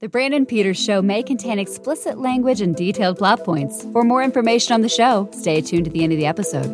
The 0.00 0.08
Brandon 0.08 0.46
Peters 0.46 0.80
Show 0.80 1.02
may 1.02 1.24
contain 1.24 1.58
explicit 1.58 2.18
language 2.18 2.60
and 2.60 2.76
detailed 2.76 3.18
plot 3.18 3.42
points. 3.42 3.82
For 3.92 4.04
more 4.04 4.22
information 4.22 4.72
on 4.74 4.82
the 4.82 4.88
show, 4.88 5.28
stay 5.32 5.60
tuned 5.60 5.86
to 5.86 5.90
the 5.90 6.04
end 6.04 6.12
of 6.12 6.18
the 6.20 6.26
episode. 6.26 6.66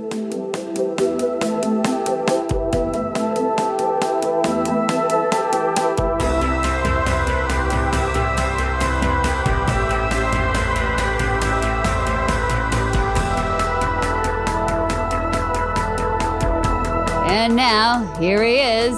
And 17.26 17.56
now, 17.56 18.04
here 18.20 18.42
he 18.42 18.56
is, 18.56 18.94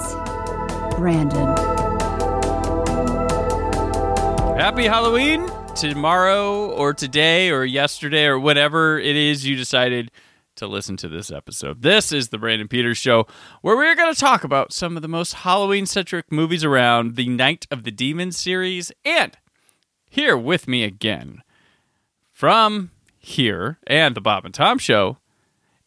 Brandon. 0.96 1.55
Happy 4.66 4.86
Halloween 4.86 5.48
tomorrow 5.76 6.70
or 6.72 6.92
today 6.92 7.50
or 7.50 7.64
yesterday 7.64 8.24
or 8.24 8.36
whatever 8.36 8.98
it 8.98 9.14
is 9.14 9.46
you 9.46 9.54
decided 9.54 10.10
to 10.56 10.66
listen 10.66 10.96
to 10.96 11.08
this 11.08 11.30
episode. 11.30 11.82
This 11.82 12.10
is 12.10 12.30
the 12.30 12.38
Brandon 12.38 12.66
Peters 12.66 12.98
Show, 12.98 13.28
where 13.62 13.76
we're 13.76 13.94
going 13.94 14.12
to 14.12 14.18
talk 14.18 14.42
about 14.42 14.72
some 14.72 14.96
of 14.96 15.02
the 15.02 15.08
most 15.08 15.34
Halloween 15.34 15.86
centric 15.86 16.32
movies 16.32 16.64
around 16.64 17.14
the 17.14 17.28
Night 17.28 17.68
of 17.70 17.84
the 17.84 17.92
Demons 17.92 18.36
series. 18.38 18.90
And 19.04 19.38
here 20.10 20.36
with 20.36 20.66
me 20.66 20.82
again 20.82 21.44
from 22.32 22.90
here 23.20 23.78
and 23.86 24.16
the 24.16 24.20
Bob 24.20 24.44
and 24.44 24.52
Tom 24.52 24.78
Show, 24.78 25.18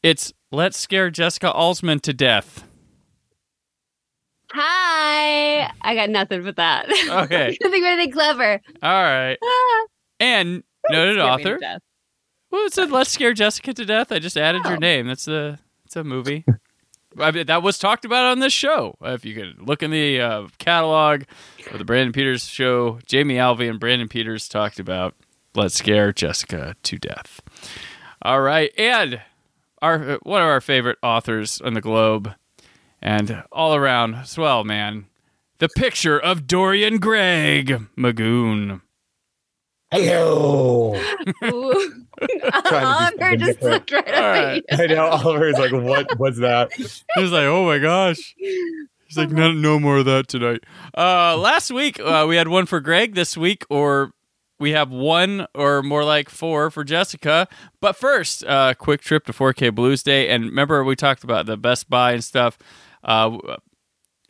it's 0.02 0.32
Let's 0.52 0.78
Scare 0.78 1.12
Jessica 1.12 1.52
Alsman 1.54 2.00
to 2.00 2.14
Death. 2.14 2.64
Hi. 4.52 5.72
I 5.82 5.96
got 5.96 6.10
nothing 6.10 6.44
but 6.44 6.56
that. 6.58 6.90
Okay. 6.90 7.58
Nothing 7.62 7.72
think 7.72 7.84
of 7.84 7.88
anything 7.88 8.12
clever. 8.12 8.62
All 8.84 9.04
right. 9.04 9.38
Ah. 9.44 9.86
And 10.20 10.64
noted 10.90 11.16
Scared 11.16 11.38
me 11.38 11.44
to 11.44 11.52
author. 11.60 11.80
Well, 12.52 12.66
it 12.66 12.74
said 12.74 12.92
"Let's 12.92 13.12
Scare 13.12 13.34
Jessica 13.34 13.74
to 13.74 13.86
Death." 13.86 14.12
I 14.12 14.20
just 14.20 14.38
added 14.38 14.64
your 14.66 14.74
Oh. 14.74 14.80
name. 14.80 15.08
That's 15.08 15.28
a 15.28 15.60
it's 15.86 15.96
a 15.96 16.04
movie. 16.04 16.46
I 17.20 17.32
mean, 17.32 17.48
that 17.48 17.64
was 17.64 17.78
talked 17.80 18.06
about 18.06 18.26
on 18.26 18.40
this 18.40 18.54
show. 18.54 18.96
Uh, 19.04 19.10
If 19.14 19.26
you 19.26 19.34
could 19.36 19.62
look 19.68 19.82
in 19.84 19.92
the 19.92 20.22
uh, 20.22 20.48
catalog 20.60 21.24
of 21.72 21.78
the 21.80 21.86
Brandon 21.86 22.12
Peters 22.14 22.46
show, 22.48 23.00
Jamie 23.08 23.36
Alvey 23.36 23.70
and 23.70 23.80
Brandon 23.80 24.08
Peters 24.08 24.48
talked 24.48 24.80
about 24.80 25.16
"Let's 25.56 25.76
Scare 25.76 26.12
Jessica 26.14 26.76
to 26.84 26.98
Death." 26.98 27.42
All 28.22 28.42
right, 28.42 28.72
and 28.78 29.22
our 29.82 30.20
one 30.24 30.42
of 30.42 30.48
our 30.48 30.62
favorite 30.62 30.98
authors 31.04 31.62
on 31.62 31.74
the 31.74 31.82
globe, 31.82 32.34
and 33.02 33.44
all 33.52 33.76
around 33.76 34.26
swell 34.26 34.64
man, 34.64 35.06
the 35.60 35.70
picture 35.70 36.20
of 36.20 36.48
Dorian 36.48 36.98
Greg 37.00 37.88
McGoon. 37.98 38.82
Hello. 39.92 40.96
Ooh. 41.46 42.06
Trying 42.66 43.18
to 43.18 43.18
Oliver 43.24 43.32
be 43.32 43.38
just 43.38 43.60
different. 43.60 43.62
looked 43.64 43.92
right 43.92 44.08
All 44.08 44.14
up 44.14 44.24
right. 44.24 44.64
at 44.70 44.80
you. 44.80 44.84
I 44.84 44.88
know 44.98 45.06
Oliver's 45.08 45.58
like, 45.58 45.72
what? 45.72 46.20
What's 46.20 46.40
that? 46.40 46.72
He 47.16 47.22
was 47.22 47.32
like, 47.32 47.46
"Oh 47.46 47.66
my 47.66 47.80
gosh." 47.80 48.36
He's 48.38 49.18
like, 49.18 49.32
no, 49.32 49.52
no 49.52 49.80
more 49.80 49.98
of 49.98 50.06
that 50.06 50.28
tonight. 50.28 50.64
Uh, 50.96 51.36
last 51.36 51.72
week 51.72 52.00
uh, 52.00 52.28
we 52.30 52.36
had 52.36 52.48
one 52.48 52.68
for 52.68 52.80
Greg. 52.80 53.16
This 53.16 53.36
week, 53.36 53.66
or 53.68 54.12
we 54.60 54.72
have 54.72 54.92
one 54.92 55.48
or 55.56 55.82
more 55.82 56.04
like 56.04 56.30
four 56.30 56.70
for 56.70 56.84
Jessica. 56.84 57.48
But 57.82 57.96
first, 57.96 58.44
uh, 58.44 58.76
quick 58.76 59.02
trip 59.02 59.26
to 59.26 59.34
4K 59.34 59.74
Blues 59.74 60.04
Day. 60.04 60.30
And 60.30 60.44
remember, 60.46 60.84
we 60.84 60.96
talked 60.96 61.24
about 61.24 61.48
the 61.48 61.58
Best 61.58 61.90
Buy 61.90 62.12
and 62.12 62.24
stuff. 62.24 62.60
Uh, 63.04 63.38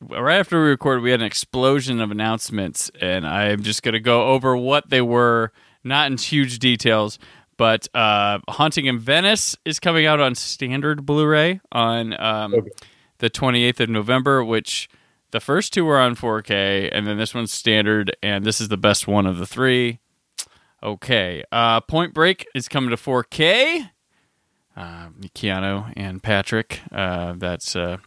right 0.02 0.38
after 0.40 0.62
we 0.62 0.70
recorded, 0.70 1.02
we 1.04 1.12
had 1.12 1.20
an 1.22 1.26
explosion 1.26 2.00
of 2.02 2.12
announcements, 2.12 2.90
and 3.02 3.26
I'm 3.28 3.64
just 3.64 3.84
going 3.84 3.94
to 3.94 4.00
go 4.00 4.28
over 4.28 4.56
what 4.56 4.90
they 4.90 5.02
were, 5.02 5.52
not 5.84 6.12
in 6.12 6.18
huge 6.18 6.60
details. 6.60 7.20
But 7.58 7.88
uh, 7.94 8.40
Haunting 8.48 8.86
in 8.86 9.00
Venice 9.00 9.56
is 9.66 9.80
coming 9.82 10.06
out 10.06 10.22
on 10.22 10.34
standard 10.36 11.06
Blu-ray 11.06 11.60
on 11.74 12.20
um, 12.22 12.54
Okay. 12.54 12.70
the 13.18 13.30
28th 13.30 13.82
of 13.82 13.90
November, 13.90 14.44
which 14.46 14.90
the 15.32 15.42
first 15.42 15.74
two 15.74 15.84
were 15.84 16.00
on 16.00 16.16
4K, 16.16 16.90
and 16.92 17.06
then 17.06 17.18
this 17.18 17.34
one's 17.36 17.52
standard, 17.52 18.16
and 18.24 18.46
this 18.46 18.62
is 18.62 18.70
the 18.70 18.78
best 18.78 19.08
one 19.08 19.26
of 19.26 19.38
the 19.38 19.46
three. 19.46 20.00
Okay, 20.82 21.44
uh, 21.52 21.82
Point 21.82 22.14
Break 22.14 22.48
is 22.56 22.70
coming 22.70 22.92
to 22.92 22.96
4K. 22.96 23.90
Uh, 24.78 25.10
Keanu 25.36 25.92
and 25.98 26.24
Patrick, 26.24 26.80
uh, 26.94 27.34
that's 27.36 27.76
uh, 27.76 27.98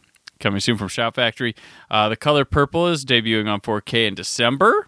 coming 0.43 0.59
soon 0.59 0.77
from 0.77 0.89
Shout 0.89 1.15
Factory. 1.15 1.55
Uh, 1.89 2.09
the 2.09 2.17
Color 2.17 2.43
Purple 2.45 2.87
is 2.87 3.05
debuting 3.05 3.47
on 3.47 3.61
4K 3.61 4.07
in 4.07 4.13
December. 4.13 4.87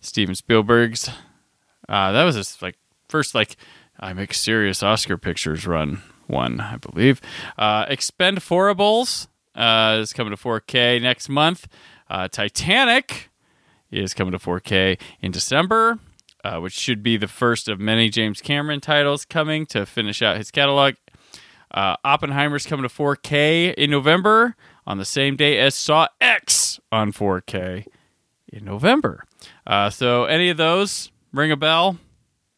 Steven 0.00 0.34
Spielberg's. 0.34 1.08
Uh, 1.88 2.12
that 2.12 2.24
was 2.24 2.36
his 2.36 2.60
like 2.62 2.76
first 3.08 3.34
like 3.34 3.56
I 3.98 4.12
make 4.12 4.32
serious 4.34 4.82
Oscar 4.82 5.16
pictures 5.16 5.66
run 5.66 6.02
one, 6.26 6.60
I 6.60 6.76
believe. 6.76 7.20
Uh, 7.58 7.86
Expend 7.88 8.38
Expendables 8.38 9.26
uh, 9.56 9.98
is 10.00 10.12
coming 10.12 10.34
to 10.34 10.36
4K 10.36 11.02
next 11.02 11.28
month. 11.28 11.66
Uh, 12.08 12.28
Titanic 12.28 13.30
is 13.90 14.14
coming 14.14 14.32
to 14.32 14.38
4K 14.38 15.00
in 15.20 15.32
December, 15.32 15.98
uh, 16.44 16.58
which 16.60 16.74
should 16.74 17.02
be 17.02 17.16
the 17.16 17.28
first 17.28 17.68
of 17.68 17.80
many 17.80 18.08
James 18.08 18.40
Cameron 18.40 18.80
titles 18.80 19.24
coming 19.24 19.66
to 19.66 19.84
finish 19.86 20.22
out 20.22 20.36
his 20.36 20.50
catalog. 20.50 20.94
Uh, 21.70 21.96
Oppenheimer's 22.04 22.66
coming 22.66 22.88
to 22.88 22.94
4K 22.94 23.74
in 23.74 23.90
November 23.90 24.56
on 24.86 24.98
the 24.98 25.04
same 25.04 25.36
day 25.36 25.58
as 25.58 25.74
Saw 25.74 26.08
X 26.20 26.80
on 26.92 27.12
4K 27.12 27.86
in 28.52 28.64
November. 28.64 29.24
Uh, 29.66 29.90
so, 29.90 30.24
any 30.24 30.48
of 30.50 30.56
those 30.56 31.10
ring 31.32 31.50
a 31.52 31.56
bell? 31.56 31.98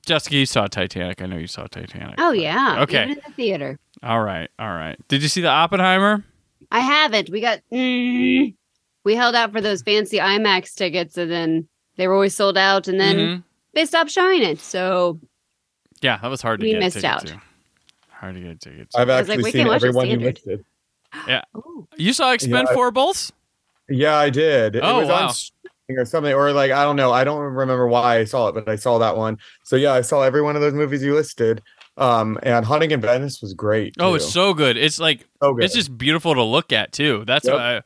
Jessica, 0.04 0.34
you 0.36 0.46
saw 0.46 0.66
Titanic. 0.66 1.22
I 1.22 1.26
know 1.26 1.36
you 1.36 1.46
saw 1.46 1.66
Titanic. 1.68 2.16
Oh 2.18 2.32
yeah. 2.32 2.82
Okay. 2.82 3.04
Even 3.04 3.16
in 3.18 3.22
the 3.26 3.32
theater. 3.34 3.78
All 4.02 4.20
right, 4.20 4.50
all 4.58 4.68
right. 4.72 4.98
Did 5.08 5.22
you 5.22 5.28
see 5.28 5.40
the 5.42 5.48
Oppenheimer? 5.48 6.24
I 6.72 6.80
haven't. 6.80 7.30
We 7.30 7.40
got. 7.40 7.60
Mm, 7.72 8.54
we 9.04 9.14
held 9.14 9.34
out 9.36 9.52
for 9.52 9.60
those 9.60 9.82
fancy 9.82 10.18
IMAX 10.18 10.74
tickets, 10.74 11.16
and 11.16 11.30
then 11.30 11.68
they 11.96 12.08
were 12.08 12.14
always 12.14 12.34
sold 12.34 12.56
out, 12.58 12.88
and 12.88 12.98
then 12.98 13.16
Mhm. 13.16 13.44
they 13.74 13.84
stopped 13.84 14.10
showing 14.10 14.42
it. 14.42 14.58
So 14.58 15.20
Yeah, 16.00 16.16
that 16.18 16.28
was 16.28 16.42
hard 16.42 16.58
to 16.60 16.66
We 16.66 16.70
get. 16.72 16.78
a 16.78 16.80
missed 16.80 17.04
out. 17.04 17.26
to. 17.26 17.40
Hard 18.10 18.34
to 18.34 18.40
get 18.40 18.50
a 18.50 18.54
ticket. 18.56 18.88
I've 18.96 19.08
I 19.08 19.20
was 19.20 19.28
like, 19.28 19.38
actually 19.38 19.44
we 19.44 19.50
seen 19.52 19.60
can 19.62 19.68
watch 19.68 19.84
it 19.84 20.64
everyone 21.12 21.42
you 21.54 21.60
Ooh. 21.60 21.88
You 21.96 22.12
saw 22.12 22.32
Expend 22.32 22.68
Yeah. 22.68 22.74
Four 22.74 22.90
Bulls? 22.90 23.32
Yeah, 23.88 24.16
I 24.16 24.30
did. 24.30 24.76
Oh, 24.76 24.98
it 24.98 25.00
was 25.02 25.08
wow. 25.08 25.26
on 25.28 25.34
streaming 25.34 25.98
or 26.00 26.04
something, 26.04 26.32
or 26.32 26.52
like 26.52 26.70
I 26.70 26.84
don't 26.84 26.96
know. 26.96 27.12
I 27.12 27.24
don't 27.24 27.40
remember 27.42 27.86
why 27.88 28.18
I 28.18 28.24
saw 28.24 28.48
it, 28.48 28.54
but 28.54 28.68
I 28.68 28.76
saw 28.76 28.98
that 28.98 29.16
one. 29.16 29.38
So 29.64 29.76
yeah, 29.76 29.92
I 29.92 30.00
saw 30.00 30.22
every 30.22 30.40
one 30.42 30.56
of 30.56 30.62
those 30.62 30.72
movies 30.74 31.02
you 31.02 31.14
listed. 31.14 31.62
Um, 31.98 32.38
and 32.42 32.64
Haunting 32.64 32.90
in 32.92 33.02
Venice 33.02 33.42
was 33.42 33.52
great. 33.52 33.94
Oh, 34.00 34.14
it's 34.14 34.26
so 34.32 34.54
good. 34.54 34.78
It's 34.78 34.98
like 34.98 35.26
so 35.42 35.52
good. 35.52 35.64
it's 35.64 35.74
just 35.74 35.98
beautiful 35.98 36.34
to 36.34 36.42
look 36.42 36.72
at 36.72 36.92
too. 36.92 37.24
That's 37.26 37.44
Yep. 37.46 37.54
I, 37.56 37.82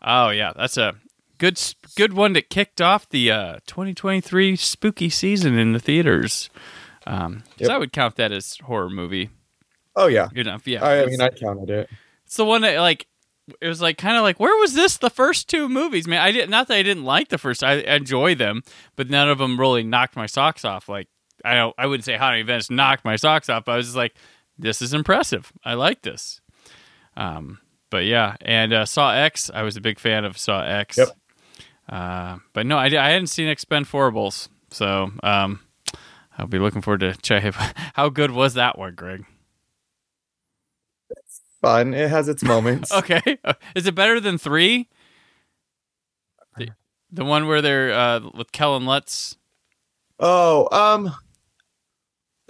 oh 0.00 0.30
yeah, 0.30 0.52
that's 0.56 0.78
a 0.78 0.94
good 1.36 1.60
good 1.96 2.14
one 2.14 2.32
that 2.32 2.48
kicked 2.48 2.80
off 2.80 3.06
the 3.10 3.30
uh, 3.30 3.58
2023 3.66 4.56
spooky 4.56 5.10
season 5.10 5.58
in 5.58 5.72
the 5.74 5.78
theaters. 5.80 6.48
Um, 7.06 7.40
'cause 7.58 7.68
Yep. 7.68 7.70
I 7.70 7.78
would 7.78 7.92
count 7.92 8.16
that 8.16 8.32
as 8.32 8.56
horror 8.64 8.88
movie. 8.88 9.28
oh 9.96 10.06
yeah. 10.06 10.28
Good 10.32 10.46
enough. 10.46 10.66
Yeah, 10.66 10.82
I, 10.82 11.02
I 11.02 11.06
mean, 11.06 11.20
I 11.20 11.28
counted 11.28 11.68
it. 11.68 11.90
It's 12.30 12.36
the 12.36 12.44
one 12.44 12.62
that 12.62 12.78
like 12.78 13.08
it 13.60 13.66
was 13.66 13.82
like 13.82 13.98
kind 13.98 14.16
of 14.16 14.22
like 14.22 14.38
where 14.38 14.56
was 14.60 14.72
this 14.72 14.98
the 14.98 15.10
first 15.10 15.48
two 15.48 15.68
movies? 15.68 16.06
Man 16.06 16.20
i 16.20 16.30
did 16.30 16.48
not 16.48 16.68
that 16.68 16.76
i 16.76 16.82
didn't 16.84 17.02
like 17.02 17.26
the 17.26 17.38
first 17.38 17.64
i, 17.64 17.72
I 17.80 17.96
enjoy 17.96 18.36
them 18.36 18.62
but 18.94 19.10
none 19.10 19.28
of 19.28 19.38
them 19.38 19.58
really 19.58 19.82
knocked 19.82 20.14
my 20.14 20.26
socks 20.26 20.64
off. 20.64 20.88
Like 20.88 21.08
i 21.44 21.56
don't 21.56 21.74
i 21.76 21.86
wouldn't 21.86 22.04
say 22.04 22.16
haunting 22.16 22.42
events 22.42 22.70
knocked 22.70 23.04
my 23.04 23.16
socks 23.16 23.48
off 23.48 23.64
but 23.64 23.72
i 23.72 23.76
was 23.76 23.86
just 23.86 23.96
like 23.96 24.14
this 24.60 24.80
is 24.80 24.94
impressive. 24.94 25.52
I 25.64 25.74
like 25.74 26.02
this. 26.02 26.40
Um 27.16 27.58
but 27.90 28.04
yeah 28.04 28.36
and 28.42 28.72
uh, 28.72 28.86
saw 28.86 29.10
x 29.10 29.50
i 29.52 29.64
was 29.64 29.76
a 29.76 29.80
big 29.80 29.98
fan 29.98 30.24
of 30.24 30.38
saw 30.38 30.62
x. 30.62 30.98
Yep. 30.98 31.08
uh 31.88 32.36
but 32.52 32.64
no 32.64 32.78
i, 32.78 32.84
I 32.86 33.10
hadn't 33.10 33.26
seen 33.26 33.48
expendables 33.48 34.48
so 34.70 35.10
um 35.24 35.58
i'll 36.38 36.46
be 36.46 36.60
looking 36.60 36.80
forward 36.80 37.00
to 37.00 37.16
check 37.16 37.42
how 37.94 38.08
good 38.08 38.30
was 38.30 38.54
that 38.54 38.78
one 38.78 38.94
greg 38.94 39.24
Fun. 41.60 41.94
It 41.94 42.08
has 42.10 42.28
its 42.28 42.42
moments. 42.42 42.90
Okay. 43.00 43.38
Is 43.74 43.86
it 43.86 43.94
better 43.94 44.20
than 44.20 44.38
three? 44.38 44.88
The, 46.56 46.68
the 47.10 47.24
one 47.24 47.46
where 47.46 47.62
they're 47.62 47.92
uh, 47.92 48.20
with 48.34 48.52
Kellen 48.52 48.86
Lutz. 48.86 49.36
Oh, 50.18 50.68
um, 50.70 51.14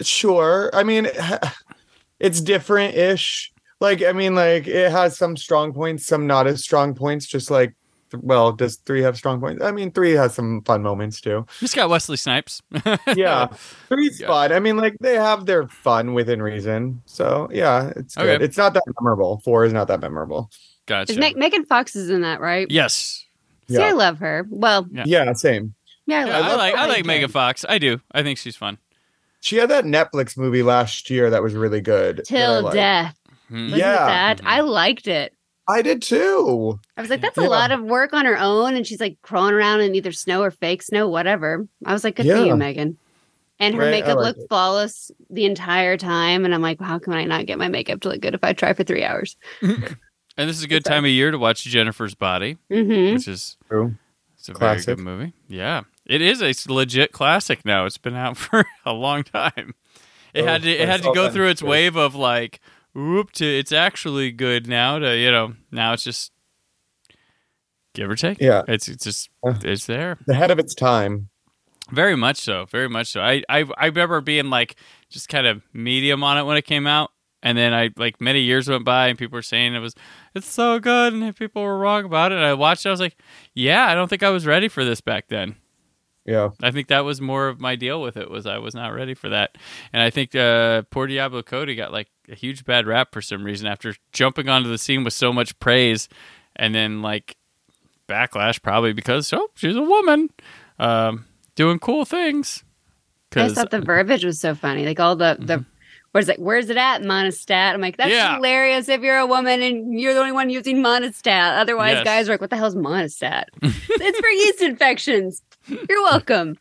sure. 0.01 0.69
I 0.73 0.83
mean, 0.83 1.07
it's 2.19 2.41
different 2.41 2.95
ish. 2.95 3.51
Like, 3.79 4.03
I 4.03 4.11
mean, 4.11 4.35
like 4.35 4.67
it 4.67 4.91
has 4.91 5.17
some 5.17 5.35
strong 5.35 5.73
points, 5.73 6.05
some 6.05 6.27
not 6.27 6.47
as 6.47 6.63
strong 6.63 6.93
points. 6.93 7.25
Just 7.25 7.49
like, 7.49 7.73
well, 8.19 8.51
does 8.51 8.77
three 8.77 9.01
have 9.01 9.15
strong 9.17 9.39
points? 9.39 9.63
I 9.63 9.71
mean, 9.71 9.91
three 9.91 10.11
has 10.11 10.33
some 10.33 10.61
fun 10.63 10.81
moments 10.83 11.21
too. 11.21 11.45
It's 11.61 11.73
got 11.73 11.89
Wesley 11.89 12.17
Snipes. 12.17 12.61
Yeah, 13.15 13.47
three's 13.87 14.19
Yeah. 14.19 14.27
fun. 14.27 14.51
I 14.51 14.59
mean, 14.59 14.77
like 14.77 14.97
they 14.99 15.15
have 15.15 15.45
their 15.45 15.67
fun 15.67 16.13
within 16.13 16.41
reason. 16.41 17.01
So 17.05 17.49
yeah, 17.51 17.91
it's 17.95 18.15
good. 18.15 18.29
Okay. 18.29 18.43
It's 18.45 18.57
not 18.57 18.73
that 18.73 18.83
memorable. 18.99 19.41
Four 19.43 19.65
is 19.65 19.73
not 19.73 19.87
that 19.87 19.99
memorable. 20.01 20.49
Gotcha. 20.85 21.11
Is 21.13 21.17
Me- 21.17 21.33
Megan 21.35 21.65
Fox 21.65 21.95
is 21.95 22.09
in 22.09 22.21
that, 22.21 22.41
right? 22.41 22.67
yes. 22.69 23.25
See, 23.69 23.75
Yeah. 23.75 23.85
I 23.87 23.91
love 23.91 24.17
her. 24.19 24.45
Well, 24.49 24.87
Yeah. 24.91 25.03
Yeah, 25.05 25.33
same. 25.33 25.73
Yeah, 26.07 26.25
Yeah, 26.25 26.37
I, 26.37 26.39
love 26.41 26.57
like 26.57 26.73
I 26.75 26.79
like 26.87 26.89
Megan. 27.05 27.07
Megan 27.07 27.29
Fox. 27.29 27.63
I 27.69 27.77
do. 27.77 28.01
I 28.11 28.23
think 28.23 28.37
she's 28.37 28.55
fun. 28.55 28.77
She 29.39 29.55
had 29.57 29.69
that 29.69 29.85
Netflix 29.85 30.37
movie 30.37 30.61
last 30.63 31.09
year 31.09 31.29
that 31.29 31.41
was 31.41 31.53
really 31.53 31.81
good. 31.81 32.21
Till 32.25 32.63
liked. 32.63 32.75
death. 32.75 33.17
Hmm. 33.47 33.69
Yeah. 33.69 34.05
that? 34.05 34.37
Mhm. 34.41 34.45
I 34.47 34.59
liked 34.61 35.07
it. 35.07 35.33
I 35.67 35.81
did 35.81 36.01
too. 36.01 36.79
I 36.97 37.01
was 37.01 37.09
like, 37.09 37.21
that's 37.21 37.37
Yeah. 37.37 37.47
a 37.47 37.49
lot 37.49 37.71
of 37.71 37.81
work 37.81 38.13
on 38.13 38.25
her 38.25 38.37
own, 38.37 38.75
and 38.75 38.85
she's 38.85 38.99
like 38.99 39.17
crawling 39.21 39.53
around 39.53 39.81
in 39.81 39.95
either 39.95 40.11
snow 40.11 40.41
or 40.41 40.51
fake 40.51 40.81
snow, 40.83 41.07
whatever. 41.07 41.67
I 41.85 41.93
was 41.93 42.03
like, 42.03 42.15
good 42.15 42.25
for 42.25 42.45
you, 42.45 42.55
Megan. 42.55 42.97
And 43.59 43.75
her 43.75 43.81
Right, 43.81 43.91
makeup 43.91 44.17
liked 44.17 44.37
looked 44.37 44.39
it. 44.39 44.49
flawless 44.49 45.11
the 45.29 45.45
entire 45.45 45.95
time, 45.97 46.45
and 46.45 46.53
I'm 46.53 46.63
like, 46.63 46.81
how 46.81 46.97
can 46.99 47.13
I 47.13 47.25
not 47.25 47.45
get 47.45 47.59
my 47.59 47.67
makeup 47.67 48.01
to 48.01 48.09
look 48.09 48.19
good 48.21 48.33
if 48.33 48.43
I 48.43 48.53
try 48.53 48.73
for 48.73 48.83
three 48.83 49.03
hours? 49.03 49.37
And 50.37 50.49
this 50.49 50.57
is 50.57 50.63
a 50.63 50.67
good 50.67 50.85
time 50.85 51.03
of 51.03 51.11
year 51.11 51.29
to 51.29 51.37
watch 51.37 51.61
Jennifer's 51.65 52.15
Body, 52.15 52.57
Mm-hmm. 52.71 53.15
which 53.15 53.27
is 53.27 53.57
True. 53.67 53.95
it's 54.37 54.47
a 54.47 54.53
Classic. 54.53 54.85
very 54.85 54.95
good 54.95 55.03
movie. 55.03 55.33
Yeah, 55.49 55.81
It 56.05 56.21
is 56.21 56.41
a 56.41 56.53
legit 56.73 57.11
classic 57.11 57.65
now. 57.65 57.85
It's 57.85 57.97
been 57.97 58.15
out 58.15 58.37
for 58.37 58.65
a 58.85 58.93
long 58.93 59.23
time. 59.23 59.75
It 60.33 60.43
Oh, 60.43 60.45
had 60.45 60.63
to 60.63 60.71
it 60.71 60.87
had 60.87 61.03
to 61.03 61.11
go 61.13 61.29
through 61.29 61.49
its 61.49 61.61
wave 61.61 61.97
of 61.97 62.15
like, 62.15 62.61
whoop, 62.93 63.31
to 63.33 63.45
it's 63.45 63.71
actually 63.71 64.31
good 64.31 64.67
now. 64.67 64.99
To 64.99 65.17
you 65.17 65.31
know, 65.31 65.53
now 65.71 65.93
it's 65.93 66.03
just 66.03 66.31
give 67.93 68.09
or 68.09 68.15
take. 68.15 68.39
Yeah. 68.39 68.63
It's 68.67 68.87
it's 68.87 69.03
just 69.03 69.29
it's 69.43 69.85
there. 69.85 70.17
Ahead 70.29 70.51
of 70.51 70.59
its 70.59 70.73
time. 70.73 71.29
Very 71.91 72.15
much 72.15 72.37
so. 72.37 72.65
Very 72.65 72.87
much 72.87 73.11
so. 73.11 73.21
I, 73.21 73.43
I 73.49 73.65
I 73.77 73.87
remember 73.87 74.21
being 74.21 74.49
like 74.49 74.75
just 75.09 75.29
kind 75.29 75.45
of 75.45 75.61
medium 75.73 76.23
on 76.23 76.37
it 76.37 76.43
when 76.43 76.57
it 76.57 76.65
came 76.65 76.87
out, 76.87 77.11
and 77.43 77.57
then 77.57 77.73
I 77.73 77.89
like 77.97 78.21
many 78.21 78.41
years 78.41 78.69
went 78.69 78.85
by 78.85 79.07
and 79.07 79.17
people 79.17 79.37
were 79.37 79.41
saying 79.41 79.75
it 79.75 79.79
was 79.79 79.95
it's 80.33 80.47
so 80.47 80.79
good, 80.79 81.13
and 81.13 81.35
people 81.35 81.61
were 81.61 81.77
wrong 81.77 82.05
about 82.05 82.31
it. 82.31 82.35
And 82.35 82.45
I 82.45 82.53
watched 82.53 82.85
it. 82.85 82.89
I 82.89 82.91
was 82.91 83.01
like, 83.01 83.17
yeah, 83.53 83.87
I 83.87 83.95
don't 83.95 84.07
think 84.07 84.23
I 84.23 84.29
was 84.29 84.45
ready 84.45 84.67
for 84.67 84.85
this 84.85 85.01
back 85.01 85.27
then. 85.27 85.55
Yeah. 86.25 86.49
I 86.61 86.71
think 86.71 86.87
that 86.89 87.03
was 87.03 87.19
more 87.19 87.47
of 87.47 87.59
my 87.59 87.75
deal 87.75 88.01
with 88.01 88.15
it 88.15 88.29
was 88.29 88.45
I 88.45 88.59
was 88.59 88.75
not 88.75 88.89
ready 88.89 89.15
for 89.15 89.29
that, 89.29 89.57
and 89.91 90.01
I 90.01 90.11
think 90.11 90.35
uh, 90.35 90.83
poor 90.91 91.07
Diablo 91.07 91.41
Cody 91.43 91.75
got 91.75 91.91
like 91.91 92.09
a 92.31 92.35
huge 92.35 92.63
bad 92.65 92.87
rap 92.87 93.11
for 93.13 93.21
some 93.21 93.43
reason 93.43 93.67
after 93.67 93.93
jumping 94.13 94.49
onto 94.49 94.69
the 94.69 94.77
scene 94.77 95.03
with 95.03 95.13
so 95.13 95.31
much 95.33 95.57
praise, 95.59 96.07
and 96.55 96.73
then 96.73 97.01
like 97.01 97.35
backlash 98.07 98.61
probably 98.61 98.93
because 98.93 99.31
oh 99.33 99.49
she's 99.55 99.75
a 99.75 99.81
woman, 99.81 100.29
um, 100.79 101.25
doing 101.55 101.79
cool 101.79 102.05
things. 102.05 102.63
I 103.35 103.47
thought 103.49 103.69
the 103.71 103.79
verbiage 103.81 104.25
was 104.25 104.39
so 104.39 104.55
funny. 104.55 104.85
Like 104.85 104.99
all 104.99 105.15
the 105.15 105.37
the 105.39 105.65
where's 106.11 106.27
like 106.27 106.37
where's 106.37 106.69
it 106.69 106.75
at 106.77 107.01
Monistat? 107.01 107.73
I'm 107.73 107.79
like 107.81 107.95
that's 107.97 108.09
Yeah. 108.11 108.35
hilarious 108.35 108.89
if 108.89 109.01
you're 109.01 109.17
a 109.19 109.25
woman 109.27 109.61
and 109.61 109.97
you're 109.99 110.13
the 110.13 110.19
only 110.19 110.33
one 110.33 110.49
using 110.49 110.77
Monistat. 110.83 111.57
Otherwise, 111.59 111.93
Yes. 111.93 112.03
guys 112.03 112.27
are 112.29 112.33
like, 112.33 112.41
what 112.41 112.49
the 112.49 112.57
hell's 112.57 112.75
Monistat? 112.75 113.45
it's 113.61 114.19
for 114.19 114.27
yeast 114.29 114.61
infections. 114.61 115.41
You're 115.67 116.01
welcome. 116.03 116.57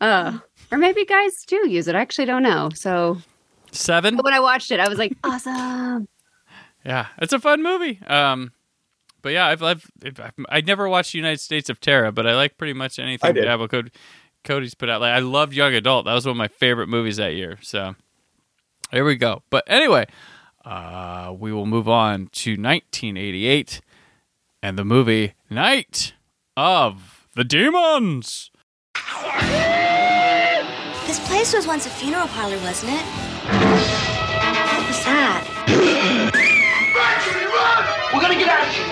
Uh, 0.00 0.38
or 0.70 0.78
maybe 0.78 1.04
guys 1.04 1.44
do 1.46 1.68
use 1.68 1.88
it. 1.88 1.96
I 1.96 2.00
actually 2.00 2.26
don't 2.26 2.42
know. 2.44 2.70
So 2.74 3.18
seven. 3.74 4.16
but 4.16 4.24
when 4.24 4.34
I 4.34 4.40
watched 4.40 4.70
it, 4.70 4.80
I 4.80 4.88
was 4.88 4.98
like, 4.98 5.16
awesome. 5.24 6.08
Yeah, 6.84 7.06
it's 7.18 7.32
a 7.32 7.38
fun 7.38 7.62
movie. 7.62 8.00
Um, 8.06 8.52
but 9.22 9.32
yeah, 9.32 9.46
I've, 9.46 9.62
I've, 9.62 9.90
I've 10.04 10.32
I 10.50 10.60
never 10.60 10.88
watched 10.88 11.14
United 11.14 11.40
States 11.40 11.70
of 11.70 11.80
Tara, 11.80 12.12
but 12.12 12.26
I 12.26 12.34
like 12.34 12.58
pretty 12.58 12.74
much 12.74 12.98
anything 12.98 13.34
did. 13.34 13.42
Diablo 13.42 13.68
Cody, 13.68 13.90
Cody's 14.44 14.74
put 14.74 14.90
out. 14.90 15.00
Like 15.00 15.12
I 15.12 15.20
loved 15.20 15.54
Young 15.54 15.72
Adult. 15.74 16.04
That 16.04 16.12
was 16.12 16.26
one 16.26 16.32
of 16.32 16.36
my 16.36 16.48
favorite 16.48 16.88
movies 16.88 17.16
that 17.16 17.34
year. 17.34 17.58
So 17.62 17.94
there 18.92 19.04
we 19.04 19.16
go. 19.16 19.42
But 19.48 19.64
anyway, 19.66 20.06
uh, 20.64 21.34
we 21.38 21.52
will 21.52 21.66
move 21.66 21.88
on 21.88 22.28
to 22.32 22.50
1988 22.52 23.80
and 24.62 24.78
the 24.78 24.84
movie 24.84 25.34
Night 25.48 26.12
of 26.56 27.26
the 27.34 27.44
Demons. 27.44 28.50
This 31.06 31.20
place 31.26 31.54
was 31.54 31.66
once 31.66 31.86
a 31.86 31.90
funeral 31.90 32.28
parlor, 32.28 32.58
wasn't 32.58 32.92
it? 32.92 33.33
What 33.44 34.86
was 34.88 35.04
that? 35.04 35.44
We're 38.12 38.20
gonna 38.20 38.38
get 38.38 38.48
out 38.48 38.62
of 38.64 38.72
here. 38.72 38.88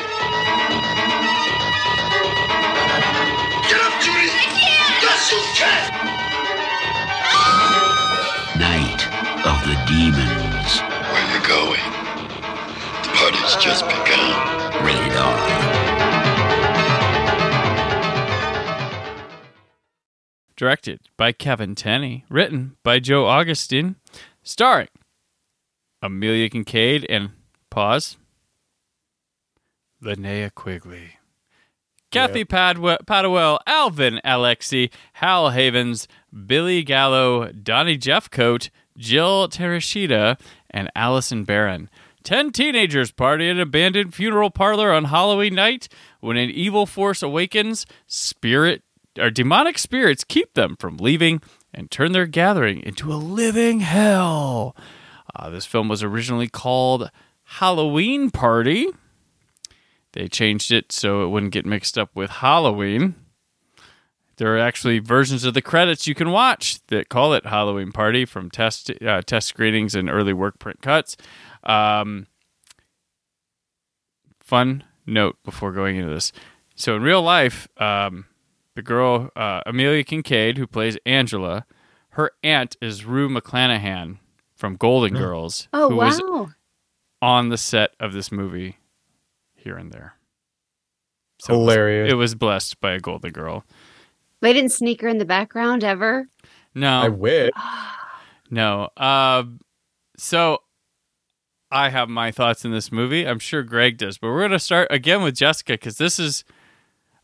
Get 3.68 3.80
up, 3.80 3.94
Judy! 4.02 4.28
I 4.28 4.44
can't! 4.52 5.02
Yes, 5.02 5.32
you 5.32 5.40
can! 5.56 5.88
Night 8.60 9.00
of 9.46 9.58
the 9.64 9.76
Demons. 9.88 10.84
Where 11.08 11.26
you 11.32 11.40
going? 11.48 11.88
The 13.02 13.10
party's 13.16 13.56
just 13.56 13.84
begun. 13.86 14.36
Rated 14.84 15.16
R. 15.16 15.62
directed 20.56 21.00
by 21.16 21.32
Kevin 21.32 21.74
Tenney, 21.74 22.24
written 22.28 22.76
by 22.84 23.00
Joe 23.00 23.24
Augustyn, 23.24 23.96
starring 24.42 24.88
Amelia 26.00 26.48
Kinkade 26.50 27.06
and 27.08 27.30
pause 27.70 28.16
Linnea 30.02 30.52
Quigley, 30.52 31.12
Kathy 32.10 32.44
Padwe- 32.44 33.06
Padwell, 33.06 33.58
Alvin 33.66 34.20
Alexi, 34.24 34.90
Hal 35.14 35.52
Havins, 35.52 36.08
Billy 36.46 36.82
Gallo, 36.82 37.52
Donnie 37.52 37.96
Jeffcoat, 37.96 38.70
Jill 38.98 39.48
Terashita, 39.48 40.40
and 40.70 40.90
Allison 40.96 41.44
Barron. 41.44 41.88
Ten 42.24 42.50
teenagers 42.50 43.12
party 43.12 43.48
at 43.48 43.56
an 43.56 43.60
abandoned 43.60 44.12
funeral 44.14 44.50
parlor 44.50 44.92
on 44.92 45.04
Halloween 45.04 45.54
night. 45.54 45.88
When 46.20 46.36
an 46.36 46.50
evil 46.50 46.86
force 46.86 47.22
awakens, 47.22 47.86
spirit 48.06 48.82
or 49.18 49.30
demonic 49.30 49.78
spirits 49.78 50.24
keep 50.24 50.54
them 50.54 50.76
from 50.78 50.96
leaving 50.96 51.42
and 51.74 51.90
turn 51.90 52.12
their 52.12 52.26
gathering 52.26 52.80
into 52.82 53.12
a 53.12 53.16
living 53.16 53.80
hell. 53.80 54.76
Uh, 55.34 55.50
this 55.50 55.66
film 55.66 55.88
was 55.88 56.02
originally 56.02 56.48
called 56.48 57.10
Halloween 57.44 58.30
Party. 58.30 58.88
They 60.12 60.28
changed 60.28 60.70
it 60.70 60.92
so 60.92 61.24
it 61.24 61.28
wouldn't 61.28 61.52
get 61.52 61.64
mixed 61.64 61.96
up 61.96 62.10
with 62.14 62.30
Halloween. 62.30 63.14
There 64.36 64.54
are 64.54 64.58
actually 64.58 64.98
versions 64.98 65.44
of 65.44 65.54
the 65.54 65.62
credits 65.62 66.06
you 66.06 66.14
can 66.14 66.30
watch 66.30 66.84
that 66.88 67.08
call 67.08 67.32
it 67.32 67.46
Halloween 67.46 67.92
Party 67.92 68.24
from 68.24 68.50
test 68.50 68.90
uh, 69.02 69.22
test 69.22 69.48
screenings 69.48 69.94
and 69.94 70.10
early 70.10 70.32
work 70.32 70.58
print 70.58 70.82
cuts. 70.82 71.16
Um, 71.62 72.26
fun 74.40 74.84
note 75.06 75.36
before 75.44 75.72
going 75.72 75.96
into 75.96 76.12
this. 76.12 76.32
So 76.74 76.96
in 76.96 77.02
real 77.02 77.22
life, 77.22 77.68
um, 77.76 78.26
the 78.74 78.82
girl 78.82 79.30
uh, 79.36 79.60
Amelia 79.66 80.04
Kinkade, 80.04 80.56
who 80.58 80.66
plays 80.66 80.96
Angela, 81.06 81.66
her 82.10 82.30
aunt 82.42 82.76
is 82.80 83.04
Rue 83.04 83.28
McClanahan 83.28 84.18
from 84.54 84.76
Golden 84.76 85.14
Girls, 85.16 85.68
Oh 85.72 85.88
who 85.90 85.96
wow. 85.96 86.06
was 86.06 86.50
on 87.20 87.48
the 87.48 87.58
set 87.58 87.90
of 88.00 88.12
this 88.12 88.30
movie 88.32 88.78
here 89.54 89.76
and 89.76 89.92
there. 89.92 90.14
So 91.40 91.54
it 91.54 91.56
was- 91.58 91.72
Hilarious. 91.74 92.12
It 92.12 92.16
was 92.16 92.34
blessed 92.34 92.80
by 92.80 92.92
a 92.92 93.00
Golden 93.00 93.32
Girl. 93.32 93.64
They 94.40 94.52
didn't 94.52 94.72
sneak 94.72 95.00
her 95.02 95.08
in 95.08 95.18
the 95.18 95.24
background 95.24 95.84
ever. 95.84 96.26
No, 96.74 97.00
I 97.00 97.08
wish. 97.08 97.50
No. 98.50 98.90
Uh, 98.98 99.44
so 100.18 100.58
I 101.70 101.88
have 101.88 102.10
my 102.10 102.30
thoughts 102.30 102.66
in 102.66 102.70
this 102.70 102.92
movie. 102.92 103.26
I'm 103.26 103.38
sure 103.38 103.62
Greg 103.62 103.96
does, 103.96 104.18
but 104.18 104.28
we're 104.28 104.40
going 104.40 104.50
to 104.50 104.58
start 104.58 104.88
again 104.90 105.22
with 105.22 105.36
Jessica 105.36 105.72
because 105.72 105.96
this 105.96 106.18
is 106.18 106.44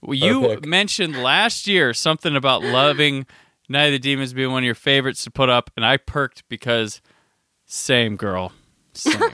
you 0.07 0.41
pick. 0.49 0.67
mentioned 0.67 1.17
last 1.23 1.67
year 1.67 1.93
something 1.95 2.37
about 2.37 2.63
loving 2.63 3.27
Night 3.69 3.87
of 3.87 3.93
the 3.93 3.99
Demons 3.99 4.33
being 4.33 4.51
one 4.51 4.63
of 4.63 4.67
your 4.67 4.75
favorites 4.75 5.25
to 5.25 5.31
put 5.31 5.49
up, 5.49 5.71
and 5.77 5.85
I 5.85 5.97
perked 5.99 6.49
because 6.49 7.01
same 7.67 8.17
girl, 8.17 8.53
same. 8.93 9.21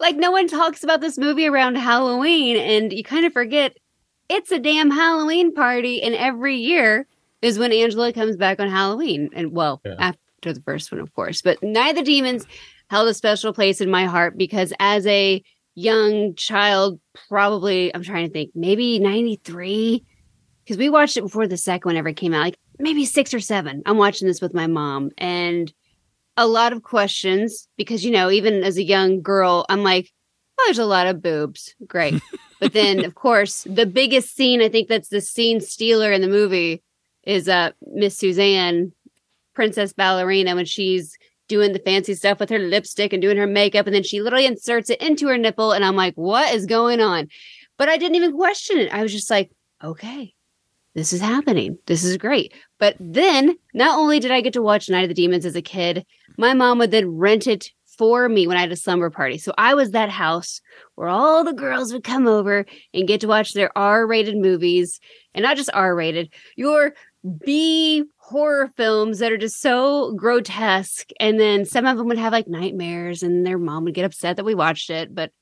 Like 0.00 0.14
no 0.14 0.30
one 0.30 0.46
talks 0.46 0.84
about 0.84 1.00
this 1.00 1.18
movie 1.18 1.48
around 1.48 1.74
Halloween, 1.74 2.56
and 2.56 2.92
you 2.92 3.02
kind 3.02 3.26
of 3.26 3.32
forget 3.32 3.76
it's 4.28 4.52
a 4.52 4.58
damn 4.60 4.92
Halloween 4.92 5.52
party, 5.52 6.00
and 6.02 6.14
every 6.14 6.54
year 6.54 7.04
is 7.42 7.58
when 7.58 7.72
Angela 7.72 8.12
comes 8.12 8.36
back 8.36 8.60
on 8.60 8.68
Halloween. 8.70 9.28
And 9.34 9.50
well, 9.50 9.80
Yeah. 9.84 9.96
after 9.98 10.52
the 10.52 10.60
first 10.60 10.92
one, 10.92 11.00
of 11.00 11.12
course. 11.14 11.42
But 11.42 11.60
Night 11.64 11.90
of 11.90 11.96
the 11.96 12.02
Demons 12.04 12.46
held 12.90 13.08
a 13.08 13.14
special 13.14 13.52
place 13.52 13.80
in 13.80 13.90
my 13.90 14.04
heart 14.04 14.38
because 14.38 14.72
as 14.78 15.04
a 15.08 15.42
young 15.78 16.34
child, 16.34 17.00
probably 17.28 17.94
I'm 17.94 18.02
trying 18.02 18.26
to 18.26 18.32
think, 18.32 18.50
maybe 18.54 18.98
93. 18.98 20.04
Because 20.64 20.76
we 20.76 20.90
watched 20.90 21.16
it 21.16 21.22
before 21.22 21.46
the 21.46 21.56
second 21.56 21.88
one 21.88 21.96
ever 21.96 22.12
came 22.12 22.34
out, 22.34 22.42
like 22.42 22.58
maybe 22.78 23.06
six 23.06 23.32
or 23.32 23.40
seven. 23.40 23.82
I'm 23.86 23.96
watching 23.96 24.28
this 24.28 24.42
with 24.42 24.52
my 24.52 24.66
mom 24.66 25.10
and 25.16 25.72
a 26.38 26.46
lot 26.46 26.72
of 26.72 26.84
questions 26.84 27.68
because 27.76 28.04
you 28.04 28.12
know 28.12 28.30
even 28.30 28.62
as 28.62 28.78
a 28.78 28.82
young 28.82 29.20
girl 29.20 29.66
i'm 29.68 29.82
like 29.82 30.10
oh 30.58 30.62
there's 30.66 30.78
a 30.78 30.84
lot 30.84 31.08
of 31.08 31.20
boobs 31.20 31.74
great 31.86 32.22
but 32.60 32.72
then 32.72 33.04
of 33.04 33.16
course 33.16 33.64
the 33.68 33.84
biggest 33.84 34.36
scene 34.36 34.62
i 34.62 34.68
think 34.68 34.88
that's 34.88 35.08
the 35.08 35.20
scene 35.20 35.60
stealer 35.60 36.12
in 36.12 36.22
the 36.22 36.28
movie 36.28 36.80
is 37.24 37.48
uh 37.48 37.72
miss 37.88 38.16
suzanne 38.16 38.92
princess 39.52 39.92
ballerina 39.92 40.54
when 40.54 40.64
she's 40.64 41.18
doing 41.48 41.72
the 41.72 41.78
fancy 41.78 42.14
stuff 42.14 42.40
with 42.40 42.50
her 42.50 42.58
lipstick 42.58 43.12
and 43.12 43.22
doing 43.22 43.36
her 43.36 43.46
makeup 43.46 43.86
and 43.86 43.94
then 43.94 44.02
she 44.02 44.20
literally 44.20 44.46
inserts 44.46 44.90
it 44.90 45.00
into 45.00 45.26
her 45.26 45.38
nipple 45.38 45.72
and 45.72 45.84
i'm 45.84 45.96
like 45.96 46.14
what 46.14 46.52
is 46.54 46.66
going 46.66 47.00
on 47.00 47.28
but 47.76 47.88
i 47.88 47.96
didn't 47.96 48.16
even 48.16 48.32
question 48.32 48.78
it 48.78 48.92
i 48.92 49.02
was 49.02 49.12
just 49.12 49.30
like 49.30 49.50
okay 49.82 50.34
this 50.98 51.12
is 51.12 51.20
happening. 51.20 51.78
This 51.86 52.02
is 52.02 52.16
great. 52.16 52.52
But 52.80 52.96
then, 52.98 53.56
not 53.72 53.96
only 53.96 54.18
did 54.18 54.32
I 54.32 54.40
get 54.40 54.54
to 54.54 54.62
watch 54.62 54.88
Night 54.88 55.04
of 55.04 55.08
the 55.08 55.14
Demons 55.14 55.46
as 55.46 55.54
a 55.54 55.62
kid, 55.62 56.04
my 56.36 56.54
mom 56.54 56.78
would 56.78 56.90
then 56.90 57.16
rent 57.16 57.46
it 57.46 57.70
for 57.98 58.28
me 58.28 58.48
when 58.48 58.56
I 58.56 58.62
had 58.62 58.72
a 58.72 58.76
slumber 58.76 59.08
party. 59.08 59.38
So 59.38 59.52
I 59.56 59.74
was 59.74 59.90
that 59.90 60.10
house 60.10 60.60
where 60.96 61.08
all 61.08 61.44
the 61.44 61.52
girls 61.52 61.92
would 61.92 62.02
come 62.02 62.26
over 62.26 62.66
and 62.92 63.06
get 63.06 63.20
to 63.20 63.28
watch 63.28 63.52
their 63.52 63.76
R 63.78 64.08
rated 64.08 64.36
movies 64.36 64.98
and 65.34 65.44
not 65.44 65.56
just 65.56 65.70
R 65.72 65.94
rated, 65.94 66.32
your 66.56 66.94
B 67.44 68.04
horror 68.28 68.70
films 68.76 69.18
that 69.20 69.32
are 69.32 69.38
just 69.38 69.60
so 69.60 70.12
grotesque. 70.12 71.10
And 71.18 71.40
then 71.40 71.64
some 71.64 71.86
of 71.86 71.96
them 71.96 72.08
would 72.08 72.18
have 72.18 72.32
like 72.32 72.46
nightmares 72.46 73.22
and 73.22 73.46
their 73.46 73.58
mom 73.58 73.84
would 73.84 73.94
get 73.94 74.04
upset 74.04 74.36
that 74.36 74.44
we 74.44 74.54
watched 74.54 74.90
it, 74.90 75.14
but 75.14 75.32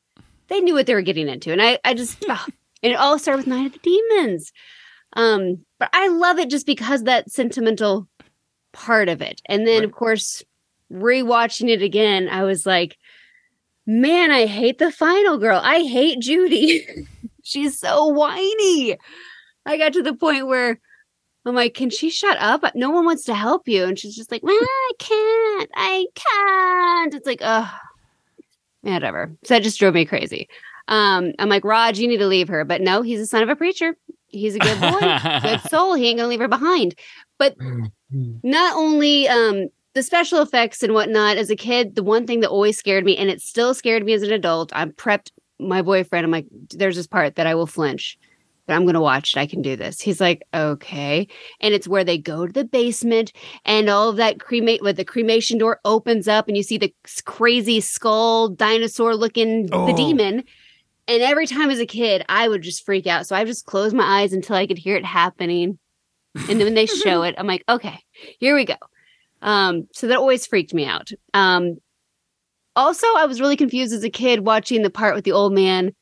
they 0.48 0.60
knew 0.60 0.74
what 0.74 0.86
they 0.86 0.94
were 0.94 1.02
getting 1.02 1.28
into. 1.28 1.50
And 1.52 1.60
I, 1.60 1.78
I 1.84 1.94
just, 1.94 2.24
oh, 2.28 2.46
and 2.82 2.92
it 2.92 2.96
all 2.96 3.18
started 3.18 3.38
with 3.38 3.46
Night 3.48 3.66
of 3.66 3.72
the 3.72 3.78
Demons. 3.80 4.52
Um, 5.14 5.64
but 5.80 5.90
I 5.92 6.08
love 6.08 6.38
it 6.38 6.48
just 6.50 6.66
because 6.66 7.02
that 7.04 7.30
sentimental 7.30 8.06
part 8.72 9.08
of 9.08 9.20
it. 9.20 9.40
And 9.46 9.66
then, 9.66 9.80
Right. 9.80 9.84
of 9.84 9.92
course, 9.92 10.44
rewatching 10.92 11.68
it 11.68 11.82
again, 11.82 12.28
I 12.28 12.44
was 12.44 12.66
like, 12.66 12.96
man, 13.86 14.30
I 14.30 14.46
hate 14.46 14.78
the 14.78 14.92
final 14.92 15.38
girl. 15.38 15.60
I 15.62 15.80
hate 15.80 16.20
Judy. 16.20 16.86
She's 17.42 17.78
so 17.78 18.06
whiny. 18.06 18.96
I 19.64 19.76
got 19.78 19.92
to 19.94 20.02
the 20.02 20.14
point 20.14 20.46
where 20.46 20.78
I'm 21.46 21.54
like, 21.54 21.74
can 21.74 21.90
she 21.90 22.10
shut 22.10 22.36
up? 22.38 22.64
No 22.74 22.90
one 22.90 23.04
wants 23.04 23.24
to 23.24 23.34
help 23.34 23.68
you. 23.68 23.84
And 23.84 23.98
she's 23.98 24.16
just 24.16 24.30
like, 24.32 24.42
well, 24.42 24.58
I 24.60 24.92
can't. 24.98 25.70
I 25.74 26.06
can't. 26.14 27.14
It's 27.14 27.26
like, 27.26 27.40
oh, 27.42 27.72
whatever. 28.82 29.32
So 29.44 29.54
that 29.54 29.62
just 29.62 29.78
drove 29.78 29.94
me 29.94 30.04
crazy. 30.04 30.48
Um, 30.88 31.32
I'm 31.38 31.48
like, 31.48 31.64
Raj, 31.64 31.98
you 31.98 32.08
need 32.08 32.18
to 32.18 32.26
leave 32.26 32.48
her. 32.48 32.64
But 32.64 32.80
no, 32.80 33.02
he's 33.02 33.20
a 33.20 33.26
son 33.26 33.42
of 33.42 33.48
a 33.48 33.56
preacher. 33.56 33.96
He's 34.28 34.54
a 34.54 34.58
good 34.58 34.80
boy, 34.80 35.18
good 35.42 35.60
soul. 35.70 35.94
He 35.94 36.08
ain't 36.08 36.18
gonna 36.18 36.28
leave 36.28 36.40
her 36.40 36.48
behind. 36.48 36.94
But 37.38 37.56
not 38.42 38.76
only 38.76 39.28
um 39.28 39.68
the 39.94 40.02
special 40.02 40.42
effects 40.42 40.82
and 40.82 40.92
whatnot 40.92 41.38
as 41.38 41.48
a 41.48 41.56
kid, 41.56 41.94
the 41.94 42.02
one 42.02 42.26
thing 42.26 42.40
that 42.40 42.50
always 42.50 42.76
scared 42.76 43.04
me, 43.04 43.16
and 43.16 43.30
it 43.30 43.40
still 43.40 43.72
scared 43.72 44.04
me 44.04 44.12
as 44.12 44.22
an 44.22 44.32
adult, 44.32 44.70
I'm 44.74 44.92
prepped 44.92 45.30
my 45.58 45.80
boyfriend. 45.80 46.24
I'm 46.24 46.30
like, 46.30 46.46
there's 46.70 46.96
this 46.96 47.06
part 47.06 47.36
that 47.36 47.46
I 47.46 47.54
will 47.54 47.66
flinch, 47.66 48.18
but 48.66 48.74
I'm 48.74 48.84
gonna 48.86 49.00
watch 49.00 49.32
it. 49.36 49.38
I 49.40 49.46
can 49.46 49.62
do 49.62 49.76
this. 49.76 50.00
He's 50.00 50.20
like, 50.20 50.42
okay. 50.54 51.28
And 51.60 51.72
it's 51.74 51.88
where 51.88 52.04
they 52.04 52.18
go 52.18 52.46
to 52.46 52.52
the 52.52 52.64
basement 52.64 53.32
and 53.64 53.88
all 53.88 54.08
of 54.08 54.16
that 54.16 54.40
cremate 54.40 54.82
with 54.82 54.96
the 54.96 55.04
cremation 55.04 55.58
door 55.58 55.80
opens 55.84 56.26
up 56.28 56.48
and 56.48 56.56
you 56.56 56.62
see 56.62 56.78
the 56.78 56.92
crazy 57.24 57.80
skull 57.80 58.48
dinosaur 58.48 59.14
looking 59.14 59.66
the 59.66 59.76
Oh. 59.76 59.96
demon. 59.96 60.44
And 61.08 61.22
every 61.22 61.46
time 61.46 61.70
as 61.70 61.78
a 61.78 61.86
kid, 61.86 62.24
I 62.28 62.48
would 62.48 62.62
just 62.62 62.84
freak 62.84 63.06
out. 63.06 63.26
So 63.26 63.36
I 63.36 63.40
would 63.40 63.46
just 63.48 63.66
close 63.66 63.94
my 63.94 64.22
eyes 64.22 64.32
until 64.32 64.56
I 64.56 64.66
could 64.66 64.78
hear 64.78 64.96
it 64.96 65.04
happening. 65.04 65.78
And 66.34 66.58
then 66.60 66.64
when 66.64 66.74
they 66.74 66.86
show 66.86 67.22
it, 67.22 67.36
I'm 67.38 67.46
like, 67.46 67.62
okay, 67.68 68.00
here 68.40 68.56
we 68.56 68.64
go. 68.64 68.74
Um, 69.40 69.86
so 69.92 70.08
that 70.08 70.18
always 70.18 70.46
freaked 70.46 70.74
me 70.74 70.84
out. 70.84 71.10
Um, 71.32 71.76
also, 72.74 73.06
I 73.16 73.24
was 73.26 73.40
really 73.40 73.56
confused 73.56 73.92
as 73.94 74.02
a 74.04 74.10
kid 74.10 74.40
watching 74.40 74.82
the 74.82 74.90
part 74.90 75.14
with 75.14 75.24
the 75.24 75.32
old 75.32 75.52
man 75.54 75.94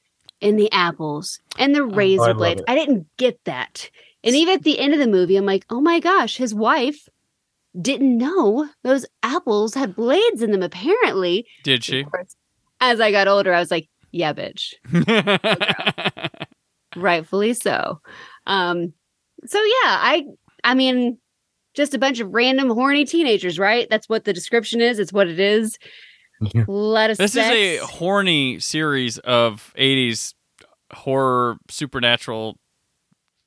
and 0.43 0.59
the 0.59 0.71
apples 0.73 1.41
and 1.59 1.75
the 1.75 1.85
razor 1.85 2.23
love 2.29 2.37
blades. 2.37 2.61
it. 2.61 2.65
I 2.69 2.75
didn't 2.75 3.07
get 3.17 3.39
that. 3.45 3.91
And 4.23 4.35
even 4.35 4.55
at 4.55 4.63
the 4.63 4.79
end 4.79 4.93
of 4.95 4.99
the 5.01 5.07
movie, 5.07 5.37
I'm 5.37 5.47
like, 5.47 5.67
oh 5.71 5.81
my 5.81 6.01
gosh, 6.01 6.37
his 6.37 6.55
wife 6.55 7.09
didn't 7.81 8.17
know 8.17 8.69
those 8.83 9.05
apples 9.23 9.75
had 9.75 9.95
blades 9.97 10.43
in 10.43 10.51
them, 10.53 10.63
apparently. 10.63 11.47
Did 11.63 11.85
she? 11.85 12.05
Course, 12.05 12.37
As 12.81 13.01
I 13.01 13.11
got 13.11 13.29
older, 13.29 13.53
I 13.53 13.61
was 13.61 13.71
like, 13.71 13.89
yeah, 14.13 14.33
bitch. 14.33 14.75
rightfully 16.97 17.55
so 17.55 18.01
um 18.47 18.93
so 19.45 19.59
yeah 19.59 19.97
i 19.99 20.25
i 20.63 20.75
mean 20.75 21.19
just 21.75 21.93
a 21.93 21.99
bunch 21.99 22.21
of 22.21 22.33
random 22.33 22.71
horny 22.71 23.05
teenagers 23.05 23.59
right 23.59 23.89
that's 23.91 24.09
what 24.09 24.25
the 24.25 24.33
description 24.33 24.81
is 24.81 25.01
it's 25.01 25.13
what 25.13 25.27
it 25.27 25.41
is 25.41 25.77
Yeah. 25.83 25.89
let 26.67 27.11
us 27.11 27.19
this 27.19 27.37
is 27.37 27.43
a 27.43 27.79
horny 27.79 28.59
series 28.61 29.19
of 29.19 29.73
80s 29.77 30.35
horror 30.93 31.57
supernatural 31.69 32.59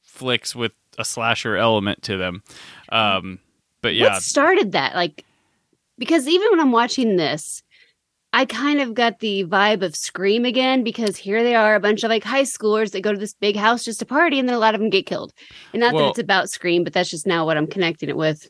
flicks 0.01 0.55
with 0.55 0.73
a 0.97 1.05
slasher 1.05 1.55
element 1.55 2.01
to 2.03 2.17
them. 2.17 2.43
Um, 2.89 3.39
but 3.81 3.93
yeah, 3.95 4.13
what 4.13 4.23
started 4.23 4.71
that? 4.71 4.95
Like 4.95 5.23
because 5.97 6.27
even 6.27 6.49
when 6.51 6.59
i'm 6.59 6.71
watching 6.71 7.15
this 7.15 7.63
i 8.33 8.45
kind 8.45 8.79
of 8.79 8.93
got 8.93 9.19
the 9.19 9.43
vibe 9.45 9.83
of 9.83 9.95
scream 9.95 10.45
again 10.45 10.83
because 10.83 11.17
here 11.17 11.43
they 11.43 11.55
are 11.55 11.75
a 11.75 11.79
bunch 11.79 12.03
of 12.03 12.09
like 12.09 12.23
high 12.23 12.43
schoolers 12.43 12.91
that 12.91 13.01
go 13.01 13.11
to 13.11 13.19
this 13.19 13.33
big 13.33 13.55
house 13.55 13.83
just 13.83 13.99
to 13.99 14.05
party 14.05 14.39
and 14.39 14.47
then 14.47 14.55
a 14.55 14.59
lot 14.59 14.75
of 14.75 14.81
them 14.81 14.89
get 14.89 15.05
killed. 15.05 15.33
And 15.73 15.81
not 15.81 15.93
Well- 15.93 16.05
that 16.05 16.09
it's 16.11 16.19
about 16.19 16.49
scream 16.49 16.83
but 16.83 16.93
that's 16.93 17.09
just 17.09 17.27
now 17.27 17.45
what 17.45 17.57
i'm 17.57 17.67
connecting 17.67 18.09
it 18.09 18.17
with 18.17 18.49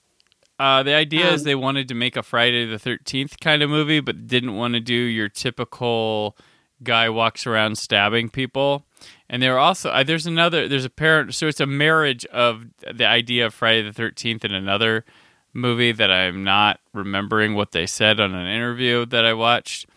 Uh, 0.60 0.82
the 0.84 0.94
idea 0.94 1.32
is 1.32 1.42
Um, 1.42 1.46
they 1.46 1.56
wanted 1.56 1.88
to 1.90 1.94
make 1.94 2.16
a 2.16 2.24
Friday 2.24 2.66
the 2.66 2.80
Thirteenth 2.80 3.40
kind 3.40 3.62
of 3.62 3.70
movie, 3.70 4.00
but 4.00 4.28
didn't 4.28 4.56
want 4.56 4.74
to 4.74 4.80
do 4.80 4.94
your 4.94 5.30
typical 5.30 6.36
guy 6.84 7.10
walks 7.10 7.46
around 7.46 7.78
stabbing 7.78 8.30
people. 8.30 8.86
And 9.30 9.42
they 9.42 9.50
were 9.50 9.60
also 9.60 9.90
uh, 9.90 10.04
there's 10.04 10.26
another 10.26 10.68
there's 10.68 10.86
a 10.86 10.90
parent 10.90 11.36
so 11.36 11.48
it's 11.48 11.60
a 11.60 11.66
marriage 11.66 12.26
of 12.28 12.66
the 12.92 13.06
idea 13.06 13.46
of 13.46 13.54
Friday 13.54 13.84
the 13.84 13.94
Thirteenth 13.94 14.44
and 14.44 14.54
another 14.54 15.06
movie 15.54 15.92
that 15.92 16.12
I'm 16.12 16.44
not 16.44 16.80
remembering 16.94 17.54
what 17.56 17.72
they 17.72 17.86
said 17.86 18.20
on 18.20 18.34
an 18.34 18.48
interview 18.48 19.06
that 19.08 19.26
I 19.26 19.34
watched 19.34 19.88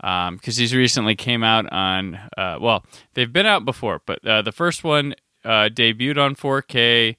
because 0.00 0.56
these 0.56 0.74
recently 0.74 1.16
came 1.16 1.42
out 1.42 1.70
on 1.72 2.14
uh, 2.36 2.58
well 2.60 2.84
they've 3.14 3.32
been 3.32 3.46
out 3.46 3.64
before 3.64 4.00
but 4.06 4.24
uh, 4.24 4.42
the 4.42 4.52
first 4.52 4.84
one 4.84 5.14
uh, 5.44 5.68
debuted 5.72 6.18
on 6.18 6.36
4K 6.36 7.16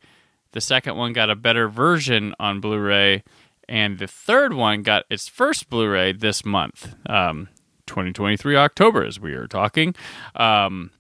the 0.52 0.62
second 0.62 0.96
one 0.96 1.14
got 1.14 1.30
a 1.30 1.36
better 1.36 1.68
version 1.68 2.34
on 2.40 2.60
Blu-ray, 2.60 3.24
and 3.68 4.00
the 4.00 4.08
third 4.08 4.54
one 4.54 4.82
got 4.84 5.06
its 5.10 5.28
first 5.28 5.70
Blu-ray 5.70 6.14
this 6.14 6.44
month, 6.44 6.96
um, 7.08 7.50
2023 7.86 8.56
October, 8.56 9.04
as 9.04 9.20
we 9.20 9.34
are 9.34 9.48
talking. 9.48 9.96
Um, 10.36 10.92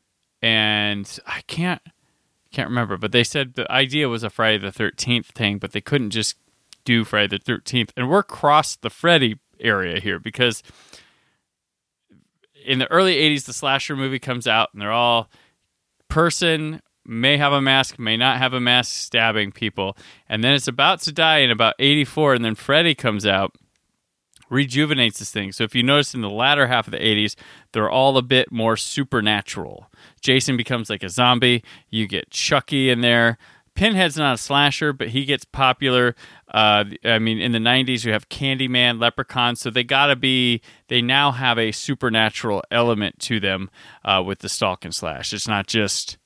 and 0.41 1.20
I 1.25 1.41
can't 1.48 1.82
can't 2.51 2.70
remember, 2.70 2.98
but 2.98 3.12
they 3.12 3.24
said 3.24 3.53
the 3.53 3.72
idea 3.72 4.10
was 4.10 4.24
a 4.24 4.29
Friday 4.29 4.58
the 4.58 4.72
13th 4.72 5.27
thing, 5.27 5.60
but 5.60 5.72
they 5.72 5.82
couldn't 5.82 6.10
just 6.10 6.36
do 6.84 7.06
Friday 7.06 7.38
the 7.38 7.39
13th. 7.39 7.91
And 7.96 8.10
we're 8.10 8.20
across 8.20 8.75
the 8.75 8.89
Freddy 8.89 9.38
area 9.60 10.00
here 10.00 10.18
because 10.18 10.63
in 12.65 12.79
the 12.79 12.89
early 12.91 13.15
80s, 13.15 13.46
the 13.46 13.53
slasher 13.53 13.96
movie 13.96 14.20
comes 14.20 14.48
out, 14.48 14.70
and 14.74 14.82
they're 14.82 14.91
all 14.91 15.29
person 16.08 16.82
may 17.06 17.38
have 17.38 17.53
a 17.53 17.62
mask, 17.62 17.98
may 17.98 18.18
not 18.18 18.38
have 18.38 18.53
a 18.53 18.60
mask, 18.60 18.91
stabbing 18.91 19.51
people. 19.51 19.98
And 20.27 20.44
then 20.44 20.53
it's 20.53 20.68
about 20.68 21.01
to 21.01 21.12
die 21.12 21.39
in 21.39 21.51
about 21.51 21.75
84, 21.79 22.36
and 22.36 22.46
then 22.46 22.56
Freddy 22.56 22.96
comes 22.96 23.25
out, 23.25 23.56
rejuvenates 24.50 25.20
this 25.20 25.32
thing. 25.32 25.51
So 25.51 25.63
if 25.63 25.75
you 25.75 25.84
notice 25.84 26.13
in 26.13 26.22
the 26.22 26.29
latter 26.29 26.68
half 26.68 26.88
of 26.88 26.91
the 26.91 27.00
80s, 27.00 27.36
they're 27.72 27.89
all 27.89 28.18
a 28.18 28.22
bit 28.22 28.51
more 28.51 28.77
supernatural. 28.77 29.91
Jason 30.22 30.58
becomes 30.58 30.89
like 30.89 31.03
a 31.03 31.10
zombie. 31.10 31.63
You 31.89 32.08
get 32.08 32.32
Chucky 32.32 32.89
in 32.89 33.01
there. 33.01 33.38
Pinhead's 33.75 34.18
not 34.18 34.34
a 34.34 34.38
slasher, 34.38 34.91
but 34.91 35.10
he 35.10 35.24
gets 35.24 35.46
popular. 35.46 36.15
Uh, 36.50 36.84
I 37.06 37.20
mean, 37.20 37.39
in 37.39 37.53
the 37.53 37.60
90s, 37.60 38.03
you 38.03 38.12
have 38.12 38.27
Candyman, 38.27 39.00
Leprechaun. 39.00 39.56
So 39.56 39.70
they 39.70 39.86
got 39.86 40.08
to 40.08 40.18
be, 40.18 40.62
they 40.89 41.01
now 41.01 41.32
have 41.32 41.58
a 41.58 41.72
supernatural 41.72 42.62
element 42.72 43.20
to 43.20 43.39
them 43.39 43.70
uh, 44.03 44.22
with 44.25 44.39
the 44.39 44.50
Stalk 44.50 44.84
and 44.84 44.94
Slash. 44.94 45.32
It's 45.32 45.48
not 45.48 45.68
just 45.68 46.18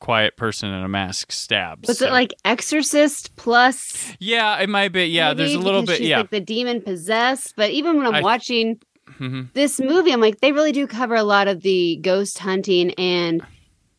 quiet 0.00 0.36
person 0.36 0.68
in 0.72 0.82
a 0.82 0.88
mask 0.88 1.32
stabs. 1.32 1.88
was 1.88 1.98
So- 1.98 2.06
it 2.06 2.12
like 2.12 2.32
exorcist 2.44 3.34
plus 3.36 4.12
Yeah, 4.18 4.58
it 4.60 4.68
might 4.68 4.92
be. 4.92 5.04
Yeah, 5.06 5.34
there's 5.34 5.54
a 5.54 5.58
little 5.58 5.82
bit. 5.82 6.00
Yeah. 6.00 6.18
like 6.18 6.30
the 6.30 6.40
demon 6.40 6.80
possessed 6.82 7.54
but 7.56 7.70
even 7.70 7.96
when 7.96 8.06
i'm 8.06 8.14
I- 8.16 8.20
watching 8.20 8.78
Mhm. 9.20 9.52
this 9.54 9.78
movie 9.80 10.12
i'm 10.12 10.20
like 10.20 10.40
they 10.40 10.52
really 10.52 10.72
do 10.72 10.86
cover 10.86 11.14
a 11.14 11.22
lot 11.22 11.46
of 11.48 11.62
the 11.62 11.96
ghost 12.02 12.38
hunting 12.38 12.90
and 12.94 13.40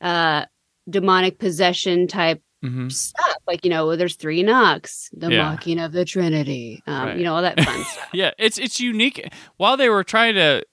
uh 0.02 0.46
demonic 0.90 1.40
possession 1.40 2.08
type 2.08 2.42
Mhm. 2.64 2.92
stuff 2.92 3.38
like 3.48 3.64
you 3.64 3.70
know 3.70 3.96
there's 3.96 4.16
three 4.16 4.44
knocks 4.44 5.10
the 5.14 5.32
Yeah. 5.32 5.44
mocking 5.44 5.80
of 5.80 5.92
the 5.94 6.06
trinity 6.06 6.82
um 6.88 7.08
Right. 7.08 7.18
you 7.18 7.24
know 7.24 7.36
all 7.36 7.42
that 7.42 7.60
fun 7.60 7.84
stuff 7.86 8.10
Yeah, 8.14 8.32
it's 8.38 8.58
it's 8.58 8.80
unique. 8.80 9.28
While 9.58 9.78
they 9.78 9.90
were 9.90 10.04
trying 10.04 10.36
to 10.36 10.64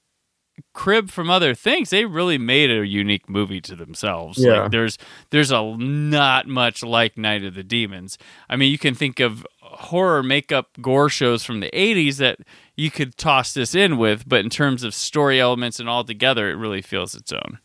crib 0.73 1.11
from 1.11 1.31
other 1.31 1.55
things, 1.55 1.91
they 1.91 2.05
really 2.05 2.39
made 2.39 2.71
a 2.71 2.87
unique 2.87 3.29
movie 3.29 3.61
to 3.63 3.75
themselves. 3.77 4.39
Yeah. 4.39 4.63
Like 4.63 4.71
there's 4.71 4.99
there's 5.31 5.51
a 5.51 5.77
not 5.77 6.47
much 6.47 6.83
like 6.83 7.17
Night 7.19 7.45
of 7.45 7.55
the 7.55 7.63
Demons. 7.63 8.19
I 8.49 8.57
mean, 8.57 8.71
you 8.71 8.79
can 8.79 8.95
think 8.95 9.21
of 9.21 9.47
horror 9.61 10.23
makeup 10.23 10.69
gore 10.81 11.09
shows 11.09 11.45
from 11.45 11.61
the 11.61 11.71
80s 11.73 12.17
that 12.19 12.39
you 12.77 12.91
could 12.91 13.17
toss 13.17 13.55
this 13.55 13.75
in 13.75 13.99
with, 13.99 14.29
but 14.29 14.41
in 14.41 14.51
terms 14.51 14.85
of 14.85 14.95
story 14.95 15.41
elements 15.41 15.81
and 15.81 15.89
all 15.89 16.05
together, 16.05 16.51
it 16.51 16.55
really 16.55 16.83
feels 16.83 17.15
its 17.15 17.33
own. 17.33 17.59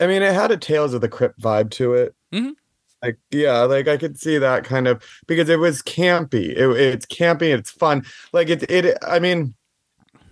I 0.00 0.06
mean, 0.06 0.22
it 0.22 0.34
had 0.34 0.50
a 0.50 0.56
Tales 0.56 0.94
of 0.94 1.00
the 1.00 1.08
Crypt 1.08 1.40
vibe 1.40 1.70
to 1.72 1.94
it. 1.94 2.14
Mhm. 2.32 2.52
Like, 3.02 3.18
yeah, 3.30 3.60
like 3.62 3.86
I 3.86 3.98
could 3.98 4.18
see 4.18 4.38
that 4.38 4.64
kind 4.64 4.88
of 4.88 5.02
because 5.26 5.50
it 5.50 5.58
was 5.58 5.82
campy. 5.82 6.48
It, 6.56 6.70
it's 6.80 7.04
campy. 7.04 7.54
It's 7.54 7.70
fun. 7.70 8.04
Like 8.32 8.48
it. 8.48 8.68
It. 8.70 8.96
I 9.06 9.18
mean, 9.18 9.54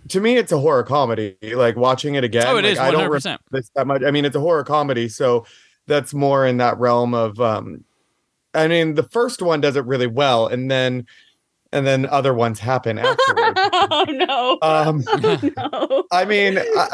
to 0.09 0.19
me, 0.19 0.37
it's 0.37 0.51
a 0.51 0.57
horror 0.59 0.83
comedy. 0.83 1.35
Like 1.41 1.75
watching 1.75 2.15
it 2.15 2.23
again. 2.23 2.45
Oh, 2.47 2.57
it 2.57 2.63
like, 2.63 2.73
is 2.73 2.79
I 2.79 2.91
don't 2.91 3.09
100%. 3.09 3.23
remember 3.23 3.39
this 3.51 3.69
that 3.75 3.87
much. 3.87 4.03
I 4.03 4.11
mean, 4.11 4.25
it's 4.25 4.35
a 4.35 4.39
horror 4.39 4.63
comedy, 4.63 5.09
so 5.09 5.45
that's 5.87 6.13
more 6.13 6.45
in 6.45 6.57
that 6.57 6.77
realm 6.79 7.13
of 7.13 7.39
um 7.39 7.83
I 8.53 8.67
mean, 8.67 8.93
the 8.93 9.03
first 9.03 9.41
one 9.41 9.61
does 9.61 9.75
it 9.75 9.85
really 9.85 10.07
well, 10.07 10.47
and 10.47 10.69
then 10.69 11.07
and 11.71 11.87
then 11.87 12.05
other 12.05 12.33
ones 12.33 12.59
happen 12.59 12.99
afterwards. 12.99 13.59
oh 13.73 14.05
no. 14.09 14.57
um, 14.61 15.03
no. 15.57 16.03
I 16.11 16.25
mean, 16.25 16.59
I, 16.59 16.87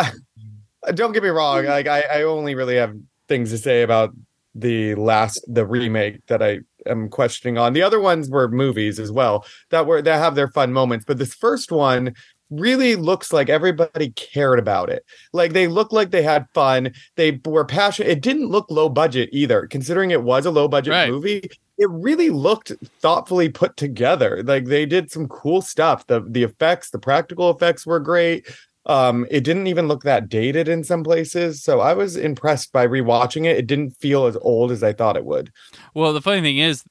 I- 0.85 0.91
don't 0.93 1.11
get 1.11 1.23
me 1.23 1.29
wrong. 1.29 1.65
Like, 1.65 1.87
I, 1.87 2.01
I 2.01 2.21
only 2.23 2.55
really 2.55 2.77
have 2.77 2.95
things 3.27 3.51
to 3.51 3.57
say 3.57 3.81
about 3.81 4.11
the 4.55 4.95
last 4.95 5.43
the 5.47 5.65
remake 5.65 6.25
that 6.27 6.41
I 6.41 6.59
am 6.85 7.09
questioning 7.09 7.57
on. 7.57 7.73
The 7.73 7.81
other 7.81 7.99
ones 7.99 8.29
were 8.29 8.47
movies 8.47 8.97
as 8.99 9.11
well 9.11 9.45
that 9.69 9.85
were 9.85 10.01
that 10.01 10.17
have 10.17 10.35
their 10.35 10.47
fun 10.47 10.71
moments, 10.71 11.05
but 11.05 11.17
this 11.17 11.33
first 11.33 11.71
one 11.71 12.15
really 12.49 12.95
looks 12.95 13.31
like 13.31 13.49
everybody 13.49 14.09
cared 14.11 14.59
about 14.59 14.89
it. 14.89 15.05
Like 15.33 15.53
they 15.53 15.67
looked 15.67 15.93
like 15.93 16.11
they 16.11 16.23
had 16.23 16.47
fun. 16.53 16.93
They 17.15 17.39
were 17.45 17.65
passionate. 17.65 18.09
It 18.11 18.21
didn't 18.21 18.47
look 18.49 18.69
low 18.69 18.89
budget 18.89 19.29
either, 19.31 19.67
considering 19.67 20.11
it 20.11 20.23
was 20.23 20.45
a 20.45 20.51
low 20.51 20.67
budget 20.67 20.91
Right. 20.93 21.09
movie. 21.09 21.49
It 21.77 21.89
really 21.89 22.29
looked 22.29 22.73
thoughtfully 23.01 23.49
put 23.49 23.77
together. 23.77 24.43
Like 24.43 24.65
they 24.65 24.85
did 24.85 25.11
some 25.11 25.27
cool 25.27 25.61
stuff. 25.61 26.05
The 26.07 26.21
the 26.27 26.43
effects, 26.43 26.89
the 26.89 26.99
practical 26.99 27.49
effects 27.51 27.85
were 27.85 27.99
great. 27.99 28.47
Um, 28.85 29.27
it 29.29 29.43
didn't 29.43 29.67
even 29.67 29.87
look 29.87 30.01
that 30.03 30.29
dated 30.29 30.67
in 30.67 30.83
some 30.83 31.03
places. 31.03 31.61
So 31.63 31.79
I 31.79 31.93
was 31.93 32.15
impressed 32.17 32.71
by 32.71 32.87
rewatching 32.87 33.45
it. 33.45 33.57
It 33.57 33.67
didn't 33.67 33.91
feel 33.91 34.25
as 34.25 34.35
old 34.41 34.71
as 34.71 34.81
I 34.83 34.93
thought 34.93 35.15
it 35.17 35.25
would. 35.25 35.51
Well, 35.93 36.11
the 36.11 36.21
funny 36.21 36.41
thing 36.41 36.57
is, 36.57 36.83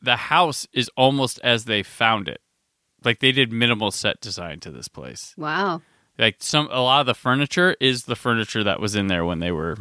the 0.00 0.16
house 0.16 0.66
is 0.72 0.88
almost 0.96 1.40
as 1.42 1.64
they 1.64 1.82
found 1.82 2.28
it. 2.28 2.40
Like 3.04 3.20
they 3.20 3.32
did 3.32 3.52
minimal 3.52 3.90
set 3.90 4.20
design 4.20 4.60
to 4.60 4.70
this 4.70 4.88
place. 4.88 5.34
Wow. 5.36 5.82
Like 6.18 6.36
some, 6.40 6.68
a 6.70 6.82
lot 6.82 7.00
of 7.00 7.06
the 7.06 7.14
furniture 7.14 7.76
is 7.80 8.04
the 8.04 8.16
furniture 8.16 8.62
that 8.62 8.80
was 8.80 8.94
in 8.94 9.06
there 9.06 9.24
when 9.24 9.38
they 9.38 9.52
were 9.52 9.78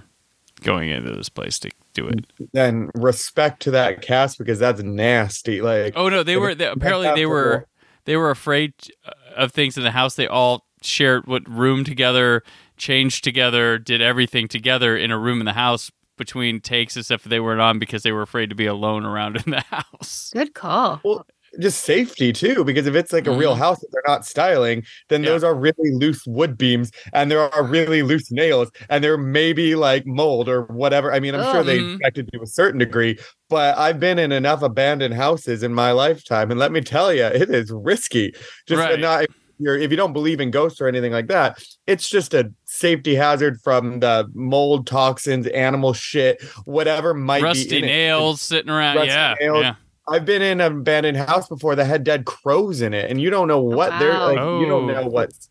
going 0.62 0.90
into 0.90 1.14
this 1.14 1.30
place 1.30 1.60
to 1.60 1.72
do 1.94 2.08
it. 2.08 2.26
And 2.54 2.90
respect 2.96 3.62
to 3.64 3.72
that 3.72 4.02
cast 4.02 4.38
because 4.38 4.60
that's 4.60 4.82
nasty. 4.82 5.62
Like 5.62 5.94
Oh 5.96 6.10
no, 6.10 6.24
they 6.24 6.38
were. 6.38 6.56
They, 6.56 6.68
apparently, 6.68 7.12
they 7.14 7.26
were 7.26 7.68
they 8.06 8.16
were 8.16 8.32
afraid 8.32 8.74
uh, 9.06 9.12
of 9.36 9.52
things 9.52 9.78
in 9.78 9.84
the 9.84 9.92
house. 9.92 10.16
They 10.16 10.28
all 10.28 10.66
shared 10.82 11.28
what 11.28 11.48
room 11.50 11.84
together, 11.84 12.44
changed 12.78 13.24
together, 13.24 13.78
did 13.78 14.02
everything 14.02 14.48
together 14.48 14.96
in 14.96 15.12
a 15.12 15.18
room 15.18 15.40
in 15.40 15.46
the 15.46 15.54
house 15.54 15.92
between 16.18 16.60
takes, 16.60 16.98
except 16.98 17.24
for 17.24 17.30
they 17.30 17.40
weren't 17.40 17.62
on 17.62 17.80
because 17.80 18.04
they 18.04 18.12
were 18.12 18.22
afraid 18.22 18.50
to 18.50 18.56
be 18.56 18.66
alone 18.66 19.06
around 19.06 19.38
in 19.38 19.52
the 19.52 19.62
house. 19.70 20.32
Good 20.34 20.54
call. 20.54 21.26
Just 21.60 21.84
safety 21.84 22.32
too, 22.34 22.63
because 22.63 22.88
if 22.88 22.96
it's 22.96 23.12
like 23.13 23.27
a 23.27 23.32
real 23.32 23.56
Mhm. 23.56 23.60
house 23.60 23.79
that 23.79 23.88
they're 23.91 24.03
not 24.08 24.25
styling, 24.25 24.84
then 25.10 25.24
Yeah. 25.24 25.29
those 25.32 25.44
are 25.44 25.56
really 25.56 25.91
loose 25.91 26.25
wood 26.27 26.58
beams 26.58 26.91
and 27.13 27.29
there 27.32 27.39
are 27.53 27.63
really 27.63 28.01
loose 28.03 28.32
nails 28.32 28.70
and 28.89 29.03
there 29.03 29.18
may 29.18 29.53
be 29.53 29.75
like 29.75 30.06
mold 30.06 30.48
or 30.50 30.63
whatever. 30.63 31.12
I 31.13 31.20
mean, 31.20 31.36
I'm 31.36 31.51
sure 31.53 31.63
they 31.63 31.79
Mhm. 31.79 31.91
inspected 31.94 32.29
to 32.34 32.41
a 32.41 32.48
certain 32.48 32.79
degree, 32.79 33.18
but 33.50 33.77
I've 33.77 34.00
been 34.00 34.20
in 34.20 34.32
enough 34.32 34.62
abandoned 34.62 35.13
houses 35.15 35.63
in 35.63 35.74
my 35.74 35.91
lifetime, 35.91 36.51
and 36.51 36.60
let 36.60 36.72
me 36.72 36.82
tell 36.82 37.13
you, 37.13 37.24
it 37.25 37.50
is 37.50 37.72
risky. 37.74 38.34
Just 38.68 38.79
Right. 38.82 39.00
not 39.00 39.24
if 39.24 39.29
you're 39.62 39.77
if 39.77 39.91
you 39.91 39.98
don't 39.98 40.13
believe 40.13 40.39
in 40.39 40.51
ghosts 40.51 40.79
or 40.79 40.88
anything 40.88 41.12
like 41.12 41.27
that, 41.27 41.62
it's 41.86 42.08
just 42.10 42.34
a 42.34 42.50
safety 42.65 43.13
hazard 43.15 43.58
from 43.62 44.00
the 44.00 44.25
mold 44.34 44.88
toxins, 44.88 45.48
animal 45.48 45.91
shit, 45.91 46.41
whatever 46.63 47.13
might 47.13 47.39
be 47.39 47.44
Rusty 47.44 47.77
it. 47.79 47.82
nails 47.86 48.41
sitting 48.41 48.70
around. 48.70 48.96
Rusty 48.96 49.10
yeah, 49.10 49.36
nails. 49.41 49.62
yeah. 49.63 49.74
I've 50.10 50.25
been 50.25 50.42
in 50.42 50.60
an 50.62 50.78
abandoned 50.78 51.18
house 51.18 51.48
before 51.48 51.75
that 51.75 51.86
had 51.86 52.04
dead 52.04 52.25
crows 52.25 52.82
in 52.82 52.94
it, 52.94 53.10
and 53.10 53.22
you 53.22 53.30
don't 53.30 53.48
know 53.48 53.62
what 53.62 53.98
they're 54.00 54.12
wow. 54.12 54.25
like. 54.28 54.62
You 54.62 54.68
don't 54.68 54.89
Oh. 54.89 54.94
know 55.01 55.08
what's 55.08 55.50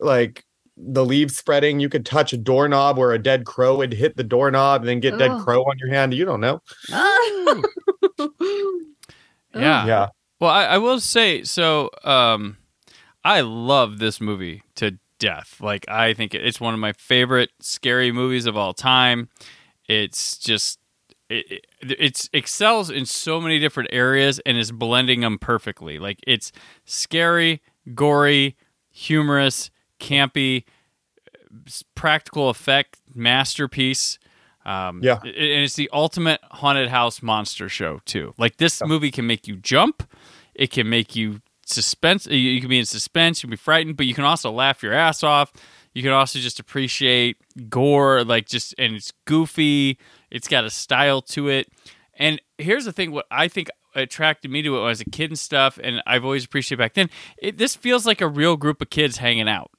like 0.00 0.44
the 0.76 1.04
leaves 1.04 1.36
spreading. 1.36 1.78
You 1.80 1.88
could 1.88 2.06
touch 2.06 2.32
a 2.32 2.36
doorknob 2.38 2.96
where 2.98 3.12
a 3.12 3.18
dead 3.18 3.44
crow 3.44 3.76
would 3.76 3.92
hit 3.92 4.16
the 4.16 4.24
doorknob 4.24 4.82
and 4.82 4.88
then 4.88 5.00
get 5.00 5.18
dead 5.18 5.40
crow 5.42 5.62
on 5.62 5.78
your 5.78 5.90
hand. 5.90 6.14
You 6.14 6.24
don't 6.24 6.40
know. 6.40 6.60
Yeah. 9.54 9.86
Yeah. 9.86 10.06
Well, 10.40 10.50
I, 10.50 10.64
I 10.64 10.78
will 10.78 11.00
say 11.00 11.42
so. 11.44 11.90
Um, 12.04 12.56
I 13.24 13.40
love 13.42 13.98
this 13.98 14.20
movie 14.20 14.62
to 14.76 14.98
death. 15.18 15.60
Like, 15.60 15.88
I 15.88 16.14
think 16.14 16.34
it's 16.34 16.60
one 16.60 16.72
of 16.72 16.80
my 16.80 16.92
favorite 16.94 17.50
scary 17.60 18.12
movies 18.12 18.46
of 18.46 18.56
all 18.56 18.72
time. 18.72 19.28
It's 19.86 20.38
just 20.38 20.78
it, 21.30 21.50
it 21.52 21.66
it's 21.98 22.28
excels 22.32 22.90
in 22.90 23.06
so 23.06 23.40
many 23.40 23.58
different 23.58 23.88
areas 23.92 24.40
and 24.44 24.58
is 24.58 24.72
blending 24.72 25.20
them 25.20 25.38
perfectly. 25.38 25.98
Like, 25.98 26.18
it's 26.26 26.52
scary, 26.84 27.62
gory, 27.94 28.56
humorous, 28.90 29.70
campy, 29.98 30.64
practical 31.94 32.48
effect 32.48 32.98
masterpiece. 33.14 34.18
Um, 34.64 35.00
Yeah. 35.02 35.18
and 35.22 35.32
it's 35.64 35.74
the 35.74 35.88
ultimate 35.92 36.40
haunted 36.50 36.88
house 36.90 37.22
monster 37.22 37.68
show 37.68 38.00
too. 38.04 38.34
Like 38.36 38.58
this 38.58 38.82
movie 38.84 39.10
can 39.10 39.26
make 39.26 39.48
you 39.48 39.56
jump, 39.56 40.02
it 40.54 40.70
can 40.70 40.88
make 40.88 41.16
you 41.16 41.40
suspense. 41.64 42.26
You 42.26 42.36
you 42.36 42.60
can 42.60 42.68
be 42.68 42.78
in 42.78 42.84
suspense, 42.84 43.42
you 43.42 43.46
can 43.46 43.52
be 43.52 43.56
frightened, 43.56 43.96
but 43.96 44.06
you 44.06 44.14
can 44.14 44.24
also 44.24 44.50
laugh 44.50 44.82
your 44.82 44.92
ass 44.92 45.22
off. 45.24 45.52
You 45.94 46.02
can 46.02 46.12
also 46.12 46.38
just 46.38 46.60
appreciate 46.60 47.36
gore, 47.68 48.24
like 48.24 48.46
just 48.46 48.74
and 48.78 48.94
it's 48.94 49.12
goofy. 49.26 49.98
It's 50.30 50.48
got 50.48 50.64
a 50.64 50.70
style 50.70 51.20
to 51.22 51.48
it. 51.48 51.68
And 52.18 52.40
here's 52.58 52.84
the 52.84 52.92
thing: 52.92 53.10
what 53.12 53.26
I 53.30 53.48
think 53.48 53.68
attracted 53.94 54.50
me 54.50 54.62
to 54.62 54.76
it 54.76 54.78
when 54.78 54.86
I 54.86 54.90
was 54.90 55.00
a 55.00 55.04
kid 55.04 55.30
and 55.30 55.38
stuff, 55.38 55.78
and 55.82 56.00
I've 56.06 56.24
always 56.24 56.44
appreciated 56.44 56.78
back 56.78 56.94
then. 56.94 57.10
It, 57.42 57.58
this 57.58 57.74
feels 57.74 58.06
like 58.06 58.20
a 58.20 58.28
real 58.28 58.56
group 58.56 58.80
of 58.80 58.90
kids 58.90 59.16
hanging 59.16 59.48
out. 59.48 59.70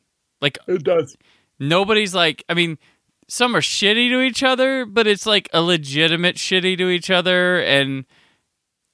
Like 0.41 0.58
It 0.67 0.84
does. 0.84 1.15
nobody's 1.60 2.15
like 2.15 2.43
i 2.50 2.56
mean 2.56 2.80
some 3.28 3.56
are 3.56 3.62
shitty 3.62 4.10
to 4.10 4.21
each 4.21 4.41
other 4.41 4.86
but 4.88 5.06
it's 5.06 5.28
like 5.28 5.47
a 5.54 5.62
legitimate 5.62 6.36
shitty 6.36 6.76
to 6.80 6.89
each 6.89 7.12
other 7.12 7.62
and 7.62 8.06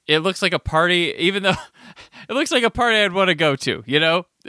it 0.08 0.20
looks 0.20 0.42
like 0.42 0.52
a 0.52 0.60
party 0.60 1.14
even 1.18 1.44
though 1.44 1.56
it 2.30 2.34
looks 2.34 2.52
like 2.52 2.64
a 2.64 2.70
party 2.70 2.98
i'd 2.98 3.14
want 3.14 3.30
to 3.30 3.36
go 3.36 3.56
to 3.56 3.82
you 3.88 3.98
know 4.00 4.26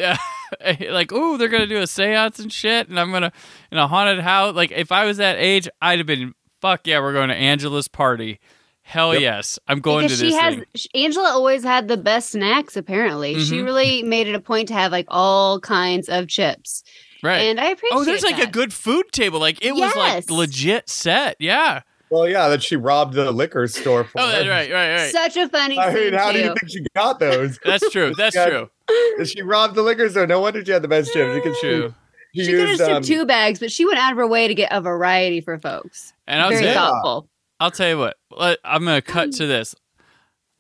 like 0.91 1.13
ooh 1.13 1.37
they're 1.39 1.49
gonna 1.49 1.67
do 1.67 1.79
a 1.79 1.87
seance 1.87 2.39
and 2.39 2.53
shit 2.53 2.89
and 2.89 2.99
i'm 2.99 3.11
gonna 3.13 3.33
in 3.73 3.79
a 3.79 3.87
haunted 3.89 4.21
house 4.21 4.55
like 4.55 4.71
if 4.73 4.91
i 4.93 5.05
was 5.05 5.17
that 5.19 5.37
age 5.39 5.69
i'd 5.83 5.99
have 5.99 6.07
been 6.07 6.35
fuck 6.61 6.87
yeah 6.87 6.99
we're 7.01 7.13
going 7.13 7.29
to 7.29 7.35
angela's 7.35 7.89
party 7.89 8.41
hell 8.83 9.13
Yep. 9.13 9.21
yes 9.23 9.59
i'm 9.69 9.81
going 9.81 10.07
because 10.07 10.19
to 10.19 10.25
this 10.25 10.35
she 10.35 10.39
has 10.41 10.55
thing. 10.55 10.65
Angela 11.05 11.29
always 11.31 11.63
had 11.63 11.89
the 11.89 11.97
best 11.99 12.31
snacks. 12.31 12.77
Apparently, 12.77 13.39
she 13.45 13.59
Mhm. 13.59 13.65
really 13.65 14.03
made 14.03 14.27
it 14.29 14.35
a 14.35 14.41
point 14.41 14.69
to 14.69 14.75
have 14.75 14.91
like 14.93 15.07
all 15.09 15.61
kinds 15.61 16.09
of 16.09 16.27
chips, 16.29 16.83
right 17.23 17.39
and 17.39 17.61
I 17.61 17.67
appreciate. 17.71 17.99
oh 17.99 18.05
there's 18.05 18.23
like 18.23 18.39
a 18.43 18.51
good 18.51 18.73
food 18.73 19.05
table 19.13 19.39
like 19.41 19.63
it 19.65 19.73
was 19.75 19.95
like 19.95 20.31
legit 20.31 20.89
set 20.89 21.37
yeah 21.39 21.83
Well, 22.11 22.27
yeah, 22.27 22.49
that 22.49 22.63
she 22.63 22.77
robbed 22.77 23.13
the 23.15 23.31
liquor 23.31 23.67
store 23.69 24.05
for. 24.05 24.21
oh 24.23 24.27
that's 24.31 24.49
right 24.49 24.73
right 24.73 24.93
right 24.95 25.13
Such 25.13 25.37
a 25.37 25.49
funny 25.51 25.79
I 25.79 25.93
mean, 25.93 26.15
how 26.15 26.33
do 26.33 26.39
you 26.39 26.47
think 26.59 26.71
she 26.71 26.81
got 26.97 27.19
those? 27.21 27.59
that's 27.65 27.91
true 27.91 28.15
that's 28.17 28.35
true 28.35 28.71
she 29.25 29.43
robbed 29.43 29.75
the 29.75 29.83
liquor 29.83 30.09
store. 30.09 30.27
No 30.27 30.41
wonder 30.41 30.65
she 30.65 30.71
had 30.73 30.83
the 30.83 30.89
best 30.89 31.13
chips. 31.13 31.35
Because 31.35 31.57
she, 31.59 31.67
true 31.69 31.95
she, 32.35 32.45
She 32.45 32.51
could 32.53 32.61
have 32.61 32.69
used, 32.71 32.83
um, 32.83 33.03
two 33.03 33.25
bags, 33.27 33.59
but 33.59 33.73
she 33.73 33.85
went 33.87 33.99
out 33.99 34.13
of 34.13 34.19
her 34.19 34.27
way 34.27 34.49
to 34.49 34.55
get 34.55 34.71
a 34.73 34.81
variety 34.81 35.41
for 35.41 35.59
folks. 35.59 36.13
and 36.27 36.41
i'll 36.43 36.51
Very 36.51 36.65
Yeah. 36.67 36.75
thoughtful. 36.75 37.29
I'll 37.61 37.71
tell 37.71 37.89
you 37.89 37.99
what. 37.99 38.17
let- 38.31 38.59
I'm 38.65 38.85
going 38.85 38.97
to 39.01 39.03
cut 39.03 39.33
to 39.33 39.47
this. 39.47 39.75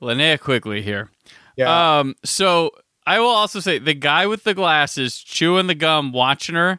Linnea 0.02 0.38
Quigley 0.40 0.82
here. 0.82 1.10
Yeah. 1.56 1.98
Um. 2.00 2.14
So 2.24 2.70
I 3.06 3.18
will 3.20 3.26
also 3.28 3.58
say 3.60 3.78
the 3.78 3.94
guy 3.94 4.26
with 4.26 4.44
the 4.44 4.54
glasses 4.54 5.18
chewing 5.18 5.66
the 5.66 5.74
gum, 5.74 6.12
watching 6.12 6.54
her. 6.54 6.78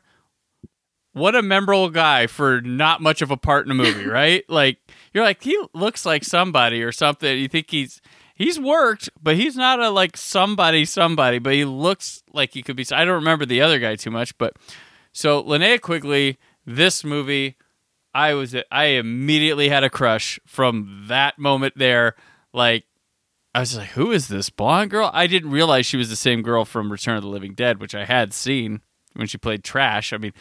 What 1.14 1.36
a 1.36 1.42
memorable 1.42 1.90
guy 1.90 2.28
for 2.28 2.62
not 2.62 3.02
much 3.02 3.22
of 3.22 3.32
a 3.32 3.36
part 3.38 3.66
in 3.66 3.72
a 3.72 3.76
movie, 3.76 4.06
right? 4.08 4.44
like 4.50 4.78
you're 5.14 5.24
like 5.24 5.44
he 5.44 5.62
looks 5.74 6.06
like 6.06 6.24
somebody 6.24 6.82
or 6.82 6.92
something. 6.94 7.38
You 7.38 7.48
think 7.50 7.70
he's 7.72 8.00
he's 8.40 8.60
worked, 8.60 9.10
but 9.22 9.36
he's 9.36 9.56
not 9.56 9.80
a 9.80 9.92
like 9.92 10.18
somebody 10.18 10.86
somebody. 10.86 11.38
But 11.38 11.54
he 11.54 11.66
looks 11.66 12.24
like 12.34 12.54
he 12.54 12.64
could 12.64 12.76
be. 12.76 12.86
I 12.92 13.06
don't 13.06 13.16
remember 13.16 13.46
the 13.46 13.62
other 13.62 13.78
guy 13.78 13.96
too 13.96 14.10
much, 14.10 14.36
but 14.40 14.56
so 15.12 15.44
Linnea 15.44 15.80
Quigley, 15.80 16.40
this 16.66 17.04
movie, 17.04 17.58
I 18.16 18.34
was 18.34 18.56
I 18.72 18.86
immediately 18.86 19.70
had 19.70 19.84
a 19.84 19.90
crush 19.90 20.40
from 20.48 21.06
that 21.08 21.38
moment 21.38 21.76
there. 21.76 22.16
Like 22.52 22.86
I 23.54 23.60
was 23.60 23.78
like, 23.78 23.90
who 23.90 24.12
is 24.12 24.28
this 24.28 24.50
blonde 24.50 24.90
girl? 24.90 25.12
I 25.14 25.28
didn't 25.28 25.52
realize 25.52 25.86
she 25.86 25.98
was 25.98 26.10
the 26.10 26.16
same 26.16 26.42
girl 26.42 26.66
from 26.66 26.92
Return 26.92 27.18
of 27.18 27.24
the 27.24 27.30
Living 27.30 27.54
Dead, 27.54 27.80
which 27.80 27.94
I 27.94 28.06
had 28.06 28.34
seen 28.34 28.82
when 29.14 29.28
she 29.28 29.38
played 29.38 29.64
Trash. 29.64 30.14
I 30.14 30.18
mean, 30.18 30.34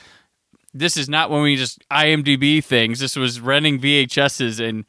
this 0.75 0.97
is 0.97 1.09
not 1.09 1.31
when 1.31 1.43
we 1.43 1.57
just 1.57 1.83
IMDb 1.91 2.63
things. 2.63 3.01
This 3.01 3.17
was 3.17 3.41
renting 3.41 3.81
VHSs, 3.81 4.67
and 4.67 4.85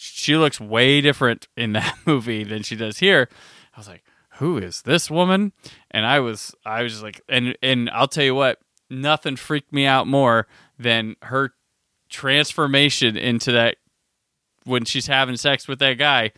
she 0.00 0.36
looks 0.36 0.58
way 0.58 1.00
different 1.00 1.46
in 1.56 1.72
that 1.74 1.96
movie 2.06 2.42
than 2.42 2.62
she 2.62 2.74
does 2.74 2.98
here. 2.98 3.28
I 3.74 3.78
was 3.78 3.88
like, 3.88 4.02
who 4.38 4.56
is 4.56 4.82
this 4.82 5.10
woman? 5.10 5.52
And 5.90 6.06
I 6.06 6.20
was, 6.20 6.54
I 6.64 6.82
was 6.82 7.02
like, 7.02 7.20
and 7.28 7.56
and 7.62 7.90
I'll 7.90 8.08
tell 8.08 8.24
you 8.24 8.34
what, 8.34 8.58
nothing 8.88 9.36
freaked 9.36 9.72
me 9.72 9.84
out 9.84 10.06
more 10.06 10.46
than 10.78 11.16
her 11.22 11.52
transformation 12.08 13.16
into 13.16 13.52
that 13.52 13.76
when 14.64 14.84
she's 14.86 15.06
having 15.06 15.36
sex 15.36 15.68
with 15.68 15.78
that 15.80 15.94
guy. 15.94 16.32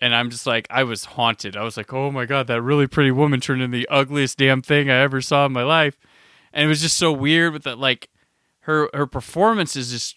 And 0.00 0.14
I'm 0.14 0.30
just 0.30 0.46
like, 0.46 0.66
I 0.70 0.84
was 0.84 1.04
haunted. 1.04 1.58
I 1.58 1.62
was 1.62 1.76
like, 1.76 1.92
oh 1.92 2.10
my 2.10 2.24
God, 2.24 2.46
that 2.46 2.62
really 2.62 2.86
pretty 2.86 3.10
woman 3.10 3.40
turned 3.40 3.60
into 3.60 3.76
the 3.76 3.88
ugliest 3.88 4.38
damn 4.38 4.62
thing 4.62 4.88
I 4.88 5.00
ever 5.00 5.20
saw 5.20 5.44
in 5.44 5.52
my 5.52 5.62
life. 5.62 5.98
And 6.54 6.64
it 6.64 6.68
was 6.68 6.80
just 6.80 6.96
so 6.96 7.12
weird 7.12 7.52
with 7.52 7.64
that, 7.64 7.78
like, 7.78 8.08
her 8.60 8.88
her 8.94 9.06
performance 9.06 9.76
is 9.76 9.90
just 9.90 10.16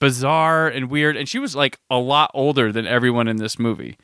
bizarre 0.00 0.68
and 0.68 0.90
weird. 0.90 1.16
And 1.16 1.28
she 1.28 1.38
was 1.38 1.56
like 1.56 1.78
a 1.90 1.98
lot 1.98 2.30
older 2.34 2.72
than 2.72 2.86
everyone 2.86 3.28
in 3.28 3.36
this 3.36 3.58
movie. 3.58 3.96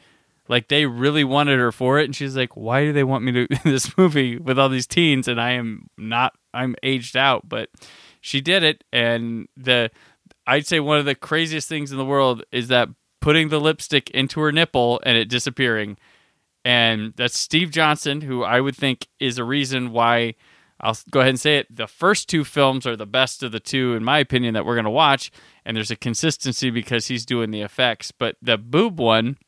Like 0.49 0.69
they 0.69 0.85
really 0.87 1.25
wanted 1.25 1.59
her 1.59 1.73
for 1.73 1.99
it, 1.99 2.05
and 2.05 2.15
she's 2.15 2.37
like, 2.37 2.55
"Why 2.55 2.85
do 2.85 2.93
they 2.93 3.05
want 3.05 3.25
me 3.25 3.33
to 3.33 3.47
this 3.65 3.97
movie 3.97 4.37
with 4.37 4.59
all 4.59 4.69
these 4.69 4.87
teens?" 4.87 5.27
And 5.27 5.41
I 5.41 5.53
am 5.53 5.89
not. 5.97 6.35
I'm 6.53 6.77
aged 6.83 7.17
out, 7.17 7.49
but 7.49 7.71
she 8.21 8.41
did 8.41 8.63
it. 8.63 8.85
And 8.93 9.49
the 9.57 9.91
I'd 10.47 10.67
say 10.67 10.81
one 10.81 10.99
of 10.99 11.07
the 11.07 11.15
craziest 11.15 11.69
things 11.69 11.93
in 11.93 11.99
the 11.99 12.05
world 12.05 12.45
is 12.53 12.69
that 12.69 12.89
putting 13.21 13.49
the 13.49 13.61
lipstick 13.61 14.11
into 14.11 14.41
her 14.41 14.53
nipple 14.53 15.01
and 15.05 15.17
it 15.17 15.29
disappearing. 15.29 15.97
And 16.63 17.15
that's 17.17 17.39
Steve 17.39 17.71
Johnson, 17.71 18.21
who 18.21 18.43
I 18.43 18.61
would 18.61 18.77
think 18.77 19.09
is 19.19 19.39
a 19.39 19.45
reason 19.45 19.93
why 19.93 20.35
I'll 20.85 20.97
go 21.11 21.21
ahead 21.21 21.31
and 21.31 21.41
say 21.41 21.59
it. 21.59 21.75
The 21.75 21.87
first 21.89 22.29
two 22.29 22.45
films 22.45 22.87
are 22.87 22.95
the 22.95 23.07
best 23.07 23.43
of 23.43 23.51
the 23.53 23.59
two, 23.61 23.95
in 23.95 24.05
my 24.05 24.19
opinion, 24.19 24.55
that 24.55 24.65
we're 24.67 24.75
going 24.75 24.85
to 24.85 24.91
watch. 24.91 25.31
And 25.65 25.77
there's 25.77 25.91
a 25.91 25.97
consistency 25.97 26.71
because 26.71 27.07
he's 27.09 27.25
doing 27.25 27.51
the 27.51 27.63
effects. 27.63 28.13
But 28.13 28.37
the 28.43 28.59
boob 28.59 29.01
one, 29.01 29.39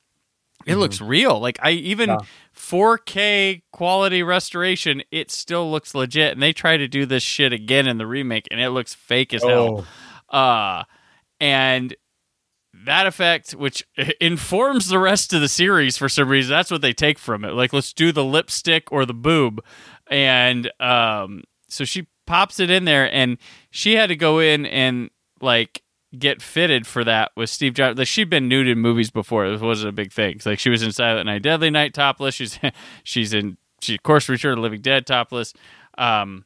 it 0.65 0.77
looks 0.77 1.01
real. 1.01 1.39
Like 1.39 1.59
I 1.63 1.71
even 1.73 2.09
Yeah. 2.09 2.19
4K 2.55 3.63
quality 3.73 4.23
restoration, 4.23 5.03
it 5.11 5.31
still 5.31 5.71
looks 5.71 5.95
legit. 5.95 6.33
And 6.33 6.43
they 6.43 6.53
try 6.53 6.77
to 6.77 6.89
do 6.89 7.07
this 7.07 7.23
shit 7.23 7.53
again 7.53 7.87
in 7.87 7.99
the 7.99 8.07
remake, 8.07 8.49
and 8.51 8.61
it 8.61 8.71
looks 8.71 8.95
fake 8.95 9.33
as 9.35 9.43
hell. 9.43 9.87
Oh, 10.33 10.37
Uh, 10.39 10.85
and 11.39 11.95
that 12.87 13.07
effect, 13.07 13.53
which 13.53 13.87
informs 14.21 14.89
the 14.89 14.99
rest 14.99 15.33
of 15.33 15.41
the 15.41 15.49
series 15.49 15.97
for 15.97 16.09
some 16.09 16.29
reason, 16.29 16.51
that's 16.51 16.71
what 16.71 16.81
they 16.81 16.93
take 16.93 17.19
from 17.19 17.45
it. 17.45 17.53
Like, 17.53 17.73
let's 17.73 17.93
do 17.93 18.13
the 18.13 18.25
lipstick 18.25 18.91
or 18.91 19.05
the 19.05 19.15
boob. 19.15 19.63
And 20.09 20.71
um, 20.81 21.45
so 21.69 21.85
she 21.85 22.07
pops 22.27 22.59
it 22.59 22.71
in 22.71 22.85
there, 22.85 23.13
and 23.13 23.39
she 23.71 23.95
had 23.95 24.09
to 24.09 24.17
go 24.17 24.39
in 24.39 24.67
and, 24.67 25.11
like, 25.41 25.83
get 26.19 26.41
fitted 26.41 26.87
for 26.87 27.05
that 27.05 27.33
with 27.37 27.51
Steve 27.51 27.75
Jobs. 27.75 27.99
Like, 27.99 28.09
she'd 28.09 28.31
been 28.31 28.49
nude 28.49 28.69
in 28.69 28.79
movies 28.79 29.11
before. 29.11 29.47
It 29.47 29.61
wasn't 29.61 29.91
a 29.91 29.93
big 29.93 30.13
thing. 30.13 30.41
Like, 30.45 30.59
she 30.59 30.71
was 30.71 30.83
in 30.83 30.93
Silent 30.93 31.27
Night, 31.27 31.43
Deadly 31.43 31.71
Night 31.71 31.95
topless. 31.95 32.35
She's, 32.35 32.59
she's 33.05 33.35
in, 33.35 33.59
she, 33.81 33.95
of 33.95 34.03
course, 34.03 34.29
Return 34.29 34.53
of 34.53 34.57
the 34.57 34.63
Living 34.63 34.81
Dead 34.81 35.07
topless. 35.07 35.53
Um, 35.99 36.45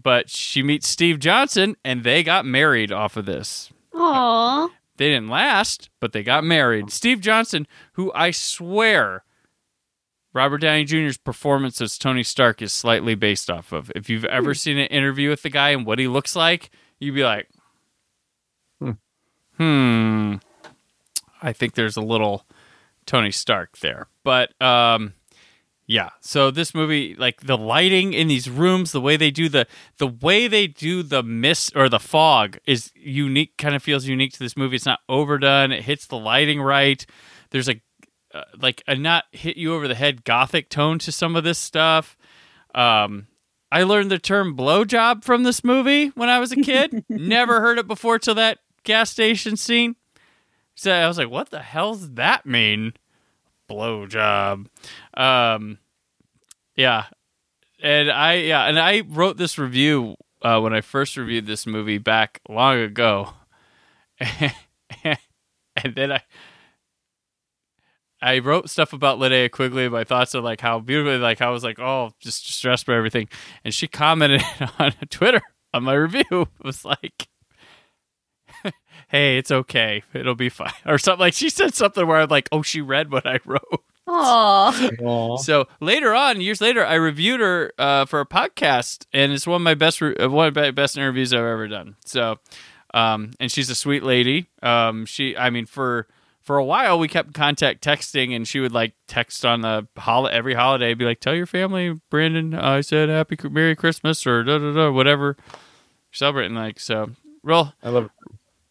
but 0.00 0.28
she 0.28 0.62
meets 0.62 0.88
Steve 0.88 1.18
Johnson, 1.18 1.76
and 1.84 2.04
they 2.04 2.22
got 2.22 2.44
married 2.44 2.92
off 2.92 3.16
of 3.16 3.26
this. 3.26 3.70
Aw. 3.94 4.68
They 4.96 5.08
didn't 5.08 5.28
last, 5.28 5.90
but 6.00 6.12
they 6.12 6.22
got 6.22 6.44
married. 6.44 6.90
Steve 6.90 7.20
Johnson, 7.20 7.66
who 7.94 8.12
I 8.14 8.30
swear 8.30 9.24
Robert 10.32 10.58
Downey 10.58 10.84
Jr.'s 10.84 11.16
performance 11.16 11.80
as 11.80 11.98
Tony 11.98 12.22
Stark 12.22 12.62
is 12.62 12.72
slightly 12.72 13.14
based 13.14 13.50
off 13.50 13.72
of. 13.72 13.90
If 13.94 14.08
you've 14.08 14.24
ever 14.24 14.54
seen 14.54 14.78
an 14.78 14.86
interview 14.86 15.30
with 15.30 15.42
the 15.42 15.50
guy 15.50 15.70
and 15.70 15.84
what 15.86 15.98
he 15.98 16.06
looks 16.08 16.36
like, 16.36 16.70
you'd 16.98 17.14
be 17.14 17.24
like, 17.24 17.48
Hmm. 18.80 18.90
hmm, 19.56 20.34
I 21.42 21.52
think 21.52 21.74
there's 21.74 21.96
a 21.96 22.00
little 22.02 22.44
Tony 23.06 23.30
Stark 23.30 23.78
there. 23.78 24.08
But 24.24 24.60
um, 24.62 25.14
yeah, 25.86 26.10
so 26.20 26.50
this 26.50 26.74
movie, 26.74 27.14
like 27.18 27.42
the 27.42 27.58
lighting 27.58 28.14
in 28.14 28.26
these 28.26 28.48
rooms, 28.48 28.92
the 28.92 29.00
way 29.02 29.18
they 29.18 29.30
do 29.30 29.50
the 29.50 29.66
the 29.98 30.06
way 30.06 30.48
they 30.48 30.66
do 30.66 31.02
the 31.02 31.22
mist 31.22 31.76
or 31.76 31.90
the 31.90 31.98
fog 31.98 32.58
is 32.66 32.90
unique. 32.94 33.58
Kind 33.58 33.74
of 33.74 33.82
feels 33.82 34.06
unique 34.06 34.32
to 34.32 34.38
this 34.38 34.56
movie. 34.56 34.76
It's 34.76 34.86
not 34.86 35.00
overdone. 35.10 35.72
It 35.72 35.82
hits 35.82 36.06
the 36.06 36.16
lighting 36.16 36.62
right. 36.62 37.04
There's 37.50 37.68
a 37.68 37.82
uh, 38.32 38.44
like 38.58 38.82
a 38.88 38.96
not 38.96 39.24
hit 39.32 39.58
you 39.58 39.74
over 39.74 39.86
the 39.86 39.94
head 39.94 40.24
gothic 40.24 40.70
tone 40.70 40.98
to 41.00 41.12
some 41.12 41.36
of 41.36 41.44
this 41.44 41.58
stuff. 41.58 42.16
Um, 42.74 43.26
I 43.70 43.82
learned 43.82 44.10
the 44.10 44.18
term 44.18 44.56
blowjob 44.56 45.22
from 45.22 45.42
this 45.42 45.62
movie 45.62 46.08
when 46.08 46.30
I 46.30 46.38
was 46.38 46.50
a 46.50 46.56
kid. 46.56 47.04
Never 47.10 47.60
heard 47.60 47.78
it 47.78 47.86
before 47.86 48.18
till 48.18 48.36
that 48.36 48.58
gas 48.84 49.10
station 49.10 49.58
scene. 49.58 49.96
So 50.74 50.90
I 50.90 51.06
was 51.06 51.18
like, 51.18 51.28
"What 51.28 51.50
the 51.50 51.60
hell's 51.60 52.12
that 52.12 52.46
mean?" 52.46 52.94
Blowjob. 53.68 54.66
Um, 55.14 55.78
yeah, 56.76 57.06
and 57.82 58.10
I 58.10 58.34
yeah, 58.34 58.64
and 58.64 58.78
I 58.78 59.02
wrote 59.08 59.36
this 59.36 59.58
review 59.58 60.16
uh, 60.42 60.60
when 60.60 60.74
I 60.74 60.80
first 60.80 61.16
reviewed 61.16 61.46
this 61.46 61.66
movie 61.66 61.98
back 61.98 62.40
long 62.48 62.78
ago, 62.78 63.30
and 64.24 65.94
then 65.94 66.12
I 66.12 66.20
I 68.24 68.38
wrote 68.38 68.70
stuff 68.70 68.94
about 68.94 69.18
Linnea 69.18 69.50
Quigley, 69.50 69.88
my 69.88 70.04
thoughts 70.04 70.32
of 70.34 70.44
like 70.44 70.62
how 70.62 70.80
beautifully, 70.80 71.18
like 71.18 71.42
I 71.42 71.50
was 71.50 71.62
like, 71.62 71.78
oh, 71.78 72.10
just 72.20 72.52
stressed 72.52 72.86
by 72.86 72.96
everything, 72.96 73.28
and 73.64 73.74
she 73.74 73.86
commented 73.86 74.42
on 74.78 74.92
Twitter 75.10 75.42
on 75.74 75.84
my 75.84 75.92
review. 75.94 76.24
It 76.30 76.64
was 76.64 76.84
like, 76.84 77.28
hey, 79.14 79.38
it's 79.38 79.52
okay, 79.52 80.02
it'll 80.12 80.34
be 80.34 80.48
fine, 80.48 80.72
or 80.86 80.98
something 80.98 81.20
like 81.20 81.34
she 81.34 81.48
said 81.48 81.72
something 81.72 82.04
where 82.04 82.18
I'm 82.18 82.28
like, 82.28 82.48
oh, 82.50 82.62
she 82.62 82.80
read 82.80 83.12
what 83.12 83.24
I 83.24 83.38
wrote. 83.44 83.84
Aw. 84.08 84.90
Aw. 85.02 85.36
So 85.36 85.68
later 85.80 86.12
on, 86.12 86.40
years 86.40 86.60
later, 86.60 86.84
I 86.84 86.94
reviewed 86.94 87.38
her 87.38 87.72
uh, 87.78 88.06
for 88.06 88.20
a 88.20 88.26
podcast, 88.26 89.06
and 89.12 89.32
it's 89.32 89.46
one 89.46 89.56
of 89.60 89.62
my 89.62 89.74
best 89.74 90.00
re- 90.00 90.16
uh, 90.16 90.28
one 90.28 90.48
of 90.48 90.56
my 90.56 90.72
best 90.72 90.96
interviews 90.98 91.32
I've 91.32 91.38
ever 91.44 91.68
done. 91.68 91.94
So, 92.04 92.40
um, 92.92 93.30
and 93.38 93.52
she's 93.52 93.70
a 93.70 93.74
sweet 93.76 94.02
lady. 94.02 94.48
Um, 94.62 95.06
she, 95.06 95.36
I 95.36 95.48
mean, 95.48 95.66
for 95.66 96.08
for 96.42 96.58
a 96.58 96.64
while 96.64 96.98
we 96.98 97.06
kept 97.06 97.34
contact 97.34 97.84
texting, 97.84 98.34
and 98.34 98.48
she 98.48 98.58
would 98.58 98.72
like 98.72 98.94
text 99.06 99.46
on 99.46 99.60
the 99.60 99.86
hol- 99.96 100.28
every 100.28 100.54
holiday, 100.54 100.92
be 100.94 101.04
like, 101.04 101.20
"Tell 101.20 101.34
your 101.36 101.46
family, 101.46 101.94
Brandon, 102.10 102.52
I 102.52 102.80
said 102.80 103.08
Happy 103.08 103.38
Merry 103.48 103.76
Christmas 103.76 104.26
or 104.26 104.42
da 104.42 104.58
da 104.58 104.72
da 104.74 104.90
whatever." 104.90 105.36
Celebrating 106.12 106.56
like 106.56 106.78
so, 106.80 107.12
real 107.44 107.72
I 107.82 107.88
love 107.90 108.10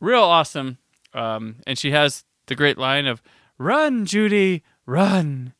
real 0.03 0.23
awesome. 0.23 0.77
Um, 1.13 1.57
and 1.65 1.77
she 1.77 1.91
has 1.91 2.23
the 2.47 2.55
great 2.55 2.77
line 2.77 3.05
of 3.07 3.21
"Run, 3.57 4.05
Judy, 4.05 4.63
run, 4.85 5.53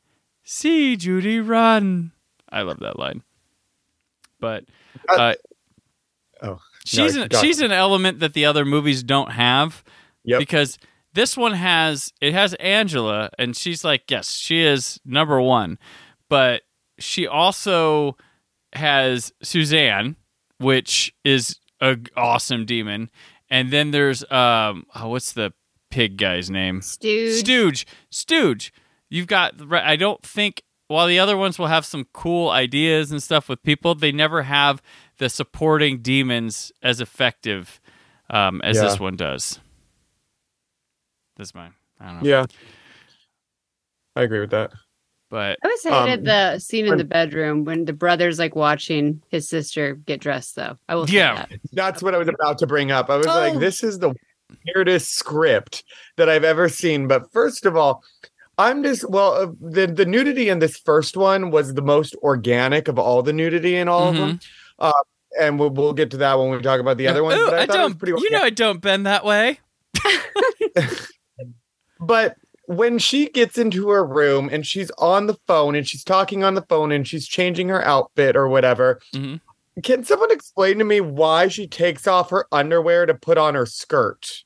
see 0.43 0.95
Judy, 0.95 1.39
run." 1.39 2.11
I 2.49 2.61
love 2.61 2.79
that 2.79 2.99
line. 2.99 3.23
But 4.39 4.65
uh, 5.09 5.33
Oh, 6.41 6.59
she's 6.85 7.15
no, 7.15 7.23
an, 7.23 7.29
she's 7.41 7.61
an 7.61 7.71
element 7.71 8.19
that 8.19 8.33
the 8.33 8.45
other 8.45 8.65
movies 8.65 9.01
don't 9.01 9.31
have 9.31 9.83
Yep. 10.25 10.39
because 10.39 10.77
this 11.13 11.37
one 11.37 11.53
has 11.53 12.11
it 12.21 12.33
has 12.33 12.53
Angela 12.55 13.29
and 13.39 13.55
she's 13.55 13.83
like 13.83 14.03
yes 14.09 14.31
she 14.33 14.61
is 14.61 14.99
number 15.05 15.39
one 15.41 15.77
but 16.29 16.61
she 16.99 17.27
also 17.27 18.17
has 18.73 19.31
Suzanne 19.41 20.15
which 20.59 21.13
is 21.23 21.57
a 21.81 21.97
awesome 22.17 22.65
demon 22.65 23.09
and 23.53 23.69
then 23.71 23.91
there's 23.91 24.29
um 24.31 24.85
oh, 24.95 25.09
what's 25.09 25.31
the 25.33 25.53
pig 25.91 26.17
guy's 26.17 26.49
name 26.49 26.81
Stooge. 26.81 27.39
Stooge. 27.39 27.85
Stooge. 28.09 28.73
You've 29.09 29.27
got. 29.27 29.53
I 29.71 29.95
don't 29.95 30.21
think. 30.23 30.63
While 30.87 31.07
the 31.07 31.17
other 31.19 31.37
ones 31.37 31.57
will 31.57 31.67
have 31.67 31.85
some 31.85 32.05
cool 32.13 32.49
ideas 32.49 33.11
and 33.11 33.23
stuff 33.23 33.47
with 33.47 33.63
people, 33.63 33.95
they 33.95 34.11
never 34.11 34.43
have 34.43 34.81
the 35.17 35.29
supporting 35.29 36.01
demons 36.01 36.71
as 36.83 36.99
effective 36.99 37.79
um, 38.29 38.59
as 38.63 38.75
Yeah. 38.77 38.83
this 38.83 38.99
one 38.99 39.15
does. 39.15 39.59
That's 41.37 41.55
mine. 41.55 41.73
I 41.99 42.05
don't 42.07 42.23
know. 42.23 42.29
Yeah. 42.29 42.45
I 44.15 44.23
agree 44.23 44.39
with 44.41 44.51
that. 44.51 44.71
But 45.33 45.57
I 45.63 45.65
always 45.67 45.83
hated 45.83 46.19
Um, 46.19 46.23
the 46.25 46.59
scene 46.59 46.85
in 46.85 46.89
when- 46.91 46.97
the 46.99 47.03
bedroom 47.05 47.65
when 47.65 47.85
the 47.85 47.93
brother's 47.93 48.37
like 48.37 48.55
watching 48.55 49.19
his 49.29 49.49
sister 49.49 49.95
get 49.95 50.19
dressed. 50.21 50.55
Though 50.55 50.77
I 50.87 50.93
will. 50.93 51.07
say 51.07 51.15
Yeah. 51.15 51.47
that. 51.49 51.59
That's 51.71 52.03
what 52.03 52.13
I 52.13 52.19
was 52.19 52.27
about 52.27 52.59
to 52.59 52.67
bring 52.67 52.91
up. 52.91 53.09
I 53.09 53.17
was 53.17 53.25
Oh. 53.25 53.31
like, 53.31 53.57
this 53.57 53.83
is 53.83 53.97
the 53.97 54.13
weirdest 54.67 55.15
script 55.15 55.83
that 56.17 56.29
I've 56.29 56.43
ever 56.43 56.69
seen. 56.69 57.07
But 57.07 57.31
first 57.33 57.65
of 57.65 57.75
all, 57.75 58.03
I'm 58.59 58.83
just 58.83 59.09
well, 59.09 59.33
uh, 59.33 59.47
the 59.59 59.87
the 59.87 60.05
nudity 60.05 60.49
in 60.49 60.59
this 60.59 60.77
first 60.77 61.17
one 61.17 61.49
was 61.49 61.73
the 61.73 61.81
most 61.81 62.15
organic 62.17 62.87
of 62.87 62.99
all 62.99 63.23
the 63.23 63.33
nudity 63.33 63.75
in 63.75 63.87
all 63.87 64.09
of 64.09 64.15
them. 64.15 64.39
Uh, 64.77 64.91
and 65.39 65.57
we'll, 65.59 65.71
we'll 65.71 65.93
get 65.93 66.11
to 66.11 66.17
that 66.17 66.37
when 66.37 66.51
we 66.51 66.61
talk 66.61 66.79
about 66.79 66.97
the 66.97 67.07
other 67.07 67.23
ones. 67.23 67.39
Ooh, 67.41 67.45
but 67.45 67.55
I, 67.55 67.63
I 67.63 67.65
thought 67.65 67.75
it 67.75 67.79
was 67.79 67.91
don't. 67.93 67.97
pretty 67.97 68.21
You 68.21 68.29
know, 68.29 68.43
I 68.43 68.51
don't 68.51 68.81
bend 68.81 69.07
that 69.07 69.25
way. 69.25 69.59
But 71.99 72.35
when 72.67 72.97
she 72.97 73.29
gets 73.29 73.57
into 73.57 73.89
her 73.89 74.05
room 74.05 74.49
and 74.51 74.65
she's 74.65 74.89
on 74.97 75.27
the 75.27 75.37
phone 75.47 75.75
and 75.75 75.87
she's 75.87 76.03
talking 76.03 76.43
on 76.43 76.53
the 76.53 76.61
phone 76.63 76.91
and 76.91 77.07
she's 77.07 77.27
changing 77.27 77.67
her 77.69 77.83
outfit 77.85 78.35
or 78.35 78.47
whatever, 78.47 78.99
Mhm. 79.13 79.41
can 79.83 80.03
someone 80.03 80.31
explain 80.31 80.77
to 80.79 80.85
me 80.85 81.01
why 81.01 81.47
she 81.47 81.67
takes 81.67 82.07
off 82.07 82.29
her 82.29 82.45
underwear 82.51 83.05
to 83.05 83.13
put 83.13 83.37
on 83.37 83.55
her 83.55 83.65
skirt? 83.65 84.43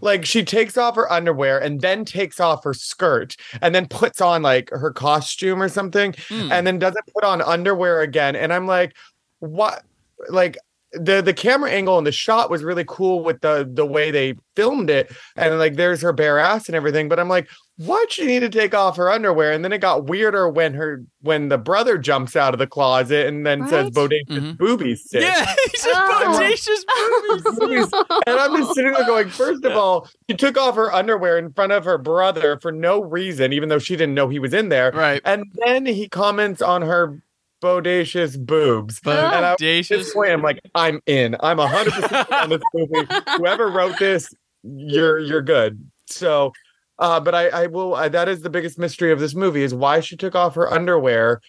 Like 0.00 0.24
she 0.24 0.42
takes 0.44 0.76
off 0.76 0.96
her 0.96 1.10
underwear 1.12 1.58
and 1.62 1.80
then 1.80 2.04
takes 2.04 2.40
off 2.40 2.64
her 2.64 2.74
skirt 2.74 3.36
and 3.62 3.72
then 3.74 3.86
puts 3.86 4.20
on 4.20 4.42
like 4.42 4.68
her 4.70 4.90
costume 4.92 5.62
or 5.62 5.68
something 5.68 6.14
Hmm. 6.28 6.50
and 6.50 6.66
then 6.66 6.78
doesn't 6.78 7.06
put 7.14 7.22
on 7.22 7.40
underwear 7.42 8.00
again. 8.00 8.34
And 8.34 8.52
I'm 8.52 8.66
like, 8.66 8.96
what? 9.38 9.84
Like 10.28 10.56
the 11.00 11.22
the 11.22 11.34
camera 11.34 11.70
angle 11.70 11.98
and 11.98 12.06
the 12.06 12.12
shot 12.12 12.50
was 12.50 12.62
really 12.64 12.84
cool 12.86 13.22
with 13.22 13.40
the 13.40 13.68
the 13.72 13.86
way 13.86 14.10
they 14.10 14.34
filmed 14.56 14.90
it, 14.90 15.12
and 15.36 15.58
like 15.58 15.76
there's 15.76 16.02
her 16.02 16.12
bare 16.12 16.38
ass 16.38 16.66
and 16.68 16.74
everything. 16.76 17.08
But 17.08 17.18
I'm 17.20 17.28
like, 17.28 17.48
why'd 17.76 18.10
she 18.10 18.26
need 18.26 18.40
to 18.40 18.48
take 18.48 18.74
off 18.74 18.96
her 18.96 19.10
underwear? 19.10 19.52
And 19.52 19.62
then 19.64 19.72
it 19.72 19.78
got 19.78 20.06
weirder 20.06 20.48
when 20.48 20.74
her 20.74 21.02
when 21.20 21.48
the 21.48 21.58
brother 21.58 21.98
jumps 21.98 22.36
out 22.36 22.54
of 22.54 22.58
the 22.58 22.66
closet 22.66 23.26
and 23.26 23.46
then 23.46 23.68
says 23.68 23.84
Right? 23.86 23.92
bodacious 23.92 24.38
Mhm. 24.38 24.56
boobies. 24.58 25.02
sis." 25.10 25.22
Yeah, 25.22 25.44
he 25.72 25.76
said 25.78 25.92
Oh. 25.94 26.38
bodacious 26.40 27.58
boobies. 27.58 27.92
And 28.26 28.38
I'm 28.38 28.56
just 28.56 28.74
sitting 28.74 28.92
there 28.92 29.04
going, 29.06 29.28
first 29.28 29.64
of 29.64 29.72
all, 29.72 30.08
she 30.28 30.36
took 30.36 30.56
off 30.56 30.74
her 30.76 30.92
underwear 30.92 31.38
in 31.38 31.52
front 31.52 31.72
of 31.72 31.84
her 31.84 31.98
brother 31.98 32.58
for 32.60 32.72
no 32.72 33.00
reason, 33.02 33.52
even 33.52 33.68
though 33.68 33.78
she 33.78 33.94
didn't 33.96 34.14
know 34.14 34.28
he 34.28 34.38
was 34.38 34.54
in 34.54 34.68
there. 34.68 34.90
Right. 34.92 35.20
And 35.24 35.44
then 35.54 35.86
he 35.86 36.08
comments 36.08 36.62
on 36.62 36.82
her 36.82 37.20
bodacious 37.62 38.38
boobs. 38.38 39.00
And 39.04 39.12
I, 39.18 39.52
at 39.52 39.58
Bodacious. 39.58 39.88
this 39.88 40.14
point, 40.14 40.30
I'm 40.30 40.42
like, 40.42 40.60
I'm 40.74 41.00
in. 41.06 41.36
I'm 41.40 41.58
100% 41.58 42.42
on 42.42 42.48
this 42.50 42.62
movie. 42.74 43.06
Whoever 43.36 43.68
wrote 43.68 43.98
this, 43.98 44.32
you're 44.62 45.18
you're 45.18 45.42
good. 45.42 45.84
So, 46.08 46.52
uh, 46.98 47.20
but 47.20 47.34
I, 47.34 47.48
I 47.48 47.66
will. 47.66 47.94
I, 47.94 48.08
that 48.08 48.28
is 48.28 48.42
the 48.42 48.50
biggest 48.50 48.78
mystery 48.78 49.12
of 49.12 49.20
this 49.20 49.34
movie 49.34 49.62
is 49.62 49.74
why 49.74 50.00
she 50.00 50.16
took 50.16 50.34
off 50.34 50.54
her 50.54 50.72
underwear, 50.72 51.40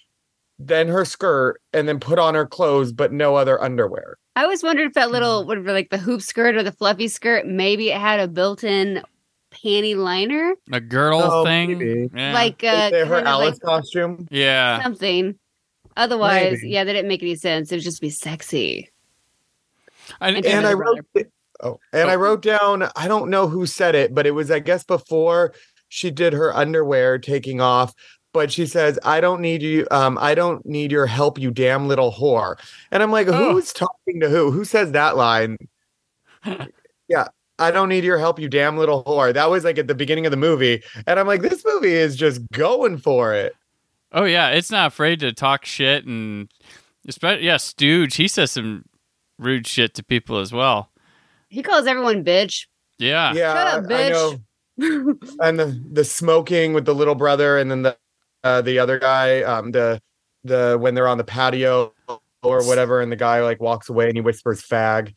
then 0.60 0.88
her 0.88 1.06
skirt, 1.06 1.62
and 1.74 1.88
then 1.88 2.00
put 2.00 2.20
on 2.20 2.36
her 2.36 2.46
clothes, 2.46 2.92
but 2.92 3.12
no 3.14 3.36
other 3.36 3.62
underwear. 3.62 4.18
I 4.36 4.44
always 4.44 4.62
wondered 4.64 4.88
if 4.88 4.94
that 4.94 5.10
little 5.12 5.44
Mm. 5.44 5.48
whatever, 5.48 5.72
like 5.74 5.90
the 5.90 5.98
hoop 5.98 6.22
skirt 6.22 6.56
or 6.56 6.64
the 6.64 6.72
fluffy 6.72 7.08
skirt, 7.08 7.48
maybe 7.48 7.90
it 7.90 8.00
had 8.00 8.20
a 8.20 8.28
built-in 8.28 9.02
panty 9.52 9.96
liner, 9.96 10.54
A 10.72 10.80
girdle 10.80 11.22
Oh, 11.24 11.44
thing. 11.44 12.10
Yeah. 12.14 12.34
like 12.34 12.64
uh, 12.64 12.92
her 13.06 13.22
Alice 13.26 13.54
like 13.54 13.62
costume. 13.62 14.28
yeah. 14.30 14.84
something. 14.84 15.36
Otherwise, 15.98 16.60
Maybe. 16.62 16.70
yeah, 16.70 16.84
that 16.84 16.94
didn't 16.94 17.10
make 17.10 17.22
any 17.22 17.36
sense. 17.36 17.72
It 17.72 17.76
would 17.76 17.84
just 17.84 18.02
be 18.02 18.10
sexy. 18.10 18.90
And, 20.22 20.38
And 20.38 20.46
and 20.46 20.66
I 20.68 20.74
wrote 20.74 21.06
oh, 21.62 21.80
and 21.92 22.10
I 22.10 22.16
wrote 22.16 22.42
down 22.42 22.88
I 22.96 23.08
don't 23.10 23.30
know 23.30 23.48
who 23.48 23.66
said 23.66 23.96
it, 23.96 24.16
but 24.16 24.26
it 24.26 24.32
was 24.32 24.50
I 24.52 24.60
guess 24.60 24.84
before 24.86 25.54
she 25.90 26.12
did 26.12 26.32
her 26.34 26.56
underwear 26.56 27.18
taking 27.18 27.60
off. 27.60 27.94
But 28.34 28.52
she 28.52 28.68
says, 28.68 29.00
"I 29.04 29.20
don't 29.20 29.42
need 29.42 29.64
you. 29.64 29.88
Um, 29.90 30.18
I 30.22 30.36
don't 30.36 30.64
need 30.66 30.92
your 30.92 31.08
help, 31.08 31.40
you 31.40 31.50
damn 31.50 31.88
little 31.88 32.12
whore." 32.12 32.58
And 32.92 33.02
I'm 33.02 33.12
like, 33.12 33.28
Oh. 33.28 33.54
"Who's 33.54 33.74
talking 33.74 34.20
to 34.20 34.30
who? 34.30 34.52
Who 34.52 34.64
says 34.64 34.92
that 34.92 35.18
line?" 35.18 35.58
yeah, 37.08 37.30
I 37.58 37.72
don't 37.72 37.90
need 37.90 38.04
your 38.04 38.20
help, 38.20 38.40
you 38.40 38.48
damn 38.48 38.78
little 38.78 39.04
whore. 39.06 39.34
That 39.34 39.50
was 39.50 39.64
like 39.64 39.80
at 39.80 39.88
the 39.88 39.96
beginning 39.96 40.26
of 40.28 40.32
the 40.32 40.38
movie, 40.38 40.84
and 41.08 41.20
I'm 41.20 41.26
like, 41.26 41.42
this 41.42 41.66
movie 41.66 41.94
is 41.94 42.16
just 42.16 42.42
going 42.52 42.98
for 42.98 43.34
it. 43.34 43.56
Oh 44.12 44.26
yeah, 44.26 44.50
it's 44.50 44.72
not 44.72 44.88
afraid 44.88 45.20
to 45.22 45.34
talk 45.34 45.66
shit 45.66 46.06
and 46.06 46.50
especially 47.08 47.46
yeah, 47.46 47.58
Stooge, 47.58 48.16
he 48.16 48.28
says 48.28 48.52
some 48.52 48.86
rude 49.40 49.68
shit 49.68 49.94
to 49.96 50.04
people 50.04 50.38
as 50.38 50.52
well. 50.52 50.92
He 51.50 51.64
calls 51.64 51.88
everyone 51.88 52.24
bitch. 52.24 52.66
Yeah. 53.00 53.34
yeah, 53.34 53.54
Shut 53.54 53.68
up, 53.68 53.84
I 53.86 53.88
bitch. 53.94 54.12
know. 54.80 55.16
and 55.42 55.60
the 55.60 55.82
the 55.92 56.04
smoking 56.04 56.74
with 56.74 56.86
the 56.86 56.94
little 56.94 57.16
brother 57.16 57.58
and 57.58 57.72
then 57.72 57.82
the 57.82 57.98
uh 58.44 58.62
the 58.62 58.78
other 58.78 59.00
guy 59.00 59.42
um 59.42 59.72
the 59.72 60.00
the 60.44 60.78
when 60.80 60.94
they're 60.94 61.08
on 61.08 61.18
the 61.18 61.24
patio 61.24 61.92
or 62.44 62.64
whatever 62.68 63.02
and 63.02 63.12
the 63.12 63.16
guy 63.16 63.42
like 63.42 63.60
walks 63.60 63.90
away 63.90 64.08
and 64.08 64.16
he 64.16 64.22
whispers 64.22 64.62
fag 64.62 65.14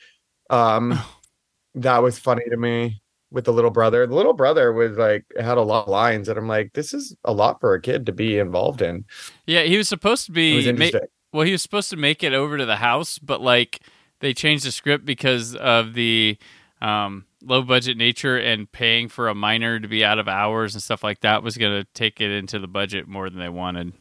um 0.48 0.98
that 1.74 2.02
was 2.02 2.18
funny 2.18 2.42
to 2.50 2.56
me 2.56 3.02
with 3.30 3.44
the 3.44 3.52
little 3.52 3.70
brother. 3.70 4.06
The 4.06 4.14
little 4.14 4.32
brother 4.32 4.72
was 4.72 4.96
like 4.96 5.24
had 5.38 5.58
a 5.58 5.62
lot 5.62 5.84
of 5.84 5.88
lines 5.88 6.26
that 6.26 6.36
i'm 6.36 6.48
like 6.48 6.72
this 6.72 6.92
is 6.92 7.14
a 7.24 7.32
lot 7.32 7.60
for 7.60 7.74
a 7.74 7.80
kid 7.80 8.06
to 8.06 8.12
be 8.12 8.38
involved 8.38 8.82
in. 8.82 9.04
Yeah, 9.46 9.62
he 9.62 9.76
was 9.76 9.88
supposed 9.88 10.26
to 10.26 10.32
be 10.32 10.72
ma- 10.72 10.90
well, 11.32 11.46
he 11.46 11.52
was 11.52 11.62
supposed 11.62 11.90
to 11.90 11.96
make 11.96 12.24
it 12.24 12.32
over 12.32 12.58
to 12.58 12.66
the 12.66 12.76
house, 12.76 13.18
but 13.18 13.40
like 13.40 13.80
they 14.20 14.34
changed 14.34 14.64
the 14.64 14.72
script 14.72 15.04
because 15.04 15.54
of 15.54 15.94
the 15.94 16.36
um, 16.82 17.24
low 17.42 17.62
budget 17.62 17.96
nature 17.96 18.36
and 18.36 18.70
paying 18.70 19.08
for 19.08 19.28
a 19.28 19.34
minor 19.34 19.78
to 19.78 19.88
be 19.88 20.04
out 20.04 20.18
of 20.18 20.28
hours 20.28 20.74
and 20.74 20.82
stuff 20.82 21.04
like 21.04 21.20
that 21.20 21.42
was 21.42 21.56
going 21.56 21.80
to 21.82 21.86
take 21.94 22.20
it 22.20 22.30
into 22.30 22.58
the 22.58 22.66
budget 22.68 23.06
more 23.06 23.30
than 23.30 23.38
they 23.38 23.48
wanted. 23.48 23.92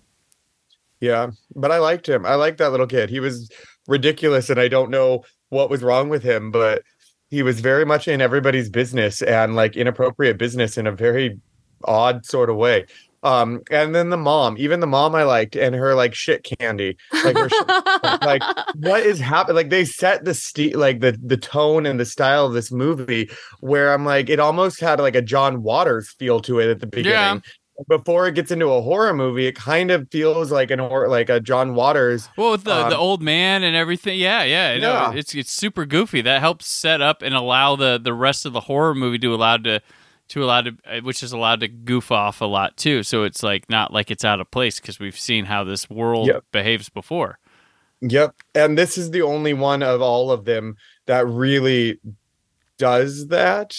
yeah 0.99 1.31
but 1.55 1.71
i 1.71 1.77
liked 1.77 2.07
him. 2.07 2.25
I 2.25 2.35
liked 2.35 2.57
that 2.57 2.71
little 2.71 2.87
kid. 2.87 3.09
He 3.09 3.19
was 3.19 3.49
ridiculous 3.87 4.49
and 4.49 4.59
i 4.59 4.67
don't 4.67 4.91
know 4.91 5.23
what 5.49 5.69
was 5.69 5.81
wrong 5.81 6.09
with 6.09 6.23
him 6.23 6.51
but 6.51 6.83
he 7.29 7.43
was 7.43 7.59
very 7.59 7.85
much 7.85 8.07
in 8.07 8.21
everybody's 8.21 8.69
business 8.69 9.21
and 9.21 9.55
like 9.55 9.77
inappropriate 9.77 10.37
business 10.37 10.77
in 10.77 10.87
a 10.87 10.91
very 10.91 11.39
odd 11.85 12.25
sort 12.25 12.49
of 12.49 12.55
way. 12.55 12.85
Um 13.21 13.61
and 13.69 13.93
then 13.93 14.11
the 14.11 14.17
mom 14.17 14.55
even 14.57 14.79
the 14.79 14.87
mom 14.87 15.13
i 15.13 15.23
liked 15.23 15.57
and 15.57 15.75
her 15.75 15.93
like 15.93 16.15
shit 16.15 16.41
candy 16.41 16.95
like 17.25 17.37
her 17.37 17.49
shit, 17.49 17.67
like 18.21 18.41
what 18.75 19.03
is 19.03 19.19
happening? 19.19 19.57
Like 19.57 19.69
they 19.69 19.83
set 19.83 20.23
the 20.23 20.33
st- 20.33 20.77
like 20.77 21.01
the 21.01 21.19
the 21.21 21.35
tone 21.35 21.85
and 21.85 21.99
the 21.99 22.05
style 22.05 22.45
of 22.45 22.53
this 22.53 22.71
movie 22.71 23.29
where 23.59 23.93
i'm 23.93 24.05
like 24.05 24.29
it 24.29 24.39
almost 24.39 24.79
had 24.79 25.01
like 25.01 25.15
a 25.15 25.21
john 25.21 25.63
waters 25.63 26.11
feel 26.17 26.39
to 26.39 26.59
it 26.59 26.69
at 26.69 26.79
the 26.79 26.87
beginning 26.87 27.43
before 27.87 28.27
it 28.27 28.35
gets 28.35 28.51
into 28.51 28.65
a 28.67 28.81
horror 28.81 29.13
movie 29.13 29.47
it 29.47 29.55
kind 29.55 29.89
of 29.91 30.09
feels 30.11 30.51
like 30.51 30.69
an 30.71 30.79
horror 30.79 31.07
like 31.07 31.29
a 31.29 31.39
john 31.39 31.75
waters 31.75 32.27
Well, 32.35 32.51
with 32.51 32.63
the, 32.65 32.73
Um, 32.85 32.89
the 32.89 32.97
old 32.97 33.21
man 33.21 33.63
and 33.63 33.75
everything, 33.75 34.19
yeah, 34.19 34.43
yeah. 34.43 34.73
Yeah. 34.73 35.13
it's 35.13 35.33
it's 35.33 35.51
super 35.51 35.85
goofy. 35.85 36.21
That 36.21 36.41
helps 36.41 36.67
set 36.67 37.01
up 37.01 37.21
and 37.21 37.33
allow 37.33 37.75
the 37.75 37.99
the 38.03 38.13
rest 38.13 38.45
of 38.45 38.53
the 38.53 38.61
horror 38.61 38.93
movie 38.95 39.19
to 39.19 39.33
allow 39.33 39.57
to 39.57 39.79
to 40.29 40.43
allow 40.43 40.61
to 40.61 40.75
uh, 40.85 40.99
which 41.01 41.23
is 41.23 41.31
allowed 41.31 41.61
to 41.61 41.67
goof 41.67 42.11
off 42.11 42.41
a 42.41 42.45
lot 42.45 42.75
too. 42.77 43.01
So 43.03 43.23
it's 43.23 43.41
like 43.43 43.69
not 43.69 43.93
like 43.93 44.11
it's 44.11 44.25
out 44.25 44.39
of 44.41 44.51
place 44.51 44.79
because 44.79 44.99
we've 44.99 45.17
seen 45.17 45.45
how 45.45 45.63
this 45.63 45.89
world 45.89 46.27
Yep. 46.27 46.43
behaves 46.51 46.89
before. 46.89 47.39
Yep. 48.01 48.35
And 48.55 48.77
this 48.77 48.97
is 48.97 49.11
the 49.11 49.21
only 49.23 49.53
one 49.53 49.81
of 49.83 50.01
all 50.01 50.31
of 50.31 50.45
them 50.45 50.75
that 51.05 51.25
really 51.27 51.99
does 52.77 53.27
that. 53.27 53.75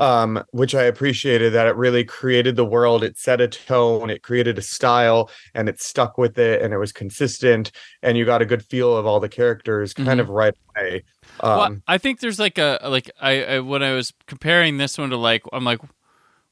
Um, 0.00 0.42
which 0.52 0.74
I 0.74 0.84
appreciated 0.84 1.52
that 1.52 1.66
it 1.66 1.76
really 1.76 2.04
created 2.04 2.56
the 2.56 2.64
world, 2.64 3.04
it 3.04 3.18
set 3.18 3.40
a 3.40 3.46
tone, 3.48 4.08
it 4.08 4.22
created 4.22 4.56
a 4.58 4.62
style, 4.62 5.30
and 5.54 5.68
it 5.68 5.80
stuck 5.80 6.16
with 6.16 6.38
it, 6.38 6.62
and 6.62 6.72
it 6.72 6.78
was 6.78 6.90
consistent, 6.90 7.70
and 8.02 8.16
you 8.16 8.24
got 8.24 8.40
a 8.40 8.46
good 8.46 8.64
feel 8.64 8.96
of 8.96 9.04
all 9.06 9.20
the 9.20 9.28
characters 9.28 9.92
kind 9.92 10.08
Mhm. 10.08 10.20
of 10.20 10.28
right 10.30 10.54
away. 10.74 11.04
Um, 11.40 11.58
well, 11.58 11.76
I 11.86 11.98
think 11.98 12.20
there's 12.20 12.38
like 12.38 12.56
a 12.56 12.78
like 12.82 13.10
I, 13.20 13.44
I 13.44 13.58
when 13.60 13.82
I 13.82 13.92
was 13.92 14.12
comparing 14.26 14.78
this 14.78 14.96
one 14.96 15.10
to 15.10 15.16
like 15.18 15.42
I'm 15.52 15.64
like 15.64 15.80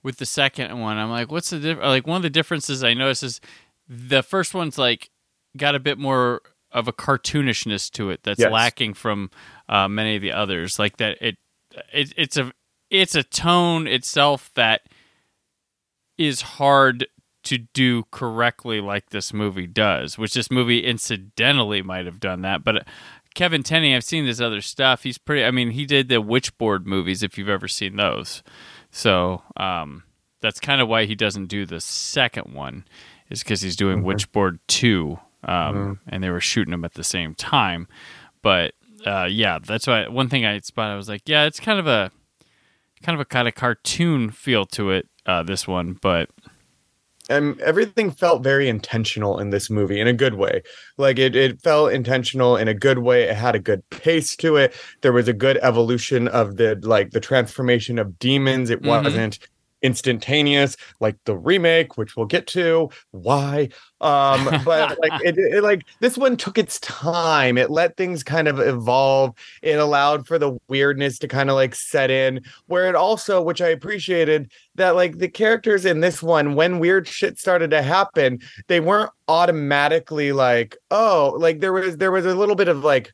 with 0.02 0.18
the 0.18 0.26
second 0.26 0.78
one 0.78 0.96
I'm 0.96 1.10
like 1.10 1.30
what's 1.32 1.50
the 1.50 1.58
diff- 1.58 1.78
like 1.78 2.06
one 2.06 2.16
of 2.16 2.22
the 2.22 2.30
differences 2.30 2.84
I 2.84 2.94
noticed 2.94 3.22
is 3.24 3.40
the 3.88 4.22
first 4.22 4.54
one's 4.54 4.78
like 4.78 5.10
got 5.56 5.74
a 5.74 5.80
bit 5.80 5.98
more 5.98 6.42
of 6.70 6.86
a 6.86 6.92
cartoonishness 6.92 7.90
to 7.92 8.10
it 8.10 8.20
that's 8.22 8.38
Yes. 8.40 8.52
lacking 8.52 8.94
from 8.94 9.30
uh, 9.68 9.88
many 9.88 10.16
of 10.16 10.22
the 10.22 10.32
others 10.32 10.78
like 10.78 10.98
that 10.98 11.16
it, 11.20 11.36
it 11.92 12.12
it's 12.16 12.36
a 12.36 12.52
it's 12.90 13.14
a 13.14 13.22
tone 13.22 13.86
itself 13.86 14.50
that 14.54 14.82
is 16.16 16.40
hard 16.42 17.06
to 17.44 17.58
do 17.58 18.04
correctly 18.10 18.80
like 18.80 19.10
this 19.10 19.32
movie 19.32 19.66
does 19.66 20.18
which 20.18 20.34
this 20.34 20.50
movie 20.50 20.80
incidentally 20.80 21.80
might 21.82 22.04
have 22.04 22.20
done 22.20 22.42
that 22.42 22.64
but 22.64 22.86
Kevin 23.38 23.62
Tenney, 23.62 23.94
I've 23.94 24.02
seen 24.02 24.26
his 24.26 24.40
other 24.40 24.60
stuff. 24.60 25.04
He's 25.04 25.16
pretty. 25.16 25.44
I 25.44 25.52
mean, 25.52 25.70
he 25.70 25.86
did 25.86 26.08
the 26.08 26.20
Witchboard 26.20 26.86
movies. 26.86 27.22
If 27.22 27.38
you've 27.38 27.48
ever 27.48 27.68
seen 27.68 27.94
those, 27.94 28.42
so 28.90 29.42
um, 29.56 30.02
that's 30.40 30.58
kind 30.58 30.80
of 30.80 30.88
why 30.88 31.04
he 31.04 31.14
doesn't 31.14 31.46
do 31.46 31.64
the 31.64 31.80
second 31.80 32.52
one, 32.52 32.84
is 33.30 33.44
because 33.44 33.60
he's 33.60 33.76
doing 33.76 34.02
Witchboard 34.02 34.58
two, 34.66 35.20
um, 35.44 36.00
and 36.08 36.22
they 36.22 36.30
were 36.30 36.40
shooting 36.40 36.72
them 36.72 36.84
at 36.84 36.94
the 36.94 37.04
same 37.04 37.36
time. 37.36 37.86
But 38.42 38.74
uh, 39.06 39.28
yeah, 39.30 39.60
that's 39.64 39.86
why 39.86 40.08
one 40.08 40.28
thing 40.28 40.44
I 40.44 40.58
spotted. 40.58 40.94
I 40.94 40.96
was 40.96 41.08
like, 41.08 41.22
yeah, 41.26 41.44
it's 41.44 41.60
kind 41.60 41.78
of 41.78 41.86
a 41.86 42.10
kind 43.02 43.14
of 43.14 43.20
a 43.20 43.24
kind 43.24 43.48
of 43.48 43.54
cartoon 43.54 44.30
feel 44.30 44.64
to 44.66 44.90
it. 44.90 45.08
Uh, 45.26 45.42
this 45.42 45.68
one, 45.68 45.98
but 46.00 46.30
and 47.30 47.60
everything 47.60 48.10
felt 48.10 48.42
very 48.42 48.68
intentional 48.68 49.38
in 49.38 49.50
this 49.50 49.68
movie 49.68 50.00
in 50.00 50.08
a 50.08 50.14
good 50.14 50.32
way 50.34 50.62
like 50.96 51.18
it, 51.18 51.36
it 51.36 51.60
felt 51.60 51.92
intentional 51.92 52.56
in 52.56 52.68
a 52.68 52.72
good 52.72 53.00
way 53.00 53.24
it 53.24 53.34
had 53.36 53.54
a 53.54 53.58
good 53.58 53.82
pace 53.90 54.34
to 54.34 54.56
it 54.56 54.74
there 55.02 55.12
was 55.12 55.28
a 55.28 55.34
good 55.34 55.58
evolution 55.60 56.26
of 56.28 56.56
the 56.56 56.78
like 56.82 57.10
the 57.10 57.20
transformation 57.20 57.98
of 57.98 58.18
demons 58.18 58.70
it 58.70 58.80
Mhm. 58.80 59.04
wasn't 59.04 59.38
instantaneous 59.82 60.76
like 61.00 61.16
the 61.24 61.36
remake 61.36 61.96
which 61.96 62.16
we'll 62.16 62.26
get 62.26 62.46
to 62.46 62.88
why 63.12 63.68
um 64.00 64.48
but 64.64 64.98
like 65.02 65.12
it, 65.24 65.38
it 65.38 65.62
like 65.62 65.84
this 66.00 66.16
one 66.16 66.36
took 66.36 66.58
its 66.58 66.78
time. 66.80 67.58
It 67.58 67.70
let 67.70 67.96
things 67.96 68.22
kind 68.22 68.48
of 68.48 68.60
evolve. 68.60 69.34
It 69.62 69.78
allowed 69.78 70.26
for 70.26 70.38
the 70.38 70.58
weirdness 70.68 71.18
to 71.20 71.28
kind 71.28 71.50
of 71.50 71.56
like 71.56 71.74
set 71.74 72.10
in 72.10 72.42
where 72.66 72.88
it 72.88 72.94
also 72.94 73.42
which 73.42 73.60
i 73.60 73.68
appreciated 73.68 74.50
that 74.74 74.94
like 74.94 75.18
the 75.18 75.28
characters 75.28 75.84
in 75.84 76.00
this 76.00 76.22
one 76.22 76.54
when 76.54 76.78
weird 76.78 77.06
shit 77.06 77.38
started 77.38 77.70
to 77.70 77.82
happen 77.82 78.38
they 78.68 78.80
weren't 78.80 79.10
automatically 79.28 80.32
like 80.32 80.76
oh 80.90 81.34
like 81.38 81.60
there 81.60 81.72
was 81.72 81.96
there 81.96 82.12
was 82.12 82.26
a 82.26 82.34
little 82.34 82.54
bit 82.54 82.68
of 82.68 82.84
like 82.84 83.12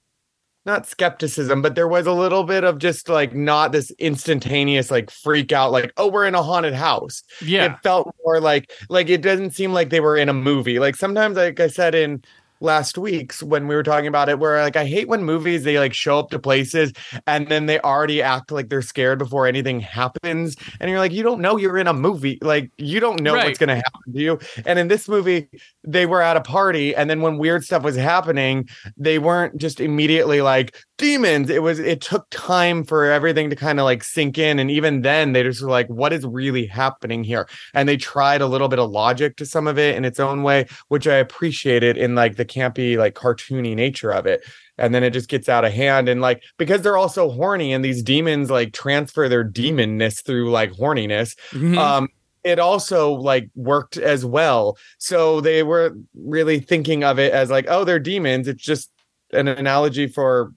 not 0.66 0.86
skepticism 0.86 1.60
but 1.60 1.74
there 1.74 1.88
was 1.88 2.06
a 2.06 2.12
little 2.12 2.44
bit 2.44 2.64
of 2.64 2.78
just 2.78 3.08
like 3.08 3.34
not 3.34 3.72
this 3.72 3.90
instantaneous 3.98 4.90
like 4.90 5.10
freak 5.10 5.52
out 5.52 5.72
like 5.72 5.92
oh 5.96 6.08
we're 6.08 6.26
in 6.26 6.34
a 6.34 6.42
haunted 6.42 6.74
house. 6.74 7.22
Yeah, 7.42 7.66
it 7.66 7.82
felt 7.82 8.14
more 8.24 8.40
like 8.40 8.70
like 8.88 9.08
it 9.08 9.22
doesn't 9.22 9.50
seem 9.50 9.72
like 9.72 9.90
they 9.90 10.00
were 10.00 10.16
in 10.16 10.28
a 10.28 10.34
movie. 10.34 10.78
Like 10.78 10.96
sometimes 10.96 11.36
like 11.36 11.60
i 11.60 11.68
said 11.68 11.94
in 11.94 12.22
last 12.60 12.96
week's 12.96 13.42
when 13.42 13.66
we 13.68 13.74
were 13.74 13.82
talking 13.82 14.06
about 14.06 14.28
it 14.28 14.38
where 14.38 14.62
like 14.62 14.76
I 14.76 14.86
hate 14.86 15.08
when 15.08 15.24
movies 15.24 15.64
they 15.64 15.78
like 15.78 15.92
show 15.92 16.18
up 16.18 16.30
to 16.30 16.38
places 16.38 16.92
and 17.26 17.48
then 17.48 17.66
they 17.66 17.78
already 17.80 18.22
act 18.22 18.50
like 18.52 18.68
they're 18.68 18.80
scared 18.82 19.18
before 19.18 19.46
anything 19.46 19.80
happens. 19.80 20.56
And 20.80 20.88
you're 20.90 20.98
like 20.98 21.12
you 21.12 21.22
don't 21.22 21.40
know 21.40 21.56
you're 21.56 21.76
in 21.78 21.86
a 21.86 21.92
movie. 21.92 22.38
Like 22.42 22.70
you 22.78 23.00
don't 23.00 23.20
know 23.20 23.34
Right. 23.34 23.46
what's 23.46 23.58
going 23.58 23.68
to 23.68 23.76
happen 23.76 24.12
to 24.12 24.18
you. 24.20 24.38
And 24.66 24.78
in 24.78 24.88
this 24.88 25.08
movie 25.08 25.48
they 25.82 26.06
were 26.06 26.22
at 26.22 26.36
a 26.36 26.40
party 26.40 26.94
and 26.94 27.10
then 27.10 27.20
when 27.20 27.38
weird 27.38 27.64
stuff 27.64 27.82
was 27.82 27.96
happening 27.96 28.68
they 28.96 29.18
weren't 29.18 29.58
just 29.58 29.80
immediately 29.80 30.40
like 30.40 30.76
demons. 30.96 31.50
It 31.50 31.62
was 31.62 31.78
it 31.80 32.00
took 32.00 32.26
time 32.30 32.84
for 32.84 33.04
everything 33.10 33.50
to 33.50 33.56
kind 33.56 33.78
of 33.80 33.84
like 33.84 34.04
sink 34.04 34.38
in 34.38 34.58
and 34.58 34.70
even 34.70 35.02
then 35.02 35.32
they 35.32 35.42
just 35.42 35.60
were 35.62 35.68
like 35.70 35.88
what 35.88 36.12
is 36.12 36.24
really 36.24 36.66
happening 36.66 37.24
here? 37.24 37.48
And 37.74 37.88
they 37.88 37.96
tried 37.96 38.40
a 38.40 38.46
little 38.46 38.68
bit 38.68 38.78
of 38.78 38.90
logic 38.90 39.36
to 39.36 39.44
some 39.46 39.66
of 39.66 39.78
it 39.78 39.96
in 39.96 40.04
its 40.04 40.20
own 40.20 40.42
way 40.42 40.66
which 40.88 41.06
i 41.06 41.14
appreciated 41.16 41.96
in 41.96 42.14
like 42.14 42.36
the 42.36 42.43
campy 42.44 42.96
like 42.96 43.14
cartoony 43.14 43.74
nature 43.74 44.10
of 44.12 44.26
it. 44.26 44.42
And 44.78 44.94
then 44.94 45.04
it 45.04 45.10
just 45.10 45.28
gets 45.28 45.48
out 45.48 45.64
of 45.64 45.72
hand. 45.72 46.08
And 46.08 46.20
like 46.20 46.42
because 46.58 46.82
they're 46.82 46.96
all 46.96 47.08
so 47.08 47.30
horny 47.30 47.72
and 47.72 47.84
these 47.84 48.02
demons 48.02 48.50
like 48.50 48.72
transfer 48.72 49.28
their 49.28 49.44
demonness 49.44 50.22
through 50.24 50.50
like 50.50 50.72
horniness 50.72 51.36
Mhm. 51.50 51.78
um 51.78 52.08
it 52.44 52.58
also 52.58 53.12
like 53.12 53.48
worked 53.54 53.96
as 53.96 54.24
well. 54.26 54.76
So 54.98 55.40
they 55.40 55.62
were 55.62 55.96
really 56.14 56.60
thinking 56.60 57.02
of 57.02 57.18
it 57.18 57.32
as 57.32 57.50
like 57.50 57.66
oh 57.68 57.84
they're 57.84 57.98
demons. 57.98 58.48
It's 58.48 58.62
just 58.62 58.90
an 59.32 59.48
analogy 59.48 60.06
for 60.06 60.52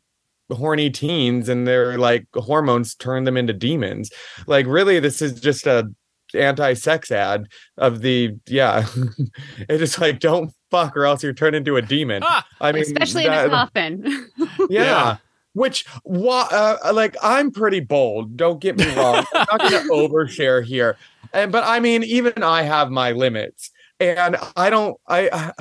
horny 0.52 0.90
teens 0.90 1.50
and 1.50 1.68
their 1.68 1.98
like 1.98 2.26
hormones 2.34 2.96
turn 2.96 3.24
them 3.26 3.38
into 3.38 3.54
demons. 3.54 4.12
Like 4.48 4.66
really 4.66 5.00
this 5.00 5.22
is 5.22 5.40
just 5.40 5.66
a 5.68 5.90
anti-sex 6.34 7.10
ad 7.12 7.48
of 7.78 8.02
the 8.02 8.36
yeah. 8.48 8.86
It's 9.70 10.00
like 10.00 10.20
don't 10.20 10.52
fuck 10.70 10.96
or 10.98 11.06
else 11.06 11.24
you're 11.24 11.34
turned 11.34 11.56
into 11.56 11.78
a 11.78 11.82
demon 11.82 12.22
Ah! 12.26 12.46
i 12.62 12.72
mean 12.72 12.82
Especially 12.84 13.26
in 13.26 13.34
a 13.34 13.50
coffin. 13.50 14.04
yeah. 14.38 14.48
Yeah. 14.70 15.18
Which, 15.54 15.86
wha- 16.04 16.48
uh, 16.52 16.92
like, 16.94 17.16
I'm 17.24 17.50
pretty 17.50 17.80
bold. 17.80 18.38
Don't 18.38 18.60
get 18.62 18.78
me 18.78 18.94
wrong. 18.96 19.26
I'm 19.34 19.46
not 19.58 19.72
going 19.72 19.72
to 19.88 19.90
overshare 19.90 20.64
here, 20.64 20.98
and 21.34 21.52
but 21.52 21.64
I 21.66 21.80
mean, 21.80 22.04
even 22.04 22.44
I 22.44 22.62
have 22.62 22.92
my 22.92 23.12
limits, 23.14 23.72
and 24.00 24.38
I 24.56 24.70
don't. 24.70 24.96
I, 25.08 25.30
I, 25.34 25.54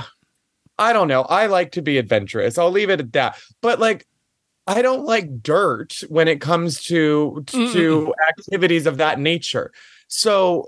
I 0.78 0.92
don't 0.92 1.08
know. 1.08 1.22
I 1.22 1.46
like 1.46 1.72
to 1.72 1.80
be 1.82 1.96
adventurous. 1.96 2.58
I'll 2.58 2.70
leave 2.70 2.90
it 2.90 3.00
at 3.00 3.12
that. 3.14 3.38
But 3.62 3.78
like, 3.80 4.06
I 4.66 4.82
don't 4.82 5.06
like 5.06 5.42
dirt 5.42 6.02
when 6.10 6.28
it 6.28 6.42
comes 6.42 6.84
to 6.86 7.42
to 7.46 8.12
activities 8.28 8.84
of 8.84 8.98
that 8.98 9.18
nature. 9.18 9.72
So. 10.08 10.66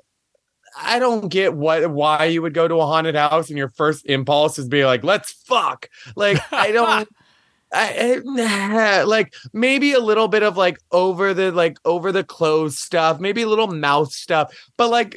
I 0.80 0.98
don't 0.98 1.28
get 1.28 1.54
what 1.54 1.90
why 1.90 2.24
you 2.26 2.42
would 2.42 2.54
go 2.54 2.68
to 2.68 2.76
a 2.76 2.86
haunted 2.86 3.14
house 3.14 3.48
and 3.48 3.58
your 3.58 3.68
first 3.70 4.06
impulse 4.06 4.58
is 4.58 4.68
be 4.68 4.84
like, 4.84 5.02
let's 5.04 5.32
fuck. 5.32 5.88
Like 6.16 6.40
I 6.52 6.72
don't 6.72 7.08
I, 7.72 8.22
I- 8.38 9.02
like 9.02 9.34
maybe 9.52 9.92
a 9.92 10.00
little 10.00 10.28
bit 10.28 10.42
of 10.42 10.56
like 10.56 10.78
over 10.92 11.34
the 11.34 11.52
like 11.52 11.78
over 11.84 12.12
the 12.12 12.24
clothes 12.24 12.78
stuff, 12.78 13.20
maybe 13.20 13.42
a 13.42 13.48
little 13.48 13.66
mouth 13.68 14.12
stuff, 14.12 14.54
but 14.76 14.88
like 14.88 15.16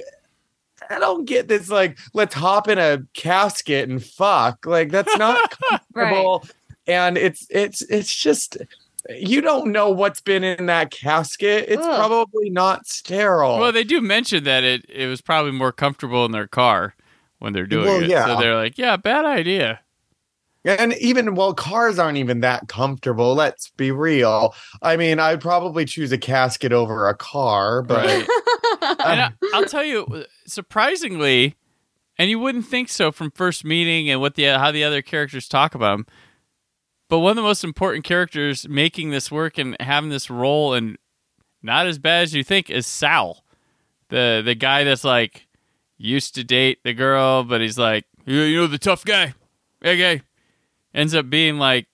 I 0.90 1.00
don't 1.00 1.26
get 1.26 1.48
this 1.48 1.70
like 1.70 1.98
let's 2.14 2.34
hop 2.34 2.68
in 2.68 2.78
a 2.78 3.04
casket 3.14 3.88
and 3.88 4.04
fuck. 4.04 4.66
Like 4.66 4.90
that's 4.92 5.16
not 5.18 5.54
comfortable. 5.70 6.44
And 6.88 7.18
it's 7.18 7.46
it's 7.50 7.82
it's 7.84 8.14
just 8.14 8.58
you 9.10 9.42
don't 9.42 9.72
know 9.72 9.90
what's 9.90 10.22
been 10.22 10.44
in 10.44 10.68
that 10.68 10.92
casket. 10.92 11.66
It's 11.68 11.84
Ugh. 11.86 11.96
probably 11.98 12.50
not 12.50 12.88
sterile. 12.88 13.60
Well, 13.60 13.72
they 13.72 13.84
do 13.84 14.02
mention 14.02 14.44
that 14.46 14.64
it, 14.64 14.86
it 14.90 15.08
was 15.08 15.22
probably 15.22 15.52
more 15.52 15.72
comfortable 15.72 16.26
in 16.26 16.32
their 16.32 16.48
car 16.48 16.96
when 17.40 17.54
they're 17.54 17.66
doing 17.66 17.86
Well, 17.86 18.04
it. 18.04 18.10
yeah. 18.10 18.26
So 18.26 18.40
they're 18.40 18.56
like, 18.56 18.78
yeah, 18.78 18.98
bad 18.98 19.26
idea. 19.26 19.80
And 20.64 20.94
even 21.00 21.34
well, 21.34 21.56
cars 21.56 21.98
aren't 21.98 22.20
even 22.20 22.42
that 22.42 22.68
comfortable. 22.68 23.34
Let's 23.34 23.70
be 23.78 23.90
real. 23.90 24.54
I 24.84 24.96
mean, 24.96 25.18
I'd 25.18 25.42
probably 25.42 25.86
choose 25.86 26.12
a 26.12 26.20
casket 26.20 26.72
over 26.72 27.10
a 27.10 27.16
car, 27.16 27.82
but 27.82 28.06
Right. 28.06 28.28
and 29.00 29.22
I, 29.22 29.32
I'll 29.56 29.66
tell 29.66 29.84
you, 29.84 30.24
surprisingly, 30.46 31.56
and 32.20 32.30
you 32.30 32.38
wouldn't 32.38 32.68
think 32.68 32.90
so 32.90 33.12
from 33.12 33.32
first 33.32 33.66
meeting 33.66 34.08
and 34.12 34.22
what 34.22 34.36
the 34.36 34.46
how 34.60 34.72
the 34.72 34.84
other 34.84 35.02
characters 35.02 35.48
talk 35.48 35.74
about 35.74 35.96
him. 36.00 36.06
But 37.12 37.20
one 37.20 37.32
of 37.32 37.36
the 37.36 37.42
most 37.42 37.64
important 37.66 38.06
characters 38.06 38.68
making 38.70 39.10
this 39.12 39.30
work 39.30 39.58
and 39.58 39.76
having 39.82 40.10
this 40.10 40.30
role 40.30 40.74
and 40.74 40.98
not 41.62 41.86
as 41.86 42.00
bad 42.00 42.24
as 42.24 42.34
you 42.34 42.42
think 42.44 42.70
is 42.70 42.88
Sal, 42.88 43.44
the 44.08 44.42
the 44.44 44.56
guy 44.56 44.86
that's 44.86 45.04
like 45.04 45.46
used 45.98 46.34
to 46.36 46.44
date 46.46 46.80
the 46.86 46.94
girl, 46.94 47.44
but 47.44 47.60
he's 47.60 47.78
like, 47.78 48.06
you, 48.26 48.40
you 48.40 48.58
know, 48.62 48.68
the 48.68 48.78
tough 48.78 49.04
guy, 49.04 49.34
guy, 49.84 50.22
ends 50.96 51.14
up 51.14 51.30
being 51.30 51.58
like 51.60 51.86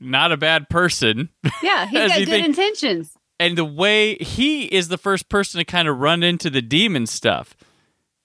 not 0.00 0.32
a 0.32 0.36
bad 0.38 0.70
person. 0.70 1.28
yeah, 1.62 1.86
he's 1.90 2.00
As 2.00 2.08
got 2.08 2.18
good 2.20 2.28
think- 2.28 2.46
intentions. 2.46 3.12
and 3.38 3.58
the 3.58 3.64
way 3.64 4.16
he 4.16 4.64
is 4.64 4.88
the 4.88 4.96
first 4.98 5.28
person 5.28 5.58
to 5.58 5.66
kind 5.66 5.86
of 5.86 5.98
run 5.98 6.22
into 6.22 6.48
the 6.48 6.62
demon 6.62 7.06
stuff. 7.06 7.54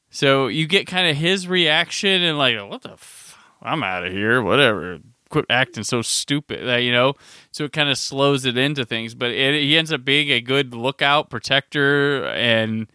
So 0.10 0.48
you 0.48 0.66
get 0.66 0.88
kind 0.88 1.10
of 1.10 1.18
his 1.18 1.46
reaction 1.48 2.22
and 2.24 2.38
like, 2.38 2.56
what 2.70 2.84
the? 2.84 2.92
F- 2.94 3.38
I'm 3.62 3.84
out 3.84 4.06
of 4.06 4.14
here. 4.14 4.42
Whatever. 4.42 5.00
Quit 5.32 5.46
acting 5.50 5.84
so 5.84 6.02
stupid. 6.02 6.70
uh, 6.70 6.76
you 6.76 6.92
know. 6.92 7.14
So 7.52 7.64
it 7.64 7.72
kind 7.74 7.90
of 7.90 7.98
slows 7.98 8.46
it 8.46 8.58
into 8.58 8.86
things, 8.86 9.16
but 9.16 9.32
it, 9.32 9.62
he 9.64 9.78
ends 9.78 9.92
up 9.92 10.06
being 10.06 10.30
a 10.30 10.42
good 10.42 10.74
lookout, 10.76 11.30
protector, 11.30 12.26
and 12.28 12.88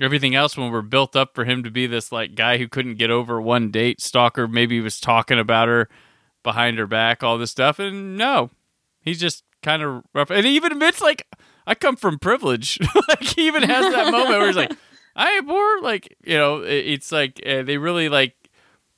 everything 0.00 0.34
else. 0.34 0.56
When 0.56 0.70
we're 0.70 0.82
built 0.82 1.14
up 1.16 1.34
for 1.34 1.44
him 1.44 1.62
to 1.64 1.70
be 1.70 1.86
this 1.86 2.10
like 2.12 2.34
guy 2.34 2.58
who 2.58 2.68
couldn't 2.68 2.94
get 2.96 3.10
over 3.10 3.40
one 3.40 3.70
date, 3.70 4.00
stalker, 4.00 4.48
maybe 4.48 4.76
he 4.76 4.80
was 4.80 5.00
talking 5.00 5.38
about 5.38 5.68
her 5.68 5.88
behind 6.42 6.78
her 6.78 6.86
back, 6.86 7.22
all 7.22 7.38
this 7.38 7.50
stuff, 7.50 7.78
and 7.78 8.16
no, 8.18 8.50
he's 9.00 9.18
just 9.20 9.44
kind 9.62 9.82
of 9.82 10.04
rough. 10.14 10.30
And 10.30 10.44
he 10.46 10.56
even 10.56 10.72
admits, 10.72 11.00
like, 11.00 11.26
I 11.66 11.74
come 11.74 11.96
from 11.96 12.18
privilege. 12.18 12.78
like, 13.08 13.22
he 13.22 13.46
even 13.46 13.62
has 13.62 13.92
that 13.94 14.10
moment 14.12 14.38
where 14.38 14.46
he's 14.46 14.56
like, 14.56 14.72
I 15.16 15.30
am 15.30 15.46
poor. 15.46 15.80
Like, 15.80 16.14
you 16.24 16.36
know, 16.36 16.62
it- 16.62 16.86
it's 16.86 17.10
like 17.12 17.40
uh, 17.46 17.62
they 17.62 17.78
really 17.78 18.08
like 18.08 18.34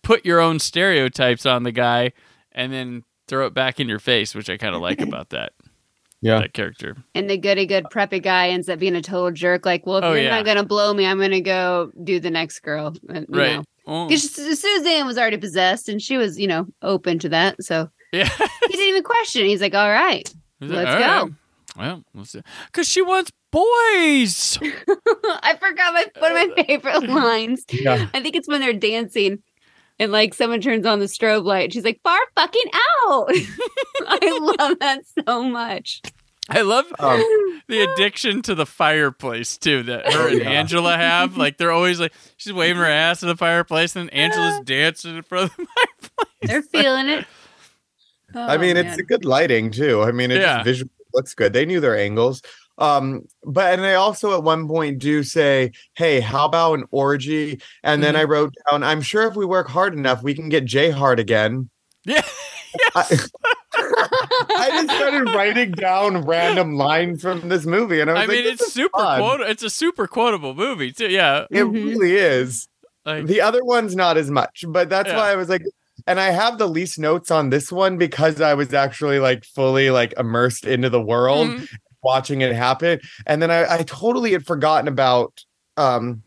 put 0.02 0.24
your 0.24 0.40
own 0.40 0.58
stereotypes 0.58 1.46
on 1.46 1.62
the 1.64 1.72
guy 1.72 2.12
and 2.56 2.72
then 2.72 3.04
throw 3.28 3.46
it 3.46 3.54
back 3.54 3.78
in 3.78 3.88
your 3.88 3.98
face, 4.00 4.34
which 4.34 4.50
I 4.50 4.56
kind 4.56 4.74
of 4.74 4.80
like 4.80 5.00
about 5.00 5.30
that 5.30 5.52
yeah. 6.20 6.40
that 6.40 6.52
character. 6.52 6.96
And 7.14 7.28
the 7.30 7.36
goody 7.36 7.66
good 7.66 7.84
preppy 7.92 8.22
guy 8.22 8.48
ends 8.48 8.68
up 8.68 8.78
being 8.80 8.96
a 8.96 9.02
total 9.02 9.30
jerk. 9.30 9.64
Like, 9.64 9.86
well, 9.86 9.98
if 9.98 10.04
Oh, 10.04 10.12
you're 10.14 10.22
yeah. 10.24 10.36
not 10.36 10.44
gonna 10.44 10.64
blow 10.64 10.92
me, 10.94 11.06
I'm 11.06 11.20
gonna 11.20 11.40
go 11.40 11.92
do 12.02 12.18
the 12.18 12.30
next 12.30 12.60
girl. 12.60 12.94
And, 13.08 13.26
you 13.28 13.38
Right. 13.38 13.56
know. 13.56 13.64
Well, 13.86 14.08
'Cause 14.08 14.32
Suzanne 14.32 15.06
was 15.06 15.16
already 15.16 15.36
possessed, 15.36 15.88
and 15.88 16.02
she 16.02 16.16
was, 16.16 16.40
you 16.40 16.48
know, 16.48 16.66
open 16.82 17.20
to 17.20 17.28
that. 17.28 17.62
So 17.62 17.88
yeah. 18.12 18.28
he 18.62 18.72
didn't 18.72 18.88
even 18.88 19.02
question. 19.04 19.42
it. 19.42 19.48
He's 19.48 19.60
like, 19.60 19.74
"All 19.76 19.88
right, 19.90 20.28
He's 20.58 20.70
Let's 20.70 20.90
"All 20.90 20.98
go." 20.98 21.04
right. 21.24 21.32
Well, 21.78 22.02
let's 22.14 22.30
see. 22.30 22.40
Because 22.66 22.88
she 22.88 23.02
wants 23.02 23.30
boys. 23.52 24.58
I 24.62 25.56
forgot 25.60 25.92
my 25.94 26.06
one 26.18 26.32
of 26.32 26.36
my 26.48 26.54
uh, 26.56 26.64
favorite 26.64 27.02
lines. 27.08 27.64
Yeah. 27.70 28.08
I 28.14 28.20
think 28.22 28.34
it's 28.34 28.48
when 28.48 28.60
they're 28.60 28.72
dancing 28.72 29.42
and 29.98 30.12
like 30.12 30.34
someone 30.34 30.60
turns 30.60 30.86
on 30.86 30.98
the 31.00 31.06
strobe 31.06 31.44
light. 31.44 31.72
She's 31.72 31.84
like, 31.84 32.00
far 32.02 32.18
fucking 32.34 32.70
out. 33.06 33.28
I 34.06 34.54
love 34.58 34.78
that 34.80 35.00
so 35.26 35.42
much. 35.44 36.02
I 36.48 36.60
love 36.60 36.84
Um, 37.00 37.18
the 37.68 37.80
addiction 37.80 38.40
to 38.42 38.54
the 38.54 38.66
fireplace 38.66 39.58
too 39.58 39.82
that 39.84 40.12
her 40.12 40.22
Oh, 40.22 40.28
and 40.28 40.38
yeah. 40.40 40.50
Angela 40.50 40.96
have. 40.96 41.36
Like 41.36 41.58
they're 41.58 41.72
always 41.72 41.98
like 41.98 42.12
she's 42.36 42.52
waving 42.52 42.76
her 42.76 42.84
ass 42.88 43.22
in 43.22 43.28
the 43.28 43.36
fireplace, 43.36 43.96
and 43.96 44.12
Angela's 44.14 44.60
dancing 44.64 45.16
in 45.16 45.22
front 45.22 45.50
of 45.50 45.56
the 45.56 45.66
fireplace. 46.10 46.28
They're 46.42 46.62
feeling 46.62 47.08
it. 47.08 47.26
I 48.34 48.54
Oh, 48.56 48.58
mean, 48.58 48.76
it's 48.76 48.90
man. 48.90 49.00
a 49.00 49.02
good 49.02 49.24
lighting 49.24 49.70
too. 49.70 50.02
I 50.02 50.12
mean, 50.12 50.30
it 50.30 50.40
Yeah. 50.40 50.56
just 50.58 50.64
visually 50.64 50.90
looks 51.14 51.34
good. 51.34 51.52
They 51.52 51.64
knew 51.66 51.80
their 51.80 51.96
angles. 51.98 52.42
Um, 52.78 53.22
but 53.44 53.72
and 53.74 53.82
they 53.82 53.94
also 53.94 54.34
at 54.36 54.42
one 54.42 54.68
point 54.68 54.98
do 54.98 55.22
say, 55.22 55.72
"Hey, 55.94 56.20
how 56.20 56.44
about 56.46 56.74
an 56.78 56.84
orgy?" 56.90 57.60
And 57.82 58.02
then 58.02 58.16
I 58.16 58.22
Mm-hmm. 58.22 58.30
wrote 58.32 58.54
down, 58.70 58.82
"I'm 58.82 59.00
sure 59.02 59.26
if 59.26 59.34
we 59.36 59.46
work 59.46 59.68
hard 59.68 59.94
enough, 59.94 60.22
we 60.22 60.34
can 60.34 60.48
get 60.48 60.64
Jay 60.64 60.90
hard 60.90 61.18
again." 61.18 61.70
Yeah. 62.04 62.22
I, 62.94 63.04
I 64.58 64.70
just 64.70 64.94
started 64.94 65.32
writing 65.32 65.72
down 65.74 66.22
random 66.26 66.74
lines 66.76 67.22
from 67.22 67.48
this 67.48 67.66
movie, 67.66 68.00
and 68.00 68.10
I 68.10 68.14
was 68.14 68.22
I 68.22 68.26
like, 68.26 68.36
mean, 68.44 68.46
it's 68.52 68.72
super 68.72 68.98
fun." 68.98 69.20
quote. 69.22 69.40
It's 69.42 69.62
a 69.62 69.70
super 69.70 70.06
quotable 70.06 70.54
movie 70.54 70.92
too. 70.92 71.08
Yeah, 71.10 71.46
It 71.50 71.64
Mhm. 71.64 71.72
really 71.72 72.14
is. 72.16 72.68
like 73.04 73.26
The 73.26 73.40
other 73.40 73.64
one's 73.64 73.96
not 73.96 74.16
as 74.16 74.30
much, 74.30 74.64
but 74.68 74.88
that's 74.90 75.10
Yeah. 75.10 75.16
why 75.16 75.32
I 75.32 75.36
was 75.36 75.48
like, 75.48 75.62
and 76.06 76.20
I 76.20 76.30
have 76.30 76.58
the 76.58 76.68
least 76.68 76.98
notes 76.98 77.30
on 77.30 77.50
this 77.50 77.72
one 77.72 77.96
because 77.98 78.40
I 78.40 78.54
was 78.54 78.74
actually 78.74 79.18
like 79.18 79.44
fully 79.44 79.90
like 79.90 80.12
immersed 80.18 80.66
into 80.66 80.90
the 80.90 81.00
world, 81.00 81.48
mhm. 81.48 81.68
Watching 82.10 82.40
it 82.42 82.54
happen, 82.54 83.00
and 83.26 83.42
then 83.42 83.50
I, 83.50 83.60
I 83.78 83.82
totally 83.84 84.32
had 84.32 84.46
forgotten 84.46 84.88
about 84.88 85.44
um 85.76 86.22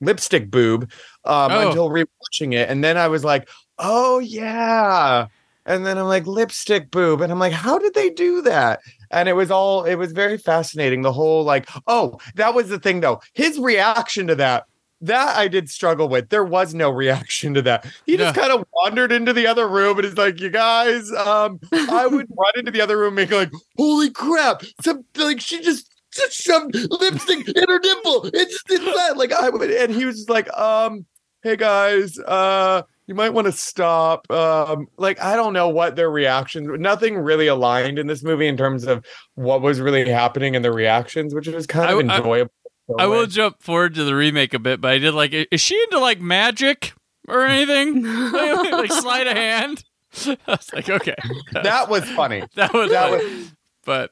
lipstick 0.00 0.50
boob 0.50 0.90
um 1.24 1.52
Oh. 1.52 1.68
until 1.68 1.88
rewatching 1.90 2.54
it, 2.54 2.68
and 2.70 2.82
then 2.84 2.96
I 2.96 3.08
was 3.08 3.24
like, 3.24 3.48
oh 3.78 4.18
yeah, 4.20 5.26
and 5.66 5.84
then 5.86 5.98
I'm 5.98 6.06
like 6.16 6.26
lipstick 6.26 6.90
boob, 6.90 7.20
and 7.22 7.30
I'm 7.32 7.38
like, 7.38 7.52
how 7.52 7.78
did 7.78 7.94
they 7.94 8.10
do 8.10 8.42
that? 8.42 8.80
And 9.10 9.28
it 9.28 9.34
was 9.34 9.50
all 9.50 9.84
it 9.84 9.96
was 9.96 10.12
very 10.12 10.38
fascinating. 10.38 11.02
The 11.02 11.12
whole 11.12 11.44
like, 11.44 11.68
oh, 11.86 12.18
that 12.36 12.54
was 12.54 12.68
the 12.68 12.78
thing 12.78 13.00
though. 13.00 13.20
His 13.34 13.58
reaction 13.58 14.26
to 14.28 14.34
that 14.36 14.64
that 15.06 15.36
I 15.36 15.48
did 15.48 15.68
struggle 15.70 16.08
with. 16.08 16.28
There 16.30 16.44
was 16.44 16.74
no 16.74 16.90
reaction 16.90 17.54
to 17.54 17.62
that. 17.62 17.86
He 18.06 18.16
just 18.16 18.36
Yeah. 18.36 18.42
kind 18.42 18.52
of 18.52 18.66
wandered 18.72 19.12
into 19.12 19.32
the 19.32 19.46
other 19.46 19.68
room 19.68 19.98
and 19.98 20.06
he's 20.06 20.16
like, 20.16 20.40
"You 20.40 20.50
guys, 20.50 21.10
um, 21.12 21.60
I 21.72 22.06
would 22.10 22.26
run 22.36 22.52
into 22.56 22.70
the 22.70 22.80
other 22.80 22.98
room, 22.98 23.16
and 23.18 23.28
make 23.28 23.30
like, 23.30 23.52
holy 23.76 24.10
crap, 24.10 24.62
some 24.82 25.04
like 25.16 25.40
she 25.40 25.60
just." 25.60 25.90
Just 26.16 26.34
shoved 26.42 26.76
lipstick 26.76 27.48
in 27.48 27.64
her 27.68 27.80
nipple. 27.80 28.26
It's 28.32 28.62
it's 28.70 28.84
that 28.84 29.16
like 29.16 29.32
I 29.32 29.50
would, 29.50 29.68
and 29.68 29.92
he 29.92 30.04
was 30.04 30.14
just 30.18 30.30
like, 30.30 30.48
um, 30.56 31.04
hey 31.42 31.56
guys, 31.56 32.16
uh, 32.20 32.82
you 33.08 33.16
might 33.16 33.30
want 33.30 33.46
to 33.48 33.52
stop. 33.52 34.30
Um, 34.30 34.86
like 34.96 35.20
I 35.20 35.34
don't 35.34 35.52
know 35.52 35.68
what 35.68 35.96
their 35.96 36.08
reactions. 36.12 36.68
Nothing 36.78 37.16
really 37.16 37.48
aligned 37.48 37.98
in 37.98 38.06
this 38.06 38.22
movie 38.22 38.46
in 38.46 38.56
terms 38.56 38.86
of 38.86 39.04
what 39.34 39.60
was 39.60 39.80
really 39.80 40.08
happening 40.08 40.54
and 40.54 40.64
the 40.64 40.70
reactions, 40.70 41.34
which 41.34 41.48
was 41.48 41.66
kind 41.66 41.90
of 41.90 41.96
I- 41.98 42.16
enjoyable. 42.16 42.52
I 42.63 42.63
will 42.88 43.26
jump 43.26 43.62
forward 43.62 43.94
to 43.94 44.04
the 44.04 44.14
remake 44.14 44.54
a 44.54 44.58
bit, 44.58 44.80
but 44.80 44.90
I 44.92 44.98
did 44.98 45.14
like. 45.14 45.32
Is 45.32 45.60
she 45.60 45.80
into 45.84 45.98
like 45.98 46.20
magic 46.20 46.92
or 47.28 47.44
anything? 47.46 48.02
like, 48.04 48.70
like 48.72 48.92
sleight 48.92 49.26
of 49.26 49.36
hand. 49.36 49.84
I 50.26 50.36
was 50.46 50.72
like, 50.72 50.88
okay, 50.88 51.14
That 51.52 51.88
was 51.88 52.04
funny. 52.10 52.44
that 52.56 52.72
was. 52.72 52.90
that 52.90 53.10
like- 53.10 53.22
was- 53.22 53.52
but 53.84 54.10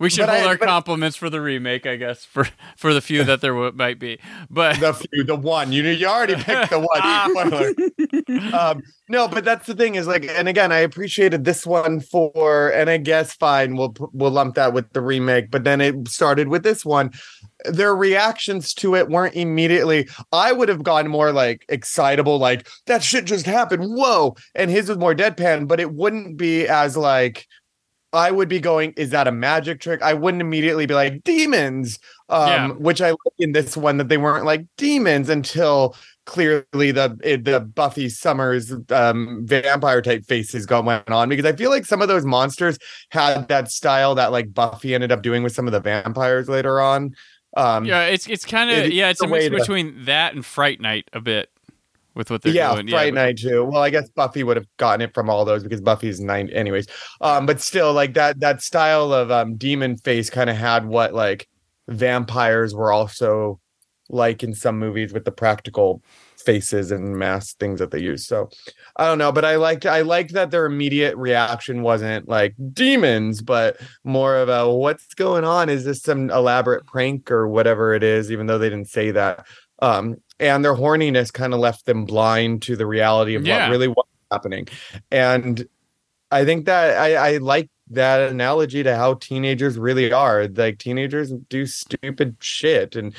we 0.00 0.10
should 0.10 0.22
but 0.26 0.30
I- 0.30 0.38
hold 0.40 0.48
our 0.48 0.56
compliments 0.58 1.16
for 1.16 1.30
the 1.30 1.40
remake, 1.40 1.86
I 1.86 1.94
guess, 1.96 2.24
for 2.24 2.48
for 2.76 2.92
the 2.92 3.00
few 3.00 3.22
that 3.24 3.40
there 3.40 3.52
w- 3.52 3.72
might 3.72 4.00
be. 4.00 4.18
But 4.50 4.80
the 4.80 4.94
few, 4.94 5.22
the 5.22 5.36
one. 5.36 5.70
You 5.72 5.84
you 5.84 6.06
already 6.08 6.34
picked 6.34 6.70
the 6.70 6.80
one. 6.80 7.74
Um, 8.54 8.82
no, 9.08 9.26
but 9.28 9.44
that's 9.44 9.66
the 9.66 9.74
thing 9.74 9.94
is 9.96 10.06
like, 10.06 10.24
and 10.24 10.48
again, 10.48 10.72
I 10.72 10.78
appreciated 10.78 11.44
this 11.44 11.66
one 11.66 12.00
for, 12.00 12.68
and 12.70 12.88
I 12.88 12.96
guess 12.96 13.34
fine, 13.34 13.76
we'll 13.76 13.94
we'll 14.12 14.30
lump 14.30 14.54
that 14.54 14.72
with 14.72 14.92
the 14.92 15.00
remake. 15.00 15.50
But 15.50 15.64
then 15.64 15.80
it 15.80 16.08
started 16.08 16.48
with 16.48 16.62
this 16.62 16.84
one. 16.84 17.10
Their 17.64 17.94
reactions 17.94 18.72
to 18.74 18.94
it 18.96 19.08
weren't 19.08 19.34
immediately. 19.34 20.08
I 20.32 20.52
would 20.52 20.68
have 20.68 20.82
gone 20.82 21.08
more 21.08 21.32
like 21.32 21.64
excitable, 21.68 22.38
like 22.38 22.68
that 22.86 23.02
shit 23.02 23.24
just 23.26 23.46
happened. 23.46 23.84
Whoa! 23.84 24.36
And 24.54 24.70
his 24.70 24.88
was 24.88 24.98
more 24.98 25.14
deadpan, 25.14 25.68
but 25.68 25.80
it 25.80 25.92
wouldn't 25.92 26.36
be 26.36 26.66
as 26.66 26.96
like. 26.96 27.46
I 28.12 28.30
would 28.30 28.48
be 28.48 28.58
going, 28.60 28.92
is 28.96 29.10
that 29.10 29.28
a 29.28 29.32
magic 29.32 29.80
trick? 29.80 30.02
I 30.02 30.14
wouldn't 30.14 30.40
immediately 30.40 30.86
be 30.86 30.94
like 30.94 31.22
demons, 31.24 31.98
um, 32.28 32.48
Yeah. 32.48 32.68
which 32.72 33.00
I 33.00 33.10
like 33.10 33.18
in 33.38 33.52
this 33.52 33.76
one 33.76 33.98
that 33.98 34.08
they 34.08 34.18
weren't 34.18 34.44
like 34.44 34.66
demons 34.76 35.28
until 35.28 35.94
clearly 36.26 36.92
the 36.92 37.16
the 37.42 37.60
Buffy 37.60 38.08
Summers 38.08 38.72
um, 38.90 39.42
vampire 39.46 40.02
type 40.02 40.24
faces 40.26 40.66
going 40.66 40.84
went 40.86 41.08
on 41.10 41.28
because 41.28 41.44
I 41.44 41.52
feel 41.52 41.70
like 41.70 41.86
some 41.86 42.02
of 42.02 42.08
those 42.08 42.24
monsters 42.24 42.78
had 43.10 43.48
that 43.48 43.70
style 43.70 44.14
that 44.16 44.32
like 44.32 44.52
Buffy 44.52 44.94
ended 44.94 45.12
up 45.12 45.22
doing 45.22 45.42
with 45.42 45.52
some 45.54 45.66
of 45.66 45.72
the 45.72 45.80
vampires 45.80 46.48
later 46.48 46.80
on. 46.80 47.14
Um, 47.56 47.84
yeah, 47.84 48.04
it's 48.06 48.28
it's 48.28 48.44
kind 48.44 48.70
of 48.70 48.78
It- 48.78 48.92
yeah, 48.92 49.08
it's 49.10 49.20
a 49.20 49.24
it's 49.24 49.30
a 49.30 49.32
way 49.32 49.48
mix 49.48 49.50
to- 49.66 49.72
between 49.74 50.04
that 50.04 50.34
and 50.34 50.44
Fright 50.44 50.80
Night 50.80 51.08
a 51.12 51.20
bit 51.20 51.48
with 52.14 52.30
what 52.30 52.42
they're 52.42 52.52
yeah, 52.52 52.72
doing. 52.74 52.88
Fright 52.88 53.14
but- 53.14 53.20
Night 53.20 53.38
too. 53.38 53.64
Well, 53.64 53.82
I 53.82 53.90
guess 53.90 54.08
Buffy 54.10 54.42
would 54.42 54.56
have 54.56 54.66
gotten 54.76 55.00
it 55.00 55.14
from 55.14 55.30
all 55.30 55.44
those 55.44 55.62
because 55.62 55.80
Buffy's 55.80 56.20
nine, 56.20 56.50
anyways. 56.50 56.86
Um, 57.20 57.46
but 57.46 57.60
still, 57.60 57.92
like 57.92 58.14
that 58.14 58.40
that 58.40 58.62
style 58.62 59.12
of 59.12 59.30
um 59.30 59.56
demon 59.56 59.96
face 59.96 60.30
kind 60.30 60.50
of 60.50 60.56
had 60.56 60.86
what 60.86 61.14
like 61.14 61.48
vampires 61.88 62.74
were 62.74 62.92
also 62.92 63.60
like 64.08 64.42
in 64.42 64.54
some 64.54 64.78
movies 64.78 65.12
with 65.12 65.24
the 65.24 65.30
practical 65.32 66.02
faces 66.36 66.90
and 66.90 67.16
mask 67.16 67.58
things 67.58 67.78
that 67.78 67.90
they 67.90 68.00
use. 68.00 68.26
So 68.26 68.48
I 68.96 69.06
don't 69.06 69.18
know, 69.18 69.32
but 69.32 69.44
I 69.44 69.56
liked 69.56 69.86
I 69.86 70.00
liked 70.02 70.32
that 70.32 70.50
their 70.50 70.66
immediate 70.66 71.16
reaction 71.16 71.82
wasn't 71.82 72.28
like 72.28 72.54
demons, 72.72 73.42
but 73.42 73.78
more 74.04 74.36
of 74.36 74.48
a 74.48 74.70
what's 74.70 75.14
going 75.14 75.44
on? 75.44 75.68
Is 75.68 75.84
this 75.84 76.02
some 76.02 76.30
elaborate 76.30 76.86
prank 76.86 77.30
or 77.30 77.46
whatever 77.48 77.94
it 77.94 78.02
is? 78.02 78.32
Even 78.32 78.46
though 78.46 78.58
they 78.58 78.70
didn't 78.70 78.88
say 78.88 79.10
that. 79.12 79.46
Um, 79.82 80.16
and 80.38 80.64
their 80.64 80.74
horniness 80.74 81.32
kind 81.32 81.52
of 81.54 81.60
left 81.60 81.86
them 81.86 82.04
blind 82.04 82.62
to 82.62 82.76
the 82.76 82.86
reality 82.86 83.34
of 83.34 83.46
Yeah. 83.46 83.64
what 83.66 83.70
really 83.72 83.88
was 83.88 84.06
happening. 84.30 84.68
And 85.10 85.66
I 86.30 86.44
think 86.44 86.66
that 86.66 86.96
I, 86.98 87.14
I 87.14 87.36
like 87.38 87.68
that 87.90 88.30
analogy 88.30 88.82
to 88.82 88.96
how 88.96 89.14
teenagers 89.14 89.78
really 89.78 90.12
are. 90.12 90.46
Like 90.48 90.78
teenagers 90.78 91.32
do 91.48 91.66
stupid 91.66 92.36
shit 92.40 92.94
and 92.96 93.14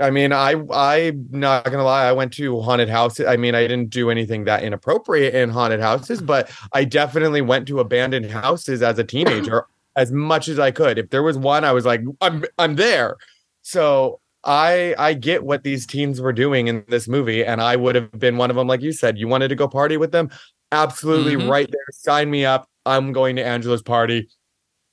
I 0.00 0.10
mean, 0.10 0.32
I 0.32 0.54
I'm 0.72 1.26
not 1.30 1.64
gonna 1.64 1.82
lie. 1.82 2.06
I 2.06 2.12
went 2.12 2.32
to 2.34 2.60
haunted 2.60 2.88
houses. 2.88 3.26
I 3.26 3.36
mean, 3.36 3.56
I 3.56 3.62
didn't 3.66 3.90
do 3.90 4.10
anything 4.10 4.44
that 4.44 4.62
inappropriate 4.62 5.34
in 5.34 5.50
haunted 5.50 5.80
houses, 5.80 6.22
but 6.22 6.50
I 6.72 6.84
definitely 6.84 7.40
went 7.40 7.66
to 7.68 7.80
abandoned 7.80 8.30
houses 8.30 8.80
as 8.80 8.98
a 9.00 9.04
teenager 9.04 9.64
as 9.96 10.12
much 10.12 10.46
as 10.46 10.60
I 10.60 10.70
could. 10.70 10.98
If 10.98 11.10
there 11.10 11.24
was 11.24 11.36
one, 11.36 11.64
I 11.64 11.72
was 11.72 11.84
like, 11.84 12.02
I'm 12.20 12.44
I'm 12.58 12.76
there. 12.76 13.16
So 13.62 14.20
I 14.48 14.94
I 14.98 15.14
get 15.14 15.44
what 15.44 15.62
these 15.62 15.86
teens 15.86 16.20
were 16.20 16.32
doing 16.32 16.66
in 16.68 16.84
this 16.88 17.06
movie, 17.06 17.44
and 17.44 17.60
I 17.60 17.76
would 17.76 17.94
have 17.94 18.10
been 18.18 18.36
one 18.38 18.50
of 18.50 18.56
them. 18.56 18.66
Like 18.66 18.80
you 18.82 18.92
said, 18.92 19.18
you 19.18 19.28
wanted 19.28 19.48
to 19.48 19.54
go 19.54 19.68
party 19.68 19.96
with 19.98 20.10
them, 20.10 20.30
absolutely 20.72 21.36
Mhm. 21.36 21.48
right 21.50 21.70
there. 21.70 21.80
Sign 21.92 22.30
me 22.30 22.44
up. 22.44 22.66
I'm 22.86 23.12
going 23.12 23.36
to 23.36 23.44
Angela's 23.44 23.82
party. 23.82 24.28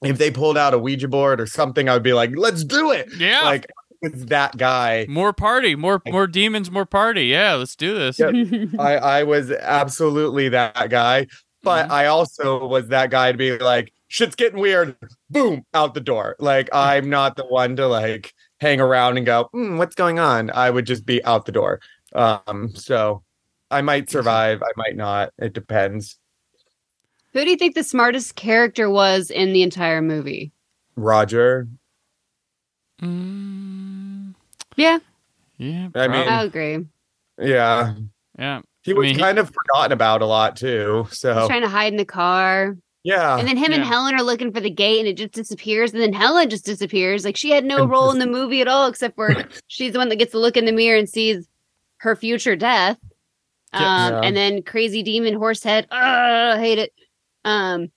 If 0.03 0.18
they 0.18 0.30
pulled 0.30 0.58
out 0.58 0.74
a 0.74 0.78
Ouija 0.78 1.08
board 1.08 1.39
or 1.41 1.47
something, 1.47 1.88
I 1.89 1.93
would 1.93 2.03
be 2.03 2.14
like, 2.14 2.32
let's 2.36 2.64
do 2.66 2.91
it. 2.91 3.08
Yeah, 3.18 3.41
Like 3.43 3.66
it's 4.01 4.26
that 4.26 4.58
guy. 4.58 5.06
more 5.10 5.32
party, 5.34 5.76
more 5.76 6.01
more 6.08 6.28
demons, 6.28 6.70
more 6.70 6.86
party. 6.86 7.26
Yeah, 7.28 7.53
let's 7.53 7.76
do 7.78 7.95
this. 7.97 8.20
Yeah. 8.20 8.32
I 8.80 8.97
I 8.97 9.24
was 9.24 9.51
absolutely 9.51 10.49
that 10.49 10.89
guy, 10.89 11.28
but 11.64 11.88
Mhm. 11.88 11.91
I 11.91 12.06
also 12.08 12.68
was 12.68 12.89
that 12.89 13.10
guy 13.10 13.32
to 13.32 13.38
be 13.38 13.58
like, 13.58 13.93
shit's 14.10 14.36
getting 14.36 14.60
weird. 14.60 14.95
Boom, 15.30 15.64
out 15.74 15.93
the 15.93 16.01
door. 16.01 16.36
Like 16.39 16.70
I'm 16.74 17.10
not 17.10 17.38
the 17.38 17.45
one 17.45 17.78
to 17.78 17.88
like 17.88 18.34
hang 18.60 18.80
around 18.80 19.18
and 19.18 19.26
go, 19.26 19.49
"Hmm, 19.51 19.78
what's 19.78 19.95
going 19.95 20.20
on? 20.20 20.49
I 20.51 20.70
would 20.70 20.86
just 20.86 21.06
be 21.06 21.24
out 21.26 21.45
the 21.45 21.51
door. 21.51 21.80
Um, 22.14 22.72
so 22.76 23.24
I 23.72 23.82
might 23.82 24.10
survive, 24.10 24.62
I 24.64 24.72
might 24.78 24.95
not. 24.95 25.34
It 25.38 25.53
depends. 25.53 26.18
Who 27.34 27.43
do 27.43 27.49
you 27.49 27.58
think 27.58 27.76
the 27.76 27.84
smartest 27.84 28.36
character 28.36 28.89
was 28.89 29.30
in 29.30 29.51
the 29.53 29.62
entire 29.64 30.01
movie? 30.01 30.51
Roger. 30.95 31.68
Mm, 33.01 34.34
Yeah, 34.78 34.99
yeah, 35.58 35.89
I 35.95 36.08
mean- 36.08 36.28
I 36.28 36.43
agree. 36.43 36.86
Yeah. 37.38 37.93
yeah. 38.39 38.62
He 38.84 38.91
I 38.91 38.95
was 38.95 39.03
mean, 39.06 39.16
he- 39.16 39.22
kind 39.22 39.38
of 39.39 39.51
forgotten 39.51 39.91
about 39.91 40.22
a 40.22 40.26
lot 40.26 40.56
too. 40.56 41.06
He's 41.10 41.20
So 41.20 41.47
trying 41.47 41.64
to 41.64 41.68
hide 41.70 41.91
in 41.91 41.97
the 41.97 42.06
car. 42.06 42.78
Yeah. 43.06 43.38
And 43.38 43.47
then 43.47 43.56
him 43.56 43.72
and. 43.72 43.84
Helen 43.84 44.16
are 44.16 44.24
looking 44.24 44.51
for 44.51 44.60
the 44.60 44.70
gate 44.70 44.99
and 44.99 45.08
it 45.08 45.16
just 45.16 45.32
disappears. 45.34 45.93
And 45.93 46.01
then 46.01 46.12
Helen 46.12 46.49
just 46.49 46.66
disappears. 46.66 47.24
Like 47.24 47.38
she 47.38 47.51
had 47.51 47.64
no 47.64 47.86
role 47.86 48.10
in 48.12 48.18
the 48.18 48.26
movie 48.26 48.62
at 48.62 48.68
all, 48.68 48.88
except 48.88 49.16
for 49.16 49.36
she's 49.68 49.93
the 49.93 49.99
one 49.99 50.10
that 50.10 50.16
gets 50.18 50.32
to 50.32 50.39
look 50.39 50.58
in 50.58 50.66
the 50.66 50.72
mirror 50.72 50.97
and 50.97 51.08
sees 51.08 51.47
her 51.97 52.16
future 52.16 52.56
death. 52.56 52.97
Um, 53.74 53.82
Yeah. 53.84 54.22
and 54.24 54.36
then 54.36 54.64
crazy 54.64 55.03
demon 55.03 55.36
horsehead. 55.36 55.86
Oh, 55.91 55.97
I 55.97 56.58
hate 56.60 56.80
it. 56.80 56.93
Um, 57.43 57.91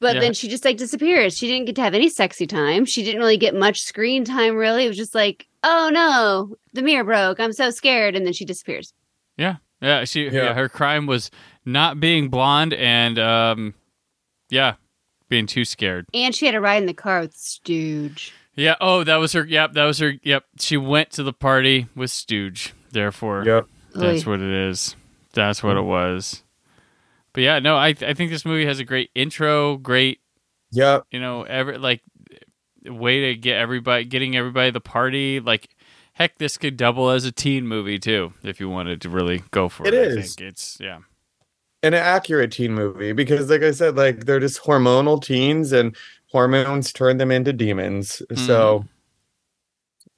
but 0.00 0.16
Yeah. 0.16 0.20
then 0.20 0.34
she 0.34 0.48
just 0.48 0.64
like 0.66 0.76
disappears. 0.76 1.34
She 1.38 1.46
didn't 1.46 1.64
get 1.64 1.76
to 1.76 1.82
have 1.82 1.94
any 1.94 2.10
sexy 2.10 2.46
time. 2.46 2.84
She 2.84 3.02
didn't 3.04 3.20
really 3.20 3.38
get 3.38 3.54
much 3.54 3.80
screen 3.80 4.24
time, 4.26 4.54
really. 4.56 4.84
It 4.84 4.88
was 4.88 4.98
just 4.98 5.14
like, 5.14 5.46
oh 5.62 5.90
no, 5.90 6.56
the 6.74 6.82
mirror 6.82 7.04
broke. 7.04 7.40
I'm 7.40 7.54
so 7.54 7.70
scared. 7.70 8.14
And 8.16 8.26
then 8.26 8.34
she 8.34 8.44
disappears. 8.44 8.92
Yeah, 9.38 10.04
she 10.04 10.24
yeah. 10.24 10.30
Yeah. 10.32 10.54
her 10.54 10.68
crime 10.68 11.06
was 11.06 11.30
not 11.64 12.00
being 12.00 12.28
blonde 12.28 12.74
and 12.74 13.18
um 13.18 13.74
yeah, 14.54 14.74
being 15.28 15.46
too 15.46 15.64
scared. 15.64 16.06
And 16.14 16.34
she 16.34 16.46
had 16.46 16.54
a 16.54 16.60
ride 16.60 16.76
in 16.82 16.86
the 16.86 16.94
car 16.94 17.20
with 17.20 17.34
Stooge. 17.34 18.32
Yeah, 18.56 18.76
oh, 18.80 19.02
that 19.04 19.16
was 19.16 19.32
her 19.32 19.44
yep, 19.44 19.72
that 19.72 19.84
was 19.84 19.98
her 19.98 20.12
yep. 20.22 20.44
She 20.60 20.76
went 20.76 21.10
to 21.12 21.22
the 21.22 21.32
party 21.32 21.88
with 21.96 22.10
Stooge. 22.10 22.72
Therefore, 22.92 23.44
Yep. 23.44 23.66
that's 23.94 24.26
Oy. 24.26 24.30
what 24.30 24.40
it 24.40 24.68
is. 24.68 24.94
That's 25.32 25.62
what 25.62 25.76
it 25.76 25.82
was. 25.82 26.44
But 27.32 27.42
yeah, 27.42 27.58
no, 27.58 27.76
I 27.76 27.88
I 27.88 28.14
think 28.14 28.30
this 28.30 28.44
movie 28.44 28.66
has 28.66 28.78
a 28.78 28.84
great 28.84 29.10
intro, 29.16 29.76
great, 29.76 30.20
Yep. 30.70 31.06
you 31.10 31.18
know, 31.18 31.42
every 31.42 31.78
like 31.78 32.02
way 32.86 33.32
to 33.32 33.34
get 33.36 33.56
everybody 33.56 34.04
getting 34.04 34.36
everybody 34.36 34.70
the 34.70 34.80
party 34.80 35.40
like 35.40 35.68
Heck, 36.12 36.38
this 36.38 36.56
could 36.56 36.76
double 36.76 37.10
as 37.10 37.24
a 37.24 37.32
teen 37.32 37.66
movie 37.66 37.98
too, 37.98 38.32
if 38.44 38.60
you 38.60 38.68
wanted 38.68 39.00
to 39.00 39.08
really 39.08 39.42
go 39.50 39.68
for 39.68 39.84
it. 39.84 39.92
It 39.92 39.94
is. 39.94 40.16
I 40.16 40.20
think 40.20 40.40
it's 40.52 40.78
yeah. 40.80 40.98
An 41.84 41.94
accurate 41.94 42.50
teen 42.50 42.72
movie 42.74 43.12
because 43.12 43.48
like 43.50 43.62
i 43.62 43.70
said 43.70 43.94
like 43.96 44.24
they're 44.24 44.40
just 44.40 44.60
hormonal 44.62 45.22
teens 45.22 45.70
and 45.72 45.94
hormones 46.32 46.92
turn 46.92 47.16
them 47.18 47.30
into 47.30 47.52
demons 47.52 48.20
so 48.34 48.84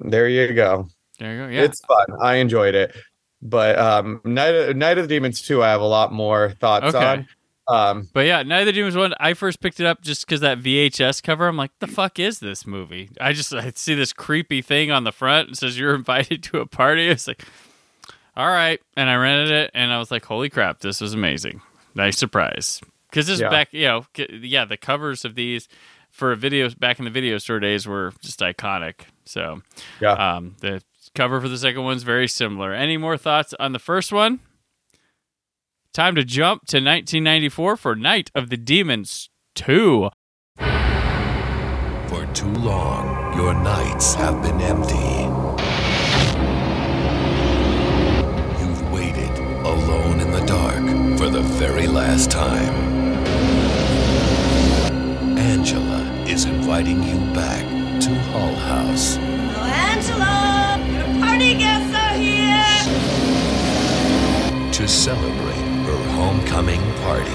there 0.00 0.28
you 0.28 0.52
go 0.54 0.88
There 1.18 1.32
you 1.32 1.38
go. 1.42 1.48
Yeah. 1.48 1.62
it's 1.62 1.80
fun 1.84 2.06
i 2.22 2.36
enjoyed 2.36 2.74
it 2.74 2.94
but 3.42 3.78
um 3.78 4.20
night 4.24 4.54
of, 4.54 4.76
night 4.76 4.98
of 4.98 5.04
the 5.08 5.14
demons 5.14 5.42
2 5.42 5.62
i 5.62 5.68
have 5.68 5.80
a 5.80 5.86
lot 5.86 6.12
more 6.12 6.50
thoughts 6.60 6.94
Okay. 6.94 7.04
on 7.04 7.28
um 7.68 8.08
But 8.12 8.26
yeah, 8.26 8.44
Night 8.44 8.60
of 8.60 8.66
the 8.66 8.72
Demons 8.74 8.94
one. 8.96 9.12
I 9.18 9.34
first 9.34 9.60
picked 9.60 9.80
it 9.80 9.86
up 9.86 10.00
just 10.00 10.24
because 10.24 10.38
that 10.38 10.60
VHS 10.60 11.20
cover. 11.20 11.48
I'm 11.48 11.56
like, 11.56 11.72
the 11.80 11.88
fuck 11.88 12.20
is 12.20 12.38
this 12.38 12.64
movie? 12.64 13.10
I 13.20 13.32
just 13.32 13.52
I 13.52 13.72
see 13.74 13.94
this 13.96 14.12
creepy 14.12 14.62
thing 14.62 14.92
on 14.92 15.02
the 15.02 15.10
front. 15.10 15.48
It 15.50 15.56
says 15.56 15.76
you're 15.76 15.96
invited 15.96 16.44
to 16.44 16.60
a 16.60 16.66
party. 16.66 17.08
It's 17.10 17.26
like, 17.26 17.42
all 18.36 18.46
right, 18.48 18.80
and 18.96 19.08
I 19.08 19.14
rented 19.16 19.50
it, 19.50 19.70
and 19.74 19.92
I 19.92 19.98
was 19.98 20.10
like, 20.10 20.24
holy 20.24 20.48
crap, 20.50 20.80
this 20.80 21.00
was 21.00 21.14
amazing. 21.14 21.62
Nice 21.94 22.18
surprise. 22.18 22.80
Because 23.10 23.26
this 23.26 23.40
Yeah. 23.40 23.46
is 23.46 23.50
back, 23.50 23.68
you 23.72 23.86
know, 23.86 24.04
g- 24.14 24.26
yeah, 24.42 24.64
the 24.64 24.76
covers 24.76 25.24
of 25.24 25.34
these 25.34 25.68
for 26.10 26.34
videos 26.36 26.78
back 26.78 26.98
in 26.98 27.04
the 27.04 27.10
video 27.10 27.38
store 27.38 27.60
days 27.60 27.86
were 27.86 28.12
just 28.22 28.40
iconic. 28.40 29.02
So 29.24 29.62
yeah 30.00 30.12
um, 30.36 30.56
the 30.60 30.82
cover 31.14 31.40
for 31.40 31.48
the 31.48 31.58
second 31.58 31.82
one's 31.84 32.02
very 32.04 32.28
similar. 32.28 32.72
Any 32.74 32.96
more 32.96 33.16
thoughts 33.16 33.54
on 33.58 33.72
the 33.72 33.78
first 33.78 34.12
one? 34.12 34.40
Time 35.92 36.14
to 36.14 36.24
jump 36.24 36.66
to 36.66 36.76
1994 36.76 37.76
for 37.78 37.94
Night 37.96 38.30
of 38.34 38.50
the 38.50 38.56
Demons 38.58 39.30
2. 39.54 40.10
For 42.08 42.26
too 42.34 42.52
long, 42.52 43.34
your 43.36 43.54
nights 43.54 44.14
have 44.14 44.42
been 44.42 44.60
empty. 44.60 45.45
Dark 50.46 50.84
for 51.18 51.28
the 51.28 51.42
very 51.42 51.86
last 51.86 52.30
time. 52.30 52.74
Angela 55.36 56.02
is 56.26 56.44
inviting 56.44 57.02
you 57.02 57.18
back 57.34 57.64
to 58.02 58.14
Hull 58.30 58.54
House. 58.54 59.16
Angela, 59.16 60.78
your 60.92 61.20
party 61.24 61.54
guests 61.54 61.94
are 61.94 62.16
here. 62.16 62.46
to 64.72 64.86
celebrate 64.86 65.66
her 65.86 66.10
homecoming 66.16 66.82
party 67.00 67.30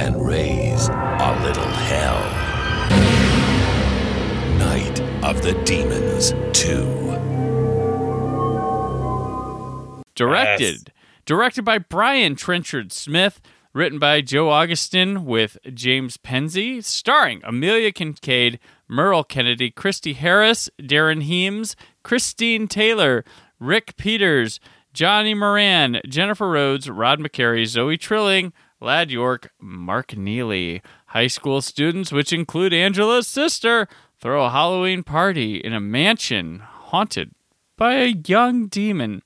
and 0.00 0.26
raise 0.26 0.88
a 0.88 1.40
little 1.44 1.72
hell. 1.90 2.20
Night 4.58 5.00
of 5.22 5.42
the 5.42 5.52
Demons 5.64 6.32
2. 6.58 7.17
Directed. 10.18 10.92
Directed 11.24 11.64
by 11.64 11.78
Brian 11.78 12.34
Trenchard 12.34 12.92
Smith. 12.92 13.40
Written 13.72 13.98
by 13.98 14.22
Joe 14.22 14.46
Augustyn 14.46 15.24
with 15.24 15.58
James 15.72 16.16
Penzi. 16.16 16.82
Starring 16.82 17.40
Amelia 17.44 17.92
Kinkade, 17.92 18.58
Merle 18.88 19.22
Kennedy, 19.22 19.70
Cristi 19.70 20.14
Harris, 20.16 20.68
Darin 20.84 21.20
Heames, 21.20 21.76
Christine 22.02 22.66
Taylor, 22.66 23.24
Rick 23.60 23.96
Peters, 23.96 24.58
Johnny 24.92 25.34
Moran, 25.34 26.00
Jennifer 26.08 26.50
Rhodes, 26.50 26.88
Rod 26.90 27.20
McCary, 27.20 27.66
Zoe 27.66 27.98
Trilling, 27.98 28.52
Ladd 28.80 29.10
York, 29.10 29.52
Mark 29.60 30.16
Neely. 30.16 30.82
High 31.08 31.26
school 31.26 31.60
students, 31.62 32.10
which 32.10 32.32
include 32.32 32.72
Angela's 32.72 33.28
sister, 33.28 33.86
throw 34.20 34.44
a 34.44 34.50
Halloween 34.50 35.02
party 35.02 35.56
in 35.56 35.72
a 35.72 35.80
mansion 35.80 36.60
haunted 36.60 37.32
by 37.76 37.94
a 37.94 38.16
young 38.26 38.66
demon. 38.66 39.22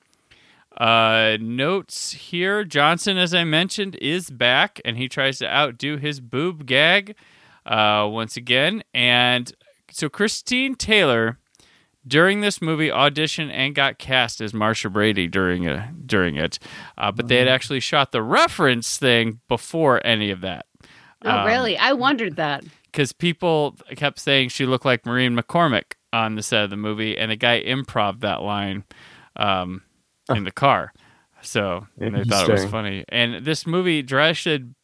Uh, 0.82 1.36
notes 1.40 2.10
here 2.12 2.64
Johnson, 2.64 3.16
as 3.16 3.32
I 3.32 3.44
mentioned, 3.44 3.94
is 4.00 4.30
back 4.30 4.80
and 4.84 4.96
he 4.96 5.08
tries 5.08 5.38
to 5.38 5.46
outdo 5.48 5.96
his 5.96 6.18
boob 6.20 6.66
gag 6.66 7.14
uh, 7.64 8.08
once 8.10 8.36
again. 8.36 8.82
And 8.92 9.52
so 9.92 10.08
Christine 10.08 10.74
Taylor 10.74 11.38
during 12.04 12.40
this 12.40 12.60
movie 12.60 12.88
auditioned 12.88 13.52
and 13.52 13.76
got 13.76 13.98
cast 13.98 14.40
as 14.40 14.52
Marcia 14.52 14.90
Brady 14.90 15.28
during 15.28 15.68
a, 15.68 15.92
during 16.04 16.34
it, 16.34 16.58
uh, 16.98 17.12
but 17.12 17.28
they 17.28 17.36
had 17.38 17.46
actually 17.46 17.78
shot 17.78 18.10
the 18.10 18.22
reference 18.22 18.96
thing 18.98 19.38
before 19.46 20.04
any 20.04 20.32
of 20.32 20.40
that. 20.40 20.66
Oh, 21.24 21.30
Um, 21.30 21.46
really? 21.46 21.78
I 21.78 21.92
wondered 21.92 22.34
that. 22.36 22.64
because 22.86 23.12
people 23.12 23.76
kept 23.94 24.18
saying 24.18 24.48
she 24.48 24.66
looked 24.66 24.84
like 24.84 25.06
Maureen 25.06 25.36
McCormick 25.36 25.92
on 26.12 26.34
the 26.34 26.42
set 26.42 26.64
of 26.64 26.70
the 26.70 26.76
movie, 26.76 27.16
and 27.16 27.30
the 27.30 27.36
guy 27.36 27.62
improv 27.62 28.18
that 28.20 28.42
line 28.42 28.82
um, 29.36 29.82
in 30.36 30.44
the 30.44 30.50
car. 30.52 30.92
So 31.42 31.86
and 31.98 32.14
they 32.14 32.24
thought 32.24 32.48
it 32.48 32.52
was 32.52 32.64
funny. 32.66 33.04
And 33.08 33.44
this 33.44 33.66
movie 33.66 34.02
directed 34.02 34.74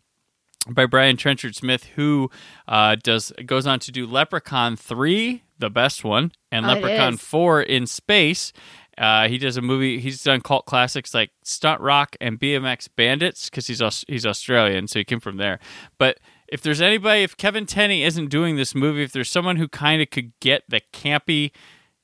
by 0.69 0.87
Brian 0.87 1.17
Trenchard 1.17 1.55
Smith, 1.55 1.85
who 1.95 2.31
uh, 2.67 2.97
does 3.03 3.33
goes 3.47 3.67
on 3.67 3.79
to 3.81 3.93
do 3.93 4.07
Leprechaun 4.07 4.77
three, 4.77 5.45
the 5.59 5.71
best 5.71 6.05
one, 6.05 6.33
and 6.51 6.67
Oh, 6.67 6.71
Leprechaun 6.71 7.17
four 7.17 7.63
in 7.63 7.87
space. 7.87 8.53
Uh, 8.99 9.29
he 9.29 9.39
does 9.39 9.57
a 9.57 9.63
movie. 9.63 10.01
He's 10.01 10.25
done 10.25 10.41
cult 10.41 10.67
classics 10.67 11.15
like 11.15 11.31
Stunt 11.45 11.81
Rock 11.81 12.17
and 12.21 12.41
BMX 12.41 12.89
Bandits 12.97 13.49
because 13.49 13.69
he's 13.69 13.81
he's 14.09 14.27
Australian, 14.27 14.89
so 14.89 14.99
he 14.99 15.05
came 15.05 15.21
from 15.21 15.37
there. 15.37 15.61
But 15.97 16.19
if 16.49 16.61
there's 16.63 16.81
anybody, 16.81 17.23
if 17.23 17.37
Kevin 17.37 17.65
Tenney 17.65 18.03
isn't 18.03 18.27
doing 18.29 18.57
this 18.57 18.75
movie, 18.75 19.05
if 19.05 19.13
there's 19.13 19.31
someone 19.31 19.57
who 19.57 19.69
kind 19.69 20.03
of 20.03 20.11
could 20.11 20.33
get 20.41 20.65
the 20.69 20.81
campy 20.93 21.53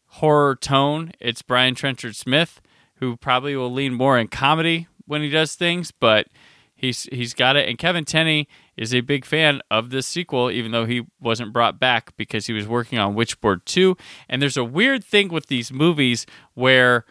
horror 0.07 0.55
tone, 0.55 1.11
it's 1.19 1.43
Brian 1.43 1.75
Trenchard 1.75 2.15
Smith, 2.15 2.61
who 3.05 3.17
probably 3.17 3.55
will 3.55 3.73
lean 3.73 3.93
more 3.93 4.19
in 4.19 4.29
comedy 4.29 4.89
when 5.07 5.23
he 5.23 5.29
does 5.29 5.55
things, 5.55 5.91
but 5.91 6.29
he's 6.75 7.05
he's 7.05 7.35
got 7.35 7.57
it. 7.57 7.69
And 7.69 7.79
Kevin 7.79 8.05
Tenney 8.05 8.49
is 8.77 8.95
a 8.95 9.03
big 9.03 9.25
fan 9.25 9.61
of 9.71 9.91
this 9.91 10.07
sequel, 10.07 10.51
even 10.51 10.73
though 10.73 10.87
he 10.87 11.03
wasn't 11.21 11.53
brought 11.53 11.79
back 11.79 12.17
because 12.17 12.47
he 12.47 12.53
was 12.53 12.67
working 12.67 12.99
on 12.99 13.15
Witchboard 13.15 13.65
2. 13.67 13.97
And 14.29 14.41
there's 14.41 14.57
a 14.57 14.65
weird 14.65 15.05
thing 15.05 15.29
with 15.29 15.47
these 15.47 15.71
movies 15.71 16.27
where 16.55 17.05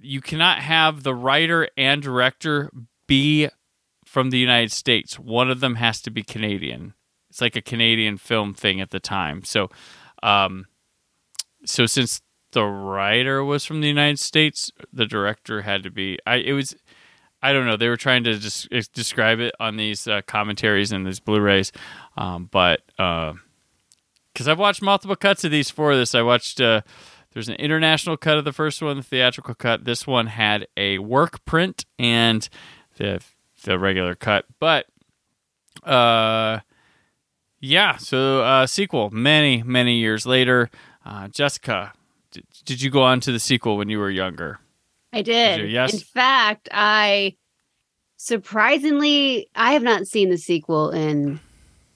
you 0.00 0.20
cannot 0.20 0.58
have 0.58 1.02
the 1.02 1.14
writer 1.14 1.68
and 1.76 2.02
director 2.02 2.70
be 3.06 3.48
from 4.04 4.30
the 4.30 4.38
United 4.38 4.72
States. 4.72 5.18
One 5.18 5.50
of 5.50 5.60
them 5.60 5.76
has 5.76 6.00
to 6.02 6.10
be 6.10 6.22
Canadian. 6.22 6.94
It's 7.30 7.40
like 7.40 7.56
a 7.56 7.62
Canadian 7.62 8.16
film 8.16 8.52
thing 8.54 8.80
at 8.80 8.90
the 8.90 9.00
time. 9.00 9.44
So, 9.44 9.70
um, 10.22 10.66
so 11.64 11.86
since 11.86 12.20
the 12.52 12.64
writer 12.64 13.44
was 13.44 13.64
from 13.64 13.80
the 13.80 13.88
United 13.88 14.18
States, 14.18 14.70
the 14.92 15.06
director 15.06 15.62
had 15.62 15.82
to 15.82 15.90
be. 15.90 16.18
I 16.26 16.36
it 16.36 16.52
was. 16.52 16.76
I 17.44 17.52
don't 17.52 17.66
know. 17.66 17.76
They 17.76 17.88
were 17.88 17.96
trying 17.96 18.22
to 18.24 18.38
just 18.38 18.68
describe 18.92 19.40
it 19.40 19.52
on 19.58 19.76
these 19.76 20.06
uh, 20.06 20.22
commentaries 20.28 20.92
and 20.92 21.04
these 21.04 21.18
Blu-rays, 21.18 21.72
um, 22.16 22.48
but 22.52 22.82
because 22.96 24.46
I've 24.46 24.60
watched 24.60 24.80
multiple 24.80 25.16
cuts 25.16 25.42
of 25.42 25.50
these 25.50 25.70
for 25.70 25.96
this, 25.96 26.14
I 26.14 26.22
watched. 26.22 26.60
Uh, 26.60 26.82
there's 27.32 27.48
an 27.48 27.54
international 27.56 28.16
cut 28.16 28.36
of 28.36 28.44
the 28.44 28.52
first 28.52 28.82
one, 28.82 28.98
the 28.98 29.02
theatrical 29.02 29.54
cut. 29.54 29.84
This 29.84 30.06
one 30.06 30.26
had 30.26 30.68
a 30.76 30.98
work 30.98 31.44
print 31.44 31.84
and 31.98 32.48
the 32.96 33.22
the 33.64 33.78
regular 33.78 34.14
cut, 34.14 34.44
but 34.60 34.86
uh, 35.84 36.60
yeah. 37.58 37.96
So 37.96 38.42
uh, 38.42 38.66
sequel 38.66 39.10
many 39.10 39.62
many 39.62 39.96
years 39.96 40.26
later. 40.26 40.70
Uh, 41.04 41.26
Jessica, 41.26 41.92
did, 42.32 42.44
did 42.64 42.82
you 42.82 42.90
go 42.90 43.02
on 43.02 43.20
to 43.20 43.30
the 43.32 43.38
sequel 43.38 43.76
when 43.76 43.88
you 43.88 43.98
were 43.98 44.10
younger? 44.10 44.58
I 45.12 45.22
did. 45.22 45.60
you? 45.60 45.66
Yes? 45.66 45.92
In 45.92 46.00
fact, 46.00 46.68
I 46.72 47.36
surprisingly 48.16 49.48
I 49.54 49.72
have 49.72 49.82
not 49.82 50.06
seen 50.06 50.30
the 50.30 50.38
sequel 50.38 50.90
in 50.90 51.40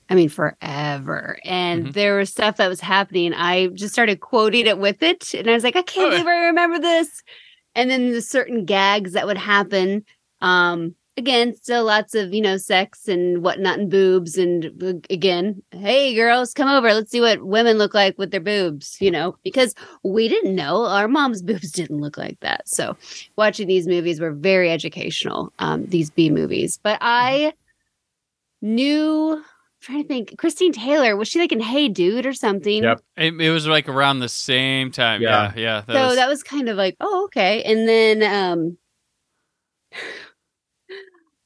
I 0.08 0.14
mean 0.14 0.28
forever. 0.28 1.38
And 1.44 1.86
Mhm. 1.86 1.92
there 1.94 2.16
was 2.18 2.30
stuff 2.30 2.56
that 2.58 2.68
was 2.68 2.80
happening. 2.80 3.32
I 3.34 3.68
just 3.68 3.92
started 3.92 4.20
quoting 4.20 4.66
it 4.66 4.78
with 4.78 5.02
it 5.02 5.34
and 5.34 5.48
I 5.48 5.54
was 5.54 5.64
like, 5.64 5.76
I 5.76 5.82
can't 5.82 6.06
Oh, 6.06 6.10
believe 6.10 6.26
I 6.26 6.46
remember 6.46 6.78
this. 6.78 7.22
And 7.74 7.90
then 7.90 8.12
the 8.12 8.22
certain 8.22 8.64
gags 8.64 9.12
that 9.12 9.26
would 9.26 9.38
happen. 9.38 10.04
Um 10.40 10.94
again, 11.16 11.54
still 11.56 11.84
lots 11.84 12.14
of, 12.14 12.34
you 12.34 12.40
know, 12.42 12.56
sex 12.56 13.08
and 13.08 13.42
whatnot 13.42 13.78
and 13.78 13.90
boobs 13.90 14.36
and 14.36 15.02
again, 15.10 15.62
hey 15.70 16.14
girls, 16.14 16.52
come 16.52 16.68
over. 16.68 16.92
Let's 16.92 17.10
see 17.10 17.20
what 17.20 17.42
women 17.44 17.78
look 17.78 17.94
like 17.94 18.18
with 18.18 18.30
their 18.30 18.40
boobs, 18.40 18.96
you 19.00 19.10
know, 19.10 19.36
because 19.42 19.74
we 20.04 20.28
didn't 20.28 20.54
know 20.54 20.84
our 20.86 21.08
mom's 21.08 21.42
boobs 21.48 21.72
didn't 21.72 22.00
look 22.00 22.16
like 22.18 22.38
that. 22.40 22.68
So 22.68 22.96
watching 23.36 23.66
these 23.66 23.86
movies 23.86 24.20
were 24.20 24.32
very 24.32 24.70
educational, 24.70 25.52
um, 25.58 25.86
these 25.86 26.10
B 26.10 26.28
movies. 26.30 26.78
But 26.82 26.98
I 27.00 27.52
knew, 28.62 29.36
I'm 29.36 29.44
trying 29.80 30.02
to 30.02 30.08
think, 30.08 30.36
Christine 30.38 30.72
Taylor, 30.72 31.16
was 31.16 31.28
she 31.28 31.38
like 31.38 31.52
in 31.52 31.60
Hey 31.60 31.88
Dude 31.88 32.26
or 32.26 32.32
something? 32.34 32.82
Yep. 32.82 33.00
It, 33.16 33.40
it 33.40 33.50
was 33.50 33.66
like 33.66 33.88
around 33.88 34.20
the 34.20 34.28
same 34.28 34.90
time. 34.90 35.22
Yeah, 35.22 35.52
Yeah. 35.54 35.60
yeah. 35.60 35.80
that 35.86 35.94
so 35.94 36.06
was- 36.08 36.16
that 36.16 36.28
was 36.28 36.42
kind 36.42 36.68
of 36.68 36.76
like, 36.76 36.96
oh, 37.00 37.24
okay. 37.24 37.62
And 37.62 37.88
then 37.88 38.22
um 38.22 38.76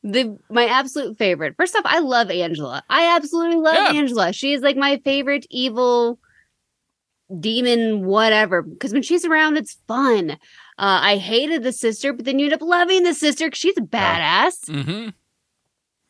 the 0.03 0.38
my 0.51 0.66
absolute 0.66 1.16
favorite. 1.18 1.55
First 1.57 1.76
off, 1.76 1.82
I 1.84 1.98
love 1.98 2.30
Angela. 2.30 2.82
I 2.88 3.14
absolutely 3.16 3.57
love 3.57 3.74
Yeah. 3.92 3.98
Angela. 3.98 4.32
She 4.32 4.53
is 4.53 4.62
like 4.62 4.76
my 4.76 4.98
favorite 5.05 5.46
evil 5.51 6.18
demon, 7.38 8.05
whatever. 8.05 8.62
Because 8.62 8.92
when 8.92 9.03
she's 9.03 9.24
around, 9.24 9.57
it's 9.57 9.78
fun. 9.86 10.32
Uh, 10.32 10.36
I 10.78 11.16
hated 11.18 11.62
the 11.62 11.72
sister, 11.72 12.12
but 12.12 12.24
then 12.24 12.38
you 12.38 12.46
end 12.46 12.55
up 12.55 12.62
loving 12.62 13.03
the 13.03 13.14
sister 13.14 13.46
because 13.46 13.59
she's 13.59 13.76
a 13.76 13.82
badass. 13.82 14.64
mm-hmm 14.68 15.11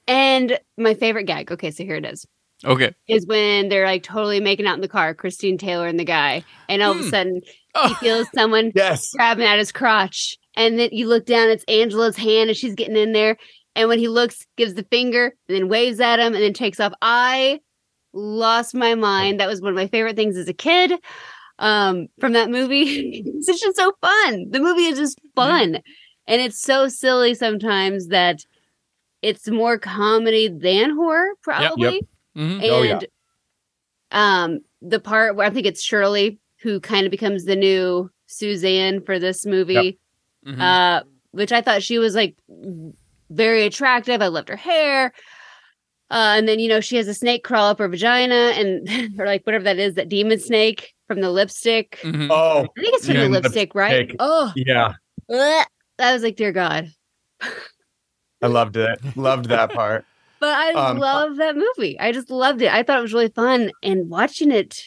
And 0.06 0.58
my 0.78 0.94
favorite 0.94 1.24
gag. 1.24 1.50
Okay, 1.52 1.70
so 1.70 1.84
here 1.84 1.96
it 1.96 2.04
is. 2.04 2.26
Okay. 2.64 2.94
Is 3.08 3.26
when 3.26 3.68
they're 3.68 3.86
like 3.86 4.02
totally 4.02 4.38
making 4.40 4.66
out 4.66 4.74
in 4.74 4.80
the 4.82 4.88
car, 4.88 5.14
Christine 5.14 5.56
Taylor 5.58 5.86
and 5.86 5.98
the 5.98 6.04
guy, 6.04 6.44
and 6.68 6.82
all 6.82 6.92
of 6.92 7.00
a 7.00 7.02
Hmm. 7.04 7.08
sudden 7.08 7.34
he 7.44 7.50
Oh. 7.74 7.94
feels 8.00 8.26
someone 8.34 8.72
Yes. 8.74 9.10
grabbing 9.12 9.46
at 9.46 9.58
his 9.58 9.72
crotch. 9.72 10.36
And 10.56 10.78
then 10.78 10.90
you 10.92 11.06
look 11.08 11.26
down, 11.26 11.48
it's 11.48 11.64
Angela's 11.68 12.16
hand 12.16 12.50
and 12.50 12.56
she's 12.56 12.74
getting 12.74 12.96
in 12.96 13.12
there. 13.12 13.36
And 13.76 13.88
when 13.88 13.98
he 13.98 14.08
looks, 14.08 14.46
gives 14.56 14.74
the 14.74 14.82
finger 14.84 15.34
and 15.48 15.56
then 15.56 15.68
waves 15.68 16.00
at 16.00 16.18
him 16.18 16.34
and 16.34 16.42
then 16.42 16.52
takes 16.52 16.80
off. 16.80 16.92
I 17.00 17.60
lost 18.12 18.74
my 18.74 18.94
mind. 18.94 19.38
That 19.40 19.48
was 19.48 19.60
one 19.60 19.70
of 19.70 19.76
my 19.76 19.86
favorite 19.86 20.16
things 20.16 20.36
as 20.36 20.48
a 20.48 20.52
kid 20.52 20.92
um, 21.58 22.08
from 22.18 22.32
that 22.32 22.50
movie. 22.50 22.82
it's 23.24 23.46
just 23.46 23.76
so 23.76 23.92
fun. 24.00 24.50
The 24.50 24.60
movie 24.60 24.86
is 24.86 24.98
just 24.98 25.20
fun. 25.34 25.80
And 26.26 26.40
it's 26.42 26.60
so 26.60 26.88
silly 26.88 27.34
sometimes 27.34 28.08
that 28.08 28.44
it's 29.22 29.48
more 29.48 29.78
comedy 29.78 30.48
than 30.48 30.90
horror, 30.96 31.30
probably. 31.42 32.02
Mhm. 32.36 32.54
And 32.54 32.64
Oh, 32.64 32.82
yeah. 32.82 33.00
Um, 34.12 34.60
the 34.82 35.00
part 35.00 35.36
where 35.36 35.46
I 35.46 35.50
think 35.50 35.66
it's 35.66 35.82
Shirley 35.82 36.38
who 36.62 36.80
kind 36.80 37.06
of 37.06 37.10
becomes 37.10 37.44
the 37.44 37.56
new 37.56 38.10
Suzanne 38.26 39.02
for 39.02 39.18
this 39.18 39.46
movie. 39.46 39.98
Mhm. 40.46 40.60
Uh, 40.60 41.02
which 41.32 41.52
I 41.52 41.60
thought 41.62 41.82
she 41.82 41.98
was 41.98 42.14
like 42.14 42.34
very 43.30 43.64
attractive. 43.64 44.20
I 44.20 44.26
loved 44.28 44.48
her 44.48 44.56
hair. 44.56 45.12
Uh, 46.10 46.34
and 46.36 46.48
then 46.48 46.58
you 46.58 46.68
know 46.68 46.80
she 46.80 46.96
has 46.96 47.06
a 47.06 47.14
snake 47.14 47.44
crawl 47.44 47.68
up 47.68 47.78
her 47.78 47.88
vagina, 47.88 48.52
and 48.56 48.88
or 49.20 49.26
like 49.26 49.46
whatever 49.46 49.64
that 49.64 49.78
is, 49.78 49.94
that 49.94 50.08
demon 50.08 50.38
snake 50.40 50.92
from 51.06 51.20
the 51.20 51.30
lipstick. 51.30 51.98
Mhm. 52.02 52.28
Oh, 52.30 52.66
I 52.76 52.80
think 52.80 52.94
it's 52.96 53.06
from 53.06 53.14
Yeah, 53.14 53.20
the 53.20 53.24
and 53.26 53.34
lipstick, 53.34 53.74
right? 53.74 54.14
Oh, 54.18 54.52
yeah. 54.56 54.94
ugh. 55.32 55.66
I 55.98 56.12
was 56.14 56.22
like, 56.22 56.36
dear 56.36 56.50
God. 56.52 56.88
I 58.42 58.46
loved 58.46 58.76
it. 58.76 58.98
Loved 59.16 59.46
that 59.46 59.72
part. 59.72 60.04
But 60.40 60.54
I 60.56 60.72
Um, 60.72 60.96
love 60.96 61.36
that 61.36 61.54
movie. 61.54 62.00
I 62.00 62.12
just 62.12 62.30
loved 62.30 62.62
it. 62.62 62.72
I 62.72 62.82
thought 62.82 62.98
it 62.98 63.02
was 63.02 63.12
really 63.12 63.28
fun. 63.28 63.72
And 63.82 64.08
watching 64.08 64.50
it, 64.50 64.82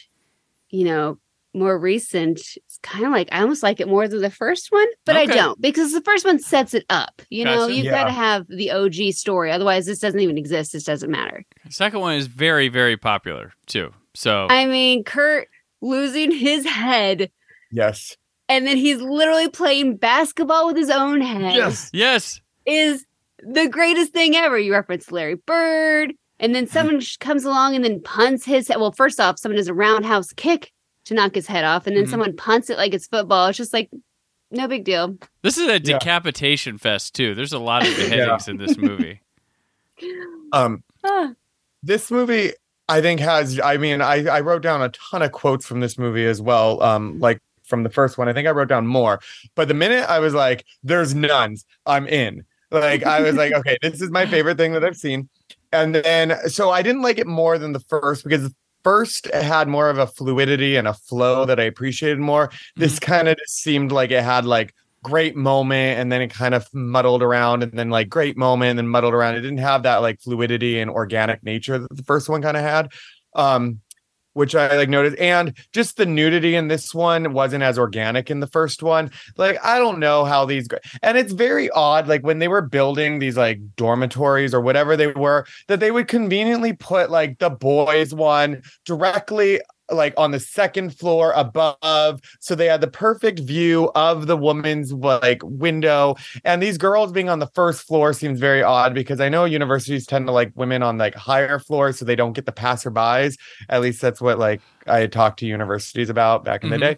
you 0.70 0.84
know, 0.84 1.18
more 1.54 1.78
recent, 1.78 2.40
it's 2.56 2.78
kind 2.82 3.04
of 3.04 3.12
like 3.12 3.28
I 3.32 3.40
almost 3.42 3.62
like 3.62 3.80
it 3.80 3.88
more 3.88 4.08
than 4.08 4.20
the 4.22 4.30
first 4.30 4.72
one, 4.72 4.86
but 5.06 5.16
I 5.16 5.26
don't 5.26 5.60
because 5.60 5.92
the 5.92 6.00
first 6.02 6.24
one 6.24 6.38
sets 6.38 6.74
it 6.74 6.84
up. 6.90 7.22
You 7.30 7.44
know, 7.44 7.66
you've 7.68 7.86
Yeah. 7.86 7.92
got 7.92 8.04
to 8.04 8.10
have 8.12 8.46
the 8.48 8.70
OG 8.72 9.12
story. 9.12 9.50
Otherwise, 9.52 9.86
this 9.86 9.98
doesn't 10.00 10.20
even 10.20 10.36
exist. 10.38 10.72
This 10.72 10.84
doesn't 10.84 11.10
matter. 11.10 11.44
Second 11.70 12.00
one 12.00 12.16
is 12.16 12.26
very, 12.26 12.68
very 12.68 12.96
popular 12.96 13.52
too. 13.66 13.92
So 14.14 14.46
I 14.50 14.66
mean, 14.66 15.04
Kurt 15.04 15.48
losing 15.80 16.30
his 16.30 16.64
head 16.66 17.30
Yes. 17.70 18.16
and 18.48 18.66
then 18.66 18.76
he's 18.76 19.00
literally 19.00 19.48
playing 19.48 19.96
basketball 19.96 20.66
with 20.66 20.76
his 20.76 20.90
own 20.90 21.20
head 21.20 21.54
yes, 21.54 21.90
Yes. 21.92 22.40
is 22.66 23.04
the 23.40 23.68
greatest 23.68 24.12
thing 24.12 24.34
ever. 24.36 24.58
You 24.58 24.72
reference 24.72 25.12
Larry 25.12 25.34
Bird, 25.34 26.14
and 26.40 26.54
then 26.54 26.66
someone 26.68 27.00
comes 27.20 27.44
along 27.44 27.74
and 27.74 27.84
then 27.84 28.00
punts 28.02 28.44
his 28.44 28.68
head. 28.68 28.78
Well, 28.78 28.92
first 28.92 29.20
off, 29.20 29.38
someone 29.38 29.56
does 29.56 29.68
a 29.68 29.74
roundhouse 29.74 30.32
kick 30.32 30.72
to 31.06 31.14
knock 31.14 31.34
his 31.34 31.46
head 31.46 31.64
off, 31.64 31.86
and 31.86 31.96
then 31.96 32.04
Mhm. 32.04 32.10
someone 32.10 32.36
punts 32.36 32.70
it 32.70 32.76
like 32.78 32.94
it's 32.94 33.06
football. 33.06 33.48
It's 33.48 33.58
just 33.58 33.72
like 33.72 33.90
no 34.50 34.68
big 34.68 34.84
deal. 34.84 35.16
this 35.42 35.58
is 35.58 35.66
a 35.68 35.72
Yeah. 35.72 35.78
decapitation 35.98 36.78
fest 36.78 37.14
too. 37.14 37.34
There's 37.34 37.52
a 37.52 37.58
lot 37.58 37.86
of 37.86 37.88
beheadings 37.96 38.48
in 38.48 38.56
this 38.58 38.76
movie. 38.78 39.20
Um, 40.52 40.82
Ah, 41.04 41.32
this 41.82 42.10
movie 42.10 42.52
i 42.88 43.00
think 43.00 43.18
has 43.20 43.58
i 43.60 43.76
mean 43.76 44.00
i 44.02 44.24
i 44.26 44.40
wrote 44.40 44.62
down 44.62 44.82
a 44.82 44.88
ton 44.90 45.22
of 45.22 45.32
quotes 45.32 45.66
from 45.66 45.80
this 45.80 45.98
movie 45.98 46.24
as 46.26 46.40
well 46.40 46.82
um 46.82 47.18
like 47.18 47.40
from 47.64 47.82
the 47.82 47.88
first 47.90 48.18
one 48.18 48.28
i 48.28 48.32
think 48.32 48.46
i 48.46 48.50
wrote 48.50 48.68
down 48.68 48.86
more 48.86 49.20
but 49.54 49.68
the 49.68 49.74
minute 49.74 50.04
i 50.08 50.18
was 50.18 50.34
like 50.34 50.64
there's 50.82 51.14
nuns 51.14 51.64
i'm 51.86 52.06
in 52.06 52.44
like 52.70 53.02
i 53.04 53.20
was 53.20 53.34
like 53.36 53.52
okay 53.60 53.76
this 53.82 54.00
is 54.02 54.10
my 54.10 54.26
favorite 54.26 54.56
thing 54.58 54.72
that 54.72 54.84
i've 54.84 54.96
seen 54.96 55.28
and 55.72 55.94
then 55.94 56.34
so 56.48 56.70
i 56.70 56.82
didn't 56.82 57.02
like 57.02 57.18
it 57.18 57.26
more 57.26 57.58
than 57.58 57.72
the 57.72 57.80
first 57.80 58.22
because 58.24 58.42
the 58.50 58.54
first 58.84 59.26
it 59.26 59.42
had 59.42 59.66
more 59.66 59.88
of 59.90 59.98
a 59.98 60.06
fluidity 60.06 60.76
and 60.76 60.86
a 60.86 60.94
flow 60.94 61.44
that 61.46 61.58
i 61.58 61.64
appreciated 61.64 62.18
more. 62.18 62.50
This 62.76 62.98
kind 62.98 63.28
of 63.28 63.36
just 63.38 63.56
seemed 63.56 63.90
like 63.90 64.10
it 64.10 64.22
had 64.22 64.44
like 64.44 64.74
great 65.02 65.36
moment 65.36 65.98
and 65.98 66.10
then 66.10 66.22
it 66.22 66.28
kind 66.28 66.54
of 66.54 66.66
muddled 66.72 67.22
around 67.22 67.62
and 67.62 67.72
then 67.72 67.90
like 67.90 68.08
great 68.08 68.36
moment 68.36 68.70
and 68.70 68.78
then 68.78 68.88
muddled 68.88 69.14
around. 69.14 69.34
It 69.34 69.42
didn't 69.42 69.58
have 69.58 69.82
that 69.82 69.98
like 69.98 70.20
fluidity 70.20 70.78
and 70.78 70.90
organic 70.90 71.42
nature 71.42 71.78
that 71.78 71.94
the 71.94 72.02
first 72.04 72.28
one 72.28 72.42
kind 72.42 72.56
of 72.56 72.62
had. 72.62 72.92
Um 73.34 73.80
which 74.34 74.54
i 74.54 74.76
like 74.76 74.88
noticed. 74.88 75.18
And 75.18 75.56
just 75.72 75.96
the 75.96 76.06
nudity 76.06 76.54
in 76.54 76.68
this 76.68 76.94
one 76.94 77.32
wasn't 77.32 77.62
as 77.62 77.78
organic 77.78 78.30
in 78.30 78.40
the 78.40 78.46
first 78.46 78.82
one. 78.82 79.10
Like 79.36 79.58
i 79.64 79.78
don't 79.78 79.98
know 79.98 80.24
how 80.24 80.44
these 80.44 80.68
go- 80.68 80.78
and 81.02 81.16
it's 81.16 81.32
very 81.32 81.70
odd 81.70 82.06
like 82.06 82.22
when 82.22 82.38
they 82.38 82.48
were 82.48 82.62
building 82.62 83.18
these 83.18 83.36
like 83.36 83.58
dormitories 83.76 84.54
or 84.54 84.60
whatever 84.60 84.96
they 84.96 85.08
were 85.08 85.46
that 85.68 85.80
they 85.80 85.90
would 85.90 86.08
conveniently 86.08 86.72
put 86.72 87.10
like 87.10 87.38
the 87.38 87.50
boys 87.50 88.14
one 88.14 88.62
directly 88.84 89.60
like 89.90 90.14
on 90.16 90.30
the 90.30 90.40
second 90.40 90.96
floor 90.96 91.32
above. 91.36 92.20
So 92.40 92.54
they 92.54 92.66
had 92.66 92.80
the 92.80 92.88
perfect 92.88 93.40
view 93.40 93.90
of 93.94 94.26
the 94.26 94.36
woman's 94.36 94.92
like 94.92 95.40
window. 95.44 96.16
And 96.44 96.62
these 96.62 96.78
girls 96.78 97.12
being 97.12 97.28
on 97.28 97.38
the 97.38 97.50
first 97.54 97.82
floor 97.86 98.12
seems 98.12 98.40
very 98.40 98.62
odd 98.62 98.94
because 98.94 99.20
i 99.20 99.28
know 99.28 99.44
universities 99.44 100.06
tend 100.06 100.26
to 100.26 100.32
like 100.32 100.52
women 100.54 100.82
on 100.82 100.96
like 100.98 101.14
higher 101.14 101.58
floors 101.58 101.98
so 101.98 102.04
they 102.04 102.16
don't 102.16 102.32
get 102.32 102.46
the 102.46 102.52
passerbys. 102.52 103.36
At 103.68 103.82
least 103.82 104.00
that's 104.00 104.20
what 104.20 104.38
like 104.38 104.62
i 104.86 104.98
had 105.00 105.12
talked 105.12 105.38
to 105.40 105.46
universities 105.46 106.08
about 106.10 106.44
back 106.44 106.62
in 106.64 106.70
the 106.70 106.76
Mhm. 106.76 106.80
day. 106.80 106.96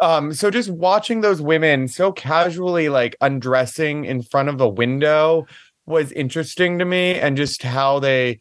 Um 0.00 0.32
so 0.34 0.50
just 0.50 0.70
watching 0.70 1.20
those 1.22 1.40
women 1.42 1.88
so 1.88 2.12
casually 2.12 2.88
like 2.88 3.16
undressing 3.20 4.04
in 4.04 4.22
front 4.22 4.48
of 4.48 4.60
a 4.60 4.68
window 4.68 5.46
was 5.86 6.12
interesting 6.12 6.78
to 6.78 6.84
me 6.84 7.14
and 7.18 7.36
just 7.36 7.62
how 7.62 7.98
they 7.98 8.38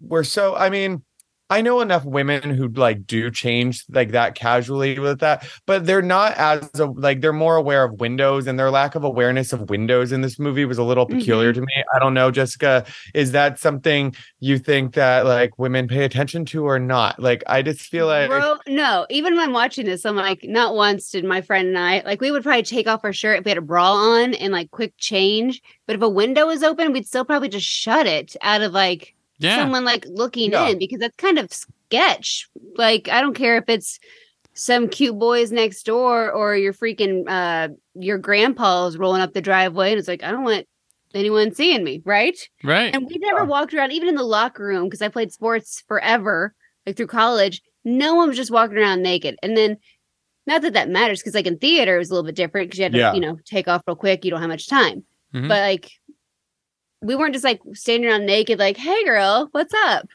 were 0.00 0.24
so 0.24 0.54
i 0.56 0.70
mean 0.70 1.02
I 1.50 1.60
know 1.62 1.80
enough 1.80 2.04
women 2.04 2.50
who 2.50 2.68
like 2.68 3.06
do 3.06 3.30
change 3.30 3.84
like 3.90 4.12
that 4.12 4.36
casually 4.36 4.98
with 4.98 5.18
that, 5.20 5.46
but 5.66 5.84
they're 5.84 6.00
not 6.00 6.34
as 6.36 6.68
a, 6.78 6.86
like 6.86 7.20
they're 7.20 7.32
more 7.32 7.56
aware 7.56 7.84
of 7.84 8.00
windows 8.00 8.46
and 8.46 8.58
their 8.58 8.70
lack 8.70 8.94
of 8.94 9.02
awareness 9.02 9.52
of 9.52 9.68
windows 9.68 10.12
in 10.12 10.20
this 10.20 10.38
movie 10.38 10.64
was 10.64 10.78
a 10.78 10.84
little 10.84 11.06
peculiar 11.06 11.52
mm-hmm. 11.52 11.60
to 11.60 11.66
me. 11.66 11.84
I 11.94 11.98
don't 11.98 12.14
know, 12.14 12.30
Jessica, 12.30 12.86
is 13.14 13.32
that 13.32 13.58
something 13.58 14.14
you 14.38 14.58
think 14.58 14.94
that 14.94 15.26
like 15.26 15.58
women 15.58 15.88
pay 15.88 16.04
attention 16.04 16.44
to 16.46 16.64
or 16.64 16.78
not? 16.78 17.18
Like 17.18 17.42
I 17.48 17.62
just 17.62 17.80
feel 17.80 18.06
like 18.06 18.30
Bro, 18.30 18.58
no. 18.68 19.06
Even 19.10 19.34
when 19.34 19.48
I'm 19.48 19.52
watching 19.52 19.86
this, 19.86 20.06
I'm 20.06 20.16
like, 20.16 20.44
not 20.44 20.76
once 20.76 21.10
did 21.10 21.24
my 21.24 21.40
friend 21.40 21.68
and 21.68 21.78
I 21.78 22.02
like 22.04 22.20
we 22.20 22.30
would 22.30 22.44
probably 22.44 22.62
take 22.62 22.86
off 22.86 23.04
our 23.04 23.12
shirt 23.12 23.40
if 23.40 23.44
we 23.44 23.50
had 23.50 23.58
a 23.58 23.62
bra 23.62 23.92
on 23.92 24.34
and 24.34 24.52
like 24.52 24.70
quick 24.70 24.94
change. 24.98 25.60
But 25.86 25.96
if 25.96 26.02
a 26.02 26.08
window 26.08 26.46
was 26.46 26.62
open, 26.62 26.92
we'd 26.92 27.06
still 27.06 27.24
probably 27.24 27.48
just 27.48 27.66
shut 27.66 28.06
it 28.06 28.36
out 28.40 28.62
of 28.62 28.72
like 28.72 29.16
Yeah, 29.40 29.56
someone 29.56 29.84
like 29.84 30.04
looking 30.08 30.52
Yeah. 30.52 30.68
in 30.68 30.78
because 30.78 31.00
that's 31.00 31.16
kind 31.16 31.38
of 31.38 31.52
sketch. 31.52 32.48
Like 32.76 33.08
I 33.08 33.20
don't 33.20 33.34
care 33.34 33.56
if 33.56 33.64
it's 33.68 33.98
some 34.54 34.88
cute 34.88 35.18
boys 35.18 35.50
next 35.52 35.84
door 35.84 36.30
or 36.30 36.56
your 36.56 36.72
freaking 36.74 37.24
uh 37.28 37.68
your 37.94 38.18
grandpa's 38.18 38.96
rolling 38.96 39.22
up 39.22 39.32
the 39.32 39.40
driveway 39.40 39.90
and 39.90 39.98
it's 39.98 40.08
like 40.08 40.22
I 40.22 40.30
don't 40.30 40.44
want 40.44 40.66
anyone 41.14 41.54
seeing 41.54 41.82
me, 41.82 42.02
right? 42.04 42.38
right. 42.62 42.94
And 42.94 43.06
we 43.06 43.18
never 43.18 43.44
walked 43.44 43.74
around 43.74 43.92
even 43.92 44.08
in 44.08 44.14
the 44.14 44.22
locker 44.22 44.64
room 44.64 44.84
because 44.84 45.02
I 45.02 45.08
played 45.08 45.32
sports 45.32 45.82
forever, 45.88 46.54
like 46.86 46.96
through 46.96 47.08
college. 47.08 47.62
No 47.84 48.14
one 48.14 48.28
was 48.28 48.36
just 48.36 48.50
walking 48.50 48.76
around 48.76 49.02
naked. 49.02 49.36
And 49.42 49.56
then 49.56 49.76
not 50.46 50.62
that 50.62 50.74
that 50.74 50.88
matters 50.90 51.20
because 51.20 51.34
like 51.34 51.46
in 51.46 51.58
theater 51.58 51.96
it 51.96 51.98
was 51.98 52.10
a 52.10 52.14
little 52.14 52.26
bit 52.26 52.36
different 52.36 52.68
because 52.68 52.78
you 52.78 52.84
had 52.84 52.92
to 52.92 52.98
Yeah. 52.98 53.14
you 53.14 53.20
know 53.20 53.38
take 53.44 53.68
off 53.68 53.82
real 53.86 53.96
quick. 53.96 54.24
You 54.24 54.30
don't 54.30 54.40
have 54.40 54.50
much 54.50 54.68
time, 54.68 55.04
Mhm. 55.34 55.48
but 55.48 55.60
like 55.60 55.90
we 57.02 57.14
weren't 57.16 57.32
just 57.34 57.44
like 57.44 57.60
standing 57.72 58.08
around 58.10 58.26
naked 58.26 58.58
like 58.58 58.76
hey 58.76 59.04
girl 59.04 59.48
what's 59.52 59.74
up 59.86 60.06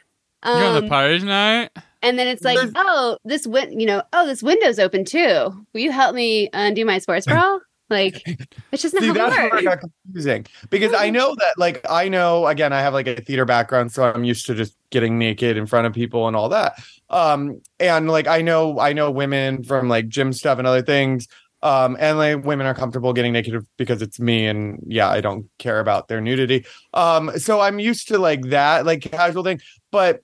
You're 0.46 0.54
on 0.56 0.74
the 0.76 0.84
Um, 0.84 0.90
party 0.90 1.20
tonight. 1.20 1.70
and 2.02 2.18
then 2.20 2.28
it's 2.28 2.44
like 2.44 2.58
There's- 2.58 2.74
oh 2.76 3.18
this 3.26 3.48
win 3.48 3.80
you 3.80 3.86
know 3.86 4.04
oh 4.14 4.26
this 4.26 4.44
window's 4.44 4.80
open 4.80 5.06
too 5.06 5.66
will 5.74 5.82
you 5.82 5.92
help 5.92 6.14
me 6.16 6.50
undo 6.54 6.86
my 6.86 7.00
sports 7.00 7.26
bra 7.26 7.58
like 7.90 8.24
it's 8.72 8.82
just 8.82 8.94
not 8.96 9.02
See, 9.04 9.08
how 9.10 9.14
that's 9.14 9.36
it 9.38 9.52
where 9.52 9.60
it 9.60 9.64
got 9.64 9.80
confusing 9.80 10.46
because 10.72 10.92
I 10.94 11.12
know 11.12 11.36
that, 11.36 11.54
like, 11.60 11.86
I 11.88 12.10
know 12.10 12.48
again, 12.48 12.74
I 12.74 12.82
have 12.82 12.94
like 12.96 13.06
a 13.06 13.22
theater 13.22 13.46
background, 13.46 13.92
so 13.92 14.04
I'm 14.12 14.24
used 14.24 14.48
to 14.48 14.56
just 14.56 14.76
getting 14.90 15.20
naked 15.20 15.56
in 15.56 15.68
front 15.68 15.86
of 15.86 15.94
people 15.94 16.28
and 16.28 16.36
all 16.36 16.50
that. 16.50 16.80
Um, 17.12 17.62
and 17.80 18.10
like, 18.10 18.26
I 18.26 18.42
know, 18.42 18.80
I 18.80 18.94
know 18.94 19.12
women 19.12 19.64
from 19.64 19.88
like 19.88 20.08
gym 20.08 20.34
stuff 20.34 20.58
and 20.58 20.66
other 20.66 20.82
things. 20.82 21.28
Um, 21.62 21.98
and 22.00 22.18
like 22.18 22.46
women 22.46 22.68
are 22.68 22.76
comfortable 22.76 23.14
getting 23.14 23.34
naked 23.34 23.66
because 23.78 24.02
it's 24.02 24.20
me, 24.20 24.46
and 24.46 24.80
yeah, 24.86 25.10
I 25.10 25.22
don't 25.22 25.50
care 25.58 25.80
about 25.80 26.08
their 26.08 26.22
nudity. 26.22 26.66
Um, 26.94 27.32
so 27.38 27.60
I'm 27.60 27.80
used 27.80 28.08
to 28.10 28.20
like 28.20 28.50
that, 28.50 28.86
like 28.86 29.02
casual 29.02 29.44
thing, 29.44 29.60
but 29.92 30.22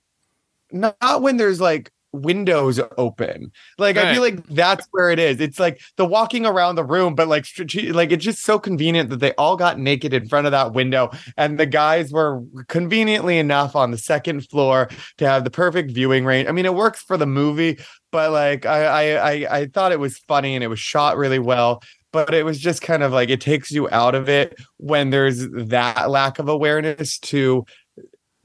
not 0.70 1.22
when 1.22 1.36
there's 1.36 1.60
like 1.60 1.90
windows 2.12 2.78
open. 2.98 3.50
Like 3.78 3.96
I 3.96 4.12
feel 4.12 4.22
like 4.22 4.46
that's 4.48 4.86
where 4.90 5.10
it 5.10 5.18
is. 5.18 5.40
It's 5.40 5.58
like 5.58 5.80
the 5.96 6.04
walking 6.04 6.44
around 6.44 6.74
the 6.74 6.84
room, 6.84 7.14
but 7.14 7.28
like 7.28 7.44
strate- 7.44 7.94
like 7.94 8.12
it's 8.12 8.24
just 8.24 8.44
so 8.44 8.58
convenient 8.58 9.10
that 9.10 9.20
they 9.20 9.32
all 9.34 9.56
got 9.56 9.78
naked 9.78 10.12
in 10.12 10.28
front 10.28 10.46
of 10.46 10.52
that 10.52 10.72
window, 10.72 11.10
and 11.36 11.58
the 11.58 11.66
guys 11.66 12.12
were 12.12 12.42
conveniently 12.68 13.38
enough 13.38 13.74
on 13.74 13.90
the 13.90 13.98
second 13.98 14.48
floor 14.48 14.88
to 15.18 15.26
have 15.26 15.44
the 15.44 15.50
perfect 15.50 15.90
viewing 15.90 16.24
range. 16.24 16.48
I 16.48 16.52
mean, 16.52 16.66
it 16.66 16.74
works 16.74 17.02
for 17.02 17.16
the 17.16 17.26
movie, 17.26 17.78
but 18.12 18.30
like 18.30 18.64
I 18.66 18.84
I 18.84 19.32
I, 19.32 19.58
I 19.58 19.66
thought 19.66 19.90
it 19.90 19.98
was 19.98 20.18
funny 20.18 20.54
and 20.54 20.62
it 20.62 20.68
was 20.68 20.78
shot 20.78 21.16
really 21.16 21.40
well. 21.40 21.82
But 22.12 22.34
it 22.34 22.44
was 22.44 22.60
just 22.60 22.82
kind 22.82 23.02
of 23.02 23.10
like 23.10 23.30
it 23.30 23.40
takes 23.40 23.70
you 23.70 23.88
out 23.90 24.14
of 24.14 24.28
it 24.28 24.54
when 24.76 25.10
there's 25.10 25.48
that 25.48 26.10
lack 26.10 26.38
of 26.38 26.48
awareness 26.48 27.18
to 27.20 27.64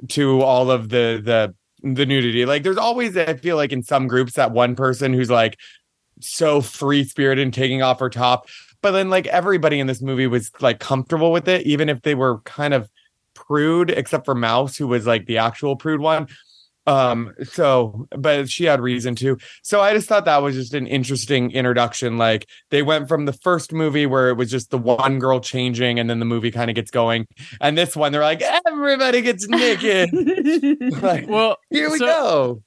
to 0.09 0.41
all 0.41 0.71
of 0.71 0.89
the 0.89 1.21
the 1.23 1.53
the 1.93 2.05
nudity. 2.05 2.45
Like 2.45 2.63
there's 2.63 2.77
always 2.77 3.15
I 3.17 3.35
feel 3.35 3.57
like 3.57 3.73
in 3.73 3.83
some 3.83 4.07
groups 4.07 4.33
that 4.33 4.51
one 4.51 4.75
person 4.75 5.13
who's 5.13 5.29
like 5.29 5.57
so 6.21 6.61
free 6.61 7.03
spirited 7.03 7.43
and 7.43 7.53
taking 7.53 7.81
off 7.81 7.99
her 7.99 8.09
top. 8.09 8.47
But 8.81 8.91
then 8.91 9.09
like 9.09 9.27
everybody 9.27 9.79
in 9.79 9.87
this 9.87 10.01
movie 10.01 10.27
was 10.27 10.51
like 10.61 10.79
comfortable 10.79 11.31
with 11.31 11.47
it, 11.47 11.65
even 11.67 11.89
if 11.89 12.01
they 12.03 12.15
were 12.15 12.39
kind 12.39 12.73
of 12.73 12.89
prude, 13.33 13.89
except 13.89 14.25
for 14.25 14.35
Mouse, 14.35 14.77
who 14.77 14.87
was 14.87 15.05
like 15.05 15.25
the 15.25 15.37
actual 15.37 15.75
prude 15.75 16.01
one. 16.01 16.27
Um, 16.87 17.33
so 17.43 18.07
but 18.17 18.49
she 18.49 18.63
had 18.63 18.79
reason 18.79 19.13
to. 19.15 19.37
So 19.61 19.81
I 19.81 19.93
just 19.93 20.07
thought 20.07 20.25
that 20.25 20.41
was 20.41 20.55
just 20.55 20.73
an 20.73 20.87
interesting 20.87 21.51
introduction. 21.51 22.17
Like 22.17 22.47
they 22.71 22.81
went 22.81 23.07
from 23.07 23.25
the 23.25 23.33
first 23.33 23.73
movie 23.73 24.05
where 24.05 24.29
it 24.29 24.37
was 24.37 24.49
just 24.49 24.71
the 24.71 24.77
one 24.77 25.19
girl 25.19 25.39
changing, 25.39 25.99
and 25.99 26.09
then 26.09 26.19
the 26.19 26.25
movie 26.25 26.49
kind 26.49 26.69
of 26.71 26.75
gets 26.75 26.89
going. 26.89 27.27
And 27.61 27.77
this 27.77 27.95
one, 27.95 28.11
they're 28.11 28.21
like, 28.21 28.41
everybody 28.41 29.21
gets 29.21 29.47
naked. 29.47 30.09
like, 31.03 31.27
Well, 31.27 31.57
here 31.69 31.91
we 31.91 31.97
so- 31.97 32.05
go. 32.05 32.63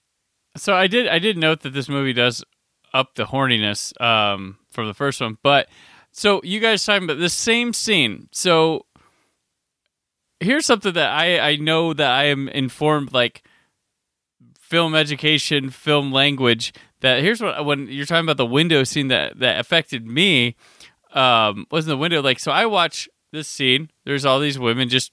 So 0.57 0.75
I 0.75 0.87
did 0.87 1.09
I 1.09 1.19
did 1.19 1.39
note 1.39 1.61
that 1.63 1.73
this 1.73 1.89
movie 1.89 2.13
does 2.13 2.45
up 2.93 3.15
the 3.15 3.25
horniness 3.25 3.99
um, 4.03 4.59
from 4.71 4.87
the 4.89 4.95
first 4.95 5.21
one, 5.21 5.39
but 5.43 5.69
so 6.13 6.41
you 6.43 6.59
guys 6.61 6.85
talking 6.85 7.05
about 7.05 7.19
the 7.21 7.29
same 7.29 7.73
scene. 7.73 8.29
So 8.33 8.85
here's 10.41 10.67
something 10.67 10.93
that 10.95 11.11
I 11.11 11.39
I 11.39 11.57
know 11.57 11.93
that 11.95 12.11
I 12.11 12.25
am 12.25 12.49
informed 12.49 13.13
like 13.13 13.45
film 14.71 14.95
education, 14.95 15.69
film 15.69 16.13
language. 16.13 16.73
That 17.01 17.23
here's 17.23 17.43
what 17.43 17.65
when 17.65 17.89
you're 17.89 18.07
talking 18.07 18.25
about 18.25 18.37
the 18.37 18.47
window 18.47 18.85
scene 18.85 19.09
that 19.09 19.39
that 19.41 19.59
affected 19.59 20.07
me 20.07 20.55
um 21.13 21.67
was 21.71 21.87
in 21.87 21.91
the 21.91 21.97
window 21.97 22.23
like 22.23 22.39
so 22.39 22.53
I 22.53 22.67
watch 22.67 23.09
this 23.33 23.49
scene. 23.49 23.91
There's 24.05 24.25
all 24.25 24.39
these 24.39 24.59
women 24.59 24.89
just 24.89 25.13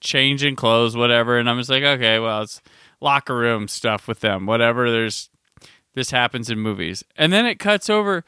changing 0.00 0.56
clothes, 0.56 0.96
whatever, 0.96 1.38
and 1.38 1.48
I'm 1.48 1.58
just 1.58 1.70
like, 1.70 1.82
okay, 1.82 2.18
well, 2.18 2.42
it's 2.42 2.60
locker 3.00 3.36
room 3.36 3.68
stuff 3.68 4.06
with 4.08 4.20
them, 4.20 4.46
whatever. 4.46 4.90
There's 4.90 5.30
this 5.94 6.10
happens 6.10 6.50
in 6.50 6.58
movies, 6.58 7.04
and 7.16 7.32
then 7.32 7.46
it 7.46 7.58
cuts 7.58 7.88
over 7.90 8.24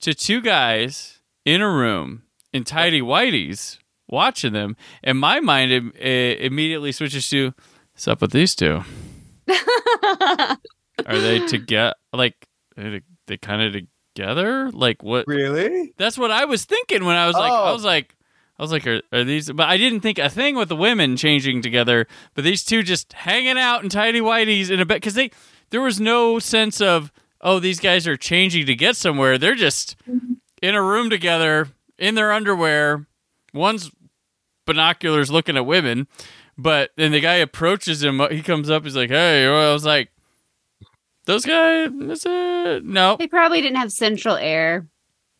to 0.00 0.14
two 0.14 0.40
guys 0.40 1.20
in 1.44 1.60
a 1.60 1.70
room 1.70 2.22
in 2.52 2.64
tidy 2.64 3.00
whities 3.00 3.78
watching 4.08 4.52
them, 4.52 4.76
and 5.02 5.18
my 5.18 5.40
mind 5.40 5.72
im- 5.72 5.92
immediately 5.92 6.92
switches 6.92 7.28
to, 7.30 7.54
"What's 7.92 8.08
up 8.08 8.20
with 8.20 8.32
these 8.32 8.54
two? 8.54 8.84
Are 11.06 11.18
they 11.18 11.38
together? 11.46 11.94
Like, 12.12 12.46
are 12.76 12.90
they, 12.90 13.00
they 13.26 13.36
kind 13.36 13.62
of 13.62 13.82
together? 14.14 14.70
Like, 14.70 15.02
what? 15.02 15.26
Really? 15.26 15.92
That's 15.96 16.18
what 16.18 16.30
I 16.30 16.44
was 16.44 16.64
thinking 16.64 17.04
when 17.04 17.16
I 17.16 17.26
was 17.26 17.34
like, 17.34 17.52
I 17.52 17.70
Oh. 17.70 17.72
was 17.72 17.84
like, 17.84 18.14
I 18.58 18.62
was 18.62 18.72
like, 18.72 18.86
are, 18.86 19.00
are 19.12 19.24
these? 19.24 19.50
But 19.50 19.68
I 19.68 19.76
didn't 19.76 20.00
think 20.00 20.18
a 20.18 20.28
thing 20.28 20.54
with 20.56 20.68
the 20.68 20.76
women 20.76 21.16
changing 21.16 21.62
together. 21.62 22.06
But 22.34 22.44
these 22.44 22.62
two 22.64 22.82
just 22.82 23.12
hanging 23.12 23.58
out 23.58 23.82
in 23.82 23.88
tidy 23.88 24.20
whities 24.20 24.70
in 24.70 24.78
a 24.80 24.86
bed 24.86 24.96
because 24.96 25.14
they 25.14 25.30
there 25.70 25.80
was 25.80 26.00
no 26.00 26.38
sense 26.38 26.80
of 26.80 27.10
oh 27.40 27.58
these 27.58 27.80
guys 27.80 28.06
are 28.06 28.16
changing 28.16 28.66
to 28.66 28.74
get 28.74 28.96
somewhere. 28.96 29.38
They're 29.38 29.54
just 29.54 29.96
mm-hmm. 30.08 30.34
in 30.60 30.74
a 30.74 30.82
room 30.82 31.10
together 31.10 31.68
in 31.98 32.14
their 32.14 32.30
underwear. 32.30 33.06
One's 33.54 33.90
binoculars 34.66 35.30
looking 35.30 35.56
at 35.56 35.66
women, 35.66 36.06
but 36.62 36.90
then 36.96 37.12
the 37.12 37.20
guy 37.20 37.34
approaches 37.36 38.02
him. 38.02 38.20
He 38.30 38.42
comes 38.42 38.70
up. 38.70 38.84
He's 38.84 38.96
like, 38.96 39.10
hey. 39.10 39.46
I 39.46 39.72
was 39.72 39.84
like, 39.84 40.10
those 41.24 41.44
guys. 41.44 41.90
Is 41.90 42.24
it? 42.26 42.84
No. 42.84 43.16
They 43.16 43.28
probably 43.28 43.60
didn't 43.60 43.76
have 43.76 43.92
central 43.92 44.36
air. 44.36 44.86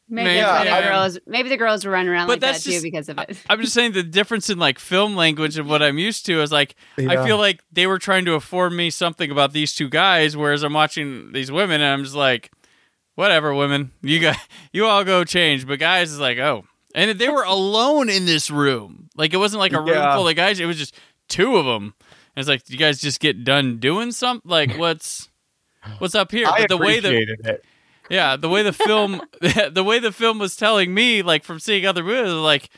Maybe, 0.08 0.26
Maybe, 0.26 0.38
yeah. 0.38 0.80
the 0.82 0.88
girls. 0.88 1.18
Maybe 1.26 1.48
the 1.48 1.56
girls 1.56 1.86
were 1.86 1.92
running 1.92 2.10
around 2.12 2.26
But 2.26 2.32
like 2.34 2.40
that 2.40 2.52
that's 2.52 2.64
too 2.64 2.82
because 2.82 3.08
of 3.08 3.18
it. 3.18 3.38
I'm 3.48 3.60
just 3.62 3.72
saying 3.72 3.92
the 3.92 4.02
difference 4.02 4.50
in 4.50 4.58
like 4.58 4.78
film 4.78 5.16
language 5.16 5.56
and 5.56 5.66
what 5.66 5.82
I'm 5.82 5.96
used 5.96 6.26
to 6.26 6.42
is 6.42 6.52
like 6.52 6.74
I 6.98 7.24
feel 7.24 7.38
like 7.38 7.62
they 7.72 7.86
were 7.86 7.98
trying 7.98 8.26
to 8.26 8.34
afford 8.34 8.74
me 8.74 8.90
something 8.90 9.30
about 9.30 9.54
these 9.54 9.74
two 9.74 9.88
guys, 9.88 10.36
whereas 10.36 10.64
I'm 10.64 10.74
watching 10.74 11.32
these 11.32 11.50
women 11.50 11.80
and 11.80 11.90
I'm 11.94 12.04
just 12.04 12.16
like, 12.16 12.50
whatever, 13.14 13.54
women, 13.54 13.92
you 14.02 14.20
got 14.20 14.36
you 14.72 14.84
all 14.84 15.02
go 15.02 15.24
change. 15.24 15.66
But 15.66 15.78
guys 15.78 16.12
is 16.12 16.20
like, 16.20 16.36
oh, 16.36 16.64
and 16.94 17.18
they 17.18 17.30
were 17.30 17.44
alone 17.44 18.10
in 18.10 18.26
this 18.26 18.50
room. 18.50 19.08
Like 19.16 19.32
it 19.32 19.38
wasn't 19.38 19.60
like 19.60 19.72
a 19.72 19.78
room 19.78 19.88
Yeah. 19.88 20.14
full 20.14 20.28
of 20.28 20.36
guys; 20.36 20.60
it 20.60 20.66
was 20.66 20.76
just 20.76 20.94
two 21.32 21.56
of 21.56 21.64
them. 21.64 21.94
And 22.34 22.42
it's 22.42 22.48
like 22.48 22.68
you 22.68 22.76
guys 22.76 23.00
just 23.00 23.20
get 23.20 23.44
done 23.44 23.78
doing 23.78 24.12
something. 24.12 24.50
Like 24.50 24.76
what's 24.76 25.28
what's 25.98 26.14
up 26.14 26.30
here? 26.30 26.46
I 26.46 26.60
but 26.60 26.68
the 26.68 26.76
way 26.76 26.98
appreciated 26.98 27.46
it. 27.46 27.64
yeah, 28.08 28.36
the 28.36 28.48
way 28.48 28.62
the 28.62 28.72
film, 28.72 29.20
the 29.40 29.84
way 29.84 29.98
the 29.98 30.12
film 30.12 30.38
was 30.38 30.56
telling 30.56 30.94
me, 30.94 31.22
like 31.22 31.44
from 31.44 31.58
seeing 31.58 31.86
other 31.86 32.04
movies, 32.04 32.32
like 32.32 32.70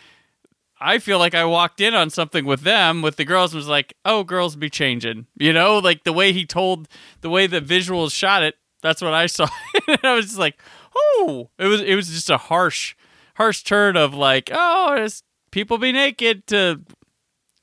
I 0.80 0.98
feel 0.98 1.18
like 1.18 1.34
I 1.34 1.44
walked 1.44 1.80
in 1.80 1.94
on 1.94 2.11
something 2.11 2.44
with 2.44 2.62
them, 2.62 3.00
with 3.00 3.16
the 3.16 3.24
girls, 3.24 3.52
and 3.52 3.59
was 3.59 3.68
like, 3.68 3.94
"Oh, 4.05 4.24
girls 4.24 4.57
be 4.57 4.68
changing," 4.68 5.26
you 5.36 5.52
know, 5.52 5.78
like 5.78 6.05
the 6.05 6.12
way 6.12 6.32
he 6.32 6.44
told, 6.44 6.88
the 7.20 7.30
way 7.30 7.46
the 7.46 7.61
visuals 7.61 8.12
shot 8.12 8.42
it. 8.42 8.57
That's 8.82 9.00
what 9.00 9.14
I 9.14 9.26
saw. 9.36 9.48
and 9.88 9.98
I 10.02 10.14
was 10.14 10.26
just 10.26 10.38
like, 10.38 10.61
"Oh!" 10.96 11.50
It 11.59 11.66
was, 11.66 11.80
it 11.80 11.94
was 11.94 12.09
just 12.09 12.28
a 12.28 12.36
harsh, 12.36 12.94
harsh 13.36 13.62
turn 13.62 13.96
of 13.96 14.14
like, 14.14 14.50
"Oh, 14.52 14.94
it's 14.98 15.22
people 15.52 15.78
be 15.78 15.92
naked." 15.92 16.46
To 16.48 16.80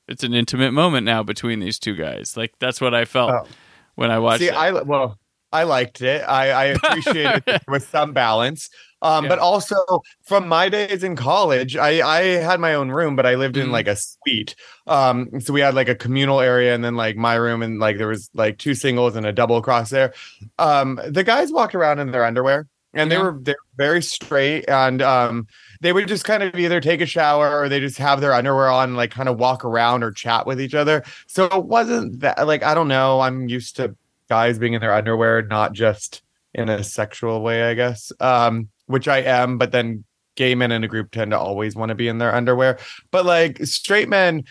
it's 0.08 0.24
an 0.24 0.34
intimate 0.34 0.72
moment 0.72 1.04
now 1.06 1.22
between 1.22 1.60
these 1.60 1.78
two 1.78 1.94
guys. 1.94 2.36
Like 2.36 2.52
that's 2.58 2.80
what 2.80 2.94
I 2.94 3.04
felt 3.04 3.30
Oh. 3.32 3.46
when 3.94 4.10
I 4.10 4.18
watched 4.18 4.40
See, 4.40 4.48
it. 4.48 4.54
I 4.54 4.72
well, 4.82 5.18
I 5.52 5.64
liked 5.64 6.00
it. 6.00 6.22
I, 6.22 6.50
I 6.50 6.64
appreciated 6.66 7.44
it 7.46 7.62
with 7.68 7.86
some 7.88 8.12
balance. 8.12 8.68
Um, 9.02 9.24
Yeah. 9.24 9.30
but 9.30 9.38
also 9.40 9.76
from 10.24 10.46
my 10.48 10.68
days 10.68 11.02
in 11.04 11.16
college, 11.16 11.76
I 11.76 12.06
I 12.06 12.22
had 12.42 12.60
my 12.60 12.74
own 12.74 12.90
room, 12.90 13.16
but 13.16 13.26
I 13.26 13.34
lived 13.34 13.56
in 13.56 13.68
Mhm. 13.68 13.72
like 13.72 13.88
a 13.88 13.96
suite. 13.96 14.54
Um, 14.86 15.28
so 15.40 15.52
we 15.52 15.60
had 15.60 15.74
like 15.74 15.88
a 15.88 15.94
communal 15.94 16.40
area, 16.40 16.74
and 16.74 16.82
then 16.84 16.94
like 16.96 17.16
my 17.16 17.34
room, 17.34 17.62
and 17.62 17.78
like 17.80 17.98
there 17.98 18.08
was 18.08 18.30
like 18.34 18.58
two 18.58 18.74
singles 18.74 19.14
and 19.16 19.26
a 19.26 19.32
double 19.32 19.56
across 19.56 19.90
there. 19.90 20.12
Um, 20.58 21.00
the 21.08 21.24
guys 21.24 21.52
walked 21.52 21.74
around 21.74 21.98
in 21.98 22.12
their 22.12 22.24
underwear, 22.24 22.68
and 22.94 23.10
they 23.10 23.18
were 23.18 23.36
they 23.40 23.52
were 23.52 23.66
very 23.76 24.02
straight, 24.02 24.68
and 24.68 25.02
um, 25.02 25.46
they 25.82 25.92
would 25.92 26.06
just 26.06 26.24
kind 26.24 26.42
of 26.42 26.58
either 26.58 26.80
take 26.80 27.00
a 27.00 27.06
shower 27.06 27.60
or 27.60 27.68
they 27.68 27.80
just 27.80 27.98
have 27.98 28.20
their 28.20 28.32
underwear 28.32 28.70
on, 28.70 28.90
and 28.90 28.96
like 28.96 29.10
kind 29.10 29.28
of 29.28 29.38
walk 29.38 29.64
around 29.64 30.02
or 30.02 30.12
chat 30.12 30.46
with 30.46 30.60
each 30.60 30.74
other. 30.74 31.02
So 31.26 31.46
it 31.46 31.64
wasn't 31.64 32.20
that 32.20 32.46
like 32.46 32.62
I 32.62 32.74
don't 32.74 32.88
know. 32.88 33.20
I'm 33.20 33.48
used 33.48 33.76
to 33.76 33.94
guys 34.28 34.58
being 34.58 34.72
in 34.74 34.80
their 34.80 34.94
underwear, 34.94 35.42
not 35.42 35.72
just 35.72 36.22
in 36.54 36.68
a 36.68 36.84
sexual 36.84 37.42
way, 37.42 37.64
I 37.64 37.74
guess. 37.74 38.12
Um, 38.20 38.68
which 38.86 39.08
I 39.08 39.18
am, 39.18 39.58
but 39.58 39.72
then 39.72 40.04
gay 40.36 40.54
men 40.54 40.72
in 40.72 40.84
a 40.84 40.88
group 40.88 41.10
tend 41.10 41.32
to 41.32 41.38
always 41.38 41.74
want 41.74 41.90
to 41.90 41.94
be 41.94 42.08
in 42.08 42.18
their 42.18 42.34
underwear. 42.34 42.78
But 43.10 43.26
like 43.26 43.64
straight 43.66 44.08
men 44.08 44.44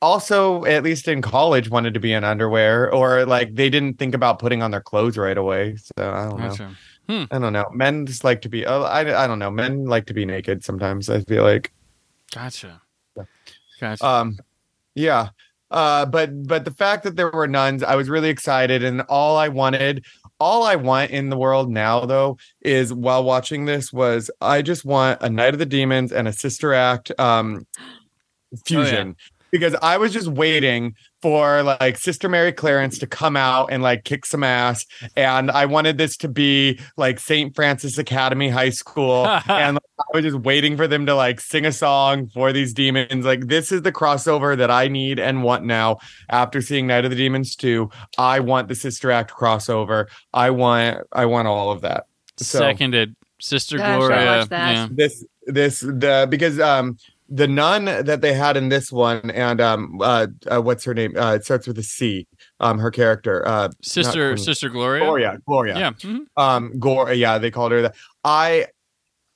also, 0.00 0.64
at 0.64 0.84
least 0.84 1.08
in 1.08 1.20
college, 1.20 1.68
wanted 1.68 1.94
to 1.94 2.00
be 2.00 2.12
in 2.12 2.22
underwear, 2.22 2.92
or 2.92 3.26
like 3.26 3.56
they 3.56 3.68
didn't 3.70 3.98
think 3.98 4.14
about 4.14 4.38
putting 4.38 4.62
on 4.62 4.70
their 4.70 4.80
clothes 4.80 5.18
right 5.18 5.36
away. 5.36 5.76
So 5.76 6.12
I 6.12 6.28
don't 6.28 6.38
know. 6.38 6.70
I 7.08 7.38
don't 7.38 7.52
know. 7.52 7.68
Men 7.72 8.06
just 8.06 8.22
like 8.24 8.42
to 8.42 8.48
be. 8.48 8.66
Oh, 8.66 8.82
I 8.82 9.24
I 9.24 9.26
don't 9.26 9.38
know. 9.38 9.50
Men 9.50 9.86
like 9.86 10.06
to 10.06 10.14
be 10.14 10.26
naked 10.26 10.64
sometimes. 10.64 11.08
I 11.08 11.22
feel 11.22 11.42
like. 11.42 11.72
Gotcha. 12.34 12.82
Yeah. 13.16 13.22
Gotcha. 13.80 14.06
Um, 14.06 14.38
yeah. 14.94 15.30
Uh, 15.70 16.06
but 16.06 16.46
but 16.46 16.64
the 16.64 16.70
fact 16.70 17.04
that 17.04 17.16
there 17.16 17.30
were 17.30 17.46
nuns, 17.46 17.82
I 17.82 17.94
was 17.94 18.08
really 18.08 18.30
excited, 18.30 18.82
and 18.82 19.02
all 19.02 19.36
I 19.36 19.48
wanted, 19.48 20.04
all 20.40 20.62
I 20.62 20.76
want 20.76 21.10
in 21.10 21.28
the 21.28 21.36
world 21.36 21.70
now, 21.70 22.06
though, 22.06 22.38
is 22.62 22.92
while 22.92 23.24
watching 23.24 23.64
this 23.66 23.92
was 23.92 24.30
I 24.40 24.62
just 24.62 24.84
want 24.84 25.22
a 25.22 25.28
Night 25.28 25.52
of 25.54 25.58
the 25.58 25.66
Demons 25.66 26.12
and 26.12 26.26
a 26.26 26.32
Sister 26.32 26.72
Act 26.72 27.12
um 27.18 27.66
fusion. 28.64 29.16
Because 29.50 29.74
I 29.82 29.96
was 29.96 30.12
just 30.12 30.28
waiting 30.28 30.94
for 31.22 31.62
like 31.62 31.98
Sister 31.98 32.28
Mary 32.28 32.52
Clarence 32.52 32.98
to 32.98 33.06
come 33.06 33.36
out 33.36 33.72
and 33.72 33.82
like 33.82 34.04
kick 34.04 34.24
some 34.24 34.44
ass. 34.44 34.86
And 35.16 35.50
I 35.50 35.66
wanted 35.66 35.98
this 35.98 36.16
to 36.18 36.28
be 36.28 36.78
like 36.96 37.18
St. 37.18 37.54
Francis 37.54 37.98
Academy 37.98 38.48
High 38.48 38.70
School. 38.70 39.26
and 39.48 39.74
like, 39.74 39.82
I 39.98 40.04
was 40.14 40.24
just 40.24 40.38
waiting 40.38 40.76
for 40.76 40.86
them 40.86 41.06
to 41.06 41.14
like 41.14 41.40
sing 41.40 41.64
a 41.66 41.72
song 41.72 42.28
for 42.28 42.52
these 42.52 42.72
demons. 42.72 43.24
Like, 43.24 43.48
this 43.48 43.72
is 43.72 43.82
the 43.82 43.92
crossover 43.92 44.56
that 44.56 44.70
I 44.70 44.88
need 44.88 45.18
and 45.18 45.42
want 45.42 45.64
now 45.64 45.98
after 46.28 46.60
seeing 46.60 46.86
Night 46.86 47.04
of 47.04 47.10
the 47.10 47.16
Demons 47.16 47.56
2. 47.56 47.90
I 48.16 48.40
want 48.40 48.68
the 48.68 48.74
Sister 48.74 49.10
Act 49.10 49.32
crossover. 49.32 50.06
I 50.32 50.50
want 50.50 51.06
I 51.12 51.26
want 51.26 51.48
all 51.48 51.70
of 51.70 51.80
that. 51.82 52.06
So 52.36 52.58
Seconded. 52.58 53.16
Sister 53.40 53.78
Gosh, 53.78 53.86
I 53.86 53.96
Gloria. 53.96 54.26
watched 54.26 54.50
that. 54.50 54.72
Yeah. 54.72 54.88
this 54.90 55.24
this 55.46 55.80
the 55.80 56.26
because 56.28 56.60
um 56.60 56.98
the 57.28 57.46
nun 57.46 57.84
that 57.84 58.20
they 58.22 58.32
had 58.32 58.56
in 58.56 58.68
this 58.70 58.90
one 58.90 59.30
and 59.32 59.60
um 59.60 59.98
uh, 60.00 60.26
uh 60.50 60.60
what's 60.60 60.84
her 60.84 60.94
name 60.94 61.14
uh 61.16 61.34
it 61.34 61.44
starts 61.44 61.66
with 61.66 61.78
a 61.78 61.82
C 61.82 62.26
um 62.60 62.78
her 62.78 62.90
character 62.90 63.46
uh 63.46 63.68
Sister 63.82 64.32
Queen. 64.34 64.44
Sister 64.44 64.68
Gloria. 64.70 65.04
Gloria 65.04 65.38
Gloria 65.46 65.78
Yeah. 65.78 65.90
mhm. 65.92 66.20
um 66.36 66.78
Gore 66.78 67.12
yeah 67.12 67.36
they 67.38 67.50
called 67.50 67.72
her 67.72 67.82
that 67.82 67.94
I 68.24 68.66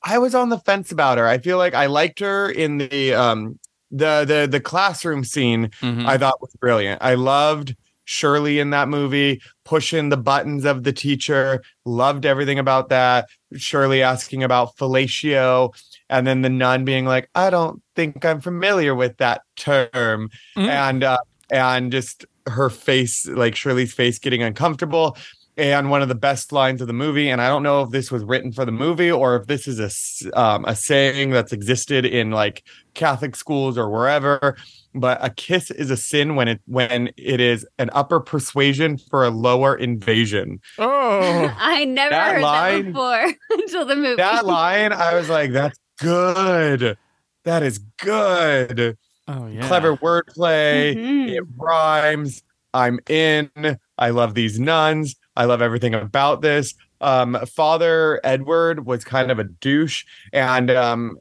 I 0.03 0.19
was 0.19 0.35
on 0.35 0.49
the 0.49 0.59
fence 0.59 0.91
about 0.91 1.19
her 1.19 1.27
I 1.29 1.39
feel 1.39 1.59
like 1.59 1.75
I 1.75 1.87
liked 1.87 2.21
her 2.21 2.51
in 2.51 2.79
the 2.79 3.13
um 3.15 3.59
the 3.91 4.25
the 4.27 4.49
the 4.51 4.61
classroom 4.61 5.23
scene 5.23 5.69
Mhm. 5.83 6.07
I 6.07 6.17
thought 6.17 6.41
was 6.41 6.55
brilliant. 6.61 7.03
I 7.03 7.15
loved 7.15 7.77
Shirley 8.05 8.59
in 8.59 8.71
that 8.71 8.89
movie, 8.89 9.41
pushing 9.65 10.09
the 10.09 10.17
buttons 10.17 10.65
of 10.65 10.83
the 10.83 10.93
teacher. 10.93 11.63
Loved 11.85 12.27
everything 12.27 12.59
about 12.59 12.89
that. 12.89 13.29
Shirley 13.55 14.03
asking 14.03 14.43
about 14.43 14.77
fellatio, 14.77 15.71
and 16.13 16.27
then 16.27 16.43
the 16.43 16.49
nun 16.51 16.85
being 16.85 17.07
like, 17.07 17.29
"I 17.35 17.51
don't 17.51 17.83
think 17.97 18.25
I'm 18.25 18.41
familiar 18.41 18.95
with 18.95 19.17
that 19.19 19.43
term," 19.57 20.31
Mhm. 20.57 20.69
and 20.69 21.03
uh, 21.05 21.19
and 21.51 21.91
just 21.91 22.25
her 22.47 22.71
face, 22.71 23.27
like 23.29 23.55
Shirley's 23.57 23.95
face, 23.95 24.19
getting 24.19 24.43
uncomfortable. 24.43 25.17
And 25.59 25.91
one 25.91 26.01
of 26.01 26.09
the 26.09 26.15
best 26.15 26.51
lines 26.51 26.81
of 26.81 26.87
the 26.87 26.95
movie, 26.95 27.29
and 27.29 27.39
I 27.43 27.49
don't 27.49 27.63
know 27.63 27.83
if 27.83 27.91
this 27.91 28.11
was 28.11 28.25
written 28.25 28.53
for 28.53 28.65
the 28.65 28.73
movie 28.73 29.11
or 29.13 29.37
if 29.37 29.49
this 29.49 29.69
is 29.69 29.79
a 29.81 29.85
s- 29.85 30.23
um, 30.33 30.65
a 30.67 30.75
saying 30.75 31.29
that's 31.31 31.53
existed 31.53 32.07
in 32.07 32.31
like 32.31 32.63
Catholic 32.95 33.37
schools 33.37 33.77
or 33.77 33.91
wherever, 33.91 34.57
but 34.95 35.19
a 35.23 35.29
kiss 35.29 35.71
is 35.71 35.91
a 35.91 35.97
sin 35.97 36.37
when 36.37 36.49
it 36.49 36.63
when 36.67 37.11
it 37.19 37.39
is 37.39 37.67
an 37.79 37.91
upper 37.93 38.19
persuasion 38.19 38.97
for 39.11 39.27
a 39.27 39.31
lower 39.31 39.77
invasion. 39.77 40.59
Oh. 40.79 41.55
I 41.61 41.85
never 41.85 42.11
That 42.11 42.33
heard 42.37 42.43
line- 42.43 42.85
that 42.87 42.93
before 42.93 43.35
until 43.61 43.85
the 43.85 43.97
movie. 43.97 44.17
That 44.17 44.47
line, 44.47 44.95
I 44.95 45.15
was 45.15 45.29
like, 45.29 45.53
that's 45.53 45.79
good. 46.03 46.99
That 47.45 47.63
is 47.63 47.79
good. 47.99 48.97
Oh 49.29 49.47
yeah. 49.47 49.67
Clever 49.67 49.97
wordplay. 49.97 50.95
Mhm. 50.97 51.31
It 51.37 51.45
rhymes. 51.57 52.43
I'm 52.75 52.99
in. 53.09 53.51
I 53.99 54.11
love 54.11 54.35
these 54.35 54.59
nuns. 54.59 55.17
I 55.37 55.45
love 55.45 55.63
everything 55.63 55.95
about 55.95 56.41
this. 56.43 56.75
Um, 57.01 57.39
Father 57.47 58.21
Edward 58.25 58.87
was 58.87 59.05
kind 59.05 59.31
of 59.31 59.39
a 59.39 59.45
douche, 59.45 60.05
and 60.33 60.71
um, 60.71 61.17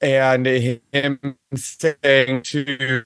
and 0.00 0.46
him 0.46 1.36
saying 1.54 2.42
to, 2.42 3.02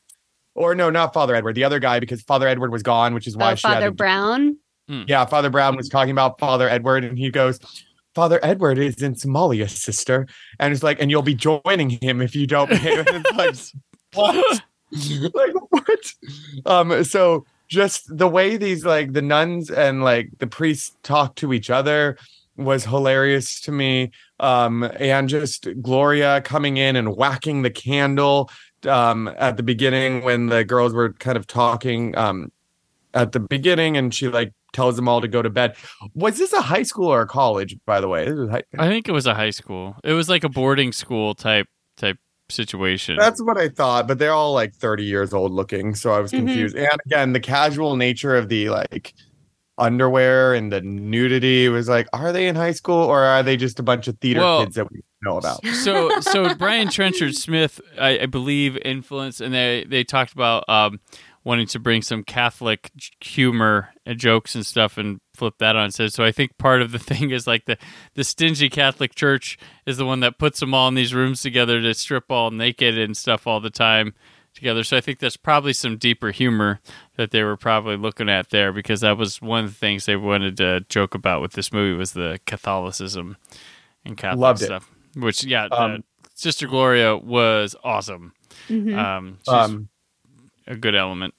or 0.55 0.75
no, 0.75 0.91
not 0.91 1.15
Father 1.15 1.35
Edward, 1.35 1.55
the 1.55 1.65
other 1.65 1.79
guy, 1.79 2.01
because 2.01 2.21
Father 2.23 2.49
Edward 2.49 2.73
was 2.73 2.83
gone, 2.83 3.15
which 3.15 3.27
is 3.27 3.37
why 3.37 3.53
Oh, 3.53 3.55
she 3.55 3.67
had 3.69 3.75
Father 3.75 3.87
to 3.87 3.93
Brown. 3.93 4.57
yeah, 4.89 5.25
Father 5.25 5.51
Brown 5.51 5.77
was 5.77 5.89
talking 5.89 6.11
about 6.11 6.39
Father 6.41 6.69
Edward, 6.69 7.05
and 7.05 7.17
he 7.17 7.31
goes, 7.31 7.61
Father 8.21 8.39
Edward 8.43 8.77
is 8.77 9.01
in 9.01 9.15
Somalia, 9.15 9.67
sister. 9.67 10.27
And 10.59 10.75
it's 10.75 10.83
like, 10.83 11.01
and 11.01 11.11
you'll 11.11 11.23
be 11.23 11.35
joining 11.35 11.89
him 11.89 12.21
if 12.21 12.37
you 12.37 12.47
don't 12.47 12.71
pay. 12.71 12.99
Like, 13.35 13.57
what? 14.13 14.63
like, 15.35 15.55
what? 15.71 16.13
Um, 16.67 17.03
so 17.03 17.47
just 17.67 18.15
the 18.15 18.29
way 18.29 18.59
these 18.59 18.85
like 18.85 19.15
the 19.15 19.23
nuns 19.23 19.71
and 19.71 20.05
like 20.05 20.29
the 20.37 20.47
priests 20.47 20.95
talk 21.03 21.35
to 21.37 21.55
each 21.55 21.71
other 21.71 22.19
was 22.59 22.85
hilarious 22.85 23.59
to 23.63 23.73
me. 23.73 24.11
Um, 24.39 24.83
and 25.01 25.27
just 25.27 25.67
Gloria 25.81 26.43
coming 26.43 26.77
in 26.77 26.97
and 26.97 27.17
whacking 27.17 27.63
the 27.63 27.71
candle 27.71 28.51
um 28.87 29.29
at 29.39 29.57
the 29.57 29.63
beginning 29.63 30.25
when 30.25 30.49
the 30.49 30.63
girls 30.63 30.93
were 30.93 31.13
kind 31.15 31.39
of 31.39 31.47
talking 31.47 32.17
um 32.17 32.53
at 33.13 33.33
the 33.33 33.41
beginning 33.41 33.97
and 33.97 34.15
she 34.15 34.29
like 34.29 34.53
tells 34.73 34.97
them 34.97 35.09
all 35.09 35.21
to 35.21 35.29
go 35.29 35.43
to 35.43 35.51
bed. 35.51 35.77
Was 36.15 36.39
this 36.39 36.53
a 36.53 36.61
high 36.63 36.83
school 36.83 37.09
or 37.09 37.23
a 37.23 37.27
college, 37.27 37.77
by 37.87 38.01
the 38.01 38.09
way? 38.09 38.25
This 38.27 38.35
was 38.39 38.51
high- 38.51 38.63
I 38.79 38.89
think 38.89 39.09
it 39.09 39.13
was 39.13 39.27
a 39.27 39.35
high 39.35 39.51
school. 39.51 39.97
It 40.05 40.13
was 40.13 40.29
like 40.29 40.45
a 40.45 40.49
boarding 40.49 40.93
school 40.93 41.35
type 41.35 41.67
type 41.97 42.19
situation. 42.49 43.17
That's 43.19 43.41
what 43.43 43.57
I 43.59 43.69
thought, 43.69 44.09
but 44.09 44.19
they're 44.19 44.33
all 44.33 44.53
like 44.53 44.75
30 44.75 45.05
years 45.05 45.33
old 45.33 45.53
looking, 45.53 45.95
so 45.95 46.13
I 46.13 46.21
was 46.21 46.33
Mhm. 46.33 46.39
confused. 46.39 46.77
And 46.77 46.89
again, 47.07 47.33
the 47.33 47.41
casual 47.41 47.97
nature 47.97 48.37
of 48.37 48.49
the 48.49 48.71
like 48.71 49.15
underwear 49.79 50.53
and 50.55 50.73
the 50.73 50.81
nudity 50.83 51.69
was 51.69 51.89
like, 51.89 52.07
are 52.13 52.33
they 52.33 52.47
in 52.49 52.57
high 52.57 52.73
school 52.73 52.99
or 52.99 53.21
are 53.23 53.43
they 53.43 53.57
just 53.57 53.79
a 53.79 53.83
bunch 53.83 54.09
of 54.09 54.19
theater 54.19 54.41
Well- 54.41 54.65
kids 54.65 54.75
that 54.77 54.91
we 54.93 55.01
know 55.23 55.39
about? 55.39 55.65
so 55.67 56.21
so 56.21 56.55
Brian 56.55 56.89
Trenchard 56.91 57.35
Smith, 57.35 57.81
I, 57.99 58.21
I 58.21 58.27
believe, 58.27 58.77
influenced, 58.79 59.41
and 59.41 59.55
they 59.55 59.87
they 59.89 60.05
talked 60.05 60.33
about 60.33 60.69
um, 60.69 61.01
wanting 61.45 61.67
to 61.69 61.79
bring 61.79 62.03
some 62.03 62.23
Catholic 62.23 62.91
humor 63.21 63.89
and 64.05 64.19
jokes 64.19 64.55
and 64.55 64.65
stuff, 64.67 64.99
and 64.99 65.21
flip 65.35 65.55
that 65.59 65.77
on. 65.77 65.91
So 65.91 66.07
so 66.09 66.25
I 66.25 66.33
think 66.33 66.59
part 66.59 66.83
of 66.83 66.93
the 66.93 66.99
thing 67.11 67.31
is 67.31 67.47
like 67.47 67.65
the 67.67 67.77
the 68.15 68.25
stingy 68.25 68.69
Catholic 68.69 69.15
Church 69.15 69.59
is 69.87 69.97
the 69.97 70.07
one 70.07 70.21
that 70.21 70.39
puts 70.39 70.61
them 70.61 70.75
all 70.75 70.89
in 70.89 70.95
these 70.95 71.15
rooms 71.15 71.41
together 71.43 71.81
to 71.81 71.95
strip 71.95 72.31
all 72.31 72.51
naked 72.51 72.99
and 72.99 73.17
stuff 73.17 73.47
all 73.47 73.61
the 73.61 73.71
time 73.71 74.15
together. 74.55 74.83
So 74.83 74.97
I 74.97 75.01
think 75.01 75.21
there's 75.21 75.37
probably 75.37 75.73
some 75.73 75.97
deeper 75.97 76.33
humor 76.33 76.81
that 77.17 77.31
they 77.31 77.43
were 77.45 77.57
probably 77.57 77.97
looking 77.97 78.29
at 78.29 78.51
there 78.51 78.73
because 78.73 79.01
that 79.03 79.17
was 79.17 79.41
one 79.41 79.65
of 79.65 79.71
the 79.71 79.77
things 79.77 80.07
they 80.07 80.17
wanted 80.17 80.57
to 80.57 80.81
joke 80.89 81.15
about 81.15 81.41
with 81.41 81.53
this 81.53 81.73
movie 81.73 81.97
was 81.97 82.13
the 82.15 82.41
Catholicism 82.47 83.37
and 84.05 84.17
Catholic 84.17 84.41
Loved 84.41 84.63
it. 84.63 84.67
stuff. 84.67 84.91
Which 85.15 85.45
yeah, 85.45 85.67
Um, 85.67 86.03
Sister 86.35 86.67
Gloria 86.67 87.17
was 87.17 87.77
awesome. 87.85 88.33
Mhm. 88.69 88.97
Um, 88.99 89.39
she's 89.45 89.55
Um, 89.55 89.89
a 90.71 90.77
good 90.77 90.95
element. 90.95 91.35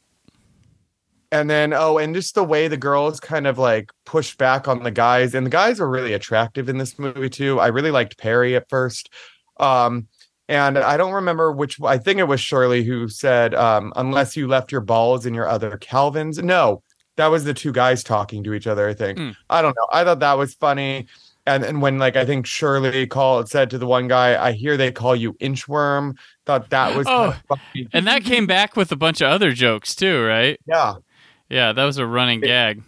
and 1.31 1.49
then 1.49 1.73
oh, 1.73 1.97
and 1.97 2.13
just 2.13 2.35
the 2.35 2.43
way 2.43 2.67
the 2.67 2.77
girls 2.77 3.19
kind 3.19 3.47
of 3.47 3.57
like 3.57 3.91
pushed 4.05 4.37
back 4.37 4.67
on 4.67 4.83
the 4.83 4.91
guys, 4.91 5.33
and 5.33 5.45
the 5.45 5.49
guys 5.49 5.79
were 5.79 5.89
really 5.89 6.13
attractive 6.13 6.67
in 6.69 6.77
this 6.77 6.99
movie 6.99 7.29
too. 7.29 7.59
I 7.59 7.67
really 7.67 7.91
liked 7.91 8.17
Perry 8.17 8.55
at 8.55 8.69
first. 8.69 9.09
Um, 9.57 10.07
and 10.49 10.77
I 10.77 10.97
don't 10.97 11.13
remember 11.13 11.53
which 11.53 11.81
I 11.81 11.97
think 11.97 12.19
it 12.19 12.27
was 12.27 12.41
Shirley 12.41 12.83
who 12.83 13.07
said, 13.07 13.53
um, 13.55 13.93
unless 13.95 14.35
you 14.35 14.47
left 14.49 14.71
your 14.71 14.81
balls 14.81 15.25
in 15.25 15.33
your 15.33 15.47
other 15.47 15.77
Calvins. 15.77 16.39
No, 16.39 16.83
that 17.15 17.27
was 17.27 17.45
the 17.45 17.53
two 17.53 17.71
guys 17.71 18.03
talking 18.03 18.43
to 18.43 18.53
each 18.53 18.67
other, 18.67 18.89
I 18.89 18.93
think. 18.93 19.17
Hmm. 19.17 19.29
I 19.49 19.61
don't 19.61 19.75
know. 19.77 19.87
I 19.93 20.03
thought 20.03 20.19
that 20.19 20.37
was 20.37 20.53
funny. 20.55 21.07
And 21.45 21.63
and 21.63 21.81
when 21.81 21.97
like 21.99 22.17
I 22.17 22.25
think 22.25 22.45
Shirley 22.45 23.07
called 23.07 23.49
said 23.49 23.69
to 23.69 23.77
the 23.77 23.87
one 23.87 24.07
guy, 24.09 24.43
I 24.43 24.51
hear 24.51 24.75
they 24.77 24.91
call 24.91 25.15
you 25.15 25.33
inchworm. 25.35 26.15
Thought 26.45 26.69
that 26.71 26.97
was 26.97 27.05
kind 27.05 27.35
of. 27.49 27.59
And 27.93 28.07
that 28.07 28.23
came 28.23 28.47
back 28.47 28.75
with 28.75 28.91
a 28.91 28.95
bunch 28.95 29.21
of 29.21 29.27
other 29.27 29.51
jokes 29.51 29.95
too, 29.95 30.23
right? 30.23 30.59
Yeah. 30.65 30.95
Yeah, 31.49 31.73
that 31.73 31.83
was 31.83 31.97
a 31.97 32.05
running 32.05 32.39
gag. 32.39 32.81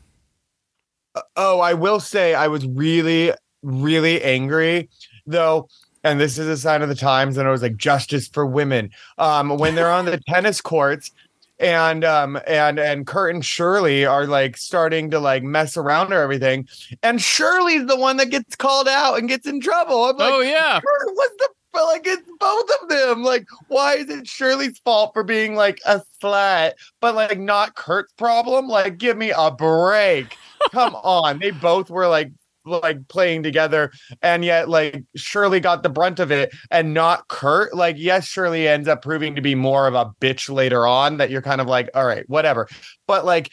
Oh, 1.36 1.60
I 1.60 1.74
will 1.74 2.00
say 2.00 2.34
I 2.34 2.48
was 2.48 2.66
really, 2.66 3.32
really 3.62 4.24
angry 4.24 4.90
though. 5.26 5.68
And 6.04 6.20
this 6.20 6.38
is 6.38 6.48
a 6.48 6.58
sign 6.58 6.82
of 6.82 6.90
the 6.90 6.96
times. 6.96 7.38
And 7.38 7.48
I 7.48 7.52
was 7.52 7.62
like, 7.62 7.78
justice 7.78 8.28
for 8.28 8.46
women. 8.46 8.90
Um, 9.18 9.58
when 9.58 9.76
they're 9.76 9.92
on 9.92 10.06
the 10.06 10.18
tennis 10.28 10.60
courts 10.60 11.12
and 11.60 12.04
um 12.04 12.40
and 12.48 12.80
and 12.80 13.06
Kurt 13.08 13.34
and 13.34 13.46
Shirley 13.46 14.06
are 14.06 14.26
like 14.26 14.58
starting 14.58 15.12
to 15.12 15.20
like 15.20 15.44
mess 15.44 15.78
around 15.78 16.12
or 16.12 16.22
everything. 16.22 16.68
And 17.04 17.22
Shirley's 17.22 17.86
the 17.86 17.96
one 17.96 18.18
that 18.18 18.30
gets 18.30 18.56
called 18.56 18.88
out 18.88 19.18
and 19.18 19.30
gets 19.30 19.48
in 19.48 19.62
trouble. 19.62 20.06
I'm 20.06 20.18
like, 20.18 20.34
oh 20.34 20.42
yeah. 20.42 20.82
Kurt 20.82 21.16
was 21.16 21.32
the 21.38 21.50
but 21.74 21.86
like 21.86 22.06
it's 22.06 22.30
both 22.40 22.70
of 22.82 22.90
them. 22.90 23.24
Like, 23.24 23.48
why 23.68 23.96
is 23.96 24.10
it 24.10 24.28
Shirley's 24.28 24.80
fault 24.80 25.12
for 25.14 25.24
being 25.24 25.56
like 25.56 25.82
a 25.86 26.02
slut, 26.22 26.74
but 27.02 27.16
like 27.16 27.40
not 27.40 27.76
Kurt's 27.76 28.14
problem? 28.14 28.68
Like, 28.68 28.98
give 28.98 29.18
me 29.18 29.34
a 29.36 29.52
break. 29.52 30.38
Come 30.72 30.96
on. 31.04 31.40
They 31.40 31.52
both 31.52 31.90
were 31.90 32.08
like 32.08 32.32
like 32.66 33.08
playing 33.10 33.44
together, 33.44 33.92
and 34.22 34.46
yet 34.46 34.70
like 34.70 35.04
Shirley 35.16 35.60
got 35.60 35.84
the 35.84 35.90
brunt 35.90 36.20
of 36.20 36.32
it 36.32 36.54
and 36.72 36.94
not 36.94 37.28
Kurt. 37.28 37.76
Like, 37.76 37.96
yes, 37.98 38.26
Shirley 38.26 38.68
ends 38.68 38.88
up 38.88 39.02
proving 39.02 39.36
to 39.36 39.42
be 39.42 39.56
more 39.56 39.88
of 39.88 39.96
a 39.96 40.12
bitch 40.22 40.54
later 40.54 40.88
on 40.88 41.18
that 41.18 41.30
you're 41.30 41.42
kind 41.42 41.60
of 41.60 41.68
like, 41.68 41.90
all 41.94 42.06
right, 42.06 42.28
whatever. 42.30 42.68
But 43.08 43.26
like 43.26 43.50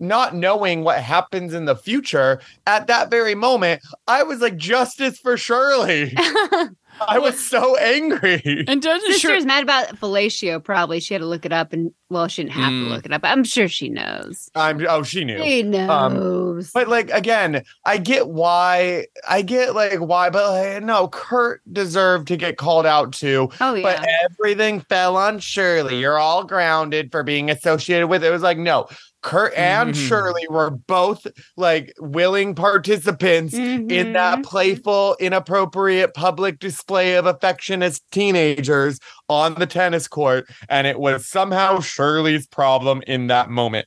not 0.00 0.34
knowing 0.34 0.84
what 0.84 1.00
happens 1.00 1.54
in 1.54 1.64
the 1.64 1.76
future 1.76 2.40
at 2.66 2.86
that 2.88 3.10
very 3.10 3.34
moment, 3.34 3.82
I 4.06 4.22
was 4.22 4.40
like, 4.40 4.56
justice 4.56 5.18
for 5.18 5.36
Shirley. 5.36 6.14
I 7.06 7.18
was 7.18 7.38
so 7.44 7.76
angry. 7.76 8.64
And 8.68 8.80
doesn't 8.82 9.12
Sister 9.12 9.28
Shir- 9.28 9.34
is 9.34 9.44
mad 9.46 9.62
about 9.62 9.88
fellatio. 10.00 10.62
Probably 10.62 11.00
she 11.00 11.14
had 11.14 11.20
to 11.20 11.26
look 11.26 11.44
it 11.44 11.52
up, 11.52 11.72
and 11.72 11.92
well, 12.10 12.28
she 12.28 12.42
didn't 12.42 12.54
have 12.54 12.72
Mm. 12.72 12.84
to 12.88 12.94
look 12.94 13.06
it 13.06 13.12
up. 13.12 13.22
I'm 13.24 13.44
sure 13.44 13.68
she 13.68 13.88
knows. 13.88 14.48
I'm 14.54 14.84
oh, 14.88 15.02
she 15.02 15.24
knew. 15.24 15.42
She 15.42 15.62
knows. 15.62 16.70
But 16.72 16.88
like 16.88 17.10
again, 17.10 17.62
I 17.84 17.98
get 17.98 18.28
why 18.28 19.06
I 19.28 19.42
get 19.42 19.74
like 19.74 19.98
why, 19.98 20.30
but 20.30 20.50
like, 20.50 20.82
no, 20.82 21.08
Kurt 21.08 21.60
deserved 21.72 22.28
to 22.28 22.36
get 22.36 22.56
called 22.56 22.86
out 22.86 23.12
too. 23.12 23.48
oh 23.60 23.74
yeah. 23.74 23.82
But 23.82 24.06
everything 24.30 24.80
fell 24.80 25.16
on 25.16 25.38
Shirley. 25.38 25.98
You're 25.98 26.18
all 26.18 26.44
grounded 26.44 27.10
for 27.10 27.22
being 27.22 27.50
associated 27.50 28.06
with 28.08 28.22
it. 28.24 28.28
It 28.28 28.30
was 28.30 28.42
like, 28.42 28.58
no, 28.58 28.86
Kurt 29.24 29.54
and 29.54 29.94
Mhm. 29.94 30.06
Shirley 30.08 30.46
were 30.50 30.68
both 30.70 31.26
like 31.56 31.94
willing 31.98 32.54
participants 32.54 33.54
in 33.54 34.12
that 34.12 34.38
Mhm. 34.40 34.44
playful, 34.44 35.16
inappropriate 35.18 36.12
public 36.12 36.58
display 36.58 37.14
of 37.14 37.24
affection 37.24 37.82
as 37.82 38.02
teenagers 38.12 39.00
on 39.30 39.54
the 39.54 39.64
tennis 39.66 40.06
court. 40.06 40.46
And 40.68 40.86
it 40.86 41.00
was 41.00 41.26
somehow 41.26 41.80
Shirley's 41.80 42.46
problem 42.46 43.02
in 43.06 43.28
that 43.28 43.48
moment. 43.48 43.86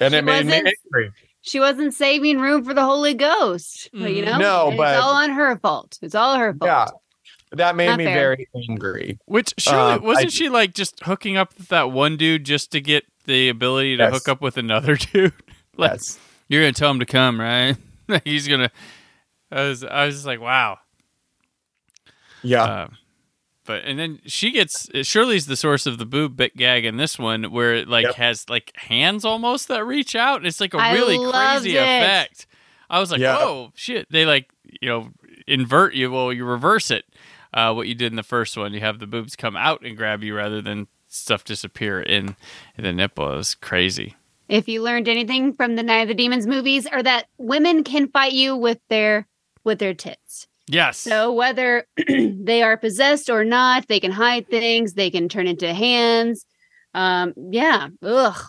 And 0.00 0.14
She 0.14 0.18
it 0.18 0.24
made 0.24 0.46
me 0.46 0.54
angry. 0.54 1.12
she 1.42 1.60
wasn't 1.60 1.92
saving 1.92 2.38
room 2.40 2.64
for 2.64 2.72
the 2.72 2.84
Holy 2.84 3.12
Ghost. 3.12 3.90
But, 3.92 4.14
you 4.14 4.24
know, 4.24 4.38
No, 4.38 4.72
but- 4.76 4.94
it's 4.94 5.02
all 5.04 5.14
on 5.14 5.30
her 5.30 5.58
fault. 5.58 5.98
It's 6.00 6.14
all 6.14 6.36
her 6.36 6.54
fault. 6.54 6.66
Yeah. 6.66 6.86
That 7.52 7.76
made 7.76 7.88
Not 7.88 7.98
me 7.98 8.04
fair. 8.04 8.14
very 8.14 8.48
angry. 8.68 9.18
Which 9.26 9.52
surely 9.58 9.94
Um, 9.94 10.04
wasn't 10.04 10.28
I- 10.28 10.30
she 10.30 10.48
like 10.48 10.72
just 10.72 11.02
hooking 11.02 11.36
up 11.36 11.52
with 11.58 11.68
that 11.68 11.90
one 11.90 12.16
dude 12.16 12.44
just 12.44 12.70
to 12.70 12.80
get 12.80 13.04
the 13.24 13.48
ability 13.48 13.96
to 13.96 14.04
Yes. 14.04 14.12
hook 14.12 14.28
up 14.28 14.40
with 14.40 14.56
another 14.56 14.96
dude? 15.12 15.32
like 15.76 15.92
Yes. 15.92 16.18
you're 16.48 16.62
gonna 16.62 16.72
tell 16.72 16.90
him 16.90 17.00
to 17.00 17.06
come, 17.06 17.40
right? 17.40 17.76
He's 18.24 18.48
gonna. 18.48 18.70
I 19.52 19.62
was 19.68 19.82
I 19.84 20.06
was 20.06 20.14
just 20.16 20.26
like, 20.26 20.40
wow. 20.40 20.78
Yeah. 22.42 22.62
Uh, 22.64 22.88
but 23.66 23.84
and 23.84 23.98
then 23.98 24.20
she 24.26 24.50
gets 24.50 24.88
Shirley's 25.06 25.46
the 25.46 25.56
source 25.56 25.86
of 25.86 25.98
the 25.98 26.06
boob 26.06 26.36
bit 26.36 26.56
gag 26.56 26.84
in 26.84 26.96
this 26.96 27.18
one, 27.18 27.44
where 27.52 27.74
it 27.74 27.88
like 27.88 28.04
Yep. 28.06 28.14
has 28.16 28.48
like 28.48 28.72
hands 28.76 29.24
almost 29.24 29.68
that 29.68 29.84
reach 29.84 30.16
out. 30.16 30.38
and 30.38 30.46
It's 30.46 30.60
like 30.60 30.74
a 30.74 30.78
I 30.78 30.94
really 30.94 31.18
crazy 31.30 31.76
it. 31.76 31.80
effect. 31.82 32.46
I 32.88 32.98
was 32.98 33.12
like, 33.12 33.20
Yeah. 33.20 33.36
whoa, 33.36 33.72
shit! 33.76 34.06
They 34.10 34.24
like 34.26 34.50
you 34.80 34.88
know 34.88 35.10
invert 35.46 35.94
you. 35.94 36.10
Well, 36.10 36.32
you 36.32 36.44
reverse 36.44 36.90
it. 36.90 37.04
Uh, 37.52 37.72
what 37.74 37.86
you 37.88 37.94
did 37.94 38.12
in 38.12 38.16
the 38.16 38.22
first 38.22 38.56
one, 38.56 38.72
you 38.72 38.80
have 38.80 38.98
the 38.98 39.06
boobs 39.06 39.36
come 39.36 39.56
out 39.56 39.82
and 39.84 39.96
grab 39.96 40.22
you 40.24 40.34
rather 40.36 40.62
than 40.62 40.86
stuff 41.10 41.44
disappear 41.44 42.00
in, 42.00 42.36
in 42.78 42.84
the 42.84 42.92
nipple. 42.92 43.32
It 43.32 43.36
was 43.36 43.54
crazy. 43.54 44.14
If 44.48 44.66
you 44.68 44.82
learned 44.82 45.08
anything 45.08 45.52
from 45.52 45.76
the 45.76 45.82
Night 45.82 46.00
of 46.02 46.08
the 46.08 46.14
Demons 46.14 46.46
movies, 46.46 46.86
or 46.90 47.02
that 47.02 47.26
women 47.38 47.84
can 47.84 48.08
fight 48.08 48.32
you 48.32 48.56
with 48.56 48.78
their 48.88 49.28
with 49.62 49.78
their 49.78 49.94
tits. 49.94 50.48
Yes. 50.66 50.96
So 50.98 51.32
whether 51.32 51.86
they 52.08 52.62
are 52.62 52.76
possessed 52.76 53.28
or 53.30 53.44
not, 53.44 53.86
they 53.88 54.00
can 54.00 54.10
hide 54.12 54.48
things. 54.48 54.94
They 54.94 55.10
can 55.10 55.28
turn 55.28 55.46
into 55.46 55.72
hands. 55.72 56.46
Um, 56.94 57.34
yeah. 57.50 57.88
Ugh. 58.02 58.42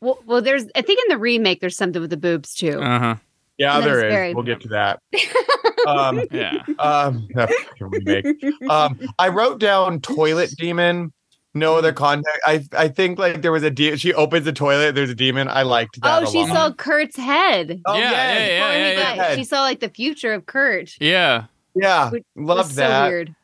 Well, 0.00 0.18
well, 0.26 0.42
there's. 0.42 0.64
I 0.74 0.82
think 0.82 1.00
in 1.04 1.08
the 1.08 1.18
remake, 1.18 1.60
there's 1.60 1.76
something 1.76 2.00
with 2.02 2.10
the 2.10 2.16
boobs 2.16 2.54
too. 2.54 2.80
Uh 2.80 2.98
huh. 2.98 3.14
Yeah, 3.56 3.76
And 3.78 3.86
there 3.86 4.00
very- 4.00 4.34
We'll 4.34 4.44
get 4.44 4.60
to 4.60 4.68
that. 4.68 5.00
um, 5.86 6.22
Yeah. 6.30 6.62
um, 6.78 7.26
that 7.34 7.50
fucking 7.50 7.88
remake. 7.90 8.26
Um, 8.70 9.00
I 9.18 9.28
wrote 9.28 9.58
down 9.58 10.00
toilet 10.00 10.50
demon 10.56 11.12
no 11.54 11.76
other 11.76 11.92
context. 11.92 12.40
I 12.46 12.64
I 12.76 12.88
think 12.88 13.18
like 13.18 13.42
there 13.42 13.52
was 13.52 13.62
a 13.62 13.70
de- 13.70 13.96
she 13.96 14.12
opens 14.14 14.44
the 14.44 14.52
toilet. 14.52 14.94
There's 14.94 15.10
a 15.10 15.14
demon. 15.14 15.48
I 15.48 15.62
liked 15.62 16.00
that. 16.02 16.22
Oh, 16.22 16.26
a 16.26 16.30
she 16.30 16.38
lot. 16.40 16.48
saw 16.48 16.72
Kurt's 16.72 17.16
head. 17.16 17.80
Oh, 17.86 17.94
Yeah, 17.94 18.10
yes. 18.10 18.10
yeah, 18.10 18.46
yeah, 18.46 18.58
Before 18.58 18.72
he 18.72 18.78
yeah, 18.92 19.16
got- 19.16 19.16
yeah. 19.30 19.36
She 19.36 19.44
saw 19.44 19.60
like 19.62 19.80
the 19.80 19.88
future 19.88 20.32
of 20.32 20.46
Kurt. 20.46 20.94
Yeah. 21.00 21.44
Yeah, 21.74 22.10
which 22.10 22.24
loved 22.36 22.68
was 22.70 22.74
that. 22.76 23.04
So 23.04 23.08
weird. 23.08 23.34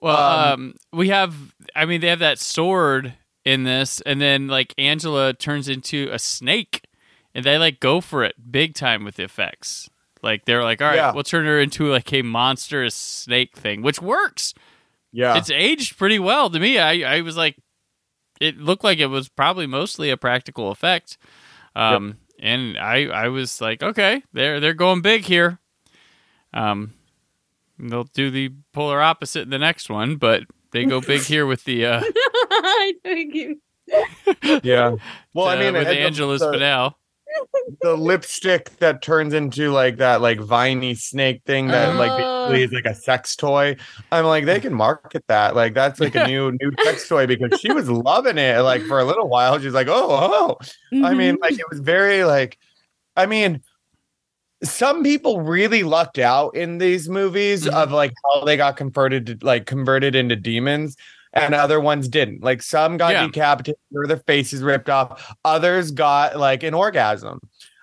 Well, 0.00 0.16
Um, 0.16 0.52
um, 0.52 0.74
we 0.92 1.08
have. 1.08 1.34
I 1.76 1.84
mean, 1.86 2.00
they 2.00 2.08
have 2.08 2.18
that 2.18 2.38
sword 2.38 3.14
in 3.44 3.64
this, 3.64 4.00
and 4.02 4.20
then 4.20 4.48
like 4.48 4.74
Angela 4.78 5.32
turns 5.32 5.68
into 5.68 6.08
a 6.12 6.18
snake, 6.18 6.82
and 7.34 7.44
they 7.44 7.56
like 7.58 7.80
go 7.80 8.00
for 8.00 8.24
it 8.24 8.34
big 8.50 8.74
time 8.74 9.04
with 9.04 9.14
the 9.16 9.24
effects. 9.24 9.88
Like 10.22 10.44
they're 10.44 10.62
like, 10.62 10.80
all 10.82 10.88
right, 10.88 10.96
Yeah. 10.96 11.12
we'll 11.12 11.22
turn 11.24 11.46
her 11.46 11.58
into 11.60 11.86
like 11.90 12.12
a 12.12 12.22
monstrous 12.22 12.94
snake 12.94 13.56
thing, 13.56 13.80
which 13.82 14.00
works. 14.02 14.54
Yeah, 15.12 15.36
It's 15.36 15.50
aged 15.50 15.98
pretty 15.98 16.18
well 16.18 16.48
to 16.50 16.58
me. 16.58 16.78
I 16.78 17.16
I 17.16 17.20
was 17.20 17.36
like, 17.36 17.56
it 18.40 18.58
looked 18.58 18.82
like 18.84 18.98
it 18.98 19.06
was 19.06 19.28
probably 19.28 19.66
mostly 19.66 20.10
a 20.10 20.16
practical 20.16 20.70
effect. 20.70 21.18
Um, 21.76 22.16
and 22.38 22.78
I 22.78 23.04
I 23.06 23.28
was 23.28 23.60
like, 23.60 23.82
okay, 23.82 24.22
they're 24.32 24.58
they're 24.60 24.74
going 24.74 25.02
big 25.02 25.24
here. 25.24 25.58
Um, 26.54 26.94
they'll 27.78 28.04
do 28.04 28.30
the 28.30 28.52
polar 28.72 29.00
opposite 29.00 29.42
in 29.42 29.50
the 29.50 29.58
next 29.58 29.88
one, 29.90 30.16
but 30.16 30.42
they 30.72 30.84
go 30.84 31.00
big 31.00 31.22
here 31.22 31.46
with 31.46 31.64
the 31.64 31.86
uh, 31.86 32.02
I 32.50 32.94
think 33.02 33.34
you- 33.34 33.60
yeah. 34.62 34.96
Well, 35.34 35.46
I 35.46 35.56
uh, 35.56 35.60
mean, 35.60 35.72
with 35.74 35.88
and 35.88 35.96
the- 35.96 36.00
Angela's 36.00 36.40
the, 36.40 36.52
finale. 36.52 36.94
The 37.80 37.96
lipstick 37.96 38.70
that 38.78 39.02
turns 39.02 39.32
into 39.34 39.70
like 39.70 39.96
that 39.98 40.20
like 40.20 40.40
viney 40.40 40.94
snake 40.94 41.42
thing 41.46 41.68
that 41.68 41.94
like 41.96 42.10
basically 42.48 42.62
is 42.62 42.72
like 42.72 42.84
a 42.84 42.94
sex 42.94 43.36
toy. 43.36 43.76
I'm 44.10 44.24
like, 44.24 44.44
they 44.46 44.60
can 44.60 44.74
market 44.74 45.24
that. 45.28 45.54
Like 45.56 45.74
that's 45.74 46.00
like 46.00 46.14
a 46.14 46.26
new 46.26 46.52
new 46.52 46.72
sex 46.84 47.08
toy 47.08 47.26
because 47.26 47.60
she 47.60 47.72
was 47.72 47.88
loving 47.90 48.38
it. 48.38 48.58
Like 48.60 48.82
for 48.82 48.98
a 49.00 49.04
little 49.04 49.28
while, 49.28 49.58
she's 49.58 49.74
like, 49.74 49.88
oh, 49.88 50.06
oh. 50.10 50.56
I 51.04 51.14
mean, 51.14 51.34
Mm-hmm. 51.34 51.42
like 51.42 51.58
it 51.58 51.66
was 51.70 51.80
very 51.80 52.24
like, 52.24 52.58
I 53.16 53.26
mean, 53.26 53.62
some 54.62 55.02
people 55.02 55.40
really 55.40 55.82
lucked 55.82 56.18
out 56.18 56.54
in 56.54 56.78
these 56.78 57.08
movies 57.08 57.64
Mhm. 57.66 57.72
of 57.74 57.90
like 57.92 58.12
how 58.24 58.44
they 58.44 58.56
got 58.56 58.76
converted, 58.76 59.26
to, 59.26 59.38
like 59.42 59.66
converted 59.66 60.14
into 60.14 60.36
demons, 60.36 60.96
and 61.32 61.54
other 61.54 61.80
ones 61.80 62.08
didn't. 62.08 62.42
Like 62.42 62.62
some 62.62 62.96
got 62.96 63.12
Yeah. 63.12 63.26
decapitated 63.26 63.78
or 63.94 64.06
their 64.06 64.18
faces 64.18 64.62
ripped 64.62 64.90
off. 64.90 65.34
Others 65.44 65.92
got 65.92 66.36
like 66.38 66.62
an 66.62 66.74
orgasm. 66.74 67.40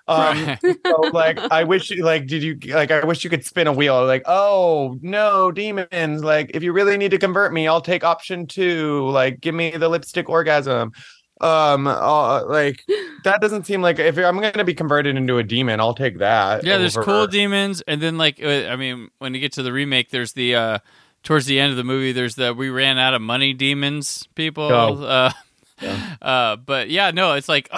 Um, 0.08 0.52
Right. 0.64 0.76
so 0.88 1.10
like 1.14 1.40
I 1.52 1.64
wish 1.66 1.92
you 1.92 2.04
like 2.04 2.26
did 2.28 2.42
you 2.42 2.58
like 2.74 2.90
I 2.92 3.06
wish 3.06 3.24
you 3.24 3.30
could 3.30 3.46
spin 3.46 3.68
a 3.68 3.74
wheel 3.74 4.06
like 4.06 4.24
oh 4.26 4.98
no 5.04 5.52
demons 5.52 6.24
like 6.24 6.50
if 6.56 6.64
you 6.64 6.74
really 6.74 6.98
need 6.98 7.12
to 7.12 7.20
convert 7.20 7.54
me 7.54 7.68
I'll 7.68 7.82
take 7.82 8.04
option 8.04 8.48
two 8.48 9.08
like 9.10 9.40
give 9.40 9.54
me 9.54 9.70
the 9.72 9.88
lipstick 9.88 10.28
orgasm 10.28 10.92
um 11.42 11.88
uh, 11.88 12.44
like 12.46 12.84
that 13.24 13.40
doesn't 13.40 13.66
seem 13.66 13.82
like 13.82 14.00
if 14.00 14.18
I'm 14.18 14.40
gonna 14.42 14.64
be 14.64 14.74
converted 14.74 15.16
into 15.16 15.38
a 15.38 15.44
demon 15.44 15.80
I'll 15.80 15.94
take 15.94 16.18
that 16.20 16.66
yeah, 16.66 16.78
there's 16.78 16.98
cool 16.98 17.28
demons, 17.28 17.82
and 17.88 18.02
then 18.02 18.18
like 18.18 18.44
uh, 18.44 18.68
I 18.68 18.76
mean, 18.76 19.10
when 19.20 19.34
you 19.34 19.40
get 19.40 19.54
to 19.54 19.64
the 19.64 19.72
remake, 19.72 20.10
there's 20.10 20.34
the 20.34 20.56
uh 20.56 20.80
towards 21.24 21.46
the 21.46 21.60
end 21.60 21.72
of 21.72 21.78
the 21.78 21.84
movie, 21.84 22.12
there's 22.12 22.36
the 22.36 22.54
we 22.54 22.70
ran 22.70 22.98
out 22.98 23.14
of 23.14 23.22
money 23.22 23.54
demons 23.54 24.28
people. 24.36 24.64
Oh. 24.64 25.04
Uh, 25.04 25.32
Yeah. 25.82 26.16
uh, 26.22 26.56
but 26.58 26.90
yeah, 26.90 27.12
no, 27.12 27.36
it's 27.36 27.48
like, 27.48 27.70
oh, 27.72 27.78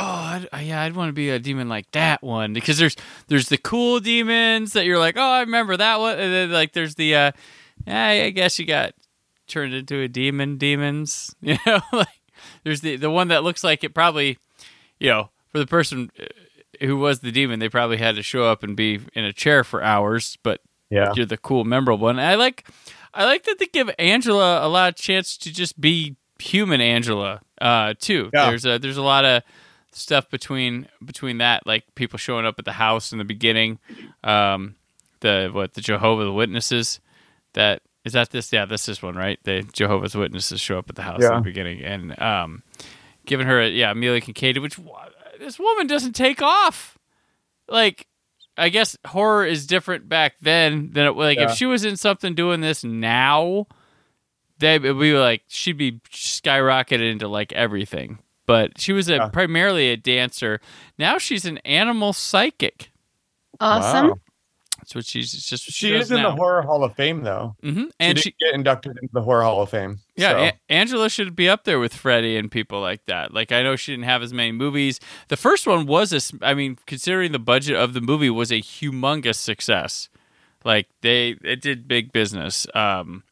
I'd, 0.52 0.64
yeah, 0.64 0.82
I'd 0.82 0.96
want 0.96 1.10
to 1.10 1.14
be 1.14 1.30
a 1.30 1.38
demon 1.38 1.70
like 1.70 1.92
that 1.92 2.24
one 2.24 2.52
because 2.52 2.80
there's 2.80 2.96
there's 3.28 3.50
the 3.50 3.60
cool 3.60 4.00
demons 4.00 4.74
that 4.74 4.86
you're 4.86 4.98
like, 4.98 5.18
oh, 5.18 5.22
I 5.22 5.42
remember 5.42 5.78
that 5.78 6.00
one, 6.00 6.18
and 6.18 6.34
then 6.34 6.52
like 6.52 6.74
there's 6.74 6.96
the, 6.96 7.14
uh, 7.14 7.32
yeah, 7.86 8.08
I 8.08 8.30
guess 8.32 8.58
you 8.58 8.66
got 8.66 8.96
turned 9.48 9.76
into 9.76 10.00
a 10.02 10.08
demon, 10.08 10.58
demons, 10.58 11.36
you 11.42 11.58
know, 11.64 11.80
like 11.94 12.08
there's 12.64 12.82
the 12.82 12.96
the 12.96 13.12
one 13.12 13.28
that 13.28 13.44
looks 13.44 13.64
like 13.64 13.84
it 13.84 13.94
probably, 13.94 14.40
you 15.00 15.10
know, 15.10 15.30
for 15.50 15.60
the 15.60 15.68
person 15.68 16.10
uh, 16.20 16.26
who 16.84 16.98
was 16.98 17.20
the 17.20 17.32
demon, 17.32 17.60
they 17.60 17.70
probably 17.70 17.98
had 17.98 18.16
to 18.16 18.24
show 18.24 18.46
up 18.46 18.64
and 18.64 18.76
be 18.76 19.00
in 19.14 19.26
a 19.26 19.32
chair 19.34 19.64
for 19.64 19.84
hours, 19.84 20.40
but 20.42 20.62
yeah 20.90 21.14
you're 21.16 21.28
the 21.28 21.38
cool, 21.38 21.66
memorable 21.66 22.04
one. 22.06 22.20
I 22.20 22.34
like, 22.34 22.68
I 23.14 23.26
like 23.26 23.44
that 23.44 23.60
they 23.60 23.66
give 23.66 23.90
Angela 24.00 24.66
a 24.66 24.70
lot 24.70 24.90
of 24.90 24.96
chance 24.96 25.38
to 25.38 25.52
just 25.52 25.80
be 25.80 26.16
human 26.40 26.82
Angela, 26.82 27.42
uh, 27.60 27.94
too. 28.00 28.30
Yeah. 28.34 28.50
There's 28.50 28.66
a 28.66 28.80
there's 28.80 28.98
a 28.98 29.02
lot 29.02 29.26
of 29.26 29.44
stuff 29.92 30.30
between 30.30 30.88
between 31.04 31.40
that, 31.40 31.68
like 31.68 31.84
people 31.96 32.18
showing 32.18 32.46
up 32.46 32.56
at 32.58 32.66
the 32.66 32.74
house 32.74 33.12
in 33.12 33.18
the 33.18 33.26
beginning, 33.26 33.80
um, 34.24 34.76
the 35.20 35.50
what 35.52 35.74
the 35.74 35.82
Jehovah's 35.82 36.32
Witnesses. 36.32 37.00
That 37.54 37.82
is 38.06 38.14
that 38.14 38.32
this? 38.32 38.52
Yeah, 38.52 38.66
this 38.66 38.88
is 38.88 39.02
one, 39.02 39.16
right? 39.16 39.40
The 39.44 39.64
Jehovah's 39.64 40.16
Witnesses 40.16 40.62
show 40.62 40.78
up 40.80 40.90
at 40.90 40.96
the 40.96 41.02
house 41.02 41.24
in 41.24 41.34
the 41.36 41.42
beginning, 41.42 41.84
and 41.84 42.20
um, 42.22 42.64
giving 43.26 43.48
her 43.48 43.62
a, 43.62 43.70
yeah 43.70 43.92
Amelia 43.92 44.22
Kinkade, 44.22 44.62
which 44.62 44.80
this 45.40 45.60
woman 45.60 45.88
doesn't 45.88 46.14
take 46.14 46.42
off. 46.42 46.98
Like, 47.68 48.08
I 48.58 48.70
guess 48.70 48.98
horror 49.08 49.46
is 49.46 49.66
different 49.66 50.10
back 50.10 50.36
then 50.42 50.92
than 50.92 51.08
it 51.08 51.12
like 51.16 51.38
Yeah. 51.38 51.52
if 51.52 51.58
she 51.58 51.66
was 51.66 51.86
in 51.86 51.96
something 51.98 52.36
doing 52.36 52.62
this 52.62 52.84
now, 52.84 53.68
they 54.60 54.78
would 54.78 55.00
be 55.00 55.14
like 55.14 55.44
she'd 55.48 55.78
be 55.78 55.94
skyrocketed 56.12 57.10
into 57.12 57.28
like 57.28 57.52
everything. 57.54 58.20
But 58.46 58.80
she 58.80 58.92
was 58.94 59.10
a 59.10 59.16
Yeah. 59.16 59.30
primarily 59.30 59.90
a 59.90 59.98
dancer. 59.98 60.60
Now 60.98 61.18
she's 61.18 61.46
an 61.46 61.60
animal 61.60 62.14
psychic. 62.14 62.92
awesome. 63.60 64.08
Wow. 64.10 64.20
That's 64.82 64.96
what 64.96 65.06
she's 65.06 65.32
just 65.32 65.72
she 65.72 65.92
does 65.92 66.06
is 66.06 66.12
in 66.12 66.18
now. 66.18 66.32
the 66.32 66.36
horror 66.36 66.64
hall 66.64 66.84
of 66.84 66.96
fame 66.96 67.24
though 67.24 67.56
hmm 67.62 67.86
and 68.00 68.18
she 68.18 68.24
she, 68.32 68.36
get 68.40 68.54
inducted 68.54 68.98
into 69.02 69.14
the 69.14 69.22
horror 69.22 69.44
hall 69.44 69.62
of 69.62 69.70
fame 69.70 70.00
yeah, 70.22 70.32
so. 70.32 70.38
A- 70.38 70.74
Angela 70.74 71.10
should 71.10 71.36
be 71.36 71.50
up 71.50 71.64
there 71.64 71.80
with 71.80 71.94
Freddie 71.94 72.38
and 72.38 72.52
people 72.52 72.80
like 72.80 73.06
that. 73.06 73.34
Like 73.34 73.52
I 73.52 73.64
know 73.64 73.76
she 73.76 73.94
didn't 73.94 74.06
have 74.06 74.22
as 74.22 74.34
many 74.34 74.52
movies. 74.52 75.00
The 75.30 75.38
first 75.38 75.66
one 75.66 75.88
was 75.88 76.14
a, 76.14 76.46
I 76.46 76.54
mean, 76.54 76.78
considering 76.86 77.32
the 77.32 77.40
budget 77.40 77.76
of 77.76 77.94
the 77.94 78.02
movie 78.02 78.30
was 78.30 78.52
a 78.52 78.62
humongous 78.62 79.36
success. 79.36 80.10
Like 80.64 80.88
they, 81.02 81.38
it 81.44 81.62
did 81.62 81.88
big 81.88 82.12
business. 82.12 82.68
Um, 82.76 83.24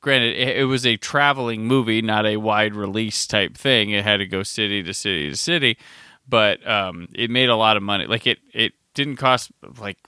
granted, 0.00 0.36
it, 0.36 0.58
it 0.58 0.64
was 0.64 0.86
a 0.86 0.96
traveling 0.96 1.66
movie, 1.66 2.00
not 2.00 2.26
a 2.26 2.36
wide 2.36 2.76
release 2.76 3.26
type 3.26 3.56
thing. 3.56 3.90
It 3.90 4.04
had 4.04 4.18
to 4.18 4.26
go 4.26 4.42
city 4.44 4.82
to 4.84 4.94
city 4.94 5.30
to 5.30 5.36
city, 5.36 5.78
but 6.28 6.64
um, 6.66 7.08
it 7.12 7.28
made 7.28 7.48
a 7.48 7.56
lot 7.56 7.76
of 7.76 7.82
money. 7.82 8.06
Like 8.06 8.26
it, 8.26 8.38
it 8.52 8.74
didn't 8.94 9.16
cost 9.16 9.50
like 9.78 9.98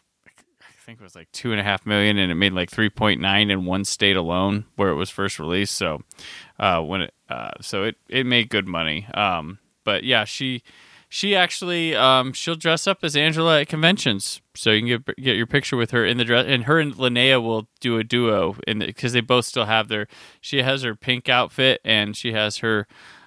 think 0.89 1.01
it 1.01 1.05
was 1.05 1.14
like 1.14 1.30
two 1.32 1.51
and 1.51 1.61
a 1.61 1.62
half 1.62 1.84
million, 1.84 2.16
and 2.16 2.32
it 2.32 2.34
made 2.34 2.55
like 2.55 2.70
three 2.70 2.89
point 2.89 3.20
nine 3.20 3.51
in 3.51 3.66
one 3.66 3.84
state 3.84 4.16
alone 4.16 4.64
where 4.76 4.89
it 4.89 4.95
was 4.95 5.11
first 5.11 5.39
released. 5.39 5.74
So, 5.74 6.01
uh, 6.59 6.80
when 6.80 7.03
it, 7.03 7.14
uh, 7.28 7.51
so 7.61 7.84
it 7.84 7.97
it 8.09 8.24
made 8.24 8.49
good 8.49 8.66
money. 8.66 9.07
Um, 9.12 9.59
but 9.84 10.03
yeah, 10.03 10.24
she 10.24 10.62
she 11.11 11.36
actually 11.36 11.95
um 11.95 12.32
she'll 12.32 12.55
dress 12.55 12.86
up 12.86 13.01
as 13.03 13.16
Angela 13.16 13.61
at 13.61 13.68
conventions, 13.68 14.41
so 14.55 14.70
you 14.70 14.80
can 14.80 14.89
get 14.89 15.16
get 15.16 15.36
your 15.36 15.47
picture 15.47 15.76
with 15.76 15.91
her 15.91 16.07
in 16.07 16.16
the 16.16 16.24
dress, 16.24 16.47
and 16.49 16.64
her 16.64 16.80
and 16.80 16.95
Linnea 16.95 17.43
will 17.43 17.68
do 17.80 17.99
a 17.99 18.05
duo 18.05 18.57
in 18.66 18.78
because 18.78 19.12
they 19.12 19.20
both 19.20 19.45
still 19.45 19.66
have 19.66 19.89
their. 19.89 20.09
She 20.41 20.62
has 20.62 20.84
her 20.84 20.95
pink 20.95 21.28
outfit, 21.28 21.82
and 21.84 22.16
she 22.16 22.32
has 22.32 22.59
her 22.59 22.86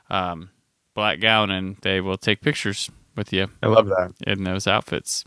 um 0.10 0.50
black 0.96 1.20
gown, 1.20 1.52
and 1.52 1.78
they 1.84 2.02
will 2.02 2.18
take 2.18 2.42
pictures 2.42 2.90
with 3.16 3.32
you 3.34 3.48
I 3.62 3.68
love 3.68 3.88
that 3.88 4.14
in 4.26 4.46
those 4.46 4.68
outfits. 4.68 5.26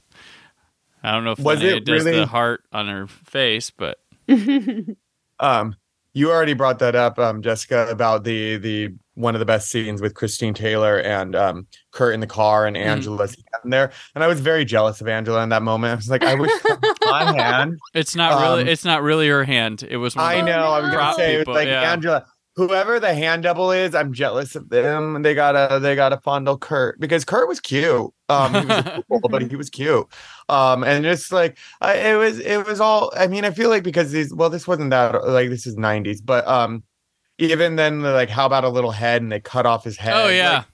I 1.04 1.12
don't 1.12 1.24
know 1.24 1.32
if 1.32 1.38
Was 1.38 1.60
Linnea 1.60 1.76
it 1.76 1.84
does 1.84 2.04
really- 2.04 2.18
the 2.18 2.26
heart 2.26 2.62
on 2.72 2.88
her 2.88 3.06
face, 3.06 3.70
but 3.70 3.98
Um, 5.40 5.76
you 6.16 6.30
already 6.30 6.54
brought 6.54 6.78
that 6.78 6.94
up, 6.94 7.18
um, 7.18 7.42
Jessica, 7.42 7.88
about 7.90 8.22
the 8.24 8.56
the 8.56 8.90
one 9.14 9.34
of 9.34 9.38
the 9.40 9.44
best 9.44 9.68
scenes 9.70 10.00
with 10.00 10.14
Christine 10.14 10.54
Taylor 10.54 10.98
and 10.98 11.34
um, 11.36 11.66
Kurt 11.92 12.14
in 12.14 12.20
the 12.20 12.26
car 12.26 12.66
and 12.66 12.76
Mm-hmm. 12.76 12.88
Angela's 12.88 13.36
hand 13.36 13.72
there. 13.72 13.92
And 14.14 14.22
I 14.24 14.26
was 14.28 14.40
very 14.40 14.64
jealous 14.64 15.00
of 15.00 15.08
Angela 15.08 15.42
in 15.42 15.48
that 15.50 15.62
moment. 15.62 15.92
I 15.92 15.96
was 15.96 16.08
like, 16.10 16.22
I 16.24 16.34
wish 16.34 16.50
my 17.04 17.32
hand. 17.36 17.78
it's 17.94 18.14
not 18.16 18.40
really 18.40 18.62
Um, 18.62 18.68
it's 18.68 18.84
not 18.84 19.02
really 19.02 19.28
her 19.28 19.44
hand. 19.44 19.84
It 19.88 19.96
was 19.98 20.14
one 20.16 20.24
I 20.24 20.34
of 20.34 20.46
know. 20.46 20.52
I 20.52 20.80
was 20.80 20.86
gonna 20.90 20.96
prop 20.96 21.16
say 21.16 21.34
it 21.34 21.38
was 21.38 21.42
people, 21.42 21.54
like 21.54 21.68
yeah. 21.68 21.92
Angela. 21.92 22.26
Whoever 22.56 23.00
the 23.00 23.12
hand 23.12 23.42
double 23.42 23.72
is, 23.72 23.96
I'm 23.96 24.12
jealous 24.12 24.54
of 24.54 24.68
them. 24.68 25.22
They 25.22 25.34
gotta 25.34 25.80
they 25.80 25.96
gotta 25.96 26.18
fondle 26.18 26.56
Kurt 26.56 27.00
because 27.00 27.24
Kurt 27.24 27.48
was 27.48 27.58
cute. 27.58 28.12
Um, 28.28 28.54
he 28.54 28.64
was 28.66 29.02
cool, 29.08 29.20
but 29.28 29.42
he 29.42 29.56
was 29.56 29.68
cute. 29.70 30.06
Um, 30.48 30.84
and 30.84 31.04
just 31.04 31.32
like 31.32 31.58
I, 31.80 31.94
it 32.12 32.16
was, 32.16 32.38
it 32.40 32.66
was 32.66 32.80
all. 32.80 33.12
I 33.16 33.26
mean, 33.26 33.44
I 33.44 33.50
feel 33.50 33.70
like 33.70 33.82
because 33.84 34.12
these, 34.12 34.32
well, 34.34 34.50
this 34.50 34.66
wasn't 34.68 34.90
that 34.90 35.26
like 35.26 35.48
this 35.50 35.66
is 35.66 35.76
'90s, 35.76 36.20
but 36.24 36.46
um, 36.46 36.82
even 37.38 37.76
then, 37.76 38.02
like 38.02 38.30
how 38.30 38.46
about 38.46 38.64
a 38.64 38.68
little 38.70 38.92
head 38.92 39.22
and 39.22 39.32
they 39.32 39.40
cut 39.40 39.66
off 39.66 39.84
his 39.84 39.98
head? 39.98 40.12
Oh 40.14 40.26
Like, 40.26 40.36
yeah. 40.36 40.64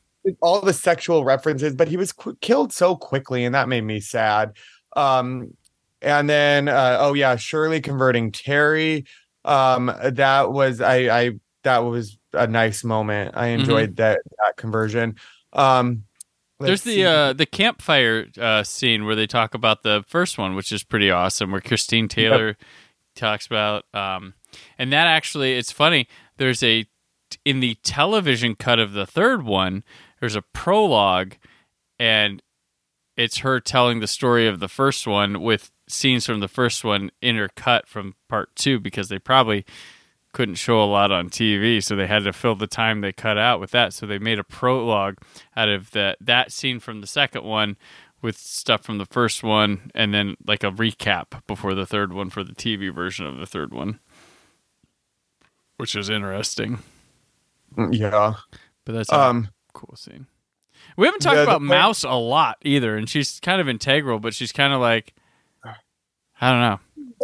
all 0.42 0.60
the 0.60 0.72
sexual 0.72 1.24
references, 1.24 1.74
but 1.74 1.88
he 1.88 1.96
was 1.96 2.12
qu- 2.12 2.36
killed 2.40 2.72
so 2.72 2.96
quickly, 2.96 3.44
and 3.44 3.54
that 3.54 3.68
made 3.68 3.82
me 3.84 4.00
sad. 4.00 4.52
Um, 4.96 5.56
and 6.02 6.28
then, 6.28 6.68
uh, 6.68 6.98
oh 7.00 7.14
yeah, 7.14 7.36
Shirley 7.36 7.80
converting 7.80 8.32
Terry. 8.32 9.04
Um, 9.44 9.92
that 10.02 10.52
was 10.52 10.80
I, 10.80 10.96
I 11.26 11.30
that 11.64 11.78
was 11.78 12.18
a 12.32 12.46
nice 12.46 12.84
moment. 12.84 13.32
I 13.36 13.48
Mm-hmm. 13.56 13.60
enjoyed 13.60 13.96
that 13.96 14.20
that 14.38 14.56
conversion. 14.56 15.16
Um, 15.52 16.04
There's 16.66 16.82
the 16.82 17.04
uh 17.04 17.32
the 17.32 17.46
campfire 17.46 18.26
uh 18.40 18.62
scene 18.62 19.04
where 19.04 19.16
they 19.16 19.26
talk 19.26 19.54
about 19.54 19.82
the 19.82 20.04
first 20.06 20.38
one, 20.38 20.54
which 20.54 20.72
is 20.72 20.82
pretty 20.82 21.10
awesome, 21.10 21.50
where 21.50 21.60
Christine 21.60 22.08
Taylor 22.08 22.56
talks 23.16 23.46
about 23.46 23.84
um 23.94 24.34
and 24.78 24.92
that 24.92 25.06
actually 25.06 25.56
it's 25.56 25.72
funny. 25.72 26.06
There's 26.36 26.62
a 26.62 26.86
in 27.44 27.60
the 27.60 27.76
television 27.82 28.54
cut 28.56 28.78
of 28.78 28.92
the 28.92 29.06
third 29.06 29.42
one, 29.44 29.84
there's 30.18 30.36
a 30.36 30.42
prologue, 30.42 31.34
and 31.98 32.42
it's 33.16 33.38
her 33.38 33.60
telling 33.60 34.00
the 34.00 34.06
story 34.06 34.46
of 34.48 34.60
the 34.60 34.68
first 34.68 35.06
one 35.06 35.42
with 35.42 35.70
scenes 35.88 36.26
from 36.26 36.40
the 36.40 36.48
first 36.48 36.84
one 36.84 37.10
intercut 37.22 37.86
from 37.86 38.14
part 38.28 38.54
two 38.56 38.80
because 38.80 39.08
they 39.08 39.18
probably 39.18 39.64
couldn't 40.32 40.54
show 40.56 40.82
a 40.82 40.84
lot 40.86 41.10
on 41.10 41.28
TV, 41.28 41.82
so 41.82 41.96
they 41.96 42.06
had 42.06 42.24
to 42.24 42.32
fill 42.32 42.54
the 42.54 42.66
time 42.66 43.00
they 43.00 43.12
cut 43.12 43.36
out 43.38 43.58
with 43.60 43.70
that. 43.72 43.92
So 43.92 44.06
they 44.06 44.18
made 44.18 44.38
a 44.38 44.44
prologue 44.44 45.16
out 45.56 45.68
of 45.68 45.90
that 45.92 46.18
that 46.20 46.52
scene 46.52 46.78
from 46.80 47.00
the 47.00 47.06
second 47.06 47.44
one 47.44 47.76
with 48.22 48.36
stuff 48.36 48.82
from 48.82 48.98
the 48.98 49.06
first 49.06 49.42
one, 49.42 49.90
and 49.94 50.12
then 50.14 50.36
like 50.46 50.62
a 50.62 50.70
recap 50.70 51.40
before 51.46 51.74
the 51.74 51.86
third 51.86 52.12
one 52.12 52.30
for 52.30 52.44
the 52.44 52.52
TV 52.54 52.92
version 52.94 53.26
of 53.26 53.38
the 53.38 53.46
third 53.46 53.72
one, 53.72 53.98
which 55.78 55.94
is 55.94 56.08
interesting. 56.10 56.78
Yeah. 57.90 58.34
But 58.84 58.92
that's 58.92 59.12
a 59.12 59.18
Um. 59.18 59.48
cool 59.72 59.94
scene. 59.96 60.26
We 60.96 61.06
haven't 61.06 61.20
talked 61.20 61.36
The- 61.36 61.42
the 61.42 61.50
about 61.50 61.58
point- 61.60 61.68
Mouse 61.70 62.04
a 62.04 62.10
lot 62.14 62.58
either, 62.62 62.96
and 62.96 63.08
she's 63.08 63.40
kind 63.40 63.60
of 63.60 63.68
integral, 63.68 64.18
but 64.18 64.34
she's 64.34 64.52
kind 64.52 64.72
of 64.72 64.80
like, 64.80 65.14
I 66.42 66.50
don't 66.50 66.60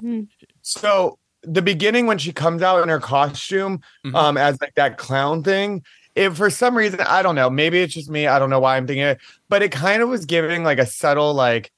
know. 0.03 0.27
So 0.63 1.19
the 1.47 1.63
beginning 1.63 2.07
when 2.07 2.19
she 2.19 2.33
comes 2.33 2.61
out 2.63 2.83
in 2.83 2.89
her 2.89 3.01
costume, 3.01 3.81
Mhm. 4.05 4.15
um, 4.15 4.37
as 4.37 4.61
like 4.61 4.75
that 4.75 4.99
clown 4.99 5.43
thing, 5.43 5.83
if 6.15 6.37
for 6.37 6.51
some 6.51 6.77
reason 6.77 7.01
I 7.01 7.23
don't 7.23 7.35
know, 7.35 7.49
maybe 7.51 7.81
it's 7.81 7.95
just 7.95 8.11
me, 8.11 8.27
I 8.27 8.39
don't 8.39 8.51
know 8.51 8.61
why 8.61 8.77
I'm 8.77 8.87
thinking 8.87 9.05
it, 9.05 9.19
but 9.49 9.63
it 9.63 9.71
kind 9.71 10.03
of 10.03 10.09
was 10.09 10.25
giving 10.25 10.65
like 10.65 10.79
a 10.79 10.87
subtle 10.87 11.35
like 11.35 11.71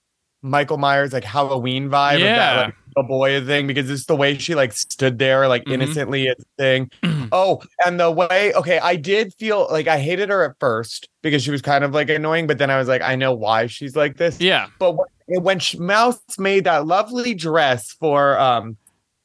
Michael 0.43 0.79
Myers 0.79 1.13
like 1.13 1.25
Halloween 1.25 1.89
vibe 1.91 2.15
of 2.17 2.21
Yeah. 2.21 2.37
that 2.37 2.65
like 2.67 2.75
the 2.97 3.03
boy 3.03 3.45
thing 3.45 3.67
because 3.67 3.91
it's 3.91 4.07
the 4.07 4.15
way 4.17 4.39
she 4.39 4.55
like 4.55 4.73
stood 4.73 5.19
there 5.19 5.49
like 5.49 5.65
Mhm. 5.65 5.73
innocently 5.73 6.29
as 6.29 6.37
a 6.39 6.63
thing. 6.63 6.91
oh, 7.33 7.61
and 7.85 7.99
the 7.99 8.11
way 8.11 8.53
okay, 8.55 8.79
I 8.79 8.95
did 8.97 9.35
feel 9.35 9.67
like 9.71 9.89
I 9.89 9.99
hated 9.99 10.29
her 10.31 10.45
at 10.45 10.53
first 10.61 11.09
because 11.23 11.43
she 11.43 11.51
was 11.51 11.61
kind 11.61 11.83
of 11.85 11.93
like 11.93 12.09
annoying, 12.09 12.47
but 12.47 12.59
then 12.59 12.71
I 12.71 12.79
was 12.79 12.87
like, 12.89 13.03
I 13.03 13.17
know 13.17 13.33
why 13.35 13.67
she's 13.67 13.97
like 13.97 14.17
this. 14.17 14.41
Yeah, 14.41 14.69
But 14.79 14.93
when, 14.93 15.43
when 15.43 15.59
she, 15.59 15.79
Mouse 15.79 16.21
made 16.39 16.65
that 16.65 16.87
lovely 16.87 17.35
dress 17.35 17.93
for 17.93 18.39
um 18.39 18.77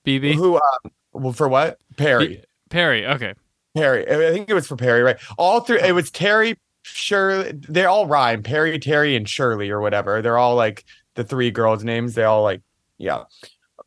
BB 0.06 0.36
who 0.36 0.56
um 0.56 0.92
well, 1.14 1.34
for 1.34 1.48
what? 1.48 1.80
Perry. 1.98 2.44
Perry. 2.70 3.06
Okay, 3.06 3.34
Perry. 3.76 4.10
I 4.10 4.34
think 4.34 4.50
it 4.50 4.54
was 4.54 4.68
for 4.68 4.76
Perry 4.76 5.02
right? 5.02 5.18
All 5.38 5.62
three 5.62 5.80
it 5.82 5.94
was 5.94 6.12
Terry 6.12 6.58
Shirley 6.84 7.54
they 7.70 7.86
all 7.86 8.08
rhyme 8.08 8.44
Perry 8.44 8.78
Terry 8.80 9.16
and 9.16 9.28
Shirley 9.28 9.70
or 9.70 9.80
whatever. 9.82 10.22
They're 10.22 10.38
all 10.38 10.56
like 10.56 10.84
the 11.16 11.24
three 11.24 11.52
girls 11.52 11.84
names. 11.84 12.16
They 12.16 12.24
all 12.24 12.44
like 12.44 12.62
yeah. 12.98 13.24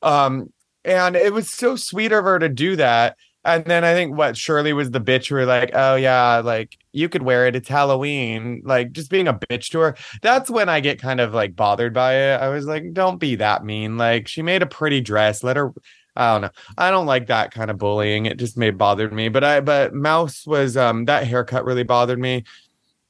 Um 0.03 0.53
and 0.85 1.17
it 1.17 1.33
was 1.33 1.51
so 1.51 1.77
sweet 1.77 2.12
of 2.12 2.25
her 2.25 2.39
to 2.39 2.49
do 2.49 2.77
that. 2.77 3.17
And 3.45 3.64
then 3.64 3.85
I 3.85 3.95
think 3.95 4.17
what 4.17 4.37
Shirley 4.37 4.73
was 4.73 4.91
the 4.91 5.01
bitch 5.01 5.29
who 5.29 5.35
were 5.35 5.47
like 5.47 5.71
oh 5.75 5.97
yeah 5.97 6.39
like 6.39 6.79
you 6.93 7.09
could 7.09 7.23
wear 7.23 7.47
it. 7.47 7.55
It's 7.55 7.69
Halloween. 7.69 8.62
Like 8.64 8.93
just 8.93 9.11
being 9.11 9.29
a 9.29 9.35
bitch 9.35 9.71
to 9.71 9.81
her. 9.81 9.97
That's 10.23 10.49
when 10.49 10.69
I 10.69 10.81
get 10.81 11.01
kind 11.01 11.21
of 11.21 11.35
like 11.35 11.55
bothered 11.55 11.93
by 11.93 12.14
it. 12.14 12.41
I 12.41 12.49
was 12.49 12.67
like 12.67 12.93
don't 12.93 13.19
be 13.19 13.37
that 13.37 13.64
mean. 13.64 13.99
Like 13.99 14.27
she 14.29 14.43
made 14.43 14.62
a 14.62 14.67
pretty 14.67 15.01
dress. 15.01 15.45
Let 15.45 15.57
her 15.57 15.73
I 16.17 16.33
don't 16.33 16.43
know. 16.43 16.51
I 16.79 16.91
don't 16.91 17.07
like 17.07 17.27
that 17.29 17.53
kind 17.53 17.71
of 17.71 17.79
bullying. 17.79 18.27
It 18.27 18.39
just 18.39 18.57
made 18.57 18.79
bothered 18.79 19.12
me. 19.12 19.29
But 19.29 19.45
I 19.45 19.61
but 19.61 19.95
Mouse 19.95 20.47
was 20.47 20.77
um 20.77 21.05
that 21.07 21.27
haircut 21.27 21.64
really 21.64 21.85
bothered 21.85 22.19
me. 22.19 22.45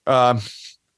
Um 0.07 0.39
oh, 0.39 0.41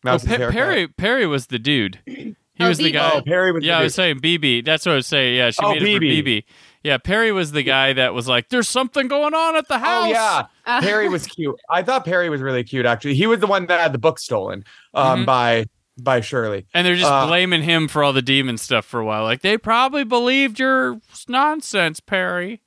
Mouse's 0.04 0.28
Pe- 0.28 0.36
haircut. 0.38 0.52
Perry 0.54 0.88
Perry 0.88 1.26
was 1.26 1.46
the 1.48 1.58
dude. 1.58 2.00
He 2.58 2.64
Oh, 2.64 2.68
was 2.70 2.78
the 2.78 2.90
BB. 2.90 2.92
guy. 2.94 3.12
Oh, 3.14 3.22
Perry 3.22 3.52
was 3.52 3.62
yeah, 3.62 3.74
the 3.74 3.78
I 3.78 3.82
was 3.84 3.94
saying 3.94 4.18
BB. 4.18 4.64
That's 4.64 4.84
what 4.84 4.90
I 4.90 4.94
was 4.96 5.06
saying. 5.06 5.36
Yeah, 5.36 5.50
she 5.50 5.60
Oh, 5.62 5.74
made 5.74 5.82
it 5.84 5.94
for 5.94 6.00
BB. 6.04 6.22
BB. 6.24 6.44
Yeah, 6.82 6.98
Perry 6.98 7.30
was 7.30 7.52
the 7.52 7.62
guy 7.62 7.92
that 7.92 8.14
was 8.14 8.26
like, 8.26 8.48
"There's 8.48 8.68
something 8.68 9.06
going 9.06 9.32
on 9.32 9.54
at 9.54 9.68
the 9.68 9.78
house." 9.78 10.06
Oh 10.06 10.08
yeah, 10.08 10.80
Perry 10.80 11.08
was 11.08 11.24
cute. 11.28 11.54
I 11.70 11.84
thought 11.84 12.04
Perry 12.04 12.28
was 12.28 12.40
really 12.40 12.64
cute. 12.64 12.84
Actually, 12.84 13.14
he 13.14 13.28
was 13.28 13.38
the 13.38 13.46
one 13.46 13.66
that 13.66 13.78
had 13.80 13.92
the 13.92 13.98
book 13.98 14.18
stolen 14.18 14.64
um 14.92 15.20
Mhm. 15.22 15.26
by 15.26 15.66
by 16.00 16.20
Shirley. 16.20 16.66
and 16.74 16.86
they're 16.86 16.96
just 16.96 17.10
Uh, 17.10 17.26
blaming 17.26 17.62
him 17.62 17.88
for 17.88 18.02
all 18.04 18.12
the 18.12 18.22
demon 18.22 18.56
stuff 18.58 18.84
for 18.86 19.00
a 19.00 19.04
while. 19.04 19.24
Like 19.24 19.42
they 19.42 19.58
probably 19.58 20.04
believed 20.04 20.58
your 20.58 21.00
nonsense, 21.28 22.00
Perry. 22.00 22.60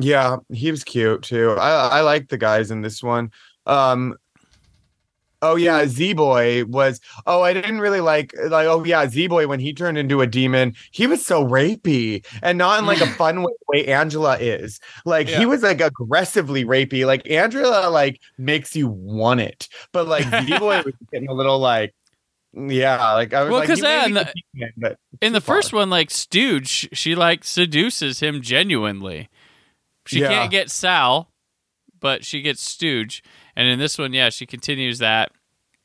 Yeah, 0.00 0.36
he 0.52 0.70
was 0.70 0.84
cute 0.84 1.22
too. 1.22 1.52
I 1.58 1.98
I 1.98 2.00
like 2.02 2.28
the 2.28 2.38
guys 2.38 2.70
in 2.70 2.82
this 2.82 3.02
one. 3.02 3.30
Um 3.66 4.14
Oh 5.40 5.54
yeah, 5.54 5.86
Z 5.86 6.14
Boy 6.14 6.64
was. 6.64 7.00
Oh, 7.24 7.42
I 7.42 7.52
didn't 7.52 7.78
really 7.78 8.00
like 8.00 8.32
like. 8.48 8.66
Oh 8.66 8.82
yeah, 8.82 9.08
Z 9.08 9.28
Boy 9.28 9.46
when 9.46 9.60
he 9.60 9.72
turned 9.72 9.96
into 9.96 10.20
a 10.20 10.26
demon, 10.26 10.74
he 10.90 11.06
was 11.06 11.24
so 11.24 11.44
rapey 11.46 12.26
and 12.42 12.58
not 12.58 12.80
in 12.80 12.86
like 12.86 13.00
a 13.00 13.06
fun 13.14 13.44
way, 13.44 13.52
way 13.68 13.86
Angela 13.86 14.36
is. 14.38 14.80
Like 15.04 15.28
Yeah. 15.28 15.38
he 15.38 15.46
was 15.46 15.62
like 15.62 15.80
aggressively 15.80 16.64
rapey. 16.64 17.06
Like 17.06 17.22
Angela 17.30 17.88
like 17.88 18.20
makes 18.36 18.74
you 18.74 18.88
want 18.88 19.38
it, 19.40 19.68
but 19.92 20.08
like 20.08 20.24
Z 20.24 20.58
Boy 20.58 20.82
was 20.84 20.94
getting 21.12 21.28
a 21.28 21.34
little 21.34 21.60
like. 21.60 21.94
Yeah, 22.54 23.12
like 23.12 23.34
I 23.34 23.42
was 23.42 23.50
Well, 23.50 23.60
like, 23.60 23.68
'cause 23.68 23.78
he 23.80 23.84
yeah, 23.84 24.06
in 24.06 24.14
the- 24.14 24.32
but 24.76 24.98
In 25.20 25.32
the 25.32 25.40
first 25.40 25.72
one, 25.72 25.90
like 25.90 26.10
Stooge, 26.10 26.88
she 26.92 27.14
like 27.14 27.44
seduces 27.44 28.20
him 28.20 28.40
genuinely. 28.42 29.28
She 30.06 30.20
Yeah. 30.20 30.28
can't 30.28 30.50
get 30.50 30.70
Sal, 30.70 31.30
but 32.00 32.24
she 32.24 32.40
gets 32.40 32.62
Stooge. 32.62 33.22
And 33.54 33.68
in 33.68 33.78
this 33.78 33.98
one, 33.98 34.12
yeah, 34.14 34.30
she 34.30 34.46
continues 34.46 34.98
that. 34.98 35.32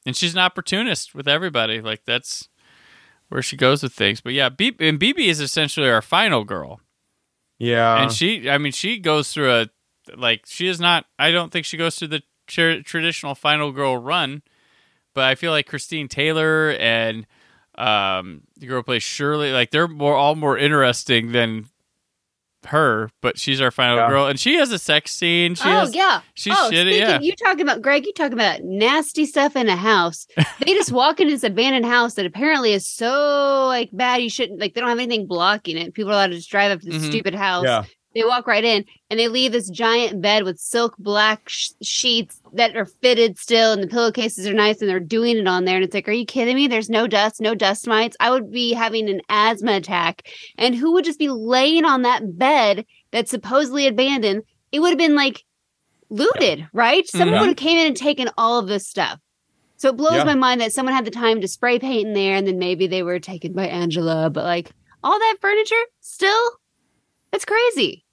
And 0.06 0.16
she's 0.16 0.34
an 0.34 0.40
opportunist 0.40 1.14
with 1.14 1.28
everybody. 1.28 1.82
Like 1.82 2.06
that's 2.06 2.50
where 3.30 3.42
she 3.42 3.58
goes 3.58 3.84
with 3.84 3.94
things. 3.94 4.22
But 4.22 4.34
yeah, 4.34 4.50
B- 4.50 4.76
and 4.80 5.00
BB 5.00 5.28
is 5.28 5.40
essentially 5.42 5.90
our 5.90 6.02
final 6.02 6.44
girl. 6.44 6.80
yeah, 7.60 8.02
and 8.02 8.12
she, 8.12 8.50
I 8.50 8.58
mean, 8.58 8.72
she 8.72 9.00
goes 9.00 9.32
through 9.34 9.52
a 9.52 9.68
like 10.16 10.44
she 10.48 10.68
is 10.68 10.80
not. 10.80 11.06
I 11.20 11.32
don't 11.32 11.52
think 11.52 11.66
she 11.66 11.78
goes 11.78 11.98
through 11.98 12.10
the 12.10 12.24
tra- 12.48 12.84
traditional 12.84 13.36
final 13.36 13.72
girl 13.72 13.98
run. 13.98 14.44
But 15.14 15.26
I 15.26 15.36
feel 15.36 15.52
like 15.52 15.68
Christine 15.68 16.08
Taylor 16.08 16.72
and 16.72 17.26
um, 17.76 18.42
the 18.58 18.68
girl 18.68 18.78
who 18.80 18.84
plays 18.84 19.04
Shirley, 19.04 19.52
like 19.52 19.72
they're 19.72 19.88
more 19.88 20.16
all 20.16 20.36
more 20.36 20.58
interesting 20.58 21.32
than 21.32 21.68
her. 22.68 23.10
But 23.22 23.38
she's 23.38 23.60
our 23.62 23.72
final 23.72 23.98
Yeah. 23.98 24.10
girl, 24.10 24.28
and 24.28 24.40
she 24.40 24.56
has 24.56 24.72
a 24.72 24.80
sex 24.80 25.12
scene. 25.12 25.56
She 25.56 25.68
oh 25.68 25.80
has, 25.82 25.96
yeah. 25.96 26.22
she's 26.34 26.54
oh, 26.58 26.70
shitty, 26.72 26.98
yeah. 26.98 27.20
you 27.20 27.36
talking 27.36 27.62
about 27.62 27.82
Greg? 27.82 28.06
You 28.06 28.14
talking 28.14 28.34
about 28.34 28.64
nasty 28.64 29.26
stuff 29.26 29.56
in 29.56 29.68
a 29.70 29.76
house? 29.76 30.28
they 30.66 30.74
just 30.74 30.92
walk 30.92 31.20
into 31.20 31.34
this 31.34 31.44
abandoned 31.44 31.86
house 31.86 32.14
that 32.16 32.26
apparently 32.26 32.74
is 32.74 32.88
so 32.88 33.66
like 33.68 33.90
bad. 33.92 34.22
You 34.22 34.30
shouldn't 34.30 34.60
like. 34.60 34.74
They 34.74 34.82
don't 34.82 34.90
have 34.90 35.00
anything 35.00 35.28
blocking 35.28 35.78
it. 35.78 35.94
People 35.94 36.12
are 36.12 36.16
allowed 36.16 36.28
to 36.28 36.36
just 36.36 36.50
drive 36.50 36.72
up 36.72 36.82
to 36.82 36.90
the 36.90 36.98
Mhm. 36.98 37.06
stupid 37.10 37.36
house. 37.36 37.66
yeah. 37.66 37.84
They 38.16 38.24
walk 38.24 38.46
right 38.48 38.64
in 38.64 38.86
and 39.10 39.20
they 39.20 39.28
leave 39.28 39.52
this 39.52 39.70
giant 39.70 40.22
bed 40.22 40.44
with 40.44 40.60
silk 40.60 40.96
black 41.00 41.50
sh- 41.50 41.70
sheets 41.82 42.40
that 42.54 42.76
are 42.76 42.86
fitted 42.86 43.40
still, 43.40 43.74
and 43.74 43.82
the 43.82 43.88
pillowcases 43.88 44.48
are 44.48 44.54
nice, 44.54 44.80
and 44.82 44.90
they're 44.90 45.00
doing 45.00 45.38
it 45.38 45.48
on 45.48 45.66
there. 45.66 45.76
And 45.76 45.84
it's 45.84 45.94
like, 45.96 46.08
are 46.08 46.12
you 46.14 46.26
kidding 46.26 46.56
me? 46.56 46.68
There's 46.68 46.90
no 46.90 47.08
dust, 47.08 47.42
no 47.42 47.56
dust 47.56 47.88
mites. 47.88 48.16
I 48.20 48.30
would 48.30 48.52
be 48.52 48.74
having 48.74 49.10
an 49.10 49.22
asthma 49.30 49.74
attack. 49.74 50.28
And 50.58 50.76
who 50.76 50.94
would 50.94 51.06
just 51.06 51.18
be 51.20 51.30
laying 51.30 51.86
on 51.86 52.04
that 52.04 52.38
bed 52.38 52.86
that's 53.12 53.32
supposedly 53.32 53.88
abandoned? 53.88 54.44
It 54.72 54.80
would 54.80 54.90
have 54.90 54.98
been 55.00 55.16
like 55.16 55.44
looted, 56.10 56.68
right? 56.74 57.08
Someone 57.08 57.38
Mhm. 57.38 57.40
would 57.40 57.48
have 57.50 57.58
came 57.58 57.78
in 57.78 57.88
and 57.88 57.98
taken 57.98 58.30
all 58.38 58.60
of 58.60 58.68
this 58.68 58.88
stuff. 58.88 59.20
So 59.78 59.90
it 59.90 59.98
blows 59.98 60.14
Yeah. 60.18 60.24
my 60.24 60.36
mind 60.36 60.62
that 60.62 60.72
someone 60.72 60.94
had 60.96 61.06
the 61.06 61.12
time 61.12 61.42
to 61.42 61.48
spray 61.48 61.80
paint 61.80 62.08
in 62.08 62.14
there, 62.14 62.36
and 62.36 62.48
then 62.48 62.60
maybe 62.60 62.88
they 62.88 63.04
were 63.04 63.20
taken 63.20 63.54
by 63.54 63.68
Angela. 63.68 64.30
But 64.30 64.44
like 64.46 64.72
all 65.04 65.18
that 65.18 65.38
furniture, 65.42 65.76
still, 66.00 66.52
that's 67.34 67.46
crazy. 67.46 68.06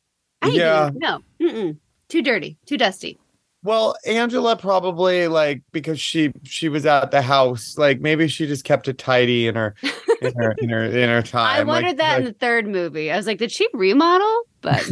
I 0.42 0.48
Yeah. 0.48 0.90
no, 0.94 1.20
Mm-mm. 1.40 1.76
too 2.08 2.22
dirty, 2.22 2.56
too 2.66 2.78
dusty. 2.78 3.20
Well, 3.62 3.94
Angela 4.06 4.56
probably 4.56 5.28
like 5.28 5.62
because 5.70 6.00
she 6.00 6.32
she 6.44 6.70
was 6.70 6.86
at 6.86 7.10
the 7.10 7.20
house, 7.20 7.76
like 7.76 8.00
maybe 8.00 8.26
she 8.26 8.46
just 8.46 8.64
kept 8.64 8.88
it 8.88 8.96
tidy 8.96 9.46
in 9.46 9.54
her 9.54 9.74
in 10.22 10.32
her 10.34 10.52
in 10.58 10.70
her 10.70 10.84
in 10.84 11.08
her 11.10 11.20
time. 11.36 11.60
I 11.60 11.62
wondered 11.64 11.88
like, 11.88 11.96
that 11.98 12.18
in 12.20 12.24
the 12.24 12.32
third 12.32 12.66
movie. 12.66 13.12
I 13.12 13.18
was 13.18 13.26
like, 13.26 13.36
did 13.36 13.52
she 13.52 13.68
remodel? 13.74 14.44
But 14.62 14.88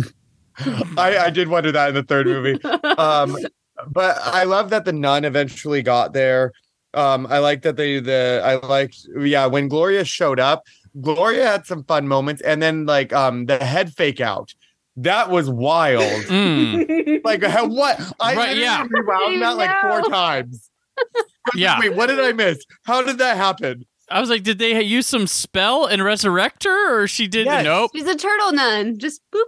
I 0.99 1.17
I 1.17 1.31
did 1.31 1.49
wonder 1.49 1.73
that 1.73 1.89
in 1.89 1.95
the 1.95 2.03
third 2.03 2.27
movie. 2.27 2.61
Um, 2.99 3.39
but 3.87 4.19
I 4.23 4.45
love 4.45 4.69
that 4.71 4.85
the 4.85 4.93
nun 4.93 5.25
eventually 5.25 5.83
got 5.83 6.13
there. 6.13 6.53
Um, 6.93 7.27
I 7.31 7.39
like 7.39 7.63
that 7.63 7.77
they 7.77 8.01
the 8.01 8.43
I 8.45 8.67
liked 8.67 8.99
yeah 9.19 9.47
when 9.47 9.69
Gloria 9.69 10.05
showed 10.05 10.41
up. 10.41 10.65
Gloria 11.01 11.47
had 11.47 11.66
some 11.66 11.85
fun 11.85 12.09
moments, 12.09 12.43
and 12.43 12.60
then 12.62 12.86
like 12.86 13.12
um 13.12 13.47
the 13.47 13.62
head 13.62 13.93
fake 13.94 14.20
out. 14.20 14.55
That 14.97 15.31
was 15.31 15.48
wild. 15.48 16.02
Mm, 16.24 17.20
like 17.24 17.44
how, 17.44 17.69
what? 17.69 18.01
I 18.19 18.35
Right, 18.35 18.56
yeah. 18.56 18.85
rewound 18.89 19.40
that 19.43 19.56
like 19.56 19.81
four 19.81 20.10
times. 20.10 20.70
yeah. 21.55 21.78
Wait, 21.78 21.94
what 21.94 22.06
did 22.06 22.19
I 22.19 22.32
miss? 22.32 22.65
How 22.85 23.02
did 23.02 23.19
that 23.19 23.36
happen? 23.36 23.86
I 24.10 24.20
was 24.20 24.28
like, 24.31 24.43
did 24.43 24.59
they 24.59 24.81
use 24.82 25.06
some 25.06 25.27
spell 25.28 25.85
and 25.86 26.02
resurrect 26.02 26.65
her, 26.65 27.01
or 27.02 27.06
she 27.06 27.28
did? 27.28 27.47
Yes. 27.47 27.65
Nope. 27.65 27.90
she's 27.94 28.06
a 28.09 28.16
turtle 28.16 28.52
nun. 28.52 28.98
Just 28.98 29.20
boop. 29.32 29.44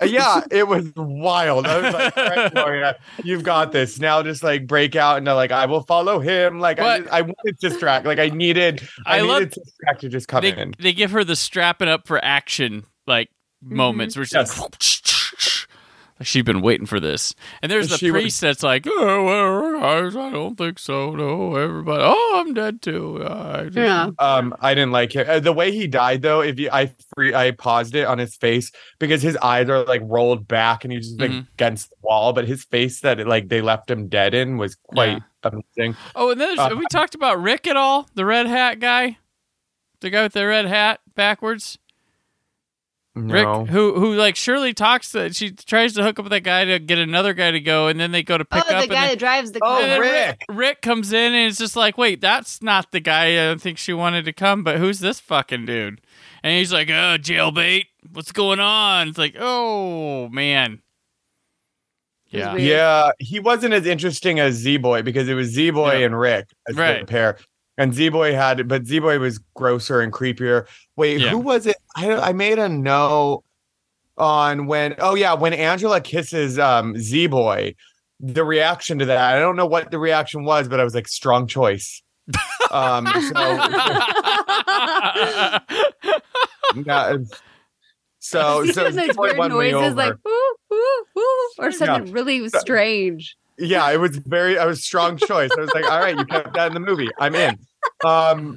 Uh, 0.00 0.04
yeah, 0.06 0.40
it 0.50 0.66
was 0.66 0.90
wild. 0.96 1.66
I 1.66 1.80
was 1.80 1.92
like, 1.94 2.16
"All 2.16 2.24
right, 2.26 2.52
Gloria, 2.54 2.96
you've 3.22 3.42
got 3.42 3.70
this. 3.72 3.98
Now 4.00 4.22
just 4.22 4.42
like 4.42 4.66
break 4.66 4.96
out 4.96 5.18
into 5.18 5.34
like 5.34 5.52
I 5.52 5.66
will 5.66 5.82
follow 5.82 6.18
him. 6.20 6.58
Like 6.58 6.78
I, 6.78 6.82
But- 6.82 6.98
just- 7.02 7.12
I 7.12 7.20
wanted 7.22 7.58
to 7.60 7.68
distract. 7.68 8.06
Like 8.06 8.18
I 8.18 8.28
needed 8.28 8.86
I, 9.06 9.18
I 9.18 9.20
love- 9.20 9.40
needed 9.40 9.54
distract 9.62 10.00
to 10.02 10.08
just 10.08 10.28
come 10.28 10.42
They, 10.42 10.56
in. 10.56 10.74
they 10.78 10.92
give 10.92 11.10
her 11.10 11.22
the 11.24 11.36
strapping 11.36 11.88
up 11.88 12.06
for 12.06 12.22
action 12.24 12.84
like 13.06 13.28
Mm-hmm. 13.62 13.76
moments 13.76 14.16
where 14.16 14.24
she's 14.24 14.32
Yes. 14.32 14.58
like, 14.58 14.74
She'd 16.22 16.44
been 16.44 16.60
waiting 16.60 16.86
for 16.86 17.00
this. 17.00 17.34
And 17.62 17.72
there's 17.72 17.88
the 17.88 17.96
She 17.96 18.10
was- 18.10 18.22
priest 18.22 18.40
that's 18.42 18.62
like, 18.62 18.86
oh, 18.86 19.24
well, 19.24 19.82
I 19.84 20.30
don't 20.30 20.56
think 20.56 20.78
so. 20.78 21.14
No, 21.14 21.56
everybody. 21.56 22.02
Oh, 22.04 22.42
I'm 22.44 22.52
dead 22.52 22.82
too. 22.82 23.22
Uh, 23.24 23.56
I 23.60 23.64
just- 23.64 23.76
Yeah. 23.76 24.10
Um, 24.18 24.54
I 24.60 24.74
didn't 24.74 24.92
like 24.92 25.14
it. 25.16 25.26
Uh, 25.28 25.40
the 25.40 25.52
way 25.52 25.72
he 25.72 25.86
died, 25.86 26.20
though. 26.22 26.40
If 26.42 26.58
you, 26.58 26.68
I 26.70 26.92
free, 27.16 27.34
I 27.34 27.52
paused 27.52 27.94
it 27.94 28.06
on 28.06 28.18
his 28.18 28.36
face 28.36 28.70
because 28.98 29.22
his 29.22 29.36
eyes 29.38 29.68
are 29.70 29.84
like 29.84 30.02
rolled 30.04 30.46
back 30.46 30.84
and 30.84 30.92
he's 30.92 31.08
just 31.08 31.20
like 31.20 31.30
Mhm. 31.30 31.46
against 31.54 31.88
the 31.90 31.96
wall. 32.02 32.32
But 32.34 32.46
his 32.46 32.64
face 32.64 33.00
that 33.00 33.26
like 33.26 33.48
they 33.48 33.62
left 33.62 33.90
him 33.90 34.08
dead 34.08 34.34
in 34.34 34.58
was 34.58 34.74
quite 34.74 35.22
amazing. 35.42 35.96
Oh, 36.14 36.30
and 36.32 36.40
then 36.40 36.48
there's, 36.48 36.58
Uh, 36.58 36.68
have 36.68 36.78
we 36.78 36.84
talked 36.90 37.14
about 37.14 37.40
Rick 37.40 37.66
at 37.66 37.76
all? 37.76 38.08
The 38.14 38.26
red 38.26 38.46
hat 38.46 38.78
guy? 38.78 39.16
The 40.00 40.10
guy 40.10 40.22
with 40.24 40.32
the 40.34 40.46
red 40.46 40.66
hat 40.66 41.00
backwards? 41.14 41.78
No, 43.16 43.60
Rick, 43.62 43.70
who 43.70 43.94
who 43.98 44.14
like 44.14 44.36
Shirley 44.36 44.72
talks 44.72 45.10
to, 45.12 45.32
she 45.32 45.50
tries 45.50 45.94
to 45.94 46.02
hook 46.04 46.20
up 46.20 46.24
with 46.24 46.30
that 46.30 46.44
guy 46.44 46.64
to 46.64 46.78
get 46.78 46.98
another 46.98 47.34
guy 47.34 47.50
to 47.50 47.58
go, 47.58 47.88
and 47.88 47.98
then 47.98 48.12
they 48.12 48.22
go 48.22 48.38
to 48.38 48.44
pick 48.44 48.58
oh, 48.58 48.60
up. 48.60 48.66
the 48.68 48.74
and 48.76 48.88
guy 48.90 49.00
then- 49.00 49.08
that 49.10 49.18
drives 49.18 49.50
the 49.50 49.58
Oh, 49.62 49.66
car. 49.66 49.80
and 49.82 49.90
then 49.90 50.00
Rick. 50.00 50.40
Rick 50.48 50.80
comes 50.82 51.12
in 51.12 51.34
and 51.34 51.48
it's 51.50 51.58
just 51.58 51.74
like, 51.74 51.98
wait, 51.98 52.20
that's 52.20 52.62
not 52.62 52.92
the 52.92 53.00
guy 53.00 53.32
I 53.32 53.46
don't 53.48 53.60
think 53.60 53.78
she 53.78 53.92
wanted 53.92 54.24
to 54.26 54.32
come, 54.32 54.62
but 54.62 54.78
who's 54.78 55.00
this 55.00 55.18
fucking 55.18 55.66
dude? 55.66 56.00
And 56.44 56.56
he's 56.56 56.72
like, 56.72 56.88
oh, 56.88 57.16
jailbait, 57.18 57.86
what's 58.12 58.30
going 58.30 58.60
on? 58.60 59.08
It's 59.08 59.18
like, 59.18 59.34
oh 59.40 60.28
man, 60.28 60.80
yeah, 62.28 62.54
yeah, 62.56 63.10
he 63.18 63.40
wasn't 63.40 63.74
as 63.74 63.86
interesting 63.86 64.38
as 64.38 64.54
Z 64.54 64.76
Boy 64.76 65.02
because 65.02 65.28
it 65.28 65.34
was 65.34 65.48
Z 65.48 65.70
Boy 65.70 65.98
Yeah. 65.98 66.06
and 66.06 66.18
Rick 66.18 66.46
as 66.68 66.76
Right. 66.76 67.00
the 67.00 67.06
pair. 67.06 67.38
And 67.80 67.94
Z 67.94 68.10
Boy 68.10 68.34
had, 68.34 68.60
it, 68.60 68.68
but 68.68 68.84
Z 68.86 68.98
Boy 68.98 69.18
was 69.18 69.38
grosser 69.54 70.00
and 70.02 70.12
creepier. 70.12 70.66
Wait, 70.96 71.20
Yeah. 71.20 71.30
who 71.30 71.38
was 71.38 71.66
it? 71.66 71.76
I 71.96 72.12
I 72.14 72.32
made 72.32 72.58
a 72.58 72.68
note 72.68 73.42
on 74.18 74.66
when. 74.66 74.94
Oh 74.98 75.14
yeah, 75.14 75.32
when 75.34 75.54
Angela 75.54 76.00
kisses 76.02 76.58
um 76.58 76.96
Z 76.98 77.28
Boy, 77.28 77.74
the 78.20 78.44
reaction 78.44 78.98
to 78.98 79.06
that. 79.06 79.34
I 79.34 79.38
don't 79.40 79.56
know 79.56 79.64
what 79.66 79.90
the 79.90 79.98
reaction 79.98 80.44
was, 80.44 80.68
but 80.68 80.78
I 80.78 80.84
was 80.84 80.94
like, 80.94 81.08
strong 81.08 81.46
choice. 81.46 82.02
Um, 82.70 83.06
so 83.06 83.40
yeah, 86.84 87.16
so 88.18 88.64
so 88.66 88.90
Z 88.90 89.06
those 89.06 89.16
Boy 89.16 89.22
weird 89.22 89.38
won 89.38 89.50
me 89.52 89.72
noises 89.72 89.92
over. 89.92 89.94
like 89.94 90.14
woo, 90.24 90.54
woo, 90.70 90.78
woo, 91.14 91.24
or 91.58 91.70
Yeah. 91.70 91.76
something 91.78 92.12
really 92.12 92.46
strange. 92.50 93.36
yeah, 93.58 93.90
it 93.90 93.98
was 93.98 94.16
very 94.18 94.58
I 94.58 94.66
was 94.66 94.84
strong 94.84 95.16
choice. 95.16 95.50
I 95.56 95.60
was 95.60 95.72
like, 95.74 95.90
all 95.90 95.98
right, 96.00 96.16
you 96.16 96.24
kept 96.26 96.52
that 96.54 96.68
in 96.68 96.74
the 96.74 96.80
movie. 96.80 97.08
I'm 97.18 97.34
in. 97.34 97.58
Um 98.04 98.56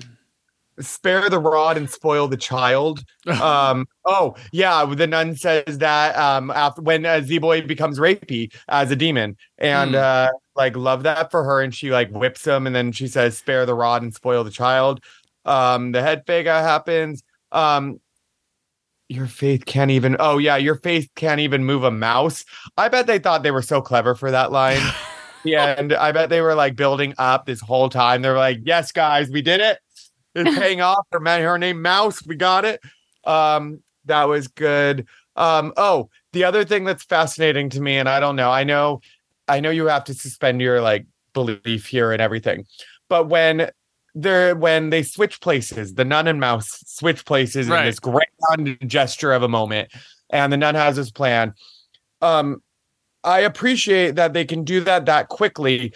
spare 0.80 1.30
the 1.30 1.40
rod 1.40 1.78
and 1.78 1.90
spoil 1.90 2.28
the 2.28 2.38
child. 2.38 3.03
Um 3.41 3.88
oh 4.06 4.36
yeah, 4.52 4.86
the 4.86 5.07
nun 5.07 5.36
says 5.36 5.78
that 5.80 6.15
um 6.18 6.52
after 6.52 6.82
when 6.82 7.06
uh, 7.06 7.22
Z 7.22 7.38
boy 7.40 7.61
becomes 7.61 7.99
rapey 7.99 8.53
as 8.68 8.91
a 8.91 8.95
demon 8.95 9.38
and 9.57 9.91
Hmm. 9.91 10.02
uh 10.02 10.30
like 10.56 10.76
love 10.76 11.03
that 11.03 11.32
for 11.32 11.44
her 11.44 11.61
and 11.61 11.74
she 11.74 11.90
like 11.91 12.10
whips 12.11 12.45
him 12.45 12.68
and 12.68 12.76
then 12.76 12.91
she 12.91 13.07
says 13.07 13.38
spare 13.38 13.65
the 13.65 13.74
rod 13.76 14.02
and 14.03 14.14
spoil 14.14 14.44
the 14.44 14.52
child. 14.52 15.03
Um 15.45 15.91
the 15.94 16.02
head 16.02 16.24
fake 16.28 16.48
out 16.48 16.64
happens. 16.64 17.24
Um 17.52 17.99
your 19.10 19.28
faith 19.28 19.65
can't 19.65 19.91
even 19.91 20.15
oh 20.20 20.38
yeah 20.38 20.56
your 20.57 20.76
faith 20.76 21.10
can't 21.15 21.40
even 21.40 21.64
move 21.65 21.84
a 21.84 21.91
mouse 21.91 22.45
i 22.78 22.88
bet 22.88 23.06
they 23.06 23.20
thought 23.20 23.44
they 23.44 23.52
were 23.52 23.61
so 23.61 23.82
clever 23.82 24.15
for 24.15 24.32
that 24.32 24.52
line 24.52 24.82
yeah 25.44 25.76
and 25.78 25.94
i 25.94 26.11
bet 26.11 26.30
they 26.30 26.41
were 26.41 26.56
like 26.56 26.76
building 26.76 27.14
up 27.18 27.45
this 27.45 27.60
whole 27.61 27.90
time. 27.90 28.22
They 28.22 28.30
were 28.30 28.38
like 28.38 28.60
yes 28.64 28.91
guys 28.91 29.30
we 29.30 29.41
did 29.41 29.61
it. 29.61 29.80
It's 30.36 30.57
paying 30.60 30.82
off. 30.82 31.06
Her 31.11 31.20
man 31.20 31.41
her 31.41 31.57
name 31.57 31.82
mouse 31.82 32.26
we 32.26 32.36
got 32.36 32.65
it. 32.65 32.80
Um 33.26 33.82
that 34.06 34.24
was 34.26 34.48
good. 34.48 35.07
Um 35.36 35.74
oh 35.78 36.10
the 36.34 36.44
other 36.44 36.64
thing 36.65 36.84
that's 36.84 37.03
fascinating 37.03 37.70
to 37.70 37.80
me 37.82 37.98
and 37.98 38.10
i 38.10 38.20
don't 38.20 38.36
know 38.36 38.49
i 38.52 38.64
know 38.64 39.02
i 39.48 39.60
know 39.60 39.70
you 39.70 39.86
have 39.88 40.03
to 40.06 40.14
suspend 40.14 40.61
your 40.61 40.82
like 40.82 41.06
belief 41.34 41.86
here 41.88 42.11
and 42.11 42.22
everything 42.22 42.65
but 43.10 43.30
when 43.30 43.70
they're 44.15 44.56
when 44.56 44.90
they 44.91 45.02
switch 45.03 45.40
places 45.41 45.94
the 45.95 46.06
nun 46.06 46.28
and 46.28 46.40
mouse 46.40 46.84
switch 46.88 47.26
places 47.26 47.68
Right. 47.68 47.82
in 47.82 47.86
this 47.86 47.99
grand 47.99 48.78
gesture 48.88 49.32
of 49.34 49.41
a 49.44 49.48
moment 49.48 49.91
and 50.32 50.52
the 50.53 50.57
nun 50.57 50.76
has 50.76 50.95
this 50.95 51.10
plan 51.11 51.53
um 52.22 52.61
i 53.23 53.39
appreciate 53.39 54.15
that 54.15 54.33
they 54.33 54.45
can 54.45 54.63
do 54.63 54.81
that 54.81 55.05
that 55.05 55.29
quickly 55.29 55.93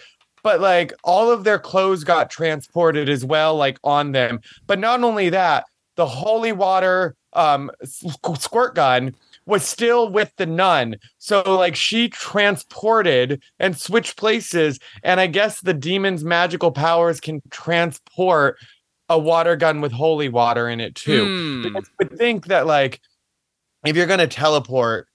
but 0.47 0.61
like 0.61 0.93
all 1.03 1.29
of 1.29 1.43
their 1.43 1.59
clothes 1.59 2.05
got 2.05 2.29
transported 2.29 3.09
as 3.09 3.25
well 3.25 3.57
like 3.57 3.77
on 3.83 4.13
them. 4.13 4.39
But 4.65 4.79
not 4.79 5.03
only 5.03 5.27
that 5.29 5.65
the 5.97 6.05
holy 6.05 6.53
water 6.53 7.15
um 7.33 7.69
squirt 7.83 8.73
gun 8.73 9.13
was 9.45 9.67
still 9.67 10.09
with 10.09 10.31
the 10.37 10.45
nun. 10.45 10.95
So 11.17 11.41
like 11.43 11.75
she 11.75 12.07
transported 12.07 13.43
and 13.59 13.77
switched 13.77 14.15
places 14.15 14.79
and 15.03 15.19
i 15.19 15.27
guess 15.27 15.59
the 15.59 15.73
demon's 15.73 16.23
magical 16.23 16.71
powers 16.71 17.19
can 17.19 17.41
transport 17.49 18.57
a 19.09 19.19
water 19.19 19.57
gun 19.57 19.81
with 19.81 19.91
holy 19.91 20.29
water 20.29 20.69
in 20.69 20.79
it 20.79 20.95
too. 20.95 21.25
Hmm. 21.25 21.75
I 21.75 21.81
would 21.99 22.17
think 22.17 22.45
that 22.45 22.65
like 22.65 23.01
if 23.85 23.97
you're 23.97 24.07
gonna 24.07 24.27
teleport, 24.27 25.09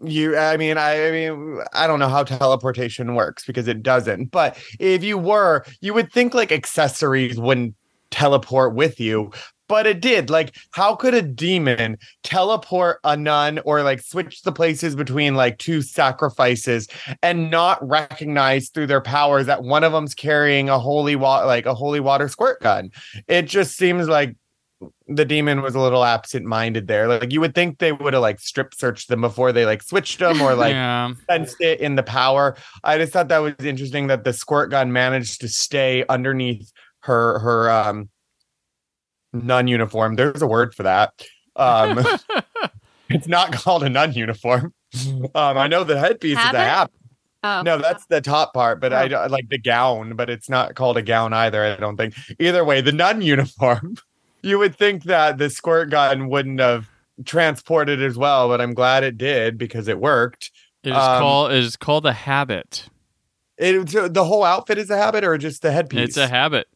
you 0.00 0.36
I 0.36 0.56
mean 0.56 0.78
I, 0.78 1.08
I 1.08 1.10
mean 1.10 1.60
I 1.72 1.86
don't 1.86 1.98
know 1.98 2.08
how 2.08 2.22
teleportation 2.24 3.14
works 3.14 3.44
because 3.44 3.68
it 3.68 3.82
doesn't. 3.82 4.30
But 4.30 4.58
if 4.78 5.02
you 5.02 5.18
were, 5.18 5.64
you 5.80 5.94
would 5.94 6.12
think 6.12 6.34
like 6.34 6.52
accessories 6.52 7.38
wouldn't 7.38 7.74
teleport 8.10 8.74
with 8.74 9.00
you. 9.00 9.30
But 9.68 9.86
it 9.86 10.00
did. 10.00 10.30
Like, 10.30 10.54
how 10.70 10.94
could 10.94 11.12
a 11.12 11.22
demon 11.22 11.98
teleport 12.22 13.00
a 13.02 13.16
nun 13.16 13.58
or 13.64 13.82
like 13.82 14.00
switch 14.00 14.42
the 14.42 14.52
places 14.52 14.94
between 14.94 15.34
like 15.34 15.58
two 15.58 15.82
sacrifices 15.82 16.86
and 17.20 17.50
not 17.50 17.86
recognize 17.86 18.68
through 18.68 18.86
their 18.86 19.00
powers 19.00 19.46
that 19.46 19.64
one 19.64 19.82
of 19.82 19.90
them's 19.90 20.14
carrying 20.14 20.68
a 20.68 20.78
holy 20.78 21.16
water, 21.16 21.46
like 21.46 21.66
a 21.66 21.74
holy 21.74 21.98
water 21.98 22.28
squirt 22.28 22.60
gun? 22.60 22.90
It 23.26 23.42
just 23.42 23.76
seems 23.76 24.06
like 24.06 24.36
the 25.08 25.24
demon 25.24 25.62
was 25.62 25.74
a 25.74 25.80
little 25.80 26.04
absent-minded 26.04 26.86
there. 26.86 27.08
Like 27.08 27.32
you 27.32 27.40
would 27.40 27.54
think 27.54 27.78
they 27.78 27.92
would 27.92 28.12
have 28.12 28.22
like 28.22 28.40
strip 28.40 28.74
searched 28.74 29.08
them 29.08 29.22
before 29.22 29.52
they 29.52 29.64
like 29.64 29.82
switched 29.82 30.18
them 30.18 30.40
or 30.42 30.54
like 30.54 30.72
yeah. 30.72 31.12
sensed 31.30 31.56
it 31.60 31.80
in 31.80 31.96
the 31.96 32.02
power. 32.02 32.56
I 32.84 32.98
just 32.98 33.12
thought 33.12 33.28
that 33.28 33.38
was 33.38 33.54
interesting 33.60 34.08
that 34.08 34.24
the 34.24 34.32
squirt 34.32 34.70
gun 34.70 34.92
managed 34.92 35.40
to 35.40 35.48
stay 35.48 36.04
underneath 36.08 36.70
her 37.00 37.38
her 37.38 37.70
um 37.70 38.10
nun 39.32 39.66
uniform. 39.68 40.16
There's 40.16 40.42
a 40.42 40.46
word 40.46 40.74
for 40.74 40.82
that. 40.82 41.12
Um 41.56 42.04
it's 43.08 43.28
not 43.28 43.52
called 43.52 43.82
a 43.82 43.88
nun 43.88 44.12
uniform. 44.12 44.74
Um 45.34 45.56
I 45.58 45.68
know 45.68 45.84
the 45.84 45.98
headpiece 45.98 46.38
is 46.38 46.44
a 46.44 46.58
hat. 46.58 46.90
Oh, 47.44 47.62
No, 47.62 47.78
that's 47.78 48.04
the 48.06 48.20
top 48.20 48.52
part, 48.54 48.80
but 48.80 48.92
I 48.92 49.04
Oh. 49.04 49.08
don't 49.08 49.30
like 49.30 49.48
the 49.48 49.58
gown, 49.58 50.16
but 50.16 50.28
it's 50.28 50.50
not 50.50 50.74
called 50.74 50.96
a 50.96 51.02
gown 51.02 51.32
either. 51.32 51.64
I 51.64 51.76
don't 51.76 51.96
think. 51.96 52.14
Either 52.40 52.64
way, 52.64 52.80
the 52.80 52.92
nun 52.92 53.22
uniform. 53.22 53.96
You 54.46 54.58
would 54.58 54.76
think 54.76 55.04
that 55.04 55.38
the 55.38 55.50
squirt 55.50 55.90
gun 55.90 56.28
wouldn't 56.28 56.60
have 56.60 56.88
transported 57.24 58.00
as 58.02 58.16
well, 58.16 58.48
but 58.48 58.60
I'm 58.60 58.74
glad 58.74 59.02
it 59.04 59.18
did 59.18 59.58
because 59.58 59.88
it 59.88 59.98
worked. 59.98 60.50
It 60.84 60.90
is 60.90 60.96
Um, 60.96 61.18
called 61.20 61.52
it 61.52 61.58
is 61.58 61.76
called 61.76 62.06
a 62.06 62.12
habit. 62.12 62.88
It 63.58 63.88
so 63.90 64.06
the 64.08 64.24
whole 64.24 64.44
outfit 64.44 64.78
is 64.78 64.90
a 64.90 64.96
habit, 64.96 65.24
or 65.24 65.36
just 65.38 65.62
the 65.62 65.72
headpiece? 65.72 66.08
It's 66.10 66.16
a 66.16 66.28
habit. 66.28 66.68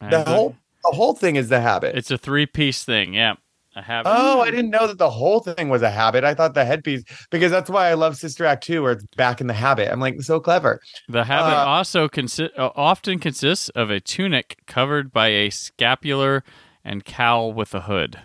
The 0.00 0.24
whole 0.24 0.56
the 0.84 0.96
whole 0.96 1.14
thing 1.14 1.36
is 1.36 1.48
the 1.48 1.60
habit. 1.60 1.96
It's 1.96 2.10
a 2.10 2.18
three 2.18 2.46
piece 2.46 2.84
thing. 2.84 3.14
Yeah, 3.14 3.34
a 3.76 3.82
habit. 3.82 4.10
Oh, 4.12 4.40
I 4.40 4.50
didn't 4.50 4.70
know 4.70 4.86
that 4.86 4.98
the 4.98 5.10
whole 5.10 5.40
thing 5.40 5.68
was 5.68 5.82
a 5.82 5.90
habit. 5.90 6.24
I 6.24 6.34
thought 6.34 6.54
the 6.54 6.64
headpiece 6.64 7.04
because 7.30 7.50
that's 7.50 7.70
why 7.70 7.88
I 7.88 7.94
love 7.94 8.16
Sister 8.16 8.44
Act 8.44 8.64
2 8.64 8.82
where 8.82 8.92
it's 8.92 9.04
back 9.16 9.40
in 9.40 9.46
the 9.46 9.54
habit. 9.54 9.90
I'm 9.92 10.00
like 10.00 10.20
so 10.22 10.40
clever. 10.40 10.80
The 11.08 11.24
habit 11.24 11.56
Uh, 11.56 11.64
also 11.64 12.08
consi- 12.08 12.50
uh, 12.58 12.70
often 12.74 13.18
consists 13.18 13.68
of 13.70 13.88
a 13.90 14.00
tunic 14.00 14.56
covered 14.66 15.12
by 15.12 15.28
a 15.28 15.50
scapular 15.50 16.42
and 16.84 17.04
cowl 17.04 17.52
with 17.52 17.74
a 17.74 17.82
hood. 17.82 18.20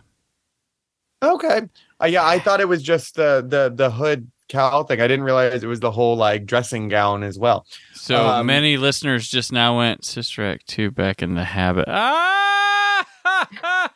Okay. 1.23 1.61
Uh, 2.01 2.05
yeah, 2.07 2.25
I 2.25 2.39
thought 2.39 2.59
it 2.61 2.67
was 2.67 2.83
just 2.83 3.15
the 3.15 3.43
the 3.47 3.71
the 3.73 3.89
hood 3.91 4.29
cowl 4.49 4.83
thing. 4.83 5.01
I 5.01 5.07
didn't 5.07 5.23
realize 5.25 5.63
it 5.63 5.67
was 5.67 5.79
the 5.79 5.91
whole 5.91 6.15
like 6.17 6.45
dressing 6.45 6.87
gown 6.87 7.23
as 7.23 7.39
well. 7.39 7.65
So 7.93 8.27
Um, 8.27 8.45
many 8.47 8.77
listeners 8.77 9.27
just 9.27 9.51
now 9.51 9.77
went 9.77 10.05
Sister 10.05 10.43
Act 10.45 10.67
two 10.67 10.91
back 10.91 11.21
in 11.23 11.35
the 11.35 11.43
habit. 11.45 11.85
Ah! 11.87 13.07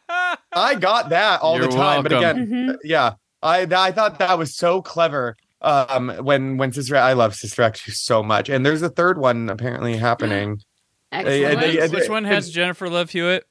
I 0.54 0.76
got 0.76 1.10
that 1.10 1.42
all 1.42 1.58
You're 1.58 1.68
the 1.68 1.76
time, 1.76 2.04
but 2.04 2.12
welcome. 2.12 2.42
again, 2.42 2.68
Mhm. 2.70 2.78
yeah, 2.84 3.14
I 3.44 3.62
I 3.72 3.92
thought 3.92 4.20
that 4.20 4.38
was 4.38 4.56
so 4.56 4.82
clever. 4.82 5.36
Um, 5.62 6.10
when 6.22 6.58
when 6.58 6.72
Sister 6.72 6.96
I 6.96 7.14
love 7.14 7.36
Sister 7.36 7.62
Act 7.62 7.84
2 7.84 7.92
so 7.92 8.24
much, 8.24 8.50
and 8.50 8.66
there's 8.66 8.82
a 8.82 8.90
third 8.90 9.18
one 9.20 9.50
apparently 9.50 9.98
happening. 9.98 10.62
excellent. 11.12 11.60
they- 11.60 11.76
Which- 11.78 11.92
they- 11.92 11.98
Which 12.00 12.10
one 12.10 12.24
has 12.24 12.50
Jennifer 12.50 12.90
Love 12.90 13.10
Hewitt? 13.12 13.44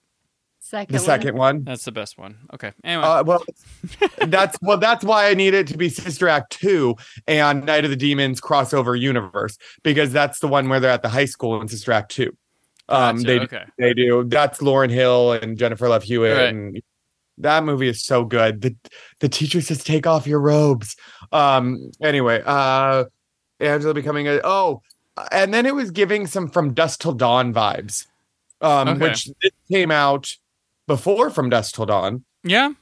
Second 0.69 0.93
The 0.93 0.99
second 0.99 1.35
one. 1.39 1.65
That's 1.65 1.87
the 1.87 1.93
best 1.93 2.19
one. 2.19 2.37
Okay. 2.53 2.73
Anyway, 2.85 3.03
Uh, 3.03 3.25
well, 3.25 3.43
that's 4.27 4.59
well, 4.61 4.77
that's 4.77 5.03
why 5.03 5.31
I 5.31 5.33
need 5.33 5.55
it 5.55 5.67
to 5.69 5.79
be 5.79 5.89
Sister 5.89 6.29
Act 6.29 6.53
two 6.61 6.95
and 7.27 7.65
Night 7.65 7.85
of 7.85 7.91
the 7.91 7.97
Demons 7.97 8.39
crossover 8.39 8.99
universe 9.01 9.57
because 9.83 10.13
that's 10.13 10.41
the 10.41 10.47
one 10.49 10.69
where 10.69 10.79
they're 10.79 10.91
at 10.91 11.01
the 11.01 11.09
high 11.09 11.25
school 11.25 11.59
in 11.63 11.69
Sister 11.69 11.91
Act 11.93 12.11
two. 12.11 12.37
Um, 12.91 13.17
gotcha, 13.17 13.27
they 13.27 13.41
okay. 13.41 13.65
they 13.79 13.95
do. 13.95 14.25
That's 14.25 14.59
Lauryn 14.59 14.91
Hill 14.91 15.33
and 15.33 15.57
Jennifer 15.57 15.89
Love 15.89 16.03
Hewitt, 16.03 16.37
Right. 16.37 16.49
and 16.51 16.83
that 17.39 17.65
movie 17.65 17.89
is 17.89 18.03
so 18.05 18.27
good. 18.27 18.61
The 18.61 18.77
the 19.21 19.29
teacher 19.31 19.63
says, 19.63 19.83
"Take 19.83 20.07
off 20.07 20.27
your 20.27 20.41
robes." 20.41 20.97
Um. 21.33 21.91
Anyway, 22.03 22.43
uh, 22.45 23.05
Angela 23.59 23.95
becoming 23.95 24.29
a 24.29 24.41
oh, 24.45 24.83
and 25.33 25.55
then 25.55 25.65
it 25.65 25.75
was 25.75 25.91
giving 25.93 26.27
some 26.27 26.51
from 26.51 26.75
Dusk 26.75 27.01
Till 27.01 27.13
Dawn 27.15 27.55
vibes, 27.55 28.05
um, 28.61 28.89
Okay. 28.89 29.01
which 29.01 29.31
came 29.71 29.91
out 29.91 30.37
before 30.89 31.31
From 31.31 31.49
Dusk 31.51 31.77
Till 31.77 31.87
Dawn. 31.87 32.25
Yeah, 32.43 32.73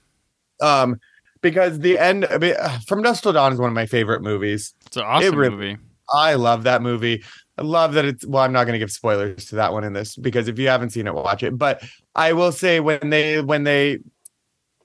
Um, 0.62 0.98
because 1.42 1.78
the 1.80 1.98
end 1.98 2.24
I 2.30 2.38
mean, 2.38 2.54
uh, 2.58 2.78
From 2.88 3.02
Dusk 3.02 3.22
Till 3.22 3.34
Dawn 3.34 3.52
is 3.52 3.58
one 3.58 3.68
of 3.68 3.74
my 3.74 3.84
favorite 3.86 4.22
movies. 4.22 4.72
it's 4.86 4.96
an 4.96 5.02
awesome 5.04 5.34
really- 5.36 5.50
movie. 5.50 5.76
I 6.14 6.34
love 6.34 6.62
that 6.62 6.82
movie. 6.82 7.24
I 7.58 7.62
love 7.62 7.94
that 7.94 8.04
it's 8.04 8.24
well, 8.24 8.42
I'm 8.44 8.52
not 8.52 8.62
going 8.64 8.74
to 8.74 8.78
give 8.78 8.92
spoilers 8.92 9.46
to 9.46 9.56
that 9.56 9.72
one 9.72 9.82
in 9.82 9.92
this 9.92 10.14
because 10.14 10.46
if 10.46 10.56
you 10.58 10.68
haven't 10.68 10.90
seen 10.90 11.06
it, 11.08 11.14
watch 11.14 11.42
it. 11.42 11.58
But 11.58 11.82
I 12.14 12.32
will 12.32 12.52
say 12.52 12.78
when 12.80 13.10
they 13.10 13.40
when 13.42 13.64
they 13.64 13.98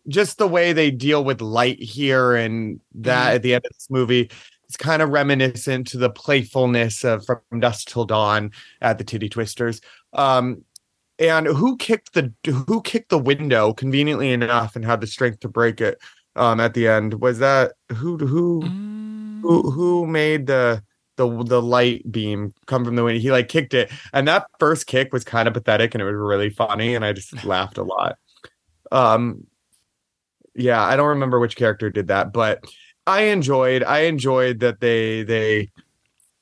just 0.08 0.40
the 0.40 0.48
way 0.48 0.74
they 0.74 0.90
deal 0.90 1.24
with 1.24 1.42
light 1.42 1.80
here 1.80 2.34
and 2.34 2.80
that 2.96 3.36
at 3.36 3.44
the 3.44 3.54
end 3.54 3.64
of 3.66 3.72
this 3.74 3.88
movie, 3.92 4.32
it's 4.66 4.78
kind 4.78 5.04
of 5.04 5.10
reminiscent 5.10 5.86
to 5.90 5.98
the 6.00 6.10
playfulness 6.10 7.04
of 7.04 7.24
from 7.26 7.60
dusk 7.60 7.90
till 7.90 8.06
dawn 8.06 8.50
at 8.82 8.98
the 8.98 9.04
titty 9.04 9.30
twisters. 9.30 9.80
Um 10.14 10.66
and 11.22 11.48
who 11.48 11.78
kicked 11.78 12.14
the 12.14 12.34
who 12.68 12.82
kicked 12.82 13.10
the 13.10 13.18
window 13.20 13.74
conveniently 13.74 14.32
enough 14.32 14.76
and 14.76 14.84
had 14.84 15.02
the 15.02 15.08
strength 15.08 15.40
to 15.42 15.48
break 15.50 15.80
it 15.82 16.00
um 16.36 16.60
at 16.60 16.74
the 16.74 16.88
end? 16.88 17.22
Was 17.22 17.40
that 17.40 17.74
who 17.94 18.18
who 18.18 18.62
Mm. 18.64 19.42
who 19.42 19.72
who 19.72 20.08
made 20.08 20.48
the 20.48 20.84
the 21.18 21.44
the 21.44 21.62
light 21.62 22.10
beam 22.12 22.54
come 22.68 22.86
from 22.86 22.96
the 22.96 23.04
window. 23.04 23.20
He 23.20 23.32
like 23.32 23.48
kicked 23.50 23.74
it, 23.74 23.92
and 24.14 24.28
that 24.28 24.46
first 24.60 24.88
kick 24.88 25.12
was 25.14 25.24
kind 25.24 25.48
of 25.48 25.54
pathetic, 25.54 25.94
and 25.96 26.02
it 26.02 26.06
was 26.06 26.16
really 26.16 26.50
funny, 26.50 26.96
and 26.96 27.04
I 27.06 27.14
just 27.14 27.44
laughed 27.46 27.78
a 27.78 27.84
lot. 27.84 28.18
Um, 28.92 29.46
yeah, 30.56 30.82
I 30.84 30.96
don't 30.96 31.10
remember 31.10 31.40
which 31.40 31.56
character 31.56 31.90
did 31.90 32.08
that, 32.08 32.34
but 32.34 32.64
I 33.08 33.24
enjoyed 33.24 33.84
I 33.84 34.02
enjoyed 34.02 34.60
that 34.60 34.80
they 34.80 35.24
they 35.24 35.70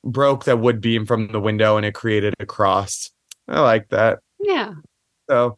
broke 0.04 0.44
that 0.44 0.58
wood 0.60 0.80
beam 0.80 1.06
from 1.06 1.28
the 1.28 1.40
window 1.40 1.76
and 1.76 1.84
it 1.86 1.94
created 1.94 2.34
a 2.40 2.46
cross. 2.46 3.10
I 3.48 3.60
like 3.60 3.88
that. 3.90 4.20
Yeah. 4.42 4.74
So 5.28 5.56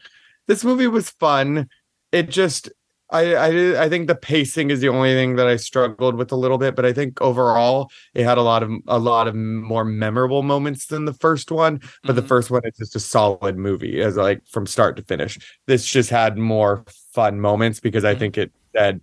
this 0.49 0.65
movie 0.65 0.87
was 0.89 1.11
fun. 1.11 1.69
It 2.13 2.29
just 2.31 2.71
I 3.11 3.35
I 3.35 3.85
I 3.85 3.89
think 3.89 4.09
the 4.09 4.15
pacing 4.15 4.71
is 4.71 4.81
the 4.81 4.89
only 4.89 5.13
thing 5.15 5.37
that 5.37 5.47
I 5.47 5.57
struggled 5.57 6.17
with 6.17 6.33
a 6.33 6.37
little 6.37 6.59
bit, 6.59 6.75
but 6.77 6.85
I 6.87 6.93
think 6.93 7.21
overall 7.23 7.91
it 8.15 8.25
had 8.25 8.39
a 8.39 8.43
lot 8.43 8.63
of 8.63 8.71
a 8.89 8.99
lot 8.99 9.29
of 9.29 9.35
more 9.35 9.85
memorable 9.85 10.43
moments 10.43 10.87
than 10.87 11.05
the 11.05 11.13
first 11.15 11.51
one. 11.51 11.81
But 12.05 12.17
the 12.17 12.23
Mhm. 12.23 12.29
first 12.29 12.51
one 12.51 12.63
is 12.65 12.77
just 12.79 12.97
a 12.97 13.01
solid 13.01 13.57
movie 13.59 14.01
as 14.03 14.17
like 14.17 14.43
from 14.49 14.67
start 14.67 14.97
to 14.97 15.03
finish. 15.05 15.39
This 15.67 15.87
just 15.87 16.11
had 16.11 16.39
more 16.39 16.85
fun 17.15 17.41
moments 17.41 17.81
because 17.81 18.05
I 18.05 18.15
Mhm. 18.15 18.19
think 18.19 18.39
it 18.39 18.53
said 18.77 19.01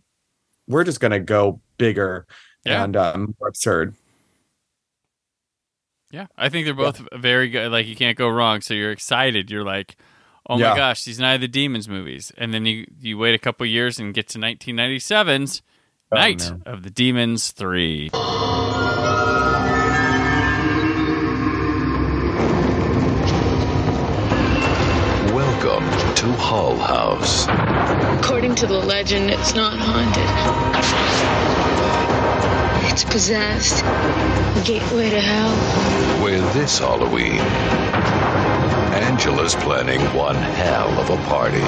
we're 0.68 0.84
just 0.86 1.00
gonna 1.02 1.20
go 1.20 1.62
bigger 1.78 2.28
Yeah. 2.66 2.84
and 2.84 2.96
um, 2.98 3.36
more 3.40 3.50
absurd. 3.50 3.96
Yeah, 6.12 6.26
I 6.38 6.50
think 6.50 6.66
they're 6.66 6.74
both 6.74 7.02
very 7.14 7.50
good. 7.50 7.72
Like 7.72 7.86
you 7.88 7.96
can't 7.96 8.18
go 8.18 8.28
wrong. 8.30 8.62
So 8.62 8.74
you're 8.74 8.92
excited. 8.92 9.52
You're 9.52 9.64
like, 9.64 9.96
oh 10.50 10.56
my 10.56 10.62
Yeah. 10.62 10.76
gosh, 10.76 11.04
these 11.04 11.20
Night 11.20 11.36
of 11.36 11.42
the 11.42 11.48
Demons 11.48 11.88
movies. 11.88 12.32
And 12.38 12.54
then 12.54 12.66
you 12.66 12.86
you 13.00 13.18
wait 13.18 13.36
a 13.36 13.40
couple 13.40 13.66
years 13.68 14.00
and 14.00 14.14
get 14.14 14.28
to 14.30 14.40
1997's 14.40 15.62
Oh, 16.12 16.16
Night 16.16 16.50
no. 16.50 16.72
of 16.72 16.82
the 16.84 16.90
Demons 16.90 17.52
three. 17.52 18.10
Welcome 25.32 25.86
to 26.16 26.26
Hull 26.34 26.76
House. 26.78 27.46
According 28.20 28.56
to 28.56 28.66
the 28.68 28.80
legend, 28.80 29.30
it's 29.30 29.54
not 29.54 29.78
haunted. 29.78 30.26
Possessed. 33.06 33.84
Gateway 34.66 35.10
to 35.10 35.20
hell. 35.22 35.56
where 36.22 36.42
this 36.54 36.80
Halloween, 36.80 37.40
Angela's 38.94 39.56
planning 39.56 40.02
one 40.16 40.36
hell 40.36 40.90
of 41.00 41.10
a 41.10 41.18
party. 41.24 41.62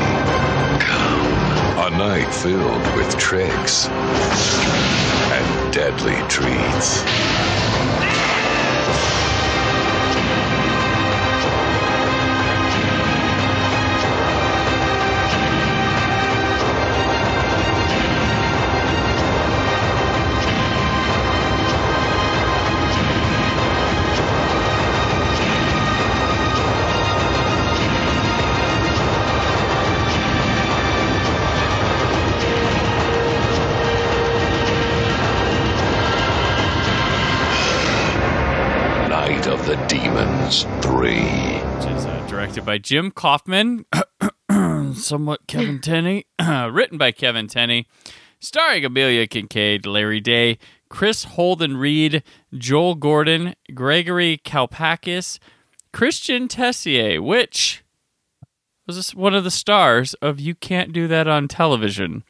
A 1.83 1.89
night 1.89 2.31
filled 2.33 2.95
with 2.95 3.17
tricks 3.17 3.87
and 3.87 5.73
deadly 5.73 6.17
treats. 6.27 7.01
Directed 42.61 42.65
by 42.65 42.77
Jim 42.77 43.09
Kaufman, 43.11 43.85
somewhat 44.95 45.47
Kevin 45.47 45.79
Tenney, 45.81 46.25
written 46.39 46.97
by 46.99 47.11
Kevin 47.11 47.47
Tenney, 47.47 47.87
starring 48.39 48.85
Amelia 48.85 49.25
Kinkade, 49.27 49.87
Larry 49.87 50.19
Day, 50.19 50.59
Kris 50.89 51.23
Holden-Ried, 51.23 52.21
Joel 52.53 52.95
Gordon, 52.95 53.55
Gregory 53.73 54.39
Calpakis, 54.45 55.39
Christian 55.91 56.47
Tessier, 56.47 57.19
which 57.21 57.83
was 58.85 58.95
this 58.95 59.15
one 59.15 59.33
of 59.33 59.43
the 59.43 59.51
stars 59.51 60.13
of 60.15 60.39
You 60.39 60.53
Can't 60.53 60.93
Do 60.93 61.07
That 61.07 61.27
on 61.27 61.47
Television. 61.47 62.23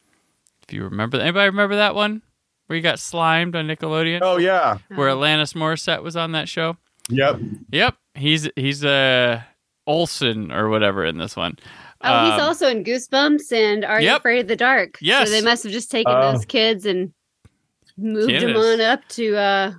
If 0.66 0.74
you 0.74 0.84
remember, 0.86 1.20
anybody 1.20 1.50
remember 1.50 1.76
that 1.76 1.94
one 1.96 2.22
where 2.68 2.78
you 2.78 2.82
got 2.84 3.00
slimed 3.00 3.56
on 3.56 3.68
Nickelodeon, 3.68 4.20
Oh 4.22 4.38
yeah. 4.38 4.78
where 4.96 5.10
Alanis 5.10 5.54
Morissette 5.56 6.04
was 6.04 6.16
on 6.16 6.32
that 6.32 6.48
show? 6.48 6.78
Yep. 7.10 7.40
Yep, 7.72 7.96
he's 8.16 8.48
he's 8.56 8.86
uh 8.86 9.42
Olson 9.92 10.52
or 10.52 10.70
whatever 10.70 11.06
in 11.06 11.18
this 11.18 11.36
one. 11.36 11.58
Oh, 12.04 12.26
he's 12.26 12.34
Um, 12.34 12.40
also 12.48 12.68
in 12.68 12.84
Goosebumps 12.84 13.52
and 13.52 13.86
Are 13.86 14.02
You. 14.02 14.16
Afraid 14.16 14.40
of 14.40 14.48
the 14.48 14.56
Dark? 14.56 14.98
Yes. 15.02 15.28
So 15.28 15.32
they 15.34 15.42
must 15.44 15.64
have 15.64 15.72
just 15.72 15.92
taken 15.92 16.12
Oh. 16.14 16.32
those 16.32 16.46
kids 16.46 16.86
and 16.86 17.14
moved 17.98 18.34
them 18.34 18.56
on 18.56 18.82
up 18.82 19.08
to 19.10 19.36
uh, 19.38 19.72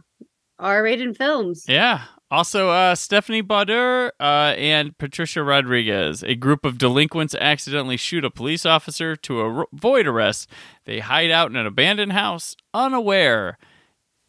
R-rated 0.59 1.17
films. 1.17 1.65
yeah. 1.69 2.03
Also, 2.31 2.71
uh, 2.71 2.95
Stephanie 2.95 3.43
Bauder 3.43 4.11
uh, 4.19 4.55
and 4.57 4.97
Patricia 4.97 5.43
Rodriguez. 5.43 6.23
A 6.23 6.35
group 6.35 6.65
of 6.65 6.79
delinquents 6.79 7.35
accidentally 7.39 7.99
shoot 7.99 8.25
a 8.25 8.31
police 8.31 8.65
officer 8.65 9.17
to 9.17 9.41
avoid 9.75 10.07
arrest. 10.07 10.49
They 10.87 11.01
hide 11.01 11.31
out 11.31 11.51
in 11.51 11.57
an 11.57 11.67
abandoned 11.67 12.13
house, 12.13 12.57
unaware 12.73 13.59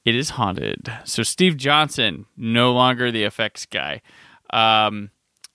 it 0.03 0.15
is 0.15 0.31
haunted. 0.31 0.91
So 1.05 1.23
Steve 1.23 1.55
Johnson, 1.55 2.25
no 2.35 2.73
longer 2.73 3.09
the 3.09 3.23
effects 3.23 3.65
guy. 3.65 4.01
Um, 4.51 5.11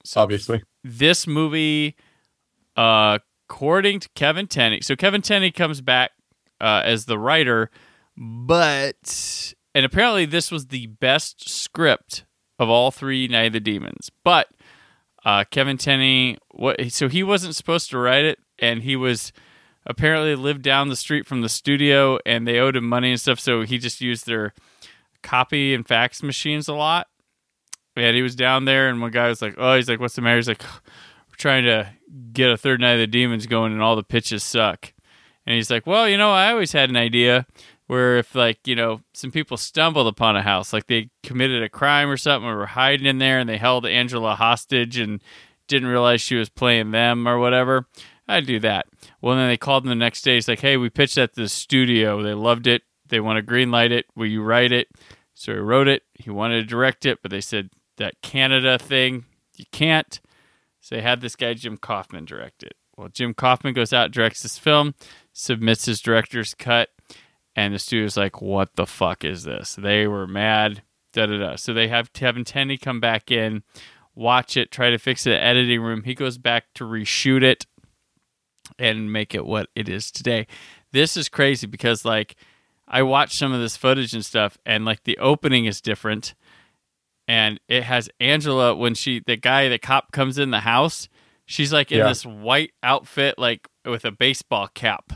so 0.09 0.23
Obviously. 0.23 0.63
this 0.83 1.27
movie, 1.27 1.97
uh, 2.77 3.19
according 3.49 4.01
to 4.01 4.09
Kevin 4.15 4.47
Tenney, 4.47 4.81
so 4.81 4.97
Kevin 4.97 5.21
Tenney 5.23 5.51
comes 5.51 5.81
back 5.81 6.13
uh, 6.61 6.83
as 6.85 7.05
the 7.05 7.19
writer, 7.19 7.71
but 8.17 9.53
and 9.75 9.85
apparently 9.85 10.25
this 10.25 10.51
was 10.51 10.69
the 10.69 10.87
best 10.87 11.49
script 11.49 12.25
of 12.59 12.69
all 12.69 12.91
three 12.91 13.29
Night 13.29 13.49
of 13.49 13.53
the 13.53 13.61
Demons. 13.61 14.11
But 14.25 14.49
uh, 15.25 15.45
Kevin 15.51 15.77
Tenney, 15.77 16.39
what? 16.51 16.91
So 16.91 17.09
he 17.09 17.23
wasn't 17.23 17.55
supposed 17.55 17.91
to 17.91 17.99
write 17.99 18.25
it, 18.25 18.39
and 18.59 18.83
he 18.83 18.97
was 18.97 19.33
apparently 19.85 20.35
lived 20.35 20.63
down 20.63 20.89
the 20.89 20.97
street 20.97 21.27
from 21.27 21.43
the 21.43 21.49
studio, 21.51 22.19
and 22.25 22.49
they 22.49 22.59
owed 22.59 22.77
him 22.77 22.89
money 22.89 23.11
and 23.11 23.21
stuff. 23.21 23.41
So 23.41 23.63
he 23.63 23.77
just 23.77 24.01
used 24.01 24.27
their 24.27 24.55
copy 25.23 25.75
and 25.75 25.87
fax 25.87 26.23
machines 26.23 26.67
a 26.67 26.75
lot. 26.75 27.08
And 27.99 28.15
he 28.15 28.23
was 28.23 28.37
down 28.37 28.65
there, 28.65 28.89
and 28.89 29.01
one 29.01 29.11
guy 29.11 29.29
was 29.29 29.43
like, 29.43 29.55
"Oh, 29.59 29.75
he's 29.75 29.89
like, 29.89 30.01
what's 30.01 30.15
the 30.15 30.23
matter?" 30.23 30.37
He's 30.37 30.49
like, 30.49 30.63
"We're 30.63 31.37
trying 31.37 31.65
to 31.65 31.91
get 32.33 32.51
a 32.51 32.57
third 32.57 32.81
night 32.81 32.93
of 32.93 33.01
the 33.01 33.07
demons 33.07 33.47
going, 33.47 33.73
and 33.73 33.83
all 33.83 33.97
the 33.97 34.03
pitches 34.03 34.43
suck." 34.43 34.93
And 35.47 35.57
he's 35.57 35.71
like, 35.71 35.87
"Well, 35.87 36.09
you 36.09 36.17
know, 36.17 36.31
I 36.31 36.53
always 36.53 36.73
had 36.73 36.91
an 36.91 36.97
idea 36.97 37.47
where 37.89 38.19
if 38.19 38.35
like 38.35 38.67
you 38.67 38.77
know 38.77 39.01
some 39.15 39.31
people 39.31 39.57
stumbled 39.57 40.07
upon 40.07 40.37
a 40.37 40.43
house, 40.43 40.73
like 40.73 40.87
they 40.87 41.11
committed 41.23 41.63
a 41.63 41.69
crime 41.69 42.09
or 42.09 42.17
something, 42.17 42.49
or 42.49 42.57
were 42.57 42.67
hiding 42.67 43.07
in 43.07 43.19
there, 43.19 43.41
and 43.41 43.49
they 43.49 43.59
held 43.59 43.85
Angela 43.85 44.37
hostage 44.37 44.99
and 44.99 45.23
didn't 45.67 45.89
realize 45.89 46.21
she 46.21 46.37
was 46.37 46.49
playing 46.49 46.93
them 46.93 47.27
or 47.27 47.39
whatever." 47.39 47.87
I'd 48.31 48.47
do 48.47 48.61
that. 48.61 48.87
Well, 49.23 49.37
then 49.37 49.49
they 49.49 49.57
called 49.57 49.85
him 49.85 49.89
the 49.89 49.95
next 49.95 50.21
day. 50.23 50.35
He's 50.35 50.49
like, 50.49 50.61
"Hey, 50.61 50.77
we 50.77 50.91
pitched 50.91 51.15
to 51.15 51.31
the 51.35 51.49
studio. 51.49 52.23
They 52.23 52.35
loved 52.35 52.67
it. 52.67 52.83
They 53.09 53.21
want 53.21 53.39
to 53.39 53.43
green 53.43 53.71
light 53.71 53.91
it. 53.91 54.05
Will 54.15 54.27
you 54.27 54.43
write 54.43 54.71
it?" 54.71 54.89
So 55.33 55.53
he 55.53 55.59
wrote 55.59 55.89
it. 55.89 56.03
He 56.15 56.31
wanted 56.31 56.57
to 56.61 56.67
direct 56.67 57.07
it, 57.07 57.21
but 57.23 57.31
they 57.31 57.41
said 57.41 57.71
that 57.99 58.21
Canada 58.23 58.79
thing, 58.79 59.25
you 59.57 59.65
can't. 59.71 60.21
So 60.81 60.95
they 60.95 61.03
had 61.03 61.21
this 61.21 61.37
guy 61.37 61.55
Jim 61.55 61.77
Kaufman 61.77 62.25
direct 62.25 62.63
it, 62.63 62.75
Well, 62.97 63.09
Jim 63.09 63.35
Kaufman 63.35 63.75
goes 63.75 63.93
out, 63.93 64.11
directs 64.11 64.43
this 64.43 64.59
film, 64.59 64.95
submits 65.33 65.85
his 65.85 66.01
director's 66.01 66.55
cut, 66.55 66.89
and 67.55 67.75
the 67.75 67.79
studio's 67.79 68.17
like, 68.17 68.41
"What 68.41 68.77
the 68.77 68.87
fuck 68.87 69.25
is 69.25 69.45
this?" 69.45 69.75
They 69.75 70.07
were 70.07 70.27
mad. 70.27 70.83
Da 71.13 71.27
da 71.27 71.39
da. 71.39 71.57
So 71.57 71.73
they 71.73 71.89
have 71.89 72.13
Kevin 72.13 72.45
Tenney 72.45 72.77
come 72.77 73.01
back 73.01 73.31
in, 73.31 73.63
watch 74.15 74.57
it, 74.57 74.71
try 74.71 74.91
to 74.91 74.99
fix 74.99 75.27
it 75.27 75.31
in 75.31 75.37
the 75.39 75.45
editing 75.45 75.81
room. 75.81 76.03
He 76.05 76.15
goes 76.15 76.39
back 76.39 76.67
to 76.75 76.85
reshoot 76.85 77.43
it 77.43 77.67
and 78.79 79.13
make 79.13 79.35
it 79.35 79.47
what 79.47 79.69
it 79.75 79.89
is 79.89 80.11
today. 80.11 80.47
This 80.93 81.17
is 81.17 81.29
crazy 81.29 81.67
because 81.67 82.05
like 82.05 82.37
I 82.87 83.03
watched 83.03 83.39
some 83.39 83.53
of 83.53 83.61
this 83.61 83.77
footage 83.77 84.15
and 84.15 84.25
stuff, 84.25 84.59
and 84.65 84.85
like 84.85 85.05
the 85.05 85.19
opening 85.19 85.67
is 85.67 85.81
different, 85.81 86.35
and 87.29 87.61
it 87.69 87.85
has 87.85 88.09
Angela 88.19 88.75
when 88.75 88.95
she 88.95 89.23
the 89.25 89.37
guy 89.37 89.69
the 89.69 89.79
cop 89.79 90.11
comes 90.11 90.39
in 90.39 90.51
the 90.51 90.61
house. 90.61 91.09
She's 91.47 91.73
like 91.73 91.93
in 91.93 91.99
Yeah. 91.99 92.09
this 92.09 92.27
white 92.27 92.73
outfit, 92.83 93.39
like 93.39 93.69
with 93.85 94.05
a 94.05 94.11
baseball 94.11 94.69
cap, 94.69 95.13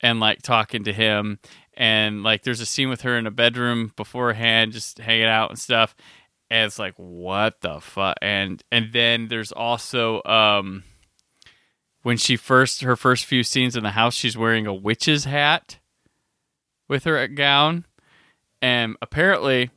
and 0.00 0.18
like 0.20 0.40
talking 0.42 0.84
to 0.84 0.92
him. 0.92 1.38
And 1.76 2.22
like 2.22 2.44
there's 2.44 2.60
a 2.60 2.66
scene 2.66 2.88
with 2.88 3.02
her 3.02 3.18
in 3.18 3.26
a 3.26 3.30
bedroom 3.32 3.92
beforehand, 3.96 4.72
just 4.72 4.98
hanging 4.98 5.26
out 5.26 5.50
and 5.50 5.58
stuff. 5.58 5.94
And 6.50 6.66
it's 6.66 6.78
like, 6.78 6.94
what 6.96 7.60
the 7.62 7.80
fuck? 7.80 8.16
And 8.22 8.62
and 8.70 8.92
then 8.92 9.26
there's 9.28 9.50
also 9.52 10.22
um 10.24 10.84
when 12.02 12.16
she 12.16 12.36
first 12.36 12.82
her 12.82 12.96
first 12.96 13.24
few 13.24 13.42
scenes 13.42 13.76
in 13.76 13.82
the 13.82 13.90
house, 13.92 14.14
she's 14.14 14.36
wearing 14.36 14.66
a 14.66 14.74
witch's 14.74 15.24
hat 15.24 15.78
with 16.88 17.04
her 17.04 17.26
gown, 17.28 17.86
and 18.60 18.96
apparently 19.00 19.70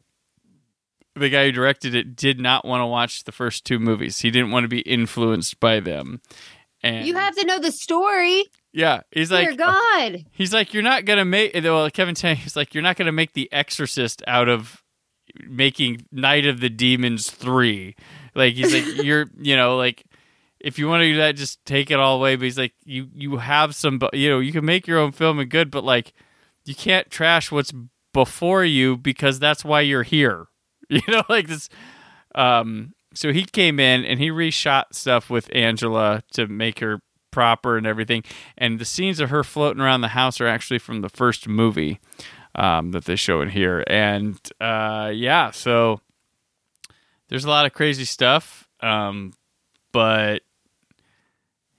the 1.19 1.29
guy 1.29 1.45
who 1.45 1.51
directed 1.51 1.95
it 1.95 2.15
did 2.15 2.39
not 2.39 2.65
want 2.65 2.81
to 2.81 2.85
watch 2.87 3.23
the 3.23 3.31
first 3.31 3.65
two 3.65 3.79
movies. 3.79 4.19
He 4.19 4.31
didn't 4.31 4.51
want 4.51 4.63
to 4.63 4.67
be 4.69 4.81
influenced 4.81 5.59
by 5.59 5.79
them. 5.79 6.21
And 6.83 7.07
You 7.07 7.15
have 7.15 7.35
to 7.35 7.45
know 7.45 7.59
the 7.59 7.71
story. 7.71 8.43
yeah, 8.71 9.01
he's 9.11 9.31
like, 9.31 9.49
Dear 9.49 9.57
like 9.57 9.61
uh, 9.67 9.71
God. 10.11 10.25
he's 10.31 10.53
like 10.53 10.73
you're 10.73 10.83
not 10.83 11.05
gonna 11.05 11.25
make 11.25 11.53
well 11.63 11.89
Kevin 11.89 12.15
Tenney 12.15 12.35
he's 12.35 12.55
like 12.55 12.73
you're 12.73 12.83
not 12.83 12.95
gonna 12.97 13.11
make 13.11 13.33
The 13.33 13.51
Exorcist 13.51 14.21
out 14.27 14.47
of 14.47 14.83
making 15.47 16.05
Night 16.11 16.45
of 16.45 16.59
the 16.59 16.69
Demons 16.69 17.29
three. 17.29 17.95
Like 18.35 18.53
he's 18.53 18.73
like 18.73 19.03
you're 19.05 19.25
you 19.39 19.55
know 19.55 19.75
like 19.77 20.03
if 20.59 20.79
you 20.79 20.87
want 20.87 21.01
to 21.01 21.11
do 21.11 21.17
that 21.17 21.35
just 21.35 21.63
take 21.65 21.91
it 21.91 21.99
all 21.99 22.17
away. 22.17 22.35
But 22.35 22.43
he's 22.45 22.57
like 22.57 22.73
you 22.85 23.07
you 23.13 23.37
have 23.37 23.75
some 23.75 23.99
you 24.13 24.29
know 24.29 24.39
you 24.39 24.51
can 24.51 24.65
make 24.65 24.87
your 24.87 24.99
own 24.99 25.11
film 25.11 25.39
and 25.39 25.49
good, 25.49 25.71
but 25.71 25.83
like 25.83 26.13
you 26.65 26.75
can't 26.75 27.09
trash 27.09 27.51
what's 27.51 27.73
before 28.13 28.63
you 28.63 28.97
because 28.97 29.39
that's 29.39 29.65
why 29.65 29.81
you're 29.81 30.03
here. 30.03 30.47
You 30.89 31.01
know 31.09 31.23
like 31.27 31.47
this. 31.47 31.69
Um, 32.33 32.93
so 33.13 33.33
he 33.33 33.43
came 33.43 33.79
in 33.79 34.05
and 34.05 34.19
he 34.19 34.29
reshot 34.29 34.85
stuff 34.93 35.29
with 35.29 35.49
Angela 35.53 36.23
to 36.33 36.47
make 36.47 36.79
her 36.79 37.01
proper 37.31 37.77
and 37.77 37.85
everything. 37.85 38.23
And 38.57 38.79
the 38.79 38.85
scenes 38.85 39.19
of 39.19 39.29
her 39.29 39.43
floating 39.43 39.81
around 39.81 40.01
the 40.01 40.09
house 40.09 40.39
are 40.39 40.47
actually 40.47 40.79
from 40.79 41.01
the 41.01 41.09
first 41.09 41.47
movie 41.47 41.99
um, 42.55 42.91
that 42.91 43.05
they 43.05 43.15
show 43.15 43.41
in 43.41 43.49
here. 43.49 43.83
And 43.87 44.39
uh, 44.61 45.11
yeah, 45.13 45.51
so 45.51 45.99
there's 47.29 47.45
a 47.45 47.49
lot 47.49 47.65
of 47.65 47.73
crazy 47.73 48.05
stuff. 48.05 48.67
Um, 48.81 49.33
but 49.91 50.43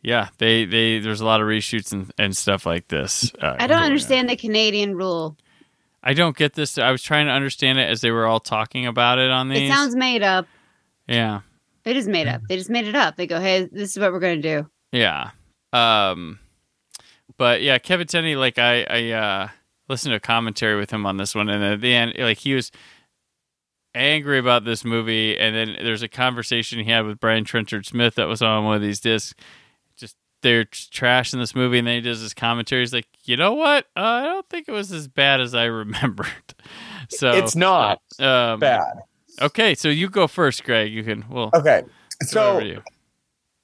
yeah, 0.03 0.29
they, 0.39 0.65
they 0.65 0.99
there's 0.99 1.21
a 1.21 1.27
lot 1.27 1.41
of 1.41 1.47
reshoots 1.47 1.93
and, 1.93 2.13
and 2.19 2.37
stuff 2.37 2.67
like 2.67 2.89
this. 2.89 3.33
Uh, 3.41 3.57
I 3.59 3.67
don't 3.67 3.83
understand 3.83 4.29
the 4.29 4.37
Canadian 4.37 4.97
rule. 4.97 5.37
I 6.03 6.15
don't 6.15 6.37
get 6.37 6.55
this. 6.55 6.79
I 6.79 6.91
was 6.91 7.03
trying 7.03 7.27
to 7.27 7.33
understand 7.33 7.79
it 7.79 7.89
as 7.89 8.01
they 8.01 8.11
were 8.11 8.27
all 8.27 8.41
talking 8.41 8.87
about 8.87 9.19
it 9.19 9.31
on 9.31 9.49
these. 9.49 9.69
It 9.71 9.75
sounds 9.75 9.97
made 9.97 10.23
up. 10.23 10.47
yeah. 11.07 11.41
It 11.85 11.97
is 11.97 12.07
made 12.07 12.27
up. 12.29 12.43
They 12.49 12.57
just 12.57 12.69
made 12.69 12.87
it 12.87 12.95
up. 12.95 13.17
They 13.17 13.27
go, 13.27 13.41
hey, 13.41 13.65
this 13.65 13.93
is 13.93 13.99
what 13.99 14.13
we're 14.13 14.21
going 14.21 14.43
to 14.43 14.63
do. 14.63 14.71
Yeah. 14.93 15.31
Um 15.73 16.39
but 17.39 17.63
yeah, 17.63 17.79
Kevin 17.79 18.07
Tenney 18.07 18.37
like 18.37 18.59
I 18.59 18.83
I 18.85 19.11
uh 19.13 19.49
listened 19.89 20.13
to 20.13 20.17
a 20.17 20.21
commentary 20.21 20.77
with 20.77 20.91
him 20.91 21.07
on 21.07 21.17
this 21.17 21.35
one 21.35 21.49
and 21.49 21.65
at 21.65 21.81
the 21.81 21.95
end 21.95 22.15
like 22.19 22.39
he 22.39 22.55
was 22.55 22.71
angry 23.95 24.39
about 24.39 24.65
this 24.65 24.85
movie 24.85 25.39
and 25.39 25.55
then 25.57 25.77
there's 25.83 26.03
a 26.03 26.09
conversation 26.09 26.79
he 26.85 26.91
had 26.91 27.07
with 27.07 27.19
Brian 27.21 27.45
Trenchard 27.45 27.87
Smith 27.87 28.15
that 28.17 28.29
was 28.29 28.43
on 28.43 28.65
one 28.65 28.77
of 28.77 28.83
these 28.83 29.01
discs 29.01 29.35
they're 30.43 30.65
trashing 30.65 31.39
this 31.39 31.55
movie 31.55 31.79
and 31.79 31.87
then 31.87 31.97
he 31.97 32.01
does 32.01 32.21
his 32.21 32.35
commentary 32.35 32.83
he's 32.83 32.93
like, 32.93 33.09
"You 33.25 33.37
know 33.37 33.55
what? 33.55 33.87
Uh, 33.97 34.01
I 34.01 34.23
don't 34.25 34.49
think 34.49 34.69
it 34.69 34.73
was 34.73 34.93
as 34.93 35.09
bad 35.09 35.41
as 35.41 35.55
I 35.55 35.65
remembered." 35.65 36.55
So 37.11 37.33
it's 37.33 37.57
not 37.57 38.01
um, 38.21 38.61
bad. 38.61 38.95
Okay, 39.41 39.75
so 39.75 39.89
you 39.89 40.09
go 40.09 40.27
first, 40.27 40.65
Greg. 40.65 40.93
You 40.93 41.03
can 41.03 41.25
well 41.31 41.51
Okay. 41.55 41.83
So 42.23 42.61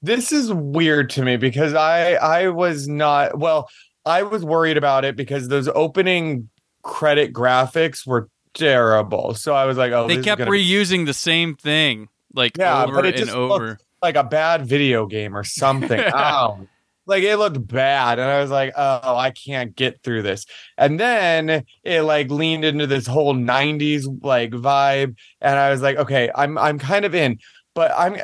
this 0.01 0.31
is 0.31 0.53
weird 0.53 1.09
to 1.11 1.23
me 1.23 1.37
because 1.37 1.73
I 1.73 2.13
I 2.13 2.49
was 2.49 2.87
not 2.87 3.37
well, 3.37 3.69
I 4.05 4.23
was 4.23 4.43
worried 4.43 4.77
about 4.77 5.05
it 5.05 5.15
because 5.15 5.47
those 5.47 5.67
opening 5.69 6.49
credit 6.83 7.33
graphics 7.33 8.05
were 8.05 8.29
terrible. 8.53 9.33
So 9.33 9.53
I 9.53 9.65
was 9.65 9.77
like, 9.77 9.91
oh, 9.91 10.07
They 10.07 10.17
this 10.17 10.25
kept 10.25 10.39
gonna 10.39 10.51
be 10.51 10.65
reusing 10.65 11.05
the 11.05 11.13
same 11.13 11.55
thing 11.55 12.07
like 12.33 12.57
Yeah, 12.57 12.83
over 12.83 12.95
but 12.95 13.05
it 13.05 13.15
and 13.15 13.25
just 13.25 13.35
over. 13.35 13.67
looked 13.69 13.83
like 14.05 14.15
a 14.15 14.23
bad 14.23 14.65
video 14.65 15.05
game 15.07 15.35
or 15.35 15.43
something. 15.43 15.99
Ow. 16.13 16.57
Oh, 16.61 16.67
like 17.07 17.23
it 17.23 17.37
looked 17.37 17.67
bad. 17.67 18.17
And 18.19 18.29
I 18.29 18.39
was 18.41 18.49
like, 18.49 18.73
oh, 18.75 19.15
I 19.15 19.31
can't 19.31 19.75
get 19.75 20.01
through 20.03 20.21
this. 20.23 20.45
And 20.77 20.99
then 20.99 21.63
it 21.83 22.01
like 22.01 22.29
leaned 22.31 22.65
into 22.65 22.87
this 22.87 23.05
whole 23.07 23.35
90s 23.35 24.05
like 24.23 24.51
vibe. 24.51 25.15
And 25.41 25.59
I 25.59 25.69
was 25.69 25.81
like, 25.81 25.97
okay, 25.97 26.31
I'm 26.33 26.57
I'm 26.57 26.79
kind 26.79 27.05
of 27.05 27.13
in. 27.13 27.39
But 27.73 27.91
I'm 27.95 28.15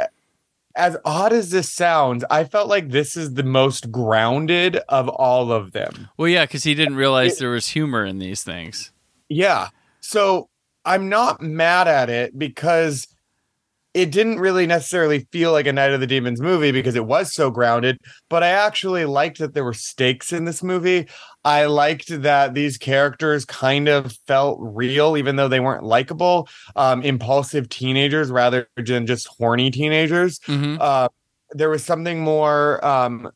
as 0.76 0.95
odd 1.03 1.34
as 1.34 1.49
this 1.49 1.72
sounds, 1.72 2.24
I 2.30 2.45
felt 2.45 2.70
like 2.70 2.90
this 2.90 3.18
is 3.18 3.34
the 3.34 3.44
most 3.44 3.91
grounded 3.91 4.78
of 4.88 5.10
all 5.10 5.52
of 5.52 5.74
them. 5.74 6.08
Well, 6.18 6.30
yeah, 6.30 6.45
because 6.45 6.64
he 6.64 6.74
didn't 6.74 6.95
realize 6.95 7.34
It- 7.34 7.40
there 7.40 7.49
was 7.52 7.68
humor 7.68 8.06
in 8.06 8.20
these 8.20 8.41
things. 8.44 8.91
Yeah. 9.30 9.68
So 9.99 10.48
I'm 10.86 11.10
not 11.10 11.41
mad 11.41 11.88
at 11.88 12.10
it 12.10 12.40
because 12.40 13.08
it 13.93 14.11
didn't 14.11 14.39
really 14.39 14.65
necessarily 14.65 15.27
feel 15.31 15.51
like 15.51 15.68
a 15.68 15.73
Night 15.73 15.91
of 15.91 15.99
the 15.99 16.07
Demons 16.07 16.39
movie 16.39 16.72
because 16.72 16.95
it 16.95 17.05
was 17.05 17.34
so 17.34 17.51
grounded, 17.51 17.97
but 18.30 18.41
I 18.41 18.49
actually 18.49 19.05
liked 19.05 19.39
that 19.39 19.53
there 19.53 19.65
were 19.65 19.73
stakes 19.73 20.31
in 20.31 20.45
this 20.45 20.63
movie. 20.63 21.07
I 21.43 21.65
liked 21.65 22.22
that 22.22 22.53
these 22.53 22.77
characters 22.77 23.43
kind 23.43 23.89
of 23.89 24.13
felt 24.27 24.59
real, 24.61 25.18
even 25.18 25.35
though 25.35 25.49
they 25.49 25.59
weren't 25.59 25.84
likable, 25.84 26.47
um, 26.76 27.01
impulsive 27.01 27.68
teenagers 27.68 28.31
rather 28.31 28.68
than 28.77 29.07
just 29.07 29.27
horny 29.27 29.72
teenagers. 29.72 30.39
Mm-hmm. 30.39 30.77
Uh, 30.80 31.09
there 31.51 31.69
was 31.69 31.84
something 31.84 32.22
more 32.22 32.84
um 32.85 33.30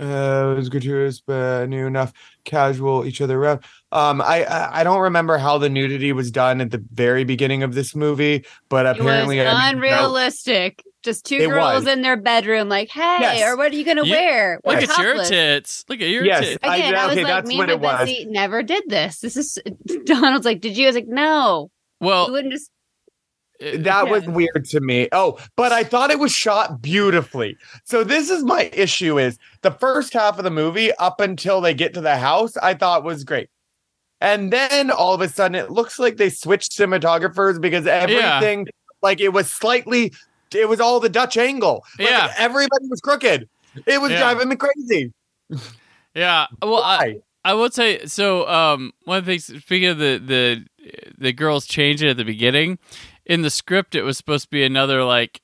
uh, 0.00 0.52
it 0.52 0.56
was 0.56 0.68
gratuitous, 0.68 1.20
but 1.20 1.68
new 1.68 1.86
enough, 1.86 2.12
casual, 2.44 3.04
each 3.04 3.20
other 3.20 3.36
around. 3.36 3.64
Um, 3.90 4.20
I, 4.20 4.44
I 4.44 4.80
I 4.80 4.84
don't 4.84 5.00
remember 5.00 5.38
how 5.38 5.56
the 5.58 5.70
nudity 5.70 6.12
was 6.12 6.30
done 6.30 6.60
at 6.60 6.70
the 6.70 6.84
very 6.92 7.24
beginning 7.24 7.62
of 7.62 7.74
this 7.74 7.94
movie, 7.94 8.44
but 8.68 8.84
apparently 8.86 9.38
it 9.38 9.44
was 9.44 9.54
I- 9.54 9.70
unrealistic. 9.70 10.82
Just 11.04 11.24
two 11.24 11.36
It 11.36 11.48
girls 11.48 11.84
was. 11.84 11.86
in 11.86 12.02
their 12.02 12.16
bedroom, 12.16 12.68
like, 12.68 12.90
hey, 12.90 13.16
Yes. 13.20 13.42
or 13.42 13.56
what 13.56 13.72
are 13.72 13.74
you 13.76 13.84
going 13.84 13.98
to 13.98 14.06
You- 14.06 14.12
wear? 14.12 14.60
Look 14.64 14.76
We're 14.80 14.82
at 14.90 14.98
your 14.98 15.24
tits. 15.24 15.84
Look 15.88 16.00
at 16.02 16.08
your 16.08 16.24
Yes. 16.24 16.40
tits. 16.40 16.58
I- 16.62 16.76
Again, 16.76 16.94
I, 16.96 17.04
was 17.06 17.12
okay, 17.12 17.22
like, 17.24 17.32
that's 17.32 17.48
me 17.48 17.60
and 17.60 17.70
it 17.70 17.80
was. 17.80 18.10
Never 18.26 18.62
did 18.64 18.82
this. 18.88 19.20
This 19.20 19.36
is 19.36 19.58
Donald's 20.04 20.44
like, 20.44 20.60
did 20.60 20.76
you? 20.76 20.84
I 20.86 20.88
was 20.88 20.96
like, 20.96 21.06
no, 21.06 21.70
you 22.00 22.06
Well, 22.08 22.30
wouldn't 22.32 22.52
just. 22.52 22.70
uh, 23.62 23.78
that 23.78 24.08
was 24.10 24.26
weird 24.26 24.64
to 24.70 24.80
me. 24.80 25.08
Oh, 25.12 25.38
but 25.56 25.72
I 25.72 25.84
thought 25.84 26.10
it 26.10 26.18
was 26.18 26.32
shot 26.32 26.82
beautifully. 26.82 27.56
So 27.84 28.02
this 28.02 28.28
is 28.28 28.42
my 28.44 28.68
issue 28.72 29.18
is 29.20 29.38
the 29.62 29.70
first 29.70 30.12
half 30.12 30.36
of 30.36 30.44
the 30.44 30.50
movie 30.50 30.92
up 30.96 31.20
until 31.20 31.60
they 31.60 31.74
get 31.74 31.94
to 31.94 32.00
the 32.00 32.16
house, 32.16 32.56
I 32.56 32.74
thought 32.74 33.04
was 33.04 33.22
great. 33.24 33.48
And 34.20 34.52
then 34.52 34.90
all 34.90 35.14
of 35.14 35.20
a 35.20 35.28
sudden 35.28 35.54
it 35.54 35.70
looks 35.70 35.98
like 35.98 36.16
they 36.16 36.30
switched 36.30 36.72
cinematographers 36.72 37.60
because 37.60 37.86
everything 37.86 38.66
like 39.02 39.20
it 39.20 39.28
was 39.32 39.50
slightly 39.52 40.12
it 40.54 40.68
was 40.68 40.80
all 40.80 40.98
the 40.98 41.08
Dutch 41.08 41.36
angle. 41.36 41.84
Like, 41.98 42.08
Yeah. 42.08 42.32
Everybody 42.38 42.86
was 42.88 43.00
crooked. 43.00 43.48
It 43.86 44.00
was 44.00 44.10
Yeah. 44.10 44.18
driving 44.20 44.48
me 44.48 44.56
crazy. 44.56 45.12
yeah. 46.14 46.46
Well, 46.62 46.82
I, 46.82 47.18
I 47.44 47.54
will 47.54 47.70
say 47.70 48.06
so. 48.06 48.48
Um, 48.48 48.92
one 49.04 49.18
of 49.18 49.24
the 49.26 49.32
things 49.32 49.44
speaking 49.62 49.88
of 49.88 49.98
the 49.98 50.18
the 50.24 50.64
the 51.18 51.32
girls 51.32 51.66
changing 51.66 52.08
at 52.08 52.16
the 52.16 52.24
beginning 52.24 52.78
in 53.24 53.42
the 53.42 53.50
script, 53.50 53.94
it 53.94 54.02
was 54.02 54.16
supposed 54.16 54.44
to 54.44 54.50
be 54.50 54.64
another 54.64 55.04
like 55.04 55.40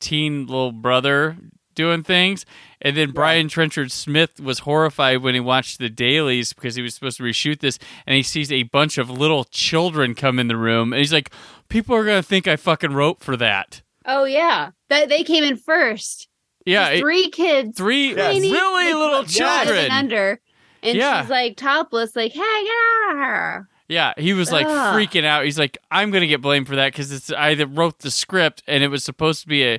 teen 0.00 0.46
little 0.46 0.72
brother 0.72 1.36
doing 1.76 2.02
things, 2.02 2.44
and 2.82 2.96
then 2.96 3.12
Brian 3.12 3.46
Trenchard 3.48 3.92
Smith 3.92 4.40
was 4.40 4.60
horrified 4.60 5.22
when 5.22 5.34
he 5.34 5.40
watched 5.40 5.78
the 5.78 5.88
dailies 5.88 6.52
because 6.52 6.74
he 6.74 6.82
was 6.82 6.94
supposed 6.94 7.18
to 7.18 7.22
reshoot 7.22 7.60
this, 7.60 7.78
and 8.06 8.16
he 8.16 8.24
sees 8.24 8.50
a 8.50 8.64
bunch 8.64 8.98
of 8.98 9.08
little 9.08 9.44
children 9.44 10.16
come 10.16 10.40
in 10.40 10.48
the 10.48 10.56
room, 10.56 10.92
and 10.92 10.98
he's 10.98 11.12
like, 11.12 11.30
"People 11.68 11.94
are 11.94 12.04
gonna 12.04 12.22
think 12.22 12.48
I 12.48 12.56
fucking 12.56 12.92
wrote 12.92 13.20
for 13.20 13.36
that." 13.36 13.82
Oh 14.04 14.24
yeah, 14.24 14.70
that 14.88 15.08
they 15.08 15.22
came 15.22 15.44
in 15.44 15.56
first. 15.56 16.28
Yeah, 16.64 16.88
it- 16.88 16.98
three 17.00 17.30
kids, 17.30 17.76
three 17.78 18.08
Yes. 18.16 18.40
really 18.40 18.86
like, 18.86 18.94
little 18.94 19.18
what, 19.20 19.28
children. 19.28 19.84
and 19.84 19.92
under, 19.92 20.40
and 20.82 20.96
Yeah. 20.98 21.20
she's 21.22 21.30
like 21.30 21.56
topless, 21.56 22.16
like, 22.16 22.32
hey, 22.32 22.40
yeah. 22.40 23.60
Yeah, 23.88 24.14
he 24.18 24.32
was 24.32 24.50
like 24.50 24.66
Ugh. 24.66 24.96
freaking 24.96 25.24
out. 25.24 25.44
He's 25.44 25.60
like, 25.60 25.78
"I'm 25.92 26.10
gonna 26.10 26.26
get 26.26 26.42
blamed 26.42 26.66
for 26.66 26.74
that 26.74 26.92
because 26.92 27.12
it's 27.12 27.30
I 27.30 27.54
wrote 27.54 28.00
the 28.00 28.10
script 28.10 28.64
and 28.66 28.82
it 28.82 28.88
was 28.88 29.04
supposed 29.04 29.42
to 29.42 29.46
be 29.46 29.62
a 29.64 29.78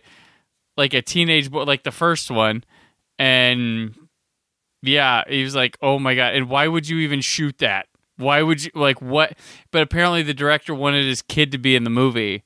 like 0.78 0.94
a 0.94 1.02
teenage 1.02 1.52
boy, 1.52 1.64
like 1.64 1.84
the 1.84 1.92
first 1.92 2.30
one, 2.32 2.64
and 3.20 3.96
yeah, 4.82 5.24
he 5.28 5.44
was 5.44 5.56
like, 5.56 5.78
"Oh 5.82 6.00
my 6.00 6.16
god!" 6.16 6.36
And 6.36 6.50
why 6.50 6.68
would 6.68 6.88
you 6.88 7.00
even 7.00 7.22
shoot 7.22 7.58
that? 7.58 7.88
Why 8.18 8.42
would 8.42 8.64
you 8.64 8.72
like 8.76 9.02
what? 9.02 9.34
But 9.72 9.82
apparently, 9.82 10.24
the 10.24 10.34
director 10.34 10.74
wanted 10.74 11.06
his 11.06 11.22
kid 11.22 11.52
to 11.52 11.58
be 11.58 11.76
in 11.76 11.84
the 11.84 11.90
movie, 11.90 12.44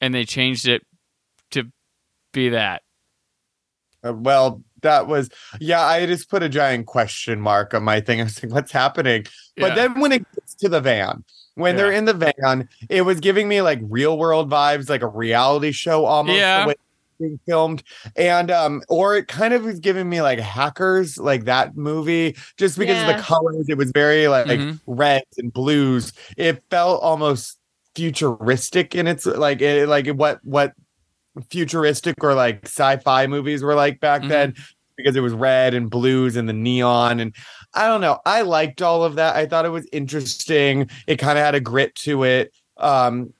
and 0.00 0.14
they 0.14 0.24
changed 0.24 0.66
it 0.66 0.82
to 1.52 1.64
be 2.32 2.48
that. 2.48 2.82
Uh, 4.02 4.14
well, 4.14 4.62
that 4.82 5.06
was 5.06 5.28
yeah. 5.60 5.82
I 5.82 6.06
just 6.06 6.30
put 6.30 6.42
a 6.42 6.48
giant 6.48 6.86
question 6.86 7.40
mark 7.40 7.74
on 7.74 7.82
my 7.82 8.00
thing. 8.00 8.20
I 8.20 8.24
was 8.24 8.42
like, 8.42 8.52
"What's 8.52 8.72
happening?" 8.72 9.26
But 9.56 9.68
Yeah. 9.70 9.74
then 9.74 10.00
when 10.00 10.12
it 10.12 10.22
gets 10.34 10.54
to 10.56 10.68
the 10.70 10.80
van, 10.80 11.24
when 11.54 11.76
they're 11.76 11.92
in 11.92 12.06
the 12.06 12.14
van, 12.14 12.68
it 12.88 13.02
was 13.02 13.20
giving 13.20 13.48
me 13.48 13.60
like 13.60 13.80
real 13.82 14.16
world 14.16 14.50
vibes, 14.50 14.88
like 14.88 15.02
a 15.02 15.08
reality 15.08 15.72
show 15.72 16.06
almost. 16.06 16.38
Yeah. 16.38 16.62
The 16.62 16.68
way 16.68 16.74
being 17.20 17.38
filmed, 17.46 17.82
and 18.16 18.50
um, 18.50 18.82
or 18.88 19.16
it 19.16 19.28
kind 19.28 19.54
of 19.54 19.64
was 19.64 19.78
giving 19.78 20.08
me 20.08 20.22
like 20.22 20.40
hackers, 20.40 21.18
like 21.18 21.44
that 21.44 21.76
movie, 21.76 22.36
just 22.56 22.78
because 22.78 23.00
of 23.02 23.06
the 23.06 23.22
colors. 23.22 23.66
It 23.68 23.76
was 23.78 23.92
very 23.92 24.26
like 24.28 24.46
Mhm. 24.48 24.80
reds 24.86 25.38
and 25.38 25.52
blues. 25.52 26.12
It 26.36 26.62
felt 26.70 27.02
almost 27.02 27.58
futuristic 27.94 28.94
in 28.94 29.06
its 29.06 29.26
like 29.26 29.60
it, 29.60 29.88
like 29.88 30.08
what 30.08 30.40
what 30.44 30.72
futuristic 31.50 32.16
or 32.22 32.34
like 32.34 32.60
sci-fi 32.64 33.26
movies 33.26 33.62
were 33.62 33.74
like 33.74 34.00
back 34.00 34.22
Mhm. 34.22 34.28
then 34.28 34.54
because 34.96 35.16
it 35.16 35.20
was 35.20 35.32
red 35.32 35.74
and 35.74 35.88
blues 35.90 36.36
and 36.36 36.48
the 36.48 36.52
neon 36.52 37.20
and 37.20 37.34
I 37.74 37.86
don't 37.86 38.00
know. 38.00 38.18
I 38.26 38.42
liked 38.42 38.82
all 38.82 39.04
of 39.04 39.14
that. 39.14 39.36
I 39.36 39.46
thought 39.46 39.64
it 39.64 39.70
was 39.70 39.88
interesting. 39.92 40.90
It 41.06 41.16
kind 41.18 41.38
of 41.38 41.44
had 41.44 41.54
a 41.54 41.60
grit 41.60 41.94
to 41.96 42.24
it. 42.24 42.52
Um 42.78 43.32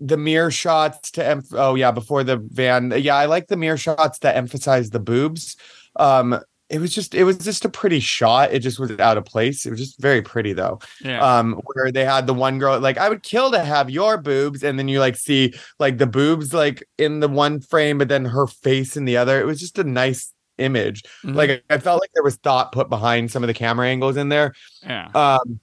the 0.00 0.16
mirror 0.16 0.50
shots 0.50 1.10
to 1.12 1.26
em- 1.26 1.42
oh 1.52 1.74
yeah 1.74 1.90
before 1.90 2.22
the 2.24 2.36
van. 2.36 2.92
Yeah 2.96 3.16
i 3.16 3.26
like 3.26 3.48
the 3.48 3.56
mirror 3.56 3.76
shots 3.76 4.18
that 4.20 4.36
emphasize 4.36 4.90
the 4.90 5.00
boobs. 5.00 5.56
Um 5.96 6.38
it 6.70 6.80
was 6.80 6.94
just 6.94 7.14
it 7.14 7.24
was 7.24 7.38
just 7.38 7.64
a 7.64 7.68
pretty 7.70 7.98
shot. 7.98 8.52
It 8.52 8.58
just 8.60 8.78
was 8.78 8.90
out 9.00 9.16
of 9.16 9.24
place. 9.24 9.64
It 9.64 9.70
was 9.70 9.80
just 9.80 9.98
very 10.00 10.20
pretty 10.20 10.52
though. 10.52 10.80
Yeah. 11.02 11.20
um 11.38 11.60
where 11.74 11.90
they 11.90 12.04
had 12.04 12.26
the 12.26 12.34
one 12.34 12.58
girl 12.58 12.78
like 12.78 12.98
i 12.98 13.08
would 13.08 13.22
kill 13.22 13.50
to 13.52 13.58
have 13.64 13.88
your 13.90 14.18
boobs 14.18 14.62
and 14.62 14.78
then 14.78 14.86
you 14.86 15.00
like 15.00 15.16
see 15.16 15.54
like 15.78 15.96
the 15.98 16.06
boobs 16.06 16.52
like 16.52 16.86
in 16.98 17.20
the 17.20 17.28
one 17.28 17.60
frame 17.60 17.96
but 17.98 18.08
then 18.08 18.24
her 18.26 18.46
face 18.46 18.96
in 18.96 19.04
the 19.06 19.16
other. 19.16 19.40
It 19.40 19.46
was 19.46 19.58
just 19.60 19.78
a 19.78 19.84
nice 19.84 20.32
image. 20.58 21.02
Mhm. 21.24 21.34
like 21.36 21.64
i 21.70 21.78
felt 21.78 22.00
like 22.02 22.10
there 22.14 22.22
was 22.22 22.36
thought 22.36 22.72
put 22.72 22.88
behind 22.90 23.30
some 23.30 23.42
of 23.42 23.46
the 23.48 23.54
camera 23.54 23.88
angles 23.88 24.16
in 24.16 24.28
there. 24.28 24.52
Yeah. 24.82 25.08
um 25.14 25.58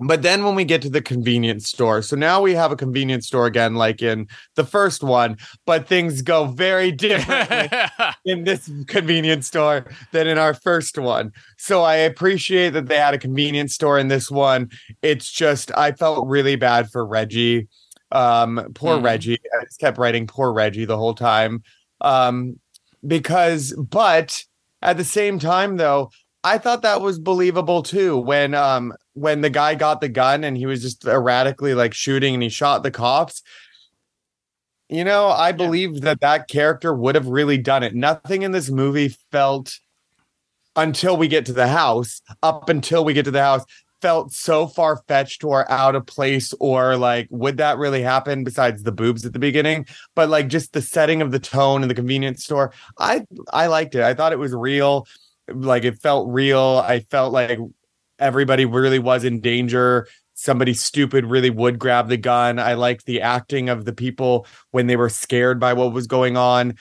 but 0.00 0.22
then 0.22 0.44
when 0.44 0.54
we 0.54 0.64
get 0.64 0.80
to 0.80 0.88
the 0.90 1.02
convenience 1.02 1.68
store 1.68 2.02
so 2.02 2.14
now 2.14 2.40
we 2.40 2.54
have 2.54 2.70
a 2.70 2.76
convenience 2.76 3.26
store 3.26 3.46
again 3.46 3.74
like 3.74 4.00
in 4.00 4.26
the 4.54 4.64
first 4.64 5.02
one 5.02 5.36
but 5.66 5.88
things 5.88 6.22
go 6.22 6.46
very 6.46 6.92
differently 6.92 7.68
in 8.24 8.44
this 8.44 8.70
convenience 8.86 9.46
store 9.46 9.84
than 10.12 10.26
in 10.26 10.38
our 10.38 10.54
first 10.54 10.98
one. 10.98 11.32
So 11.56 11.82
I 11.82 11.94
appreciate 11.96 12.70
that 12.70 12.86
they 12.86 12.96
had 12.96 13.14
a 13.14 13.18
convenience 13.18 13.74
store 13.74 13.98
in 13.98 14.08
this 14.08 14.30
one. 14.30 14.70
It's 15.02 15.30
just 15.30 15.70
I 15.76 15.92
felt 15.92 16.26
really 16.28 16.56
bad 16.56 16.90
for 16.90 17.04
Reggie. 17.04 17.68
Um 18.12 18.70
poor 18.74 18.96
Mhm. 18.98 19.04
Reggie. 19.04 19.38
I 19.60 19.64
just 19.64 19.80
kept 19.80 19.98
writing 19.98 20.26
poor 20.26 20.52
Reggie 20.52 20.84
the 20.84 20.96
whole 20.96 21.14
time. 21.14 21.62
Um 22.00 22.58
because 23.06 23.72
but 23.72 24.44
at 24.82 24.96
the 24.96 25.04
same 25.04 25.38
time 25.38 25.76
though, 25.76 26.10
I 26.44 26.58
thought 26.58 26.82
that 26.82 27.00
was 27.00 27.18
believable 27.18 27.82
too 27.82 28.16
when 28.18 28.54
um 28.54 28.92
when 29.18 29.40
the 29.40 29.50
guy 29.50 29.74
got 29.74 30.00
the 30.00 30.08
gun 30.08 30.44
and 30.44 30.56
he 30.56 30.66
was 30.66 30.82
just 30.82 31.06
erratically 31.06 31.74
like 31.74 31.94
shooting 31.94 32.34
and 32.34 32.42
he 32.42 32.48
shot 32.48 32.82
the 32.82 32.90
cops. 32.90 33.42
You 34.88 35.04
know, 35.04 35.28
I 35.28 35.52
believe 35.52 36.00
that 36.02 36.20
that 36.20 36.48
character 36.48 36.94
would 36.94 37.14
have 37.14 37.26
really 37.26 37.58
done 37.58 37.82
it. 37.82 37.94
Nothing 37.94 38.42
in 38.42 38.52
this 38.52 38.70
movie 38.70 39.14
felt 39.30 39.78
until 40.76 41.16
we 41.16 41.28
get 41.28 41.44
to 41.46 41.52
the 41.52 41.68
house, 41.68 42.22
up 42.42 42.68
until 42.68 43.04
we 43.04 43.12
get 43.12 43.24
to 43.24 43.30
the 43.30 43.42
house, 43.42 43.64
felt 44.00 44.32
so 44.32 44.66
far 44.66 45.02
fetched 45.08 45.44
or 45.44 45.70
out 45.70 45.94
of 45.94 46.06
place 46.06 46.54
or 46.60 46.96
like, 46.96 47.26
would 47.30 47.56
that 47.56 47.78
really 47.78 48.02
happen 48.02 48.44
besides 48.44 48.82
the 48.82 48.92
boobs 48.92 49.24
at 49.26 49.32
the 49.32 49.38
beginning? 49.38 49.86
But 50.14 50.28
like 50.28 50.48
just 50.48 50.72
the 50.72 50.82
setting 50.82 51.20
of 51.20 51.32
the 51.32 51.38
tone 51.40 51.82
in 51.82 51.88
the 51.88 51.94
convenience 51.94 52.44
store, 52.44 52.72
I 52.98 53.24
I 53.52 53.66
liked 53.66 53.94
it. 53.94 54.02
I 54.02 54.14
thought 54.14 54.32
it 54.32 54.38
was 54.38 54.54
real. 54.54 55.06
Like 55.52 55.84
it 55.84 56.00
felt 56.00 56.28
real. 56.28 56.82
I 56.84 57.00
felt 57.00 57.32
like 57.32 57.58
everybody 58.18 58.64
really 58.64 58.98
was 58.98 59.24
in 59.24 59.40
danger. 59.40 60.06
Somebody 60.34 60.74
stupid 60.74 61.26
really 61.26 61.50
would 61.50 61.78
grab 61.78 62.08
the 62.08 62.16
gun. 62.16 62.58
I 62.58 62.74
liked 62.74 63.06
the 63.06 63.20
acting 63.20 63.68
of 63.68 63.84
the 63.84 63.92
people 63.92 64.46
when 64.70 64.86
they 64.86 64.96
were 64.96 65.08
scared 65.08 65.58
by 65.58 65.72
what 65.72 65.92
was 65.92 66.06
going 66.06 66.36
on. 66.36 66.74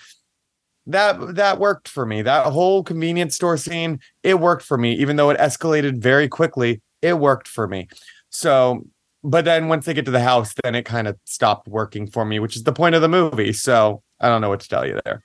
That 0.85 1.35
that 1.35 1.59
worked 1.59 1.87
for 1.87 2.05
me. 2.05 2.21
That 2.21 2.45
whole 2.45 2.83
convenience 2.83 3.35
store 3.35 3.57
scene, 3.57 3.99
it 4.23 4.39
worked 4.39 4.63
for 4.63 4.77
me, 4.77 4.93
even 4.93 5.15
though 5.15 5.29
it 5.29 5.39
escalated 5.39 5.97
very 5.97 6.27
quickly. 6.27 6.81
It 7.01 7.19
worked 7.19 7.47
for 7.47 7.67
me. 7.67 7.87
So, 8.29 8.85
but 9.23 9.45
then 9.45 9.67
once 9.67 9.85
they 9.85 9.93
get 9.93 10.05
to 10.05 10.11
the 10.11 10.21
house, 10.21 10.53
then 10.63 10.75
it 10.75 10.85
kind 10.85 11.07
of 11.07 11.17
stopped 11.25 11.67
working 11.67 12.07
for 12.07 12.25
me, 12.25 12.39
which 12.39 12.55
is 12.55 12.63
the 12.63 12.73
point 12.73 12.95
of 12.95 13.01
the 13.01 13.09
movie. 13.09 13.53
So 13.53 14.03
I 14.19 14.29
don't 14.29 14.41
know 14.41 14.49
what 14.49 14.61
to 14.61 14.69
tell 14.69 14.87
you 14.87 14.99
there. 15.03 15.23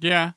yeah. 0.00 0.32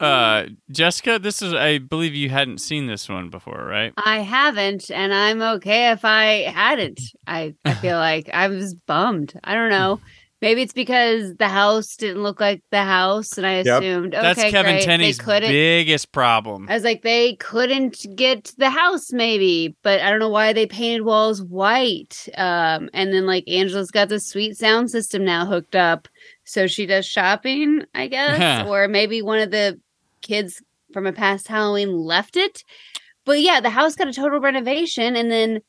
Uh, 0.00 0.44
Jessica, 0.70 1.18
this 1.18 1.42
is 1.42 1.54
I 1.54 1.78
believe 1.78 2.14
you 2.14 2.28
hadn't 2.30 2.58
seen 2.58 2.86
this 2.86 3.08
one 3.08 3.30
before, 3.30 3.64
right? 3.64 3.92
I 3.96 4.20
haven't, 4.20 4.90
and 4.90 5.14
I'm 5.14 5.40
okay 5.56 5.90
if 5.90 6.04
I 6.04 6.50
hadn't. 6.54 7.00
I, 7.26 7.54
I 7.64 7.74
feel 7.74 7.96
like 7.96 8.28
I 8.32 8.48
was 8.48 8.74
bummed. 8.74 9.38
I 9.44 9.54
don't 9.54 9.70
know. 9.70 10.00
Maybe 10.42 10.60
it's 10.60 10.74
because 10.74 11.34
the 11.36 11.48
house 11.48 11.96
didn't 11.96 12.22
look 12.22 12.38
like 12.38 12.60
the 12.70 12.82
house, 12.82 13.38
and 13.38 13.46
I 13.46 13.62
Yep. 13.62 13.66
assumed 13.66 14.14
okay, 14.14 14.22
That's 14.22 14.50
Kevin 14.50 14.74
great. 14.74 14.84
Tenney's 14.84 15.18
biggest 15.18 16.12
problem. 16.12 16.68
I 16.68 16.74
was 16.74 16.84
like, 16.84 17.00
they 17.00 17.36
couldn't 17.36 18.04
get 18.14 18.52
the 18.58 18.68
house, 18.68 19.10
maybe, 19.10 19.74
but 19.82 20.00
I 20.00 20.10
don't 20.10 20.18
know 20.18 20.28
why 20.28 20.52
they 20.52 20.66
painted 20.66 21.02
walls 21.02 21.42
white. 21.42 22.28
Um, 22.36 22.90
and 22.92 23.10
then 23.10 23.24
like 23.26 23.44
Angela's 23.48 23.90
got 23.90 24.10
the 24.10 24.20
sweet 24.20 24.58
sound 24.58 24.90
system 24.90 25.24
now 25.24 25.46
hooked 25.46 25.76
up, 25.76 26.08
so 26.44 26.66
she 26.66 26.84
does 26.84 27.06
shopping, 27.06 27.84
I 27.94 28.08
guess, 28.08 28.66
or 28.68 28.86
maybe 28.86 29.22
one 29.22 29.38
of 29.38 29.50
the 29.50 29.80
kids 30.24 30.60
from 30.92 31.06
a 31.06 31.12
past 31.12 31.46
Halloween 31.46 31.92
left 31.96 32.36
it. 32.36 32.64
But 33.24 33.40
yeah, 33.40 33.60
the 33.60 33.70
house 33.70 33.94
got 33.94 34.08
a 34.08 34.12
total 34.12 34.40
renovation, 34.40 35.14
and 35.16 35.30
then 35.30 35.60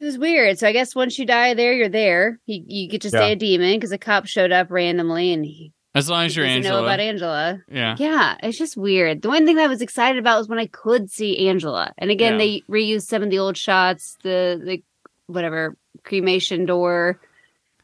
it 0.00 0.04
was 0.04 0.18
weird. 0.18 0.58
So 0.58 0.66
I 0.68 0.72
guess 0.72 0.94
once 0.94 1.18
you 1.18 1.26
die 1.26 1.54
there, 1.54 1.72
you're 1.72 1.88
there. 1.88 2.38
You 2.46 2.62
you 2.66 2.88
get 2.88 3.02
to 3.02 3.08
stay 3.08 3.28
Yeah. 3.28 3.32
a 3.32 3.36
demon 3.36 3.74
because 3.76 3.92
a 3.92 3.98
cop 3.98 4.26
showed 4.26 4.52
up 4.52 4.70
randomly, 4.70 5.32
and 5.32 5.44
he 5.44 5.72
As 5.94 6.08
long 6.08 6.24
as 6.24 6.34
you're 6.34 6.46
Angela. 6.46 6.78
know 6.80 6.84
about 6.86 7.00
Angela. 7.00 7.60
yeah. 7.70 7.96
Yeah, 7.98 8.36
it's 8.42 8.56
just 8.58 8.76
weird. 8.76 9.20
The 9.22 9.28
one 9.28 9.44
thing 9.44 9.56
that 9.56 9.64
I 9.64 9.68
was 9.68 9.82
excited 9.82 10.18
about 10.18 10.38
was 10.38 10.48
when 10.48 10.58
I 10.58 10.66
could 10.66 11.10
see 11.10 11.48
Angela. 11.48 11.92
And 11.98 12.10
again, 12.10 12.32
Yeah. 12.32 12.38
they 12.38 12.62
reused 12.70 13.06
some 13.08 13.22
of 13.22 13.30
the 13.30 13.38
old 13.38 13.56
shots, 13.56 14.16
the 14.22 14.60
the 14.64 14.82
whatever 15.26 15.76
cremation 16.02 16.64
door, 16.66 17.20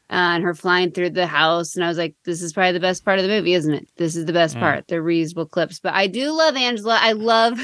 uh, 0.09 0.13
and 0.35 0.43
her 0.43 0.53
flying 0.55 0.91
through 0.91 1.11
the 1.11 1.27
house. 1.27 1.75
And 1.75 1.83
I 1.83 1.87
was 1.87 1.97
like, 1.97 2.15
this 2.25 2.41
is 2.41 2.53
probably 2.53 2.71
the 2.73 2.79
best 2.79 3.05
part 3.05 3.19
of 3.19 3.23
the 3.23 3.29
movie, 3.29 3.53
isn't 3.53 3.73
it? 3.73 3.87
This 3.97 4.15
is 4.15 4.25
the 4.25 4.33
best 4.33 4.55
Yeah. 4.55 4.61
part, 4.61 4.87
the 4.87 4.95
reusable 4.95 5.49
clips. 5.49 5.79
But 5.79 5.93
I 5.93 6.07
do 6.07 6.31
love 6.31 6.55
Angela. 6.55 6.97
I 7.01 7.11
love 7.13 7.59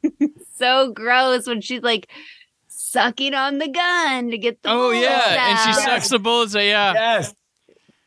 so 0.56 0.92
gross 0.92 1.46
when 1.46 1.60
she's 1.60 1.82
like 1.82 2.08
sucking 2.68 3.34
on 3.34 3.58
the 3.58 3.68
gun 3.68 4.30
to 4.30 4.38
get 4.38 4.62
the 4.62 4.70
Oh 4.70 4.90
bullets 4.90 5.02
yeah, 5.02 5.50
and 5.50 5.58
she 5.76 5.80
sucks 5.82 6.08
the 6.08 6.18
bullets. 6.18 6.54
uh, 6.54 6.58
Yeah. 6.60 6.92
Yes. 6.94 7.34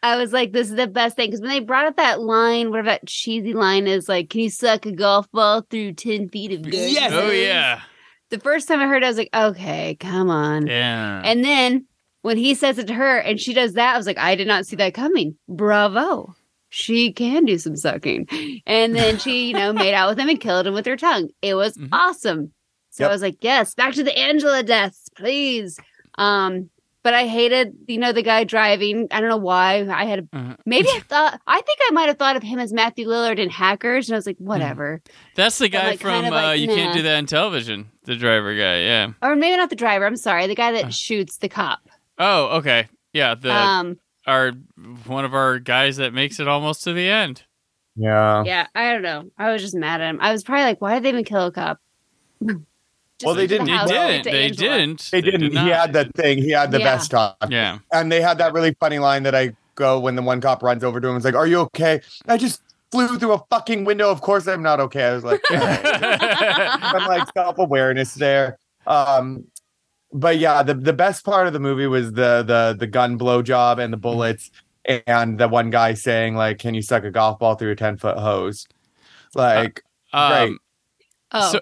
I 0.01 0.15
was 0.15 0.31
like, 0.31 0.53
this 0.53 0.69
is 0.69 0.75
the 0.77 0.87
best 0.87 1.17
thing. 1.17 1.27
Because 1.27 1.41
when 1.41 1.49
they 1.49 1.59
brought 1.59 1.85
up 1.85 1.97
that 1.97 2.21
line, 2.21 2.69
whatever 2.69 2.85
that 2.87 3.05
cheesy 3.05 3.53
line 3.53 3.85
is, 3.85 4.07
like, 4.07 4.29
can 4.29 4.39
you 4.39 4.49
suck 4.49 4.85
a 4.85 4.93
golf 4.93 5.29
ball 5.33 5.65
through 5.69 5.91
10 5.93 6.29
feet 6.29 6.53
of 6.53 6.61
goodness? 6.61 6.93
Yes. 6.93 7.11
Oh 7.13 7.29
yeah. 7.31 7.81
The 8.29 8.39
first 8.39 8.67
time 8.69 8.79
I 8.79 8.87
heard 8.87 9.03
it, 9.03 9.05
I 9.05 9.09
was 9.09 9.17
like, 9.17 9.29
okay, 9.33 9.97
come 9.99 10.29
on. 10.29 10.67
Yeah. 10.67 11.21
And 11.25 11.43
then 11.43 11.85
when 12.21 12.37
he 12.37 12.53
says 12.55 12.77
it 12.77 12.87
to 12.87 12.93
her 12.93 13.17
and 13.17 13.39
she 13.39 13.53
does 13.53 13.73
that, 13.73 13.93
I 13.93 13.97
was 13.97 14.05
like, 14.07 14.17
I 14.17 14.35
did 14.35 14.47
not 14.47 14.65
see 14.65 14.75
that 14.77 14.93
coming. 14.93 15.35
Bravo. 15.47 16.35
She 16.71 17.11
can 17.13 17.45
do 17.45 17.57
some 17.57 17.75
sucking. 17.75 18.27
And 18.67 18.95
then 18.95 19.17
she, 19.17 19.47
you 19.47 19.53
know, 19.53 19.73
made 19.73 19.93
out 19.95 20.09
with 20.09 20.19
him 20.19 20.29
and 20.29 20.39
killed 20.39 20.67
him 20.67 20.73
with 20.75 20.85
her 20.85 20.97
tongue. 20.97 21.29
It 21.41 21.55
was 21.55 21.75
Mhm. 21.75 21.89
awesome. 21.91 22.51
So 22.91 23.03
Yep. 23.03 23.09
I 23.09 23.13
was 23.13 23.21
like, 23.21 23.37
yes, 23.41 23.73
back 23.73 23.93
to 23.95 24.03
the 24.03 24.15
Angela 24.17 24.61
deaths, 24.63 25.09
please. 25.15 25.79
Um, 26.15 26.69
but 27.01 27.13
I 27.13 27.25
hated, 27.27 27.73
you 27.87 27.97
know, 27.97 28.11
the 28.11 28.21
guy 28.21 28.43
driving. 28.43 29.07
I 29.09 29.19
don't 29.21 29.29
know 29.29 29.37
why. 29.37 29.87
I 29.89 30.05
had 30.05 30.27
Uh-huh. 30.33 30.55
maybe 30.65 30.89
I 30.93 30.99
thought 30.99 31.39
I 31.47 31.61
think 31.61 31.79
I 31.87 31.91
might 31.93 32.07
have 32.07 32.17
thought 32.17 32.35
of 32.35 32.43
him 32.43 32.59
as 32.59 32.73
Matthew 32.73 33.07
Lillard 33.07 33.39
in 33.39 33.49
Hackers, 33.49 34.09
and 34.09 34.15
I 34.15 34.17
was 34.17 34.27
like, 34.27 34.37
whatever. 34.37 35.01
That's 35.35 35.57
the 35.57 35.69
guy 35.69 35.91
like, 35.91 35.99
from 36.01 36.25
uh, 36.25 36.29
like, 36.31 36.59
You 36.59 36.67
Can't. 36.67 36.93
Do 36.95 37.01
That 37.03 37.17
on 37.17 37.25
Television. 37.25 37.89
The 38.03 38.15
driver 38.15 38.53
guy. 38.55 38.81
Yeah. 38.81 39.07
Or 39.23 39.35
maybe 39.35 39.55
not 39.57 39.69
the 39.71 39.75
driver. 39.75 40.05
I'm 40.05 40.17
sorry, 40.17 40.45
the 40.47 40.55
guy 40.55 40.71
that 40.73 40.85
Uh. 40.85 40.89
shoots 40.89 41.37
the 41.37 41.49
cop. 41.49 41.79
Oh, 42.19 42.57
okay. 42.57 42.87
Yeah. 43.13 43.35
The 43.35 43.53
um, 43.53 43.97
our 44.27 44.51
one 45.07 45.25
of 45.25 45.33
our 45.33 45.57
guys 45.59 45.97
that 45.97 46.13
makes 46.13 46.39
it 46.39 46.47
almost 46.47 46.83
to 46.83 46.93
the 46.93 47.07
end. 47.09 47.43
Yeah. 47.95 48.43
yeah, 48.45 48.67
I 48.75 48.93
don't 48.93 49.01
know. 49.01 49.29
I 49.37 49.51
was 49.51 49.61
just 49.61 49.75
mad 49.75 49.99
at 49.99 50.09
him. 50.09 50.19
I 50.21 50.31
was 50.31 50.43
probably 50.43 50.63
like, 50.63 50.79
why 50.81 50.93
did 50.93 51.03
they 51.03 51.09
even 51.09 51.23
kill 51.25 51.47
a 51.47 51.51
cop? 51.51 51.79
Just 53.19 53.25
Well, 53.25 53.35
they 53.35 53.43
into 53.43 53.57
the 53.57 53.65
didn't. 53.65 53.87
They 53.89 53.91
didn't. 53.91 54.23
They 54.31 54.49
didn't. 54.51 55.09
They 55.11 55.21
didn't. 55.21 55.41
did 55.41 55.51
he 55.51 55.67
had 55.67 55.91
that 55.91 56.15
thing. 56.15 56.37
He 56.37 56.51
had 56.51 56.71
the 56.71 56.79
Yeah. 56.79 56.85
best 56.95 57.11
talk. 57.11 57.35
Yeah. 57.49 57.79
And 57.91 58.09
they 58.09 58.21
had 58.21 58.37
that 58.37 58.53
really 58.53 58.73
funny 58.79 58.99
line 58.99 59.23
that 59.23 59.35
I 59.35 59.53
go 59.75 59.99
when 59.99 60.15
the 60.15 60.21
one 60.21 60.39
cop 60.39 60.63
runs 60.63 60.85
over 60.85 61.01
to 61.01 61.07
him 61.09 61.15
and 61.15 61.19
is 61.19 61.25
like, 61.25 61.35
Are 61.35 61.47
you 61.47 61.59
okay? 61.61 61.99
I 62.29 62.37
just 62.37 62.61
flew 62.91 63.19
through 63.19 63.33
a 63.33 63.43
fucking 63.49 63.83
window. 63.83 64.09
Of 64.09 64.21
course, 64.21 64.47
I'm 64.47 64.61
not 64.63 64.79
okay. 64.79 65.03
I 65.03 65.13
was 65.15 65.25
like, 65.25 65.41
I'm 65.49 67.07
like 67.09 67.27
self 67.33 67.57
awareness 67.57 68.13
there. 68.13 68.57
Um, 68.87 69.43
but 70.11 70.37
yeah, 70.37 70.63
the 70.63 70.73
the 70.73 70.93
best 70.93 71.23
part 71.25 71.47
of 71.47 71.53
the 71.53 71.59
movie 71.59 71.87
was 71.87 72.13
the 72.13 72.43
the 72.43 72.75
the 72.77 72.87
gun 72.87 73.17
blow 73.17 73.41
job 73.41 73.79
and 73.79 73.91
the 73.93 73.97
bullets, 73.97 74.51
and 74.85 75.37
the 75.37 75.47
one 75.47 75.69
guy 75.69 75.93
saying 75.93 76.35
like, 76.35 76.59
"Can 76.59 76.73
you 76.73 76.81
suck 76.81 77.03
a 77.03 77.11
golf 77.11 77.39
ball 77.39 77.55
through 77.55 77.71
a 77.71 77.75
ten 77.75 77.97
foot 77.97 78.17
hose?" 78.17 78.67
Like, 79.35 79.83
right. 80.13 80.43
Um, 80.43 80.59
Oh. 81.31 81.51
So- 81.51 81.61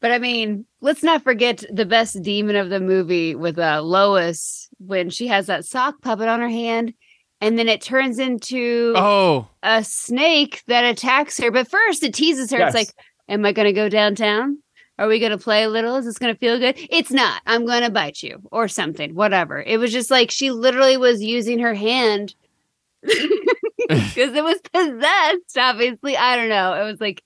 but 0.00 0.10
I 0.10 0.18
mean, 0.18 0.66
let's 0.80 1.04
not 1.04 1.22
forget 1.22 1.64
the 1.72 1.86
best 1.86 2.20
demon 2.22 2.56
of 2.56 2.70
the 2.70 2.80
movie 2.80 3.36
with 3.36 3.56
uh, 3.56 3.80
Lois 3.80 4.68
when 4.78 5.10
she 5.10 5.28
has 5.28 5.46
that 5.46 5.64
sock 5.64 6.02
puppet 6.02 6.28
on 6.28 6.40
her 6.40 6.48
hand 6.48 6.92
and 7.40 7.56
then 7.56 7.68
it 7.68 7.80
turns 7.80 8.18
into 8.18 8.94
oh, 8.96 9.48
a 9.62 9.84
snake 9.84 10.64
that 10.66 10.82
attacks 10.82 11.38
her. 11.38 11.52
But 11.52 11.70
first 11.70 12.02
it 12.02 12.14
teases 12.14 12.50
her. 12.50 12.58
Yes. 12.58 12.74
It's 12.74 12.88
like, 12.88 13.06
Am 13.28 13.44
I 13.44 13.52
going 13.52 13.66
to 13.66 13.72
go 13.72 13.88
downtown? 13.88 14.58
Are 15.02 15.08
we 15.08 15.18
going 15.18 15.32
to 15.32 15.38
play 15.38 15.64
a 15.64 15.68
little? 15.68 15.96
Is 15.96 16.04
this 16.04 16.16
going 16.16 16.32
to 16.32 16.38
feel 16.38 16.60
good? 16.60 16.76
It's 16.88 17.10
not. 17.10 17.42
I'm 17.44 17.66
going 17.66 17.82
to 17.82 17.90
bite 17.90 18.22
you 18.22 18.40
or 18.52 18.68
something, 18.68 19.16
whatever. 19.16 19.60
It 19.60 19.78
was 19.78 19.90
just 19.90 20.12
like 20.12 20.30
she 20.30 20.52
literally 20.52 20.96
was 20.96 21.20
using 21.20 21.58
her 21.58 21.74
hand 21.74 22.36
because 23.02 24.32
it 24.32 24.44
was 24.44 24.60
possessed, 24.72 25.58
obviously. 25.58 26.16
I 26.16 26.36
don't 26.36 26.50
know. 26.50 26.74
It 26.74 26.84
was 26.84 27.00
like, 27.00 27.24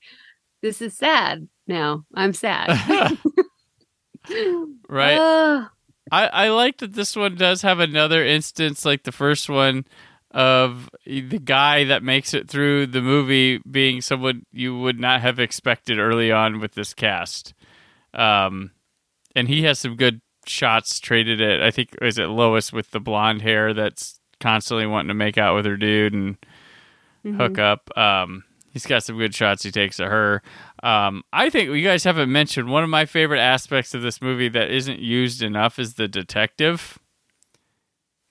this 0.62 0.80
is 0.80 0.96
sad 0.96 1.48
now. 1.66 2.06
I'm 2.14 2.32
sad. 2.32 2.70
right. 4.88 5.18
Ugh. 5.18 5.68
I, 6.10 6.26
I 6.28 6.48
like 6.48 6.78
that 6.78 6.94
this 6.94 7.14
one 7.14 7.34
does 7.34 7.60
have 7.60 7.78
another 7.78 8.24
instance 8.24 8.86
like 8.86 9.02
the 9.02 9.12
first 9.12 9.50
one 9.50 9.84
of 10.30 10.88
the 11.04 11.38
guy 11.38 11.84
that 11.84 12.02
makes 12.02 12.32
it 12.32 12.48
through 12.48 12.86
the 12.86 13.02
movie 13.02 13.58
being 13.70 14.00
someone 14.00 14.46
you 14.50 14.78
would 14.78 14.98
not 14.98 15.20
have 15.20 15.38
expected 15.38 15.98
early 15.98 16.32
on 16.32 16.58
with 16.58 16.72
this 16.72 16.94
cast. 16.94 17.52
Um, 18.16 18.72
and 19.34 19.48
he 19.48 19.62
has 19.64 19.78
some 19.78 19.94
good 19.96 20.20
shots 20.46 20.98
traded 21.00 21.40
at, 21.40 21.62
I 21.62 21.70
think, 21.70 21.94
is 22.00 22.18
it 22.18 22.26
Lois 22.26 22.72
with 22.72 22.90
the 22.90 23.00
blonde 23.00 23.42
hair 23.42 23.74
that's 23.74 24.18
constantly 24.40 24.86
wanting 24.86 25.08
to 25.08 25.14
make 25.14 25.38
out 25.38 25.54
with 25.54 25.66
her 25.66 25.76
dude 25.76 26.12
and 26.14 26.36
Mhm. 27.24 27.36
hook 27.36 27.58
up. 27.58 27.96
Um, 27.98 28.44
he's 28.72 28.86
got 28.86 29.02
some 29.02 29.18
good 29.18 29.34
shots 29.34 29.62
he 29.64 29.70
takes 29.70 29.98
at 30.00 30.08
her. 30.08 30.42
Um, 30.82 31.22
I 31.32 31.50
think 31.50 31.70
you 31.70 31.82
guys 31.82 32.04
haven't 32.04 32.30
mentioned 32.30 32.68
one 32.68 32.84
of 32.84 32.90
my 32.90 33.04
favorite 33.06 33.40
aspects 33.40 33.94
of 33.94 34.02
this 34.02 34.22
movie 34.22 34.48
that 34.50 34.70
isn't 34.70 35.00
used 35.00 35.42
enough 35.42 35.78
is 35.78 35.94
the 35.94 36.06
detective. 36.08 36.98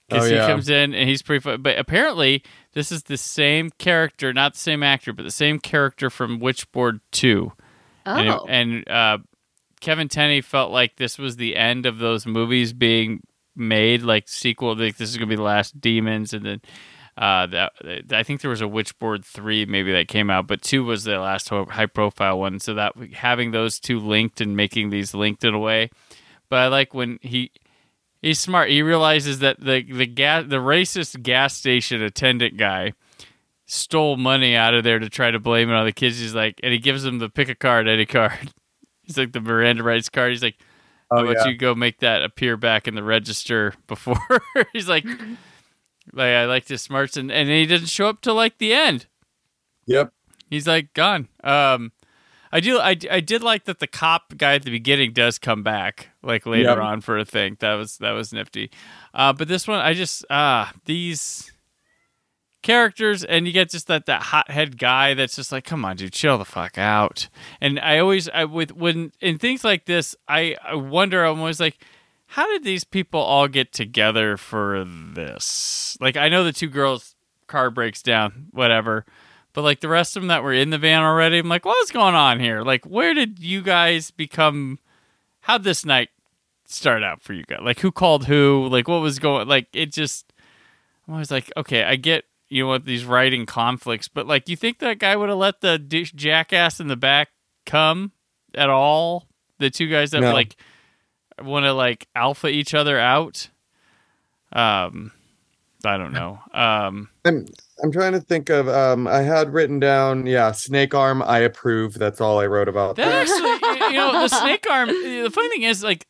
Because 0.08 0.32
Oh, 0.32 0.34
he 0.34 0.38
comes 0.48 0.70
in 0.70 0.94
and 0.94 1.10
he's 1.10 1.24
pretty 1.24 1.42
fun. 1.42 1.62
But 1.64 1.80
apparently, 1.80 2.44
this 2.74 2.92
is 2.92 3.04
the 3.04 3.18
same 3.18 3.72
character, 3.80 4.32
not 4.34 4.54
the 4.54 4.60
same 4.60 4.84
actor, 4.84 5.12
but 5.14 5.24
the 5.24 5.32
same 5.32 5.60
character 5.60 6.10
from 6.12 6.40
Witchboard 6.40 7.00
2. 7.12 7.52
And, 8.06 8.30
Oh. 8.30 8.46
and 8.48 8.88
uh, 8.88 9.18
Kevin 9.82 10.08
Tenney 10.08 10.42
felt 10.42 10.72
like 10.72 10.96
this 10.96 11.18
was 11.18 11.36
the 11.36 11.56
end 11.56 11.86
of 11.86 11.98
those 11.98 12.26
movies 12.26 12.74
being 12.74 13.22
made, 13.56 14.02
like 14.02 14.28
sequel. 14.28 14.76
Like 14.76 14.98
this 14.98 15.12
is 15.12 15.18
to 15.18 15.26
be 15.26 15.36
the 15.36 15.42
last 15.42 15.80
Demons, 15.80 16.34
and 16.34 16.46
then 16.46 16.62
uh, 17.18 17.48
that 17.48 17.72
I 18.12 18.24
think 18.24 18.42
there 18.42 18.50
was 18.50 18.62
a 18.62 18.66
Witchboard 18.66 19.24
three 19.24 19.66
maybe 19.66 19.92
that 19.94 20.08
came 20.08 20.30
out, 20.30 20.48
but 20.48 20.62
two 20.62 20.84
was 20.84 21.04
the 21.04 21.18
last 21.20 21.50
high 21.50 21.86
profile 21.86 22.40
one. 22.40 22.60
So 22.60 22.74
that 22.74 22.94
having 23.14 23.52
those 23.52 23.80
two 23.80 24.00
linked 24.00 24.42
and 24.42 24.58
making 24.58 24.90
these 24.90 25.14
linked 25.14 25.44
in 25.44 25.54
a 25.54 25.60
way. 25.60 25.90
But 26.50 26.60
I 26.60 26.68
like 26.68 26.94
when 26.94 27.20
he 27.22 27.52
he's 28.22 28.40
smart. 28.40 28.70
He 28.70 28.82
realizes 28.82 29.40
that 29.40 29.60
the 29.60 29.82
the 29.84 30.08
gas 30.08 30.46
the 30.48 30.58
racist 30.58 31.22
gas 31.24 31.56
station 31.56 32.02
attendant 32.02 32.58
guy 32.58 32.94
stole 33.66 34.18
money 34.18 34.56
out 34.56 34.74
of 34.74 34.84
there 34.84 35.00
to 35.00 35.10
try 35.10 35.32
to 35.32 35.40
blame 35.40 35.70
it 35.70 35.74
on 35.74 35.86
the 35.86 35.92
kids. 35.92 36.20
He's 36.20 36.36
like, 36.36 36.60
and 36.64 36.72
he 36.74 36.80
gives 36.80 37.06
him 37.06 37.20
the 37.20 37.30
pick 37.30 37.50
a 37.50 37.56
card, 37.56 37.88
any 37.88 38.06
card. 38.06 38.52
He's 39.06 39.18
like 39.18 39.32
the 39.32 39.42
Miranda 39.42 39.84
rights 39.84 40.10
card. 40.10 40.32
He's 40.32 40.44
like, 40.44 40.58
Oh, 41.12 41.20
about 41.24 41.38
yeah. 41.46 41.48
you 41.52 41.58
go 41.58 41.76
make 41.76 42.00
that 42.00 42.24
appear 42.24 42.58
back 42.58 42.88
in 42.88 42.96
the 42.96 43.04
register 43.04 43.74
before? 43.88 44.18
He's 44.74 44.90
like, 44.90 45.06
like 46.14 46.30
I 46.30 46.46
like 46.46 46.66
this 46.66 46.82
smarts, 46.82 47.16
and 47.16 47.32
and 47.32 47.48
he 47.48 47.66
doesn't 47.68 47.90
show 47.90 48.08
up 48.08 48.22
till 48.22 48.36
like 48.36 48.58
the 48.58 48.74
end. 48.74 49.06
Yep. 49.86 50.12
He's 50.50 50.68
like 50.68 50.94
gone. 50.94 51.28
Um, 51.44 51.92
I 52.52 52.60
do. 52.60 52.80
I, 52.80 52.98
I 53.12 53.20
did 53.20 53.44
like 53.44 53.66
that 53.66 53.80
the 53.80 53.88
cop 53.88 54.36
guy 54.38 54.56
at 54.56 54.64
the 54.64 54.72
beginning 54.72 55.14
does 55.14 55.38
come 55.38 55.62
back 55.62 56.10
like 56.24 56.46
later 56.48 56.70
Yep. 56.70 56.78
on 56.80 57.02
for 57.02 57.18
a 57.20 57.26
thing. 57.26 57.58
That 57.60 57.74
was 57.74 57.98
that 58.00 58.12
was 58.12 58.34
nifty. 58.34 58.72
Uh, 59.14 59.32
but 59.34 59.48
this 59.48 59.68
one, 59.68 59.80
I 59.80 59.94
just 59.94 60.26
ah 60.32 60.72
these 60.86 61.52
characters, 62.66 63.24
and 63.24 63.48
you 63.48 63.54
get 63.54 63.70
just 63.70 63.88
that 63.88 64.06
that 64.08 64.24
hothead 64.24 64.78
guy 64.78 65.14
that's 65.14 65.38
just 65.38 65.54
like, 65.54 65.64
come 65.64 65.86
on, 65.86 65.96
dude, 65.96 66.12
chill 66.12 66.38
the 66.38 66.46
fuck 66.46 66.78
out. 66.78 67.30
And 67.62 67.80
I 67.80 68.00
always 68.00 68.28
I 68.30 68.44
with 68.44 68.74
when 68.74 69.14
in 69.22 69.38
things 69.38 69.64
like 69.64 69.86
this, 69.86 70.16
I 70.28 70.58
I 70.64 70.76
wonder. 70.76 71.24
I'm 71.24 71.40
always 71.40 71.60
like. 71.60 71.78
How 72.28 72.52
did 72.52 72.64
these 72.64 72.84
people 72.84 73.20
all 73.20 73.48
get 73.48 73.72
together 73.72 74.36
for 74.36 74.84
this? 74.84 75.96
Like, 76.02 76.18
I 76.18 76.28
know 76.28 76.44
the 76.44 76.52
two 76.52 76.68
girls' 76.68 77.16
car 77.46 77.70
breaks 77.70 78.02
down, 78.02 78.48
whatever. 78.52 79.06
But 79.54 79.62
like 79.62 79.80
the 79.80 79.88
rest 79.88 80.18
of 80.18 80.24
them 80.24 80.28
that 80.30 80.44
were 80.44 80.52
in 80.52 80.72
the 80.72 80.80
van 80.80 81.04
already, 81.04 81.38
I'm 81.38 81.48
like, 81.48 81.66
what's 81.66 81.92
going 81.92 82.16
on 82.16 82.40
here? 82.40 82.64
Like, 82.64 82.84
where 82.86 83.14
did 83.14 83.40
you 83.40 83.62
guys 83.62 84.10
become? 84.10 84.80
How'd 85.42 85.64
this 85.64 85.86
night 85.86 86.10
start 86.66 87.04
out 87.04 87.22
for 87.22 87.34
you 87.34 87.44
guys? 87.44 87.60
Like, 87.62 87.80
who 87.80 87.92
called 87.92 88.26
who? 88.26 88.68
Like, 88.72 88.88
what 88.88 89.02
was 89.02 89.20
going? 89.20 89.48
Like, 89.48 89.68
it 89.72 89.94
just. 89.94 90.34
I'm 91.08 91.14
always 91.14 91.30
like, 91.30 91.54
okay, 91.56 91.84
I 91.84 91.96
get 91.96 92.26
you 92.50 92.64
know 92.64 92.70
what 92.70 92.86
these 92.86 93.06
writing 93.06 93.46
conflicts, 93.46 94.08
but 94.08 94.28
like, 94.28 94.48
you 94.50 94.56
think 94.56 94.80
that 94.80 95.00
guy 95.00 95.16
would 95.16 95.30
have 95.30 95.38
let 95.38 95.62
the 95.62 95.78
jackass 95.80 96.80
in 96.80 96.88
the 96.88 96.96
back 96.96 97.30
come 97.66 98.12
at 98.54 98.70
all? 98.70 99.28
The 99.60 99.70
two 99.70 99.88
guys 99.88 100.12
that 100.12 100.22
No. 100.22 100.34
like 100.34 100.56
want 101.42 101.66
to 101.66 101.74
like 101.74 102.08
alpha 102.16 102.48
each 102.48 102.74
other 102.74 103.00
out. 103.00 103.50
Um, 104.54 105.12
I 105.84 105.98
don't 105.98 106.14
know. 106.14 106.40
Um. 106.54 107.10
I'm 107.26 107.46
I'm 107.84 107.92
trying 107.92 108.14
to 108.14 108.22
think 108.22 108.50
of 108.50 108.68
um 108.70 109.08
I 109.08 109.22
had 109.22 109.54
written 109.54 109.80
down 109.80 110.26
yeah 110.28 110.52
snake 110.52 110.94
arm 110.96 111.22
I 111.22 111.40
approve 111.40 111.94
that's 111.96 112.22
all 112.22 112.40
I 112.40 112.46
wrote 112.48 112.70
about 112.70 112.96
That 112.96 113.06
that. 113.06 113.22
actually, 113.30 113.94
you 113.94 113.98
know, 114.00 114.14
the 114.14 114.28
snake 114.40 114.66
arm. 114.70 114.88
The 114.90 115.30
funny 115.34 115.50
thing 115.50 115.64
is, 115.64 115.84
like, 115.84 116.08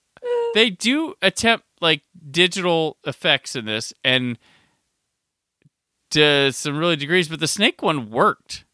they 0.53 0.69
do 0.69 1.15
attempt 1.21 1.65
like 1.81 2.03
digital 2.31 2.97
effects 3.05 3.55
in 3.55 3.65
this, 3.65 3.93
and 4.03 4.37
to 6.15 6.51
some 6.51 6.77
really 6.77 6.95
degrees, 6.95 7.29
but 7.29 7.39
the 7.39 7.47
snake 7.47 7.81
one 7.81 8.09
worked 8.09 8.65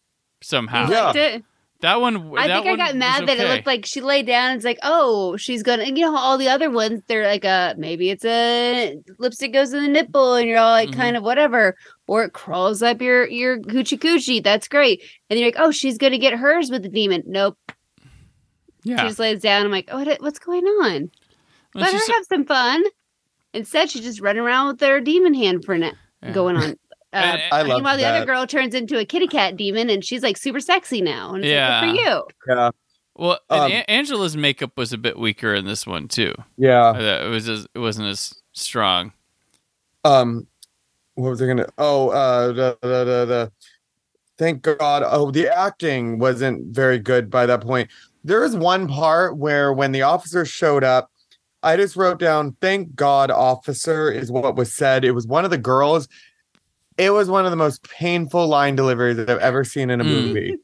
somehow. 0.42 0.90
Yeah. 0.90 1.04
Liked 1.06 1.18
it. 1.18 1.44
That 1.82 2.00
one. 2.00 2.38
I 2.38 2.48
that 2.48 2.64
think 2.64 2.74
I 2.74 2.76
got 2.86 2.88
was 2.94 2.96
mad 3.00 3.28
that 3.28 3.40
it 3.40 3.50
looked 3.50 3.66
like 3.66 3.88
she 3.88 4.02
laid 4.02 4.28
down. 4.28 4.52
And 4.52 4.56
it's 4.58 4.66
like, 4.66 4.78
oh, 4.84 5.36
she's 5.38 5.64
gonna. 5.64 5.82
And 5.84 5.98
you 5.98 6.06
know, 6.06 6.16
all 6.16 6.38
the 6.38 6.48
other 6.50 6.70
ones, 6.70 7.02
they're 7.08 7.26
like, 7.26 7.44
uh, 7.44 7.74
maybe 7.76 8.12
it's 8.12 8.24
a 8.24 8.98
lipstick 9.18 9.52
goes 9.52 9.74
in 9.74 9.82
the 9.82 9.90
nipple, 9.90 10.36
and 10.36 10.48
you're 10.48 10.60
all 10.60 10.70
like, 10.72 10.90
Mhm. 10.90 10.96
kind 10.96 11.18
of 11.18 11.24
whatever, 11.24 11.76
or 12.06 12.24
it 12.24 12.34
crawls 12.34 12.84
up 12.84 13.02
your 13.02 13.28
your 13.28 13.58
coochie 13.62 13.98
coochie. 13.98 14.44
That's 14.44 14.68
great. 14.68 15.02
And 15.30 15.40
you're 15.40 15.48
like, 15.48 15.56
oh, 15.58 15.72
she's 15.72 15.98
gonna 15.98 16.20
get 16.20 16.34
hers 16.34 16.70
with 16.70 16.84
the 16.84 16.90
demon. 16.90 17.24
Nope. 17.26 17.58
She 18.86 18.94
just 18.96 19.18
lays 19.20 19.42
down. 19.42 19.66
I'm 19.66 19.72
like, 19.72 19.90
oh, 19.92 20.04
what, 20.04 20.22
what's 20.22 20.40
going 20.40 20.64
on? 20.66 20.92
And 20.96 21.12
Let 21.74 21.94
her 21.94 22.00
she's- 22.00 22.08
have 22.10 22.26
some 22.32 22.46
fun. 22.46 22.84
Instead, 23.54 23.90
she's 23.90 24.04
just 24.04 24.22
running 24.22 24.42
around 24.44 24.68
with 24.68 24.80
her 24.82 25.00
demon 25.02 25.34
hand 25.34 25.66
for 25.66 25.78
na- 25.78 25.92
Yeah. 26.24 26.32
going 26.32 26.58
on. 26.58 26.76
Uh, 27.14 27.18
And- 27.18 27.42
I 27.52 27.62
love 27.64 27.68
meanwhile, 27.78 27.98
the 27.98 28.06
other 28.06 28.26
girl 28.26 28.48
turns 28.48 28.74
into 28.74 28.98
a 28.98 29.06
kitty 29.06 29.28
cat 29.28 29.58
demon, 29.58 29.90
and 29.90 30.04
she's 30.04 30.24
like 30.24 30.38
super 30.38 30.60
sexy 30.60 31.02
now. 31.02 31.34
And 31.34 31.44
it's 31.44 31.52
Yeah. 31.52 31.82
like, 31.82 31.92
good 31.96 32.04
for 32.04 32.10
you. 32.10 32.24
Yeah. 32.48 32.70
Well, 33.16 33.40
and 33.50 33.62
Um, 33.64 33.72
A- 33.72 33.92
Angela's 33.92 34.38
makeup 34.38 34.78
was 34.78 34.94
a 34.94 34.98
bit 34.98 35.20
weaker 35.20 35.54
in 35.54 35.66
this 35.66 35.86
one 35.86 36.08
too. 36.08 36.34
Yeah. 36.58 36.98
It 37.26 37.30
was 37.30 37.50
as, 37.50 37.68
it 37.76 37.80
wasn't 37.80 38.08
as 38.08 38.34
strong. 38.54 39.12
Um 40.04 40.48
what 41.16 41.30
was 41.30 41.42
I 41.42 41.46
gonna 41.48 41.68
oh 41.78 42.10
uh 42.10 42.48
the, 42.48 42.78
the, 42.82 42.88
the, 43.04 43.26
the 43.26 43.52
thank 44.40 44.62
God 44.64 45.04
oh 45.06 45.30
the 45.30 45.48
acting 45.50 46.18
wasn't 46.18 46.74
very 46.74 46.98
good 46.98 47.30
by 47.30 47.46
that 47.46 47.62
point. 47.62 47.90
There 48.24 48.44
is 48.44 48.56
one 48.56 48.88
part 48.88 49.38
where 49.38 49.74
when 49.74 49.92
the 49.92 50.02
officer 50.04 50.46
showed 50.46 50.84
up, 50.84 51.12
I 51.62 51.76
just 51.76 51.96
wrote 51.96 52.18
down 52.18 52.56
thank 52.62 52.96
God 52.96 53.30
officer 53.30 54.10
is 54.10 54.32
what 54.32 54.56
was 54.56 54.74
said. 54.74 55.04
It 55.06 55.12
was 55.12 55.28
one 55.28 55.44
of 55.46 55.52
the 55.52 55.58
girls. 55.58 56.08
It 56.98 57.12
was 57.12 57.30
one 57.30 57.46
of 57.46 57.52
the 57.52 57.58
most 57.58 57.84
painful 57.90 58.48
line 58.48 58.76
deliveries 58.76 59.18
that 59.18 59.30
I've 59.30 59.40
ever 59.40 59.64
seen 59.64 59.90
in 59.90 60.02
a 60.02 60.04
Mm. 60.04 60.08
movie. 60.08 60.56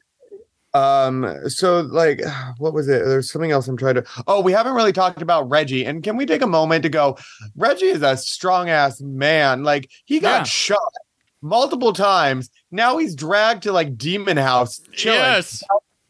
Um, 0.74 1.48
so 1.48 1.80
like 1.80 2.20
what 2.58 2.72
was 2.74 2.88
it? 2.88 3.04
There's 3.04 3.30
something 3.30 3.50
else 3.50 3.66
I'm 3.68 3.76
trying 3.76 3.94
to 3.96 4.04
oh, 4.26 4.40
we 4.40 4.52
haven't 4.52 4.74
really 4.74 4.92
talked 4.92 5.22
about 5.22 5.48
Reggie. 5.48 5.84
And 5.84 6.02
can 6.02 6.16
we 6.16 6.26
take 6.26 6.42
a 6.42 6.46
moment 6.46 6.82
to 6.82 6.88
go? 6.88 7.16
Reggie 7.56 7.86
is 7.86 8.02
a 8.02 8.16
strong 8.16 8.68
ass 8.68 9.00
man. 9.00 9.64
Like 9.64 9.90
he 10.04 10.20
got 10.20 10.40
Yeah. 10.40 10.44
shot 10.44 10.92
multiple 11.40 11.92
times. 11.92 12.50
Now 12.70 12.98
he's 12.98 13.14
dragged 13.14 13.62
to 13.64 13.72
like 13.72 13.96
demon 13.96 14.36
house 14.36 14.80
chilling. 14.92 15.18
Yes. 15.20 15.62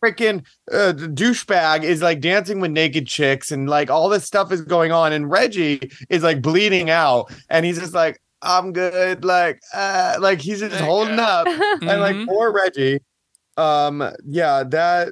Freaking 0.05 0.45
uh, 0.73 0.93
douchebag 0.97 1.83
is 1.83 2.03
like 2.03 2.21
dancing 2.21 2.61
with 2.61 2.71
naked 2.71 3.07
chicks 3.09 3.51
and 3.51 3.69
like 3.69 3.91
all 3.91 4.09
this 4.09 4.25
stuff 4.25 4.53
is 4.53 4.61
going 4.63 4.93
on. 4.93 5.13
And 5.13 5.29
Reggie 5.31 5.91
is 6.09 6.23
like 6.23 6.41
bleeding 6.41 6.89
out 6.89 7.33
and 7.51 7.67
he's 7.67 7.79
just 7.81 7.95
like, 7.95 8.21
I'm 8.43 8.73
good. 8.73 9.25
Like, 9.25 9.61
uh, 9.75 10.17
like 10.21 10.41
he's 10.41 10.61
just 10.61 10.81
holding 10.81 11.19
up. 11.19 11.47
And 11.83 12.01
like 12.01 12.17
Mhm. 12.17 12.27
poor 12.29 12.53
Reggie. 12.53 13.01
Um, 13.57 14.13
yeah, 14.25 14.63
that 14.65 15.09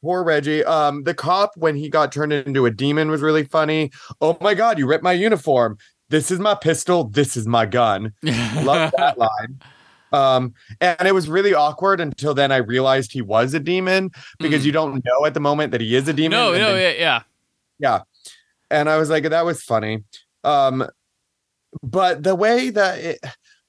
poor 0.00 0.22
Reggie. 0.22 0.64
Um, 0.64 1.02
the 1.04 1.14
cop 1.14 1.52
when 1.56 1.76
he 1.76 1.88
got 1.88 2.12
turned 2.12 2.32
into 2.32 2.66
a 2.66 2.70
demon 2.70 3.10
was 3.10 3.20
really 3.22 3.44
funny. 3.44 3.90
Oh 4.20 4.36
my 4.40 4.54
god, 4.54 4.78
you 4.78 4.86
ripped 4.86 5.02
my 5.04 5.12
uniform. 5.12 5.76
This 6.08 6.30
is 6.30 6.38
my 6.38 6.54
pistol. 6.54 7.04
This 7.04 7.36
is 7.36 7.46
my 7.46 7.66
gun. 7.66 8.12
Love 8.22 8.92
that 8.96 9.16
line. 9.18 9.60
Um, 10.12 10.52
and 10.80 11.08
it 11.08 11.14
was 11.14 11.26
really 11.28 11.54
awkward 11.54 11.98
until 11.98 12.34
then 12.34 12.52
I 12.52 12.58
realized 12.58 13.12
he 13.12 13.22
was 13.22 13.54
a 13.54 13.60
demon 13.60 14.10
because 14.38 14.62
Mm. 14.62 14.66
you 14.66 14.72
don't 14.72 15.04
know 15.06 15.24
at 15.24 15.32
the 15.34 15.40
moment 15.40 15.72
that 15.72 15.80
he 15.80 15.96
is 15.96 16.06
a 16.06 16.12
demon. 16.12 16.32
no, 16.38 16.52
no, 16.52 16.74
then- 16.74 16.96
yeah, 16.96 17.00
yeah. 17.00 17.22
yeah. 17.78 18.00
And 18.70 18.88
I 18.90 18.98
was 18.98 19.08
like, 19.10 19.24
that 19.24 19.44
was 19.46 19.62
funny. 19.62 20.04
Um, 20.44 20.86
but 21.82 22.22
the 22.22 22.34
way 22.34 22.70
that 22.70 22.98
it, 22.98 23.18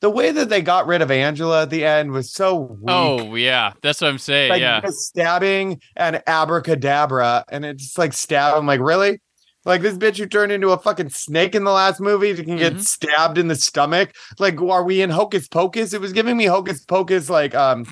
the 0.01 0.09
way 0.09 0.31
that 0.31 0.49
they 0.49 0.61
got 0.61 0.85
rid 0.87 1.01
of 1.01 1.09
Angela 1.11 1.61
at 1.63 1.69
the 1.69 1.85
end 1.85 2.11
was 2.11 2.33
so 2.33 2.55
weak. 2.55 2.83
Oh, 2.87 3.35
yeah. 3.35 3.71
That's 3.81 4.01
what 4.01 4.09
I'm 4.09 4.17
saying. 4.17 4.49
like 4.49 4.59
yeah. 4.61 4.81
stabbing 4.87 5.79
and 5.95 6.21
abracadabra, 6.27 7.45
and 7.49 7.65
it's 7.65 7.83
just 7.83 7.97
like 7.97 8.13
stab. 8.13 8.55
I'm 8.57 8.65
like, 8.65 8.79
really? 8.81 9.21
Like 9.65 9.81
this 9.81 9.97
bitch 9.97 10.17
who 10.17 10.25
turned 10.25 10.51
into 10.51 10.71
a 10.71 10.77
fucking 10.77 11.09
snake 11.09 11.55
in 11.55 11.63
the 11.63 11.71
last 11.71 12.01
movie 12.01 12.33
can 12.35 12.57
get 12.57 12.73
Mhm. 12.73 12.85
stabbed 12.85 13.37
in 13.37 13.47
the 13.47 13.55
stomach. 13.55 14.11
Like, 14.39 14.61
are 14.61 14.83
we 14.83 15.01
in 15.01 15.09
Hocus 15.09 15.47
Pocus? 15.47 15.93
It 15.93 16.01
was 16.01 16.11
giving 16.11 16.35
me 16.35 16.45
Hocus 16.45 16.83
Pocus 16.83 17.29
like 17.29 17.55
um 17.55 17.85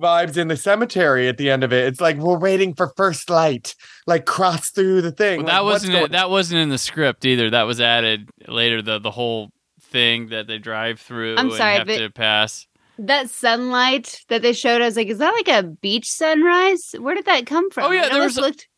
vibes 0.00 0.36
in 0.36 0.46
the 0.46 0.56
cemetery 0.56 1.26
at 1.26 1.36
the 1.38 1.50
end 1.50 1.64
of 1.64 1.72
it. 1.72 1.86
It's 1.88 2.00
like 2.00 2.18
we're 2.18 2.38
waiting 2.38 2.72
for 2.72 2.92
first 2.96 3.28
light, 3.30 3.74
like 4.08 4.24
cross 4.26 4.70
through 4.70 5.02
the 5.02 5.12
thing. 5.12 5.38
Well, 5.44 5.46
that 5.46 5.64
what's 5.64 5.74
wasn't 5.82 5.92
going- 5.92 6.04
it, 6.06 6.12
that 6.12 6.30
wasn't 6.30 6.60
in 6.60 6.68
the 6.70 6.78
script 6.78 7.24
either. 7.26 7.50
That 7.50 7.64
was 7.64 7.80
added 7.80 8.28
later. 8.48 8.82
The 8.82 8.98
the 8.98 9.10
whole 9.10 9.50
thing 9.80 10.28
that 10.30 10.46
they 10.48 10.58
drive 10.58 10.98
through 11.00 11.36
I'm 11.36 11.48
and 11.48 11.56
sorry, 11.56 11.74
have 11.76 11.86
but- 11.86 11.98
to 11.98 12.10
pass. 12.10 12.66
That 13.00 13.30
sunlight 13.30 14.22
that 14.28 14.42
they 14.42 14.52
showed, 14.52 14.82
I 14.82 14.86
was 14.86 14.96
like, 14.96 15.06
is 15.06 15.18
that 15.18 15.30
like 15.32 15.46
a 15.46 15.62
beach 15.62 16.10
sunrise? 16.10 16.96
Where 16.98 17.14
did 17.14 17.26
that 17.26 17.46
come 17.46 17.70
from? 17.70 17.84
Oh, 17.84 17.90
yeah, 17.92 18.06
It 18.06 18.10
there 18.10 18.14
almost 18.22 18.36
was 18.36 18.38
a- 18.38 18.40
looked 18.48 18.68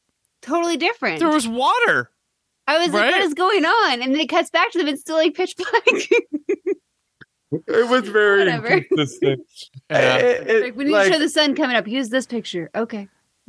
totally 0.43 0.77
different. 0.77 1.21
There 1.21 1.31
was 1.31 1.49
water. 1.49 2.11
I 2.67 2.79
was 2.79 2.93
like, 2.93 3.13
what 3.13 3.23
is 3.23 3.33
going 3.33 3.65
on? 3.65 4.03
And 4.03 4.13
then 4.13 4.21
it 4.21 4.29
cuts 4.29 4.51
back 4.51 4.73
to 4.73 4.79
them. 4.79 4.89
It's 4.89 5.01
still 5.01 5.17
like 5.17 5.33
pitch 5.35 5.55
black. 5.57 5.87
It 7.67 7.89
was 7.89 8.09
very 8.09 8.41
Whatever. 8.45 8.69
inconsistent. 8.69 9.41
Yeah. 9.91 10.17
It- 10.19 10.49
it- 10.51 10.63
like, 10.65 10.77
we 10.77 10.85
need 10.85 10.93
like- 10.93 11.07
to 11.09 11.13
show 11.15 11.19
the 11.19 11.29
sun 11.29 11.55
coming 11.57 11.75
up. 11.77 11.89
Use 11.89 12.09
this 12.11 12.27
picture. 12.27 12.71
Okay. 12.75 13.09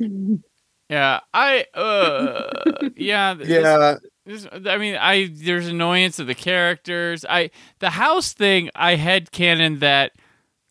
Yeah, 0.92 1.20
I 1.32 1.64
uh 1.74 2.90
yeah 2.96 3.34
this- 3.34 3.48
yeah, 3.48 3.96
this- 4.26 4.46
I 4.66 4.76
mean, 4.76 4.94
I 4.96 5.30
there's 5.32 5.66
annoyance 5.68 6.18
of 6.18 6.26
the 6.26 6.34
characters. 6.34 7.24
I 7.28 7.50
the 7.78 7.90
house 7.90 8.32
thing. 8.34 8.68
I 8.74 8.96
had 8.96 9.32
canon 9.32 9.78
that 9.78 10.12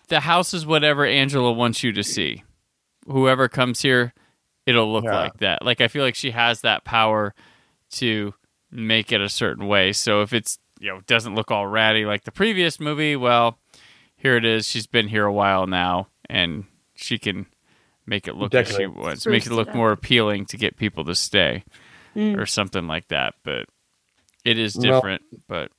the 0.09 0.19
house 0.21 0.53
is 0.53 0.65
whatever 0.65 1.05
Angela 1.05 1.51
wants 1.51 1.83
you 1.83 1.91
to 1.93 2.03
see. 2.03 2.43
Whoever 3.07 3.49
comes 3.49 3.81
here, 3.81 4.13
it'll 4.67 4.91
look 4.93 5.05
Yeah. 5.05 5.15
like 5.19 5.37
that. 5.39 5.65
Like 5.65 5.81
I 5.81 5.87
feel 5.87 6.03
like 6.03 6.15
she 6.15 6.31
has 6.31 6.61
that 6.61 6.85
power 6.85 7.33
to 7.93 8.33
make 8.69 9.11
it 9.11 9.21
a 9.21 9.27
certain 9.29 9.67
way. 9.67 9.91
So 9.91 10.21
if 10.21 10.33
it's 10.33 10.59
you 10.79 10.89
know 10.89 11.01
doesn't 11.07 11.33
look 11.35 11.49
all 11.51 11.65
ratty 11.67 12.05
like 12.05 12.25
the 12.25 12.31
previous 12.31 12.79
movie, 12.79 13.15
well, 13.15 13.57
here 14.15 14.37
it 14.37 14.45
is. 14.45 14.67
She's 14.67 14.87
been 14.87 15.07
here 15.07 15.25
a 15.25 15.33
while 15.33 15.65
now, 15.65 16.09
and 16.29 16.65
she 16.95 17.17
can 17.17 17.47
make 18.05 18.27
it 18.27 18.35
look 18.35 18.53
as 18.53 18.67
she 18.67 18.73
Decorate. 18.79 18.95
wants. 18.95 19.25
Make 19.27 19.45
it 19.45 19.51
look 19.51 19.69
up. 19.69 19.75
more 19.75 19.91
appealing 19.91 20.45
to 20.47 20.57
get 20.57 20.77
people 20.77 21.05
to 21.05 21.15
stay 21.15 21.63
Mm. 22.15 22.37
or 22.37 22.45
something 22.45 22.87
like 22.87 23.07
that. 23.07 23.35
But 23.43 23.67
it 24.43 24.57
is 24.59 24.75
Well- 24.75 24.99
different. 24.99 25.21
but 25.47 25.71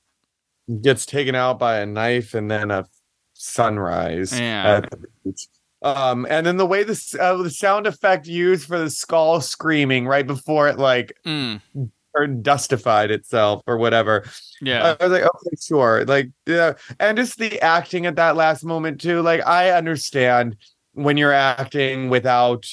gets 0.81 1.05
taken 1.05 1.35
out 1.35 1.59
by 1.59 1.79
a 1.79 1.85
knife 1.85 2.33
and 2.33 2.49
then 2.49 2.71
a 2.71 2.85
sunrise. 3.33 4.37
Yeah. 4.39 4.77
at 4.83 4.89
the 4.89 5.07
beach. 5.23 5.47
Um, 5.81 6.25
and 6.29 6.45
then 6.45 6.55
the 6.57 6.65
way 6.65 6.83
the 6.83 7.17
uh, 7.19 7.43
the 7.43 7.49
sound 7.49 7.87
effect 7.87 8.25
used 8.25 8.65
for 8.67 8.79
the 8.79 8.89
skull 8.89 9.41
screaming 9.41 10.07
right 10.07 10.25
before 10.25 10.69
it 10.69 10.77
like 10.79 11.11
mm, 11.25 11.59
or 12.13 12.25
dustified 12.27 13.11
itself 13.11 13.61
or 13.67 13.77
whatever. 13.77 14.23
yeah, 14.61 14.95
I 14.99 15.03
was 15.03 15.11
like, 15.11 15.23
okay, 15.23 15.55
sure. 15.61 16.05
Like, 16.05 16.29
yeah. 16.45 16.73
And 17.01 17.17
just 17.17 17.37
the 17.37 17.59
acting 17.61 18.05
at 18.05 18.15
that 18.15 18.37
last 18.37 18.63
moment, 18.63 19.01
too. 19.01 19.21
Like, 19.21 19.45
I 19.45 19.71
understand 19.71 20.55
when 20.93 21.17
you're 21.17 21.33
acting 21.33 22.09
without, 22.09 22.67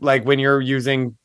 like, 0.00 0.24
when 0.24 0.38
you're 0.38 0.60
using 0.60 1.16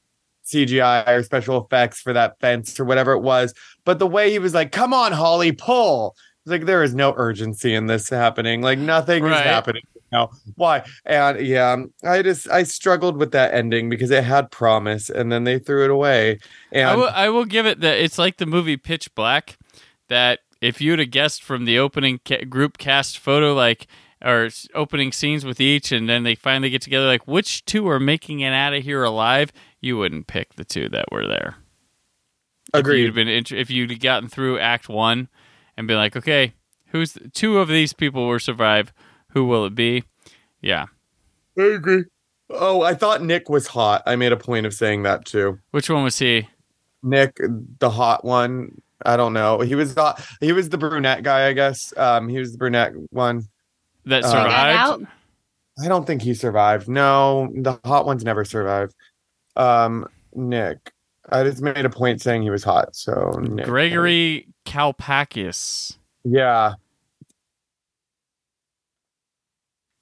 CGI 0.46 1.08
or 1.08 1.24
special 1.24 1.64
effects 1.64 2.00
for 2.00 2.14
that 2.14 2.40
fence 2.40 2.80
or 2.80 2.86
whatever 2.86 3.12
it 3.12 3.20
was. 3.20 3.54
But 3.86 4.00
the 4.00 4.08
way 4.08 4.32
he 4.32 4.40
was 4.40 4.54
like, 4.54 4.72
come 4.72 4.94
on, 4.94 5.12
Holly, 5.12 5.52
pull. 5.52 6.16
It's 6.46 6.52
like, 6.52 6.66
there 6.66 6.84
is 6.84 6.96
no 6.96 7.14
urgency 7.18 7.74
in 7.74 7.88
this 7.88 8.10
happening. 8.10 8.62
Like, 8.62 8.80
nothing 8.80 9.26
is 9.26 9.34
happening 9.34 9.84
now. 10.12 10.32
Why? 10.56 10.84
And 11.06 11.46
yeah, 11.46 11.76
I 12.04 12.22
just, 12.22 12.50
I 12.50 12.64
struggled 12.64 13.18
with 13.18 13.32
that 13.32 13.54
ending 13.54 13.90
because 13.90 14.12
it 14.12 14.24
had 14.24 14.52
promise 14.52 15.10
and 15.10 15.32
then 15.32 15.44
they 15.44 15.60
threw 15.60 15.84
it 15.84 15.92
away. 15.92 16.40
And 16.72 16.90
I 16.90 16.96
will. 16.96 17.10
I 17.10 17.30
will 17.30 17.46
give 17.46 17.66
it 17.66 17.82
that 17.82 17.98
it's 17.98 18.18
like 18.18 18.38
the 18.38 18.46
movie 18.46 18.78
Pitch 18.78 19.14
Black. 19.16 19.58
That 20.08 20.40
if 20.62 20.80
you'd 20.80 21.00
have 21.00 21.12
guessed 21.12 21.44
from 21.44 21.66
the 21.66 21.78
opening 21.78 22.22
ca- 22.26 22.46
group 22.46 22.78
cast 22.78 23.18
photo, 23.18 23.54
like 23.54 23.88
or 24.24 24.50
opening 24.74 25.12
scenes 25.12 25.46
with 25.46 25.62
each, 25.62 25.92
and 25.92 26.10
then 26.10 26.24
they 26.24 26.36
finally 26.36 26.70
get 26.70 26.82
together, 26.82 27.06
like 27.06 27.28
which 27.28 27.66
two 27.66 27.88
are 27.88 28.00
making 28.00 28.40
it 28.40 28.54
out 28.54 28.74
of 28.74 28.84
here 28.84 29.04
alive, 29.04 29.52
you 29.82 29.98
wouldn't 29.98 30.28
pick 30.28 30.56
the 30.56 30.66
two 30.66 30.90
that 30.90 31.12
were 31.12 31.28
there. 31.28 31.56
If 32.74 32.80
agreed. 32.82 33.04
you'd 33.04 33.16
been 33.16 33.28
int- 33.28 33.52
if 33.52 33.70
you'd 33.70 34.00
gotten 34.00 34.28
through 34.30 34.60
Act 34.60 34.90
One 34.90 35.30
and 35.78 35.88
been 35.88 35.98
like, 35.98 36.16
okay, 36.16 36.54
who's 36.88 37.18
two 37.34 37.60
of 37.60 37.68
these 37.68 37.94
people 37.94 38.28
will 38.28 38.40
survive? 38.40 38.92
Who 39.30 39.46
will 39.46 39.66
it 39.66 39.76
be? 39.76 40.04
Yeah. 40.62 40.88
I 41.58 41.64
agree. 41.64 42.06
Oh, 42.50 42.82
I 42.82 42.94
thought 42.94 43.22
Nick 43.24 43.50
was 43.50 43.68
hot. 43.68 44.04
I 44.06 44.16
made 44.16 44.32
a 44.32 44.38
point 44.38 44.66
of 44.66 44.74
saying 44.74 45.04
that 45.04 45.26
too. 45.26 45.60
Which 45.72 45.90
one 45.90 46.04
was 46.04 46.18
he? 46.18 46.48
Nick, 47.04 47.38
the 47.80 47.90
hot 47.90 48.26
one. 48.26 48.82
I 49.06 49.16
don't 49.16 49.34
know. 49.34 49.60
He 49.60 49.76
was 49.76 49.96
not. 49.96 50.26
He 50.40 50.52
was 50.52 50.70
the 50.70 50.78
brunette 50.78 51.24
guy, 51.24 51.48
I 51.48 51.54
guess. 51.54 51.94
Um, 51.98 52.30
he 52.30 52.40
was 52.40 52.52
the 52.54 52.58
brunette 52.58 52.94
one. 53.12 53.44
That 54.08 54.24
Uh, 54.24 54.28
survived. 54.30 54.80
out. 54.80 55.02
I 55.84 55.88
don't 55.88 56.08
think 56.08 56.22
he 56.22 56.34
survived. 56.34 56.88
No, 56.88 57.50
the 57.56 57.80
hot 57.86 58.06
ones 58.06 58.24
never 58.24 58.44
survive. 58.46 58.92
Um, 59.56 60.08
Nick. 60.34 60.92
I 61.30 61.44
just 61.44 61.62
made 61.62 61.86
a 61.86 61.90
point 61.90 62.22
saying 62.22 62.42
he 62.42 62.50
was 62.50 62.64
hot. 62.64 62.96
So 62.96 63.32
Nick. 63.42 63.66
Gregory 63.66 64.48
Calpakis. 64.66 65.98
Yeah. 66.24 66.74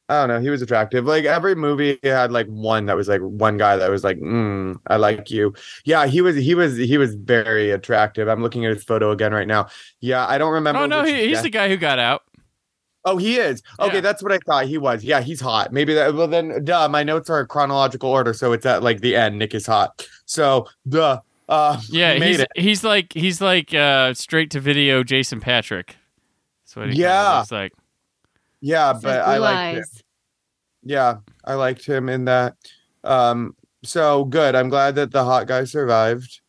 I 0.08 0.20
don't 0.20 0.28
know. 0.30 0.40
He 0.40 0.52
was 0.52 0.62
attractive. 0.62 1.06
Like 1.06 1.26
every 1.26 1.56
movie 1.56 1.98
had 2.04 2.32
like 2.32 2.46
one 2.46 2.86
that 2.86 2.96
was 2.96 3.08
like 3.08 3.22
one 3.22 3.58
guy 3.58 3.76
that 3.76 3.90
was 3.90 4.04
like, 4.04 4.20
mm, 4.20 4.80
I 4.86 4.98
like 4.98 5.32
you. 5.32 5.56
Yeah, 5.84 6.06
he 6.06 6.22
was 6.22 6.36
he 6.36 6.54
was 6.54 6.78
he 6.78 7.00
was 7.00 7.16
very 7.16 7.72
attractive. 7.72 8.28
I'm 8.28 8.44
looking 8.44 8.66
at 8.66 8.74
his 8.76 8.84
photo 8.84 9.10
again 9.10 9.34
right 9.34 9.48
now. 9.48 9.68
Yeah, 10.02 10.28
I 10.28 10.38
don't 10.38 10.54
remember. 10.54 10.82
Oh 10.82 10.86
no, 10.86 11.04
he, 11.04 11.28
he's 11.30 11.42
the 11.42 11.50
guy 11.50 11.70
who 11.70 11.78
got 11.78 11.98
out. 11.98 12.22
Oh, 13.06 13.18
he 13.18 13.38
is. 13.38 13.62
Okay, 13.80 13.96
Yeah. 13.96 14.02
that's 14.02 14.24
what 14.24 14.32
I 14.32 14.40
thought 14.40 14.66
he 14.66 14.78
was. 14.80 15.04
Yeah, 15.04 15.22
he's 15.22 15.40
hot. 15.40 15.72
Maybe 15.72 15.94
that 15.94 16.14
well 16.16 16.28
then 16.28 16.64
duh, 16.66 16.88
my 16.90 17.04
notes 17.04 17.30
are 17.30 17.46
chronological 17.46 18.10
order, 18.10 18.34
so 18.34 18.52
it's 18.52 18.66
at 18.66 18.82
like 18.84 19.02
the 19.02 19.16
end. 19.16 19.38
Nick 19.38 19.54
is 19.54 19.66
hot. 19.68 20.08
So 20.26 20.68
duh. 20.90 21.20
Uh 21.48 21.80
Yeah, 21.90 22.18
made 22.18 22.28
he's 22.30 22.40
it. 22.40 22.48
he's 22.56 22.84
like 22.84 23.14
he's 23.14 23.42
like 23.42 23.74
uh 23.74 24.14
straight 24.16 24.50
to 24.52 24.60
video 24.60 25.04
Jason 25.04 25.40
Patric. 25.40 25.96
That's 26.64 26.76
what 26.76 26.90
he 26.94 27.00
Yeah. 27.00 27.08
yeah. 27.32 27.38
looks 27.38 27.52
like. 27.52 27.74
Yeah, 28.62 28.94
Says 28.94 29.04
but 29.04 29.22
I 29.22 29.36
blue 29.36 29.42
like 29.44 29.56
eyes. 29.78 30.04
yeah 30.84 31.18
i 31.44 31.54
liked 31.54 31.86
him 31.86 32.10
in 32.10 32.26
that 32.26 32.56
um 33.04 33.56
so 33.84 34.26
good 34.26 34.56
i'm 34.56 34.70
glad 34.70 34.96
that 34.96 35.12
the 35.12 35.24
hot 35.24 35.46
guy 35.48 35.64
survived 35.64 36.42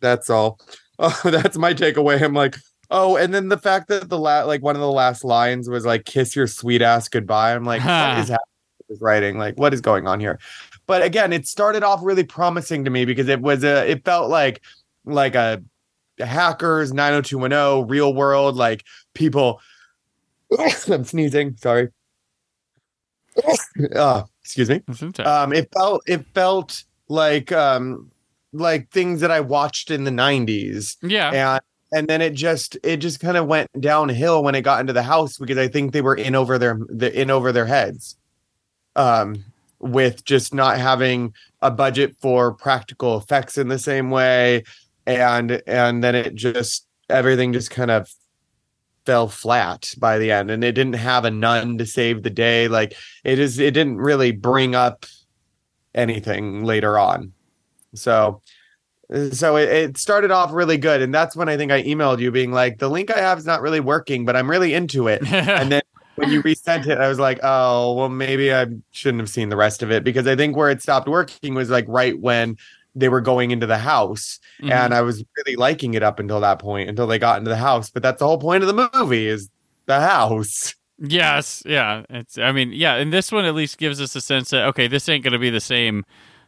that's 0.00 0.30
all 0.30 0.58
oh 0.98 1.20
that's 1.24 1.56
my 1.58 1.74
takeaway 1.74 2.20
i'm 2.22 2.34
like 2.34 2.56
oh 2.90 3.16
and 3.16 3.32
then 3.34 3.48
the 3.48 3.58
fact 3.58 3.88
that 3.88 4.08
the 4.08 4.18
la- 4.18 4.44
like 4.44 4.62
one 4.62 4.76
of 4.76 4.80
the 4.80 4.90
last 4.90 5.24
lines 5.24 5.68
was 5.68 5.84
like 5.84 6.04
kiss 6.04 6.36
your 6.36 6.46
sweet 6.46 6.82
ass 6.82 7.08
goodbye. 7.08 7.54
I'm 7.54 7.64
like 7.64 7.80
what 7.82 8.18
is 8.18 8.28
happening 8.28 8.38
with 8.88 9.00
writing? 9.00 9.38
Like 9.38 9.58
what 9.58 9.74
is 9.74 9.80
going 9.80 10.06
on 10.06 10.20
here? 10.20 10.38
But 10.86 11.02
again 11.02 11.32
it 11.32 11.46
started 11.46 11.82
off 11.82 12.00
really 12.02 12.24
promising 12.24 12.84
to 12.84 12.90
me 12.90 13.04
because 13.04 13.28
it 13.28 13.40
was 13.40 13.64
a 13.64 13.90
it 13.90 14.04
felt 14.04 14.30
like 14.30 14.62
like 15.04 15.34
a 15.34 15.62
hackers 16.18 16.92
90210 16.92 17.88
real 17.88 18.14
world 18.14 18.56
like 18.56 18.84
people 19.14 19.60
i'm 20.90 21.04
sneezing 21.04 21.56
sorry. 21.56 21.88
Uh, 23.94 24.22
excuse 24.42 24.70
me. 24.70 24.80
Um 25.18 25.52
it 25.52 25.68
felt 25.74 26.02
it 26.06 26.24
felt 26.34 26.84
like 27.08 27.52
um 27.52 28.10
like 28.52 28.90
things 28.90 29.20
that 29.20 29.30
i 29.30 29.40
watched 29.40 29.90
in 29.90 30.04
the 30.04 30.10
90s 30.10 30.96
yeah. 31.02 31.30
and 31.30 31.60
and 31.92 32.08
then 32.08 32.20
it 32.20 32.34
just 32.34 32.76
it 32.82 32.98
just 32.98 33.20
kind 33.20 33.36
of 33.36 33.46
went 33.46 33.68
downhill 33.80 34.42
when 34.42 34.54
it 34.54 34.62
got 34.62 34.80
into 34.80 34.92
the 34.92 35.02
house 35.02 35.38
because 35.38 35.58
i 35.58 35.68
think 35.68 35.92
they 35.92 36.02
were 36.02 36.16
in 36.16 36.34
over 36.34 36.58
their 36.58 36.78
the 36.88 37.12
in 37.20 37.30
over 37.30 37.52
their 37.52 37.66
heads 37.66 38.16
um 38.96 39.44
with 39.78 40.24
just 40.24 40.54
not 40.54 40.78
having 40.78 41.34
a 41.62 41.70
budget 41.70 42.16
for 42.20 42.52
practical 42.52 43.16
effects 43.16 43.58
in 43.58 43.68
the 43.68 43.78
same 43.78 44.10
way. 44.10 44.64
And 45.06 45.62
and 45.66 46.02
then 46.02 46.14
it 46.14 46.34
just 46.34 46.86
everything 47.08 47.52
just 47.52 47.70
kind 47.70 47.90
of 47.90 48.12
fell 49.04 49.28
flat 49.28 49.94
by 49.98 50.18
the 50.18 50.32
end. 50.32 50.50
And 50.50 50.64
it 50.64 50.72
didn't 50.72 50.94
have 50.94 51.24
a 51.24 51.30
nun 51.30 51.78
to 51.78 51.86
save 51.86 52.22
the 52.22 52.30
day. 52.30 52.68
Like 52.68 52.96
it 53.24 53.38
is 53.38 53.58
it 53.58 53.74
didn't 53.74 53.98
really 53.98 54.32
bring 54.32 54.74
up 54.74 55.06
anything 55.94 56.64
later 56.64 56.98
on. 56.98 57.32
So 57.94 58.42
so 59.32 59.56
it, 59.56 59.68
it 59.68 59.98
started 59.98 60.30
off 60.30 60.52
really 60.52 60.76
good 60.76 61.00
and 61.00 61.14
that's 61.14 61.36
when 61.36 61.48
i 61.48 61.56
think 61.56 61.70
i 61.70 61.82
emailed 61.84 62.18
you 62.18 62.30
being 62.30 62.50
like 62.52 62.78
the 62.78 62.88
link 62.88 63.10
i 63.10 63.18
have 63.18 63.38
is 63.38 63.46
not 63.46 63.60
really 63.62 63.80
working 63.80 64.24
but 64.24 64.34
i'm 64.36 64.50
really 64.50 64.74
into 64.74 65.06
it 65.08 65.20
and 65.32 65.70
then 65.70 65.82
when 66.16 66.30
you 66.30 66.40
resent 66.42 66.86
it 66.86 66.98
i 66.98 67.08
was 67.08 67.18
like 67.18 67.38
oh 67.42 67.92
well 67.94 68.08
maybe 68.08 68.52
i 68.52 68.66
shouldn't 68.90 69.20
have 69.20 69.28
seen 69.30 69.48
the 69.48 69.56
rest 69.56 69.82
of 69.82 69.90
it 69.92 70.02
because 70.02 70.26
i 70.26 70.34
think 70.34 70.56
where 70.56 70.70
it 70.70 70.82
stopped 70.82 71.08
working 71.08 71.54
was 71.54 71.70
like 71.70 71.84
right 71.88 72.18
when 72.20 72.56
they 72.94 73.08
were 73.08 73.20
going 73.20 73.50
into 73.50 73.66
the 73.66 73.78
house 73.78 74.40
Mhm. 74.60 74.72
and 74.72 74.94
i 74.94 75.02
was 75.02 75.22
really 75.36 75.54
liking 75.56 75.94
it 75.94 76.02
up 76.02 76.18
until 76.18 76.40
that 76.40 76.58
point 76.58 76.88
until 76.88 77.06
they 77.06 77.18
got 77.18 77.38
into 77.38 77.50
the 77.50 77.56
house 77.56 77.90
but 77.90 78.02
that's 78.02 78.18
the 78.18 78.26
whole 78.26 78.38
point 78.38 78.64
of 78.64 78.74
the 78.74 78.90
movie 78.94 79.26
is 79.28 79.48
the 79.86 80.00
house 80.00 80.74
Yes, 80.98 81.62
yeah. 81.66 82.04
It's 82.08 82.38
I 82.38 82.52
mean, 82.52 82.72
yeah, 82.72 82.94
and 82.94 83.12
this 83.12 83.30
one 83.30 83.44
at 83.44 83.54
least 83.54 83.76
gives 83.76 84.00
us 84.00 84.16
a 84.16 84.20
sense 84.22 84.48
that 84.48 84.64
okay, 84.68 84.88
this 84.88 85.10
ain't 85.10 85.22
gonna 85.22 85.38
be 85.38 85.50
the 85.50 85.60
same 85.60 86.06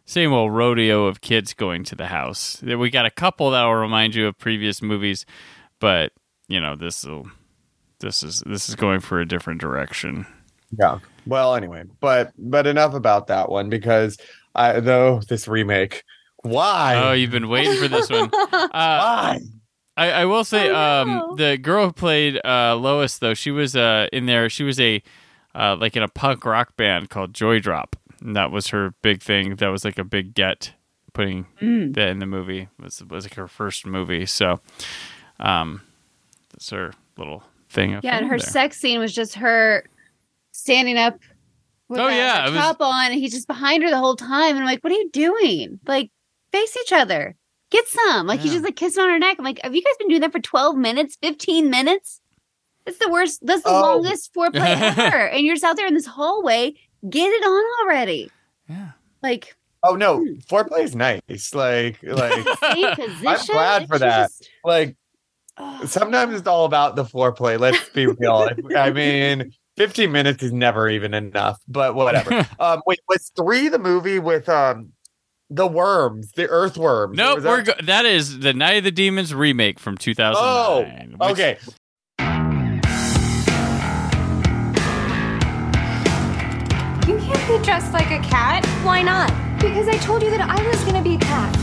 same 0.09 0.33
old 0.33 0.55
rodeo 0.55 1.05
of 1.05 1.21
kids 1.21 1.53
going 1.53 1.85
to 1.85 1.95
the 1.95 2.07
house. 2.07 2.63
We 2.63 2.89
got 2.89 3.05
a 3.05 3.11
couple 3.11 3.51
that 3.51 3.63
will 3.65 3.75
remind 3.75 4.15
you 4.15 4.27
of 4.27 4.39
previous 4.39 4.81
movies, 4.81 5.27
but 5.81 6.13
you 6.49 6.59
know, 6.61 6.75
this 6.77 7.05
will 7.05 7.31
this 8.01 8.23
is 8.23 8.43
this 8.47 8.69
is 8.69 8.75
going 8.75 9.01
for 9.01 9.21
a 9.21 9.27
different 9.29 9.61
direction. 9.61 10.25
yeah 10.79 10.99
well 11.27 11.55
anyway 11.55 11.83
but 12.01 12.33
but 12.39 12.67
enough 12.67 12.95
about 12.95 13.27
that 13.27 13.51
one 13.51 13.69
because 13.69 14.17
i 14.55 14.81
though 14.81 15.21
this 15.29 15.47
remake 15.49 16.03
why 16.45 16.95
Oh, 16.97 17.13
you've 17.13 17.31
been 17.33 17.49
waiting 17.49 17.77
for 17.77 17.89
this 17.89 18.09
one. 18.09 18.31
Uh, 18.53 18.69
why 18.71 19.39
I, 19.97 20.11
I 20.13 20.25
will 20.27 20.45
say, 20.45 20.71
Oh, 20.71 20.77
um, 20.77 21.35
the 21.37 21.59
girl 21.59 21.87
who 21.87 21.93
played 21.93 22.41
uh, 22.45 22.77
Lois, 22.77 23.19
though, 23.19 23.35
she 23.35 23.51
was 23.51 23.75
uh, 23.75 24.07
in 24.13 24.27
there. 24.27 24.49
She 24.49 24.63
was 24.63 24.79
a 24.79 25.03
uh, 25.57 25.77
like 25.81 25.97
in 25.97 26.03
a 26.05 26.09
punk 26.09 26.45
rock 26.45 26.77
band 26.77 27.11
called 27.11 27.33
Joydrop, 27.33 27.95
and 28.21 28.37
that 28.37 28.51
was 28.51 28.69
her 28.69 28.95
big 29.03 29.23
thing. 29.23 29.57
That 29.57 29.69
was 29.69 29.85
like 29.85 29.99
a 29.99 30.05
big 30.05 30.35
get 30.35 30.73
putting 31.13 31.47
Mm. 31.61 31.95
that 31.95 32.09
in 32.09 32.19
the 32.19 32.27
movie. 32.27 32.69
was 32.79 33.03
was 33.09 33.25
like 33.25 33.35
her 33.35 33.49
first 33.49 33.87
movie. 33.87 34.27
So, 34.27 34.61
um, 35.41 35.83
that's 36.51 36.71
her 36.71 36.93
little 37.17 37.43
thing. 37.71 37.99
Yeah, 38.03 38.17
and 38.17 38.27
her 38.27 38.39
there. 38.39 38.47
sex 38.47 38.79
scene 38.79 39.01
was 39.01 39.13
just 39.15 39.37
her 39.37 39.85
standing 40.53 40.97
up 40.99 41.19
with 41.89 42.01
Oh, 42.01 42.07
a, 42.07 42.15
yeah, 42.17 42.45
a 42.45 42.49
it 42.49 42.51
was- 42.53 42.61
top 42.61 42.81
on, 42.81 43.11
and 43.11 43.15
he's 43.21 43.33
just 43.33 43.47
behind 43.49 43.83
her 43.83 43.91
the 43.91 43.99
whole 43.99 44.17
time. 44.17 44.51
And 44.51 44.59
I'm 44.61 44.65
like, 44.65 44.83
what 44.85 44.93
are 44.93 44.97
you 44.97 45.11
doing? 45.11 45.81
Like, 45.87 46.11
face 46.53 46.77
each 46.83 46.93
other. 46.93 47.35
Get 47.71 47.87
some. 47.87 48.27
Like, 48.27 48.41
he's 48.41 48.53
just 48.53 48.65
like 48.65 48.77
kissing 48.77 49.03
on 49.03 49.11
her 49.11 49.19
neck. 49.19 49.37
I'm 49.39 49.45
like, 49.45 49.61
have 49.63 49.75
you 49.75 49.83
guys 49.83 49.93
been 49.99 50.09
doing 50.09 50.21
that 50.23 50.33
for 50.33 50.41
12 50.41 50.77
minutes, 50.77 51.17
15 51.23 51.69
minutes? 51.69 52.21
That's 52.87 52.97
the 52.99 53.11
worst. 53.11 53.41
That's 53.45 53.63
the 53.63 53.69
Oh. 53.71 53.81
longest 53.83 54.33
foreplay 54.35 54.81
ever. 54.99 55.29
And 55.29 55.45
you're 55.45 55.55
just 55.55 55.65
out 55.65 55.77
there 55.77 55.87
in 55.87 55.93
this 55.95 56.07
hallway. 56.07 56.75
Get 57.09 57.29
it 57.29 57.45
on 57.45 57.65
already. 57.87 58.31
Yeah. 58.69 58.91
Like, 59.23 59.57
oh 59.85 59.95
no 59.95 60.19
Hmm. 60.19 60.35
foreplay 60.51 60.81
is 60.85 60.97
nice 60.97 61.55
like 61.55 61.99
like 62.03 62.33
same 62.59 62.95
position. 62.97 63.55
glad 63.55 63.87
for 63.89 63.99
that. 63.99 64.29
just- 64.31 64.49
like 64.65 64.97
Ugh. 65.57 65.87
sometimes 65.89 66.35
it's 66.35 66.49
all 66.49 66.65
about 66.65 66.97
the 66.97 67.05
foreplay 67.05 67.59
let's 67.59 67.89
be 67.91 68.07
real 68.07 68.49
i 68.77 68.91
mean 68.93 69.53
15 69.77 70.11
minutes 70.11 70.43
is 70.43 70.53
never 70.53 70.89
even 70.89 71.15
enough 71.15 71.61
but 71.69 71.95
whatever 71.95 72.45
um 72.61 72.83
wait 72.87 72.99
was 73.09 73.31
three 73.37 73.69
the 73.69 73.79
movie 73.79 74.19
with 74.19 74.49
um 74.49 74.91
the 75.51 75.67
worms 75.67 76.33
the 76.33 76.49
earthworms 76.49 77.17
Nope, 77.17 77.43
we're 77.45 77.63
that- 77.63 77.79
go- 77.79 77.87
that 77.87 78.05
is 78.05 78.41
the 78.41 78.53
Night 78.53 78.79
of 78.79 78.85
the 78.85 78.91
Demons 78.91 79.33
remake 79.35 79.79
from 79.79 79.97
2009. 79.97 81.17
oh 81.21 81.31
okay 81.31 81.57
can't 87.29 87.61
be 87.61 87.65
dressed 87.65 87.93
like 87.93 88.11
a 88.11 88.21
cat. 88.21 88.65
Why 88.83 89.03
not? 89.03 89.31
Because 89.61 89.87
I 89.87 89.99
told 89.99 90.23
you 90.23 90.31
that 90.31 90.41
I 90.41 90.67
was 90.67 90.83
gonna 90.85 91.03
be 91.03 91.17
a 91.17 91.19
cat. 91.19 91.55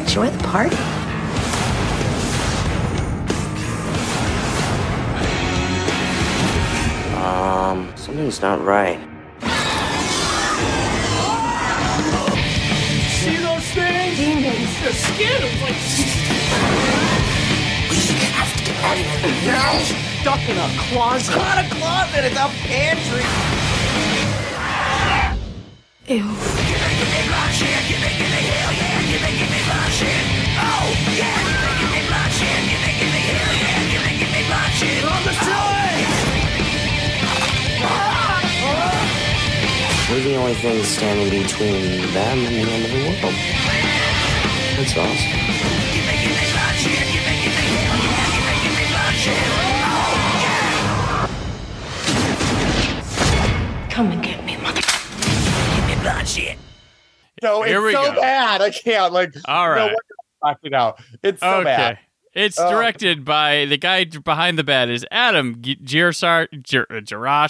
Enjoy 0.00 0.28
the 0.28 0.42
party. 0.42 0.76
Um, 7.14 7.92
something's 7.94 8.42
not 8.42 8.64
right. 8.64 9.09
Stuck 20.40 20.48
in 20.48 20.56
a 20.56 20.68
closet. 20.78 21.36
Not 21.36 21.64
a 21.64 21.68
closet, 21.68 22.24
it's 22.24 22.36
a 22.36 22.48
pantry. 22.66 23.24
Ew. 26.06 26.24
We're 40.08 40.20
the 40.24 40.34
only 40.36 40.54
things 40.54 40.88
standing 40.88 41.42
between 41.42 42.12
them 42.12 42.38
and 42.38 42.54
the 42.54 42.70
end 42.70 42.84
of 42.84 42.90
the 42.90 42.96
world. 43.06 43.34
That's 44.76 44.96
awesome. 44.96 45.39
No 57.58 57.62
Here 57.62 57.88
it's 57.88 57.98
so 57.98 58.12
go. 58.14 58.20
bad 58.20 58.62
i 58.62 58.70
can't 58.70 59.12
like 59.12 59.34
All 59.46 59.68
right. 59.68 59.76
no 59.76 59.82
right. 59.86 59.86
wonder 59.86 60.14
I 60.42 60.46
blocked 60.52 60.66
it 60.66 60.74
out 60.74 61.00
it's 61.22 61.40
so 61.40 61.56
okay. 61.56 61.64
bad 61.64 61.98
It's 62.32 62.58
Oh. 62.60 62.70
directed 62.70 63.24
by 63.24 63.64
the 63.64 63.76
guy 63.76 64.04
behind 64.04 64.56
the 64.58 64.64
bed 64.64 64.88
is 64.88 65.04
Adam 65.10 65.56
Gierasch, 65.56 66.62
Gir- 66.62 66.86
uh, 66.88 67.48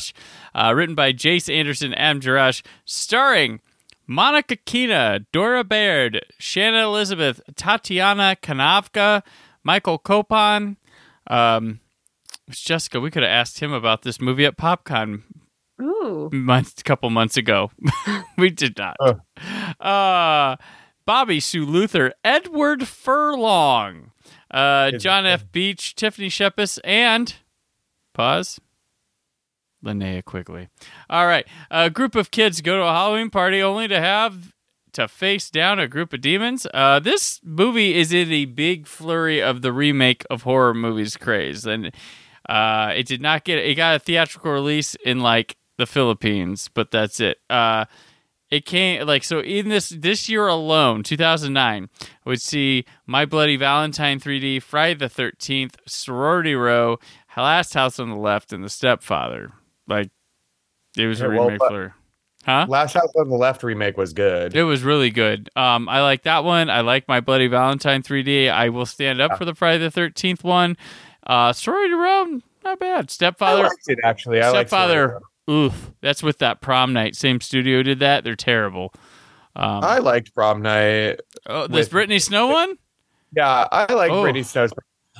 uh, 0.59 0.72
written 0.74 0.94
by 0.94 1.12
Jace 1.12 1.55
Anderson, 1.55 1.93
Adam 1.94 2.20
Gierasch, 2.22 2.62
starring 2.86 3.60
Monica 4.06 4.56
Keena, 4.56 5.20
Diora 5.35 5.68
Baird, 5.68 6.24
Shannon 6.39 6.82
Elizabeth, 6.82 7.40
Tatiana 7.56 8.36
Kanavka, 8.43 9.22
Michael 9.62 9.98
Copon. 9.98 10.77
Um, 11.27 11.81
Jessica, 12.51 12.98
we 13.01 13.10
could 13.10 13.22
have 13.22 13.31
asked 13.31 13.60
him 13.60 13.72
about 13.72 14.02
this 14.02 14.20
movie 14.20 14.47
at 14.47 14.56
PopCon 14.56 15.22
Ooh. 15.81 16.31
months, 16.32 16.81
a 16.81 16.85
couple 16.85 17.11
months 17.11 17.36
ago. 17.36 17.70
we 18.39 18.51
did 18.51 18.77
not. 18.78 18.97
Uh, 19.81 20.57
Bobbi 21.07 21.43
Sue 21.43 21.65
Luther, 21.65 22.12
Edward 22.24 22.86
Furlong, 22.86 24.12
uh, 24.51 24.93
John 24.93 25.27
F. 25.27 25.51
Beach, 25.51 25.94
Tiffany 25.94 26.28
Shepis, 26.28 26.78
and 26.85 27.35
pause. 28.15 28.61
Linnea 29.85 30.24
Quigley. 30.24 30.69
All 31.09 31.27
right, 31.27 31.47
a 31.70 31.90
group 31.90 32.15
of 32.15 32.31
kids 32.31 32.61
go 32.61 32.77
to 32.77 32.82
a 32.82 32.93
Halloween 32.93 33.31
party 33.31 33.62
only 33.62 33.89
to 33.89 33.98
have 33.98 34.52
to 34.93 35.09
face 35.09 35.51
down 35.51 35.78
a 35.78 35.89
group 35.89 36.12
of 36.12 36.20
demons. 36.20 36.66
Uh, 36.74 37.01
this 37.01 37.40
movie 37.43 37.94
is 37.94 38.12
in 38.12 38.28
the 38.28 38.44
big 38.47 38.86
flurry 38.86 39.43
of 39.43 39.62
the 39.62 39.73
remake 39.73 40.24
of 40.31 40.43
horror 40.43 40.74
movies 40.74 41.16
craze, 41.16 41.65
and 41.66 41.94
uh, 42.48 42.93
it 42.94 43.07
did 43.07 43.20
not 43.20 43.44
get. 43.44 43.59
It 43.59 43.74
got 43.74 43.97
a 43.97 43.98
theatrical 43.98 44.52
release 44.52 44.97
in 45.05 45.20
like 45.20 45.57
the 45.81 45.86
Philippines, 45.86 46.70
but 46.73 46.90
that's 46.93 47.19
it. 47.19 47.39
Uh, 47.51 47.86
it 48.51 48.65
came 48.65 49.07
like 49.07 49.24
so 49.24 49.40
in 49.40 49.69
this 49.69 49.90
this 49.90 50.28
year 50.28 50.48
alone 50.48 51.05
2009 51.05 51.89
i 52.02 52.09
would 52.28 52.40
see 52.40 52.85
my 53.07 53.24
bloody 53.24 53.57
valentine 53.57 54.19
3d 54.19 54.61
friday 54.61 54.94
the 54.98 55.07
13th 55.07 55.74
sorority 55.86 56.57
row 56.57 56.98
last 57.36 57.74
house 57.74 58.01
on 58.01 58.11
the 58.11 58.16
left 58.16 58.52
and 58.52 58.65
the 58.65 58.69
stepfather. 58.69 59.52
Like 59.86 60.11
it 60.97 61.07
was 61.07 61.20
a 61.20 61.24
Yeah, 61.24 61.28
well, 61.31 61.44
remake 61.47 61.59
but- 61.61 61.69
for 61.70 61.94
huh? 62.44 62.66
Last 62.69 62.94
house 62.94 63.12
on 63.16 63.28
the 63.28 63.36
left 63.36 63.62
remake 63.62 63.97
was 63.97 64.12
good. 64.12 64.55
It 64.57 64.65
was 64.65 64.82
really 64.82 65.11
good. 65.11 65.48
Um 65.57 65.89
i 65.89 66.02
like 66.02 66.24
that 66.24 66.43
one. 66.44 66.70
I 66.70 66.81
like 66.81 67.07
my 67.07 67.20
bloody 67.20 67.47
valentine 67.47 68.02
3d 68.02 68.51
i 68.51 68.69
will 68.69 68.86
stand 68.86 69.20
up 69.20 69.39
for 69.39 69.44
the 69.44 69.55
friday 69.55 69.89
the 69.89 70.01
13th 70.01 70.43
one. 70.43 70.77
Uh 71.24 71.52
sorority 71.52 71.94
row 71.94 72.40
not 72.65 72.78
bad. 72.81 73.11
Stepfather. 73.11 73.62
I 73.62 73.69
liked 73.69 73.89
it 73.89 73.98
actually. 74.05 74.43
I 74.43 74.51
like 74.51 74.66
stepfather 74.69 75.20
oof 75.51 75.90
that's 76.01 76.22
with 76.22 76.39
that 76.39 76.60
prom 76.60 76.93
night 76.93 77.16
same 77.16 77.40
studio 77.40 77.82
did 77.82 77.98
that 77.98 78.22
they're 78.24 78.36
terrible 78.36 78.93
um, 79.56 79.82
I 79.82 79.98
liked 79.98 80.32
prom 80.32 80.62
night. 80.62 81.18
Oh, 81.44 81.66
this 81.66 81.86
with- 81.86 81.90
Brittany 81.90 82.20
Snow 82.20 82.47
one? 82.47 82.78
Yeah, 83.35 83.66
I 83.72 83.93
like 83.93 84.12
Oh. 84.12 84.22
Brittany 84.22 84.44
Snow's. 84.44 84.72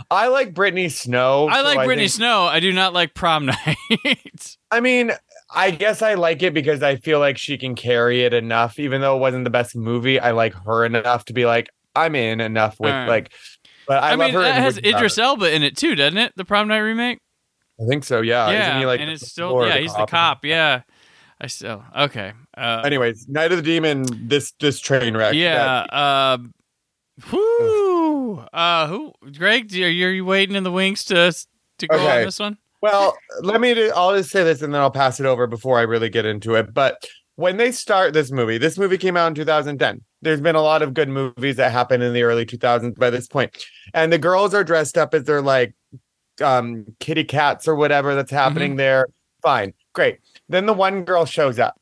I 0.09 0.29
like 0.29 0.55
Brittany 0.55 0.89
Snow. 0.89 1.49
I 1.49 1.57
so 1.59 1.63
like 1.65 1.85
Brittany 1.85 2.05
think- 2.07 2.13
Snow. 2.13 2.45
I 2.45 2.61
do 2.61 2.73
not 2.73 2.93
like 2.95 3.13
Prom 3.13 3.47
Night. 3.67 4.57
I 4.71 4.79
mean, 4.81 5.11
I 5.53 5.73
guess 5.73 6.01
I 6.01 6.15
like 6.15 6.45
it 6.45 6.55
because 6.55 6.81
I 6.81 6.95
feel 6.97 7.19
like 7.19 7.39
she 7.39 7.59
can 7.59 7.75
carry 7.75 8.23
it 8.23 8.33
enough, 8.33 8.79
even 8.79 9.01
though 9.01 9.17
it 9.17 9.21
wasn't 9.21 9.43
the 9.45 9.51
best 9.51 9.75
movie. 9.75 10.21
I 10.21 10.31
like 10.31 10.55
her 10.65 10.85
enough 10.85 11.25
to 11.25 11.33
be 11.33 11.45
like, 11.45 11.69
I'm 11.97 12.15
in 12.15 12.41
enough 12.41 12.79
with 12.79 12.93
Alright. 12.93 13.09
like. 13.09 13.33
But 13.89 14.03
I, 14.03 14.11
I, 14.11 14.15
love 14.15 14.19
mean, 14.29 14.35
her. 14.35 14.43
it 14.43 14.55
has 14.55 14.79
Idris. 14.79 15.19
Elba 15.19 15.53
in 15.53 15.65
it 15.65 15.77
too, 15.77 15.97
doesn't 15.97 16.17
it? 16.19 16.33
The 16.37 16.45
Prom 16.45 16.69
Night 16.69 16.79
remake. 16.79 17.19
I 17.83 17.87
think 17.89 18.05
so. 18.05 18.21
Yeah. 18.21 18.51
yeah, 18.51 18.69
Isn't 18.69 18.81
he 18.81 18.87
like 18.87 19.01
and 19.01 19.11
it's 19.11 19.29
still 19.31 19.67
yeah, 19.67 19.79
he's 19.79 19.93
the 19.93 19.99
cop? 20.01 20.11
cop. 20.11 20.45
Yeah, 20.45 20.83
I 21.41 21.47
still 21.47 21.83
okay. 21.97 22.33
Uh, 22.57 22.83
Anyways, 22.85 23.27
Night 23.29 23.53
of 23.53 23.59
the 23.59 23.63
Demon. 23.63 24.05
This 24.29 24.53
this 24.61 24.81
train 24.81 25.17
wreck. 25.17 25.35
yeah. 25.35 25.87
that- 25.91 25.95
Uh, 25.95 26.39
whoo. 27.33 28.39
Uh, 28.53 28.87
who? 28.89 29.13
Greg, 29.37 29.73
are 29.73 29.77
you, 29.89 30.07
are 30.07 30.11
you 30.11 30.25
waiting 30.25 30.57
in 30.57 30.65
the 30.65 30.73
wings 30.73 31.05
to 31.07 31.33
to 31.79 31.87
go 31.87 31.97
Okay. 31.97 32.19
on 32.21 32.25
this 32.25 32.39
one? 32.39 32.59
Well, 32.83 33.17
let 33.43 33.61
me. 33.61 33.75
Do, 33.75 33.93
I'll 33.95 34.17
just 34.17 34.31
say 34.31 34.43
this, 34.45 34.63
and 34.63 34.73
then 34.73 34.81
I'll 34.81 34.91
pass 34.91 35.21
it 35.21 35.27
over 35.27 35.47
before 35.47 35.79
I 35.79 35.83
really 35.83 36.09
get 36.09 36.25
into 36.25 36.55
it. 36.55 36.73
But 36.73 37.05
when 37.37 37.57
they 37.59 37.73
start 37.73 38.13
this 38.15 38.31
movie, 38.31 38.57
this 38.59 38.79
movie 38.79 38.97
came 38.99 39.17
out 39.17 39.29
in 39.29 39.35
2010. 39.35 40.01
There's 40.23 40.41
been 40.41 40.57
a 40.57 40.63
lot 40.63 40.83
of 40.83 40.95
good 40.95 41.09
movies 41.09 41.57
that 41.57 41.73
happened 41.73 42.03
in 42.03 42.13
the 42.15 42.23
early 42.23 42.45
2000s 42.47 42.97
by 42.99 43.11
this 43.11 43.27
point, 43.27 43.57
and 43.95 44.13
the 44.13 44.19
girls 44.19 44.55
are 44.55 44.65
dressed 44.65 44.97
up 44.99 45.13
as 45.15 45.25
they're 45.25 45.43
like 45.43 45.75
um 46.41 46.87
kitty 47.01 47.25
cats 47.25 47.69
or 47.69 47.75
whatever 47.75 48.15
that's 48.15 48.31
happening 48.31 48.77
there. 48.77 49.07
Fine, 49.43 49.75
great. 49.93 50.19
Then 50.49 50.67
the 50.67 50.73
one 50.73 51.05
girl 51.05 51.25
shows 51.25 51.59
up, 51.59 51.81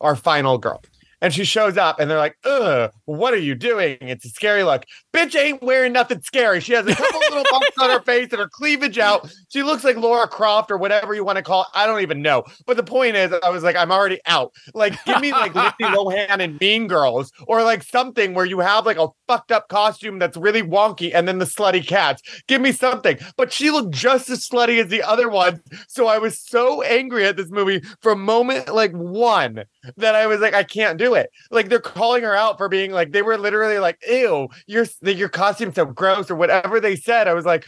our 0.00 0.16
final 0.16 0.58
girl. 0.58 0.82
And 1.22 1.34
she 1.34 1.44
shows 1.44 1.76
up 1.76 2.00
and 2.00 2.10
they're 2.10 2.18
like, 2.18 2.38
ugh, 2.44 2.90
what 3.04 3.34
are 3.34 3.38
you 3.38 3.54
doing? 3.54 3.98
It's 4.00 4.24
a 4.24 4.30
scary 4.30 4.62
look. 4.62 4.84
Bitch 5.12 5.38
ain't 5.38 5.62
wearing 5.62 5.92
nothing 5.92 6.20
scary. 6.20 6.60
She 6.60 6.72
has 6.72 6.86
a 6.86 6.94
couple 6.94 7.20
little 7.30 7.44
bumps 7.50 7.78
on 7.78 7.90
her 7.90 8.00
face 8.02 8.28
and 8.30 8.40
her 8.40 8.48
cleavage 8.48 8.98
out. 8.98 9.32
She 9.48 9.62
looks 9.62 9.82
like 9.82 9.96
Laura 9.96 10.28
Croft 10.28 10.70
or 10.70 10.76
whatever 10.76 11.14
you 11.14 11.24
want 11.24 11.36
to 11.36 11.42
call 11.42 11.62
it. 11.62 11.68
I 11.74 11.86
don't 11.86 12.00
even 12.00 12.22
know. 12.22 12.44
But 12.66 12.76
the 12.76 12.84
point 12.84 13.16
is, 13.16 13.32
I 13.42 13.50
was 13.50 13.64
like, 13.64 13.74
I'm 13.74 13.90
already 13.90 14.20
out. 14.26 14.52
Like, 14.72 15.02
give 15.04 15.20
me 15.20 15.32
like 15.32 15.54
Lindsay 15.80 15.96
Lohan 15.96 16.38
and 16.38 16.60
Mean 16.60 16.86
Girls 16.86 17.32
or 17.48 17.64
like 17.64 17.82
something 17.82 18.34
where 18.34 18.44
you 18.44 18.60
have 18.60 18.86
like 18.86 18.98
a 18.98 19.08
fucked 19.26 19.50
up 19.50 19.68
costume 19.68 20.18
that's 20.18 20.36
really 20.36 20.62
wonky 20.62 21.12
and 21.12 21.26
then 21.26 21.38
the 21.38 21.44
slutty 21.44 21.84
cats. 21.84 22.22
Give 22.46 22.60
me 22.60 22.70
something. 22.70 23.18
But 23.36 23.52
she 23.52 23.70
looked 23.70 23.92
just 23.92 24.30
as 24.30 24.48
slutty 24.48 24.80
as 24.80 24.88
the 24.88 25.02
other 25.02 25.28
ones. 25.28 25.60
So 25.88 26.06
I 26.06 26.18
was 26.18 26.38
so 26.38 26.82
angry 26.82 27.24
at 27.26 27.36
this 27.36 27.50
movie 27.50 27.82
from 28.00 28.24
moment 28.24 28.72
like 28.72 28.92
one 28.92 29.64
that 29.96 30.14
I 30.14 30.26
was 30.26 30.40
like, 30.40 30.54
I 30.54 30.62
can't 30.62 30.98
do 30.98 31.14
it. 31.14 31.30
Like 31.50 31.68
they're 31.68 31.80
calling 31.80 32.22
her 32.22 32.34
out 32.34 32.58
for 32.58 32.68
being 32.68 32.92
like, 32.92 33.12
they 33.12 33.22
were 33.22 33.38
literally 33.38 33.78
like, 33.78 33.98
ew, 34.08 34.48
your 35.02 35.14
your 35.14 35.28
costume's 35.28 35.74
so 35.76 35.84
gross 35.86 36.30
or 36.30 36.34
whatever 36.36 36.80
they 36.80 36.96
said. 36.96 37.28
I 37.28 37.34
was 37.34 37.44
like, 37.46 37.64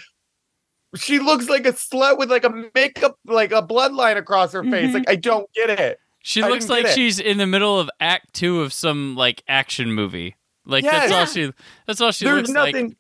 she 0.97 1.19
looks 1.19 1.49
like 1.49 1.67
a 1.67 1.73
slut 1.73 2.19
with 2.19 2.31
like 2.31 2.45
a 2.45 2.65
makeup, 2.75 3.19
like 3.25 3.53
a 3.53 3.63
bloodline 3.63 4.17
across 4.17 4.53
her 4.53 4.63
face. 4.65 4.91
Mhm. 4.91 4.95
Like 4.95 5.09
I 5.11 5.17
don't 5.17 5.51
get 5.55 5.71
it. 5.71 5.99
She 6.25 6.43
I 6.43 6.49
looks 6.49 6.69
like 6.69 6.87
she's 6.87 7.19
in 7.19 7.39
the 7.39 7.47
middle 7.47 7.81
of 7.81 7.91
Act 8.01 8.33
Two 8.35 8.61
of 8.61 8.73
some 8.73 9.17
like 9.17 9.43
action 9.49 9.93
movie. 9.93 10.37
Like 10.65 10.85
that's 10.85 11.11
Yes. 11.11 11.13
all 11.13 11.27
she. 11.27 11.53
That's 11.87 12.01
all 12.01 12.13
she 12.13 12.25
There's 12.25 12.37
looks 12.37 12.51
nothing. 12.51 12.97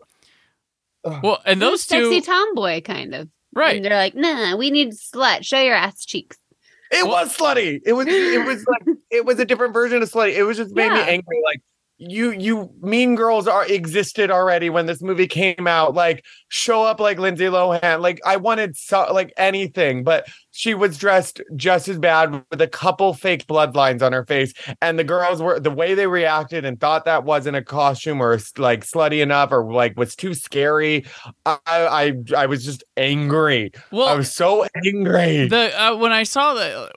like. 1.04 1.22
Well, 1.22 1.42
and 1.44 1.60
those 1.60 1.86
two, 1.86 2.12
sexy 2.12 2.20
tomboy 2.20 2.80
kind 2.82 3.14
of. 3.14 3.28
right? 3.54 3.76
And 3.76 3.84
they're 3.84 3.96
like, 3.96 4.14
nah, 4.14 4.56
we 4.56 4.70
need 4.70 4.90
slut. 4.92 5.44
Show 5.44 5.60
your 5.60 5.74
ass 5.74 6.04
cheeks. 6.04 6.36
It 6.90 7.06
was 7.06 7.36
slutty. 7.36 7.80
It 7.84 7.92
was 7.94 8.06
it 8.09 8.44
was 8.46 8.64
like 8.66 8.96
it 9.10 9.24
was 9.24 9.38
a 9.38 9.44
different 9.44 9.72
version 9.74 10.02
of 10.02 10.10
slutty. 10.10 10.34
It 10.34 10.42
was 10.44 10.56
just 10.56 10.74
made 10.74 10.90
me 10.92 11.00
angry. 11.00 11.40
Like 11.44 11.60
you 12.09 12.31
you 12.33 12.70
mean 12.81 13.15
girls 13.15 13.47
are 13.47 13.65
existed 13.66 14.31
already 14.31 14.70
when 14.70 14.87
this 14.87 15.03
movie 15.03 15.27
came 15.27 15.66
out. 15.66 15.95
Like 15.95 16.24
show 16.49 16.83
up 16.83 17.01
like 17.01 17.19
Lindsay 17.19 17.45
Lohan. 17.45 18.01
Like 18.01 18.20
I 18.24 18.37
wanted 18.37 18.77
so 18.77 19.12
like 19.12 19.33
anything, 19.37 20.03
but 20.03 20.27
she 20.51 20.74
was 20.74 20.99
dressed 20.99 21.41
just 21.57 21.89
as 21.89 21.99
bad 21.99 22.45
with 22.51 22.61
a 22.61 22.66
couple 22.66 23.15
fake 23.15 23.47
bloodlines 23.47 24.03
on 24.03 24.12
her 24.12 24.27
face. 24.27 24.53
And 24.81 24.99
the 24.99 25.05
girls 25.05 25.41
were 25.41 25.61
the 25.61 25.70
way 25.70 25.95
they 25.95 26.07
reacted 26.07 26.65
and 26.65 26.79
thought 26.81 27.05
that 27.05 27.24
wasn't 27.24 27.57
a 27.57 27.62
costume 27.62 28.20
or 28.20 28.39
like 28.59 28.85
slutty 28.85 29.23
enough 29.23 29.53
or 29.53 29.73
like 29.73 29.97
was 29.97 30.16
too 30.16 30.35
scary. 30.35 31.07
I 31.47 31.59
I 31.66 32.12
I 32.37 32.47
was 32.47 32.65
just 32.65 32.83
angry. 32.97 33.73
Well, 33.91 34.09
I 34.09 34.15
was 34.15 34.33
so 34.33 34.66
angry. 34.85 35.49
the 35.49 35.81
uh, 35.81 35.97
when 35.97 36.12
I 36.12 36.24
saw 36.24 36.55
the 36.55 36.91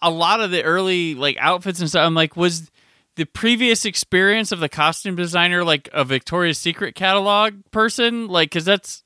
a 0.00 0.10
lot 0.10 0.40
of 0.40 0.50
the 0.50 0.62
early 0.62 1.14
like 1.14 1.36
outfits 1.38 1.80
and 1.80 1.88
stuff, 1.88 2.06
I'm 2.06 2.14
like, 2.14 2.36
was 2.36 2.70
the 3.18 3.26
previous 3.26 3.84
experience 3.84 4.52
of 4.52 4.60
the 4.60 4.68
costume 4.68 5.16
designer 5.16 5.64
like 5.64 5.88
a 5.92 6.04
Victoria's 6.04 6.56
Secret 6.58 6.94
catalog 6.94 7.54
person? 7.72 8.28
Like, 8.28 8.50
because 8.50 8.64
that's 8.64 9.02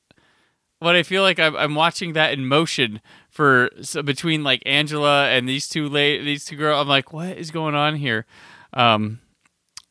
what 0.78 0.94
I 0.94 1.02
feel 1.02 1.22
like 1.22 1.40
I'm, 1.40 1.56
I'm 1.56 1.74
watching 1.74 2.12
that 2.12 2.32
in 2.32 2.46
motion 2.46 3.00
for 3.30 3.70
so 3.80 4.02
between 4.02 4.44
like 4.44 4.62
Angela 4.66 5.28
and 5.30 5.48
these 5.48 5.68
two 5.68 5.88
late 5.88 6.22
these 6.24 6.44
two 6.44 6.56
girls. 6.56 6.80
I'm 6.82 6.88
like, 6.88 7.12
what 7.12 7.36
is 7.38 7.50
going 7.50 7.74
on 7.74 7.96
here? 7.96 8.26
Um, 8.74 9.20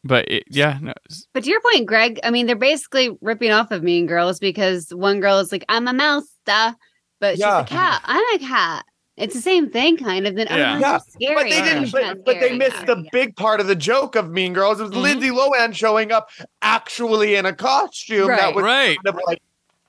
but 0.03 0.29
it, 0.29 0.43
yeah, 0.49 0.77
no, 0.81 0.93
But 1.33 1.43
to 1.43 1.49
your 1.49 1.61
point, 1.61 1.87
Greg, 1.87 2.19
I 2.23 2.29
mean, 2.31 2.45
they're 2.45 2.55
basically 2.55 3.17
ripping 3.21 3.51
off 3.51 3.71
of 3.71 3.83
Mean 3.83 4.05
Girls 4.07 4.39
because 4.39 4.89
one 4.93 5.19
girl 5.19 5.39
is 5.39 5.51
like, 5.51 5.65
I'm 5.69 5.87
a 5.87 5.93
mouse, 5.93 6.27
duh, 6.45 6.73
but 7.19 7.37
Yeah. 7.37 7.63
she's 7.63 7.71
a 7.71 7.75
cat. 7.75 8.01
I'm 8.05 8.35
a 8.35 8.39
cat. 8.39 8.85
It's 9.21 9.35
the 9.35 9.41
same 9.41 9.69
thing, 9.69 9.97
kind 9.97 10.25
of. 10.27 10.35
Then 10.35 10.47
oh, 10.49 10.55
Yeah. 10.57 10.79
yeah. 10.79 10.79
Yeah, 10.79 10.97
scary. 10.97 11.35
But 11.35 11.43
they 11.43 11.61
didn't. 11.61 11.91
But, 11.91 12.25
but 12.25 12.33
they 12.39 12.47
scary. 12.47 12.57
missed 12.57 12.85
the 12.87 13.05
big 13.11 13.35
part 13.35 13.59
of 13.59 13.67
the 13.67 13.75
joke 13.75 14.15
of 14.15 14.29
Mean 14.31 14.53
Girls. 14.53 14.79
It 14.79 14.83
was 14.83 14.91
Mhm. 14.91 15.01
Lindsay 15.01 15.29
Lohan 15.29 15.73
showing 15.75 16.11
up 16.11 16.29
actually 16.61 17.35
in 17.35 17.45
a 17.45 17.53
costume 17.53 18.27
that 18.27 18.55
was 18.55 18.63
right. 18.63 18.97
kind 19.03 19.15
of 19.15 19.21
like 19.27 19.41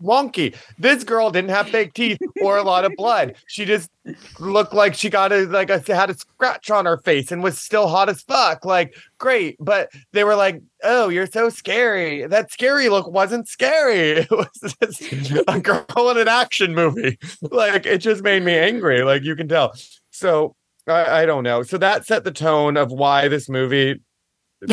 wonky. 0.03 0.55
This 0.79 1.05
girl 1.05 1.31
didn't 1.31 1.51
have 1.51 1.69
fake 1.69 1.95
teeth 1.95 2.19
or 2.43 2.57
a 2.57 2.63
lot 2.63 2.85
of 2.85 2.93
blood. 2.97 3.37
She 3.47 3.65
just 3.65 3.91
looked 4.39 4.73
like 4.73 4.95
she 4.95 5.09
got 5.09 5.33
a 5.33 5.47
like 5.47 5.71
a, 5.71 5.83
had 5.95 6.11
a 6.11 6.15
scratch 6.15 6.71
on 6.71 6.87
her 6.87 6.99
face 6.99 7.31
and 7.31 7.43
was 7.43 7.59
still 7.59 7.89
hot 7.89 8.09
as 8.09 8.23
fuck. 8.23 8.65
Like 8.65 8.95
great, 9.19 9.57
but 9.61 9.91
they 10.13 10.25
were 10.25 10.35
like, 10.35 10.61
"Oh, 10.83 11.09
you're 11.09 11.27
so 11.27 11.49
scary." 11.49 12.27
That 12.27 12.53
scary 12.53 12.89
look 12.89 13.09
wasn't 13.09 13.49
scary. 13.49 14.03
It 14.23 14.31
was 14.31 14.75
just 14.81 15.33
a 15.49 15.61
girl 15.61 16.11
in 16.11 16.19
an 16.19 16.29
action 16.29 16.75
movie. 16.75 17.19
Like 17.51 17.87
it 17.87 17.99
just 17.99 18.23
made 18.23 18.43
me 18.43 18.55
angry. 18.55 19.03
Like 19.03 19.23
you 19.23 19.37
can 19.37 19.49
tell. 19.49 19.75
So 20.11 20.55
I, 20.87 21.23
I 21.23 21.27
don't 21.27 21.45
know. 21.45 21.63
So 21.63 21.77
that 21.79 22.07
set 22.07 22.25
the 22.25 22.31
tone 22.31 22.77
of 22.77 22.91
why 22.91 23.29
this 23.29 23.49
movie 23.49 24.01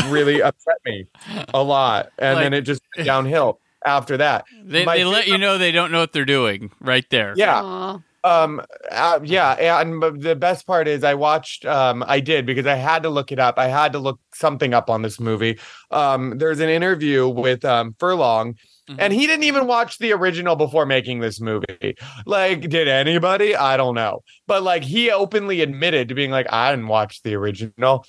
really 0.06 0.42
upset 0.42 0.78
me 0.86 1.08
a 1.54 1.62
lot, 1.62 2.10
and 2.18 2.38
then 2.38 2.54
it 2.54 2.62
just 2.62 2.82
went 2.96 3.06
downhill 3.06 3.60
after 3.86 4.18
that. 4.18 4.46
They, 4.64 4.86
My 4.86 4.98
they 4.98 5.06
let 5.06 5.28
you 5.28 5.38
know 5.38 5.58
they 5.58 5.72
don't 5.72 5.92
know 5.92 6.00
what 6.00 6.14
they're 6.14 6.26
doing 6.26 6.72
right 6.82 7.06
there. 7.10 7.34
Yeah. 7.36 7.62
Aw. 7.64 8.00
Um. 8.22 8.62
uh, 8.92 9.20
yeah. 9.24 9.80
And 9.80 10.22
the 10.22 10.36
best 10.36 10.68
part 10.68 10.88
is 10.88 11.04
I 11.04 11.14
watched. 11.14 11.66
Um. 11.66 12.04
I 12.08 12.20
did 12.20 12.46
because 12.46 12.66
I 12.66 12.76
had 12.76 13.04
to 13.04 13.10
look 13.10 13.32
it 13.32 13.40
up. 13.40 13.58
I 13.58 13.68
had 13.68 13.94
to 13.94 14.00
look 14.00 14.20
something 14.34 14.74
up 14.74 14.90
on 14.90 15.02
this 15.02 15.20
movie. 15.20 15.58
Um. 15.92 16.38
There's 16.38 16.60
an 16.60 16.70
interview 16.70 17.28
with 17.28 17.64
um 17.64 17.96
Furlong. 18.00 18.56
Mhm. 18.90 18.96
And 19.00 19.14
he 19.14 19.28
didn't 19.28 19.44
even 19.44 19.68
watch 19.68 20.00
the 20.00 20.12
original 20.14 20.56
before 20.56 20.86
making 20.86 21.20
this 21.20 21.40
movie. 21.40 21.96
Like, 22.26 22.62
did 22.70 22.88
anybody? 22.88 23.56
I 23.56 23.78
don't 23.78 23.94
know. 23.94 24.24
But 24.48 24.64
like, 24.64 24.84
he 24.84 25.12
openly 25.12 25.62
admitted 25.62 26.10
to 26.10 26.16
being 26.16 26.32
like, 26.32 26.48
I 26.52 26.72
didn't 26.72 26.88
watch 26.88 27.22
the 27.22 27.36
original. 27.36 28.04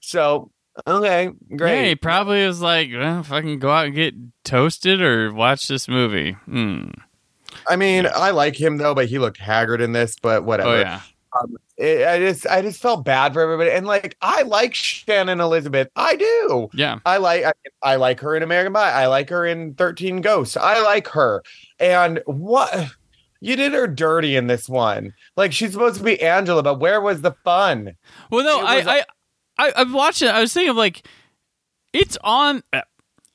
So, 0.00 0.50
okay, 0.86 1.24
Yeah, 1.48 1.56
great. 1.56 1.88
he 1.88 1.94
probably 1.96 2.46
was 2.46 2.60
like, 2.60 2.90
well, 2.92 3.20
if 3.20 3.32
I 3.32 3.40
can 3.40 3.58
go 3.58 3.70
out 3.70 3.86
and 3.86 3.94
get 3.94 4.14
toasted 4.44 5.00
or 5.02 5.32
watch 5.32 5.68
this 5.68 5.88
movie. 5.88 6.32
Hmm. 6.46 6.88
I 7.68 7.76
mean, 7.76 8.06
I 8.14 8.30
like 8.30 8.58
him 8.60 8.78
though, 8.78 8.94
but 8.94 9.06
he 9.06 9.18
looked 9.18 9.38
haggard 9.38 9.80
in 9.80 9.92
this. 9.92 10.16
But 10.20 10.44
whatever. 10.44 10.70
Oh 10.70 10.80
yeah. 10.80 11.00
Um, 11.38 11.56
it, 11.78 12.06
I 12.06 12.18
just, 12.18 12.46
I 12.46 12.60
just 12.62 12.80
felt 12.80 13.04
bad 13.04 13.32
for 13.32 13.40
everybody. 13.40 13.70
And 13.70 13.86
like, 13.86 14.16
I 14.20 14.42
like 14.42 14.74
Shannon 14.74 15.40
Elizabeth. 15.40 15.88
I 15.96 16.16
do. 16.16 16.68
Yeah. 16.74 16.98
I 17.06 17.16
like, 17.16 17.44
I, 17.44 17.52
I 17.82 17.96
like 17.96 18.20
her 18.20 18.36
in 18.36 18.42
American 18.42 18.72
Pie. 18.74 18.90
I 18.90 19.06
like 19.06 19.30
her 19.30 19.46
in 19.46 19.74
Thirteen 19.74 20.20
Ghosts. 20.20 20.56
I 20.56 20.82
like 20.82 21.08
her. 21.08 21.42
And 21.78 22.20
what? 22.26 22.90
You 23.40 23.56
did 23.56 23.72
her 23.72 23.86
dirty 23.88 24.36
in 24.36 24.46
this 24.46 24.68
one. 24.68 25.14
Like 25.36 25.52
she's 25.52 25.72
supposed 25.72 25.96
to 25.98 26.04
be 26.04 26.20
Angela, 26.22 26.62
but 26.62 26.78
where 26.80 27.00
was 27.00 27.22
the 27.22 27.32
fun? 27.44 27.96
Well, 28.30 28.44
no, 28.44 28.60
It 28.60 28.86
I, 28.86 28.98
I, 28.98 29.04
I, 29.58 29.72
I'm 29.76 29.92
watching. 29.92 30.28
I 30.28 30.40
was 30.40 30.52
thinking 30.52 30.70
of 30.70 30.76
like, 30.76 31.06
it's 31.92 32.16
on, 32.24 32.62
uh, 32.72 32.82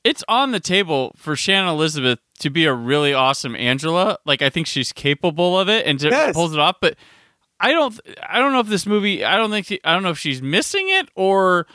it's 0.04 0.24
on 0.28 0.52
the 0.52 0.60
table 0.60 1.12
for 1.16 1.36
Shannon 1.36 1.68
Elizabeth 1.68 2.18
to 2.40 2.50
be 2.50 2.64
a 2.66 2.72
really 2.74 3.12
awesome 3.14 3.54
Angela. 3.56 4.18
Like, 4.24 4.42
I 4.42 4.50
think 4.50 4.66
she's 4.66 4.92
capable 4.92 5.58
of 5.58 5.68
it 5.68 5.86
and 5.86 5.98
to 6.00 6.08
Yes. 6.08 6.34
pulls 6.34 6.52
it 6.52 6.58
off. 6.58 6.76
But 6.80 6.96
I 7.60 7.72
don't, 7.72 7.98
I 8.28 8.38
don't 8.38 8.52
know 8.52 8.60
if 8.60 8.68
this 8.68 8.86
movie. 8.86 9.24
I 9.24 9.36
don't 9.36 9.50
think. 9.50 9.66
She, 9.66 9.80
I 9.84 9.92
don't 9.94 10.02
know 10.02 10.10
if 10.10 10.18
she's 10.18 10.40
missing 10.42 10.88
it 10.88 11.08
or 11.16 11.66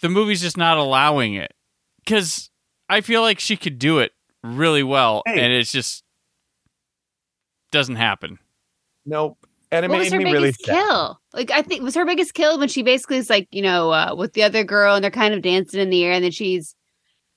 the 0.00 0.08
movie's 0.08 0.40
just 0.42 0.56
not 0.56 0.78
allowing 0.78 1.34
it. 1.34 1.52
Because 1.98 2.50
I 2.88 3.00
feel 3.00 3.20
like 3.22 3.40
she 3.40 3.56
could 3.56 3.78
do 3.78 3.98
it 3.98 4.12
really 4.44 4.82
well, 4.82 5.22
Hey. 5.26 5.40
and 5.40 5.52
it's 5.52 5.72
just 5.72 6.04
doesn't 7.72 7.96
happen. 7.96 8.38
Nope. 9.04 9.38
And 9.72 9.84
it 9.84 9.88
What 9.90 9.98
was 9.98 10.10
made 10.10 10.18
her 10.20 10.24
me 10.24 10.32
really 10.32 10.48
biggest 10.52 10.64
sad. 10.66 11.14
Kill? 11.36 11.40
Like 11.42 11.50
I 11.50 11.62
think 11.62 11.82
was 11.82 11.94
her 11.94 12.04
biggest 12.04 12.34
kill 12.34 12.58
when 12.58 12.68
she 12.68 12.82
basically 12.82 13.18
is 13.18 13.30
like, 13.30 13.48
you 13.50 13.62
know, 13.62 13.90
uh, 13.92 14.14
with 14.16 14.32
the 14.32 14.42
other 14.42 14.64
girl 14.64 14.94
and 14.94 15.04
they're 15.04 15.10
kind 15.10 15.34
of 15.34 15.42
dancing 15.42 15.80
in 15.80 15.90
the 15.90 16.04
air, 16.04 16.12
and 16.12 16.24
then 16.24 16.30
she's 16.30 16.74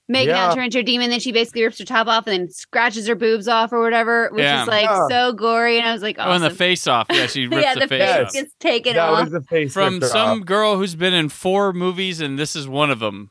making 0.07 0.29
Yeah. 0.29 0.47
out 0.47 0.55
turn 0.55 0.65
into 0.65 0.79
a 0.79 0.83
demon. 0.83 1.11
Then 1.11 1.19
she 1.19 1.31
basically 1.31 1.63
rips 1.63 1.77
her 1.77 1.85
top 1.85 2.07
off 2.07 2.25
and 2.25 2.39
then 2.47 2.49
scratches 2.49 3.07
her 3.07 3.13
boobs 3.15 3.47
off 3.47 3.71
or 3.71 3.79
whatever, 3.81 4.29
which 4.31 4.41
Yeah. 4.41 4.63
is 4.63 4.67
like 4.67 4.85
Yeah. 4.85 5.07
so 5.09 5.33
gory. 5.33 5.77
And 5.77 5.87
I 5.87 5.93
was 5.93 6.01
like, 6.01 6.15
Oh, 6.17 6.31
and 6.31 6.43
the 6.43 6.49
face 6.49 6.87
off. 6.87 7.05
Yeah, 7.11 7.27
she 7.27 7.45
rips 7.47 7.61
yeah, 7.63 7.73
the, 7.75 7.81
the 7.81 7.87
face 7.87 8.01
face 8.09 8.25
off. 8.25 8.33
gets 8.33 8.53
taken 8.59 8.93
that 8.95 9.09
off. 9.09 9.23
was 9.25 9.31
the 9.31 9.41
face 9.41 9.71
From 9.73 10.01
some 10.01 10.41
up. 10.41 10.45
girl 10.47 10.77
who's 10.77 10.95
been 10.95 11.13
in 11.13 11.29
four 11.29 11.73
movies, 11.73 12.21
and 12.21 12.39
this 12.39 12.55
is 12.55 12.67
one 12.67 12.89
of 12.89 12.99
them. 12.99 13.29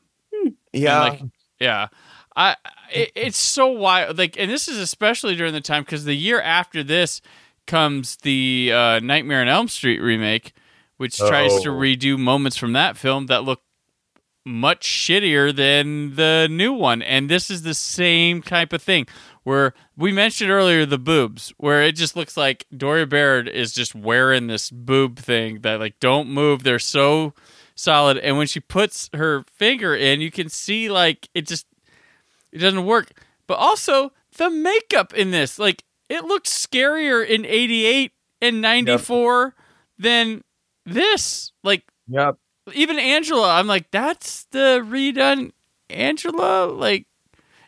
Yeah. 0.71 0.99
like- 0.99 1.21
Yeah. 1.59 1.87
I 2.35 2.55
it, 2.93 3.11
it's 3.15 3.37
so 3.39 3.67
wild 3.67 4.17
like 4.17 4.39
and 4.39 4.49
this 4.49 4.67
is 4.69 4.77
especially 4.77 5.35
during 5.35 5.51
the 5.51 5.59
time 5.61 5.83
cuz 5.83 6.05
the 6.05 6.13
year 6.15 6.39
after 6.39 6.83
this 6.83 7.21
comes 7.69 8.17
the 8.17 8.71
uh, 8.73 8.99
Nightmare 8.99 9.41
on 9.41 9.47
Elm 9.47 9.67
Street 9.67 9.99
remake 9.99 10.53
which 10.99 11.17
tries 11.17 11.61
to 11.61 11.69
redo 11.69 12.19
moments 12.19 12.57
from 12.57 12.73
that 12.73 12.97
film 12.97 13.27
that 13.27 13.45
look 13.45 13.61
much 14.45 14.85
shittier 14.85 15.55
than 15.55 16.15
the 16.15 16.45
new 16.51 16.73
one. 16.73 17.01
And 17.01 17.29
this 17.29 17.49
is 17.49 17.61
the 17.61 17.73
same 17.73 18.41
type 18.41 18.73
of 18.73 18.83
thing 18.83 19.07
where 19.43 19.73
we 19.95 20.11
mentioned 20.11 20.51
earlier 20.51 20.85
the 20.85 20.97
boobs 20.97 21.53
where 21.55 21.83
it 21.83 21.95
just 21.95 22.17
looks 22.17 22.35
like 22.35 22.65
Diora 22.73 23.07
Baird 23.07 23.47
is 23.47 23.71
just 23.71 23.95
wearing 23.95 24.47
this 24.47 24.69
boob 24.69 25.17
thing 25.17 25.61
that 25.61 25.79
like 25.79 25.97
don't 26.01 26.29
move. 26.29 26.63
They're 26.63 26.79
so 26.79 27.33
solid. 27.75 28.17
And 28.17 28.37
when 28.37 28.47
she 28.47 28.59
puts 28.59 29.09
her 29.13 29.45
finger 29.53 29.95
in 29.95 30.19
you 30.19 30.31
can 30.31 30.49
see 30.49 30.89
like 30.89 31.29
it 31.33 31.47
just 31.47 31.65
it 32.51 32.57
doesn't 32.57 32.85
work. 32.85 33.23
But 33.47 33.57
also 33.57 34.11
the 34.35 34.49
makeup 34.49 35.13
in 35.13 35.31
this 35.31 35.57
like 35.57 35.85
it 36.09 36.25
looked 36.25 36.47
scarier 36.47 37.25
in 37.25 37.45
88 37.45 38.11
and 38.41 38.61
94 38.61 39.55
than 39.97 40.43
this 40.85 41.51
like 41.63 41.83
Yep. 42.07 42.37
even 42.73 42.97
Angela, 42.97 43.53
I'm 43.53 43.67
like, 43.67 43.91
that's 43.91 44.45
the 44.45 44.83
redone 44.83 45.51
Angela, 45.89 46.65
like, 46.65 47.05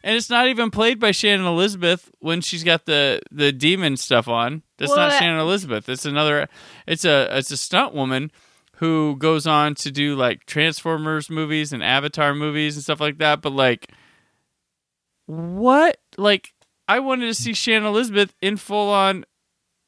and 0.04 0.16
it's 0.16 0.30
not 0.32 0.48
even 0.48 0.72
played 0.72 1.00
by 1.00 1.12
Shannon 1.12 1.46
Elizabeth 1.46 2.10
when 2.20 2.42
she's 2.42 2.64
got 2.64 2.86
the 2.86 3.22
the 3.32 3.52
demon 3.52 3.98
stuff 3.98 4.28
on. 4.28 4.64
That's 4.78 4.96
not 4.96 5.12
What? 5.12 5.20
Shannon 5.20 5.40
Elizabeth. 5.40 5.88
It's 5.88 6.06
another. 6.06 6.50
It's 6.88 7.06
a 7.06 7.38
it's 7.38 7.52
a 7.52 7.58
stunt 7.58 7.94
woman 7.94 8.32
who 8.78 9.16
goes 9.18 9.46
on 9.46 9.76
to 9.76 9.92
do 9.92 10.16
like 10.16 10.48
Transformers 10.48 11.30
movies 11.30 11.72
and 11.72 11.84
Avatar 11.84 12.34
movies 12.34 12.76
and 12.76 12.84
stuff 12.84 13.00
like 13.00 13.20
that. 13.20 13.44
But 13.44 13.54
like, 13.54 13.92
what? 15.28 15.98
Like, 16.18 16.54
I 16.88 17.00
wanted 17.00 17.28
to 17.28 17.34
see 17.34 17.54
Shannon 17.54 17.88
Elizabeth 17.88 18.34
in 18.42 18.58
full 18.58 18.90
on. 18.90 19.18
Um, 19.18 19.24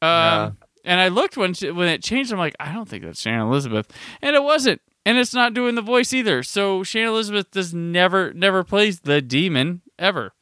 Yeah. 0.01 0.51
And 0.85 0.99
I 0.99 1.07
looked 1.07 1.37
when 1.37 1.53
she, 1.53 1.71
when 1.71 1.87
it 1.87 2.03
changed. 2.03 2.33
I'm 2.33 2.37
like, 2.39 2.55
I 2.59 2.73
don't 2.73 2.87
think 2.89 3.03
that's 3.05 3.21
Shannon 3.21 3.47
Elizabeth, 3.47 3.87
and 4.21 4.35
it 4.35 4.43
wasn't. 4.43 4.81
And 5.05 5.17
it's 5.17 5.33
not 5.33 5.53
doing 5.53 5.75
the 5.75 5.81
voice 5.81 6.13
either. 6.13 6.43
So 6.43 6.83
Shannon 6.83 7.09
Elizabeth 7.09 7.51
does 7.51 7.73
never 7.73 8.33
never 8.33 8.63
plays 8.65 8.99
the 9.01 9.21
demon 9.21 9.81
ever. 9.97 10.33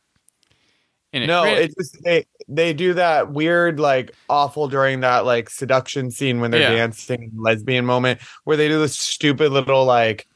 It 1.14 1.28
no, 1.28 1.44
it's 1.44 1.76
just 1.76 2.02
they 2.04 2.26
they 2.48 2.74
do 2.74 2.94
that 2.94 3.32
weird, 3.32 3.80
like 3.80 4.16
awful 4.30 4.68
during 4.68 5.02
that 5.02 5.26
like 5.26 5.50
seduction 5.50 6.10
scene 6.10 6.40
when 6.40 6.52
they're 6.52 6.62
Yeah. 6.62 6.76
dancing 6.76 7.32
lesbian 7.36 7.86
moment 7.86 8.22
where 8.46 8.56
they 8.56 8.68
do 8.68 8.80
this 8.80 8.98
stupid 8.98 9.52
little 9.52 9.84
like 9.86 10.28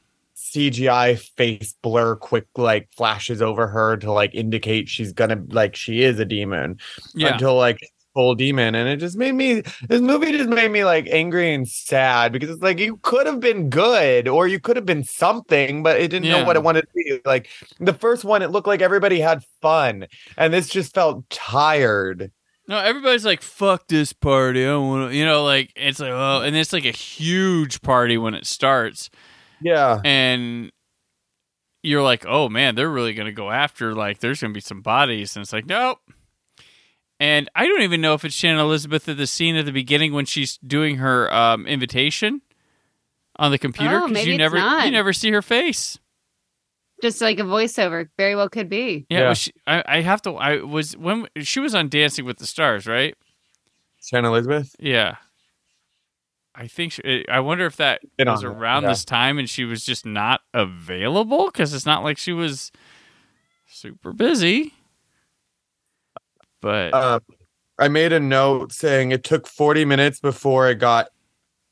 CGI 0.55 1.19
face 1.35 1.75
blur 1.81 2.15
quick 2.15 2.45
like 2.55 2.87
flashes 2.95 3.41
over 3.41 3.67
her 3.67 3.97
to 3.97 4.11
like 4.11 4.33
indicate 4.33 4.87
she's 4.87 5.11
gonna 5.11 5.41
like 5.49 5.75
she 5.75 6.01
is 6.01 6.17
a 6.19 6.25
demon 6.25 6.77
yeah. 7.13 7.33
until 7.33 7.55
like 7.55 7.77
full 8.13 8.33
demon 8.33 8.75
and 8.75 8.87
it 8.87 8.95
just 8.95 9.17
made 9.17 9.33
me 9.33 9.61
this 9.89 9.99
movie 9.99 10.31
just 10.31 10.49
made 10.49 10.71
me 10.71 10.85
like 10.85 11.05
angry 11.11 11.53
and 11.53 11.67
sad 11.67 12.31
because 12.31 12.49
it's 12.49 12.61
like 12.63 12.79
you 12.79 12.95
could 13.03 13.27
have 13.27 13.41
been 13.41 13.69
good 13.69 14.25
or 14.29 14.47
you 14.47 14.57
could 14.57 14.77
have 14.77 14.85
been 14.85 15.03
something 15.03 15.83
but 15.83 15.99
it 15.99 16.07
didn't 16.07 16.23
Yeah. 16.23 16.39
know 16.39 16.45
what 16.45 16.55
it 16.55 16.63
wanted 16.63 16.83
to 16.83 16.87
be 16.95 17.19
like 17.25 17.49
the 17.81 17.93
first 17.93 18.23
one 18.23 18.41
it 18.41 18.51
looked 18.51 18.67
like 18.67 18.81
everybody 18.81 19.19
had 19.19 19.43
fun 19.61 20.07
and 20.37 20.53
this 20.53 20.69
just 20.69 20.93
felt 20.93 21.29
tired 21.29 22.31
No, 22.67 22.77
everybody's 22.79 23.25
like, 23.25 23.43
"Fuck 23.43 23.87
this 23.89 24.11
party." 24.11 24.63
I 24.63 24.69
don't 24.69 24.87
want 24.87 25.11
to, 25.11 25.15
you 25.15 25.23
know, 25.23 25.43
like 25.43 25.71
it's 25.75 25.99
like, 25.99 26.09
oh, 26.11 26.41
and 26.41 26.55
it's 26.55 26.73
like 26.73 26.85
a 26.85 26.91
huge 26.91 27.81
party 27.83 28.17
when 28.17 28.33
it 28.33 28.47
starts, 28.47 29.11
yeah 29.65 29.99
and 30.05 30.71
you're 31.83 32.01
like, 32.01 32.25
"Oh 32.27 32.49
man, 32.49 32.73
they're 32.75 32.89
really 32.89 33.13
gonna 33.13 33.31
go 33.31 33.51
after 33.51 33.93
like 33.93 34.19
there's 34.19 34.41
gonna 34.41 34.53
be 34.53 34.59
some 34.59 34.81
bodies," 34.81 35.35
and 35.35 35.43
it's 35.43 35.53
like, 35.53 35.65
nope. 35.67 35.99
And 37.19 37.49
I 37.55 37.65
don't 37.67 37.81
even 37.83 38.01
know 38.01 38.13
if 38.13 38.25
it's 38.25 38.33
Shannon 38.35 38.59
Elizabeth 38.59 39.07
at 39.07 39.17
the 39.17 39.27
scene 39.27 39.55
at 39.55 39.65
the 39.65 39.71
beginning 39.71 40.11
when 40.13 40.25
she's 40.25 40.57
doing 40.57 40.97
her 40.97 41.31
um, 41.33 41.65
invitation 41.67 42.41
on 43.37 43.51
the 43.51 43.57
computer 43.59 44.01
Oh, 44.01 44.07
you 44.07 44.15
it's 44.15 44.37
never 44.37 44.57
not. 44.57 44.85
you 44.85 44.91
never 44.91 45.13
see 45.13 45.31
her 45.31 45.41
face. 45.41 45.97
Just 47.01 47.21
like 47.21 47.39
a 47.39 47.43
voiceover. 47.43 48.09
Very 48.17 48.35
well 48.35 48.49
could 48.49 48.67
be. 48.69 49.05
Yeah, 49.09 49.19
Yeah. 49.19 49.29
was 49.29 49.37
she, 49.37 49.51
I, 49.67 49.83
I 49.87 50.01
have 50.01 50.21
to. 50.23 50.31
I 50.31 50.61
was 50.61 50.97
when 50.97 51.27
she 51.41 51.59
was 51.59 51.75
on 51.75 51.87
Dancing 51.89 52.25
with 52.25 52.37
the 52.37 52.47
Stars, 52.47 52.87
right? 52.87 53.15
Shannon 54.03 54.31
Elizabeth 54.31 54.75
Yeah. 54.79 55.15
I 56.57 56.67
think 56.67 56.93
she, 56.93 57.25
I 57.27 57.39
wonder 57.41 57.65
if 57.65 57.75
that 57.77 58.01
Been 58.17 58.29
was 58.29 58.43
around 58.43 58.83
yeah. 58.83 58.89
this 58.89 59.03
time 59.03 59.37
and 59.37 59.49
she 59.49 59.65
was 59.65 59.85
just 59.85 60.05
not 60.05 60.41
available 60.53 61.47
because 61.47 61.73
it's 61.73 61.85
not 61.85 62.03
like 62.03 62.17
she 62.17 62.31
was 62.31 62.71
super 63.67 64.13
busy. 64.13 64.73
But 66.61 66.93
uh, 66.93 67.19
I 67.77 67.89
made 67.89 68.13
a 68.13 68.19
note 68.19 68.71
saying 68.71 69.11
it 69.11 69.23
took 69.23 69.47
40 69.47 69.85
minutes 69.85 70.19
before 70.19 70.69
it 70.69 70.75
got 70.75 71.07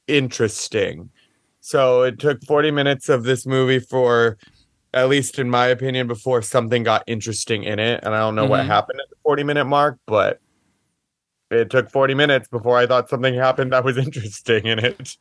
interesting. 0.07 1.09
So 1.61 2.03
it 2.03 2.19
took 2.19 2.43
40 2.43 2.71
minutes 2.71 3.07
of 3.07 3.23
this 3.23 3.45
movie 3.45 3.79
for, 3.79 4.37
at 4.93 5.07
least 5.07 5.39
in 5.39 5.49
my 5.49 5.67
opinion, 5.67 6.07
before 6.07 6.41
something 6.41 6.83
got 6.83 7.03
interesting 7.07 7.63
in 7.63 7.79
it. 7.79 8.01
And 8.03 8.13
I 8.13 8.19
don't 8.19 8.35
know 8.35 8.45
what 8.45 8.61
Mhm. 8.61 8.67
happened 8.67 8.99
at 9.01 9.09
the 9.09 9.15
40 9.23 9.43
minute 9.43 9.65
mark, 9.65 9.97
but 10.05 10.39
it 11.55 11.69
took 11.69 11.89
40 11.91 12.13
minutes 12.13 12.47
before 12.47 12.77
I 12.77 12.87
thought 12.87 13.09
something 13.09 13.33
happened 13.35 13.73
that 13.73 13.83
was 13.83 13.97
interesting 14.05 14.65
in 14.65 14.79
it. 14.79 15.17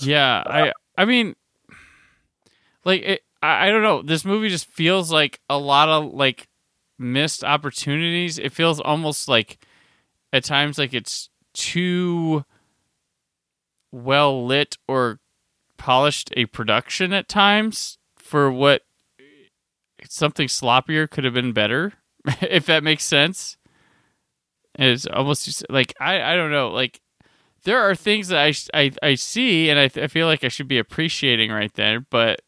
yeah, 0.00 0.42
I 0.46 0.72
I 0.96 1.04
mean, 1.04 1.36
like 2.84 3.02
it, 3.02 3.22
I, 3.42 3.68
I 3.68 3.70
don't 3.70 3.82
know. 3.82 4.02
This 4.02 4.24
movie 4.24 4.48
just 4.48 4.66
feels 4.66 5.12
like 5.12 5.40
a 5.48 5.58
lot 5.58 5.88
of 5.88 6.12
like 6.12 6.48
missed 6.98 7.44
opportunities. 7.44 8.38
It 8.38 8.52
feels 8.52 8.80
almost 8.80 9.28
like 9.28 9.64
at 10.32 10.44
times 10.44 10.78
like 10.78 10.94
it's 10.94 11.30
too 11.54 12.44
well 13.92 14.46
lit 14.46 14.76
or 14.86 15.20
polished 15.76 16.30
a 16.36 16.46
production 16.46 17.12
at 17.12 17.28
times 17.28 17.98
for 18.16 18.50
what 18.50 18.82
something 20.04 20.48
sloppier 20.48 21.08
could 21.08 21.24
have 21.24 21.34
been 21.34 21.52
better 21.52 21.94
if 22.42 22.66
that 22.66 22.82
makes 22.82 23.04
sense 23.04 23.56
it's 24.86 25.06
almost 25.06 25.44
just 25.44 25.64
like 25.70 25.94
i 26.00 26.22
i 26.22 26.36
don't 26.36 26.50
know 26.50 26.68
like 26.70 27.00
there 27.64 27.78
are 27.80 27.94
things 27.94 28.28
that 28.28 28.38
i 28.38 28.52
i, 28.78 28.90
I 29.02 29.14
see 29.14 29.68
and 29.70 29.78
I, 29.78 29.84
I 30.02 30.06
feel 30.06 30.26
like 30.26 30.44
i 30.44 30.48
should 30.48 30.68
be 30.68 30.78
appreciating 30.78 31.50
right 31.50 31.72
there 31.74 32.00
but 32.00 32.40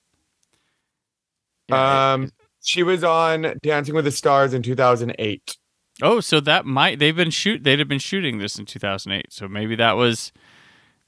Yeah, 1.69 2.13
Um, 2.15 2.31
she 2.63 2.83
was 2.83 3.03
on 3.05 3.55
Dancing 3.63 3.95
with 3.95 4.05
the 4.05 4.11
Stars 4.11 4.53
in 4.55 4.63
2008. 4.63 5.57
Oh, 6.03 6.21
so 6.21 6.41
that 6.41 6.65
might 6.67 6.99
they've 6.99 7.17
been 7.17 7.31
shoot 7.31 7.63
they'd 7.63 7.79
have 7.79 7.89
been 7.89 7.99
shooting 7.99 8.39
this 8.39 8.59
in 8.59 8.67
2008. 8.67 9.33
So 9.33 9.49
maybe 9.49 9.77
that 9.77 9.97
was 9.97 10.33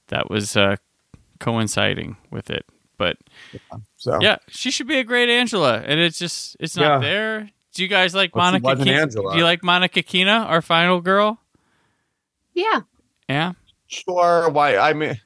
that 0.07 0.29
was 0.29 0.55
uh 0.55 0.75
coinciding 1.39 2.17
with 2.31 2.49
it. 2.49 2.65
But 2.97 3.17
So 3.97 4.19
yeah, 4.21 4.37
she 4.49 4.69
should 4.71 4.87
be 4.87 4.99
a 4.99 5.03
great 5.03 5.29
Angela 5.29 5.81
and 5.85 5.99
it's 5.99 6.19
just 6.19 6.55
it's 6.59 6.75
not 6.75 6.83
Yeah. 6.83 6.99
there. 6.99 7.49
Do 7.73 7.81
you 7.83 7.87
guys 7.89 8.13
like 8.13 8.35
Well, 8.35 8.45
she 8.45 8.59
Monica 8.59 8.65
wasn't 8.65 8.87
Ke- 8.89 8.91
Angela. 9.01 9.31
Do 9.33 9.37
you 9.37 9.43
like 9.43 9.63
Monica 9.63 10.01
Keena, 10.03 10.45
our 10.47 10.61
final 10.61 11.01
girl? 11.01 11.39
Yeah. 12.53 12.81
Yeah. 13.27 13.53
sure. 13.87 14.49
Why? 14.49 14.77
I 14.77 14.93
mean, 14.93 15.19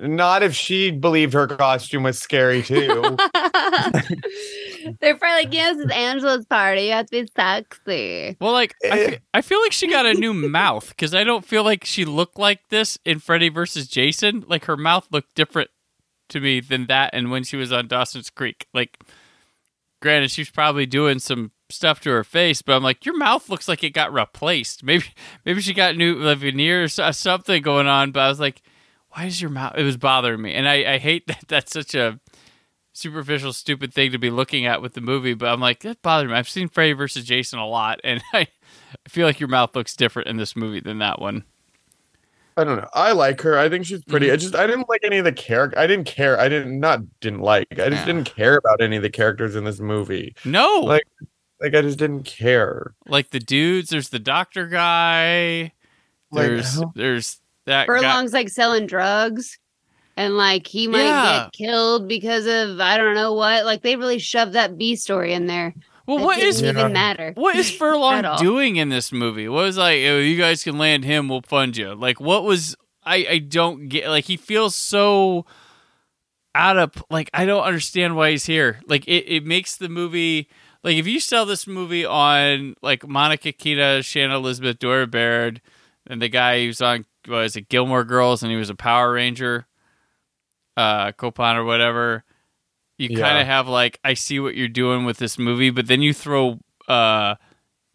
not 0.00 0.42
if 0.42 0.54
she 0.54 0.90
believed 0.90 1.32
her 1.34 1.46
costume 1.46 2.02
was 2.02 2.18
scary 2.18 2.62
too. 2.62 3.16
They're 5.00 5.16
probably 5.16 5.44
like, 5.44 5.54
yes, 5.54 5.76
it's 5.78 5.92
Angela's 5.92 6.44
party. 6.46 6.82
You 6.82 6.92
have 6.92 7.06
to 7.06 7.22
be 7.22 7.28
sexy. 7.36 8.36
Well, 8.40 8.52
like 8.52 8.74
I, 8.84 8.88
Eh. 8.88 9.08
fe- 9.10 9.18
I 9.32 9.40
feel 9.42 9.60
like 9.62 9.72
she 9.72 9.88
got 9.88 10.06
a 10.06 10.14
new 10.14 10.34
mouth 10.34 10.88
because 10.88 11.14
I 11.14 11.24
don't 11.24 11.44
feel 11.44 11.62
like 11.64 11.84
she 11.84 12.04
looked 12.04 12.38
like 12.38 12.68
this 12.68 12.98
in 13.04 13.18
Freddy 13.18 13.48
versus 13.48 13.86
Jason. 13.88 14.44
Like 14.48 14.64
her 14.66 14.76
mouth 14.76 15.06
looked 15.10 15.34
different 15.34 15.70
to 16.30 16.40
me 16.40 16.60
than 16.60 16.86
that, 16.86 17.10
and 17.12 17.30
when 17.30 17.44
she 17.44 17.56
was 17.56 17.70
on 17.72 17.86
Dawson's 17.86 18.30
Creek. 18.30 18.66
Like, 18.74 18.98
granted, 20.04 20.30
she's 20.30 20.50
probably 20.50 20.84
doing 20.84 21.18
some 21.18 21.50
stuff 21.70 21.98
to 21.98 22.10
her 22.10 22.24
face, 22.24 22.60
but 22.60 22.76
I'm 22.76 22.82
like, 22.82 23.06
your 23.06 23.16
mouth 23.16 23.48
looks 23.48 23.66
like 23.66 23.82
it 23.82 23.90
got 23.90 24.12
replaced. 24.12 24.82
Maybe, 24.84 25.06
maybe 25.46 25.62
she 25.62 25.72
got 25.72 25.96
new 25.96 26.16
like, 26.16 26.38
veneers 26.38 26.98
or 26.98 27.04
uh, 27.04 27.12
something 27.12 27.62
going 27.62 27.86
on. 27.86 28.12
But 28.12 28.20
I 28.20 28.28
was 28.28 28.38
like, 28.38 28.60
why 29.08 29.24
is 29.24 29.40
your 29.40 29.50
mouth? 29.50 29.74
It 29.78 29.82
was 29.82 29.96
bothering 29.96 30.42
me, 30.42 30.52
and 30.52 30.68
I, 30.68 30.94
I 30.94 30.98
hate 30.98 31.26
that. 31.28 31.44
That's 31.48 31.72
such 31.72 31.94
a 31.94 32.20
superficial, 32.92 33.54
stupid 33.54 33.94
thing 33.94 34.12
to 34.12 34.18
be 34.18 34.30
looking 34.30 34.66
at 34.66 34.82
with 34.82 34.92
the 34.92 35.00
movie, 35.00 35.34
but 35.34 35.48
I'm 35.48 35.60
like, 35.60 35.80
that 35.80 36.02
bothered 36.02 36.30
me. 36.30 36.36
I've 36.36 36.48
seen 36.48 36.68
Freddy 36.68 36.92
versus 36.92 37.24
Jason 37.24 37.58
a 37.58 37.66
lot, 37.66 37.98
and 38.04 38.22
I, 38.32 38.40
I 38.40 39.08
feel 39.08 39.26
like 39.26 39.40
your 39.40 39.48
mouth 39.48 39.74
looks 39.74 39.96
different 39.96 40.28
in 40.28 40.36
this 40.36 40.54
movie 40.54 40.80
than 40.80 40.98
that 40.98 41.18
one. 41.18 41.44
I 42.56 42.64
don't 42.64 42.76
know. 42.76 42.88
I 42.94 43.12
like 43.12 43.40
her. 43.40 43.58
I 43.58 43.68
think 43.68 43.84
she's 43.84 44.04
pretty. 44.04 44.26
Mm-hmm. 44.26 44.32
I 44.34 44.36
just 44.36 44.54
I 44.54 44.66
didn't 44.66 44.88
like 44.88 45.00
any 45.04 45.18
of 45.18 45.24
the 45.24 45.32
character. 45.32 45.78
I 45.78 45.86
didn't 45.86 46.04
care. 46.06 46.38
I 46.38 46.48
didn't 46.48 46.78
not 46.78 47.00
didn't 47.20 47.40
like. 47.40 47.66
I 47.72 47.88
just 47.88 47.90
Yeah. 47.92 48.04
didn't 48.06 48.34
care 48.34 48.56
about 48.56 48.80
any 48.80 48.96
of 48.96 49.02
the 49.02 49.10
characters 49.10 49.56
in 49.56 49.64
this 49.64 49.80
movie. 49.80 50.34
No, 50.44 50.80
Like 50.80 51.02
like 51.60 51.74
I 51.74 51.82
just 51.82 51.98
didn't 51.98 52.24
care. 52.24 52.94
like 53.06 53.30
the 53.30 53.40
dudes. 53.40 53.90
There's 53.90 54.10
the 54.10 54.18
doctor 54.18 54.66
guy. 54.68 55.72
There's 56.32 56.74
how- 56.80 56.92
there's 56.94 57.40
that 57.66 57.86
guy. 57.88 58.22
Like 58.24 58.48
selling 58.48 58.86
drugs. 58.86 59.58
And 60.16 60.36
like 60.36 60.68
he 60.68 60.86
might 60.86 61.02
Yeah. 61.04 61.44
get 61.44 61.52
killed 61.66 62.06
because 62.06 62.46
of 62.46 62.80
I 62.80 62.96
don't 62.96 63.16
know 63.16 63.32
what. 63.32 63.64
Like 63.64 63.82
they 63.82 63.96
really 63.96 64.20
shoved 64.20 64.52
that 64.52 64.78
B 64.78 64.94
story 64.94 65.32
in 65.32 65.46
there. 65.46 65.74
Well, 66.06 66.18
That 66.18 66.24
what 66.24 66.38
Yeah. 66.38 66.68
even 66.70 66.92
matter. 66.92 67.32
what 67.34 67.56
is 67.56 67.70
Furlong 67.76 68.24
doing 68.38 68.76
in 68.76 68.88
this 68.88 69.10
movie? 69.12 69.48
What 69.48 69.62
was 69.64 69.76
like? 69.78 70.00
Oh, 70.04 70.18
you 70.18 70.36
guys 70.36 70.62
can 70.62 70.76
land 70.78 71.04
him. 71.04 71.28
We'll 71.28 71.42
fund 71.42 71.76
you. 71.76 71.94
Like, 71.94 72.20
what 72.20 72.44
was? 72.44 72.76
I 73.04 73.26
I 73.30 73.38
don't 73.38 73.88
get. 73.88 74.08
Like, 74.08 74.24
he 74.24 74.36
feels 74.36 74.74
so 74.74 75.46
out 76.54 76.76
of. 76.78 76.92
Like, 77.10 77.30
I 77.34 77.44
don't 77.46 77.62
understand 77.64 78.16
why 78.16 78.30
he's 78.32 78.46
here. 78.46 78.80
Like, 78.86 79.06
it 79.06 79.24
it 79.28 79.44
makes 79.46 79.76
the 79.76 79.88
movie. 79.88 80.48
Like, 80.82 80.96
if 80.96 81.06
you 81.06 81.18
sell 81.20 81.46
this 81.46 81.66
movie 81.66 82.04
on 82.04 82.74
like 82.82 83.06
Monica 83.08 83.52
Keena, 83.52 84.02
Shannon 84.02 84.36
Elizabeth, 84.36 84.78
Diora 84.78 85.10
Baird, 85.10 85.62
and 86.06 86.20
the 86.20 86.28
guy 86.28 86.64
who's 86.64 86.82
on 86.82 87.06
was 87.26 87.56
it 87.56 87.70
Gilmore 87.70 88.04
Girls, 88.04 88.42
and 88.42 88.52
he 88.52 88.58
was 88.58 88.68
a 88.68 88.74
Power 88.74 89.12
Ranger, 89.14 89.66
uh, 90.76 91.12
Copon 91.12 91.56
or 91.56 91.64
whatever. 91.64 92.24
You 92.98 93.08
Yeah. 93.10 93.20
kind 93.20 93.38
of 93.38 93.46
have 93.46 93.66
like, 93.68 93.98
I 94.04 94.14
see 94.14 94.38
what 94.40 94.54
you're 94.54 94.68
doing 94.68 95.04
with 95.04 95.18
this 95.18 95.38
movie, 95.38 95.70
but 95.70 95.86
then 95.86 96.00
you 96.02 96.12
throw 96.14 96.60
uh 96.88 97.34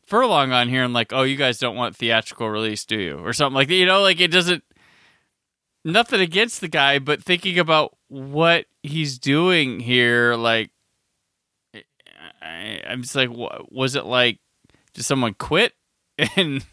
Furlong 0.08 0.52
on 0.52 0.70
here 0.70 0.84
and 0.84 0.94
like, 0.94 1.14
oh, 1.14 1.22
you 1.24 1.36
guys 1.36 1.60
don't 1.60 1.76
want 1.76 1.96
theatrical 1.96 2.50
release, 2.50 2.84
do 2.86 3.00
you? 3.00 3.18
Or 3.20 3.32
something 3.32 3.54
like 3.56 3.68
that. 3.68 3.76
You 3.76 3.86
know, 3.86 4.02
like 4.02 4.20
it 4.20 4.32
doesn't. 4.32 4.64
Nothing 5.86 6.20
against 6.20 6.60
the 6.62 6.68
guy, 6.68 7.00
but 7.00 7.24
thinking 7.24 7.58
about 7.60 7.96
what 8.10 8.66
he's 8.84 9.18
doing 9.18 9.80
here, 9.80 10.36
like, 10.36 10.72
I, 12.42 12.82
I'm 12.88 13.02
just 13.04 13.16
like, 13.16 13.30
wha- 13.30 13.64
was 13.70 13.96
it 13.96 14.06
like, 14.06 14.40
did 14.94 15.06
someone 15.06 15.34
quit 15.36 15.74
and 16.18 16.66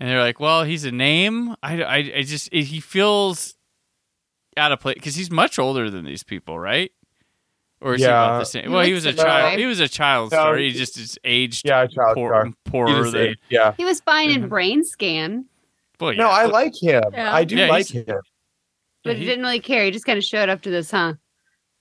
and 0.00 0.10
they're 0.10 0.20
like, 0.22 0.40
well, 0.40 0.64
he's 0.64 0.84
a 0.84 0.90
name. 0.90 1.54
I, 1.62 1.82
I, 1.82 1.96
I 2.16 2.22
just 2.22 2.52
he 2.52 2.80
feels 2.80 3.54
out 4.56 4.72
of 4.72 4.80
place 4.80 4.94
because 4.94 5.14
he's 5.14 5.30
much 5.30 5.58
older 5.58 5.88
than 5.90 6.04
these 6.04 6.24
people, 6.24 6.58
right? 6.58 6.90
Or 7.84 7.94
is 7.94 8.00
he 8.00 8.06
about 8.06 8.32
Yeah. 8.32 8.38
the 8.38 8.44
same? 8.46 8.72
Well, 8.72 8.84
he 8.84 8.92
was 8.94 9.04
a 9.04 9.12
child. 9.12 9.58
He 9.58 9.66
was 9.66 9.78
a 9.78 9.88
child 9.88 10.32
No, 10.32 10.36
star. 10.38 10.56
He 10.56 10.70
he- 10.70 10.78
just 10.78 10.96
is 10.98 11.18
aged 11.22 11.62
Yeah, 11.66 11.86
child 11.86 12.14
poor, 12.14 12.30
star. 12.30 12.46
He 12.46 12.52
poorer 12.70 13.02
just 13.02 13.12
than. 13.12 13.20
ate- 13.22 13.38
yeah. 13.50 13.74
He 13.76 13.84
was 13.84 14.00
fine 14.00 14.30
Mm-hmm. 14.30 14.44
in 14.44 14.50
Brainscan, 14.50 15.44
Well, 16.00 16.12
yeah, 16.14 16.22
No, 16.22 16.28
I 16.30 16.46
like 16.46 16.72
him. 16.82 17.02
Yeah. 17.12 17.32
I 17.32 17.44
do 17.44 17.56
Yeah, 17.56 17.68
like 17.68 17.88
him. 17.88 18.06
but 19.04 19.14
he 19.16 19.20
he- 19.20 19.26
didn't 19.26 19.44
really 19.44 19.60
care. 19.60 19.84
He 19.84 19.90
just 19.90 20.06
kind 20.06 20.16
of 20.18 20.24
showed 20.24 20.48
up 20.48 20.62
to 20.62 20.70
this, 20.70 20.90
huh? 20.90 21.12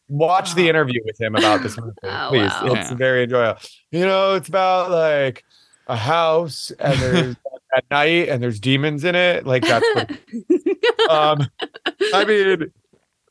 Watch 0.10 0.54
the 0.56 0.68
interview 0.68 1.00
with 1.06 1.20
him 1.20 1.36
about 1.36 1.64
this 1.64 1.78
movie, 1.80 1.94
Oh, 2.04 2.28
please. 2.30 2.52
wow. 2.52 2.74
It's 2.74 2.92
Yeah. 2.92 2.96
very 2.98 3.24
enjoyable. 3.24 3.62
You 3.92 4.06
know, 4.06 4.36
it's 4.36 4.50
about 4.50 4.92
like 4.92 5.44
a 5.88 5.96
house 5.96 6.72
and 6.80 7.00
there's 7.00 7.36
at 7.76 7.86
night 7.90 8.28
and 8.30 8.44
there's 8.44 8.60
demons 8.60 9.04
in 9.06 9.16
it. 9.16 9.48
Like 9.48 9.64
that's 9.64 9.86
what 9.96 10.12
um 11.10 11.48
I 12.14 12.26
mean 12.26 12.72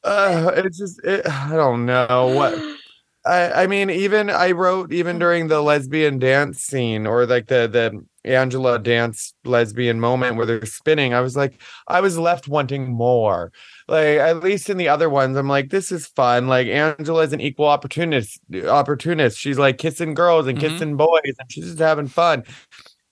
uh 0.05 0.53
it's 0.57 0.79
just 0.79 1.01
it, 1.05 1.27
I 1.29 1.51
don't 1.55 1.87
know 1.87 2.33
what 2.37 2.55
I 3.27 3.65
I 3.65 3.67
mean 3.69 3.91
even 3.91 4.31
I 4.31 4.51
wrote 4.53 4.93
even 4.93 5.19
during 5.19 5.49
the 5.49 5.63
lesbian 5.63 6.19
dance 6.19 6.63
scene 6.63 7.07
or 7.07 7.27
like 7.27 7.47
the 7.47 7.69
the 7.69 8.05
Angela 8.25 8.79
dance 8.79 9.35
lesbian 9.45 9.99
moment 10.01 10.37
where 10.37 10.47
they're 10.47 10.65
spinning 10.67 11.13
I 11.15 11.21
was 11.21 11.37
like 11.37 11.61
I 11.89 12.01
was 12.01 12.19
left 12.19 12.47
wanting 12.49 12.93
more. 12.93 13.53
Like 13.89 14.19
at 14.19 14.43
least 14.45 14.71
in 14.71 14.77
the 14.77 14.89
other 14.89 15.11
ones 15.11 15.37
I'm 15.37 15.49
like 15.49 15.71
this 15.71 15.93
is 15.93 16.07
fun. 16.07 16.49
Like 16.49 16.67
Angela 16.69 17.23
is 17.23 17.33
an 17.33 17.41
equal 17.41 17.67
opportunist 17.67 18.41
opportunist. 18.69 19.39
She's 19.39 19.59
like 19.59 19.79
kissing 19.79 20.15
girls 20.15 20.47
and 20.47 20.59
Mhm. 20.59 20.61
kissing 20.61 20.97
boys 20.97 21.35
and 21.39 21.51
she's 21.51 21.67
just 21.67 21.79
having 21.81 22.07
fun 22.09 22.45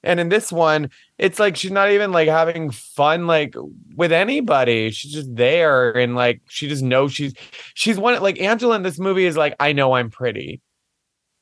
and 0.02 0.18
in 0.20 0.28
this 0.28 0.50
one, 0.50 0.90
it's 1.18 1.38
like 1.38 1.56
she's 1.56 1.70
not 1.70 1.90
even 1.90 2.12
like 2.12 2.28
having 2.28 2.70
fun 2.70 3.26
like 3.26 3.54
with 3.94 4.12
anybody. 4.12 4.90
She's 4.90 5.12
just 5.12 5.34
there 5.34 5.92
and 5.96 6.14
like 6.14 6.40
she 6.48 6.68
just 6.68 6.82
knows 6.82 7.12
she's 7.12 7.34
she's 7.74 7.98
one 7.98 8.20
like 8.22 8.40
Angela 8.40 8.76
in 8.76 8.82
this 8.82 8.98
movie 8.98 9.26
is 9.26 9.36
like, 9.36 9.54
I 9.60 9.72
know 9.72 9.92
I'm 9.92 10.10
pretty. 10.10 10.60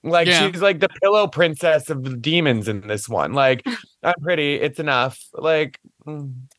Like 0.02 0.28
Yeah. 0.28 0.50
she's 0.50 0.62
like 0.62 0.80
the 0.80 0.88
pillow 0.88 1.26
princess 1.26 1.90
of 1.90 2.04
the 2.04 2.16
demons 2.16 2.68
in 2.68 2.86
this 2.86 3.08
one. 3.08 3.32
Like, 3.32 3.64
I'm 4.02 4.14
pretty, 4.22 4.54
it's 4.54 4.78
enough. 4.78 5.20
Like, 5.32 5.78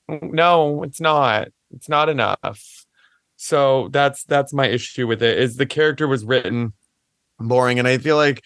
no, 0.07 0.84
it's 0.84 0.99
not. 1.01 1.49
It's 1.71 1.89
not 1.89 2.09
enough. 2.09 2.85
So 3.38 3.88
that's 3.89 4.23
that's 4.26 4.53
my 4.53 4.67
issue 4.67 5.07
with 5.07 5.23
it 5.23 5.38
is 5.38 5.55
the 5.55 5.65
character 5.65 6.07
was 6.07 6.26
written 6.26 6.73
boring 7.39 7.80
and 7.80 7.88
I 7.88 7.97
feel 7.97 8.17
like 8.17 8.43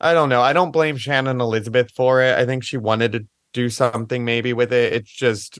I 0.00 0.14
don't 0.14 0.28
know. 0.28 0.40
I 0.42 0.52
don't 0.52 0.70
blame 0.70 0.96
Shannon 0.96 1.40
Elizabeth 1.40 1.90
for 1.94 2.22
it. 2.22 2.38
I 2.38 2.46
think 2.46 2.64
she 2.64 2.76
wanted 2.76 3.12
to 3.12 3.26
do 3.52 3.68
something 3.68 4.24
maybe 4.24 4.52
with 4.52 4.72
it. 4.72 4.92
It's 4.92 5.10
just 5.10 5.58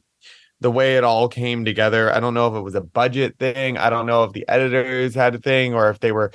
the 0.60 0.70
way 0.70 0.96
it 0.96 1.04
all 1.04 1.28
came 1.28 1.64
together. 1.64 2.12
I 2.14 2.20
don't 2.20 2.34
know 2.34 2.46
if 2.48 2.54
it 2.54 2.60
was 2.62 2.74
a 2.74 2.80
budget 2.80 3.38
thing. 3.38 3.76
I 3.78 3.90
don't 3.90 4.06
know 4.06 4.24
if 4.24 4.32
the 4.32 4.46
editors 4.48 5.14
had 5.14 5.34
a 5.34 5.38
thing 5.38 5.74
or 5.74 5.90
if 5.90 6.00
they 6.00 6.12
were 6.12 6.32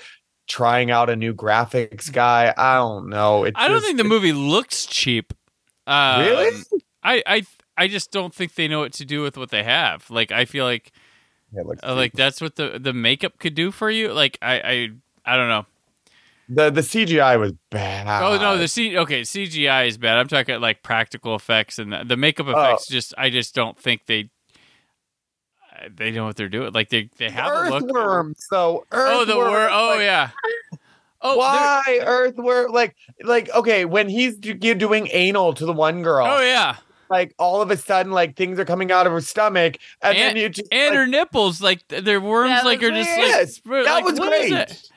trying 0.48 0.92
out 0.92 1.10
a 1.10 1.16
new 1.16 1.34
graphics 1.34 2.12
guy. 2.12 2.54
I 2.56 2.76
don't 2.76 3.10
know. 3.10 3.44
It's 3.44 3.56
I 3.60 3.68
don't 3.68 3.78
just- 3.78 3.86
think 3.88 3.98
the 3.98 4.04
movie 4.04 4.34
looks 4.34 4.86
cheap. 4.86 5.34
Um, 5.88 6.22
Really? 6.22 6.52
I, 7.04 7.24
I 7.26 7.44
I 7.78 7.88
just 7.88 8.12
don't 8.12 8.34
think 8.34 8.56
they 8.56 8.68
know 8.68 8.80
what 8.80 8.94
to 8.94 9.06
do 9.06 9.22
with 9.22 9.38
what 9.38 9.52
they 9.52 9.64
have. 9.64 10.10
Like 10.10 10.32
I 10.32 10.46
feel 10.46 10.66
like 10.66 10.92
Yeah, 11.54 11.62
it 11.62 11.68
looks 11.68 11.80
uh, 11.84 11.94
like 11.96 12.14
that's 12.14 12.42
what 12.42 12.56
the 12.56 12.80
the 12.80 12.94
makeup 12.94 13.38
could 13.38 13.54
do 13.54 13.70
for 13.72 13.92
you. 13.92 14.12
Like 14.12 14.38
I 14.42 14.56
I 14.56 15.34
I 15.34 15.38
don't 15.38 15.50
know. 15.50 15.66
The 16.50 16.70
the 16.70 16.82
CGI 16.82 17.40
was 17.40 17.54
bad. 17.72 18.08
Oh 18.24 18.38
no, 18.38 18.58
the 18.58 18.68
C 18.68 18.98
okay 18.98 19.22
CGI 19.22 19.88
is 19.88 19.98
bad. 19.98 20.18
I'm 20.18 20.28
talking 20.28 20.60
like 20.62 20.84
practical 20.84 21.36
effects 21.36 21.80
and 21.80 21.92
the, 21.92 22.04
the 22.06 22.18
makeup 22.18 22.48
Oh. 22.48 22.52
effects. 22.52 22.88
Just 22.88 23.14
I 23.18 23.30
just 23.30 23.56
don't 23.56 23.78
think 23.80 24.06
they 24.06 24.30
uh, 25.76 25.90
they 25.96 26.12
know 26.12 26.26
what 26.26 26.36
they're 26.36 26.50
doing. 26.50 26.72
Like 26.74 26.90
they 26.90 27.10
they 27.18 27.30
have 27.30 27.52
a 27.52 27.70
look. 27.70 27.84
earthworms. 27.84 28.38
So 28.50 28.86
Oh 28.92 29.26
the 29.26 29.34
earthworms. 29.38 29.72
Oh 29.74 29.88
like, 29.96 30.00
yeah. 30.02 30.30
Oh 31.22 31.30
there- 31.32 31.38
Why 31.40 32.00
earthworm? 32.06 32.72
Like, 32.72 32.96
like 33.24 33.50
okay, 33.54 33.86
when 33.86 34.08
he's 34.10 34.38
do- 34.38 34.54
doing 34.54 35.08
anal 35.12 35.54
to 35.56 35.66
the 35.66 35.74
one 35.74 36.04
girl, 36.04 36.28
Oh 36.28 36.42
yeah. 36.42 36.76
like 37.10 37.34
all 37.40 37.62
of 37.64 37.72
a 37.72 37.78
sudden, 37.78 38.12
like 38.12 38.36
things 38.36 38.60
are 38.60 38.66
coming 38.66 38.92
out 38.92 39.08
of 39.08 39.14
her 39.14 39.22
stomach, 39.22 39.78
and, 40.04 40.16
then 40.18 40.30
And, 40.32 40.38
you 40.38 40.50
just 40.50 40.72
and 40.72 40.90
like, 40.94 40.98
her 41.00 41.08
nipples, 41.08 41.62
like 41.62 41.88
th- 41.88 42.04
their 42.04 42.22
worms, 42.22 42.52
That 42.52 42.66
like 42.66 42.84
are 42.84 42.92
just 42.92 43.10
weird. 43.10 43.20
like 43.22 43.28
Yes, 43.30 43.56
spread- 43.56 43.86
that 43.88 43.94
like, 43.96 44.06
was 44.06 44.20
what 44.20 44.34
is 44.34 44.52
great. 44.52 44.92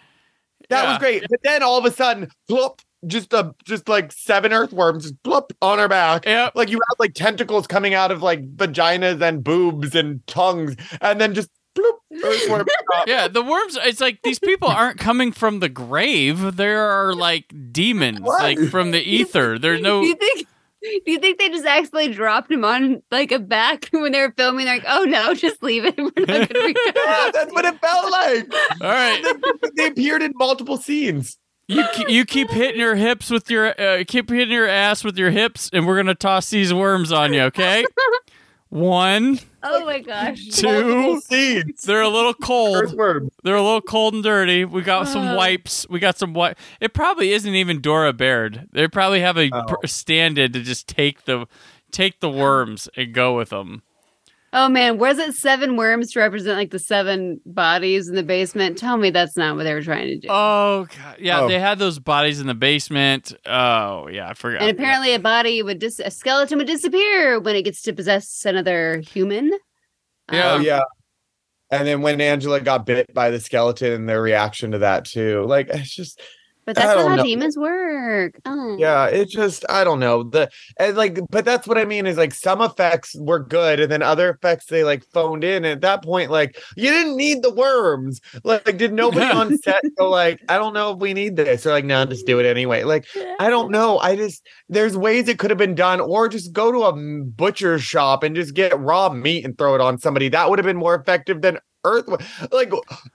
It? 0.69 0.75
that 0.75 0.83
Yeah. 0.85 0.89
was 0.91 0.99
great. 0.99 1.25
But 1.29 1.41
then 1.43 1.63
all 1.63 1.79
of 1.79 1.85
a 1.85 1.91
sudden, 1.91 2.31
plop, 2.49 2.81
just 3.07 3.33
a 3.33 3.55
just 3.65 3.89
like 3.89 4.11
seven 4.13 4.53
earthworms, 4.53 5.05
just 5.05 5.23
plop 5.23 5.53
on 5.63 5.79
her 5.79 5.89
back. 5.89 6.27
Yep. 6.27 6.53
Like 6.57 6.69
you 6.71 6.81
have 6.89 6.97
like 6.99 7.15
tentacles 7.15 7.67
coming 7.67 7.95
out 7.95 8.11
of 8.11 8.23
like 8.23 8.41
vaginas 8.57 9.21
and 9.23 9.43
boobs 9.45 9.95
and 9.95 10.27
tongues, 10.27 10.75
and 11.01 11.21
then 11.21 11.35
just 11.35 11.49
bloop, 11.77 11.95
earthworm. 12.25 12.67
Yeah, 13.07 13.29
the 13.29 13.43
worms. 13.43 13.79
It's 13.85 14.01
like 14.01 14.21
these 14.25 14.39
people 14.41 14.69
aren't 14.69 14.99
coming 14.99 15.31
from 15.31 15.61
the 15.61 15.69
grave. 15.69 16.57
There 16.57 16.83
are 16.83 17.15
like 17.15 17.53
demons, 17.71 18.21
What? 18.21 18.43
like 18.43 18.59
from 18.71 18.91
the 18.91 19.01
ether. 19.01 19.59
There's 19.59 19.81
no. 19.81 20.01
Do 20.03 20.09
you 20.09 20.15
think? 20.17 20.47
Do 20.83 21.01
you 21.13 21.19
think 21.19 21.39
they 21.39 21.49
just 21.49 21.67
accidentally 21.67 22.15
dropped 22.15 22.51
him 22.51 22.65
on 22.65 23.03
like 23.11 23.33
a 23.33 23.39
back 23.39 23.89
when 23.93 24.13
they 24.13 24.21
were 24.21 24.33
filming? 24.37 24.65
They're 24.67 24.77
like, 24.77 24.85
"Oh 24.89 25.05
no, 25.05 25.35
just 25.35 25.63
leave 25.63 25.85
it. 25.85 25.97
We're 25.99 26.05
not 26.27 26.27
going 26.27 26.49
to 26.49 26.75
be 26.75 26.77
Yeah, 26.95 27.31
that's 27.33 27.53
what 27.53 27.65
it 27.65 27.81
felt 27.81 28.11
like. 28.11 28.53
All 28.81 28.89
right, 28.89 29.23
They, 29.63 29.71
they 29.77 29.87
appeared 29.89 30.23
in 30.23 30.33
multiple 30.37 30.77
scenes. 30.77 31.37
you 31.67 31.85
you 32.09 32.25
keep 32.25 32.49
hitting 32.51 32.81
your 32.81 32.95
hips 32.95 33.29
with 33.31 33.51
your 33.51 33.79
uh, 33.81 34.05
keep 34.07 34.31
hitting 34.31 34.53
your 34.55 34.69
ass 34.69 35.05
with 35.05 35.19
your 35.19 35.31
hips, 35.31 35.69
and 35.73 35.87
we're 35.87 35.97
gonna 35.97 36.15
toss 36.15 36.49
these 36.51 36.73
worms 36.73 37.13
on 37.13 37.33
you. 37.35 37.43
Okay, 37.43 37.85
one, 38.71 39.39
Oh 39.63 39.85
my 39.85 39.99
gosh! 40.01 40.47
Two. 40.53 41.21
scenes. 41.23 41.83
They're 41.83 42.01
a 42.03 42.09
little 42.09 42.35
cold. 42.35 42.77
Earthworms. 42.77 43.33
They're 43.43 43.57
a 43.57 43.63
little 43.63 43.81
cold 43.81 44.15
and 44.15 44.23
dirty. 44.23 44.65
We 44.65 44.83
got 44.83 45.09
some 45.09 45.27
Uh. 45.29 45.35
wipes. 45.37 45.87
We 45.89 45.99
got 45.99 46.19
some 46.19 46.33
wipe. 46.35 46.59
It 46.81 46.93
probably 46.95 47.33
isn't 47.33 47.55
even 47.55 47.81
Diora 47.81 48.17
Baird. 48.17 48.69
They 48.73 48.87
probably 48.89 49.21
have 49.21 49.37
a 49.39 49.51
Oh. 49.53 49.63
per- 49.67 49.87
stand-in 49.87 50.53
to 50.53 50.61
just 50.63 50.87
take 50.89 51.25
the 51.25 51.47
take 51.91 52.21
the 52.21 52.29
worms 52.31 52.89
and 52.97 53.13
go 53.15 53.37
with 53.37 53.49
them. 53.51 53.83
Oh 54.53 54.69
man, 54.71 54.97
was 54.99 55.19
it 55.19 55.35
seven 55.35 55.77
worms 55.77 56.13
to 56.13 56.21
represent 56.21 56.57
like 56.57 56.71
the 56.71 56.79
seven 56.79 57.41
bodies 57.45 58.09
in 58.09 58.15
the 58.15 58.23
basement? 58.23 58.79
Tell 58.79 58.97
me 58.97 59.11
that's 59.11 59.37
not 59.37 59.57
what 59.57 59.65
they 59.65 59.75
were 59.75 59.83
trying 59.83 60.07
to 60.07 60.17
do. 60.19 60.29
Oh 60.31 60.87
god, 60.97 61.17
yeah, 61.19 61.41
Oh. 61.43 61.49
they 61.49 61.59
had 61.59 61.79
those 61.79 61.99
bodies 61.99 62.41
in 62.41 62.47
the 62.47 62.55
basement. 62.55 63.35
Oh 63.45 64.09
yeah, 64.09 64.29
I 64.31 64.35
forgot. 64.35 64.63
and 64.63 64.71
apparently, 64.71 65.13
a 65.13 65.19
body 65.19 65.63
would 65.63 65.79
dis- 65.79 66.01
a 66.01 66.11
skeleton 66.11 66.57
would 66.59 66.67
disappear 66.67 67.39
when 67.41 67.57
it 67.57 67.63
gets 67.63 67.83
to 67.83 67.93
possess 67.93 68.45
another 68.47 69.03
human. 69.07 69.51
Yeah. 70.33 70.53
Oh 70.53 70.57
Um, 70.57 70.63
yeah. 70.63 70.81
And 71.71 71.87
then 71.87 72.01
when 72.01 72.19
Angela 72.23 72.61
got 72.63 72.87
bit 72.87 73.13
by 73.13 73.29
the 73.31 73.41
skeleton 73.41 73.93
and 73.93 74.09
their 74.09 74.23
reaction 74.23 74.71
to 74.71 74.79
that 74.79 75.05
too. 75.05 75.45
Like 75.47 75.69
it's 75.69 75.95
just 75.95 76.23
But 76.69 76.77
that's 76.77 76.97
not 76.99 77.09
how 77.09 77.17
know. 77.17 77.23
demons 77.23 77.57
work. 77.57 78.39
Oh. 78.45 78.77
Yeah, 78.79 79.07
it 79.07 79.31
just 79.31 79.65
I 79.71 79.85
don't 79.85 80.01
know 80.01 80.23
the 80.23 80.51
and 80.79 80.99
like, 80.99 81.19
but 81.31 81.47
that's 81.47 81.67
what 81.67 81.79
I 81.79 81.87
mean 81.87 82.05
is 82.05 82.19
like 82.19 82.35
some 82.35 82.61
effects 82.61 83.17
were 83.19 83.39
good, 83.39 83.81
and 83.81 83.91
then 83.91 84.03
other 84.03 84.29
effects 84.29 84.67
they 84.67 84.85
like 84.85 85.03
phoned 85.15 85.45
in. 85.45 85.65
And 85.65 85.73
at 85.73 85.81
that 85.81 86.05
point, 86.05 86.31
like 86.31 86.61
you 86.77 86.91
didn't 86.91 87.17
need 87.17 87.43
the 87.43 87.55
worms. 87.55 88.21
Like, 88.45 88.77
did 88.77 88.93
nobody 88.93 89.25
on 89.35 89.57
set 89.57 89.83
go 89.97 90.11
like, 90.11 90.41
I 90.51 90.59
don't 90.59 90.75
know 90.75 90.93
if 90.93 90.99
we 90.99 91.15
need 91.15 91.37
this, 91.37 91.65
or 91.65 91.71
like, 91.71 91.87
no, 91.87 92.05
just 92.05 92.27
do 92.27 92.39
it 92.39 92.45
anyway. 92.45 92.85
Like, 92.85 93.07
I 93.41 93.49
don't 93.49 93.71
know. 93.71 93.99
I 94.01 94.15
just 94.15 94.47
there's 94.69 94.95
ways 94.95 95.27
it 95.27 95.39
could 95.39 95.51
have 95.51 95.59
been 95.59 95.75
done, 95.75 96.03
or 96.03 96.29
just 96.29 96.53
go 96.53 96.71
to 96.71 96.83
a 96.83 96.93
butcher 97.25 97.79
shop 97.79 98.23
and 98.23 98.37
just 98.37 98.53
get 98.53 98.79
raw 98.79 99.09
meat 99.09 99.47
and 99.47 99.57
throw 99.57 99.75
it 99.75 99.81
on 99.81 99.97
somebody. 99.97 100.29
That 100.29 100.51
would 100.51 100.59
have 100.59 100.67
been 100.67 100.77
more 100.77 100.97
effective 100.97 101.41
than 101.41 101.61
earthworm. 101.85 102.21
Like, 102.53 102.73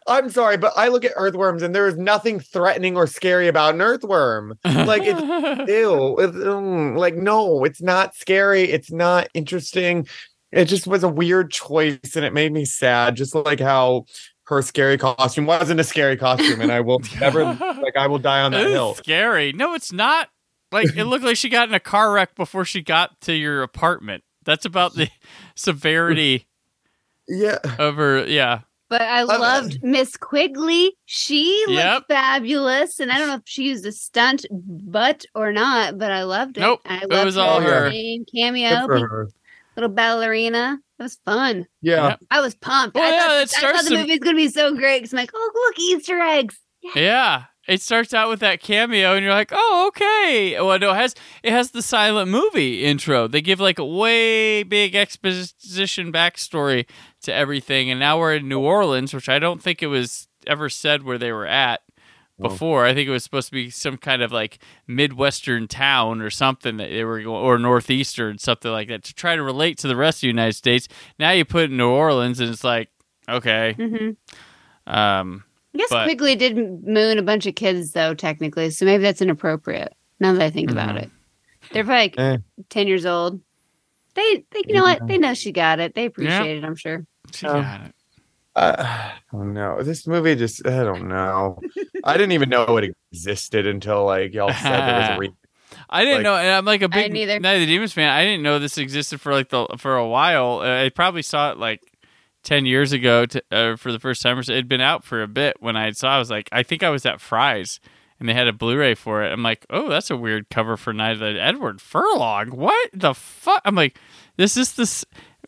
I'm 0.07 0.30
sorry, 0.30 0.57
but 0.57 0.73
I 0.76 0.88
look 0.88 1.06
at 1.06 1.14
earthworms 1.15 1.61
and 1.61 1.73
there 1.73 1.88
is 1.88 1.98
nothing 1.98 2.40
threatening 2.40 2.95
or 2.95 3.07
scary 3.07 3.48
about 3.48 3.76
an 3.76 3.81
earthworm. 3.81 4.57
Like 4.64 5.03
it's 5.06 5.22
ew. 5.69 6.18
It's, 6.19 6.35
mm, 6.35 6.98
like 6.98 7.15
no, 7.15 7.64
it's 7.64 7.81
not 7.81 8.15
scary. 8.15 8.64
It's 8.64 8.91
not 8.91 9.27
interesting. 9.34 10.07
It 10.52 10.65
just 10.65 10.85
was 10.85 11.03
a 11.03 11.10
weird 11.10 11.52
choice, 11.52 12.15
and 12.15 12.23
it 12.23 12.34
made 12.34 12.52
me 12.53 12.64
sad. 12.65 13.15
Just 13.15 13.34
like 13.34 13.60
how 13.60 14.06
her 14.45 14.61
scary 14.61 14.98
costume 14.98 15.45
wasn't 15.45 15.80
a 15.80 15.84
scary 15.84 16.18
costume, 16.18 16.61
and 16.61 16.72
I 16.72 16.81
will 16.81 17.02
never 17.19 17.44
like 17.45 17.95
I 17.98 18.07
will 18.07 18.19
die 18.19 18.41
on 18.41 18.52
that 18.52 18.68
hill. 18.68 18.94
scary. 18.95 19.53
No, 19.53 19.73
it's 19.73 19.91
not. 19.91 20.30
Like 20.72 20.95
it 20.95 21.06
looked 21.06 21.23
like 21.26 21.38
she 21.38 21.49
got 21.49 21.68
in 21.69 21.73
a 21.73 21.80
car 21.80 22.11
wreck 22.11 22.35
before 22.35 22.65
she 22.65 22.81
got 22.81 23.19
to 23.22 23.34
your 23.34 23.64
apartment. 23.64 24.23
That's 24.44 24.65
about 24.65 24.95
the 24.95 25.10
severity 25.56 26.48
Yeah. 27.28 27.60
Over. 27.80 28.26
Yeah. 28.28 28.62
But 28.90 29.02
I 29.02 29.24
loved 29.24 29.80
Miss 29.82 30.18
Quigley. 30.18 30.95
She 31.06 31.64
looked 31.68 31.78
Yep. 31.80 32.04
fabulous, 32.10 33.00
and 33.00 33.12
I 33.12 33.18
don't 33.18 33.28
know 33.28 33.36
if 33.36 33.41
she 33.45 33.64
used 33.64 33.86
a 33.88 33.91
stunt 33.91 34.45
butt 34.52 35.26
or 35.34 35.52
not, 35.52 35.98
but 35.98 36.12
I 36.12 36.24
loved 36.24 36.58
it. 36.58 36.62
Nope, 36.62 36.82
I 36.86 36.98
it 36.98 37.10
loved 37.10 37.26
was 37.26 37.38
all 37.38 37.60
her. 37.62 37.90
name, 37.90 38.24
cameo, 38.32 38.86
for 38.86 39.00
her. 39.08 39.30
little 39.76 39.90
ballerina. 39.90 40.78
It 41.00 41.04
was 41.04 41.18
fun. 41.26 41.66
Yeah. 41.82 42.18
I 42.30 42.40
was 42.41 42.54
pumped. 42.54 42.94
Well, 42.95 43.04
I, 43.12 43.16
yeah, 43.16 43.28
thought, 43.28 43.36
it 43.38 43.41
I 43.41 43.45
starts 43.45 43.78
thought 43.78 43.84
the 43.86 43.90
to- 43.95 43.98
movie 44.02 44.12
was 44.12 44.20
going 44.20 44.36
to 44.36 44.41
be 44.44 44.50
so 44.50 44.76
great 44.76 45.00
because 45.00 45.14
I'm 45.14 45.18
like, 45.18 45.32
oh, 45.34 45.52
look, 45.56 45.80
Easter 45.80 46.20
eggs. 46.20 46.60
Yeah. 46.94 47.45
It 47.68 47.82
starts 47.82 48.14
out 48.14 48.28
with 48.30 48.41
that 48.41 48.60
cameo, 48.62 49.16
and 49.16 49.24
you're 49.24 49.34
like, 49.34 49.52
"Oh, 49.54 49.86
okay." 49.88 50.60
Well, 50.60 50.78
no, 50.80 50.91
it 50.91 50.95
has 50.95 51.16
it 51.44 51.54
has 51.54 51.72
the 51.72 51.82
silent 51.82 52.30
movie 52.30 52.84
intro. 52.84 53.26
They 53.30 53.40
give 53.40 53.62
like 53.62 53.80
a 53.80 53.86
way 53.86 54.64
big 54.64 54.95
exposition 54.95 56.12
backstory 56.12 56.86
to 57.24 57.34
everything, 57.34 57.90
and 57.90 58.00
now 58.00 58.20
we're 58.20 58.36
in 58.36 58.48
New 58.48 58.60
Orleans, 58.60 59.14
which 59.14 59.30
I 59.30 59.40
don't 59.40 59.62
think 59.62 59.82
it 59.84 59.88
was 59.88 60.28
ever 60.48 60.70
said 60.70 61.04
where 61.04 61.18
they 61.18 61.32
were 61.32 61.45
at 61.48 61.82
before. 62.40 62.86
I 62.86 62.94
think 62.94 63.08
it 63.08 63.12
was 63.12 63.24
supposed 63.24 63.48
to 63.50 63.54
be 63.54 63.70
some 63.70 63.98
kind 63.98 64.22
of 64.22 64.32
like 64.32 64.60
midwestern 64.88 65.68
town 65.68 66.22
or 66.22 66.30
something 66.30 66.78
that 66.78 66.90
they 66.90 67.04
were 67.04 67.22
going, 67.22 67.44
or 67.44 67.58
northeastern 67.58 68.38
something 68.38 68.72
like 68.72 68.88
that 68.90 69.04
to 69.04 69.14
try 69.14 69.36
to 69.36 69.44
relate 69.44 69.78
to 69.80 69.88
the 69.88 69.95
rest 69.95 70.18
of 70.18 70.22
the 70.22 70.28
United 70.28 70.54
States. 70.54 70.88
Now 71.20 71.32
you 71.32 71.45
put 71.45 71.66
in 71.72 71.78
New 71.78 71.90
Orleans, 71.90 72.40
and 72.40 72.50
it's 72.50 72.64
like, 72.64 72.90
okay, 73.30 73.76
Mm-hmm. 73.78 74.94
um, 74.94 75.44
I 75.74 75.78
guess 75.78 75.90
But- 75.90 76.06
Quigley 76.06 76.36
did 76.36 76.56
moon 76.58 77.18
a 77.18 77.24
bunch 77.24 77.45
of 77.48 77.56
kids, 77.56 77.91
though, 77.94 78.14
technically. 78.14 78.70
So 78.70 78.86
maybe 78.86 79.04
that's 79.04 79.22
inappropriate 79.22 79.94
now 80.20 80.34
that 80.34 80.41
I 80.41 80.50
think 80.50 80.70
about 80.72 80.95
Mhm. 80.95 81.04
it. 81.04 81.10
They're 81.72 81.84
like 81.84 82.16
Eh. 82.20 82.38
10 82.70 82.88
years 82.88 83.06
old. 83.06 83.40
They, 84.16 84.45
they, 84.52 84.62
you 84.68 84.76
know 84.76 84.84
what? 84.84 85.08
They 85.08 85.18
know 85.18 85.34
she 85.34 85.52
got 85.52 85.80
it. 85.80 85.95
They 85.95 86.06
appreciate 86.06 86.58
it, 86.58 86.64
I'm 86.64 86.76
sure. 86.76 87.06
She 87.34 87.48
Oh. 87.48 87.62
got 87.62 87.82
it. 87.82 87.96
Uh, 88.56 88.76
I 88.80 89.14
don't 89.32 89.54
know. 89.54 89.82
This 89.82 90.06
movie 90.08 90.36
just 90.36 90.66
I 90.68 90.84
don't 90.84 91.08
know. 91.08 91.60
I 92.04 92.14
didn't 92.18 92.34
even 92.34 92.50
know 92.50 92.78
it 92.78 92.94
existed 93.12 93.66
until 93.68 94.06
like 94.06 94.34
y'all 94.34 94.52
said 94.54 94.88
there 94.88 95.00
was 95.00 95.10
a 95.10 95.18
re- 95.20 95.34
I 95.90 96.04
didn't 96.06 96.18
Like- 96.18 96.24
know, 96.24 96.36
and 96.36 96.50
I'm 96.50 96.66
like 96.66 96.82
a 96.84 96.90
big 96.90 97.14
didn't. 97.14 97.42
Night 97.42 97.54
of 97.56 97.60
the 97.62 97.66
Demons 97.66 97.94
fan. 97.94 98.10
I 98.10 98.24
didn't 98.24 98.44
know 98.44 98.60
this 98.60 98.78
existed 98.78 99.20
for 99.20 99.32
like 99.34 99.50
the 99.50 99.66
for 99.78 99.96
a 99.96 100.08
while. 100.08 100.60
Uh, 100.62 100.84
I 100.86 100.90
probably 100.90 101.24
saw 101.24 101.52
it 101.52 101.58
like 101.58 101.82
ten 102.44 102.66
years 102.66 102.92
ago 102.92 103.26
to, 103.26 103.44
uh, 103.52 103.76
for 103.76 103.92
the 103.92 104.00
first 104.00 104.22
time. 104.22 104.38
Or 104.38 104.44
so. 104.44 104.52
It'd 104.54 104.68
been 104.70 104.82
out 104.82 105.04
for 105.04 105.24
a 105.24 105.28
bit 105.28 105.58
when 105.60 105.76
I 105.76 105.90
saw. 105.92 106.14
it. 106.14 106.16
I 106.18 106.20
was 106.20 106.30
like, 106.30 106.48
I 106.52 106.62
think 106.64 106.84
I 106.84 106.90
was 106.90 107.06
at 107.08 107.22
Fry's, 107.22 107.80
and 108.20 108.30
they 108.30 108.34
had 108.34 108.48
a 108.48 108.54
Blu-ray 108.54 108.94
for 108.96 109.24
it. 109.24 109.32
I'm 109.32 109.42
like, 109.42 109.66
oh, 109.72 109.90
that's 109.90 110.12
a 110.12 110.18
weird 110.18 110.50
cover 110.52 110.78
for 110.78 110.94
Night 110.94 111.14
of 111.14 111.20
the 111.20 111.42
Edward 111.42 111.82
Furlong. 111.82 112.50
What 112.52 112.90
the 112.94 113.14
fuck? 113.16 113.62
I'm 113.66 113.76
like, 113.76 113.98
this 114.38 114.58
is 114.58 114.74
this. 114.76 115.04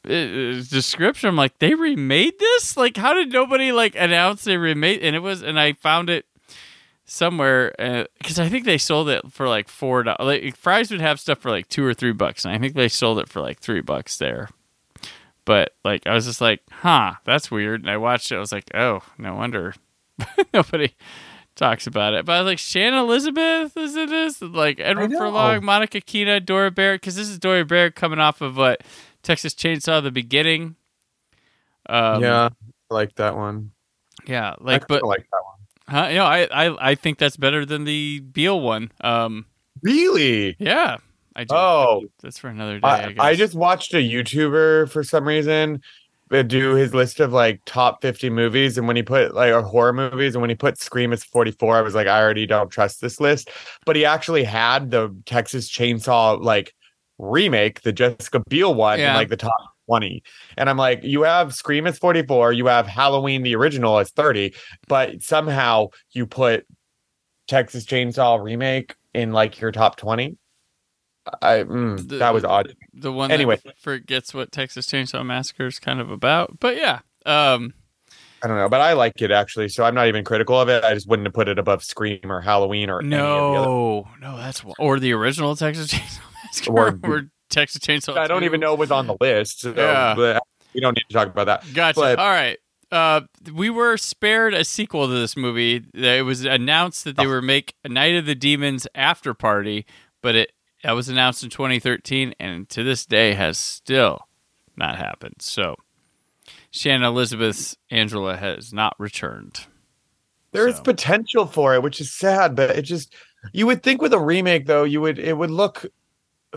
Uh, 0.05 0.63
description. 0.69 1.29
I'm 1.29 1.35
like, 1.35 1.57
they 1.59 1.73
remade 1.73 2.37
this. 2.39 2.77
Like, 2.77 2.97
how 2.97 3.13
did 3.13 3.31
nobody 3.31 3.71
like 3.71 3.95
announce 3.95 4.43
they 4.43 4.57
remade? 4.57 5.01
And 5.01 5.15
it 5.15 5.19
was, 5.19 5.41
and 5.41 5.59
I 5.59 5.73
found 5.73 6.09
it 6.09 6.25
somewhere 7.05 8.07
because 8.17 8.39
I 8.39 8.49
think 8.49 8.65
they 8.65 8.77
sold 8.77 9.09
it 9.09 9.31
for 9.31 9.47
like 9.47 9.67
four 9.67 10.03
dollars. 10.03 10.43
Like 10.43 10.55
Fry's 10.55 10.91
would 10.91 11.01
have 11.01 11.19
stuff 11.19 11.39
for 11.39 11.49
like 11.49 11.69
two 11.69 11.85
or 11.85 11.93
three 11.93 12.13
bucks, 12.13 12.45
and 12.45 12.53
I 12.53 12.57
think 12.57 12.73
they 12.73 12.87
sold 12.87 13.19
it 13.19 13.29
for 13.29 13.41
like 13.41 13.59
three 13.59 13.81
bucks 13.81 14.17
there. 14.17 14.49
But 15.45 15.73
like 15.83 16.07
I 16.07 16.13
was 16.13 16.25
just 16.25 16.41
like, 16.41 16.61
huh, 16.71 17.13
that's 17.23 17.51
weird. 17.51 17.81
And 17.81 17.89
I 17.89 17.97
watched 17.97 18.31
it. 18.31 18.35
I 18.35 18.39
was 18.39 18.51
like, 18.51 18.69
oh, 18.73 19.01
no 19.17 19.35
wonder 19.35 19.75
nobody 20.53 20.93
talks 21.55 21.87
about 21.87 22.13
it. 22.13 22.25
But 22.25 22.33
I 22.33 22.41
was 22.41 22.47
like, 22.47 22.59
Shannon 22.59 22.99
Elizabeth 22.99 23.75
is 23.77 23.95
in 23.95 24.09
this, 24.09 24.41
like 24.41 24.79
Edward. 24.79 25.11
Furlong, 25.11 25.63
Monica 25.63 26.01
Keena, 26.01 26.41
Diora 26.41 26.73
Baird, 26.73 27.01
because 27.01 27.15
this 27.15 27.29
is 27.29 27.39
Diora 27.39 27.67
Baird 27.67 27.95
coming 27.95 28.19
off 28.19 28.41
of 28.41 28.57
what 28.57 28.81
Texas 29.25 29.53
Chainsaw: 29.53 30.01
The 30.01 30.11
Beginning. 30.11 30.75
Um, 31.87 32.23
yeah, 32.23 32.49
I 32.89 32.93
like 32.93 33.15
that 33.15 33.35
one. 33.35 33.71
yeah, 34.25 34.55
like 34.59 34.87
but 34.87 35.03
like 35.03 35.27
that 35.31 35.41
one. 35.43 36.03
Huh? 36.03 36.07
You 36.09 36.15
know, 36.15 36.25
I, 36.25 36.43
I 36.67 36.91
I 36.91 36.95
think 36.95 37.17
that's 37.17 37.37
better 37.37 37.65
than 37.65 37.83
the 37.83 38.21
Biel 38.21 38.59
one. 38.61 38.91
Um, 39.01 39.45
Really? 39.81 40.55
yeah, 40.57 40.97
I 41.35 41.43
do. 41.43 41.53
Oh, 41.53 42.05
that's 42.21 42.39
for 42.39 42.47
another 42.47 42.79
day. 42.79 42.87
I, 42.87 43.15
I. 43.19 43.29
I 43.29 43.35
just 43.35 43.53
watched 43.53 43.93
a 43.93 43.97
YouTuber 43.97 44.89
for 44.89 45.03
some 45.03 45.27
reason 45.27 45.81
uh, 46.31 46.41
do 46.41 46.73
his 46.73 46.93
list 46.93 47.19
of 47.19 47.33
like 47.33 47.61
top 47.65 48.01
50 48.01 48.29
movies 48.31 48.77
and 48.77 48.87
when 48.87 48.95
he 48.95 49.03
put 49.03 49.35
like 49.35 49.53
or 49.53 49.61
horror 49.61 49.93
movies 49.93 50.33
and 50.33 50.41
when 50.41 50.49
he 50.49 50.55
put 50.55 50.79
Scream 50.79 51.13
as 51.13 51.23
44 51.23 51.77
I 51.77 51.81
was 51.81 51.93
like 51.93 52.07
I 52.07 52.19
already 52.19 52.47
don't 52.47 52.69
trust 52.69 52.99
this 52.99 53.19
list 53.19 53.49
but 53.85 53.95
he 53.95 54.05
actually 54.05 54.43
had 54.43 54.89
the 54.89 55.15
Texas 55.27 55.69
Chainsaw 55.69 56.41
like 56.41 56.73
remake 57.17 57.81
the 57.81 57.93
Jessica 57.93 58.41
Biel 58.49 58.73
one 58.73 58.99
in 58.99 59.13
like 59.13 59.29
the 59.29 59.37
top 59.37 59.53
20 59.87 60.21
and 60.57 60.69
I'm 60.69 60.77
like 60.77 61.03
you 61.03 61.21
have 61.23 61.53
Scream 61.53 61.87
as 61.87 61.97
44 61.97 62.51
you 62.53 62.65
have 62.65 62.87
Halloween 62.87 63.43
the 63.43 63.55
original 63.55 63.99
as 63.99 64.11
30 64.11 64.53
but 64.87 65.21
somehow 65.21 65.87
you 66.11 66.25
put 66.25 66.65
Texas 67.47 67.85
Chainsaw 67.85 68.43
remake 68.43 68.95
in 69.13 69.31
like 69.31 69.59
your 69.61 69.71
top 69.71 69.95
20 69.95 70.37
I 71.41 71.59
mm, 71.63 72.07
The- 72.07 72.17
that 72.17 72.33
was 72.33 72.43
odd 72.43 72.75
the 72.93 73.11
one 73.11 73.31
Anyway. 73.31 73.59
that 73.63 73.77
forgets 73.79 74.33
what 74.33 74.51
Texas 74.51 74.85
Chainsaw 74.87 75.25
Massacre 75.25 75.65
is 75.67 75.79
kind 75.79 75.99
of 75.99 76.09
about. 76.09 76.59
But 76.59 76.77
yeah, 76.77 76.99
um, 77.25 77.73
I 78.41 78.47
don't 78.47 78.57
know, 78.57 78.69
but 78.69 78.79
I 78.79 78.93
like 78.93 79.21
it 79.21 79.31
actually, 79.31 79.67
so 79.69 79.83
I'm 79.83 79.95
not 79.95 80.07
even 80.07 80.23
critical 80.23 80.59
of 80.59 80.69
it. 80.69 80.83
I 80.83 80.93
just 80.93 81.07
wouldn't 81.09 81.25
have 81.25 81.33
put 81.33 81.47
it 81.49 81.57
above 81.59 81.83
Scream 81.83 82.19
or 82.31 82.39
Halloween 82.41 82.89
or 82.89 82.99
any 83.01 83.13
of 83.15 83.19
the 83.19 83.25
other. 83.27 83.65
no, 83.67 84.07
no, 84.21 84.37
that's 84.37 84.63
or 84.79 84.99
the 84.99 85.11
original 85.13 85.55
Texas 85.55 85.87
Chainsaw 85.91 86.19
Or- 86.67 86.99
or, 87.03 87.29
Texas 87.49 87.79
Chainsaw. 87.79 88.17
I 88.17 88.27
don't 88.27 88.41
2. 88.41 88.45
even 88.45 88.59
know 88.59 88.73
was 88.75 88.91
on 88.91 89.05
the 89.07 89.15
list. 89.21 89.61
So 89.61 89.73
Yeah. 89.75 90.15
but 90.15 90.43
we 90.73 90.81
don't 90.81 90.95
need 90.97 91.05
to 91.07 91.13
talk 91.13 91.27
about 91.27 91.45
that. 91.45 91.63
Gotcha. 91.73 91.99
But- 91.99 92.19
All 92.19 92.27
right. 92.29 92.57
Uh, 92.91 93.21
we 93.53 93.69
were 93.69 93.97
spared 93.97 94.53
a 94.53 94.63
sequel 94.65 95.07
to 95.07 95.13
this 95.13 95.37
movie. 95.37 95.83
It 95.93 96.25
was 96.25 96.43
announced 96.45 97.03
that 97.03 97.17
they 97.17 97.25
Oh. 97.25 97.29
were 97.29 97.41
make 97.41 97.73
a 97.83 97.89
Night 97.89 98.15
of 98.15 98.25
the 98.25 98.35
Demons 98.35 98.87
after 98.95 99.33
party, 99.33 99.85
but 100.21 100.35
it 100.35 100.51
that 100.83 100.91
was 100.93 101.07
announced 101.09 101.43
in 101.43 101.49
2013, 101.49 102.35
and 102.39 102.67
to 102.69 102.83
this 102.83 103.05
day 103.07 103.33
has 103.33 103.57
still 103.57 104.27
not 104.75 104.97
happened. 104.97 105.35
So, 105.39 105.75
Shannon 106.71 107.03
Elizabeth's 107.03 107.75
Angela 107.89 108.37
has 108.37 108.71
not 108.73 108.95
returned. 108.99 109.61
There's 110.51 110.77
So. 110.77 110.83
potential 110.83 111.45
for 111.47 111.73
it, 111.73 111.81
which 111.83 111.99
is 112.01 112.11
sad, 112.13 112.55
but 112.55 112.71
it 112.71 112.83
just 112.83 113.13
you 113.53 113.65
would 113.67 113.81
think 113.83 114.01
with 114.01 114.13
a 114.13 114.19
remake 114.19 114.65
though, 114.67 114.83
you 114.83 115.01
would 115.01 115.17
it 115.19 115.37
would 115.37 115.51
look 115.51 115.85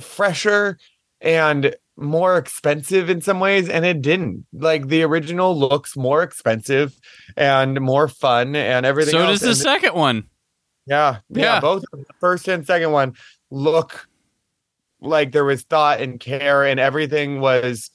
fresher 0.01 0.79
and 1.21 1.75
more 1.97 2.39
expensive 2.39 3.11
in 3.11 3.21
some 3.21 3.41
ways, 3.41 3.69
and 3.69 3.85
it 3.85 4.01
didn't. 4.03 4.47
Like 4.53 4.87
the 4.89 5.03
original 5.03 5.59
looks 5.59 5.97
more 5.97 6.23
expensive 6.23 6.97
and 7.37 7.81
more 7.81 8.07
fun 8.09 8.55
and 8.55 8.87
everything. 8.87 9.13
So 9.13 9.19
else, 9.21 9.31
does 9.31 9.41
the 9.41 9.49
and- 9.49 9.57
second 9.57 9.95
one. 9.95 10.25
Yeah, 10.87 11.19
yeah, 11.29 11.55
Yeah. 11.55 11.61
Both 11.61 11.83
the 11.93 12.05
first 12.21 12.49
and 12.49 12.65
second 12.67 12.93
one 12.93 13.15
look 13.51 14.07
like 15.01 15.33
there 15.33 15.45
was 15.45 15.63
thought 15.63 16.01
and 16.01 16.19
care, 16.21 16.65
and 16.65 16.79
everything 16.81 17.41
was 17.41 17.91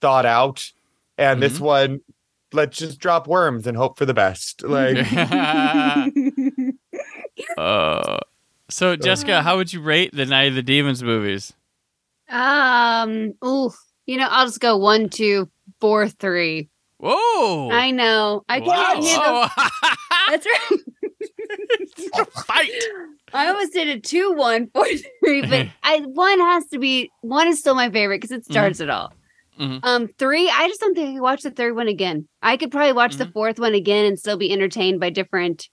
thought 0.00 0.26
out. 0.26 0.70
And 1.16 1.42
this 1.42 1.58
Mhm. 1.58 1.62
one, 1.62 2.00
let's 2.52 2.76
just 2.78 3.00
drop 3.00 3.26
worms 3.26 3.66
and 3.66 3.76
hope 3.76 3.98
for 3.98 4.06
the 4.06 4.14
best. 4.14 4.62
Like, 4.62 4.98
uh, 7.58 8.18
so 8.70 8.96
Jessica, 8.96 9.42
how 9.42 9.56
would 9.56 9.72
you 9.72 9.80
rate 9.80 10.10
the 10.14 10.26
Night 10.26 10.48
of 10.48 10.54
the 10.54 10.62
Demons 10.62 11.02
movies? 11.02 11.52
Um, 12.28 13.32
ooh, 13.44 13.70
you 14.06 14.16
know, 14.18 14.28
I'll 14.30 14.46
just 14.46 14.60
go 14.60 14.76
one, 14.76 15.08
two, 15.08 15.48
four, 15.80 16.08
three. 16.08 16.68
Whoa! 17.00 17.70
I 17.70 17.90
know. 17.92 18.42
I 18.48 18.58
Wow. 18.60 18.66
can't 18.66 19.04
handle. 19.04 19.50
Oh. 19.56 19.68
That's 20.30 20.46
right. 20.46 20.80
Fight. 22.46 22.70
I 23.32 23.48
almost 23.48 23.72
did 23.72 23.88
a 23.88 24.00
two, 24.00 24.32
one, 24.32 24.68
four, 24.74 24.84
three, 25.24 25.42
but 25.42 25.68
I 25.82 26.00
one 26.00 26.40
has 26.40 26.66
to 26.68 26.78
be 26.78 27.10
one 27.20 27.46
is 27.48 27.58
still 27.60 27.74
my 27.74 27.90
favorite 27.90 28.16
because 28.20 28.32
it 28.32 28.44
starts 28.44 28.80
it 28.80 28.90
all. 28.90 29.12
Mhm. 29.58 29.80
Um, 29.82 30.08
three, 30.18 30.48
I 30.50 30.68
just 30.68 30.80
don't 30.80 30.94
think 30.94 31.10
I 31.10 31.12
could 31.14 31.22
watch 31.22 31.42
the 31.42 31.50
third 31.50 31.74
one 31.74 31.88
again. 31.88 32.28
I 32.42 32.56
could 32.56 32.70
probably 32.70 32.92
watch 32.92 33.16
the 33.16 33.26
fourth 33.26 33.58
one 33.58 33.74
again 33.74 34.04
and 34.04 34.18
still 34.18 34.36
be 34.36 34.52
entertained 34.52 35.00
by 35.00 35.10
different, 35.10 35.68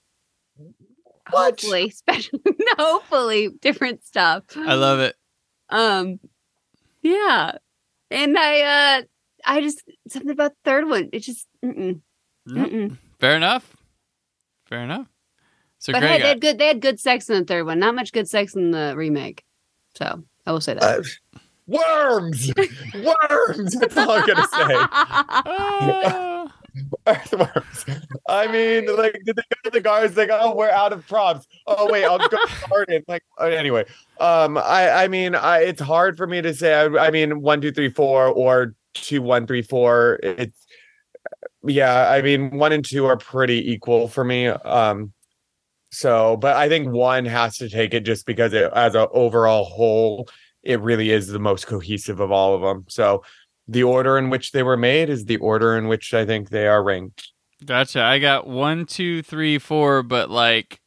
hopefully, 1.28 1.90
special, 1.90 2.38
hopefully 2.78 3.48
different 3.60 4.04
stuff. 4.04 4.44
I 4.56 4.74
love 4.74 5.00
it. 5.00 5.14
Um, 5.68 6.20
yeah, 7.02 7.52
and 8.10 8.38
I, 8.38 8.60
uh, 8.60 9.02
I 9.44 9.60
just 9.60 9.82
something 10.08 10.30
about 10.30 10.52
the 10.52 10.70
third 10.70 10.88
one. 10.88 11.10
It 11.12 11.20
just, 11.20 11.46
mm-mm, 11.64 12.00
mm-mm. 12.48 12.98
Fair 13.20 13.36
enough. 13.36 13.76
Fair 14.68 14.82
enough. 14.82 15.06
So 15.78 15.92
but 15.92 16.00
Greg, 16.00 16.12
hey, 16.12 16.22
they 16.22 16.28
had 16.28 16.40
good. 16.40 16.58
They 16.58 16.66
had 16.66 16.80
good 16.80 16.98
sex 16.98 17.28
in 17.30 17.38
the 17.38 17.44
third 17.44 17.66
one. 17.66 17.78
Not 17.78 17.94
much 17.94 18.12
good 18.12 18.28
sex 18.28 18.54
in 18.54 18.70
the 18.72 18.94
remake. 18.96 19.44
So 19.96 20.24
I 20.46 20.52
will 20.52 20.60
say 20.60 20.74
that. 20.74 21.04
Worms, 21.68 22.52
worms. 22.94 23.72
That's 23.74 23.96
all 23.96 24.10
I'm 24.12 24.26
gonna 24.26 24.46
say. 24.48 26.26
Earthworms. 27.06 27.84
I 28.28 28.46
mean, 28.46 28.94
like, 28.96 29.18
did 29.24 29.36
they 29.36 29.42
go 29.42 29.56
to 29.64 29.70
the 29.70 29.80
guards? 29.80 30.16
Like, 30.16 30.30
oh, 30.32 30.54
we're 30.54 30.70
out 30.70 30.92
of 30.92 31.06
props. 31.06 31.46
Oh, 31.66 31.90
wait, 31.90 32.04
I'll 32.04 32.18
go 32.18 32.28
to 32.28 32.30
the 32.30 32.68
garden. 32.70 33.02
Like, 33.08 33.22
uh, 33.40 33.44
anyway, 33.44 33.84
um, 34.20 34.58
I, 34.58 35.04
I 35.04 35.08
mean, 35.08 35.34
I, 35.34 35.58
it's 35.60 35.80
hard 35.80 36.16
for 36.16 36.26
me 36.26 36.42
to 36.42 36.54
say. 36.54 36.74
I, 36.74 37.06
I 37.06 37.10
mean, 37.10 37.40
one, 37.42 37.60
two, 37.60 37.72
three, 37.72 37.90
four, 37.90 38.26
or 38.26 38.74
two, 38.94 39.22
one, 39.22 39.46
three, 39.46 39.62
four. 39.62 40.18
It's, 40.22 40.66
yeah. 41.64 42.10
I 42.10 42.22
mean, 42.22 42.56
one 42.56 42.72
and 42.72 42.84
two 42.84 43.06
are 43.06 43.16
pretty 43.16 43.72
equal 43.72 44.08
for 44.08 44.24
me. 44.24 44.46
Um, 44.48 45.12
so, 45.90 46.36
but 46.36 46.56
I 46.56 46.68
think 46.68 46.88
one 46.88 47.24
has 47.24 47.58
to 47.58 47.68
take 47.68 47.94
it 47.94 48.00
just 48.00 48.26
because 48.26 48.52
it, 48.52 48.70
as 48.74 48.94
an 48.94 49.06
overall 49.12 49.64
whole, 49.64 50.28
it 50.62 50.80
really 50.80 51.10
is 51.10 51.28
the 51.28 51.38
most 51.38 51.66
cohesive 51.66 52.20
of 52.20 52.32
all 52.32 52.54
of 52.54 52.60
them. 52.60 52.84
So, 52.88 53.22
the 53.68 53.82
order 53.82 54.16
in 54.18 54.30
which 54.30 54.52
they 54.52 54.62
were 54.62 54.76
made 54.76 55.08
is 55.08 55.24
the 55.24 55.36
order 55.38 55.76
in 55.76 55.88
which 55.88 56.14
I 56.14 56.24
think 56.24 56.50
they 56.50 56.66
are 56.66 56.82
ranked. 56.82 57.32
Gotcha. 57.64 58.02
I 58.02 58.18
got 58.18 58.46
one, 58.46 58.86
two, 58.86 59.22
three, 59.22 59.58
four, 59.58 60.02
but 60.02 60.30
like, 60.30 60.80